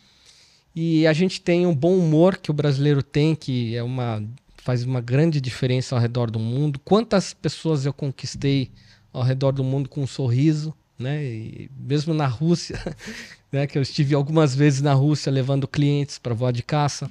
e 0.74 1.06
a 1.06 1.12
gente 1.12 1.42
tem 1.42 1.66
um 1.66 1.74
bom 1.74 1.94
humor 1.98 2.38
que 2.38 2.50
o 2.50 2.54
brasileiro 2.54 3.02
tem, 3.02 3.34
que 3.34 3.76
é 3.76 3.82
uma 3.82 4.22
faz 4.62 4.84
uma 4.84 5.00
grande 5.00 5.40
diferença 5.40 5.94
ao 5.94 6.00
redor 6.00 6.30
do 6.30 6.38
mundo. 6.38 6.78
Quantas 6.78 7.34
pessoas 7.34 7.84
eu 7.84 7.92
conquistei 7.92 8.70
ao 9.12 9.22
redor 9.22 9.52
do 9.52 9.64
mundo 9.64 9.88
com 9.88 10.02
um 10.02 10.06
sorriso, 10.06 10.74
né? 10.98 11.24
E 11.24 11.70
mesmo 11.76 12.14
na 12.14 12.26
Rússia, 12.26 12.78
né? 13.50 13.66
Que 13.66 13.78
eu 13.78 13.82
estive 13.82 14.14
algumas 14.14 14.54
vezes 14.54 14.80
na 14.80 14.94
Rússia 14.94 15.30
levando 15.30 15.66
clientes 15.66 16.18
para 16.18 16.34
voar 16.34 16.52
de 16.52 16.62
caça. 16.62 17.10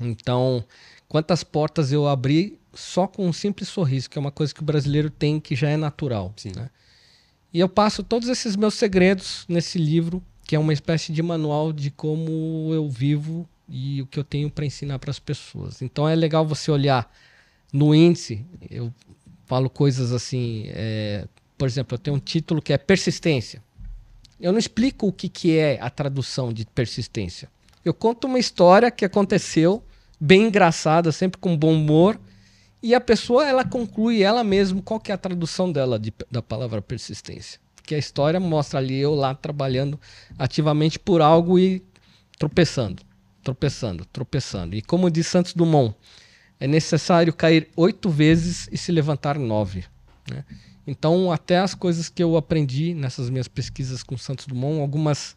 Então, 0.00 0.64
quantas 1.08 1.42
portas 1.42 1.90
eu 1.90 2.06
abri 2.06 2.58
só 2.72 3.06
com 3.06 3.26
um 3.26 3.32
simples 3.32 3.68
sorriso, 3.68 4.08
que 4.08 4.18
é 4.18 4.20
uma 4.20 4.30
coisa 4.30 4.54
que 4.54 4.62
o 4.62 4.64
brasileiro 4.64 5.10
tem 5.10 5.40
que 5.40 5.56
já 5.56 5.68
é 5.68 5.76
natural. 5.76 6.32
Né? 6.54 6.70
E 7.52 7.58
eu 7.58 7.68
passo 7.68 8.02
todos 8.02 8.28
esses 8.28 8.54
meus 8.54 8.74
segredos 8.74 9.44
nesse 9.48 9.78
livro, 9.78 10.22
que 10.44 10.54
é 10.54 10.58
uma 10.58 10.72
espécie 10.72 11.12
de 11.12 11.22
manual 11.22 11.72
de 11.72 11.90
como 11.90 12.70
eu 12.72 12.88
vivo 12.88 13.48
e 13.68 14.00
o 14.02 14.06
que 14.06 14.18
eu 14.18 14.24
tenho 14.24 14.50
para 14.50 14.64
ensinar 14.64 14.98
para 14.98 15.10
as 15.10 15.18
pessoas. 15.18 15.82
Então 15.82 16.08
é 16.08 16.14
legal 16.14 16.46
você 16.46 16.70
olhar 16.70 17.12
no 17.72 17.94
índice, 17.94 18.44
eu 18.70 18.92
falo 19.48 19.70
coisas 19.70 20.12
assim, 20.12 20.66
é, 20.68 21.26
por 21.56 21.66
exemplo, 21.66 21.94
eu 21.94 21.98
tenho 21.98 22.16
um 22.16 22.20
título 22.20 22.60
que 22.60 22.72
é 22.72 22.78
persistência. 22.78 23.62
Eu 24.38 24.52
não 24.52 24.58
explico 24.58 25.08
o 25.08 25.12
que, 25.12 25.28
que 25.28 25.56
é 25.56 25.78
a 25.80 25.90
tradução 25.90 26.52
de 26.52 26.64
persistência. 26.66 27.50
Eu 27.84 27.94
conto 27.94 28.26
uma 28.26 28.38
história 28.38 28.90
que 28.90 29.04
aconteceu, 29.04 29.82
bem 30.20 30.42
engraçada, 30.42 31.10
sempre 31.10 31.40
com 31.40 31.56
bom 31.56 31.72
humor, 31.72 32.20
e 32.82 32.94
a 32.94 33.00
pessoa 33.00 33.48
ela 33.48 33.64
conclui 33.64 34.22
ela 34.22 34.44
mesma 34.44 34.82
qual 34.82 35.00
que 35.00 35.10
é 35.10 35.14
a 35.14 35.18
tradução 35.18 35.72
dela 35.72 35.98
de- 35.98 36.12
da 36.30 36.42
palavra 36.42 36.80
persistência. 36.82 37.58
Porque 37.74 37.94
a 37.94 37.98
história 37.98 38.38
mostra 38.38 38.78
ali 38.78 38.98
eu 38.98 39.14
lá 39.14 39.34
trabalhando 39.34 39.98
ativamente 40.38 40.98
por 40.98 41.22
algo 41.22 41.58
e 41.58 41.82
tropeçando, 42.38 43.02
tropeçando, 43.42 44.04
tropeçando. 44.04 44.76
E 44.76 44.82
como 44.82 45.10
diz 45.10 45.26
Santos 45.26 45.54
Dumont, 45.54 45.96
é 46.60 46.66
necessário 46.66 47.32
cair 47.32 47.68
oito 47.76 48.10
vezes 48.10 48.68
e 48.72 48.76
se 48.76 48.90
levantar 48.90 49.38
nove. 49.38 49.84
Né? 50.30 50.44
Então, 50.86 51.30
até 51.30 51.58
as 51.58 51.74
coisas 51.74 52.08
que 52.08 52.22
eu 52.22 52.36
aprendi 52.36 52.94
nessas 52.94 53.30
minhas 53.30 53.46
pesquisas 53.46 54.02
com 54.02 54.16
Santos 54.16 54.46
Dumont, 54.46 54.80
algumas 54.80 55.36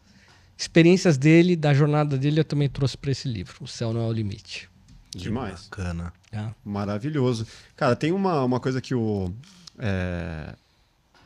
experiências 0.56 1.16
dele, 1.16 1.54
da 1.56 1.74
jornada 1.74 2.16
dele, 2.16 2.40
eu 2.40 2.44
também 2.44 2.68
trouxe 2.68 2.96
para 2.96 3.10
esse 3.10 3.28
livro, 3.28 3.54
O 3.60 3.68
Céu 3.68 3.92
Não 3.92 4.00
é 4.02 4.06
o 4.06 4.12
Limite. 4.12 4.70
Demais. 5.14 5.68
Bacana. 5.68 6.12
É. 6.32 6.48
Maravilhoso. 6.64 7.46
Cara, 7.76 7.94
tem 7.94 8.12
uma, 8.12 8.42
uma 8.44 8.58
coisa 8.58 8.80
que 8.80 8.94
o. 8.94 9.30
é, 9.78 10.54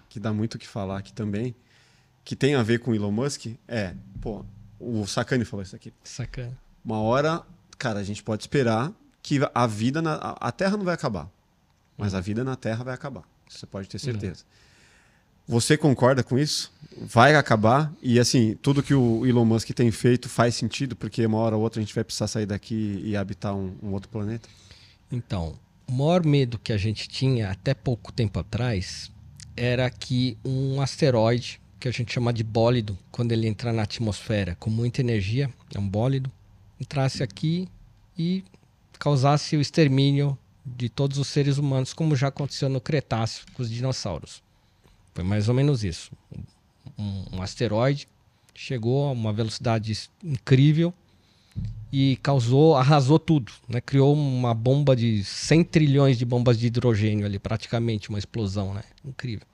que 0.09 0.19
dá 0.19 0.33
muito 0.33 0.55
o 0.55 0.59
que 0.59 0.67
falar 0.67 0.99
aqui 0.99 1.13
também, 1.13 1.55
que 2.25 2.35
tem 2.35 2.55
a 2.55 2.63
ver 2.63 2.81
com 2.81 2.91
o 2.91 2.95
Elon 2.95 3.13
Musk, 3.13 3.47
é, 3.69 3.95
pô, 4.21 4.45
o 4.81 5.07
Sacani 5.07 5.45
falou 5.45 5.63
isso 5.63 5.77
aqui. 5.77 5.93
Sacana. 6.03 6.59
Uma 6.85 7.01
hora, 7.01 7.43
cara, 7.79 8.01
a 8.01 8.03
gente 8.03 8.23
pode 8.23 8.43
esperar 8.43 8.93
que 9.27 9.41
a 9.53 9.67
vida 9.67 10.01
na. 10.01 10.15
A 10.41 10.53
Terra 10.53 10.77
não 10.77 10.85
vai 10.85 10.95
acabar. 10.95 11.29
Mas 11.99 12.15
a 12.15 12.21
vida 12.21 12.45
na 12.45 12.55
Terra 12.55 12.85
vai 12.85 12.95
acabar. 12.95 13.25
Você 13.49 13.67
pode 13.67 13.89
ter 13.89 13.99
certeza. 13.99 14.45
Você 15.49 15.77
concorda 15.77 16.23
com 16.23 16.39
isso? 16.39 16.73
Vai 16.97 17.35
acabar 17.35 17.93
e 18.01 18.21
assim, 18.21 18.57
tudo 18.63 18.83
que 18.83 18.95
o 18.95 19.27
Elon 19.27 19.45
Musk 19.45 19.71
tem 19.71 19.91
feito 19.91 20.29
faz 20.29 20.55
sentido, 20.55 20.95
porque 20.95 21.27
uma 21.27 21.39
hora 21.39 21.57
ou 21.57 21.63
outra 21.63 21.81
a 21.81 21.85
gente 21.85 21.95
vai 21.95 22.05
precisar 22.05 22.29
sair 22.29 22.47
daqui 22.47 23.01
e 23.05 23.17
habitar 23.17 23.55
um, 23.55 23.77
um 23.83 23.93
outro 23.93 24.09
planeta? 24.09 24.49
Então, 25.11 25.59
o 25.89 25.93
maior 25.93 26.25
medo 26.25 26.59
que 26.59 26.73
a 26.73 26.77
gente 26.77 27.09
tinha 27.09 27.51
até 27.51 27.75
pouco 27.75 28.13
tempo 28.13 28.39
atrás 28.39 29.11
era 29.57 29.91
que 29.91 30.39
um 30.45 30.81
asteroide, 30.81 31.61
que 31.81 31.89
a 31.89 31.93
gente 31.93 32.13
chama 32.13 32.33
de 32.33 32.45
bólido, 32.45 32.97
quando 33.11 33.33
ele 33.33 33.49
entrar 33.49 33.73
na 33.73 33.83
atmosfera 33.83 34.57
com 34.57 34.71
muita 34.71 35.01
energia, 35.01 35.53
é 35.75 35.79
um 35.79 35.89
bólido, 35.89 36.31
entrasse 36.81 37.23
aqui 37.23 37.69
e 38.17 38.45
causasse 38.99 39.57
o 39.57 39.61
extermínio 39.61 40.37
de 40.65 40.89
todos 40.89 41.19
os 41.19 41.29
seres 41.29 41.59
humanos, 41.59 41.93
como 41.93 42.17
já 42.17 42.29
aconteceu 42.29 42.69
no 42.69 42.81
Cretáceo 42.81 43.45
com 43.55 43.63
os 43.63 43.71
dinossauros. 43.71 44.43
Foi 45.15 45.23
mais 45.23 45.49
ou 45.49 45.55
menos 45.55 45.85
isso. 45.85 46.11
Um, 46.99 47.37
um 47.37 47.43
asteroide 47.43 48.09
chegou 48.55 49.07
a 49.07 49.13
uma 49.13 49.33
velocidade 49.33 50.09
incrível 50.25 50.93
e 51.93 52.17
causou, 52.23 52.75
arrasou 52.75 53.19
tudo, 53.19 53.53
né? 53.69 53.81
Criou 53.81 54.15
uma 54.15 54.53
bomba 54.53 54.97
de 54.97 55.23
100 55.25 55.65
trilhões 55.65 56.19
de 56.19 56.25
bombas 56.25 56.59
de 56.59 56.67
hidrogênio 56.67 57.25
ali, 57.25 57.39
praticamente 57.39 58.09
uma 58.09 58.19
explosão, 58.19 58.75
né? 58.75 58.83
Incrível. 59.05 59.47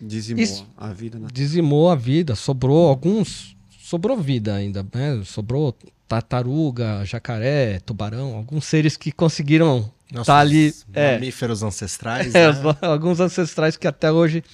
Dizimou 0.00 0.42
Isso. 0.42 0.66
a 0.76 0.92
vida 0.92 1.18
na 1.18 1.28
Dizimou 1.28 1.88
a 1.88 1.94
vida, 1.94 2.34
sobrou 2.34 2.88
alguns, 2.88 3.56
sobrou 3.78 4.16
vida 4.18 4.54
ainda, 4.54 4.84
né? 4.92 5.22
Sobrou 5.24 5.76
tartaruga, 6.12 7.04
jacaré, 7.04 7.80
tubarão, 7.80 8.34
alguns 8.34 8.66
seres 8.66 8.96
que 8.96 9.10
conseguiram 9.10 9.90
Nossos 10.12 10.26
tá 10.26 10.38
ali, 10.38 10.74
é. 10.92 11.14
mamíferos 11.14 11.62
ancestrais. 11.62 12.34
É, 12.36 12.52
né? 12.52 12.76
alguns 12.82 13.18
ancestrais 13.18 13.76
que 13.76 13.86
até 13.86 14.12
hoje 14.12 14.44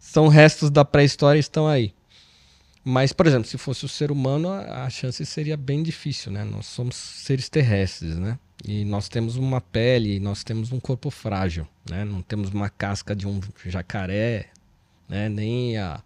são 0.00 0.26
restos 0.26 0.70
da 0.70 0.84
pré-história 0.84 1.38
e 1.38 1.40
estão 1.40 1.68
aí. 1.68 1.94
Mas, 2.82 3.12
por 3.12 3.26
exemplo, 3.26 3.46
se 3.46 3.56
fosse 3.56 3.84
o 3.84 3.88
ser 3.88 4.10
humano, 4.10 4.48
a 4.48 4.84
a 4.84 4.90
chance 4.90 5.24
seria 5.24 5.56
bem 5.56 5.82
difícil, 5.82 6.32
né? 6.32 6.42
Nós 6.42 6.66
somos 6.66 6.96
seres 6.96 7.48
terrestres, 7.48 8.16
né? 8.16 8.38
E 8.64 8.84
nós 8.84 9.08
temos 9.08 9.36
uma 9.36 9.60
pele, 9.60 10.18
nós 10.18 10.42
temos 10.42 10.72
um 10.72 10.80
corpo 10.80 11.10
frágil, 11.10 11.68
né? 11.88 12.04
Não 12.04 12.22
temos 12.22 12.50
uma 12.50 12.68
casca 12.68 13.14
de 13.14 13.28
um 13.28 13.40
jacaré, 13.66 14.48
né? 15.08 15.28
Nem 15.28 15.76
a, 15.78 16.02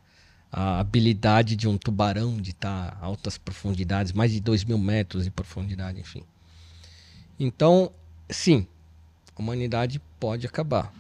a 0.56 0.78
habilidade 0.78 1.56
de 1.56 1.66
um 1.66 1.76
tubarão 1.76 2.36
de 2.36 2.52
estar 2.52 2.97
a 3.01 3.05
altas 3.05 3.36
profundidades, 3.36 4.12
mais 4.12 4.31
de 4.31 4.39
2 4.39 4.62
mil 4.62 4.78
metros 4.78 5.24
de 5.24 5.31
profundidade, 5.32 5.98
enfim. 5.98 6.22
Então, 7.40 7.90
sim, 8.31 8.64
a 9.35 9.43
humanidade 9.43 10.01
pode 10.20 10.47
acabar. 10.47 10.94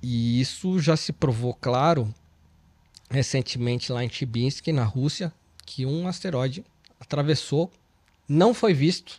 E 0.00 0.40
isso 0.40 0.78
já 0.78 0.96
se 0.96 1.12
provou 1.12 1.52
claro 1.52 2.14
recentemente 3.10 3.90
lá 3.90 4.04
em 4.04 4.08
Chibinsk, 4.08 4.68
na 4.68 4.84
Rússia, 4.84 5.32
que 5.66 5.84
um 5.84 6.06
asteroide 6.06 6.64
atravessou, 7.00 7.72
não 8.28 8.54
foi 8.54 8.72
visto, 8.72 9.18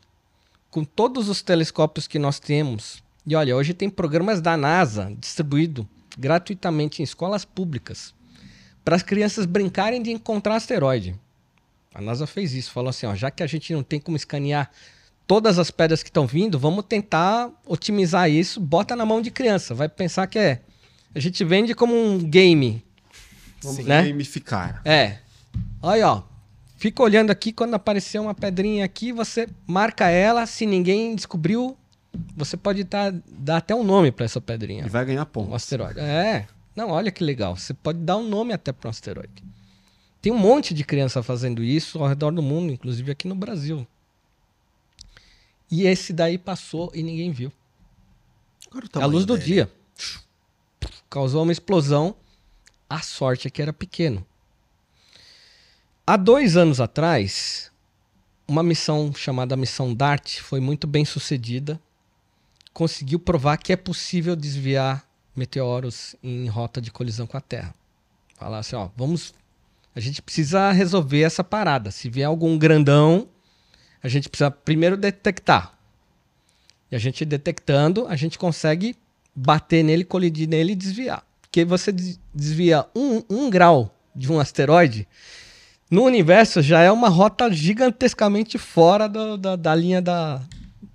com 0.72 0.85
todos 0.85 1.27
os 1.27 1.41
telescópios 1.41 2.07
que 2.07 2.18
nós 2.18 2.39
temos. 2.39 3.03
E 3.27 3.35
olha, 3.35 3.53
hoje 3.53 3.73
tem 3.73 3.89
programas 3.89 4.39
da 4.39 4.55
NASA 4.55 5.14
distribuído 5.19 5.85
gratuitamente 6.18 7.01
em 7.01 7.03
escolas 7.03 7.43
públicas 7.43 8.14
para 8.84 8.95
as 8.95 9.03
crianças 9.03 9.45
brincarem 9.45 10.01
de 10.01 10.11
encontrar 10.11 10.55
asteroide. 10.55 11.15
A 11.93 12.01
NASA 12.01 12.26
fez 12.26 12.53
isso, 12.53 12.72
falou 12.72 12.89
assim, 12.89 13.05
ó, 13.05 13.15
já 13.15 13.30
que 13.30 13.43
a 13.43 13.47
gente 13.47 13.72
não 13.73 13.84
tem 13.84 13.99
como 13.99 14.18
escanear 14.18 14.72
todas 15.27 15.57
as 15.60 15.69
pedras 15.72 16.01
que 16.03 16.10
estão 16.10 16.26
vindo, 16.27 16.57
vamos 16.60 16.85
tentar 16.85 17.49
otimizar 17.65 18.30
isso, 18.30 18.60
bota 18.60 18.95
na 18.95 19.05
mão 19.05 19.22
de 19.22 19.31
criança, 19.31 19.73
vai 19.73 19.88
pensar 19.88 20.27
que 20.27 20.38
é. 20.39 20.61
A 21.15 21.19
gente 21.19 21.43
vende 21.45 21.76
como 21.76 21.93
um 21.95 22.18
game, 22.18 22.84
Vamos 23.61 23.85
né? 23.85 24.03
gamificar. 24.07 24.81
é. 24.84 25.19
Olha, 25.81 26.10
ó. 26.10 26.23
Fica 26.77 27.01
olhando 27.03 27.30
aqui, 27.30 27.53
quando 27.53 27.73
aparecer 27.76 28.19
uma 28.19 28.34
pedrinha 28.34 28.84
aqui, 28.84 29.14
você 29.14 29.47
marca 29.65 30.10
ela. 30.10 30.45
Se 30.45 30.65
ninguém 30.65 31.15
descobriu, 31.15 31.77
você 32.35 32.57
pode 32.57 32.84
dar, 32.84 33.14
dar 33.27 33.57
até 33.57 33.73
um 33.73 33.84
nome 33.84 34.11
para 34.11 34.26
essa 34.26 34.41
pedrinha. 34.41 34.85
E 34.85 34.89
vai 34.89 35.05
ganhar 35.05 35.22
Um 35.22 35.26
pontos. 35.26 35.53
asteroide. 35.53 35.99
É. 35.99 36.45
Não, 36.75 36.89
olha 36.89 37.11
que 37.11 37.23
legal. 37.23 37.55
Você 37.55 37.73
pode 37.73 37.99
dar 37.99 38.17
um 38.17 38.27
nome 38.27 38.53
até 38.53 38.71
para 38.71 38.87
um 38.87 38.91
asteroide. 38.91 39.43
Tem 40.21 40.31
um 40.31 40.37
monte 40.37 40.73
de 40.73 40.83
criança 40.83 41.21
fazendo 41.21 41.63
isso 41.63 41.99
ao 41.99 42.07
redor 42.07 42.31
do 42.31 42.41
mundo, 42.41 42.71
inclusive 42.71 43.11
aqui 43.11 43.27
no 43.27 43.35
Brasil. 43.35 43.85
E 45.69 45.85
esse 45.85 46.13
daí 46.13 46.37
passou 46.37 46.91
e 46.93 47.03
ninguém 47.03 47.31
viu. 47.31 47.51
A 48.93 49.05
luz 49.05 49.25
do 49.25 49.37
dele. 49.37 49.45
dia. 49.45 49.71
Causou 51.09 51.43
uma 51.43 51.51
explosão. 51.51 52.15
A 52.89 53.01
sorte 53.01 53.47
é 53.47 53.51
que 53.51 53.61
era 53.61 53.73
pequeno. 53.73 54.25
Há 56.05 56.17
dois 56.17 56.57
anos 56.57 56.79
atrás, 56.79 57.71
uma 58.47 58.61
missão 58.61 59.13
chamada 59.13 59.55
Missão 59.55 59.93
DART 59.93 60.39
foi 60.41 60.59
muito 60.59 60.85
bem 60.85 61.05
sucedida. 61.05 61.79
Conseguiu 62.73 63.19
provar 63.19 63.57
que 63.57 63.73
é 63.73 63.75
possível 63.75 64.35
desviar 64.35 65.07
meteoros 65.35 66.15
em 66.23 66.47
rota 66.47 66.81
de 66.81 66.91
colisão 66.91 67.26
com 67.27 67.38
a 67.38 67.41
Terra. 67.41 67.73
Falar 68.38 68.60
assim, 68.60 68.76
ó, 68.76 68.89
vamos. 68.95 69.34
A 69.95 69.99
gente 69.99 70.22
precisa 70.22 70.72
resolver 70.72 71.22
essa 71.22 71.43
parada. 71.43 71.91
Se 71.91 72.10
vier 72.10 72.27
algum 72.27 72.57
grandão, 72.57 73.27
a 74.01 74.07
gente 74.07 74.27
precisa 74.30 74.49
primeiro 74.51 74.97
detectar. 74.97 75.73
E 76.91 76.95
a 76.95 76.99
gente 76.99 77.23
detectando, 77.26 78.07
a 78.07 78.15
gente 78.15 78.38
consegue 78.38 78.95
bater 79.35 79.84
nele, 79.84 80.03
colidir 80.03 80.47
nele 80.47 80.73
e 80.73 80.76
desviar. 80.76 81.23
Porque 81.41 81.64
você 81.65 81.91
des- 81.91 82.19
desvia 82.34 82.85
um, 82.95 83.23
um 83.30 83.49
grau 83.49 83.95
de 84.15 84.31
um 84.31 84.39
asteroide, 84.39 85.07
no 85.89 86.03
universo 86.03 86.61
já 86.61 86.81
é 86.81 86.91
uma 86.91 87.10
rota 87.10 87.51
gigantescamente 87.51 88.57
fora 88.57 89.07
do- 89.07 89.38
da, 89.38 89.55
da 89.55 89.76
linha 89.76 90.01
da, 90.01 90.41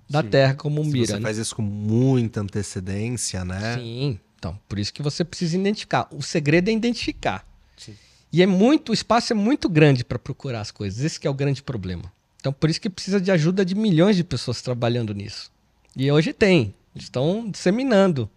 da 0.09 0.21
Sim. 0.21 0.29
Terra 0.29 0.53
como 0.55 0.83
Se 0.83 0.89
mira. 0.91 1.07
você 1.07 1.13
né? 1.15 1.21
faz 1.21 1.37
isso 1.37 1.55
com 1.55 1.61
muita 1.61 2.41
antecedência, 2.41 3.43
né? 3.45 3.75
Sim. 3.77 4.19
Então, 4.39 4.57
por 4.69 4.79
isso 4.79 4.93
que 4.93 5.03
você 5.03 5.25
precisa 5.25 5.57
identificar. 5.57 6.07
O 6.11 6.23
segredo 6.23 6.69
é 6.69 6.73
identificar. 6.73 7.45
Sim. 7.77 7.93
E 8.31 8.41
é 8.41 8.45
muito, 8.45 8.89
o 8.89 8.93
espaço 8.93 9.33
é 9.33 9.35
muito 9.35 9.67
grande 9.67 10.03
para 10.03 10.17
procurar 10.17 10.61
as 10.61 10.71
coisas. 10.71 11.03
Esse 11.03 11.19
que 11.19 11.27
é 11.27 11.29
o 11.29 11.33
grande 11.33 11.61
problema. 11.61 12.11
Então, 12.39 12.53
por 12.53 12.69
isso 12.69 12.79
que 12.79 12.89
precisa 12.89 13.19
de 13.19 13.29
ajuda 13.31 13.65
de 13.65 13.75
milhões 13.75 14.15
de 14.15 14.23
pessoas 14.23 14.61
trabalhando 14.61 15.13
nisso. 15.13 15.51
E 15.95 16.09
hoje 16.09 16.31
tem. 16.31 16.73
Estão 16.95 17.49
disseminando 17.49 18.29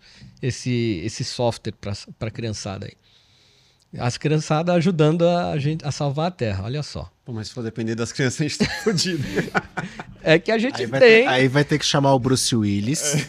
esse, 0.43 1.01
esse 1.05 1.25
software 1.25 1.73
para 1.73 2.29
a 2.29 2.31
criançada 2.31 2.87
aí. 2.87 2.93
As 3.99 4.17
criançadas 4.17 4.75
ajudando 4.75 5.27
a 5.27 5.57
gente 5.59 5.85
a 5.85 5.93
salvar 5.93 6.29
a 6.29 6.31
Terra, 6.31 6.65
olha 6.65 6.83
só. 6.83 7.12
Pô, 7.33 7.37
mas 7.37 7.49
se 7.49 7.55
for 7.55 7.65
depender 7.65 7.95
das 7.95 8.13
crianças, 8.13 8.41
a 8.41 8.45
gente 8.45 8.59
tá 8.59 8.67
fudido. 8.85 9.25
É 10.23 10.39
que 10.39 10.53
a 10.53 10.59
gente 10.59 10.83
Aí 10.83 10.87
tem. 10.89 11.01
ter, 11.01 11.27
aí 11.27 11.49
vai 11.49 11.65
ter 11.65 11.79
que 11.79 11.85
chamar 11.85 12.13
o 12.13 12.19
Bruce 12.19 12.55
Willis, 12.55 13.27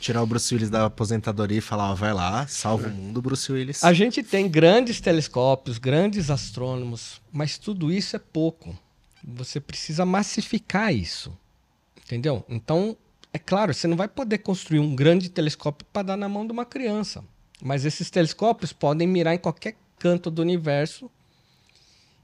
tirar 0.00 0.22
o 0.22 0.26
Bruce 0.26 0.52
Willis 0.52 0.68
da 0.68 0.86
aposentadoria 0.86 1.58
e 1.58 1.60
falar, 1.60 1.92
ó, 1.92 1.94
vai 1.94 2.12
lá, 2.12 2.46
salva 2.48 2.88
o 2.88 2.90
mundo, 2.90 3.22
Bruce 3.22 3.50
Willis. 3.50 3.84
A 3.84 3.92
gente 3.92 4.24
tem 4.24 4.48
grandes 4.48 5.00
telescópios, 5.00 5.78
grandes 5.78 6.30
astrônomos, 6.30 7.20
mas 7.32 7.56
tudo 7.56 7.92
isso 7.92 8.16
é 8.16 8.18
pouco. 8.18 8.76
Você 9.22 9.60
precisa 9.60 10.04
massificar 10.04 10.92
isso. 10.92 11.36
Entendeu? 12.04 12.44
Então, 12.48 12.96
é 13.32 13.38
claro, 13.38 13.72
você 13.72 13.86
não 13.86 13.96
vai 13.96 14.08
poder 14.08 14.38
construir 14.38 14.80
um 14.80 14.96
grande 14.96 15.28
telescópio 15.28 15.86
para 15.92 16.02
dar 16.02 16.16
na 16.16 16.28
mão 16.28 16.44
de 16.44 16.52
uma 16.52 16.64
criança. 16.64 17.22
Mas 17.62 17.84
esses 17.84 18.10
telescópios 18.10 18.72
podem 18.72 19.06
mirar 19.06 19.34
em 19.34 19.38
qualquer 19.38 19.76
canto 19.98 20.30
do 20.30 20.42
universo. 20.42 21.10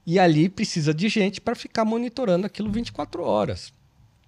E 0.05 0.19
ali 0.19 0.47
precisa 0.49 0.93
de 0.93 1.09
gente 1.09 1.41
para 1.41 1.55
ficar 1.55 1.83
monitorando 1.83 2.45
aquilo 2.45 2.71
24 2.71 3.23
horas. 3.23 3.73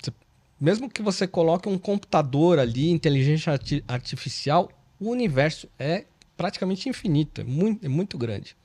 Você- 0.01 0.11
mesmo 0.59 0.89
que 0.89 1.01
você 1.01 1.27
coloque 1.27 1.69
um 1.69 1.77
computador 1.77 2.57
ali, 2.59 2.89
inteligência 2.89 3.53
arti- 3.53 3.83
artificial, 3.87 4.71
o 4.99 5.09
universo 5.09 5.69
é 5.77 6.05
praticamente 6.35 6.89
infinito, 6.89 7.41
é 7.41 7.43
muito, 7.43 7.85
é 7.85 7.89
muito 7.89 8.17
grande. 8.17 8.55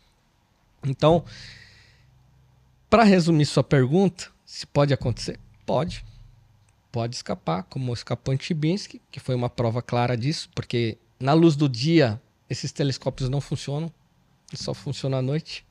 Então, 0.84 1.24
para 2.89 3.05
resumir 3.05 3.47
sua 3.47 3.64
pergunta, 3.64 4.30
se 4.44 4.66
pode 4.66 4.93
acontecer? 4.93 5.39
Pode. 5.64 6.05
Pode 6.90 7.16
escapar, 7.16 7.62
como 7.64 7.93
escapou 7.94 8.34
em 8.34 8.39
Chibinski, 8.39 9.01
que 9.10 9.18
foi 9.20 9.34
uma 9.34 9.48
prova 9.48 9.80
clara 9.80 10.16
disso, 10.16 10.51
porque 10.55 10.98
na 11.18 11.32
luz 11.32 11.56
do 11.56 11.68
dia 11.68 12.20
esses 12.51 12.70
telescópios 12.72 13.30
não 13.30 13.40
funcionam, 13.40 13.90
só 14.52 14.74
funcionam 14.74 15.18
à 15.18 15.22
noite. 15.22 15.64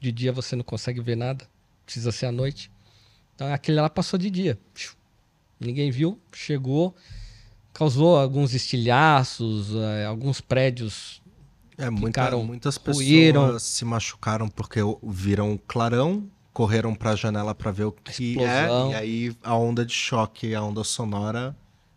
De 0.00 0.12
dia 0.12 0.32
você 0.32 0.54
não 0.56 0.64
consegue 0.64 1.00
ver 1.00 1.16
nada, 1.16 1.46
precisa 1.84 2.12
ser 2.12 2.26
à 2.26 2.32
noite. 2.32 2.70
Então 3.34 3.52
aquele 3.52 3.80
lá 3.80 3.88
passou 3.88 4.18
de 4.18 4.30
dia. 4.30 4.58
Ninguém 5.58 5.90
viu, 5.90 6.18
chegou, 6.32 6.94
causou 7.72 8.16
alguns 8.18 8.54
estilhaços, 8.54 9.74
eh, 9.74 10.04
alguns 10.04 10.40
prédios 10.40 11.22
É, 11.76 11.90
muita- 11.90 12.06
Ficaram- 12.22 12.44
muitas 12.44 12.78
pessoas 12.78 13.04
ruíram. 13.04 13.58
se 13.58 13.84
machucaram 13.84 14.48
porque 14.48 14.78
viram 15.02 15.54
o 15.54 15.58
clarão, 15.58 16.28
correram 16.52 16.94
para 16.94 17.10
a 17.10 17.16
janela 17.16 17.52
para 17.52 17.72
ver 17.72 17.84
o 17.84 17.90
que 17.92 18.10
Explosão. 18.34 18.88
é, 18.88 18.92
e 18.92 18.94
aí 18.94 19.36
a 19.42 19.56
onda 19.56 19.84
de 19.84 19.92
choque, 19.92 20.54
a 20.54 20.62
onda 20.62 20.84
sonora 20.84 21.56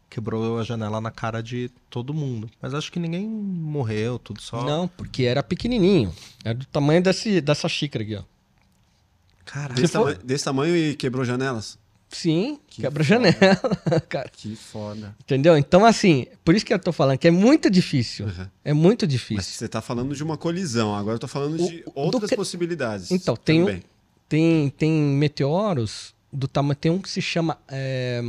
quebrou 0.09 0.59
a 0.59 0.63
janela 0.63 0.99
na 1.01 1.11
cara 1.11 1.41
de 1.41 1.69
todo 1.89 2.13
mundo. 2.13 2.49
Mas 2.61 2.73
acho 2.73 2.91
que 2.91 2.99
ninguém 2.99 3.27
morreu, 3.27 4.17
tudo 4.19 4.41
só. 4.41 4.63
Não, 4.63 4.87
porque 4.87 5.23
era 5.23 5.43
pequenininho. 5.43 6.13
Era 6.43 6.53
do 6.55 6.65
tamanho 6.65 7.01
desse, 7.01 7.41
dessa 7.41 7.67
xícara 7.69 8.03
aqui, 8.03 8.15
ó. 8.15 8.23
Caralho. 9.45 9.75
Desse, 9.81 9.93
tama- 9.93 10.13
desse 10.15 10.43
tamanho 10.43 10.75
e 10.75 10.95
quebrou 10.95 11.23
janelas? 11.23 11.77
Sim, 12.09 12.57
Que 12.67 12.81
quebra 12.83 13.03
foda. 13.03 13.31
janela, 13.31 13.99
cara. 14.07 14.29
Que 14.29 14.55
foda. 14.55 15.13
Entendeu? 15.21 15.57
Então, 15.57 15.85
assim, 15.85 16.25
por 16.43 16.55
isso 16.55 16.65
que 16.65 16.73
eu 16.73 16.79
tô 16.79 16.93
falando 16.93 17.17
que 17.17 17.27
é 17.27 17.31
muito 17.31 17.69
difícil. 17.69 18.27
Uhum. 18.27 18.47
É 18.63 18.73
muito 18.73 19.03
Mas 19.03 19.11
difícil. 19.11 19.43
você 19.53 19.67
tá 19.67 19.81
falando 19.81 20.15
de 20.15 20.23
uma 20.23 20.37
colisão, 20.37 20.95
agora 20.95 21.15
eu 21.15 21.19
tô 21.19 21.27
falando 21.27 21.61
O- 21.61 21.67
de 21.69 21.83
outras 21.93 22.29
que- 22.29 22.35
possibilidades. 22.37 23.11
Então, 23.11 23.35
tem 23.35 23.61
um-. 23.63 23.81
Tem, 24.29 24.69
tem 24.69 24.91
meteoros 24.91 26.13
do 26.31 26.47
tamanho. 26.47 26.75
Tem 26.75 26.91
um 26.91 26.99
que 26.99 27.09
se 27.09 27.21
chama 27.21 27.57
é, 27.67 28.21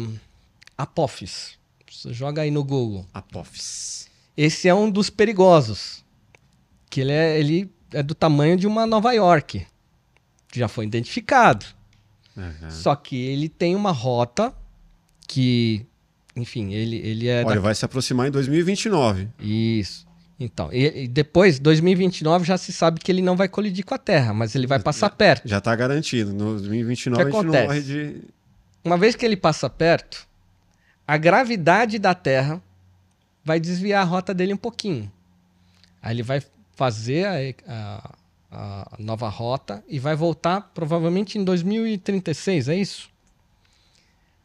Apophis. 0.77 1.57
Você 1.91 2.13
joga 2.13 2.43
aí 2.43 2.51
no 2.51 2.63
Google. 2.65 3.07
Apophis. 3.15 4.09
Esse 4.37 4.69
é 4.69 4.75
um 4.75 4.91
dos 4.91 5.11
perigosos. 5.11 6.05
Que 6.91 7.01
ele 7.01 7.13
é, 7.13 7.39
ele 7.39 7.71
é 7.93 8.03
do 8.03 8.15
tamanho 8.15 8.57
de 8.57 8.67
uma 8.67 8.87
Nova 8.87 9.13
York. 9.13 9.67
Já 10.55 10.69
foi 10.69 10.87
identificado. 10.87 11.67
Uhum. 12.37 12.71
Só 12.71 12.95
que 12.95 13.17
ele 13.17 13.49
tem 13.49 13.75
uma 13.75 13.91
rota 13.93 14.55
que. 15.27 15.85
Enfim, 16.37 16.73
ele, 16.73 16.97
ele 16.97 17.27
é. 17.29 17.43
da- 17.43 17.51
Olha, 17.51 17.61
vai 17.61 17.75
se 17.75 17.85
aproximar 17.85 18.29
em 18.29 18.31
2029. 18.31 19.29
Isso. 19.41 20.07
Então, 20.41 20.73
e, 20.73 21.03
e 21.05 21.09
depois, 21.09 21.59
2029, 21.59 22.45
já 22.45 22.57
se 22.57 22.73
sabe 22.73 23.01
que 23.01 23.11
ele 23.11 23.21
não 23.21 23.35
vai 23.37 23.49
colidir 23.49 23.85
com 23.85 23.93
a 23.95 23.99
Terra, 23.99 24.33
mas 24.33 24.55
ele 24.55 24.69
vai 24.69 24.79
passar 24.79 25.11
perto. 25.11 25.49
Já 25.49 25.61
tá 25.61 25.75
garantido. 25.75 26.33
No 26.33 26.53
2029 26.59 27.23
O 27.23 27.27
que 27.31 27.37
a 27.37 27.41
gente 27.41 27.51
não 27.51 27.55
acontece? 27.59 27.67
morre 27.67 27.81
de. 28.13 28.21
Uma 28.85 28.97
vez 28.97 29.17
que 29.17 29.27
ele 29.27 29.37
passa 29.37 29.69
perto, 29.69 30.28
a 31.09 31.17
gravidade 31.17 31.99
da 31.99 32.15
Terra 32.15 32.63
vai 33.45 33.59
desviar 33.59 34.03
a 34.03 34.05
rota 34.05 34.35
dele 34.35 34.53
um 34.53 34.59
pouquinho. 34.59 35.11
Aí 36.03 36.15
ele 36.15 36.23
vai 36.23 36.43
fazer 36.77 37.27
a, 37.27 37.65
a- 37.67 38.15
a 38.51 38.97
nova 38.99 39.29
rota 39.29 39.83
e 39.89 39.99
vai 39.99 40.15
voltar 40.15 40.71
provavelmente 40.75 41.37
em 41.39 41.45
2036, 41.45 42.69
é 42.69 42.77
isso? 42.77 43.11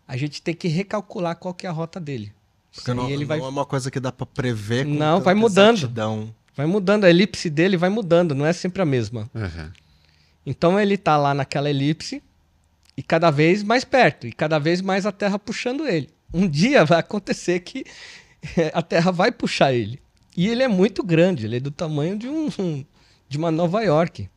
A 0.08 0.18
gente 0.18 0.42
tem 0.42 0.54
que 0.54 0.68
recalcular 0.68 1.36
qual 1.38 1.54
que 1.54 1.66
é 1.66 1.70
a 1.70 1.74
rota 1.74 2.00
dele. 2.00 2.34
Porque 2.72 2.86
Senão 2.86 3.04
não, 3.04 3.10
ele 3.10 3.24
vai, 3.24 3.38
não 3.40 3.46
é 3.46 3.50
uma 3.50 3.66
coisa 3.66 3.90
que 3.92 4.00
dá 4.00 4.12
pra 4.12 4.26
prever 4.26 4.86
com 4.86 4.94
Não, 4.94 5.22
vai 5.22 5.34
mudando. 5.34 5.78
exatidão. 5.78 6.34
vai 6.56 6.66
mudando, 6.66 7.06
a 7.06 7.10
elipse 7.10 7.50
dele 7.50 7.78
vai 7.78 7.90
mudando, 7.90 8.34
não 8.36 8.46
é 8.46 8.52
sempre 8.54 8.82
a 8.82 8.86
mesma. 8.86 9.30
Uhum. 9.34 9.72
Então 10.46 10.80
ele 10.80 10.98
tá 10.98 11.16
lá 11.16 11.34
naquela 11.34 11.70
elipse 11.70 12.22
e 12.98 13.02
cada 13.04 13.32
vez 13.32 13.64
mais 13.64 13.84
perto, 13.86 14.28
e 14.28 14.34
cada 14.34 14.60
vez 14.60 14.82
mais 14.82 15.06
a 15.06 15.12
Terra 15.12 15.40
puxando 15.40 15.88
ele. 15.88 16.10
Um 16.34 16.48
dia 16.48 16.84
vai 16.84 17.00
acontecer 17.00 17.60
que 17.60 17.86
a 18.74 18.82
Terra 18.82 19.12
vai 19.12 19.32
puxar 19.32 19.74
ele. 19.74 20.02
E 20.36 20.48
ele 20.48 20.64
é 20.64 20.68
muito 20.68 21.04
grande, 21.04 21.46
ele 21.46 21.58
é 21.58 21.60
do 21.60 21.72
tamanho 21.72 22.18
de 22.18 22.28
um 22.28 22.84
de 23.30 23.38
uma 23.38 23.52
Nova 23.52 23.82
York. 23.82 24.30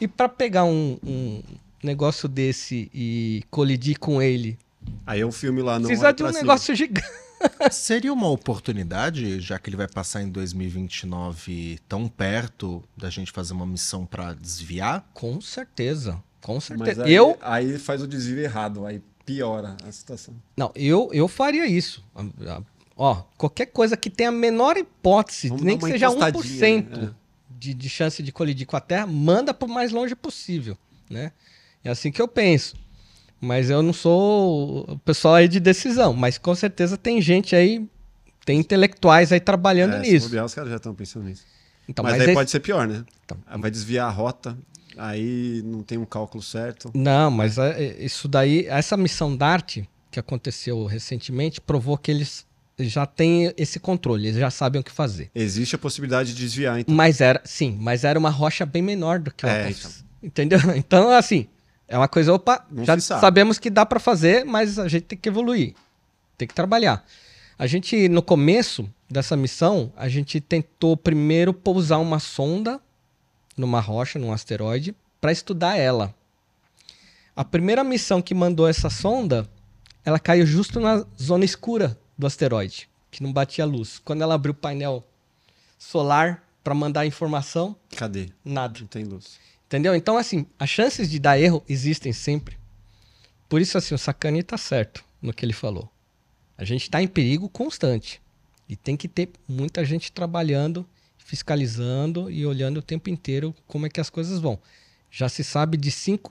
E 0.00 0.08
para 0.08 0.28
pegar 0.28 0.64
um, 0.64 0.98
um 1.04 1.42
negócio 1.82 2.28
desse 2.28 2.90
e 2.92 3.42
colidir 3.50 3.98
com 3.98 4.20
ele, 4.20 4.58
Aí 5.06 5.20
é 5.20 5.26
o 5.26 5.32
filme 5.32 5.62
lá 5.62 5.78
não 5.78 5.86
precisa 5.86 6.08
olha 6.08 6.14
de 6.14 6.22
um 6.24 6.30
negócio 6.30 6.74
gigante. 6.74 7.06
Seria 7.70 8.12
uma 8.12 8.28
oportunidade, 8.28 9.40
já 9.40 9.58
que 9.58 9.68
ele 9.68 9.76
vai 9.76 9.88
passar 9.88 10.22
em 10.22 10.30
2029 10.30 11.78
tão 11.88 12.08
perto 12.08 12.82
da 12.96 13.10
gente 13.10 13.32
fazer 13.32 13.52
uma 13.52 13.66
missão 13.66 14.06
pra 14.06 14.32
desviar? 14.32 15.08
Com 15.12 15.40
certeza, 15.40 16.22
com 16.40 16.54
Mas 16.54 16.64
certeza. 16.64 17.04
aí, 17.04 17.12
Eu 17.12 17.36
aí 17.42 17.78
faz 17.78 18.02
o 18.02 18.06
desvio 18.06 18.40
errado, 18.40 18.86
aí 18.86 19.02
piora 19.24 19.76
a 19.86 19.92
situação. 19.92 20.34
Não, 20.56 20.70
eu, 20.74 21.10
eu 21.12 21.26
faria 21.28 21.66
isso. 21.66 22.04
Ó, 22.96 23.22
qualquer 23.36 23.66
coisa 23.66 23.96
que 23.96 24.08
tenha 24.08 24.28
a 24.28 24.32
menor 24.32 24.76
hipótese, 24.76 25.48
Vamos 25.48 25.64
nem 25.64 25.76
que 25.78 25.86
seja 25.86 26.06
encostadinha, 26.06 26.82
1% 26.82 26.96
né? 26.96 27.10
de, 27.50 27.74
de 27.74 27.88
chance 27.88 28.22
de 28.22 28.30
colidir 28.30 28.66
com 28.66 28.76
a 28.76 28.80
Terra, 28.80 29.06
manda 29.06 29.52
pro 29.52 29.68
mais 29.68 29.90
longe 29.90 30.14
possível, 30.14 30.76
né? 31.10 31.32
É 31.82 31.90
assim 31.90 32.12
que 32.12 32.22
eu 32.22 32.28
penso. 32.28 32.76
Mas 33.40 33.68
eu 33.68 33.82
não 33.82 33.92
sou 33.92 34.88
o 34.90 34.98
pessoal 35.00 35.34
aí 35.34 35.48
de 35.48 35.58
decisão, 35.60 36.14
mas 36.14 36.38
com 36.38 36.54
certeza 36.54 36.96
tem 36.96 37.20
gente 37.20 37.54
aí, 37.56 37.86
tem 38.44 38.58
intelectuais 38.60 39.32
aí 39.32 39.40
trabalhando 39.40 39.94
É, 39.94 40.04
se 40.04 40.12
nisso. 40.12 40.28
bobear, 40.28 40.44
os 40.46 40.54
caras 40.54 40.70
já 40.70 40.76
estão 40.76 40.94
pensando 40.94 41.24
nisso. 41.26 41.44
Então, 41.88 42.02
mas 42.02 42.12
mas 42.12 42.22
aí 42.22 42.28
esse- 42.28 42.34
pode 42.34 42.50
ser 42.50 42.60
pior, 42.60 42.86
né? 42.86 43.04
Então. 43.24 43.36
Vai 43.58 43.70
desviar 43.70 44.06
a 44.08 44.10
rota, 44.10 44.56
aí 44.96 45.62
não 45.64 45.82
tem 45.82 45.98
um 45.98 46.04
cálculo 46.04 46.42
certo. 46.42 46.90
Não, 46.94 47.30
mas 47.30 47.58
é- 47.58 47.82
é- 47.82 48.04
isso 48.04 48.26
daí, 48.28 48.66
essa 48.66 48.96
missão 48.96 49.36
DART 49.36 49.78
que 50.10 50.20
aconteceu 50.20 50.84
recentemente, 50.86 51.60
provou 51.60 51.98
que 51.98 52.10
eles 52.10 52.46
já 52.78 53.04
têm 53.06 53.52
esse 53.56 53.78
controle, 53.80 54.28
eles 54.28 54.38
já 54.38 54.50
sabem 54.50 54.80
o 54.80 54.84
que 54.84 54.90
fazer. 54.92 55.30
Existe 55.34 55.74
a 55.74 55.78
possibilidade 55.78 56.32
de 56.34 56.40
desviar, 56.40 56.78
então. 56.80 56.94
Mas 56.94 57.20
era, 57.20 57.40
sim, 57.44 57.76
mas 57.80 58.04
era 58.04 58.18
uma 58.18 58.30
rocha 58.30 58.64
bem 58.64 58.82
menor 58.82 59.18
do 59.18 59.32
que 59.32 59.44
o 59.44 59.48
É, 59.48 59.64
Apophis. 59.64 60.04
Entendeu? 60.22 60.58
Então, 60.76 61.10
assim, 61.10 61.46
é 61.88 61.96
uma 61.98 62.08
coisa, 62.08 62.32
opa, 62.32 62.64
Não 62.70 62.84
já 62.84 62.98
sabe. 63.00 63.20
sabemos 63.20 63.58
que 63.58 63.68
dá 63.70 63.84
para 63.84 63.98
fazer, 64.00 64.44
mas 64.44 64.78
a 64.78 64.88
gente 64.88 65.02
tem 65.02 65.18
que 65.18 65.28
evoluir. 65.28 65.74
Tem 66.38 66.46
que 66.48 66.54
trabalhar. 66.54 67.04
A 67.58 67.66
gente, 67.66 68.08
no 68.08 68.22
começo 68.22 68.88
dessa 69.10 69.36
missão, 69.36 69.92
a 69.96 70.08
gente 70.08 70.40
tentou 70.40 70.96
primeiro 70.96 71.52
pousar 71.54 71.98
uma 72.00 72.18
sonda 72.18 72.80
numa 73.56 73.80
rocha, 73.80 74.18
num 74.18 74.32
asteroide, 74.32 74.94
para 75.20 75.32
estudar 75.32 75.76
ela. 75.76 76.14
A 77.36 77.44
primeira 77.44 77.82
missão 77.82 78.22
que 78.22 78.34
mandou 78.34 78.68
essa 78.68 78.88
sonda, 78.88 79.48
ela 80.04 80.18
caiu 80.18 80.46
justo 80.46 80.78
na 80.80 81.04
zona 81.20 81.44
escura 81.44 81.98
do 82.16 82.26
asteroide, 82.26 82.88
que 83.10 83.22
não 83.22 83.32
batia 83.32 83.64
luz. 83.64 84.00
Quando 84.04 84.22
ela 84.22 84.34
abriu 84.34 84.52
o 84.52 84.56
painel 84.56 85.04
solar 85.78 86.44
para 86.62 86.74
mandar 86.74 87.06
informação, 87.06 87.76
Cadê? 87.96 88.28
nada. 88.44 88.80
Não 88.80 88.86
tem 88.86 89.04
luz. 89.04 89.38
Entendeu? 89.66 89.94
Então, 89.94 90.16
assim, 90.16 90.46
as 90.58 90.70
chances 90.70 91.10
de 91.10 91.18
dar 91.18 91.38
erro 91.38 91.62
existem 91.68 92.12
sempre. 92.12 92.56
Por 93.48 93.60
isso, 93.60 93.76
assim, 93.76 93.94
o 93.94 93.98
Sacani 93.98 94.42
tá 94.42 94.56
certo 94.56 95.04
no 95.20 95.32
que 95.32 95.44
ele 95.44 95.52
falou. 95.52 95.90
A 96.56 96.64
gente 96.64 96.82
está 96.82 97.02
em 97.02 97.08
perigo 97.08 97.48
constante. 97.48 98.22
E 98.68 98.76
tem 98.76 98.96
que 98.96 99.08
ter 99.08 99.30
muita 99.46 99.84
gente 99.84 100.12
trabalhando, 100.12 100.86
fiscalizando 101.24 102.30
e 102.30 102.46
olhando 102.46 102.76
o 102.76 102.82
tempo 102.82 103.10
inteiro 103.10 103.52
como 103.66 103.86
é 103.86 103.88
que 103.88 104.00
as 104.00 104.10
coisas 104.10 104.38
vão. 104.38 104.58
Já 105.10 105.28
se 105.28 105.42
sabe 105.42 105.76
de 105.76 105.90
cinco 105.90 106.30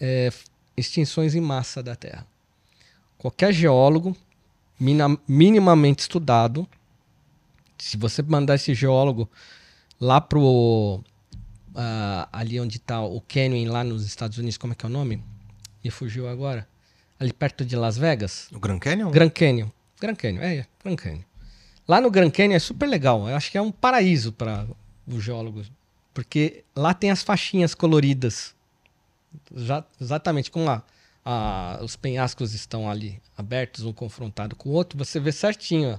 é, 0.00 0.32
extinções 0.76 1.34
em 1.34 1.40
massa 1.40 1.82
da 1.82 1.94
Terra. 1.94 2.26
Qualquer 3.18 3.52
geólogo 3.52 4.16
mina- 4.80 5.16
minimamente 5.28 6.00
estudado, 6.00 6.66
se 7.78 7.96
você 7.96 8.22
mandar 8.22 8.54
esse 8.56 8.74
geólogo 8.74 9.30
lá 10.00 10.20
pro 10.20 11.04
ah, 11.74 12.28
ali 12.32 12.58
onde 12.58 12.78
está 12.78 13.00
o 13.02 13.20
Canyon 13.20 13.70
lá 13.70 13.84
nos 13.84 14.04
Estados 14.04 14.38
Unidos, 14.38 14.56
como 14.56 14.72
é 14.72 14.76
que 14.76 14.84
é 14.84 14.88
o 14.88 14.92
nome? 14.92 15.22
Me 15.84 15.90
fugiu 15.90 16.26
agora. 16.28 16.66
Ali 17.20 17.32
perto 17.32 17.64
de 17.64 17.76
Las 17.76 17.96
Vegas. 17.96 18.48
O 18.52 18.58
Grand 18.58 18.78
Canyon? 18.80 19.10
Grand 19.10 19.30
Canyon. 19.30 19.70
Grand 20.00 20.16
Canyon, 20.16 20.42
é, 20.42 20.56
é, 20.56 20.66
Grand 20.82 20.96
Canyon. 20.96 21.22
Lá 21.92 22.00
no 22.00 22.10
Grand 22.10 22.30
Canyon 22.30 22.56
é 22.56 22.58
super 22.58 22.86
legal. 22.88 23.28
Eu 23.28 23.36
acho 23.36 23.50
que 23.50 23.58
é 23.58 23.60
um 23.60 23.70
paraíso 23.70 24.32
para 24.32 24.66
os 25.06 25.22
geólogos. 25.22 25.70
Porque 26.14 26.64
lá 26.74 26.94
tem 26.94 27.10
as 27.10 27.22
faixinhas 27.22 27.74
coloridas. 27.74 28.54
Já- 29.54 29.84
exatamente 30.00 30.50
como 30.50 30.70
a, 30.70 30.82
a- 31.22 31.80
os 31.82 31.94
penhascos 31.94 32.54
estão 32.54 32.88
ali 32.88 33.20
abertos, 33.36 33.84
um 33.84 33.92
confrontado 33.92 34.56
com 34.56 34.70
o 34.70 34.72
outro, 34.72 34.96
você 34.96 35.20
vê 35.20 35.30
certinho. 35.32 35.90
ó. 35.94 35.98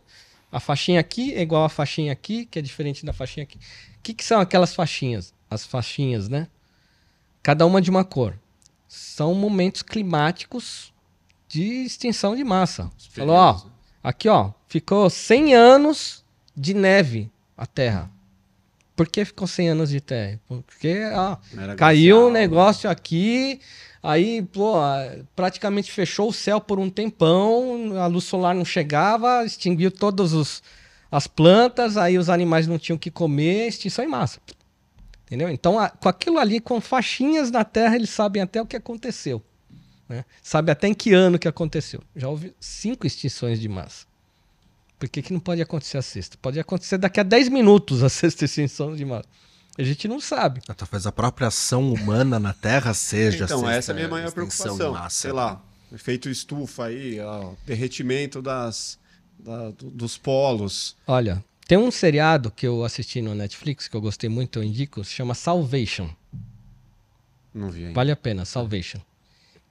A 0.58 0.60
faixinha 0.60 1.00
aqui 1.00 1.32
é 1.36 1.44
igual 1.44 1.64
a 1.64 1.70
faixinha 1.70 2.12
aqui, 2.12 2.48
que 2.48 2.58
é 2.58 2.62
diferente 2.64 3.06
da 3.06 3.14
faixinha 3.14 3.44
aqui. 3.44 3.60
O 3.60 4.02
que, 4.02 4.16
que 4.16 4.26
são 4.26 4.40
aquelas 4.42 4.74
faixinhas? 4.74 5.32
As 5.48 5.64
faixinhas, 5.64 6.28
né? 6.28 6.48
Cada 7.44 7.68
uma 7.68 7.80
de 7.80 7.92
uma 7.92 8.04
cor. 8.04 8.36
São 8.88 9.36
momentos 9.36 9.84
climáticos 9.84 10.92
de 11.48 11.62
extinção 11.86 12.36
de 12.36 12.44
massa. 12.44 12.90
Falou, 13.12 13.36
ó? 13.36 13.73
Aqui 14.04 14.28
ó, 14.30 14.52
ficou 14.68 15.10
100 15.10 15.56
anos 15.56 16.24
de 16.56 16.74
neve 16.74 17.32
a 17.58 17.66
Terra. 17.66 18.12
Por 18.96 19.08
que 19.08 19.26
ficou 19.26 19.48
100 19.48 19.70
anos 19.70 19.90
de 19.90 20.00
Terra? 20.02 20.40
Porque 20.48 21.04
ó, 21.14 21.38
caiu 21.76 22.16
glacial, 22.18 22.28
um 22.30 22.32
negócio 22.32 22.90
aqui, 22.90 23.60
aí 24.04 24.42
pô, 24.44 24.74
praticamente 25.36 25.92
fechou 25.92 26.30
o 26.30 26.34
céu 26.34 26.62
por 26.62 26.78
um 26.80 26.90
tempão, 26.90 27.98
a 28.00 28.06
luz 28.06 28.26
solar 28.26 28.54
não 28.54 28.66
chegava, 28.66 29.44
extinguiu 29.46 29.90
todas 29.90 30.62
as 31.12 31.26
plantas, 31.26 31.98
aí 31.98 32.18
os 32.20 32.30
animais 32.30 32.68
não 32.68 32.78
tinham 32.78 32.98
o 32.98 33.00
que 33.00 33.10
comer, 33.10 33.68
extinção 33.68 34.06
em 34.06 34.08
massa. 34.08 34.40
Entendeu? 35.26 35.50
Então, 35.50 35.80
a- 35.80 35.90
com 35.90 36.10
aquilo 36.10 36.38
ali, 36.38 36.60
com 36.60 36.80
faixinhas 36.80 37.50
na 37.50 37.64
Terra, 37.64 37.96
eles 37.96 38.12
sabem 38.12 38.42
até 38.44 38.62
o 38.62 38.66
que 38.68 38.76
aconteceu. 38.76 39.42
Né? 40.14 40.26
Sabe 40.42 40.72
até 40.72 40.88
em 40.88 40.94
que 40.94 41.14
ano 41.14 41.38
que 41.40 41.48
aconteceu. 41.48 42.02
Já 42.16 42.28
houve 42.30 42.54
cinco 42.60 43.06
extinções 43.08 43.60
de 43.60 43.68
massa. 43.68 44.06
Por 45.00 45.10
que, 45.10 45.22
que 45.22 45.34
não 45.34 45.40
pode 45.40 45.62
acontecer 45.62 45.98
a 45.98 46.02
sexta? 46.02 46.38
Pode 46.42 46.60
acontecer 46.60 46.98
daqui 46.98 47.20
a 47.20 47.24
10 47.24 47.50
minutos 47.50 48.04
a 48.04 48.10
sexta 48.10 48.46
extinção 48.46 48.96
de 48.96 49.04
massa. 49.04 49.28
A 49.78 49.84
gente 49.84 50.08
não 50.08 50.20
sabe. 50.20 50.62
Ah, 50.68 50.74
Talvez 50.74 51.08
a 51.08 51.12
própria 51.12 51.48
ação 51.48 51.92
humana 51.92 52.40
na 52.40 52.54
Terra 52.54 52.94
seja 52.94 53.46
Então, 53.46 53.66
a 53.66 53.74
essa 53.74 53.92
é 53.92 53.94
a 53.94 53.96
minha 53.96 54.08
maior 54.08 54.28
extinção 54.28 54.78
preocupação. 54.78 54.94
massa. 54.94 55.20
Sei 55.22 55.32
lá, 55.32 55.62
efeito 55.92 56.30
estufa 56.30 56.86
aí, 56.86 57.20
ó, 57.20 57.52
derretimento 57.66 58.42
das, 58.42 59.00
da- 59.40 59.72
do- 59.72 59.90
dos 59.90 60.16
polos. 60.18 60.96
Olha, 61.08 61.44
tem 61.68 61.78
um 61.78 61.90
seriado 61.90 62.52
que 62.52 62.68
eu 62.68 62.84
assisti 62.86 63.20
no 63.22 63.34
Netflix 63.34 63.88
que 63.88 63.98
eu 63.98 64.02
gostei 64.02 64.30
muito, 64.30 64.60
eu 64.60 64.64
indico, 64.64 65.04
se 65.04 65.12
chama 65.12 65.34
Salvation. 65.34 66.08
Não 67.54 67.70
vi 67.72 67.82
ainda. 67.86 67.94
Vale 67.94 68.12
a 68.12 68.16
pena, 68.16 68.46
Salvation. 68.46 69.00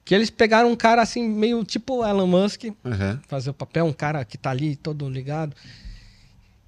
Que 0.05 0.13
eles 0.13 0.29
pegaram 0.29 0.69
um 0.71 0.75
cara 0.75 1.01
assim, 1.01 1.27
meio 1.27 1.63
tipo 1.63 2.05
Elon 2.05 2.27
Musk, 2.27 2.63
Uhum. 2.65 3.19
fazer 3.27 3.49
o 3.49 3.53
papel, 3.53 3.85
um 3.85 3.93
cara 3.93 4.23
que 4.25 4.37
tá 4.37 4.49
ali 4.51 4.75
todo 4.75 5.09
ligado. 5.09 5.55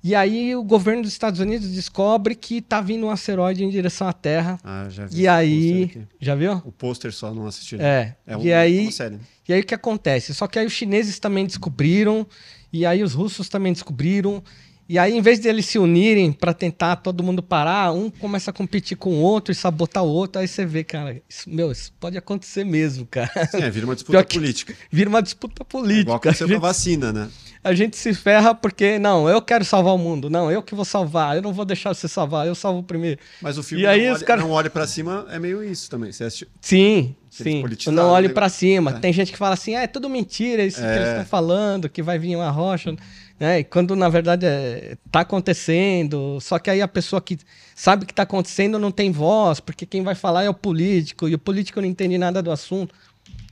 E 0.04 0.14
aí 0.14 0.56
o 0.56 0.64
governo 0.64 1.02
dos 1.02 1.12
Estados 1.12 1.40
Unidos 1.40 1.68
descobre 1.72 2.36
que 2.36 2.62
tá 2.62 2.80
vindo 2.80 3.08
um 3.08 3.10
asteroide 3.10 3.64
em 3.64 3.70
direção 3.70 4.08
à 4.08 4.14
Terra. 4.14 4.60
Ah, 4.64 4.86
já 4.88 5.08
vi 5.08 5.22
E 5.22 5.28
aí, 5.28 6.08
já 6.22 6.36
viu? 6.36 6.62
O 6.64 6.72
pôster 6.72 7.12
só 7.12 7.34
não 7.34 7.48
assisti. 7.48 7.76
É. 7.82 8.16
É 8.28 8.34
e 8.34 8.36
um- 8.36 8.56
aí, 8.56 8.82
uma 8.84 8.92
série. 8.92 9.18
e 9.50 9.54
aí 9.54 9.62
o 9.62 9.66
que 9.66 9.74
acontece? 9.74 10.34
Só 10.36 10.46
que 10.48 10.60
aí 10.60 10.66
os 10.68 10.74
chineses 10.74 11.18
também 11.18 11.44
descobriram, 11.46 12.26
e 12.72 12.86
aí 12.86 13.02
os 13.02 13.14
russos 13.14 13.50
também 13.50 13.74
descobriram. 13.74 14.44
E 14.88 15.00
aí, 15.00 15.18
em 15.18 15.22
vez 15.22 15.40
de 15.40 15.48
eles 15.48 15.66
se 15.66 15.80
unirem 15.80 16.32
para 16.32 16.54
tentar 16.54 16.98
todo 16.98 17.24
mundo 17.24 17.42
parar, 17.42 17.92
um 17.92 18.10
começa 18.12 18.52
a 18.52 18.54
competir 18.54 18.96
com 18.96 19.16
o 19.16 19.20
outro 19.20 19.52
e 19.52 19.56
sabotar 19.56 20.04
o 20.04 20.08
outro. 20.08 20.40
Aí 20.40 20.48
você 20.48 20.64
vê, 20.64 20.84
cara, 20.84 21.20
isso, 21.28 21.50
meu, 21.50 21.72
isso 21.72 21.92
pode 22.00 22.16
acontecer 22.18 22.64
mesmo, 22.64 23.06
cara. 23.08 23.32
Sim, 23.50 23.64
é, 23.64 23.70
vira 23.72 23.86
uma 23.88 23.96
disputa 23.96 24.24
que- 24.24 24.38
política. 24.38 24.76
Vira 24.92 25.10
uma 25.10 25.24
disputa 25.24 25.66
política. 25.66 26.02
Igual 26.02 26.18
aconteceu 26.18 26.46
a, 26.46 26.48
com 26.50 26.54
a 26.54 26.56
gente, 26.58 26.62
vacina, 26.62 27.12
né? 27.12 27.30
a 27.64 27.74
gente 27.74 27.98
se 27.98 28.14
ferra 28.14 28.54
porque, 28.54 29.00
não, 29.00 29.28
eu 29.28 29.42
quero 29.42 29.66
salvar 29.66 29.96
o 29.96 29.98
mundo. 29.98 30.30
Não, 30.30 30.52
eu 30.52 30.62
que 30.62 30.76
vou 30.76 30.86
salvar. 30.86 31.36
Eu 31.36 31.42
não 31.42 31.52
vou 31.52 31.66
deixar 31.66 31.92
você 31.96 32.08
salvar, 32.08 32.46
eu 32.46 32.54
salvo 32.54 32.84
primeiro. 32.84 33.20
Mas 33.42 33.58
o 33.58 33.64
filme 33.64 33.84
E 33.84 33.88
aí 33.88 34.06
não, 34.06 34.12
os 34.14 34.18
olha, 34.20 34.28
cara- 34.28 34.42
não 34.42 34.52
olha 34.52 34.70
pra 34.70 34.86
cima 34.86 35.26
é 35.32 35.40
meio 35.40 35.64
isso 35.64 35.90
também. 35.90 36.12
Você 36.12 36.26
assistiu? 36.26 36.48
Sim, 36.62 37.16
sim. 37.28 37.64
Não 37.92 38.04
o 38.04 38.12
olhe 38.12 38.28
negócio. 38.28 38.34
pra 38.36 38.50
cima. 38.50 38.92
É. 38.92 39.00
Tem 39.00 39.12
gente 39.12 39.32
que 39.32 39.38
fala 39.40 39.56
assim, 39.56 39.74
ah, 39.76 39.82
é 39.82 39.88
tudo 39.88 40.08
mentira 40.08 40.64
isso 40.64 40.78
que 40.78 40.86
É. 40.86 40.96
eles 40.96 41.08
estão 41.10 41.26
falando, 41.26 41.90
que 41.90 42.04
vai 42.04 42.20
vir 42.20 42.36
uma 42.36 42.52
rocha. 42.52 42.96
Né? 43.40 43.60
E 43.60 43.64
quando 43.64 43.96
na 43.96 44.08
verdade 44.08 44.46
é, 44.46 44.98
tá 45.12 45.22
acontecendo, 45.22 46.40
só 46.40 46.58
que 46.58 46.70
aí 46.70 46.82
a 46.82 46.88
pessoa 46.88 47.22
que 47.22 47.38
sabe 47.76 48.06
que 48.06 48.14
tá 48.14 48.24
acontecendo 48.24 48.80
não 48.80 48.92
tem 48.92 49.12
voz, 49.12 49.60
porque 49.60 49.86
quem 49.86 50.04
vai 50.04 50.16
falar 50.16 50.44
é 50.44 50.50
o 50.50 50.54
político, 50.54 51.28
e 51.28 51.36
o 51.36 51.40
político 51.40 51.82
não 51.82 51.88
entende 51.88 52.18
nada 52.18 52.42
do 52.42 52.52
assunto. 52.52 52.96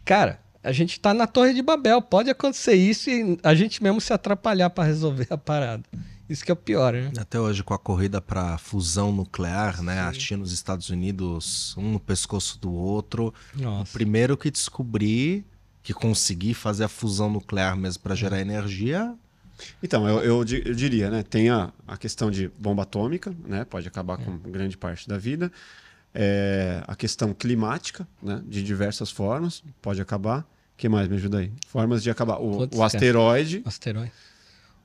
Cara, 0.06 0.40
a 0.64 0.72
gente 0.72 1.00
tá 1.00 1.14
na 1.14 1.28
Torre 1.28 1.54
de 1.54 1.62
Babel, 1.62 2.02
pode 2.02 2.30
acontecer 2.30 2.76
isso 2.76 3.10
e 3.10 3.38
a 3.44 3.54
gente 3.54 3.84
mesmo 3.84 4.00
se 4.00 4.14
atrapalhar 4.14 4.70
pra 4.70 4.86
resolver 4.86 5.28
a 5.30 5.38
parada. 5.38 5.84
Isso 6.30 6.46
que 6.46 6.52
é 6.52 6.54
o 6.54 6.58
pior, 6.58 6.94
né? 6.94 7.12
Até 7.18 7.38
hoje, 7.38 7.62
com 7.64 7.74
a 7.74 7.78
corrida 7.78 8.22
para 8.22 8.58
fusão 8.58 9.12
nuclear, 9.12 9.84
né? 9.84 10.00
A 10.00 10.14
China 10.14 10.42
e 10.42 10.46
os 10.46 10.54
Estados 10.54 10.90
Unidos, 10.90 11.76
um 11.78 11.92
no 11.92 12.00
pescoço 12.00 12.58
do 12.60 12.72
outro. 12.72 13.34
O 13.58 13.62
Nossa. 13.62 13.92
primeiro 13.92 14.38
que 14.38 14.50
descobrir 14.50 15.46
que 15.84 15.94
conseguir 15.94 16.54
fazer 16.54 16.86
a 16.86 16.88
fusão 16.88 17.30
nuclear 17.30 17.76
mesmo 17.76 18.02
para 18.02 18.16
gerar 18.16 18.40
energia, 18.40 19.14
Então, 19.82 20.08
eu, 20.08 20.20
eu 20.24 20.38
eu 20.66 20.74
diria, 20.74 21.10
né? 21.10 21.24
Tem 21.24 21.50
a, 21.50 21.72
a 21.88 21.98
questão 21.98 22.30
de 22.32 22.50
bomba 22.60 22.84
atômica, 22.84 23.34
né? 23.46 23.66
Pode 23.66 23.88
acabar 23.88 24.18
com 24.18 24.38
grande 24.38 24.78
parte 24.78 25.08
da 25.08 25.18
vida. 25.18 25.52
É, 26.14 26.84
a 26.88 26.96
questão 26.96 27.34
climática, 27.34 28.08
né? 28.22 28.42
De 28.46 28.62
diversas 28.64 29.10
formas, 29.12 29.64
pode 29.82 30.02
acabar. 30.02 30.40
O 30.42 30.46
que 30.78 30.88
mais 30.90 31.08
me 31.08 31.16
ajuda 31.16 31.40
aí? 31.40 31.52
Formas 31.68 32.04
de 32.04 32.10
acabar. 32.10 32.38
O, 32.40 32.58
Putz, 32.58 32.78
o 32.78 32.84
asteroide, 32.84 33.62
Asteroide. 33.66 34.12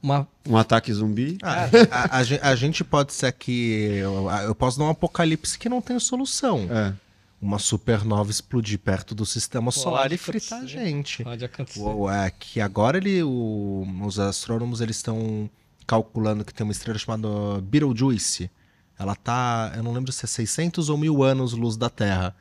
Uma 0.03 0.29
um 0.49 0.57
ataque 0.57 0.93
zumbi. 0.93 1.37
a, 1.43 1.65
a- 1.91 2.19
a 2.19 2.23
gen- 2.23 2.39
a 2.41 2.55
gente 2.55 2.85
pode 2.85 3.13
ser 3.13 3.27
aqui. 3.27 3.73
Eu, 3.97 4.29
eu 4.45 4.55
posso 4.55 4.79
dar 4.79 4.85
um 4.85 4.91
apocalipse 4.91 5.59
que 5.59 5.69
não 5.69 5.81
tem 5.83 5.99
solução. 5.99 6.69
É. 6.71 6.93
Uma 7.41 7.59
supernova 7.61 8.31
explodir 8.31 8.79
perto 8.81 9.15
do 9.15 9.25
sistema 9.25 9.71
solar 9.71 10.11
e 10.13 10.19
fritar 10.19 10.61
a 10.63 10.67
gente. 10.67 11.23
pode 11.23 11.45
acontecer. 11.45 11.81
O- 11.81 12.11
é 12.11 12.31
que 12.31 12.61
agora 12.61 12.97
ele, 12.99 13.23
o- 13.23 13.87
os 14.05 14.19
astrônomos 14.19 14.81
eles 14.81 14.97
estão 14.97 15.49
calculando 15.87 16.45
que 16.45 16.53
tem 16.53 16.65
uma 16.65 16.73
estrela 16.73 16.99
chamada 16.99 17.29
Betelgeuse. 17.63 18.51
Ela 18.99 19.15
tá, 19.15 19.73
eu 19.77 19.83
não 19.85 19.93
lembro 19.93 20.11
se 20.11 20.25
é 20.25 20.29
600 20.29 20.89
ou 20.89 20.99
mil 20.99 21.23
anos 21.23 21.53
luz 21.53 21.77
da 21.77 21.89
Terra. 21.89 22.35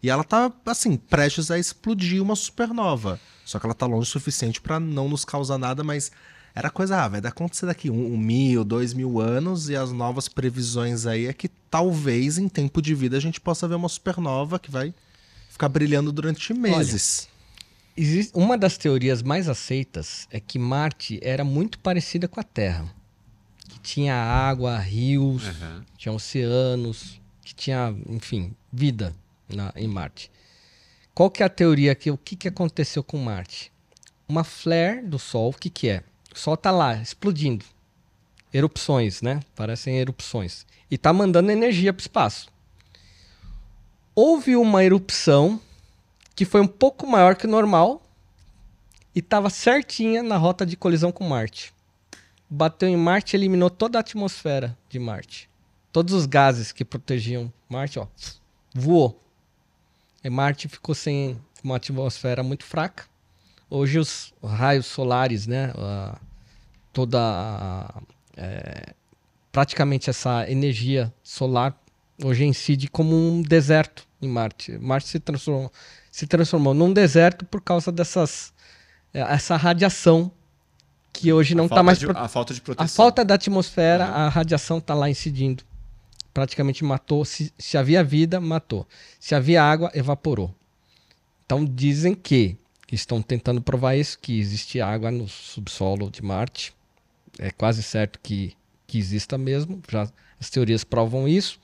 E 0.00 0.08
ela 0.08 0.22
tá, 0.22 0.52
assim, 0.66 0.96
prestes 0.96 1.50
a 1.50 1.58
explodir 1.58 2.22
uma 2.22 2.36
supernova. 2.36 3.18
Só 3.44 3.58
que 3.58 3.66
ela 3.66 3.74
tá 3.74 3.86
longe 3.86 4.02
o 4.08 4.12
suficiente 4.12 4.60
para 4.60 4.78
não 4.78 5.08
nos 5.08 5.24
causar 5.24 5.58
nada, 5.58 5.82
mas 5.82 6.12
era 6.54 6.70
coisa, 6.70 7.02
ah, 7.04 7.08
vai 7.08 7.20
acontecer 7.24 7.66
daqui 7.66 7.90
um, 7.90 8.14
um 8.14 8.16
mil, 8.16 8.64
dois 8.64 8.94
mil 8.94 9.20
anos, 9.20 9.68
e 9.68 9.76
as 9.76 9.90
novas 9.92 10.28
previsões 10.28 11.04
aí 11.06 11.26
é 11.26 11.32
que 11.32 11.48
talvez 11.48 12.38
em 12.38 12.48
tempo 12.48 12.80
de 12.80 12.94
vida 12.94 13.16
a 13.16 13.20
gente 13.20 13.40
possa 13.40 13.66
ver 13.66 13.74
uma 13.74 13.88
supernova 13.88 14.58
que 14.58 14.70
vai 14.70 14.94
ficar 15.48 15.68
brilhando 15.68 16.12
durante 16.12 16.52
meses. 16.54 17.28
Existe, 17.96 18.32
uma 18.34 18.58
das 18.58 18.76
teorias 18.76 19.22
mais 19.22 19.48
aceitas 19.48 20.26
é 20.30 20.40
que 20.40 20.58
Marte 20.58 21.18
era 21.22 21.44
muito 21.44 21.78
parecida 21.78 22.26
com 22.26 22.40
a 22.40 22.44
Terra. 22.44 22.86
Que 23.68 23.78
tinha 23.80 24.14
água, 24.14 24.76
rios, 24.78 25.44
tinha 25.96 26.12
oceanos, 26.12 27.20
que 27.42 27.54
tinha, 27.54 27.94
enfim, 28.08 28.52
vida 28.72 29.14
na- 29.48 29.72
em 29.76 29.86
Marte. 29.88 30.30
Qual 31.14 31.30
que 31.30 31.42
é 31.42 31.46
a 31.46 31.48
teoria 31.48 31.94
que 31.94 32.10
o 32.10 32.18
que, 32.18 32.34
que 32.36 32.48
aconteceu 32.48 33.02
com 33.04 33.16
Marte? 33.18 33.70
Uma 34.28 34.42
flare 34.42 35.02
do 35.02 35.18
Sol, 35.18 35.50
o 35.50 35.54
que, 35.54 35.70
que 35.70 35.88
é? 35.88 36.02
O 36.34 36.38
Sol 36.38 36.56
tá 36.56 36.70
lá, 36.70 36.96
explodindo. 36.96 37.64
Erupções, 38.52 39.22
né? 39.22 39.40
Parecem 39.54 39.98
erupções. 39.98 40.66
E 40.90 40.98
tá 40.98 41.12
mandando 41.12 41.50
energia 41.50 41.92
para 41.92 42.00
o 42.00 42.02
espaço. 42.02 42.48
Houve 44.14 44.56
uma 44.56 44.84
erupção 44.84 45.60
que 46.34 46.44
foi 46.44 46.60
um 46.60 46.66
pouco 46.66 47.06
maior 47.06 47.34
que 47.36 47.46
o 47.46 47.50
normal 47.50 48.02
e 49.14 49.20
estava 49.20 49.48
certinha 49.50 50.22
na 50.22 50.36
rota 50.36 50.66
de 50.66 50.76
colisão 50.76 51.10
com 51.12 51.24
Marte. 51.26 51.72
Bateu 52.48 52.88
em 52.88 52.96
Marte 52.96 53.34
e 53.34 53.36
eliminou 53.38 53.70
toda 53.70 53.98
a 53.98 54.00
atmosfera 54.00 54.76
de 54.88 54.98
Marte. 54.98 55.48
Todos 55.92 56.12
os 56.14 56.26
gases 56.26 56.72
que 56.72 56.84
protegiam 56.84 57.52
Marte, 57.68 57.98
ó, 57.98 58.06
voou. 58.74 59.20
E 60.22 60.30
Marte 60.30 60.68
ficou 60.68 60.94
sem 60.94 61.40
uma 61.62 61.76
atmosfera 61.76 62.42
muito 62.42 62.64
fraca. 62.64 63.04
Hoje 63.70 63.98
os 63.98 64.32
raios 64.42 64.86
solares, 64.86 65.46
né, 65.46 65.72
a- 65.76 66.18
toda 66.94 67.92
é, 68.36 68.94
praticamente 69.52 70.08
essa 70.08 70.48
energia 70.48 71.12
solar 71.22 71.76
hoje 72.22 72.44
incide 72.44 72.88
como 72.88 73.14
um 73.14 73.42
deserto 73.42 74.06
em 74.22 74.28
Marte. 74.28 74.78
Marte 74.78 75.08
se 75.08 75.20
transformou, 75.20 75.70
se 76.10 76.26
transformou 76.26 76.72
num 76.72 76.92
deserto 76.92 77.44
por 77.44 77.60
causa 77.60 77.90
dessas 77.90 78.54
é, 79.12 79.20
essa 79.20 79.56
radiação 79.56 80.30
que 81.12 81.32
hoje 81.32 81.54
não 81.54 81.66
está 81.66 81.82
mais 81.82 81.98
de, 81.98 82.06
A 82.10 82.28
falta 82.28 82.54
de 82.54 82.60
proteção. 82.60 82.84
a 82.84 82.88
falta 82.88 83.24
da 83.24 83.34
atmosfera, 83.34 84.06
a 84.06 84.28
radiação 84.28 84.78
está 84.78 84.94
lá 84.94 85.10
incidindo. 85.10 85.62
Praticamente 86.32 86.82
matou. 86.84 87.24
Se, 87.24 87.52
se 87.56 87.76
havia 87.76 88.02
vida, 88.02 88.40
matou. 88.40 88.86
Se 89.20 89.34
havia 89.34 89.62
água, 89.62 89.90
evaporou. 89.94 90.52
Então 91.46 91.64
dizem 91.64 92.14
que 92.14 92.56
estão 92.90 93.22
tentando 93.22 93.62
provar 93.62 93.94
isso, 93.94 94.18
que 94.18 94.38
existe 94.38 94.80
água 94.80 95.10
no 95.10 95.28
subsolo 95.28 96.10
de 96.10 96.22
Marte. 96.22 96.73
É 97.38 97.50
quase 97.50 97.82
certo 97.82 98.18
que, 98.22 98.54
que 98.86 98.98
exista 98.98 99.36
mesmo. 99.36 99.82
Já 99.90 100.08
as 100.38 100.50
teorias 100.50 100.84
provam 100.84 101.28
isso. 101.28 101.58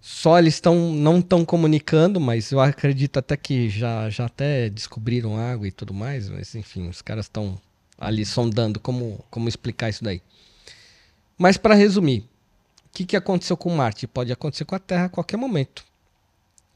Só 0.00 0.38
eles 0.38 0.54
estão 0.54 0.92
não 0.92 1.18
estão 1.18 1.44
comunicando, 1.44 2.20
mas 2.20 2.52
eu 2.52 2.60
acredito 2.60 3.18
até 3.18 3.36
que 3.36 3.68
já, 3.68 4.08
já 4.08 4.26
até 4.26 4.70
descobriram 4.70 5.36
água 5.36 5.66
e 5.66 5.72
tudo 5.72 5.92
mais. 5.92 6.28
Mas 6.28 6.54
enfim, 6.54 6.88
os 6.88 7.02
caras 7.02 7.26
estão 7.26 7.60
ali 7.98 8.24
sondando 8.24 8.78
como, 8.78 9.24
como 9.30 9.48
explicar 9.48 9.88
isso 9.88 10.04
daí. 10.04 10.22
Mas 11.36 11.56
para 11.56 11.74
resumir, 11.74 12.20
o 12.86 12.90
que, 12.92 13.04
que 13.04 13.16
aconteceu 13.16 13.56
com 13.56 13.74
Marte? 13.74 14.06
Pode 14.06 14.32
acontecer 14.32 14.64
com 14.64 14.74
a 14.74 14.78
Terra 14.78 15.06
a 15.06 15.08
qualquer 15.08 15.36
momento. 15.36 15.84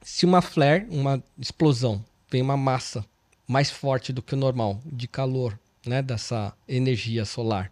Se 0.03 0.27
uma 0.27 0.43
flare, 0.43 0.87
uma 0.91 1.23
explosão, 1.39 2.05
vem 2.31 2.43
uma 2.43 2.57
massa 2.57 3.05
mais 3.47 3.71
forte 3.71 4.13
do 4.13 4.23
que 4.23 4.35
o 4.35 4.39
normal 4.39 4.81
de 4.85 5.07
calor, 5.07 5.59
né, 5.87 6.01
dessa 6.01 6.53
energia 6.69 7.25
solar, 7.25 7.71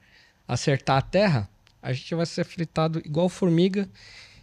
acertar 0.51 0.99
a 0.99 1.03
Terra, 1.03 1.49
a 1.81 1.93
gente 1.93 2.13
vai 2.15 2.27
ser 2.27 2.45
fritado 2.45 3.01
igual 3.05 3.29
formiga. 3.29 3.89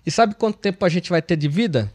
E 0.06 0.10
sabe 0.10 0.36
quanto 0.36 0.58
tempo 0.58 0.86
a 0.86 0.90
gente 0.90 1.10
vai 1.10 1.22
ter 1.22 1.36
de 1.36 1.50
vida? 1.50 1.94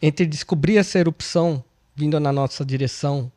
Entre 0.00 0.26
descobrir 0.26 0.76
essa 0.76 0.98
erupção 0.98 1.64
vindo 1.94 2.20
na 2.20 2.30
nossa 2.30 2.64
direção 2.64 3.32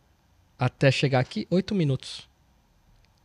até 0.58 0.92
chegar 0.92 1.22
aqui, 1.22 1.48
oito 1.50 1.74
minutos. 1.74 2.28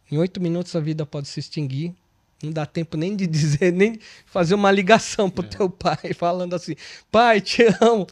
Em 0.09 0.17
oito 0.17 0.41
minutos 0.41 0.77
a 0.77 0.81
vida 0.81 1.05
pode 1.05 1.27
se 1.27 1.41
extinguir. 1.41 1.93
Não 2.41 2.53
dá 2.53 2.65
tempo 2.65 2.97
nem 2.97 3.17
de 3.17 3.27
dizer, 3.27 3.73
nem 3.73 3.99
fazer 4.25 4.55
uma 4.55 4.71
ligação 4.71 5.29
pro 5.29 5.45
é. 5.45 5.49
teu 5.49 5.69
pai, 5.69 6.15
falando 6.15 6.55
assim: 6.55 6.77
pai, 7.11 7.41
te 7.41 7.65
amo. 7.81 8.07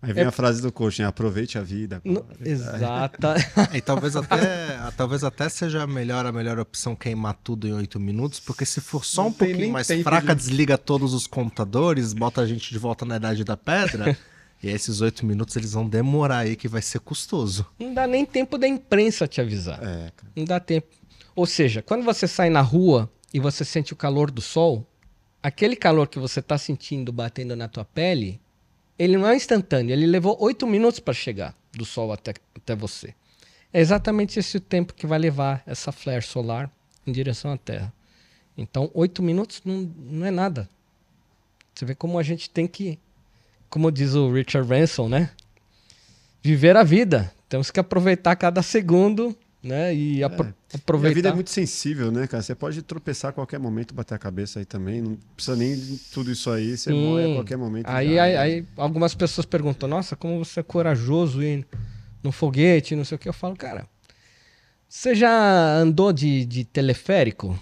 Aí 0.00 0.12
vem 0.12 0.24
é... 0.24 0.26
a 0.26 0.30
frase 0.30 0.62
do 0.62 0.70
coaching, 0.70 1.02
aproveite 1.02 1.58
a 1.58 1.62
vida. 1.62 2.00
No... 2.04 2.24
Exata. 2.44 3.34
e 3.74 3.80
talvez 3.80 4.14
até, 4.14 4.78
talvez 4.96 5.24
até 5.24 5.48
seja 5.48 5.86
melhor 5.86 6.24
a 6.24 6.30
melhor 6.30 6.58
opção 6.58 6.94
queimar 6.94 7.34
tudo 7.42 7.66
em 7.66 7.72
oito 7.72 7.98
minutos, 7.98 8.38
porque 8.38 8.64
se 8.64 8.80
for 8.80 9.04
só 9.04 9.22
Não 9.22 9.30
um 9.30 9.32
pouquinho 9.32 9.72
mais 9.72 9.88
fraca, 10.02 10.34
de... 10.34 10.42
desliga 10.42 10.78
todos 10.78 11.12
os 11.14 11.26
computadores, 11.26 12.12
bota 12.12 12.40
a 12.40 12.46
gente 12.46 12.70
de 12.70 12.78
volta 12.78 13.04
na 13.04 13.16
idade 13.16 13.42
da 13.42 13.56
pedra. 13.56 14.16
e 14.62 14.68
esses 14.68 15.00
oito 15.00 15.26
minutos 15.26 15.56
eles 15.56 15.72
vão 15.72 15.88
demorar 15.88 16.38
aí, 16.38 16.54
que 16.54 16.68
vai 16.68 16.82
ser 16.82 17.00
custoso. 17.00 17.66
Não 17.78 17.92
dá 17.92 18.06
nem 18.06 18.24
tempo 18.24 18.56
da 18.56 18.68
imprensa 18.68 19.26
te 19.26 19.40
avisar. 19.40 19.80
É, 19.82 20.12
Não 20.36 20.44
dá 20.44 20.60
tempo. 20.60 20.86
Ou 21.34 21.46
seja, 21.46 21.82
quando 21.82 22.04
você 22.04 22.28
sai 22.28 22.50
na 22.50 22.60
rua 22.60 23.10
e 23.34 23.40
você 23.40 23.64
sente 23.64 23.92
o 23.92 23.96
calor 23.96 24.30
do 24.30 24.40
sol, 24.40 24.86
aquele 25.42 25.74
calor 25.74 26.06
que 26.06 26.18
você 26.20 26.38
está 26.38 26.56
sentindo 26.56 27.12
batendo 27.12 27.56
na 27.56 27.66
tua 27.68 27.84
pele 27.84 28.40
ele 28.98 29.16
não 29.16 29.28
é 29.28 29.36
instantâneo, 29.36 29.92
ele 29.92 30.06
levou 30.06 30.36
oito 30.40 30.66
minutos 30.66 30.98
para 30.98 31.14
chegar 31.14 31.54
do 31.72 31.84
Sol 31.84 32.12
até, 32.12 32.34
até 32.56 32.74
você. 32.74 33.14
É 33.72 33.80
exatamente 33.80 34.38
esse 34.38 34.56
o 34.56 34.60
tempo 34.60 34.94
que 34.94 35.06
vai 35.06 35.18
levar 35.18 35.62
essa 35.66 35.92
flare 35.92 36.22
solar 36.22 36.70
em 37.06 37.12
direção 37.12 37.52
à 37.52 37.56
Terra. 37.56 37.92
Então, 38.56 38.90
oito 38.94 39.22
minutos 39.22 39.62
não, 39.64 39.82
não 39.96 40.26
é 40.26 40.30
nada. 40.30 40.68
Você 41.74 41.84
vê 41.84 41.94
como 41.94 42.18
a 42.18 42.22
gente 42.22 42.50
tem 42.50 42.66
que, 42.66 42.98
como 43.70 43.92
diz 43.92 44.14
o 44.14 44.32
Richard 44.32 44.68
Ransom, 44.68 45.08
né? 45.08 45.30
Viver 46.42 46.76
a 46.76 46.82
vida. 46.82 47.32
Temos 47.48 47.70
que 47.70 47.78
aproveitar 47.78 48.34
cada 48.34 48.62
segundo 48.62 49.36
né? 49.62 49.94
E 49.94 50.22
apro 50.22 50.46
é. 50.46 50.76
aproveitar. 50.76 51.08
E 51.08 51.12
a 51.12 51.14
vida 51.14 51.28
é 51.30 51.34
muito 51.34 51.50
sensível, 51.50 52.10
né, 52.10 52.26
cara? 52.26 52.42
Você 52.42 52.54
pode 52.54 52.80
tropeçar 52.82 53.30
a 53.30 53.32
qualquer 53.32 53.58
momento, 53.58 53.94
bater 53.94 54.14
a 54.14 54.18
cabeça 54.18 54.58
aí 54.58 54.64
também. 54.64 55.02
Não 55.02 55.18
precisa 55.34 55.56
nem 55.56 55.76
tudo 56.12 56.30
isso 56.30 56.50
aí, 56.50 56.76
você 56.76 56.90
Sim. 56.90 57.04
morre 57.04 57.32
a 57.32 57.34
qualquer 57.34 57.56
momento. 57.56 57.86
Aí, 57.88 58.14
já, 58.14 58.22
aí, 58.22 58.32
né? 58.32 58.38
aí, 58.38 58.66
algumas 58.76 59.14
pessoas 59.14 59.44
perguntam: 59.44 59.88
Nossa, 59.88 60.14
como 60.16 60.44
você 60.44 60.60
é 60.60 60.62
corajoso 60.62 61.42
ir 61.42 61.66
no 62.22 62.32
foguete, 62.32 62.96
não 62.96 63.04
sei 63.04 63.16
o 63.16 63.18
que. 63.18 63.28
Eu 63.28 63.32
falo, 63.32 63.56
cara, 63.56 63.86
você 64.88 65.14
já 65.14 65.76
andou 65.76 66.12
de, 66.12 66.44
de 66.44 66.64
teleférico? 66.64 67.58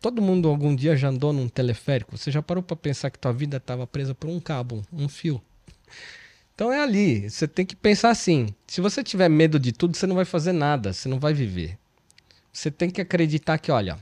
Todo 0.00 0.20
mundo 0.20 0.48
algum 0.48 0.74
dia 0.74 0.96
já 0.96 1.08
andou 1.08 1.32
num 1.32 1.48
teleférico. 1.48 2.16
Você 2.16 2.30
já 2.30 2.42
parou 2.42 2.62
para 2.62 2.76
pensar 2.76 3.10
que 3.10 3.18
tua 3.18 3.32
vida 3.32 3.56
estava 3.56 3.86
presa 3.86 4.14
por 4.14 4.28
um 4.28 4.38
cabo, 4.38 4.82
um 4.92 5.08
fio? 5.08 5.40
Então 6.54 6.72
é 6.72 6.82
ali. 6.82 7.28
Você 7.28 7.48
tem 7.48 7.66
que 7.66 7.76
pensar 7.76 8.10
assim: 8.10 8.54
se 8.66 8.80
você 8.80 9.02
tiver 9.02 9.28
medo 9.28 9.58
de 9.58 9.72
tudo, 9.72 9.96
você 9.96 10.06
não 10.06 10.16
vai 10.16 10.24
fazer 10.24 10.52
nada, 10.52 10.92
você 10.92 11.08
não 11.08 11.18
vai 11.18 11.34
viver. 11.34 11.78
Você 12.52 12.70
tem 12.70 12.88
que 12.88 13.00
acreditar 13.00 13.58
que, 13.58 13.72
olha, 13.72 13.98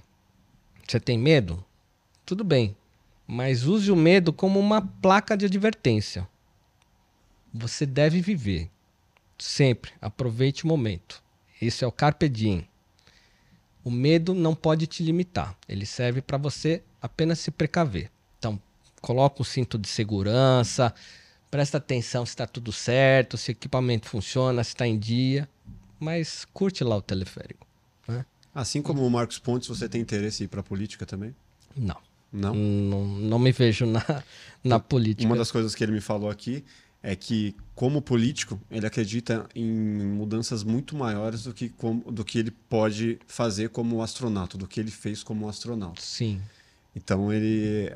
você 0.87 1.01
tem 1.01 1.19
medo? 1.19 1.65
Tudo 2.27 2.45
bem. 2.45 2.77
Mas 3.27 3.65
use 3.65 3.91
o 3.91 3.97
medo 3.97 4.33
como 4.33 4.61
uma 4.61 4.83
placa 4.83 5.37
de 5.37 5.47
advertência. 5.47 6.29
Você 7.53 7.87
deve 7.87 8.21
viver. 8.21 8.71
Sempre. 9.39 9.93
Aproveite 10.01 10.65
o 10.65 10.69
momento. 10.69 11.23
Esse 11.61 11.85
é 11.85 11.87
o 11.87 11.93
Carpe 11.93 12.29
Diem. 12.29 12.69
O 13.83 13.91
medo 13.91 14.35
não 14.35 14.55
pode 14.55 14.87
te 14.87 15.03
limitar. 15.03 15.57
Ele 15.67 15.87
serve 15.87 16.21
para 16.21 16.37
você 16.37 16.83
apenas 17.01 17.39
se 17.39 17.51
precaver. 17.51 18.11
Então, 18.39 18.61
coloca 19.01 19.43
o 19.43 19.45
cinto 19.45 19.79
de 19.79 19.89
segurança, 19.89 20.95
Presta 21.53 21.77
atenção 21.77 22.25
se 22.25 22.31
está 22.31 22.47
tudo 22.47 22.73
certo, 22.73 23.37
se 23.37 23.51
o 23.51 23.53
equipamento 23.53 24.09
funciona, 24.09 24.65
se 24.65 24.71
está 24.71 24.87
em 24.87 24.99
dia. 24.99 25.47
Mas 26.01 26.47
curte 26.51 26.83
lá 26.83 26.97
o 26.97 27.03
teleférico. 27.03 27.67
Né? 28.09 28.25
Assim 28.55 28.81
como 28.81 29.07
o 29.07 29.11
Marcos 29.11 29.39
Pontes, 29.39 29.69
você 29.69 29.87
tem 29.87 30.01
interesse 30.01 30.43
em 30.43 30.47
ir 30.47 30.49
para 30.49 30.61
a 30.61 30.63
política 30.63 31.05
também? 31.05 31.37
Não. 31.77 31.99
Não? 32.33 32.55
não? 32.55 33.05
Não 33.05 33.39
me 33.39 33.53
vejo 33.53 33.85
na, 33.85 34.03
na 34.65 34.81
política. 34.81 35.27
Uma 35.27 35.37
das 35.37 35.51
coisas 35.53 35.75
que 35.75 35.85
ele 35.85 35.93
me 35.93 36.01
falou 36.01 36.31
aqui 36.31 36.65
é 37.03 37.15
que, 37.15 37.55
como 37.75 38.01
político, 38.01 38.59
ele 38.71 38.87
acredita 38.87 39.47
em 39.55 39.67
mudanças 39.67 40.65
muito 40.65 40.97
maiores 40.97 41.43
do 41.43 41.53
que, 41.53 41.69
como, 41.69 42.11
do 42.11 42.25
que 42.25 42.39
ele 42.39 42.51
pode 42.51 43.19
fazer 43.27 43.69
como 43.69 44.01
astronauta, 44.01 44.57
do 44.57 44.67
que 44.67 44.81
ele 44.81 44.91
fez 44.91 45.23
como 45.23 45.47
astronauta. 45.47 46.01
Sim. 46.01 46.41
Então, 46.97 47.31
ele 47.31 47.93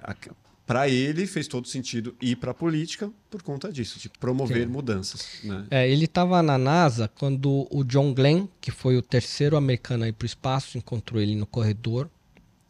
para 0.67 0.89
ele 0.89 1.27
fez 1.27 1.47
todo 1.47 1.69
sentido 1.69 2.17
ir 2.21 2.37
para 2.37 2.51
a 2.51 2.55
política 2.55 3.11
por 3.31 3.41
conta 3.43 3.73
disso, 3.73 4.01
de 4.01 4.09
promover 4.09 4.67
Sim. 4.67 4.73
mudanças. 4.73 5.39
Né? 5.45 5.67
É, 5.71 5.89
ele 5.89 6.07
estava 6.07 6.43
na 6.43 6.59
NASA 6.59 7.09
quando 7.09 7.69
o 7.71 7.85
John 7.85 8.13
Glenn, 8.13 8.49
que 8.61 8.73
foi 8.73 8.97
o 8.97 9.03
terceiro 9.03 9.57
americano 9.57 10.05
a 10.05 10.09
ir 10.09 10.13
para 10.13 10.25
o 10.25 10.27
espaço, 10.27 10.77
encontrou 10.77 11.23
ele 11.23 11.37
no 11.37 11.47
corredor 11.47 12.11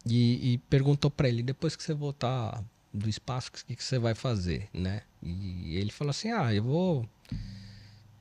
e, 0.04 0.52
e 0.52 0.58
perguntou 0.68 1.10
para 1.10 1.28
ele: 1.28 1.42
depois 1.42 1.74
que 1.74 1.82
você 1.82 1.94
voltar 1.94 2.62
do 2.92 3.08
espaço, 3.08 3.48
o 3.48 3.66
que, 3.66 3.74
que 3.74 3.82
você 3.82 3.98
vai 3.98 4.14
fazer, 4.14 4.68
né? 4.74 5.00
E 5.22 5.76
ele 5.76 5.90
falou 5.90 6.10
assim: 6.10 6.30
ah, 6.30 6.52
eu 6.52 6.62
vou 6.62 7.08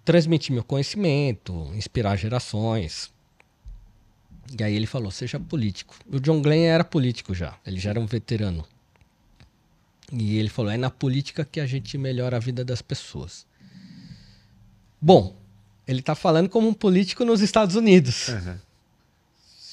transmitir 0.06 0.54
meu 0.54 0.64
conhecimento, 0.64 1.70
inspirar 1.76 2.16
gerações. 2.16 3.14
E 4.58 4.64
aí 4.64 4.74
ele 4.74 4.88
falou: 4.88 5.12
seja 5.12 5.38
político. 5.38 5.96
O 6.10 6.18
John 6.20 6.42
Glenn 6.42 6.64
era 6.64 6.84
político 6.86 7.34
já, 7.34 7.58
ele 7.66 7.80
já 7.80 7.90
era 7.90 8.00
um 8.00 8.06
veterano. 8.06 8.66
E 10.12 10.38
ele 10.38 10.50
falou: 10.50 10.72
é 10.72 10.78
na 10.78 10.90
política 10.90 11.46
que 11.46 11.60
a 11.60 11.66
gente 11.66 11.98
melhora 11.98 12.38
a 12.38 12.40
vida 12.40 12.64
das 12.64 12.82
pessoas. 12.82 13.46
Bom, 15.02 15.36
ele 15.88 16.00
está 16.00 16.16
falando 16.16 16.50
como 16.50 16.68
um 16.68 16.74
político 16.74 17.24
nos 17.26 17.42
Estados 17.42 17.76
Unidos. 17.76 18.30
Uhum. 18.30 18.58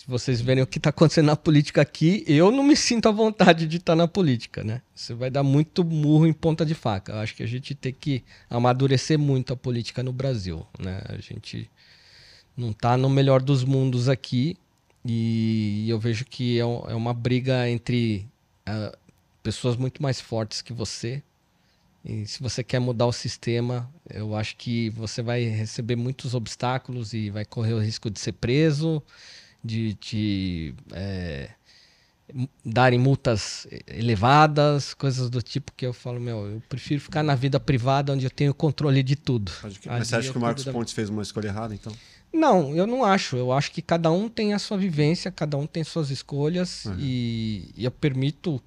Se 0.02 0.04
vocês 0.08 0.40
verem 0.40 0.62
o 0.62 0.66
que 0.66 0.78
está 0.78 0.90
acontecendo 0.90 1.26
na 1.26 1.36
política 1.36 1.80
aqui, 1.80 2.24
eu 2.26 2.50
não 2.50 2.64
me 2.64 2.74
sinto 2.74 3.08
à 3.08 3.12
vontade 3.12 3.68
de 3.68 3.76
estar 3.76 3.92
tá 3.92 3.96
na 3.96 4.08
política, 4.08 4.64
né? 4.64 4.82
Você 4.94 5.14
vai 5.14 5.30
dar 5.30 5.44
muito 5.44 5.84
murro 5.84 6.26
em 6.26 6.32
ponta 6.32 6.66
de 6.66 6.74
faca. 6.74 7.12
Eu 7.12 7.18
acho 7.18 7.36
que 7.36 7.42
a 7.42 7.46
gente 7.46 7.72
tem 7.74 7.92
que 7.92 8.24
amadurecer 8.50 9.16
muito 9.16 9.52
a 9.52 9.56
política 9.56 10.02
no 10.02 10.12
Brasil, 10.12 10.66
né? 10.76 11.02
A 11.08 11.18
gente 11.18 11.70
não 12.56 12.72
está 12.72 12.96
no 12.96 13.08
melhor 13.08 13.40
dos 13.40 13.62
mundos 13.62 14.08
aqui 14.08 14.56
e 15.04 15.88
eu 15.88 15.98
vejo 15.98 16.24
que 16.24 16.58
é, 16.58 16.62
é 16.62 16.94
uma 16.94 17.14
briga 17.14 17.68
entre 17.68 18.26
pessoas 19.42 19.76
muito 19.76 20.02
mais 20.02 20.20
fortes 20.20 20.62
que 20.62 20.72
você. 20.72 21.22
E 22.04 22.26
se 22.26 22.42
você 22.42 22.64
quer 22.64 22.80
mudar 22.80 23.06
o 23.06 23.12
sistema, 23.12 23.88
eu 24.10 24.34
acho 24.34 24.56
que 24.56 24.90
você 24.90 25.22
vai 25.22 25.44
receber 25.44 25.94
muitos 25.94 26.34
obstáculos 26.34 27.12
e 27.12 27.30
vai 27.30 27.44
correr 27.44 27.74
o 27.74 27.78
risco 27.78 28.10
de 28.10 28.18
ser 28.18 28.32
preso, 28.32 29.00
de 29.62 29.94
te 29.94 30.74
é, 30.92 31.50
darem 32.64 32.98
multas 32.98 33.68
elevadas, 33.86 34.94
coisas 34.94 35.30
do 35.30 35.40
tipo 35.40 35.72
que 35.76 35.86
eu 35.86 35.92
falo, 35.92 36.20
meu, 36.20 36.46
eu 36.46 36.62
prefiro 36.68 37.00
ficar 37.00 37.22
na 37.22 37.36
vida 37.36 37.60
privada 37.60 38.12
onde 38.12 38.24
eu 38.24 38.30
tenho 38.30 38.52
controle 38.52 39.02
de 39.02 39.14
tudo. 39.14 39.52
Mas 39.62 40.08
você 40.08 40.16
acha 40.16 40.32
que 40.32 40.38
o 40.38 40.40
Marcos 40.40 40.64
da... 40.64 40.72
Pontes 40.72 40.92
fez 40.92 41.08
uma 41.08 41.22
escolha 41.22 41.48
errada, 41.48 41.72
então? 41.72 41.92
Não, 42.32 42.74
eu 42.74 42.86
não 42.86 43.04
acho. 43.04 43.36
Eu 43.36 43.52
acho 43.52 43.70
que 43.70 43.82
cada 43.82 44.10
um 44.10 44.28
tem 44.28 44.54
a 44.54 44.58
sua 44.58 44.78
vivência, 44.78 45.30
cada 45.30 45.56
um 45.56 45.66
tem 45.66 45.84
suas 45.84 46.10
escolhas 46.10 46.86
uhum. 46.86 46.96
e, 46.98 47.70
e 47.76 47.84
eu 47.84 47.90
permito 47.90 48.60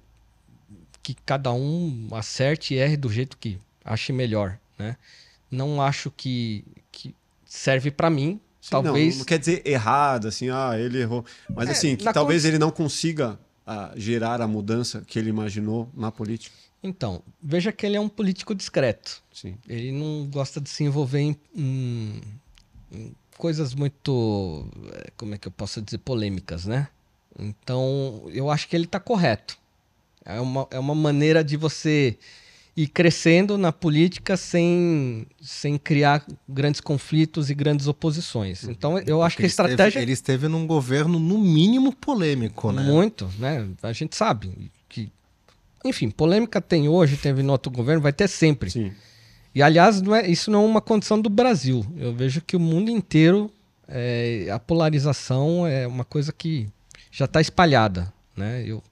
que 1.06 1.14
cada 1.24 1.52
um 1.52 2.08
acerte 2.10 2.74
e 2.74 2.78
erre 2.78 2.96
do 2.96 3.08
jeito 3.08 3.36
que 3.38 3.60
ache 3.84 4.12
melhor, 4.12 4.58
né? 4.76 4.96
Não 5.48 5.80
acho 5.80 6.10
que, 6.10 6.64
que 6.90 7.14
serve 7.44 7.92
para 7.92 8.10
mim. 8.10 8.40
Sim, 8.60 8.70
talvez. 8.70 9.14
Não, 9.14 9.18
não, 9.20 9.24
quer 9.24 9.38
dizer 9.38 9.62
errado, 9.64 10.26
assim, 10.26 10.50
ah, 10.50 10.72
ele 10.76 11.00
errou. 11.00 11.24
Mas 11.54 11.68
é, 11.68 11.72
assim, 11.72 11.94
que 11.94 12.12
talvez 12.12 12.44
ele 12.44 12.58
não 12.58 12.72
consiga 12.72 13.38
ah, 13.64 13.92
gerar 13.94 14.40
a 14.40 14.48
mudança 14.48 15.04
que 15.06 15.16
ele 15.16 15.30
imaginou 15.30 15.88
na 15.94 16.10
política. 16.10 16.56
Então, 16.82 17.22
veja 17.40 17.70
que 17.70 17.86
ele 17.86 17.96
é 17.96 18.00
um 18.00 18.08
político 18.08 18.52
discreto. 18.52 19.22
Sim. 19.32 19.56
Ele 19.68 19.92
não 19.92 20.26
gosta 20.28 20.60
de 20.60 20.68
se 20.68 20.82
envolver 20.82 21.20
em, 21.20 21.36
em, 21.54 22.20
em 22.90 23.14
coisas 23.38 23.74
muito, 23.74 24.68
eh, 24.92 25.12
como 25.16 25.36
é 25.36 25.38
que 25.38 25.46
eu 25.46 25.52
posso 25.52 25.80
dizer, 25.80 25.98
polêmicas, 25.98 26.66
né? 26.66 26.88
Então, 27.38 28.24
eu 28.32 28.50
acho 28.50 28.66
que 28.66 28.74
ele 28.74 28.86
está 28.86 28.98
correto. 28.98 29.56
É 30.26 30.40
uma, 30.40 30.66
é 30.72 30.78
uma 30.78 30.94
maneira 30.94 31.44
de 31.44 31.56
você 31.56 32.18
ir 32.76 32.88
crescendo 32.88 33.56
na 33.56 33.72
política 33.72 34.36
sem, 34.36 35.26
sem 35.40 35.78
criar 35.78 36.26
grandes 36.46 36.80
conflitos 36.80 37.48
e 37.48 37.54
grandes 37.54 37.86
oposições. 37.86 38.64
Uhum. 38.64 38.70
Então, 38.70 38.98
eu 38.98 39.22
acho 39.22 39.36
que 39.36 39.44
a 39.44 39.46
estratégia. 39.46 39.86
Esteve, 39.86 40.04
ele 40.04 40.12
esteve 40.12 40.48
num 40.48 40.66
governo, 40.66 41.18
no 41.18 41.38
mínimo, 41.38 41.92
polêmico, 41.94 42.72
né? 42.72 42.82
Muito, 42.82 43.30
né? 43.38 43.66
A 43.82 43.92
gente 43.92 44.14
sabe 44.14 44.70
que. 44.88 45.10
Enfim, 45.84 46.10
polêmica 46.10 46.60
tem 46.60 46.88
hoje, 46.88 47.16
teve 47.16 47.42
no 47.42 47.52
outro 47.52 47.70
governo, 47.70 48.02
vai 48.02 48.12
ter 48.12 48.28
sempre. 48.28 48.70
Sim. 48.70 48.92
E, 49.54 49.62
aliás, 49.62 50.02
não 50.02 50.14
é, 50.14 50.28
isso 50.28 50.50
não 50.50 50.64
é 50.64 50.66
uma 50.66 50.82
condição 50.82 51.18
do 51.18 51.30
Brasil. 51.30 51.86
Eu 51.96 52.12
vejo 52.14 52.42
que 52.42 52.56
o 52.56 52.60
mundo 52.60 52.90
inteiro, 52.90 53.50
é, 53.88 54.48
a 54.52 54.58
polarização 54.58 55.66
é 55.66 55.86
uma 55.86 56.04
coisa 56.04 56.30
que 56.30 56.68
já 57.10 57.24
está 57.24 57.40
espalhada. 57.40 58.12
né? 58.36 58.64
Eu, 58.66 58.82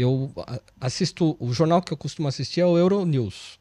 eu 0.00 0.32
assisto, 0.80 1.36
o 1.38 1.52
jornal 1.52 1.82
que 1.82 1.92
eu 1.92 1.96
costumo 1.96 2.28
assistir 2.28 2.60
é 2.60 2.66
o 2.66 2.78
Euronews. 2.78 3.58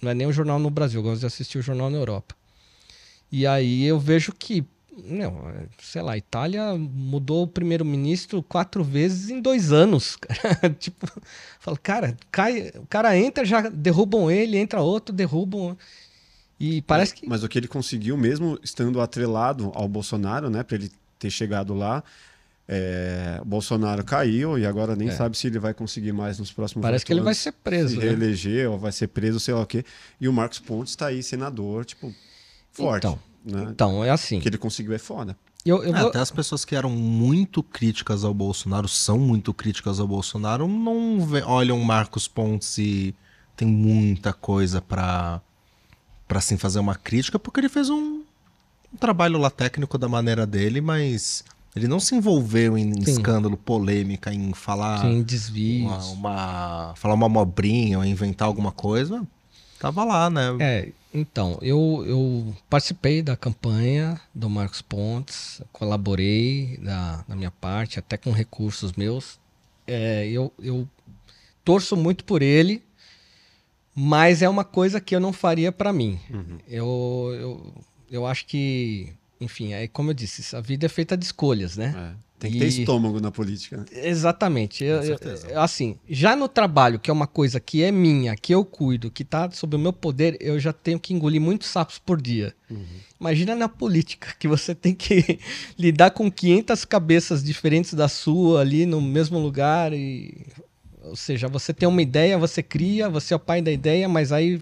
Não 0.00 0.10
é 0.10 0.14
nem 0.14 0.26
o 0.26 0.32
jornal 0.32 0.58
no 0.58 0.70
Brasil, 0.70 1.00
eu 1.00 1.04
gosto 1.04 1.20
de 1.20 1.26
assistir 1.26 1.58
o 1.58 1.62
jornal 1.62 1.90
na 1.90 1.98
Europa. 1.98 2.34
E 3.30 3.46
aí 3.46 3.84
eu 3.84 3.98
vejo 3.98 4.32
que, 4.32 4.64
não, 4.96 5.48
é, 5.48 5.66
sei 5.82 6.02
lá, 6.02 6.12
a 6.12 6.18
Itália 6.18 6.74
mudou 6.76 7.42
o 7.42 7.48
primeiro-ministro 7.48 8.42
quatro 8.42 8.84
vezes 8.84 9.30
em 9.30 9.40
dois 9.40 9.72
anos. 9.72 10.16
tipo, 10.78 11.08
falo, 11.58 11.78
cara, 11.82 12.16
cai, 12.30 12.70
o 12.76 12.86
cara 12.86 13.16
entra, 13.18 13.44
já 13.44 13.68
derrubam 13.68 14.30
ele, 14.30 14.56
entra 14.56 14.80
outro, 14.80 15.14
derrubam. 15.14 15.76
E 16.60 16.82
parece 16.82 17.14
que. 17.14 17.28
Mas 17.28 17.42
o 17.42 17.48
que 17.48 17.58
ele 17.58 17.66
conseguiu, 17.66 18.16
mesmo 18.16 18.58
estando 18.62 19.00
atrelado 19.00 19.72
ao 19.74 19.88
Bolsonaro, 19.88 20.48
né, 20.48 20.62
para 20.62 20.76
ele 20.76 20.92
ter 21.18 21.30
chegado 21.30 21.74
lá, 21.74 22.04
é, 22.66 23.38
o 23.42 23.44
Bolsonaro 23.44 24.02
caiu 24.04 24.58
e 24.58 24.64
agora 24.64 24.96
nem 24.96 25.08
É. 25.08 25.12
sabe 25.12 25.36
se 25.36 25.46
ele 25.46 25.58
vai 25.58 25.74
conseguir 25.74 26.12
mais 26.12 26.38
nos 26.38 26.50
próximos 26.52 26.82
Parece 26.82 27.04
que 27.04 27.12
ele 27.12 27.20
vai 27.20 27.34
ser 27.34 27.52
preso, 27.52 27.90
se 27.90 27.96
né? 27.98 28.04
reeleger 28.04 28.70
ou 28.70 28.78
vai 28.78 28.90
ser 28.92 29.08
preso, 29.08 29.38
sei 29.38 29.52
lá 29.54 29.60
o 29.62 29.66
quê. 29.66 29.84
E 30.20 30.26
o 30.28 30.32
Marcos 30.32 30.58
Pontes 30.60 30.92
está 30.92 31.06
aí, 31.06 31.22
senador, 31.22 31.84
tipo, 31.84 32.12
forte. 32.72 33.06
Então, 33.06 33.18
né? 33.44 33.68
Então, 33.70 34.02
é 34.04 34.10
assim. 34.10 34.38
O 34.38 34.40
que 34.40 34.48
ele 34.48 34.56
conseguiu 34.58 34.94
é 34.94 34.98
foda. 34.98 35.36
Eu, 35.66 35.82
eu 35.82 35.94
É, 35.94 35.98
vou- 36.00 36.08
Até 36.08 36.18
as 36.20 36.30
pessoas 36.30 36.64
que 36.64 36.74
eram 36.76 36.90
muito 36.90 37.62
críticas 37.62 38.22
ao 38.24 38.32
Bolsonaro, 38.34 38.86
são 38.88 39.18
muito 39.18 39.52
críticas 39.54 39.98
ao 40.00 40.06
Bolsonaro, 40.06 40.66
não 40.68 41.20
vê- 41.26 41.42
olham 41.42 41.78
Marcos 41.80 42.26
Pontes 42.28 42.76
e 42.78 43.14
tem 43.56 43.66
muita 43.68 44.32
coisa 44.32 44.82
pra, 44.82 45.40
pra 46.28 46.38
assim, 46.38 46.56
fazer 46.58 46.78
uma 46.80 46.94
crítica, 46.94 47.38
porque 47.38 47.60
ele 47.60 47.68
fez 47.70 47.88
um, 47.88 48.22
um 48.92 48.96
trabalho 48.98 49.38
lá 49.38 49.48
técnico 49.50 49.96
da 49.96 50.08
maneira 50.08 50.46
dele, 50.46 50.80
mas 50.82 51.42
ele 51.74 51.88
não 51.88 51.98
se 52.00 52.14
envolveu 52.14 52.76
em 52.78 52.92
Sim. 53.04 53.12
escândalo, 53.12 53.56
polêmica, 53.56 54.32
em 54.32 54.52
falar 54.52 55.02
Tem 55.02 55.22
desvios. 55.22 55.82
uma, 55.82 55.98
uma- 56.06 56.94
falar 56.96 57.14
uma 57.14 57.26
abobrinha 57.26 57.98
ou 57.98 58.04
inventar 58.04 58.46
alguma 58.46 58.70
coisa. 58.72 59.26
Tava 59.78 60.04
lá, 60.04 60.30
né? 60.30 60.42
É, 60.60 60.92
então, 61.12 61.58
eu, 61.60 62.04
eu 62.06 62.54
participei 62.70 63.22
da 63.22 63.36
campanha 63.36 64.20
do 64.34 64.48
Marcos 64.48 64.80
Pontes, 64.80 65.60
colaborei 65.72 66.78
da, 66.78 67.24
da 67.28 67.36
minha 67.36 67.50
parte, 67.50 67.98
até 67.98 68.16
com 68.16 68.30
recursos 68.30 68.92
meus. 68.92 69.38
É, 69.86 70.26
eu, 70.28 70.52
eu 70.58 70.88
torço 71.64 71.96
muito 71.96 72.24
por 72.24 72.40
ele, 72.40 72.82
mas 73.94 74.42
é 74.42 74.48
uma 74.48 74.64
coisa 74.64 75.00
que 75.00 75.14
eu 75.14 75.20
não 75.20 75.32
faria 75.32 75.70
para 75.70 75.92
mim. 75.92 76.18
Eu, 76.66 77.30
eu, 77.38 77.74
eu 78.10 78.26
acho 78.26 78.46
que, 78.46 79.12
enfim, 79.44 79.72
é 79.72 79.86
como 79.88 80.10
eu 80.10 80.14
disse, 80.14 80.54
a 80.56 80.60
vida 80.60 80.86
é 80.86 80.88
feita 80.88 81.16
de 81.16 81.24
escolhas, 81.24 81.76
né? 81.76 81.94
É. 82.20 82.24
Tem 82.36 82.50
que 82.50 82.58
ter 82.58 82.64
E- 82.66 82.80
estômago 82.80 83.20
na 83.20 83.30
política. 83.30 83.76
né? 83.78 83.84
Exatamente. 83.92 84.84
Eu- 84.84 85.00
eu- 85.02 85.60
assim, 85.62 85.96
já 86.10 86.34
no 86.36 86.48
trabalho, 86.48 86.98
que 86.98 87.08
é 87.08 87.12
uma 87.12 87.26
coisa 87.28 87.58
que 87.60 87.82
é 87.82 87.90
minha, 87.92 88.36
que 88.36 88.52
eu 88.52 88.64
cuido, 88.64 89.10
que 89.10 89.24
tá 89.24 89.50
sob 89.52 89.76
o 89.76 89.78
meu 89.78 89.92
poder, 89.92 90.36
eu 90.40 90.58
já 90.58 90.72
tenho 90.72 90.98
que 90.98 91.14
engolir 91.14 91.40
muitos 91.40 91.68
sapos 91.68 91.98
por 91.98 92.20
dia. 92.20 92.52
Imagina 93.20 93.54
na 93.54 93.68
política, 93.68 94.34
que 94.38 94.48
você 94.48 94.74
tem 94.74 94.94
que 94.94 95.38
lidar 95.78 96.10
com 96.10 96.30
500 96.30 96.84
cabeças 96.84 97.42
diferentes 97.42 97.94
da 97.94 98.08
sua 98.08 98.60
ali 98.60 98.84
no 98.84 99.00
mesmo 99.00 99.38
lugar 99.38 99.92
e 99.94 100.44
ou 101.02 101.14
seja, 101.16 101.46
você 101.48 101.72
tem 101.72 101.86
uma 101.88 102.00
ideia, 102.02 102.36
você 102.38 102.62
cria, 102.62 103.08
você 103.10 103.34
é 103.34 103.36
o 103.36 103.40
pai 103.40 103.60
da 103.60 103.70
ideia, 103.70 104.08
mas 104.08 104.32
aí 104.32 104.60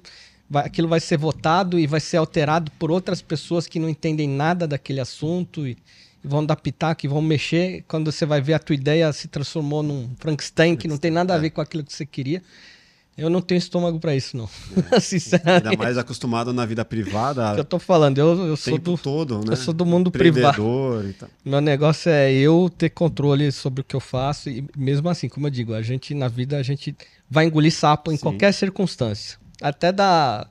vai- 0.52 0.66
aquilo 0.66 0.86
vai 0.86 1.00
ser 1.00 1.16
votado 1.16 1.78
e 1.78 1.86
vai 1.86 1.98
ser 1.98 2.18
alterado 2.18 2.70
por 2.78 2.90
outras 2.90 3.22
pessoas 3.22 3.66
que 3.66 3.78
não 3.78 3.88
entendem 3.88 4.28
nada 4.28 4.66
daquele 4.66 5.00
assunto 5.00 5.66
e, 5.66 5.76
e 6.22 6.28
vão 6.28 6.44
dar 6.44 6.56
pitaco 6.56 7.06
e 7.06 7.08
vão 7.08 7.22
mexer. 7.22 7.84
Quando 7.88 8.12
você 8.12 8.26
vai 8.26 8.40
ver 8.42 8.52
a 8.52 8.58
tua 8.58 8.74
ideia 8.74 9.10
se 9.14 9.28
transformou 9.28 9.82
num 9.82 10.10
Frankenstein 10.18 10.76
que 10.76 10.86
não 10.86 10.98
tem 10.98 11.10
nada 11.10 11.34
a 11.34 11.38
ver 11.38 11.50
com 11.50 11.62
aquilo 11.62 11.82
que 11.82 11.92
você 11.92 12.04
queria. 12.04 12.42
Eu 13.16 13.28
não 13.28 13.42
tenho 13.42 13.58
estômago 13.58 14.00
para 14.00 14.16
isso, 14.16 14.36
não. 14.36 14.48
Sinceramente. 15.00 15.68
Ainda 15.68 15.76
mais 15.76 15.98
acostumado 15.98 16.50
na 16.52 16.64
vida 16.64 16.82
privada, 16.82 17.52
que 17.54 17.60
eu 17.60 17.64
tô 17.64 17.78
falando, 17.78 18.16
eu, 18.16 18.46
eu 18.46 18.56
sou 18.56 18.78
do, 18.78 18.96
todo, 18.96 19.38
né? 19.40 19.52
eu 19.52 19.56
sou 19.56 19.74
do 19.74 19.84
mundo 19.84 20.10
privado. 20.10 21.04
E 21.06 21.12
tal. 21.12 21.28
Meu 21.44 21.60
negócio 21.60 22.10
é 22.10 22.32
eu 22.32 22.70
ter 22.76 22.88
controle 22.88 23.52
sobre 23.52 23.82
o 23.82 23.84
que 23.84 23.94
eu 23.94 24.00
faço 24.00 24.48
e 24.48 24.64
mesmo 24.74 25.10
assim, 25.10 25.28
como 25.28 25.46
eu 25.46 25.50
digo, 25.50 25.74
a 25.74 25.82
gente 25.82 26.14
na 26.14 26.26
vida 26.26 26.56
a 26.56 26.62
gente 26.62 26.96
vai 27.30 27.44
engolir 27.44 27.72
sapo 27.72 28.10
em 28.10 28.16
Sim. 28.16 28.22
qualquer 28.22 28.52
circunstância. 28.52 29.41
Até 29.62 29.92
da, 29.92 30.46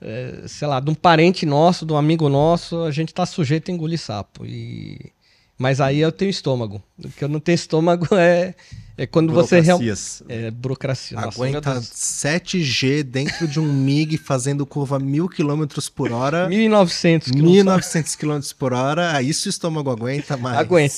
eh, 0.00 0.44
sei 0.46 0.68
lá, 0.68 0.78
de 0.80 0.90
um 0.90 0.94
parente 0.94 1.46
nosso, 1.46 1.86
de 1.86 1.92
um 1.92 1.96
amigo 1.96 2.28
nosso, 2.28 2.82
a 2.82 2.90
gente 2.90 3.14
tá 3.14 3.24
sujeito 3.26 3.70
a 3.70 3.74
engolir 3.74 3.98
sapo. 3.98 4.44
E 4.44 5.12
mas 5.58 5.80
aí 5.80 6.00
eu 6.00 6.10
tenho 6.10 6.30
estômago. 6.30 6.82
O 6.98 7.08
que 7.08 7.22
eu 7.22 7.28
não 7.28 7.38
tenho 7.38 7.54
estômago 7.54 8.08
é 8.16 8.54
é 8.96 9.06
quando 9.06 9.32
você 9.32 9.60
realmente 9.60 10.22
é 10.28 10.50
burocracia. 10.50 11.18
Nossa, 11.18 11.42
Aguenta 11.42 11.72
Deus. 11.72 11.86
7G 11.86 13.02
dentro 13.02 13.48
de 13.48 13.58
um 13.58 13.64
MiG 13.72 14.18
fazendo 14.18 14.66
curva 14.66 14.98
mil 14.98 15.28
km 15.28 15.64
por 15.94 16.12
hora. 16.12 16.48
1900 16.48 17.30
quilômetros. 17.30 17.56
1900 17.56 18.16
km 18.16 18.40
por 18.58 18.72
hora, 18.72 19.16
aí 19.16 19.30
isso 19.30 19.48
o 19.48 19.50
estômago 19.50 19.90
aguenta, 19.90 20.36
mas. 20.36 20.58
Aguenta, 20.58 20.94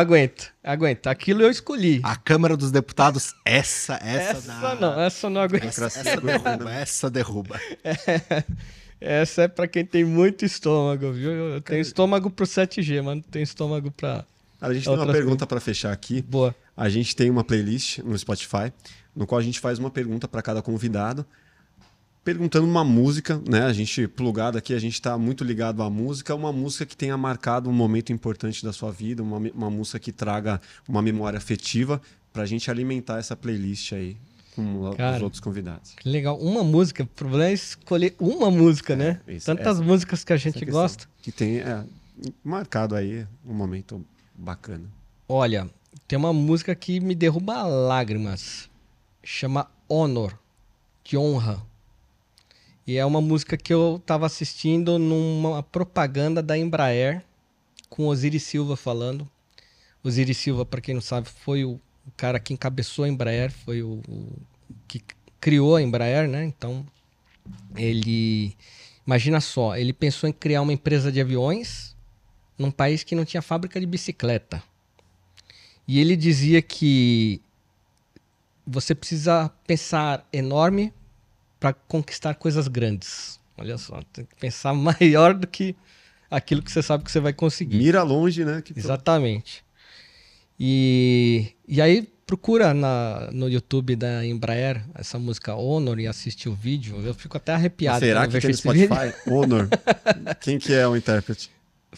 aguenta, 0.00 0.44
aguenta. 0.62 1.10
Aquilo 1.10 1.42
eu 1.42 1.50
escolhi. 1.50 2.00
A 2.02 2.16
Câmara 2.16 2.56
dos 2.56 2.70
Deputados, 2.70 3.34
essa, 3.44 3.94
essa, 4.02 4.38
essa 4.38 4.60
dá- 4.60 4.74
não, 4.74 5.00
essa 5.00 5.26
eu 5.26 5.30
não 5.30 5.40
aguento. 5.40 5.64
Essa, 5.64 5.86
essa 5.86 6.20
derruba, 6.20 6.72
essa 6.72 7.10
derruba. 7.10 7.60
Essa 9.00 9.42
é 9.42 9.48
pra 9.48 9.66
quem 9.68 9.84
tem 9.84 10.04
muito 10.04 10.44
estômago, 10.44 11.12
viu? 11.12 11.30
Eu 11.30 11.60
tenho 11.60 11.80
estômago 11.80 12.30
pro 12.30 12.46
7G, 12.46 13.02
mas 13.02 13.14
não 13.16 13.22
tenho 13.22 13.42
estômago 13.42 13.90
pra. 13.90 14.24
Cara, 14.60 14.72
a 14.72 14.74
gente 14.74 14.84
tem 14.84 14.94
uma 14.94 15.12
pergunta 15.12 15.46
para 15.46 15.60
fechar 15.60 15.92
aqui. 15.92 16.22
Boa. 16.22 16.54
A 16.76 16.88
gente 16.88 17.14
tem 17.14 17.28
uma 17.30 17.44
playlist 17.44 17.98
no 17.98 18.16
Spotify, 18.18 18.72
no 19.14 19.26
qual 19.26 19.38
a 19.38 19.42
gente 19.42 19.60
faz 19.60 19.78
uma 19.78 19.90
pergunta 19.90 20.26
para 20.26 20.40
cada 20.42 20.62
convidado, 20.62 21.24
perguntando 22.24 22.66
uma 22.66 22.82
música, 22.82 23.40
né? 23.48 23.62
A 23.64 23.72
gente 23.72 24.08
plugado 24.08 24.56
aqui, 24.56 24.72
a 24.72 24.78
gente 24.78 24.94
está 24.94 25.16
muito 25.18 25.44
ligado 25.44 25.82
à 25.82 25.90
música, 25.90 26.34
uma 26.34 26.52
música 26.52 26.86
que 26.86 26.96
tenha 26.96 27.16
marcado 27.16 27.68
um 27.68 27.72
momento 27.72 28.12
importante 28.12 28.64
da 28.64 28.72
sua 28.72 28.90
vida, 28.90 29.22
uma, 29.22 29.36
uma 29.36 29.70
música 29.70 29.98
que 29.98 30.10
traga 30.10 30.60
uma 30.88 31.02
memória 31.02 31.36
afetiva 31.36 32.00
para 32.32 32.42
a 32.42 32.46
gente 32.46 32.70
alimentar 32.70 33.18
essa 33.18 33.36
playlist 33.36 33.92
aí 33.92 34.16
com 34.56 34.92
Cara. 34.96 35.16
os 35.16 35.22
outros 35.22 35.40
convidados. 35.40 35.92
Que 35.96 36.08
legal. 36.08 36.38
Uma 36.38 36.64
música. 36.64 37.02
O 37.02 37.06
problema 37.06 37.46
é 37.46 37.52
escolher 37.52 38.14
uma 38.18 38.50
música, 38.50 38.96
né? 38.96 39.20
isso, 39.28 39.46
Tantas 39.46 39.76
essa- 39.76 39.82
músicas 39.84 40.24
que 40.24 40.32
a 40.32 40.36
gente 40.36 40.58
questão. 40.58 40.72
gosta. 40.80 41.06
Que 41.22 41.30
tem 41.30 41.58
é, 41.58 41.84
marcado 42.42 42.94
aí 42.94 43.26
um 43.44 43.52
momento 43.52 44.04
bacana. 44.34 44.84
Olha, 45.28 45.68
tem 46.08 46.16
uma 46.18 46.32
música 46.32 46.74
que 46.74 47.00
me 47.00 47.14
derruba 47.14 47.62
lágrimas. 47.64 48.70
Chama 49.22 49.68
Honor, 49.88 50.38
de 51.04 51.16
honra. 51.18 51.60
E 52.86 52.98
é 52.98 53.04
uma 53.04 53.20
música 53.20 53.56
que 53.56 53.72
eu 53.72 54.02
tava 54.04 54.26
assistindo 54.26 54.98
numa 54.98 55.62
propaganda 55.62 56.42
da 56.42 56.56
Embraer, 56.56 57.24
com 57.88 58.06
Osiris 58.06 58.42
Silva 58.42 58.76
falando. 58.76 59.28
Osiris 60.02 60.36
Silva, 60.36 60.66
para 60.66 60.82
quem 60.82 60.94
não 60.94 61.00
sabe, 61.00 61.28
foi 61.28 61.64
o, 61.64 61.80
o 62.06 62.10
cara 62.16 62.38
que 62.38 62.52
encabeçou 62.52 63.04
a 63.06 63.08
Embraer, 63.08 63.50
foi 63.50 63.82
o, 63.82 64.02
o 64.06 64.36
que 64.86 65.02
criou 65.40 65.76
a 65.76 65.82
Embraer, 65.82 66.28
né? 66.28 66.44
Então, 66.44 66.86
ele. 67.76 68.54
Imagina 69.06 69.40
só, 69.40 69.76
ele 69.76 69.92
pensou 69.92 70.28
em 70.28 70.32
criar 70.32 70.62
uma 70.62 70.72
empresa 70.72 71.12
de 71.12 71.20
aviões 71.20 71.94
num 72.58 72.70
país 72.70 73.02
que 73.02 73.14
não 73.14 73.24
tinha 73.24 73.42
fábrica 73.42 73.78
de 73.78 73.86
bicicleta. 73.86 74.62
E 75.86 76.00
ele 76.00 76.16
dizia 76.16 76.62
que 76.62 77.40
você 78.66 78.94
precisa 78.94 79.50
pensar 79.66 80.26
enorme 80.32 80.92
para 81.64 81.72
conquistar 81.72 82.34
coisas 82.34 82.68
grandes. 82.68 83.40
Olha 83.56 83.78
só, 83.78 83.98
tem 84.12 84.26
que 84.26 84.36
pensar 84.36 84.74
maior 84.76 85.32
do 85.32 85.46
que 85.46 85.74
aquilo 86.30 86.60
que 86.60 86.70
você 86.70 86.82
sabe 86.82 87.04
que 87.04 87.10
você 87.10 87.20
vai 87.20 87.32
conseguir. 87.32 87.78
Mira 87.78 88.02
longe, 88.02 88.44
né? 88.44 88.60
Que 88.60 88.78
Exatamente. 88.78 89.64
E, 90.60 91.54
e 91.66 91.80
aí 91.80 92.06
procura 92.26 92.74
na, 92.74 93.30
no 93.32 93.48
YouTube 93.48 93.96
da 93.96 94.26
Embraer 94.26 94.84
essa 94.94 95.18
música 95.18 95.54
Honor 95.54 95.98
e 95.98 96.06
assiste 96.06 96.50
o 96.50 96.54
vídeo. 96.54 97.00
Eu 97.02 97.14
fico 97.14 97.38
até 97.38 97.54
arrepiado. 97.54 98.00
Será 98.00 98.28
que 98.28 98.38
tem 98.38 98.50
no. 98.50 98.56
Spotify? 98.56 99.14
Honor. 99.26 99.70
Quem 100.42 100.58
que 100.58 100.74
é 100.74 100.86
o 100.86 100.94
intérprete? 100.94 101.50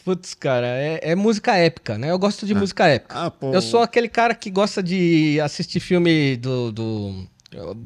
Putz, 0.05 0.33
cara, 0.35 0.69
é, 0.69 1.01
é 1.03 1.15
música 1.17 1.57
épica, 1.57 1.99
né? 1.99 2.13
Eu 2.13 2.19
gosto 2.21 2.47
de 2.47 2.55
música 2.55 2.87
épica. 2.87 3.19
Ah, 3.19 3.31
pô. 3.33 3.53
Eu 3.53 3.61
sou 3.61 3.83
aquele 3.83 4.09
cara 4.09 4.33
que 4.33 4.49
gosta 4.49 4.81
de 4.81 5.41
assistir 5.41 5.81
filme 5.81 6.37
do, 6.37 6.71
do 6.71 7.27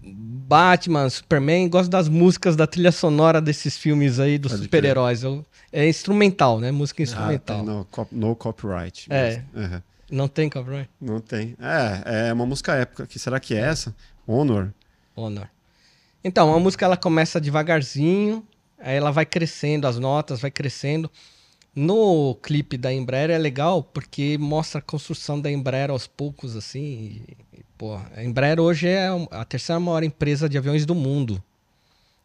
Batman, 0.03 1.09
Superman, 1.11 1.69
gosto 1.69 1.91
das 1.91 2.09
músicas 2.09 2.57
da 2.57 2.67
trilha 2.67 2.91
sonora 2.93 3.41
desses 3.41 3.77
filmes 3.77 4.19
aí 4.19 4.39
dos 4.39 4.53
super-heróis. 4.53 5.23
É 5.73 5.89
instrumental, 5.89 6.59
né? 6.59 6.71
Música 6.71 7.03
Ah, 7.03 7.05
instrumental. 7.05 7.57
tem 7.59 7.67
no, 7.67 7.87
no 8.29 8.37
copyright. 8.37 9.07
É. 9.11 9.43
Uhum. 9.55 9.83
Não 10.11 10.29
tem 10.29 10.49
copyright? 10.51 10.91
Não 11.01 11.21
tem. 11.21 11.57
É, 11.61 12.29
é 12.29 12.33
uma 12.33 12.47
música 12.47 12.75
épica. 12.75 13.07
Que 13.07 13.19
será 13.19 13.39
que 13.39 13.55
é 13.55 13.61
essa? 13.61 13.95
Honor. 14.27 14.73
Honor. 15.15 15.49
Então, 16.25 16.53
a 16.55 16.59
música 16.59 16.85
ela 16.85 16.97
começa 16.97 17.41
devagarzinho, 17.41 18.45
aí 18.79 18.97
ela 18.97 19.11
vai 19.11 19.25
crescendo, 19.25 19.87
as 19.87 19.99
notas 19.99 20.41
vai 20.41 20.51
crescendo. 20.51 21.11
No 21.75 22.35
clipe 22.43 22.77
da 22.77 22.93
Embraer 22.93 23.31
é 23.31 23.39
legal 23.39 23.83
porque 23.83 24.37
mostra 24.39 24.81
a 24.81 24.83
construção 24.83 25.41
da 25.41 25.51
Embraer 25.51 25.91
aos 25.91 26.07
poucos, 26.07 26.57
assim. 26.57 27.23
E, 27.53 27.63
pô, 27.79 27.99
a 28.15 28.25
Embraer 28.25 28.59
hoje 28.59 28.89
é 28.89 29.09
a 29.31 29.45
terceira 29.45 29.79
maior 29.79 30.03
empresa 30.03 30.49
de 30.49 30.59
aviões 30.59 30.85
do 30.85 30.95
mundo. 30.95 31.43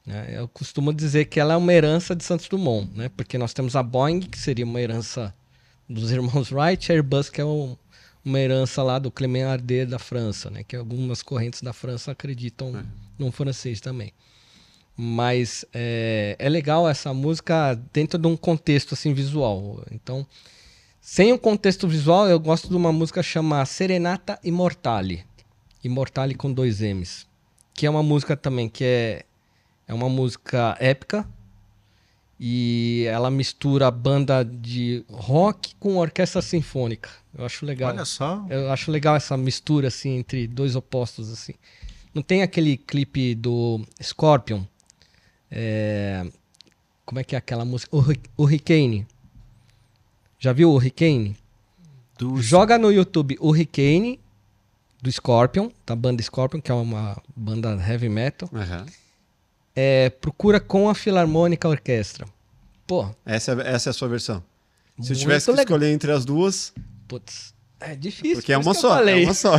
Né? 0.05 0.33
Eu 0.37 0.47
costumo 0.47 0.93
dizer 0.93 1.25
que 1.25 1.39
ela 1.39 1.53
é 1.53 1.57
uma 1.57 1.73
herança 1.73 2.15
de 2.15 2.23
Santos 2.23 2.47
Dumont, 2.47 2.89
né? 2.95 3.09
porque 3.09 3.37
nós 3.37 3.53
temos 3.53 3.75
a 3.75 3.83
Boeing, 3.83 4.21
que 4.21 4.37
seria 4.37 4.65
uma 4.65 4.79
herança 4.79 5.33
dos 5.89 6.11
irmãos 6.11 6.51
Wright, 6.51 6.91
a 6.91 6.95
Airbus, 6.95 7.29
que 7.29 7.41
é 7.41 7.45
um, 7.45 7.75
uma 8.23 8.39
herança 8.39 8.83
lá 8.83 8.99
do 8.99 9.11
Clément 9.11 9.47
Ardet 9.47 9.85
da 9.85 9.99
França, 9.99 10.49
né? 10.49 10.63
que 10.63 10.75
algumas 10.75 11.21
correntes 11.21 11.61
da 11.61 11.73
França 11.73 12.11
acreditam 12.11 12.75
é. 12.77 12.83
num 13.17 13.31
francês 13.31 13.79
também. 13.79 14.11
Mas 14.97 15.65
é, 15.73 16.35
é 16.39 16.47
legal 16.47 16.87
essa 16.87 17.13
música 17.13 17.79
dentro 17.91 18.17
de 18.17 18.27
um 18.27 18.37
contexto 18.37 18.93
assim 18.93 19.13
visual. 19.13 19.83
Então, 19.91 20.25
sem 21.01 21.33
o 21.33 21.37
contexto 21.37 21.87
visual, 21.87 22.27
eu 22.27 22.39
gosto 22.39 22.69
de 22.69 22.75
uma 22.75 22.91
música 22.91 23.21
chamada 23.21 23.65
Serenata 23.65 24.39
Immortale. 24.43 25.25
Immortale 25.83 26.33
com 26.33 26.51
dois 26.51 26.79
M's. 26.81 27.27
Que 27.73 27.85
é 27.85 27.89
uma 27.89 28.01
música 28.01 28.37
também 28.37 28.69
que 28.69 28.83
é, 28.83 29.25
é 29.87 29.93
uma 29.93 30.07
música 30.07 30.77
épica. 30.79 31.27
E 32.39 33.05
ela 33.07 33.29
mistura 33.29 33.91
banda 33.91 34.43
de 34.43 35.05
rock 35.09 35.75
com 35.75 35.97
orquestra 35.97 36.41
sinfônica. 36.41 37.09
Eu 37.37 37.45
acho 37.45 37.65
legal. 37.65 37.91
Olha 37.91 38.05
só. 38.05 38.45
Eu 38.49 38.71
acho 38.71 38.91
legal 38.91 39.15
essa 39.15 39.37
mistura 39.37 39.89
assim 39.89 40.17
entre 40.17 40.47
dois 40.47 40.75
opostos 40.75 41.31
assim. 41.31 41.53
Não 42.13 42.21
tem 42.21 42.41
aquele 42.41 42.77
clipe 42.77 43.35
do 43.35 43.85
Scorpion 44.01 44.63
é, 45.55 46.27
como 47.05 47.19
é 47.19 47.23
que 47.23 47.33
é 47.33 47.37
aquela 47.37 47.63
música? 47.63 47.95
O 47.95 48.43
Hurricane. 48.43 49.07
Já 50.37 50.51
viu 50.51 50.69
o 50.69 50.75
Hurricane? 50.75 51.37
Do... 52.17 52.41
Joga 52.41 52.77
no 52.77 52.91
YouTube 52.91 53.37
o 53.39 53.47
Hurricane 53.49 54.19
do 55.01 55.11
Scorpion, 55.11 55.69
da 55.85 55.95
banda 55.95 56.21
Scorpion, 56.21 56.59
que 56.59 56.71
é 56.71 56.73
uma 56.73 57.21
banda 57.35 57.69
heavy 57.75 58.09
metal. 58.09 58.49
Uhum. 58.51 58.85
É, 59.75 60.09
procura 60.09 60.59
com 60.59 60.89
a 60.89 60.95
Filarmônica 60.95 61.67
Orquestra. 61.67 62.27
Pô. 62.85 63.09
Essa 63.25 63.53
é, 63.53 63.73
essa 63.73 63.89
é 63.89 63.91
a 63.91 63.93
sua 63.93 64.07
versão. 64.09 64.43
Se 65.01 65.13
eu 65.13 65.17
tivesse 65.17 65.45
que 65.45 65.51
legal. 65.51 65.63
escolher 65.63 65.93
entre 65.93 66.11
as 66.11 66.25
duas. 66.25 66.73
Putz, 67.07 67.53
é 67.79 67.95
difícil. 67.95 68.37
Porque 68.37 68.53
é 68.53 68.57
uma 68.57 68.73
só. 68.73 69.01
É 69.01 69.15
uma 69.23 69.33
só. 69.33 69.53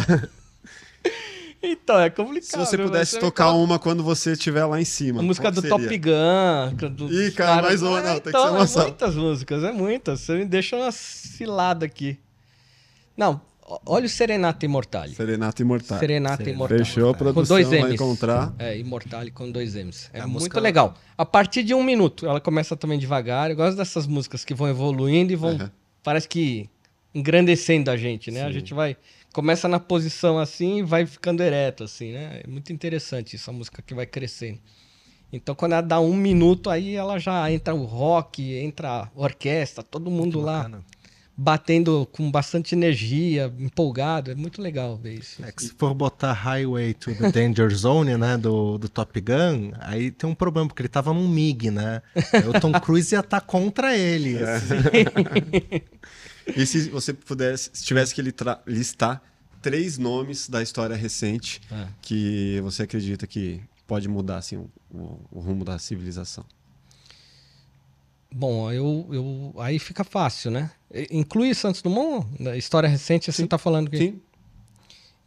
Então, 1.67 1.99
é 1.99 2.09
complicado. 2.11 2.51
Se 2.51 2.57
você 2.57 2.79
pudesse 2.79 3.19
tocar 3.19 3.53
uma 3.53 3.79
quando 3.79 4.03
você 4.03 4.33
estiver 4.33 4.65
lá 4.65 4.81
em 4.81 4.85
cima. 4.85 5.21
A 5.21 5.23
música 5.23 5.51
do 5.51 5.61
seria? 5.61 5.77
Top 5.77 5.99
Gun. 5.99 6.91
Do 6.91 7.13
Ih, 7.13 7.33
cara, 7.33 7.57
cara, 7.57 7.63
mais 7.63 7.83
uma, 7.83 8.01
não, 8.01 8.11
é, 8.11 8.21
tem 8.21 8.31
então, 8.31 8.43
que 8.43 8.49
ser 8.49 8.55
uma 8.55 8.65
é 8.65 8.67
só. 8.67 8.83
muitas 8.83 9.15
músicas, 9.15 9.65
é 9.65 9.73
muitas. 9.73 10.21
Você 10.21 10.37
me 10.37 10.45
deixa 10.45 10.77
uma 10.77 10.93
cilada 10.93 11.85
aqui. 11.85 12.19
Não, 13.17 13.41
olha 13.85 14.07
o 14.07 14.09
Serenata 14.09 14.65
Imortale. 14.65 15.15
Serenata 15.15 15.63
Imortale. 15.63 16.01
Serenata 16.01 16.49
Imortale. 16.49 16.85
Fechou 16.85 17.11
a 17.11 17.15
produção, 17.15 17.43
com 17.43 17.49
dois 17.49 17.69
M's. 17.69 17.81
vai 17.81 17.93
encontrar. 17.95 18.55
É, 18.59 18.79
Imortale 18.79 19.31
com 19.31 19.51
dois 19.51 19.75
M's. 19.75 20.11
É, 20.13 20.19
é 20.19 20.21
muito 20.23 20.35
música... 20.35 20.61
legal. 20.61 20.95
A 21.19 21.25
partir 21.25 21.63
de 21.63 21.75
um 21.75 21.83
minuto, 21.83 22.27
ela 22.27 22.41
começa 22.41 22.77
também 22.77 22.99
devagar. 22.99 23.51
Eu 23.51 23.57
gosto 23.57 23.77
dessas 23.77 24.07
músicas 24.07 24.45
que 24.45 24.55
vão 24.55 24.69
evoluindo 24.69 25.33
e 25.33 25.37
vão... 25.37 25.53
Uhum. 25.53 25.71
Parece 26.03 26.29
que 26.29 26.71
engrandecendo 27.15 27.91
a 27.91 27.97
gente, 27.97 28.31
né? 28.31 28.41
Sim. 28.41 28.47
A 28.47 28.53
gente 28.53 28.75
vai 28.75 28.97
começa 29.37 29.69
na 29.69 29.79
posição 29.79 30.39
assim 30.39 30.79
e 30.79 30.83
vai 30.83 31.05
ficando 31.05 31.43
ereto, 31.43 31.85
assim, 31.85 32.11
né? 32.11 32.41
É 32.43 32.49
muito 32.49 32.73
interessante 32.73 33.37
essa 33.37 33.53
música 33.53 33.83
que 33.83 33.93
vai 33.93 34.07
crescendo. 34.07 34.59
Então, 35.31 35.55
quando 35.55 35.73
ela 35.73 35.83
dá 35.83 36.01
um 36.01 36.17
minuto, 36.17 36.71
aí 36.71 36.95
ela 36.95 37.19
já 37.19 37.53
entra 37.53 37.75
o 37.75 37.85
rock, 37.85 38.43
entra 38.55 38.89
a 39.03 39.09
orquestra, 39.15 39.85
todo 39.85 40.11
mundo 40.11 40.41
lá 40.41 40.71
batendo 41.37 42.09
com 42.13 42.31
bastante 42.31 42.75
energia, 42.75 43.53
empolgado. 43.59 44.31
É 44.31 44.35
muito 44.35 44.63
legal 44.63 44.97
ver 44.97 45.19
isso. 45.19 45.45
É 45.45 45.53
que 45.53 45.65
se 45.65 45.75
for 45.77 45.93
botar 45.93 46.33
Highway 46.33 46.95
to 46.95 47.15
the 47.15 47.31
Danger 47.31 47.69
Zone, 47.69 48.17
né, 48.17 48.39
do, 48.39 48.79
do 48.79 48.89
Top 48.89 49.21
Gun, 49.21 49.73
aí 49.81 50.11
tem 50.11 50.31
um 50.31 50.35
problema, 50.35 50.67
porque 50.67 50.81
ele 50.81 50.89
tava 50.89 51.13
num 51.13 51.29
MiG, 51.29 51.71
né? 51.71 52.01
o 52.49 52.59
Tom 52.59 52.73
Cruise 52.81 53.15
ia 53.15 53.21
estar 53.21 53.41
tá 53.41 53.47
contra 53.47 53.95
ele. 53.95 54.39
Assim. 54.43 54.77
E 56.55 56.67
se 56.67 56.89
você 56.91 57.13
pudesse, 57.13 57.71
se 57.73 57.85
tivesse 57.85 58.15
que 58.15 58.23
listar 58.67 59.23
três 59.61 59.99
nomes 59.99 60.49
da 60.49 60.63
história 60.63 60.95
recente 60.95 61.61
é. 61.71 61.89
que 62.01 62.61
você 62.63 62.85
acredita 62.85 63.27
que 63.27 63.61
pode 63.87 64.09
mudar 64.09 64.37
assim, 64.37 64.57
o, 64.57 64.71
o, 65.31 65.41
rumo 65.41 65.65
da 65.65 65.79
civilização? 65.79 66.45
Bom, 68.33 68.71
eu, 68.71 69.09
eu 69.11 69.55
aí 69.59 69.79
fica 69.79 70.05
fácil, 70.05 70.51
né? 70.51 70.71
Inclui 71.11 71.55
Santos 71.55 71.83
Dumont 71.83 72.27
na 72.41 72.57
história 72.57 72.89
recente, 72.89 73.33
você 73.33 73.45
está 73.45 73.59
falando 73.59 73.91
que 73.91 73.99
Sim. 73.99 74.21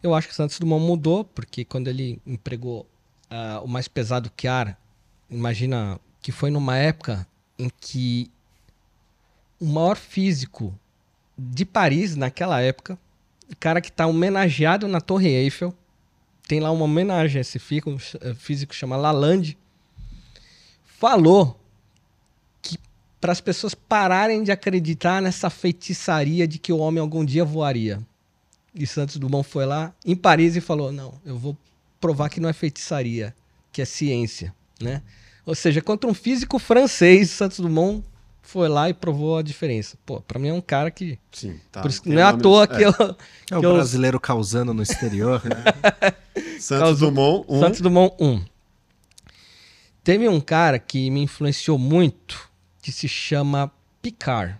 Eu 0.01 0.13
acho 0.13 0.29
que 0.29 0.35
Santos 0.35 0.57
Dumont 0.59 0.85
mudou 0.85 1.25
porque 1.25 1.65
quando 1.65 1.89
ele 1.89 2.21
empregou 2.25 2.87
uh, 3.29 3.63
o 3.63 3.67
mais 3.67 3.87
pesado 3.87 4.31
que 4.35 4.47
ar, 4.47 4.79
imagina 5.29 5.99
que 6.21 6.31
foi 6.31 6.49
numa 6.49 6.77
época 6.77 7.27
em 7.57 7.69
que 7.81 8.31
o 9.59 9.65
maior 9.65 9.97
físico 9.97 10.73
de 11.39 11.65
Paris, 11.65 12.15
naquela 12.15 12.61
época. 12.61 12.97
Cara 13.59 13.81
que 13.81 13.89
está 13.89 14.05
homenageado 14.05 14.87
na 14.87 14.99
Torre 14.99 15.29
Eiffel. 15.29 15.73
Tem 16.47 16.59
lá 16.59 16.71
uma 16.71 16.85
homenagem 16.85 17.39
a 17.39 17.41
esse 17.41 17.57
eh, 17.57 18.33
físico 18.33 18.73
chamado 18.75 19.01
Lalande. 19.01 19.57
Falou 20.83 21.59
que 22.61 22.77
para 23.21 23.31
as 23.31 23.39
pessoas 23.39 23.73
pararem 23.73 24.43
de 24.43 24.51
acreditar 24.51 25.21
nessa 25.21 25.49
feitiçaria 25.49 26.47
de 26.47 26.59
que 26.59 26.73
o 26.73 26.79
homem 26.79 26.99
algum 26.99 27.23
dia 27.23 27.45
voaria. 27.45 28.01
E 28.73 28.85
Santos 28.85 29.17
Dumont 29.17 29.47
foi 29.47 29.65
lá 29.65 29.93
em 30.05 30.15
Paris 30.15 30.55
e 30.55 30.61
falou: 30.61 30.91
Não, 30.91 31.13
eu 31.25 31.37
vou 31.37 31.57
provar 32.01 32.29
que 32.29 32.39
não 32.39 32.49
é 32.49 32.53
feitiçaria, 32.53 33.35
que 33.71 33.81
é 33.81 33.85
ciência. 33.85 34.53
Né? 34.81 35.01
Ou 35.45 35.55
seja, 35.55 35.81
contra 35.81 36.09
um 36.09 36.13
físico 36.13 36.59
francês, 36.59 37.29
Santos 37.31 37.59
Dumont 37.59 38.03
foi 38.41 38.67
lá 38.67 38.89
e 38.89 38.93
provou 38.93 39.37
a 39.37 39.41
diferença. 39.41 39.97
Pô, 40.05 40.21
pra 40.21 40.39
mim 40.39 40.49
é 40.49 40.53
um 40.53 40.61
cara 40.61 40.89
que. 40.89 41.19
Sim, 41.31 41.59
tá. 41.71 41.81
Por 41.81 41.89
isso, 41.89 42.01
não 42.05 42.19
é 42.19 42.23
à 42.23 42.35
toa 42.35 42.67
que 42.67 42.83
é. 42.83 42.87
eu. 42.87 43.15
É 43.51 43.57
o 43.57 43.61
brasileiro 43.61 44.19
causando 44.19 44.73
no 44.73 44.81
exterior, 44.81 45.41
né? 45.43 45.63
Santos 46.59 46.99
Causou, 46.99 47.11
Dumont 47.11 47.45
1. 47.47 47.55
Um. 47.55 47.59
Santos 47.59 47.81
Dumont 47.81 48.15
1. 48.19 48.27
Um. 48.27 48.45
Teve 50.03 50.27
um 50.27 50.41
cara 50.41 50.79
que 50.79 51.09
me 51.11 51.21
influenciou 51.21 51.77
muito, 51.77 52.49
que 52.81 52.91
se 52.91 53.07
chama 53.07 53.71
Picard. 54.01 54.57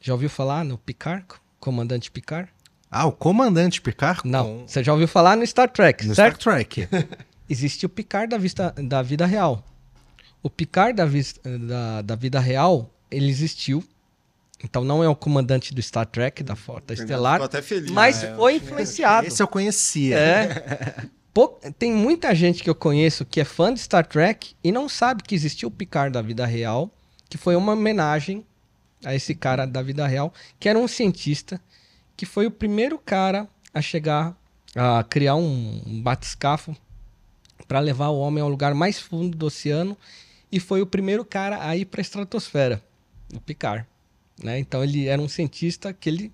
Já 0.00 0.14
ouviu 0.14 0.30
falar 0.30 0.64
no 0.64 0.78
Picard? 0.78 1.26
Comandante 1.58 2.10
Picard? 2.10 2.48
Ah, 2.90 3.06
o 3.06 3.12
Comandante 3.12 3.80
Picard? 3.80 4.22
Não. 4.24 4.64
Você 4.66 4.82
já 4.82 4.92
ouviu 4.92 5.06
falar 5.06 5.36
no 5.36 5.46
Star 5.46 5.68
Trek, 5.68 6.06
no 6.06 6.14
certo? 6.14 6.40
Star 6.40 6.54
Trek. 6.54 6.88
Existe 7.48 7.84
o 7.84 7.88
Picard 7.88 8.30
da, 8.30 8.38
vista, 8.38 8.74
da 8.78 9.02
vida 9.02 9.26
real. 9.26 9.64
O 10.42 10.48
Picard 10.48 10.94
da, 10.94 11.04
da, 11.04 12.02
da 12.02 12.14
vida 12.14 12.40
real, 12.40 12.90
ele 13.10 13.28
existiu. 13.28 13.84
Então 14.62 14.84
não 14.84 15.02
é 15.02 15.08
o 15.08 15.16
comandante 15.16 15.74
do 15.74 15.82
Star 15.82 16.06
Trek, 16.06 16.42
da 16.42 16.54
Frota 16.54 16.94
Estelar. 16.94 17.40
até 17.40 17.62
feliz. 17.62 17.90
Mas 17.90 18.22
né? 18.22 18.34
foi 18.36 18.56
influenciado. 18.56 19.26
Esse 19.26 19.42
eu 19.42 19.48
conhecia. 19.48 20.18
É. 20.18 21.06
Pô, 21.32 21.48
tem 21.78 21.92
muita 21.92 22.34
gente 22.34 22.62
que 22.62 22.68
eu 22.68 22.74
conheço 22.74 23.24
que 23.24 23.40
é 23.40 23.44
fã 23.44 23.72
de 23.72 23.80
Star 23.80 24.06
Trek 24.06 24.54
e 24.62 24.72
não 24.72 24.88
sabe 24.88 25.22
que 25.22 25.34
existiu 25.34 25.68
o 25.68 25.72
Picard 25.72 26.12
da 26.12 26.20
vida 26.20 26.44
real, 26.44 26.90
que 27.28 27.38
foi 27.38 27.54
uma 27.54 27.72
homenagem 27.72 28.44
a 29.04 29.14
esse 29.14 29.34
cara 29.34 29.64
da 29.64 29.80
vida 29.80 30.06
real, 30.06 30.34
que 30.58 30.68
era 30.68 30.78
um 30.78 30.88
cientista, 30.88 31.60
que 32.16 32.26
foi 32.26 32.46
o 32.46 32.50
primeiro 32.50 32.98
cara 32.98 33.48
a 33.72 33.80
chegar 33.80 34.36
a 34.74 35.02
criar 35.02 35.34
um, 35.36 35.82
um 35.86 36.02
batiscafo 36.02 36.76
para 37.66 37.80
levar 37.80 38.08
o 38.08 38.18
homem 38.18 38.42
ao 38.42 38.48
lugar 38.48 38.74
mais 38.74 38.98
fundo 38.98 39.36
do 39.36 39.46
oceano 39.46 39.96
e 40.50 40.58
foi 40.58 40.82
o 40.82 40.86
primeiro 40.86 41.24
cara 41.24 41.66
a 41.66 41.76
ir 41.76 41.84
para 41.84 42.00
a 42.00 42.02
estratosfera, 42.02 42.82
o 43.34 43.40
Picard. 43.40 43.86
Né? 44.42 44.58
Então 44.58 44.82
ele 44.82 45.06
era 45.06 45.20
um 45.20 45.28
cientista 45.28 45.92
que 45.92 46.08
ele 46.08 46.32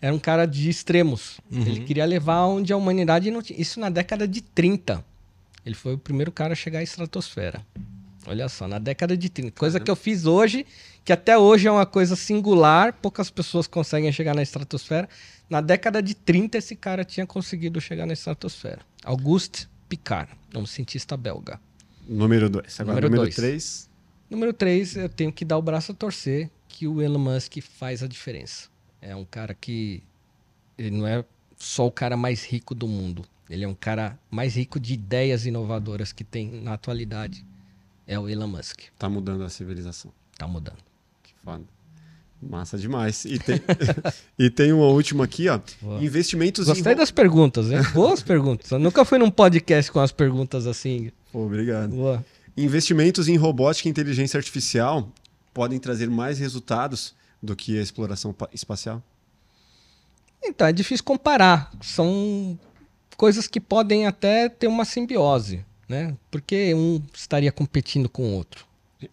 era 0.00 0.14
um 0.14 0.18
cara 0.18 0.46
de 0.46 0.68
extremos. 0.68 1.40
Uhum. 1.50 1.62
Ele 1.62 1.80
queria 1.80 2.04
levar 2.04 2.44
onde 2.46 2.72
a 2.72 2.76
humanidade 2.76 3.30
não 3.30 3.40
tinha. 3.40 3.60
Isso 3.60 3.80
na 3.80 3.88
década 3.88 4.28
de 4.28 4.42
30. 4.42 5.04
Ele 5.64 5.74
foi 5.74 5.94
o 5.94 5.98
primeiro 5.98 6.30
cara 6.30 6.52
a 6.52 6.56
chegar 6.56 6.80
à 6.80 6.82
estratosfera. 6.82 7.64
Olha 8.26 8.48
só, 8.48 8.66
na 8.66 8.78
década 8.78 9.16
de 9.16 9.28
30. 9.28 9.58
Coisa 9.58 9.80
que 9.80 9.90
eu 9.90 9.96
fiz 9.96 10.26
hoje, 10.26 10.66
que 11.04 11.12
até 11.12 11.36
hoje 11.38 11.68
é 11.68 11.70
uma 11.70 11.86
coisa 11.86 12.16
singular, 12.16 12.92
poucas 12.94 13.30
pessoas 13.30 13.66
conseguem 13.66 14.10
chegar 14.12 14.34
na 14.34 14.42
estratosfera. 14.42 15.08
Na 15.48 15.60
década 15.60 16.02
de 16.02 16.14
30, 16.14 16.58
esse 16.58 16.74
cara 16.74 17.04
tinha 17.04 17.26
conseguido 17.26 17.80
chegar 17.80 18.06
na 18.06 18.14
estratosfera. 18.14 18.80
Auguste 19.04 19.68
Picard, 19.88 20.30
um 20.54 20.66
cientista 20.66 21.16
belga. 21.16 21.60
Número 22.06 22.48
2. 22.50 22.80
Agora, 22.80 23.08
número 23.08 23.30
3. 23.30 23.90
Número 24.30 24.52
3, 24.52 24.96
eu 24.96 25.08
tenho 25.08 25.32
que 25.32 25.44
dar 25.44 25.58
o 25.58 25.62
braço 25.62 25.92
a 25.92 25.94
torcer 25.94 26.50
que 26.68 26.86
o 26.86 27.00
Elon 27.00 27.18
Musk 27.18 27.58
faz 27.60 28.02
a 28.02 28.06
diferença. 28.06 28.68
É 29.00 29.14
um 29.14 29.24
cara 29.24 29.54
que. 29.54 30.02
Ele 30.76 30.90
não 30.90 31.06
é 31.06 31.24
só 31.56 31.86
o 31.86 31.90
cara 31.90 32.16
mais 32.16 32.44
rico 32.44 32.74
do 32.74 32.88
mundo. 32.88 33.24
Ele 33.48 33.64
é 33.64 33.68
um 33.68 33.74
cara 33.74 34.18
mais 34.30 34.56
rico 34.56 34.80
de 34.80 34.94
ideias 34.94 35.46
inovadoras 35.46 36.12
que 36.12 36.24
tem 36.24 36.50
na 36.50 36.72
atualidade. 36.72 37.44
É 38.06 38.18
o 38.18 38.28
Elon 38.28 38.48
Musk. 38.48 38.80
Tá 38.98 39.08
mudando 39.08 39.44
a 39.44 39.48
civilização. 39.48 40.12
Tá 40.36 40.46
mudando. 40.46 40.78
Que 41.22 41.32
Foda. 41.42 41.64
Massa 42.42 42.76
demais. 42.76 43.24
E 43.24 43.38
tem, 43.38 43.60
e 44.38 44.50
tem 44.50 44.72
uma 44.72 44.86
última 44.86 45.24
aqui, 45.24 45.48
ó. 45.48 45.60
Boa. 45.80 46.04
Investimentos 46.04 46.66
Gostei 46.66 46.92
em. 46.92 46.96
das 46.96 47.10
perguntas, 47.10 47.70
hein? 47.70 47.80
Boas 47.94 48.22
perguntas. 48.22 48.70
Eu 48.70 48.78
nunca 48.78 49.04
fui 49.04 49.18
num 49.18 49.30
podcast 49.30 49.90
com 49.90 50.00
as 50.00 50.12
perguntas 50.12 50.66
assim. 50.66 51.10
Obrigado. 51.34 51.90
Boa. 51.90 52.24
Investimentos 52.56 53.26
em 53.28 53.36
robótica 53.36 53.88
e 53.88 53.90
inteligência 53.90 54.38
artificial 54.38 55.08
podem 55.52 55.78
trazer 55.78 56.08
mais 56.08 56.38
resultados 56.38 57.14
do 57.42 57.54
que 57.56 57.78
a 57.78 57.82
exploração 57.82 58.32
pa- 58.32 58.48
espacial? 58.54 59.02
Então, 60.42 60.66
é 60.66 60.72
difícil 60.72 61.04
comparar. 61.04 61.70
São 61.82 62.58
coisas 63.16 63.46
que 63.46 63.60
podem 63.60 64.06
até 64.06 64.48
ter 64.48 64.66
uma 64.66 64.84
simbiose, 64.84 65.64
né? 65.88 66.14
Porque 66.30 66.74
um 66.74 67.00
estaria 67.12 67.50
competindo 67.50 68.08
com 68.08 68.22
o 68.30 68.32
outro. 68.34 68.66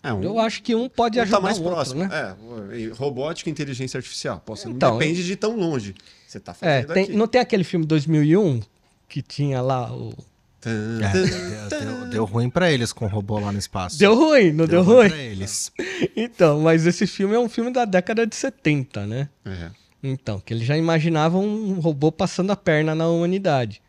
É, 0.04 0.14
um, 0.14 0.24
Eu 0.24 0.40
acho 0.40 0.62
que 0.64 0.74
um 0.76 0.88
pode 0.88 1.20
um 1.20 1.22
ajudar 1.22 1.38
tá 1.38 1.44
mais 1.44 1.58
o 1.58 1.62
outro, 1.64 1.76
próximo. 1.76 2.04
né? 2.06 2.36
É, 2.72 2.88
robótica 2.94 3.50
e 3.50 3.52
inteligência 3.52 3.98
artificial. 3.98 4.42
Posso, 4.46 4.70
Então, 4.70 4.92
não 4.92 4.98
depende 5.00 5.26
de 5.26 5.36
tão 5.36 5.56
longe. 5.58 5.96
Você 6.28 6.40
tá 6.40 6.52
É, 6.62 6.82
fazendo 6.84 6.94
tem- 6.94 7.04
aqui. 7.06 7.14
não 7.14 7.28
tem 7.28 7.42
aquele 7.42 7.64
filme 7.64 7.86
2001 7.86 8.62
que 9.10 9.22
tinha 9.22 9.62
lá 9.62 9.92
o... 9.94 10.14
É, 10.66 11.70
deu, 11.70 11.80
deu- 11.80 12.06
deu 12.10 12.26
ruim 12.26 12.50
pra 12.50 12.72
eles 12.72 12.94
com 12.94 13.06
o 13.06 13.08
robô 13.08 13.40
lá 13.40 13.52
no 13.52 13.58
espaço. 13.60 13.98
Deu 13.98 14.14
ruim, 14.16 14.52
não 14.52 14.66
deu, 14.68 14.84
ruim 14.84 14.96
ruim? 14.98 15.10
pra 15.10 15.18
eles. 15.18 15.72
Então, 16.16 16.60
mas 16.62 16.86
esse 16.86 17.06
filme 17.08 17.36
é 17.36 17.40
um 17.40 17.48
filme 17.50 17.72
da 17.72 17.86
década 17.86 18.26
de 18.28 18.36
70, 18.36 19.06
né? 19.06 19.30
É. 19.46 19.70
Então, 20.04 20.40
que 20.40 20.54
eles 20.54 20.66
já 20.66 20.76
imaginavam 20.78 21.44
um 21.46 21.80
robô 21.80 22.12
passando 22.12 22.52
a 22.52 22.56
perna 22.56 22.94
na 22.96 23.08
humanidade. 23.08 23.82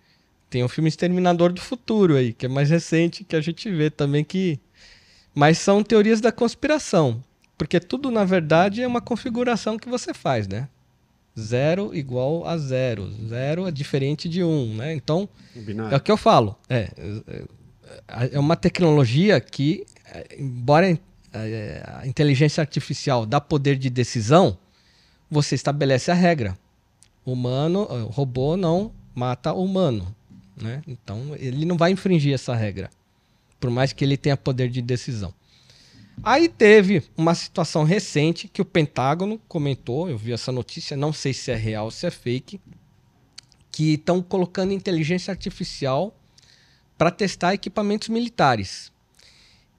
Tem 0.51 0.63
o 0.63 0.69
filme 0.69 0.89
Exterminador 0.89 1.53
do 1.53 1.61
Futuro 1.61 2.17
aí, 2.17 2.33
que 2.35 2.45
é 2.45 2.49
mais 2.49 2.69
recente, 2.69 3.25
que 3.25 3.35
a 3.35 3.41
gente 3.41 3.71
vê 3.71 3.89
também 3.91 4.23
que. 4.23 4.61
Mas 5.35 5.57
são 5.59 5.83
teorias 5.83 6.21
da 6.21 6.31
conspiração. 6.31 7.23
Porque 7.57 7.81
tudo, 7.81 8.11
na 8.11 8.25
verdade, 8.25 8.83
é 8.83 8.87
uma 8.87 9.01
configuração 9.01 9.79
que 9.79 9.89
você 9.89 10.13
faz, 10.13 10.47
né? 10.47 10.69
Zero 11.39 11.95
igual 11.95 12.47
a 12.47 12.59
zero. 12.59 13.11
Zero 13.29 13.67
é 13.67 13.71
diferente 13.71 14.29
de 14.29 14.43
um, 14.45 14.75
né? 14.75 14.93
Então, 14.95 15.29
Um 15.57 15.61
é 15.61 15.63
binário. 15.63 15.97
o 15.97 16.01
que 16.01 16.13
eu 16.13 16.17
falo. 16.17 16.57
É, 16.69 16.91
é, 18.09 18.31
é 18.33 18.39
uma 18.39 18.55
tecnologia 18.57 19.41
que, 19.41 19.87
é, 20.07 20.37
embora 20.39 20.99
é, 21.33 21.83
a 22.01 22.07
inteligência 22.07 22.61
artificial 22.61 23.25
dá 23.25 23.41
poder 23.41 23.77
de 23.77 23.89
decisão, 23.89 24.59
você 25.31 25.55
estabelece 25.55 26.11
a 26.11 26.15
regra. 26.15 26.57
Humano, 27.25 27.83
o 27.83 28.07
robô 28.09 28.57
não 28.57 28.93
mata 29.15 29.53
o 29.53 29.65
humano. 29.65 30.15
Né? 30.61 30.83
Então, 30.87 31.35
ele 31.39 31.65
não 31.65 31.77
vai 31.77 31.93
infringir 31.93 32.35
essa 32.35 32.55
regra. 32.55 32.91
Por 33.59 33.71
mais 33.71 33.93
que 33.93 34.05
ele 34.05 34.17
tenha 34.17 34.37
poder 34.37 34.69
de 34.69 34.83
decisão. 34.83 35.33
Aí 36.23 36.49
teve 36.49 37.03
uma 37.17 37.35
situação 37.35 37.85
recente 37.85 38.49
que 38.49 38.63
o 38.63 38.65
Pentágono 38.65 39.41
comentou, 39.47 40.09
eu 40.11 40.19
vi 40.19 40.33
essa 40.33 40.51
notícia, 40.51 40.97
não 40.97 41.13
sei 41.13 41.33
se 41.33 41.51
é 41.51 41.57
real 41.57 41.87
ou 41.87 41.91
se 41.91 42.07
é 42.07 42.11
fake, 42.11 42.61
que 43.71 43.95
estão 43.95 44.21
colocando 44.21 44.73
inteligência 44.73 45.31
artificial 45.31 46.15
para 46.99 47.11
testar 47.11 47.55
equipamentos 47.55 48.09
militares. 48.09 48.93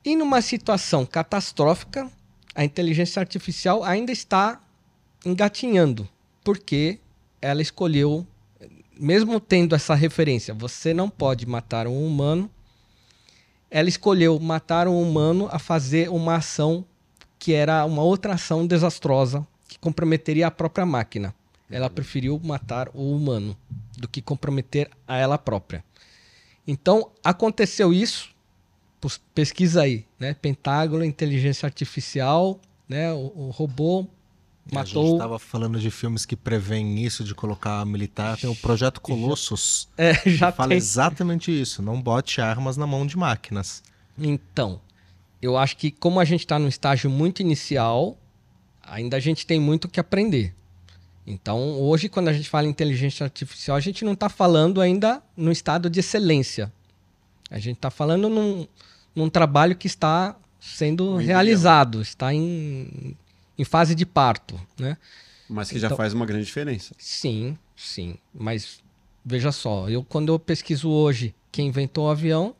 E 0.03 0.15
numa 0.15 0.41
situação 0.41 1.05
catastrófica, 1.05 2.11
a 2.53 2.65
inteligência 2.65 3.19
artificial 3.19 3.83
ainda 3.83 4.11
está 4.11 4.61
engatinhando, 5.25 6.07
porque 6.43 6.99
ela 7.41 7.61
escolheu, 7.61 8.27
mesmo 8.99 9.39
tendo 9.39 9.75
essa 9.75 9.95
referência, 9.95 10.53
você 10.53 10.93
não 10.93 11.09
pode 11.09 11.45
matar 11.45 11.87
um 11.87 12.05
humano, 12.05 12.49
ela 13.73 13.89
escolheu 13.89 14.39
matar 14.39 14.87
um 14.87 15.01
humano 15.01 15.49
a 15.51 15.57
fazer 15.57 16.07
uma 16.07 16.35
ação 16.35 16.85
que 17.39 17.53
era 17.53 17.83
uma 17.85 18.03
outra 18.03 18.35
ação 18.35 18.67
desastrosa 18.67 19.45
que 19.67 19.79
comprometeria 19.79 20.45
a 20.45 20.51
própria 20.51 20.85
máquina. 20.85 21.33
Ela 21.71 21.89
preferiu 21.89 22.39
matar 22.43 22.87
o 22.93 23.15
humano 23.15 23.57
do 23.97 24.07
que 24.07 24.21
comprometer 24.21 24.91
a 25.07 25.17
ela 25.17 25.39
própria. 25.39 25.83
Então, 26.67 27.09
aconteceu 27.23 27.91
isso, 27.91 28.29
pesquisa 29.33 29.81
aí, 29.81 30.05
né? 30.19 30.35
Pentágono, 30.35 31.03
inteligência 31.03 31.65
artificial, 31.65 32.59
né? 32.87 33.11
O, 33.11 33.33
o 33.35 33.49
robô 33.49 34.05
A 34.72 34.75
matou. 34.75 35.08
gente 35.08 35.17
tava 35.17 35.38
falando 35.38 35.80
de 35.80 35.92
filmes 35.92 36.25
que 36.25 36.35
prevêem 36.35 37.03
isso, 37.03 37.24
de 37.24 37.35
colocar 37.35 37.85
militar. 37.85 38.38
Tem 38.38 38.50
o 38.50 38.56
Projeto 38.56 39.01
Colossus. 39.01 39.90
É, 39.98 40.14
já 40.25 40.51
que 40.51 40.58
fala 40.58 40.69
tem. 40.69 40.77
exatamente 40.77 41.51
isso. 41.51 41.82
Não 41.82 42.01
bote 42.01 42.40
armas 42.40 42.77
na 42.77 42.88
mão 42.88 43.06
de 43.06 43.17
máquinas. 43.17 43.83
Então, 44.17 44.80
eu 45.42 45.58
acho 45.58 45.75
que 45.75 45.92
como 45.92 46.19
a 46.19 46.25
gente 46.25 46.42
está 46.42 46.58
num 46.58 46.67
estágio 46.67 47.09
muito 47.09 47.42
inicial, 47.42 48.17
ainda 48.82 49.17
a 49.17 49.19
gente 49.19 49.45
tem 49.45 49.59
muito 49.59 49.90
que 49.90 50.00
aprender. 50.00 50.56
Então, 51.25 51.80
hoje, 51.80 52.09
quando 52.09 52.27
a 52.27 52.33
gente 52.33 52.50
fala 52.50 52.67
em 52.67 52.69
inteligência 52.69 53.24
artificial, 53.24 53.77
a 53.77 53.80
gente 53.80 54.03
não 54.03 54.14
está 54.14 54.27
falando 54.30 54.82
ainda 54.82 55.22
no 55.35 55.51
estado 55.51 55.90
de 55.90 56.00
excelência. 56.00 56.72
A 57.50 57.59
gente 57.59 57.77
está 57.77 57.90
falando 57.90 58.30
num, 58.30 58.67
num 59.16 59.30
trabalho 59.30 59.75
que 59.75 59.88
está 59.88 60.35
sendo 60.59 61.14
embrião. 61.14 61.27
realizado, 61.27 62.01
está 62.01 62.33
em, 62.33 63.16
em 63.57 63.64
fase 63.64 63.93
de 63.95 64.06
parto, 64.06 64.59
né? 64.80 64.98
Mas 65.49 65.69
que 65.69 65.80
já 65.80 65.88
Então- 65.88 65.98
faz 65.98 66.14
uma 66.14 66.25
grande 66.25 66.45
diferença. 66.45 66.95
Sim, 66.98 67.57
sim. 67.75 68.15
Mas 68.33 68.80
veja 69.23 69.51
só, 69.51 69.90
eu 69.90 70.03
quando 70.03 70.32
eu 70.33 70.40
pesquiso 70.40 70.90
hoje 70.90 71.33
quem 71.51 71.67
inventou 71.67 72.06
o 72.07 72.09
avião, 72.09 72.56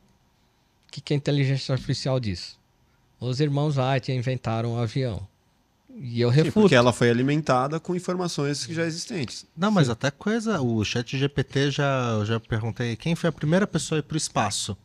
o 0.88 0.92
que, 0.92 1.02
que 1.02 1.14
a 1.14 1.18
inteligência 1.18 1.74
artificial 1.74 2.20
diz? 2.20 2.58
Os 3.20 3.40
irmãos 3.40 3.78
Wright 3.78 4.12
inventaram 4.12 4.74
o 4.76 4.80
avião. 4.80 5.26
E 5.96 6.20
eu 6.22 6.30
Sim, 6.32 6.38
refuto. 6.38 6.62
porque 6.62 6.76
ela 6.76 6.92
foi 6.92 7.10
alimentada 7.10 7.80
com 7.80 7.96
informações 7.96 8.66
que 8.66 8.74
já 8.74 8.84
existentes. 8.84 9.46
Não, 9.56 9.70
mas 9.72 9.90
até 9.90 10.10
coisa. 10.12 10.60
O 10.60 10.84
chat 10.84 11.18
GPT 11.18 11.70
já, 11.72 12.10
eu 12.18 12.26
já 12.26 12.40
perguntei 12.40 12.96
quem 12.96 13.16
foi 13.16 13.30
a 13.30 13.34
primeira 13.34 13.66
pessoa 13.68 13.98
a 13.98 14.00
ir 14.00 14.04
pro 14.04 14.18
espaço. 14.18 14.76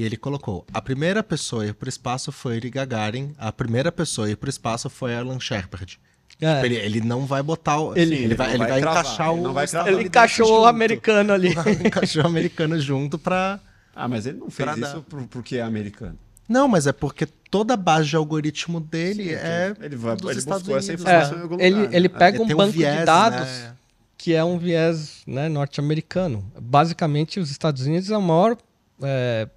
E 0.00 0.02
ele 0.02 0.16
colocou: 0.16 0.64
a 0.72 0.80
primeira 0.80 1.22
pessoa 1.22 1.62
a 1.62 1.66
ir 1.66 1.74
pro 1.74 1.86
espaço 1.86 2.32
foi 2.32 2.54
Yuri 2.54 2.70
Gagarin, 2.70 3.34
a 3.36 3.52
primeira 3.52 3.92
pessoa 3.92 4.26
a 4.26 4.30
ir 4.30 4.36
pro 4.36 4.48
espaço 4.48 4.88
foi 4.88 5.14
Alan 5.14 5.38
Shepard. 5.38 6.00
É, 6.40 6.54
Tipo, 6.54 6.64
Ele, 6.66 6.76
ele 6.76 7.00
não 7.02 7.26
vai 7.26 7.42
botar 7.42 7.78
o. 7.78 7.92
Ele- 7.94 8.14
ele, 8.14 8.24
ele 8.24 8.34
vai, 8.34 8.48
ele 8.50 8.58
vai 8.58 8.68
vai 8.70 8.80
cravar, 8.80 9.02
encaixar 9.02 9.30
ele 9.34 9.46
o. 9.46 9.52
vai 9.52 9.66
ele 9.86 9.96
ele 9.96 10.02
encaixou 10.08 10.60
o 10.62 10.64
americano 10.64 11.32
ali. 11.34 11.50
encaixou 11.84 12.22
o 12.22 12.26
americano 12.26 12.80
junto 12.80 13.18
pra. 13.18 13.60
Ah, 13.94 14.08
mas 14.08 14.24
ele 14.24 14.38
não 14.38 14.48
fez 14.48 14.66
Pra 14.70 14.72
isso 14.78 14.94
dar. 14.96 15.02
por- 15.02 15.22
porque 15.24 15.56
é 15.56 15.62
americano. 15.62 16.18
Não, 16.48 16.66
mas 16.66 16.86
é 16.86 16.92
porque 16.92 17.26
toda 17.50 17.74
a 17.74 17.76
base 17.76 18.08
de 18.08 18.16
algoritmo 18.16 18.80
dele 18.80 19.24
Sim, 19.24 19.30
é. 19.34 19.74
ele 19.82 19.96
vai, 19.96 20.16
dos 20.16 20.30
ele 20.30 20.38
Estados 20.38 20.62
buscou 20.62 20.78
essa 20.78 20.92
Unidos, 20.92 21.02
informação 21.04 21.34
É, 21.34 21.38
em 21.38 21.42
algum 21.42 21.60
ele, 21.60 21.74
lugar. 21.76 21.94
ele 21.94 22.08
né? 22.08 22.14
pega 22.18 22.42
um 22.42 22.46
tem 22.46 22.56
banco 22.56 22.72
viés, 22.72 22.98
de 23.00 23.04
dados 23.04 23.40
né? 23.48 23.72
que 24.16 24.34
é 24.34 24.42
um 24.42 24.58
viés 24.58 25.22
né, 25.26 25.48
norte-americano. 25.48 26.44
Basicamente, 26.58 27.38
os 27.38 27.50
Estados 27.50 27.84
Unidos 27.86 28.10
é 28.10 28.16
o 28.16 28.22
maior 28.22 28.56
é, 29.02 29.48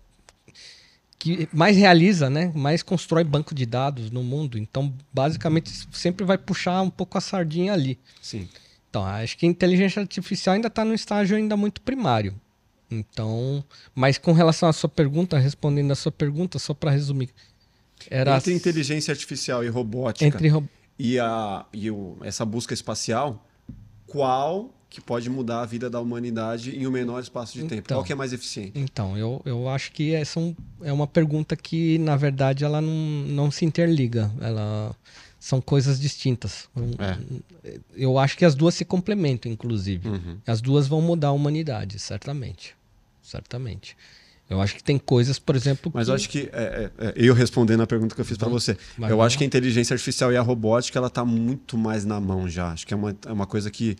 que 1.23 1.47
mais 1.53 1.77
realiza, 1.77 2.29
né, 2.29 2.51
mais 2.53 2.83
constrói 2.83 3.23
banco 3.23 3.55
de 3.55 3.65
dados 3.65 4.11
no 4.11 4.21
mundo. 4.21 4.57
Então, 4.57 4.93
basicamente, 5.13 5.71
sempre 5.93 6.25
vai 6.25 6.37
puxar 6.37 6.81
um 6.81 6.89
pouco 6.89 7.17
a 7.17 7.21
sardinha 7.21 7.71
ali. 7.71 7.97
Sim. 8.21 8.49
Então, 8.89 9.05
acho 9.05 9.37
que 9.37 9.45
a 9.45 9.49
inteligência 9.49 10.01
artificial 10.01 10.55
ainda 10.55 10.67
está 10.67 10.83
num 10.83 10.93
estágio 10.93 11.37
ainda 11.37 11.55
muito 11.55 11.79
primário. 11.79 12.35
Então, 12.91 13.63
mas 13.95 14.17
com 14.17 14.33
relação 14.33 14.67
à 14.67 14.73
sua 14.73 14.89
pergunta, 14.89 15.37
respondendo 15.39 15.91
a 15.91 15.95
sua 15.95 16.11
pergunta, 16.11 16.59
só 16.59 16.73
para 16.73 16.91
resumir, 16.91 17.29
era 18.09 18.35
Entre 18.35 18.53
inteligência 18.53 19.13
artificial 19.13 19.63
e 19.63 19.69
robótica 19.69 20.25
entre 20.25 20.49
ro- 20.49 20.67
e, 20.99 21.17
a, 21.17 21.65
e 21.71 21.89
o- 21.89 22.17
essa 22.21 22.43
busca 22.45 22.73
espacial, 22.73 23.47
qual 24.05 24.73
que 24.93 25.01
pode 25.01 25.29
mudar 25.29 25.61
a 25.61 25.65
vida 25.65 25.89
da 25.89 25.99
humanidade 25.99 26.77
em 26.77 26.85
um 26.85 26.91
menor 26.91 27.19
espaço 27.19 27.53
de 27.53 27.61
tempo? 27.63 27.81
Então. 27.85 27.97
Qual 27.97 28.05
que 28.05 28.13
é 28.13 28.15
mais 28.15 28.31
eficiente? 28.31 28.73
Então, 28.75 29.17
eu, 29.17 29.41
eu 29.43 29.67
acho 29.67 29.91
que 29.91 30.13
essa 30.13 30.39
é 30.39 30.53
é 30.81 30.93
uma 30.93 31.07
pergunta 31.07 31.55
que, 31.55 31.97
na 31.97 32.15
verdade, 32.15 32.63
ela 32.63 32.79
não, 32.79 32.93
não 33.27 33.51
se 33.51 33.65
interliga. 33.65 34.31
Ela 34.39 34.95
são 35.39 35.59
coisas 35.59 35.99
distintas. 35.99 36.69
É. 36.99 37.77
Eu 37.95 38.19
acho 38.19 38.37
que 38.37 38.45
as 38.45 38.53
duas 38.53 38.75
se 38.75 38.85
complementam, 38.85 39.51
inclusive. 39.51 40.07
Uhum. 40.07 40.37
As 40.45 40.61
duas 40.61 40.87
vão 40.87 41.01
mudar 41.01 41.29
a 41.29 41.31
humanidade, 41.31 41.97
certamente. 41.97 42.75
Certamente. 43.21 43.97
Eu 44.49 44.61
acho 44.61 44.75
que 44.75 44.83
tem 44.83 44.99
coisas, 44.99 45.39
por 45.39 45.55
exemplo. 45.55 45.91
Mas 45.93 46.09
eu 46.09 46.13
acho 46.13 46.29
que, 46.29 46.49
é, 46.53 46.91
é, 46.97 47.07
é, 47.07 47.13
eu 47.15 47.33
respondendo 47.33 47.81
a 47.81 47.87
pergunta 47.87 48.13
que 48.13 48.21
eu 48.21 48.25
fiz 48.25 48.37
para 48.37 48.49
você, 48.49 48.77
Vai 48.97 49.11
eu 49.11 49.21
acho 49.21 49.37
que 49.37 49.43
a 49.43 49.47
inteligência 49.47 49.93
artificial 49.93 50.31
e 50.31 50.37
a 50.37 50.41
robótica, 50.41 50.99
ela 50.99 51.09
tá 51.09 51.25
muito 51.25 51.77
mais 51.77 52.05
na 52.05 52.19
mão 52.19 52.47
já. 52.47 52.71
Acho 52.71 52.85
que 52.85 52.93
é 52.93 52.97
uma, 52.97 53.17
é 53.25 53.31
uma 53.31 53.47
coisa 53.47 53.71
que, 53.71 53.95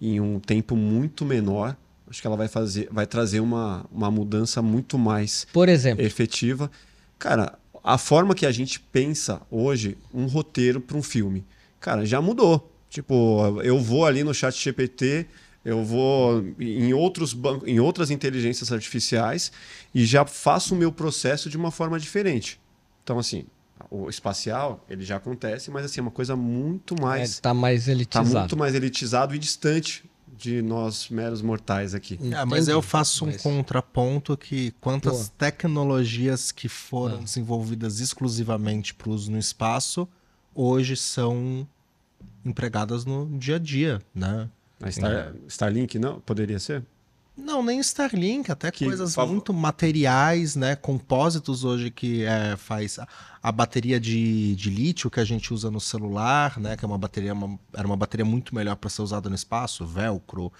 em 0.00 0.20
um 0.20 0.38
tempo 0.38 0.76
muito 0.76 1.24
menor, 1.24 1.76
acho 2.08 2.20
que 2.20 2.26
ela 2.26 2.36
vai 2.36 2.48
fazer, 2.48 2.88
vai 2.90 3.06
trazer 3.06 3.40
uma, 3.40 3.84
uma 3.92 4.10
mudança 4.10 4.62
muito 4.62 4.98
mais 4.98 5.46
Por 5.52 5.68
exemplo, 5.68 6.04
efetiva. 6.04 6.70
Cara, 7.18 7.58
a 7.82 7.98
forma 7.98 8.34
que 8.34 8.46
a 8.46 8.52
gente 8.52 8.80
pensa 8.80 9.40
hoje 9.50 9.96
um 10.12 10.26
roteiro 10.26 10.80
para 10.80 10.96
um 10.96 11.02
filme, 11.02 11.44
cara, 11.80 12.04
já 12.04 12.20
mudou. 12.20 12.72
Tipo, 12.88 13.60
eu 13.62 13.78
vou 13.78 14.06
ali 14.06 14.24
no 14.24 14.32
chat 14.32 14.54
GPT, 14.58 15.26
eu 15.64 15.84
vou 15.84 16.42
em 16.58 16.94
outros 16.94 17.34
bancos, 17.34 17.68
em 17.68 17.78
outras 17.78 18.10
inteligências 18.10 18.72
artificiais 18.72 19.52
e 19.94 20.06
já 20.06 20.24
faço 20.24 20.74
o 20.74 20.78
meu 20.78 20.90
processo 20.90 21.50
de 21.50 21.56
uma 21.56 21.70
forma 21.70 21.98
diferente. 21.98 22.58
Então, 23.04 23.18
assim, 23.18 23.44
o 23.90 24.08
espacial, 24.08 24.84
ele 24.88 25.04
já 25.04 25.16
acontece, 25.16 25.70
mas 25.70 25.84
assim, 25.84 26.00
é 26.00 26.02
uma 26.02 26.10
coisa 26.10 26.36
muito 26.36 26.94
mais. 27.00 27.38
É, 27.38 27.40
tá 27.40 27.54
mais 27.54 27.86
Tá 27.86 27.90
elitizado. 27.92 28.38
muito 28.40 28.56
mais 28.56 28.74
elitizado 28.74 29.34
e 29.34 29.38
distante 29.38 30.08
de 30.36 30.62
nós 30.62 31.08
meros 31.08 31.42
mortais 31.42 31.94
aqui. 31.94 32.18
É, 32.32 32.44
mas 32.44 32.68
eu 32.68 32.80
faço 32.80 33.24
um 33.24 33.28
Mas- 33.28 33.42
contraponto 33.42 34.36
que 34.36 34.70
quantas 34.80 35.12
Boa. 35.14 35.28
tecnologias 35.38 36.52
que 36.52 36.68
foram 36.68 37.16
Ah. 37.18 37.22
desenvolvidas 37.22 37.98
exclusivamente 38.00 38.94
para 38.94 39.10
uso 39.10 39.30
no 39.32 39.38
espaço 39.38 40.08
hoje 40.54 40.96
são 40.96 41.66
empregadas 42.44 43.04
no 43.04 43.26
dia 43.38 43.56
a 43.56 43.58
dia, 43.58 44.00
né? 44.14 44.48
A 44.80 44.90
Star- 44.90 45.34
Starlink 45.48 45.98
não? 45.98 46.20
Poderia 46.20 46.58
ser? 46.60 46.84
Não, 47.38 47.62
nem 47.62 47.78
Starlink, 47.80 48.50
até 48.50 48.70
Que 48.70 48.84
coisas 48.84 49.14
favor- 49.14 49.32
muito 49.32 49.54
materiais, 49.54 50.56
né? 50.56 50.74
Compósitos 50.76 51.64
hoje 51.64 51.90
que 51.90 52.24
é, 52.24 52.56
faz 52.56 52.98
a, 52.98 53.06
a 53.42 53.52
bateria 53.52 54.00
de, 54.00 54.54
de 54.56 54.68
lítio 54.70 55.08
que 55.10 55.20
a 55.20 55.24
gente 55.24 55.54
usa 55.54 55.70
no 55.70 55.80
celular, 55.80 56.58
né? 56.58 56.76
Que 56.76 56.84
é 56.84 56.88
uma 56.88 56.98
bateria, 56.98 57.32
uma- 57.32 57.58
era 57.72 57.86
uma 57.86 57.96
bateria 57.96 58.24
muito 58.24 58.54
melhor 58.54 58.74
para 58.76 58.90
ser 58.90 59.02
usada 59.02 59.28
no 59.28 59.34
espaço, 59.36 59.86
velcro, 59.86 60.52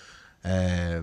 é, 0.43 1.03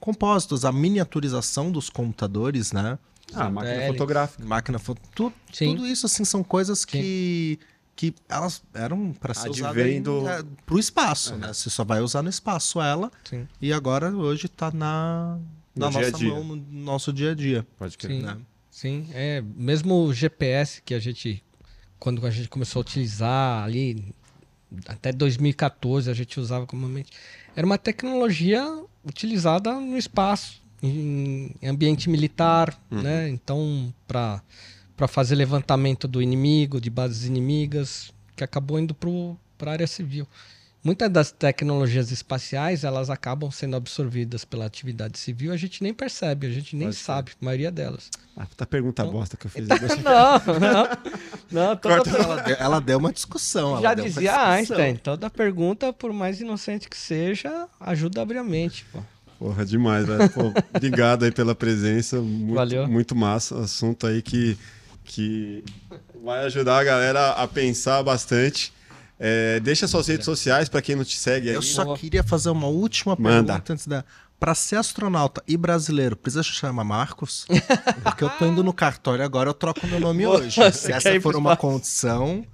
compósitos, 0.00 0.64
a 0.64 0.72
miniaturização 0.72 1.70
dos 1.70 1.88
computadores, 1.90 2.72
né? 2.72 2.98
Ah, 3.34 3.48
máquina 3.50 3.86
fotográfica. 3.86 4.44
Máquina 4.44 4.78
fo- 4.78 4.96
tu- 5.14 5.32
Sim. 5.52 5.74
tudo 5.76 5.86
isso 5.86 6.06
assim 6.06 6.24
são 6.24 6.42
coisas 6.42 6.84
que 6.84 7.58
que 7.94 8.14
elas 8.28 8.62
eram 8.74 9.12
para 9.12 9.34
ser 9.34 9.50
usadas 9.50 9.76
Advém 9.76 10.02
do- 10.02 10.22
para 10.64 10.74
o 10.74 10.78
espaço, 10.78 11.36
né? 11.36 11.48
Você 11.52 11.68
só 11.70 11.84
vai 11.84 12.00
usar 12.00 12.22
no 12.22 12.28
espaço 12.30 12.80
ela 12.80 13.10
Sim. 13.24 13.46
e 13.60 13.72
agora 13.72 14.10
hoje 14.10 14.48
tá 14.48 14.70
na, 14.72 15.38
No 15.76 15.86
na 15.86 15.90
dia 15.90 15.98
a 16.00 16.02
nossa 16.10 16.18
dia. 16.18 16.28
mão, 16.30 16.44
no 16.44 16.56
nosso 16.82 17.12
dia 17.12 17.30
a 17.32 17.34
dia. 17.34 17.66
Pode 17.78 17.96
crer. 17.98 18.16
Sim. 18.18 18.22
né? 18.26 18.38
Sim, 18.70 19.08
é, 19.12 19.42
mesmo 19.54 20.06
o 20.06 20.14
GPS 20.14 20.80
que 20.82 20.94
a 20.94 20.98
gente, 20.98 21.44
quando 21.98 22.26
a 22.26 22.30
gente 22.30 22.48
começou 22.48 22.80
a 22.80 22.82
utilizar 22.82 23.62
ali, 23.64 24.12
até 24.86 25.12
2014 25.12 26.10
a 26.10 26.14
gente 26.14 26.40
usava 26.40 26.66
comumente, 26.66 27.12
era 27.54 27.66
uma 27.66 27.76
tecnologia 27.76 28.64
utilizada 29.04 29.78
no 29.78 29.98
espaço, 29.98 30.62
em 30.82 31.54
ambiente 31.62 32.08
militar, 32.08 32.76
né? 32.90 33.28
Então, 33.28 33.94
para 34.08 34.42
para 34.96 35.08
fazer 35.08 35.34
levantamento 35.34 36.06
do 36.06 36.20
inimigo, 36.22 36.80
de 36.80 36.90
bases 36.90 37.24
inimigas, 37.26 38.12
que 38.36 38.44
acabou 38.44 38.78
indo 38.78 38.94
para 38.94 39.70
a 39.70 39.72
área 39.74 39.86
civil. 39.86 40.26
Muitas 40.84 41.08
das 41.10 41.30
tecnologias 41.30 42.10
espaciais, 42.10 42.82
elas 42.82 43.08
acabam 43.08 43.48
sendo 43.52 43.76
absorvidas 43.76 44.44
pela 44.44 44.66
atividade 44.66 45.16
civil, 45.16 45.52
a 45.52 45.56
gente 45.56 45.80
nem 45.80 45.94
percebe, 45.94 46.48
a 46.48 46.50
gente 46.50 46.74
nem 46.74 46.88
Pode 46.88 46.96
ser. 46.96 47.04
sabe, 47.04 47.30
a 47.40 47.44
maioria 47.44 47.70
delas. 47.70 48.10
Ah, 48.36 48.44
puta 48.46 48.66
pergunta 48.66 49.04
bosta 49.04 49.36
que 49.36 49.46
eu 49.46 49.50
fiz. 49.50 49.68
Não, 50.02 50.58
não. 50.58 50.88
Não, 51.52 51.76
toda 51.78 52.02
per- 52.02 52.14
Ela, 52.20 52.36
deu, 52.42 52.56
ela 52.58 52.80
deu 52.80 52.98
uma 52.98 53.12
discussão. 53.12 53.72
ela 53.76 53.82
Já 53.82 53.94
dizia. 53.94 54.48
Einstein, 54.50 54.96
toda 54.96 55.30
pergunta, 55.30 55.92
por 55.92 56.12
mais 56.12 56.40
inocente 56.40 56.88
que 56.88 56.96
seja, 56.98 57.68
ajuda 57.78 58.20
a 58.20 58.22
abrir 58.24 58.38
a 58.38 58.44
mente. 58.44 58.84
Pô. 58.92 58.98
Porra, 59.38 59.64
demais, 59.64 60.04
velho. 60.04 60.28
Pô, 60.30 60.52
obrigado 60.74 61.24
aí 61.24 61.30
pela 61.30 61.54
presença. 61.54 62.20
Muito, 62.20 62.54
Valeu. 62.54 62.88
Muito 62.88 63.14
massa. 63.14 63.56
Assunto 63.60 64.06
aí 64.06 64.20
que, 64.20 64.56
que 65.12 65.62
vai 66.24 66.44
ajudar 66.46 66.78
a 66.78 66.84
galera 66.84 67.30
a 67.32 67.46
pensar 67.46 68.02
bastante. 68.02 68.72
É, 69.20 69.60
deixa 69.60 69.86
suas 69.86 70.08
redes 70.08 70.24
sociais 70.24 70.68
para 70.68 70.80
quem 70.80 70.96
não 70.96 71.04
te 71.04 71.16
segue 71.16 71.50
aí. 71.50 71.54
Eu 71.54 71.62
só 71.62 71.94
queria 71.94 72.24
fazer 72.24 72.48
uma 72.48 72.66
última 72.66 73.14
Manda. 73.18 73.52
pergunta 73.52 73.72
antes 73.72 73.86
da. 73.86 74.04
Pra 74.40 74.56
ser 74.56 74.74
astronauta 74.76 75.40
e 75.46 75.56
brasileiro, 75.56 76.16
precisa 76.16 76.42
chamar 76.42 76.82
Marcos? 76.82 77.46
Porque 78.02 78.24
eu 78.24 78.30
tô 78.30 78.46
indo 78.46 78.64
no 78.64 78.72
cartório 78.72 79.24
agora, 79.24 79.50
eu 79.50 79.54
troco 79.54 79.86
meu 79.86 80.00
nome 80.00 80.26
hoje. 80.26 80.60
Se 80.72 80.90
essa 80.90 81.20
for 81.20 81.36
uma 81.36 81.56
condição. 81.56 82.44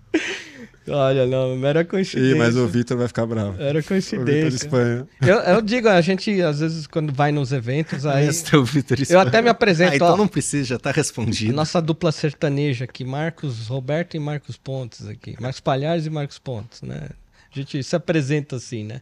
Olha, 0.90 1.26
não, 1.26 1.56
mera 1.56 1.84
coincidência. 1.84 2.34
Ih, 2.34 2.38
mas 2.38 2.56
o 2.56 2.66
Vitor 2.66 2.96
vai 2.96 3.08
ficar 3.08 3.26
bravo. 3.26 3.60
Era 3.60 3.78
O 3.78 3.82
Vitor 3.82 3.84
coincidência. 3.88 4.48
Espanha. 4.56 5.06
Eu, 5.20 5.36
eu 5.38 5.60
digo, 5.62 5.88
a 5.88 6.00
gente, 6.00 6.40
às 6.42 6.60
vezes, 6.60 6.86
quando 6.86 7.12
vai 7.12 7.30
nos 7.32 7.52
eventos, 7.52 8.04
aí. 8.06 8.26
Esse 8.28 8.54
é 8.54 8.58
o 8.58 8.64
Vitor 8.64 8.96
Eu 9.08 9.20
até 9.20 9.40
me 9.42 9.48
apresento, 9.48 9.92
Ah, 9.92 9.96
então 9.96 10.14
ó. 10.14 10.16
não 10.16 10.28
precisa, 10.28 10.64
já 10.64 10.78
tá 10.78 10.90
respondido. 10.90 11.52
Nossa 11.52 11.80
dupla 11.80 12.10
sertaneja 12.12 12.84
aqui, 12.84 13.04
Marcos 13.04 13.68
Roberto 13.68 14.16
e 14.16 14.20
Marcos 14.20 14.56
Pontes 14.56 15.06
aqui. 15.06 15.36
Marcos 15.40 15.60
Palhares 15.60 16.06
e 16.06 16.10
Marcos 16.10 16.38
Pontes, 16.38 16.82
né? 16.82 17.08
A 17.54 17.58
gente 17.58 17.82
se 17.82 17.96
apresenta 17.96 18.56
assim, 18.56 18.84
né? 18.84 19.00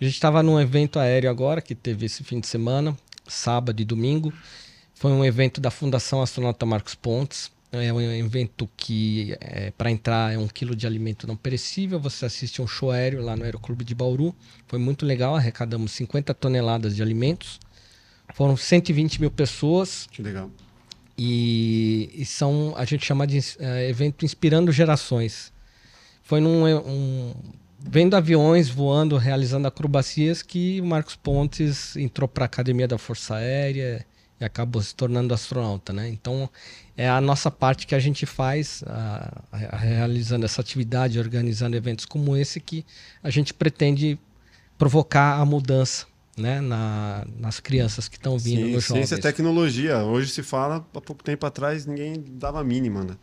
A 0.00 0.04
gente 0.04 0.14
estava 0.14 0.42
num 0.42 0.58
evento 0.60 0.98
aéreo 0.98 1.28
agora, 1.28 1.60
que 1.60 1.74
teve 1.74 2.06
esse 2.06 2.24
fim 2.24 2.40
de 2.40 2.46
semana, 2.46 2.96
sábado 3.28 3.82
e 3.82 3.84
domingo. 3.84 4.32
Foi 4.94 5.10
um 5.10 5.24
evento 5.24 5.60
da 5.60 5.70
Fundação 5.70 6.22
Astronauta 6.22 6.64
Marcos 6.64 6.94
Pontes. 6.94 7.50
É 7.72 7.92
um 7.92 8.00
evento 8.00 8.68
que, 8.76 9.36
para 9.78 9.92
entrar, 9.92 10.34
é 10.34 10.38
um 10.38 10.48
quilo 10.48 10.74
de 10.74 10.88
alimento 10.88 11.26
não 11.26 11.36
perecível. 11.36 12.00
Você 12.00 12.26
assiste 12.26 12.60
um 12.60 12.66
show 12.66 12.90
aéreo 12.90 13.22
lá 13.22 13.36
no 13.36 13.44
Aeroclube 13.44 13.84
de 13.84 13.94
Bauru. 13.94 14.34
Foi 14.66 14.78
muito 14.78 15.06
legal, 15.06 15.36
arrecadamos 15.36 15.92
50 15.92 16.34
toneladas 16.34 16.96
de 16.96 17.02
alimentos. 17.02 17.60
Foram 18.34 18.56
120 18.56 19.20
mil 19.20 19.30
pessoas. 19.30 20.08
Que 20.10 20.20
legal. 20.20 20.50
E, 21.16 22.10
e 22.14 22.24
são, 22.24 22.74
a 22.76 22.84
gente 22.84 23.04
chama 23.04 23.26
de 23.26 23.38
eh, 23.58 23.88
evento 23.90 24.24
Inspirando 24.24 24.72
Gerações. 24.72 25.52
Foi 26.22 26.40
num 26.40 26.66
eh, 26.66 26.76
um, 26.76 27.34
vendo 27.78 28.16
aviões 28.16 28.68
voando, 28.68 29.16
realizando 29.16 29.68
acrobacias 29.68 30.42
que 30.42 30.80
o 30.80 30.86
Marcos 30.86 31.16
Pontes 31.16 31.94
entrou 31.96 32.26
para 32.26 32.44
a 32.44 32.46
Academia 32.46 32.88
da 32.88 32.96
Força 32.96 33.34
Aérea 33.34 34.06
e 34.40 34.44
acabou 34.44 34.80
se 34.80 34.94
tornando 34.94 35.34
astronauta, 35.34 35.92
né? 35.92 36.08
Então 36.08 36.48
é 37.04 37.08
a 37.08 37.20
nossa 37.20 37.50
parte 37.50 37.86
que 37.86 37.94
a 37.94 37.98
gente 37.98 38.26
faz 38.26 38.82
a- 38.86 39.42
a- 39.52 39.76
realizando 39.76 40.44
essa 40.44 40.60
atividade, 40.60 41.18
organizando 41.18 41.76
eventos 41.76 42.04
como 42.04 42.36
esse 42.36 42.60
que 42.60 42.84
a 43.22 43.30
gente 43.30 43.54
pretende 43.54 44.18
provocar 44.76 45.38
a 45.40 45.44
mudança, 45.44 46.06
né, 46.36 46.60
na, 46.60 47.24
nas 47.38 47.60
crianças 47.60 48.08
que 48.08 48.16
estão 48.16 48.38
vindo 48.38 48.66
Sim, 48.66 48.72
nos 48.72 48.84
jovens. 48.84 49.08
ciência 49.08 49.14
e 49.16 49.20
tecnologia. 49.20 49.98
Hoje 50.04 50.30
se 50.30 50.42
fala, 50.42 50.76
há 50.94 51.00
pouco 51.00 51.22
tempo 51.22 51.44
atrás 51.46 51.86
ninguém 51.86 52.22
dava 52.32 52.60
a 52.60 52.64
mínima, 52.64 53.02
né? 53.04 53.16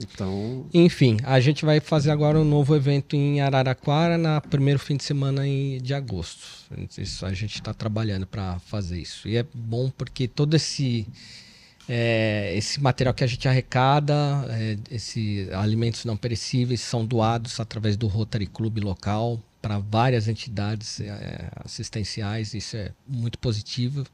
Então, 0.00 0.66
Enfim, 0.72 1.16
a 1.24 1.40
gente 1.40 1.64
vai 1.64 1.80
fazer 1.80 2.10
agora 2.12 2.38
um 2.38 2.44
novo 2.44 2.74
evento 2.76 3.16
em 3.16 3.40
Araraquara 3.40 4.16
na 4.16 4.40
primeiro 4.40 4.78
fim 4.78 4.96
de 4.96 5.02
semana 5.02 5.44
em- 5.46 5.80
de 5.80 5.92
agosto. 5.92 6.46
Isso 6.96 7.26
a 7.26 7.32
gente 7.32 7.54
está 7.56 7.74
trabalhando 7.74 8.24
para 8.26 8.58
fazer 8.60 9.00
isso. 9.00 9.26
E 9.28 9.36
é 9.36 9.44
bom 9.52 9.90
porque 9.90 10.28
todo 10.28 10.54
esse 10.54 11.04
é, 11.88 12.54
esse 12.54 12.80
material 12.80 13.14
que 13.14 13.24
a 13.24 13.26
gente 13.26 13.48
arrecada, 13.48 14.14
é, 14.50 14.76
esses 14.90 15.50
alimentos 15.52 16.04
não 16.04 16.16
perecíveis, 16.16 16.80
são 16.80 17.04
doados 17.04 17.58
através 17.58 17.96
do 17.96 18.06
Rotary 18.06 18.46
Club 18.46 18.78
local 18.78 19.40
para 19.62 19.78
várias 19.78 20.28
entidades 20.28 21.00
é, 21.00 21.50
assistenciais. 21.64 22.52
Isso 22.52 22.76
é 22.76 22.92
muito 23.06 23.38
positivo 23.38 24.04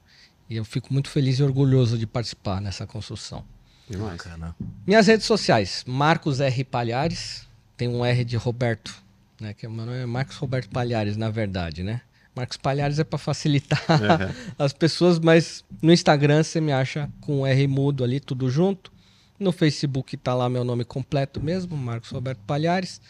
e 0.49 0.57
eu 0.57 0.65
fico 0.65 0.93
muito 0.93 1.11
feliz 1.11 1.39
e 1.39 1.43
orgulhoso 1.43 1.99
de 1.99 2.07
participar 2.07 2.61
nessa 2.61 2.87
construção. 2.87 3.45
demais. 3.89 4.19
Bacana. 4.19 4.55
Minhas 4.87 5.07
redes 5.07 5.27
sociais, 5.27 5.85
Marcos 5.87 6.41
R. 6.41 6.65
Palhares, 6.65 7.49
tem 7.77 7.89
um 7.89 8.05
R 8.05 8.25
de 8.25 8.37
Roberto, 8.37 8.95
né? 9.41 9.53
Que 9.53 9.67
o 9.67 9.71
meu 9.71 9.85
nome 9.85 9.99
é 9.99 10.07
Marcos 10.07 10.37
Roberto 10.37 10.71
Palhares, 10.71 11.17
na 11.17 11.29
verdade, 11.29 11.83
né? 11.83 12.03
Marcos 12.35 12.57
Palhares 12.57 12.99
é 12.99 13.05
para 13.05 13.19
facilitar 13.19 13.81
É. 13.89 14.35
as 14.59 14.73
pessoas, 14.73 15.19
mas 15.19 15.65
no 15.81 15.93
Instagram 15.93 16.43
você 16.43 16.61
me 16.61 16.73
acha 16.73 17.09
com 17.21 17.41
o 17.43 17.47
R 17.47 17.67
mudo 17.69 18.03
ali, 18.03 18.19
tudo 18.21 18.51
junto. 18.51 18.93
No 19.39 19.53
Facebook 19.53 20.17
tá 20.17 20.35
lá 20.35 20.49
meu 20.49 20.65
nome 20.65 20.85
completo 20.85 21.41
mesmo, 21.43 21.77
Marcos 21.77 22.11
Roberto 22.11 22.41
Palhares. 22.47 23.01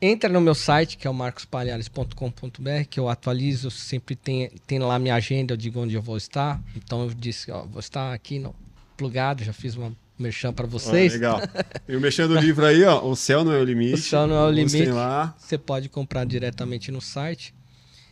Entra 0.00 0.28
no 0.28 0.40
meu 0.42 0.54
site, 0.54 0.98
que 0.98 1.06
é 1.06 1.10
o 1.10 1.14
marcospalhares.com.br, 1.14 2.84
que 2.88 3.00
eu 3.00 3.08
atualizo, 3.08 3.70
sempre 3.70 4.14
tem, 4.14 4.50
tem 4.66 4.78
lá 4.78 4.98
minha 4.98 5.14
agenda, 5.14 5.54
eu 5.54 5.56
digo 5.56 5.80
onde 5.80 5.94
eu 5.94 6.02
vou 6.02 6.16
estar. 6.16 6.60
Então 6.76 7.04
eu 7.04 7.14
disse, 7.14 7.50
ó, 7.50 7.62
vou 7.64 7.80
estar 7.80 8.12
aqui 8.12 8.38
no 8.38 8.54
plugado, 8.96 9.42
já 9.42 9.52
fiz 9.54 9.74
uma 9.74 9.92
merchan 10.18 10.52
para 10.52 10.66
vocês. 10.66 11.12
legal. 11.12 11.40
Eu 11.86 12.00
mexendo 12.00 12.30
o 12.30 12.40
livro 12.40 12.64
aí, 12.64 12.82
ó. 12.84 13.04
O 13.06 13.14
céu 13.14 13.44
não 13.44 13.52
é 13.52 13.58
o 13.60 13.64
limite. 13.64 13.94
O 13.94 13.98
céu 13.98 14.26
não 14.26 14.34
é 14.34 14.48
o 14.48 14.50
limite. 14.50 14.86
lá. 14.86 15.34
Você 15.38 15.58
pode 15.58 15.90
comprar 15.90 16.24
diretamente 16.24 16.90
no 16.90 17.02
site. 17.02 17.54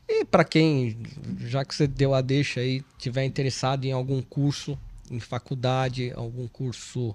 E 0.09 0.25
para 0.25 0.45
quem, 0.45 0.97
já 1.41 1.65
que 1.65 1.75
você 1.75 1.87
deu 1.87 2.15
a 2.15 2.21
deixa 2.21 2.61
aí, 2.61 2.83
tiver 2.99 3.25
interessado 3.25 3.85
em 3.85 3.93
algum 3.93 4.23
curso 4.23 4.79
em 5.11 5.21
faculdade, 5.21 6.13
algum 6.15 6.49
curso 6.49 7.15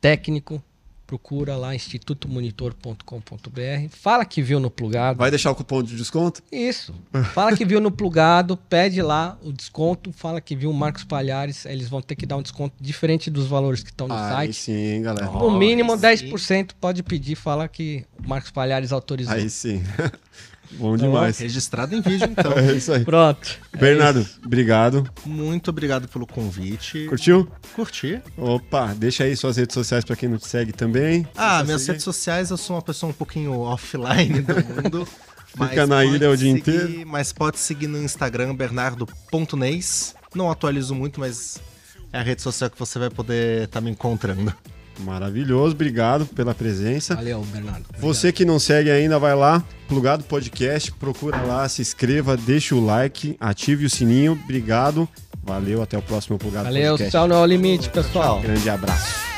técnico, 0.00 0.62
procura 1.06 1.56
lá 1.56 1.74
institutomonitor.com.br. 1.74 3.88
Fala 3.90 4.24
que 4.24 4.40
viu 4.40 4.58
no 4.58 4.70
plugado. 4.70 5.18
Vai 5.18 5.30
deixar 5.30 5.50
o 5.50 5.54
cupom 5.54 5.82
de 5.82 5.94
desconto? 5.94 6.42
Isso. 6.50 6.94
Fala 7.34 7.54
que 7.54 7.66
viu 7.66 7.80
no 7.80 7.90
plugado, 7.90 8.56
pede 8.56 9.02
lá 9.02 9.38
o 9.42 9.52
desconto, 9.52 10.10
fala 10.10 10.40
que 10.40 10.56
viu 10.56 10.70
o 10.70 10.74
Marcos 10.74 11.04
Palhares, 11.04 11.66
eles 11.66 11.88
vão 11.88 12.00
ter 12.00 12.16
que 12.16 12.24
dar 12.24 12.38
um 12.38 12.42
desconto 12.42 12.74
diferente 12.80 13.30
dos 13.30 13.46
valores 13.46 13.82
que 13.82 13.90
estão 13.90 14.08
no 14.08 14.14
Aí 14.14 14.32
site. 14.32 14.54
sim, 14.54 15.02
galera. 15.02 15.30
No 15.30 15.58
mínimo 15.58 15.94
sim. 15.96 16.02
10% 16.02 16.70
pode 16.80 17.02
pedir, 17.02 17.34
fala 17.34 17.68
que 17.68 18.06
o 18.24 18.28
Marcos 18.28 18.50
Palhares 18.50 18.90
autorizou. 18.90 19.34
Aí 19.34 19.50
sim. 19.50 19.82
Bom 20.78 20.96
demais. 20.96 21.38
Registrado 21.38 21.94
em 21.94 22.00
vídeo, 22.00 22.28
então. 22.30 22.52
É 22.58 22.72
isso 22.72 22.92
aí. 22.92 23.04
Pronto. 23.04 23.58
É 23.72 23.76
Bernardo, 23.76 24.20
isso. 24.20 24.40
obrigado. 24.44 25.08
Muito 25.24 25.68
obrigado 25.70 26.08
pelo 26.08 26.26
convite. 26.26 27.06
Curtiu? 27.08 27.48
Curti. 27.74 28.20
Opa, 28.36 28.94
deixa 28.94 29.24
aí 29.24 29.36
suas 29.36 29.56
redes 29.56 29.74
sociais 29.74 30.04
pra 30.04 30.16
quem 30.16 30.28
não 30.28 30.38
te 30.38 30.46
segue 30.46 30.72
também. 30.72 31.26
Ah, 31.36 31.62
minhas 31.64 31.80
seguir. 31.82 31.92
redes 31.92 32.04
sociais, 32.04 32.50
eu 32.50 32.56
sou 32.56 32.76
uma 32.76 32.82
pessoa 32.82 33.10
um 33.10 33.14
pouquinho 33.14 33.52
offline 33.60 34.40
do 34.42 34.54
mundo. 34.54 35.08
Fica 35.46 35.86
na 35.86 35.96
pode 35.96 36.14
ilha 36.14 36.30
o 36.30 36.36
dia 36.36 36.52
seguir- 36.54 36.58
inteiro. 36.84 37.06
Mas 37.08 37.32
pode 37.32 37.58
seguir 37.58 37.86
no 37.86 38.02
Instagram, 38.02 38.54
bernardo.neis. 38.54 40.14
Não 40.34 40.50
atualizo 40.50 40.94
muito, 40.94 41.20
mas 41.20 41.58
é 42.12 42.18
a 42.18 42.22
rede 42.22 42.40
social 42.42 42.70
que 42.70 42.78
você 42.78 42.98
vai 42.98 43.10
poder 43.10 43.64
estar 43.64 43.80
me 43.80 43.90
encontrando. 43.90 44.52
Maravilhoso, 45.02 45.74
obrigado 45.74 46.26
pela 46.26 46.54
presença. 46.54 47.14
Valeu, 47.14 47.40
Bernardo. 47.52 47.84
Você 47.98 48.32
que 48.32 48.44
não 48.44 48.58
segue 48.58 48.90
ainda, 48.90 49.18
vai 49.18 49.34
lá, 49.34 49.62
Plugado 49.88 50.24
Podcast, 50.24 50.92
procura 50.92 51.40
lá, 51.42 51.68
se 51.68 51.82
inscreva, 51.82 52.36
deixa 52.36 52.74
o 52.74 52.84
like, 52.84 53.36
ative 53.40 53.84
o 53.86 53.90
sininho. 53.90 54.32
Obrigado. 54.32 55.08
Valeu, 55.44 55.82
até 55.82 55.98
o 55.98 56.02
próximo 56.02 56.38
Plugado 56.38 56.64
Valeu, 56.66 56.92
Podcast. 56.92 57.10
tchau, 57.10 57.26
não 57.26 57.36
é 57.36 57.40
o 57.40 57.46
limite, 57.46 57.88
pessoal. 57.90 58.40
Grande 58.40 58.70
abraço. 58.70 59.31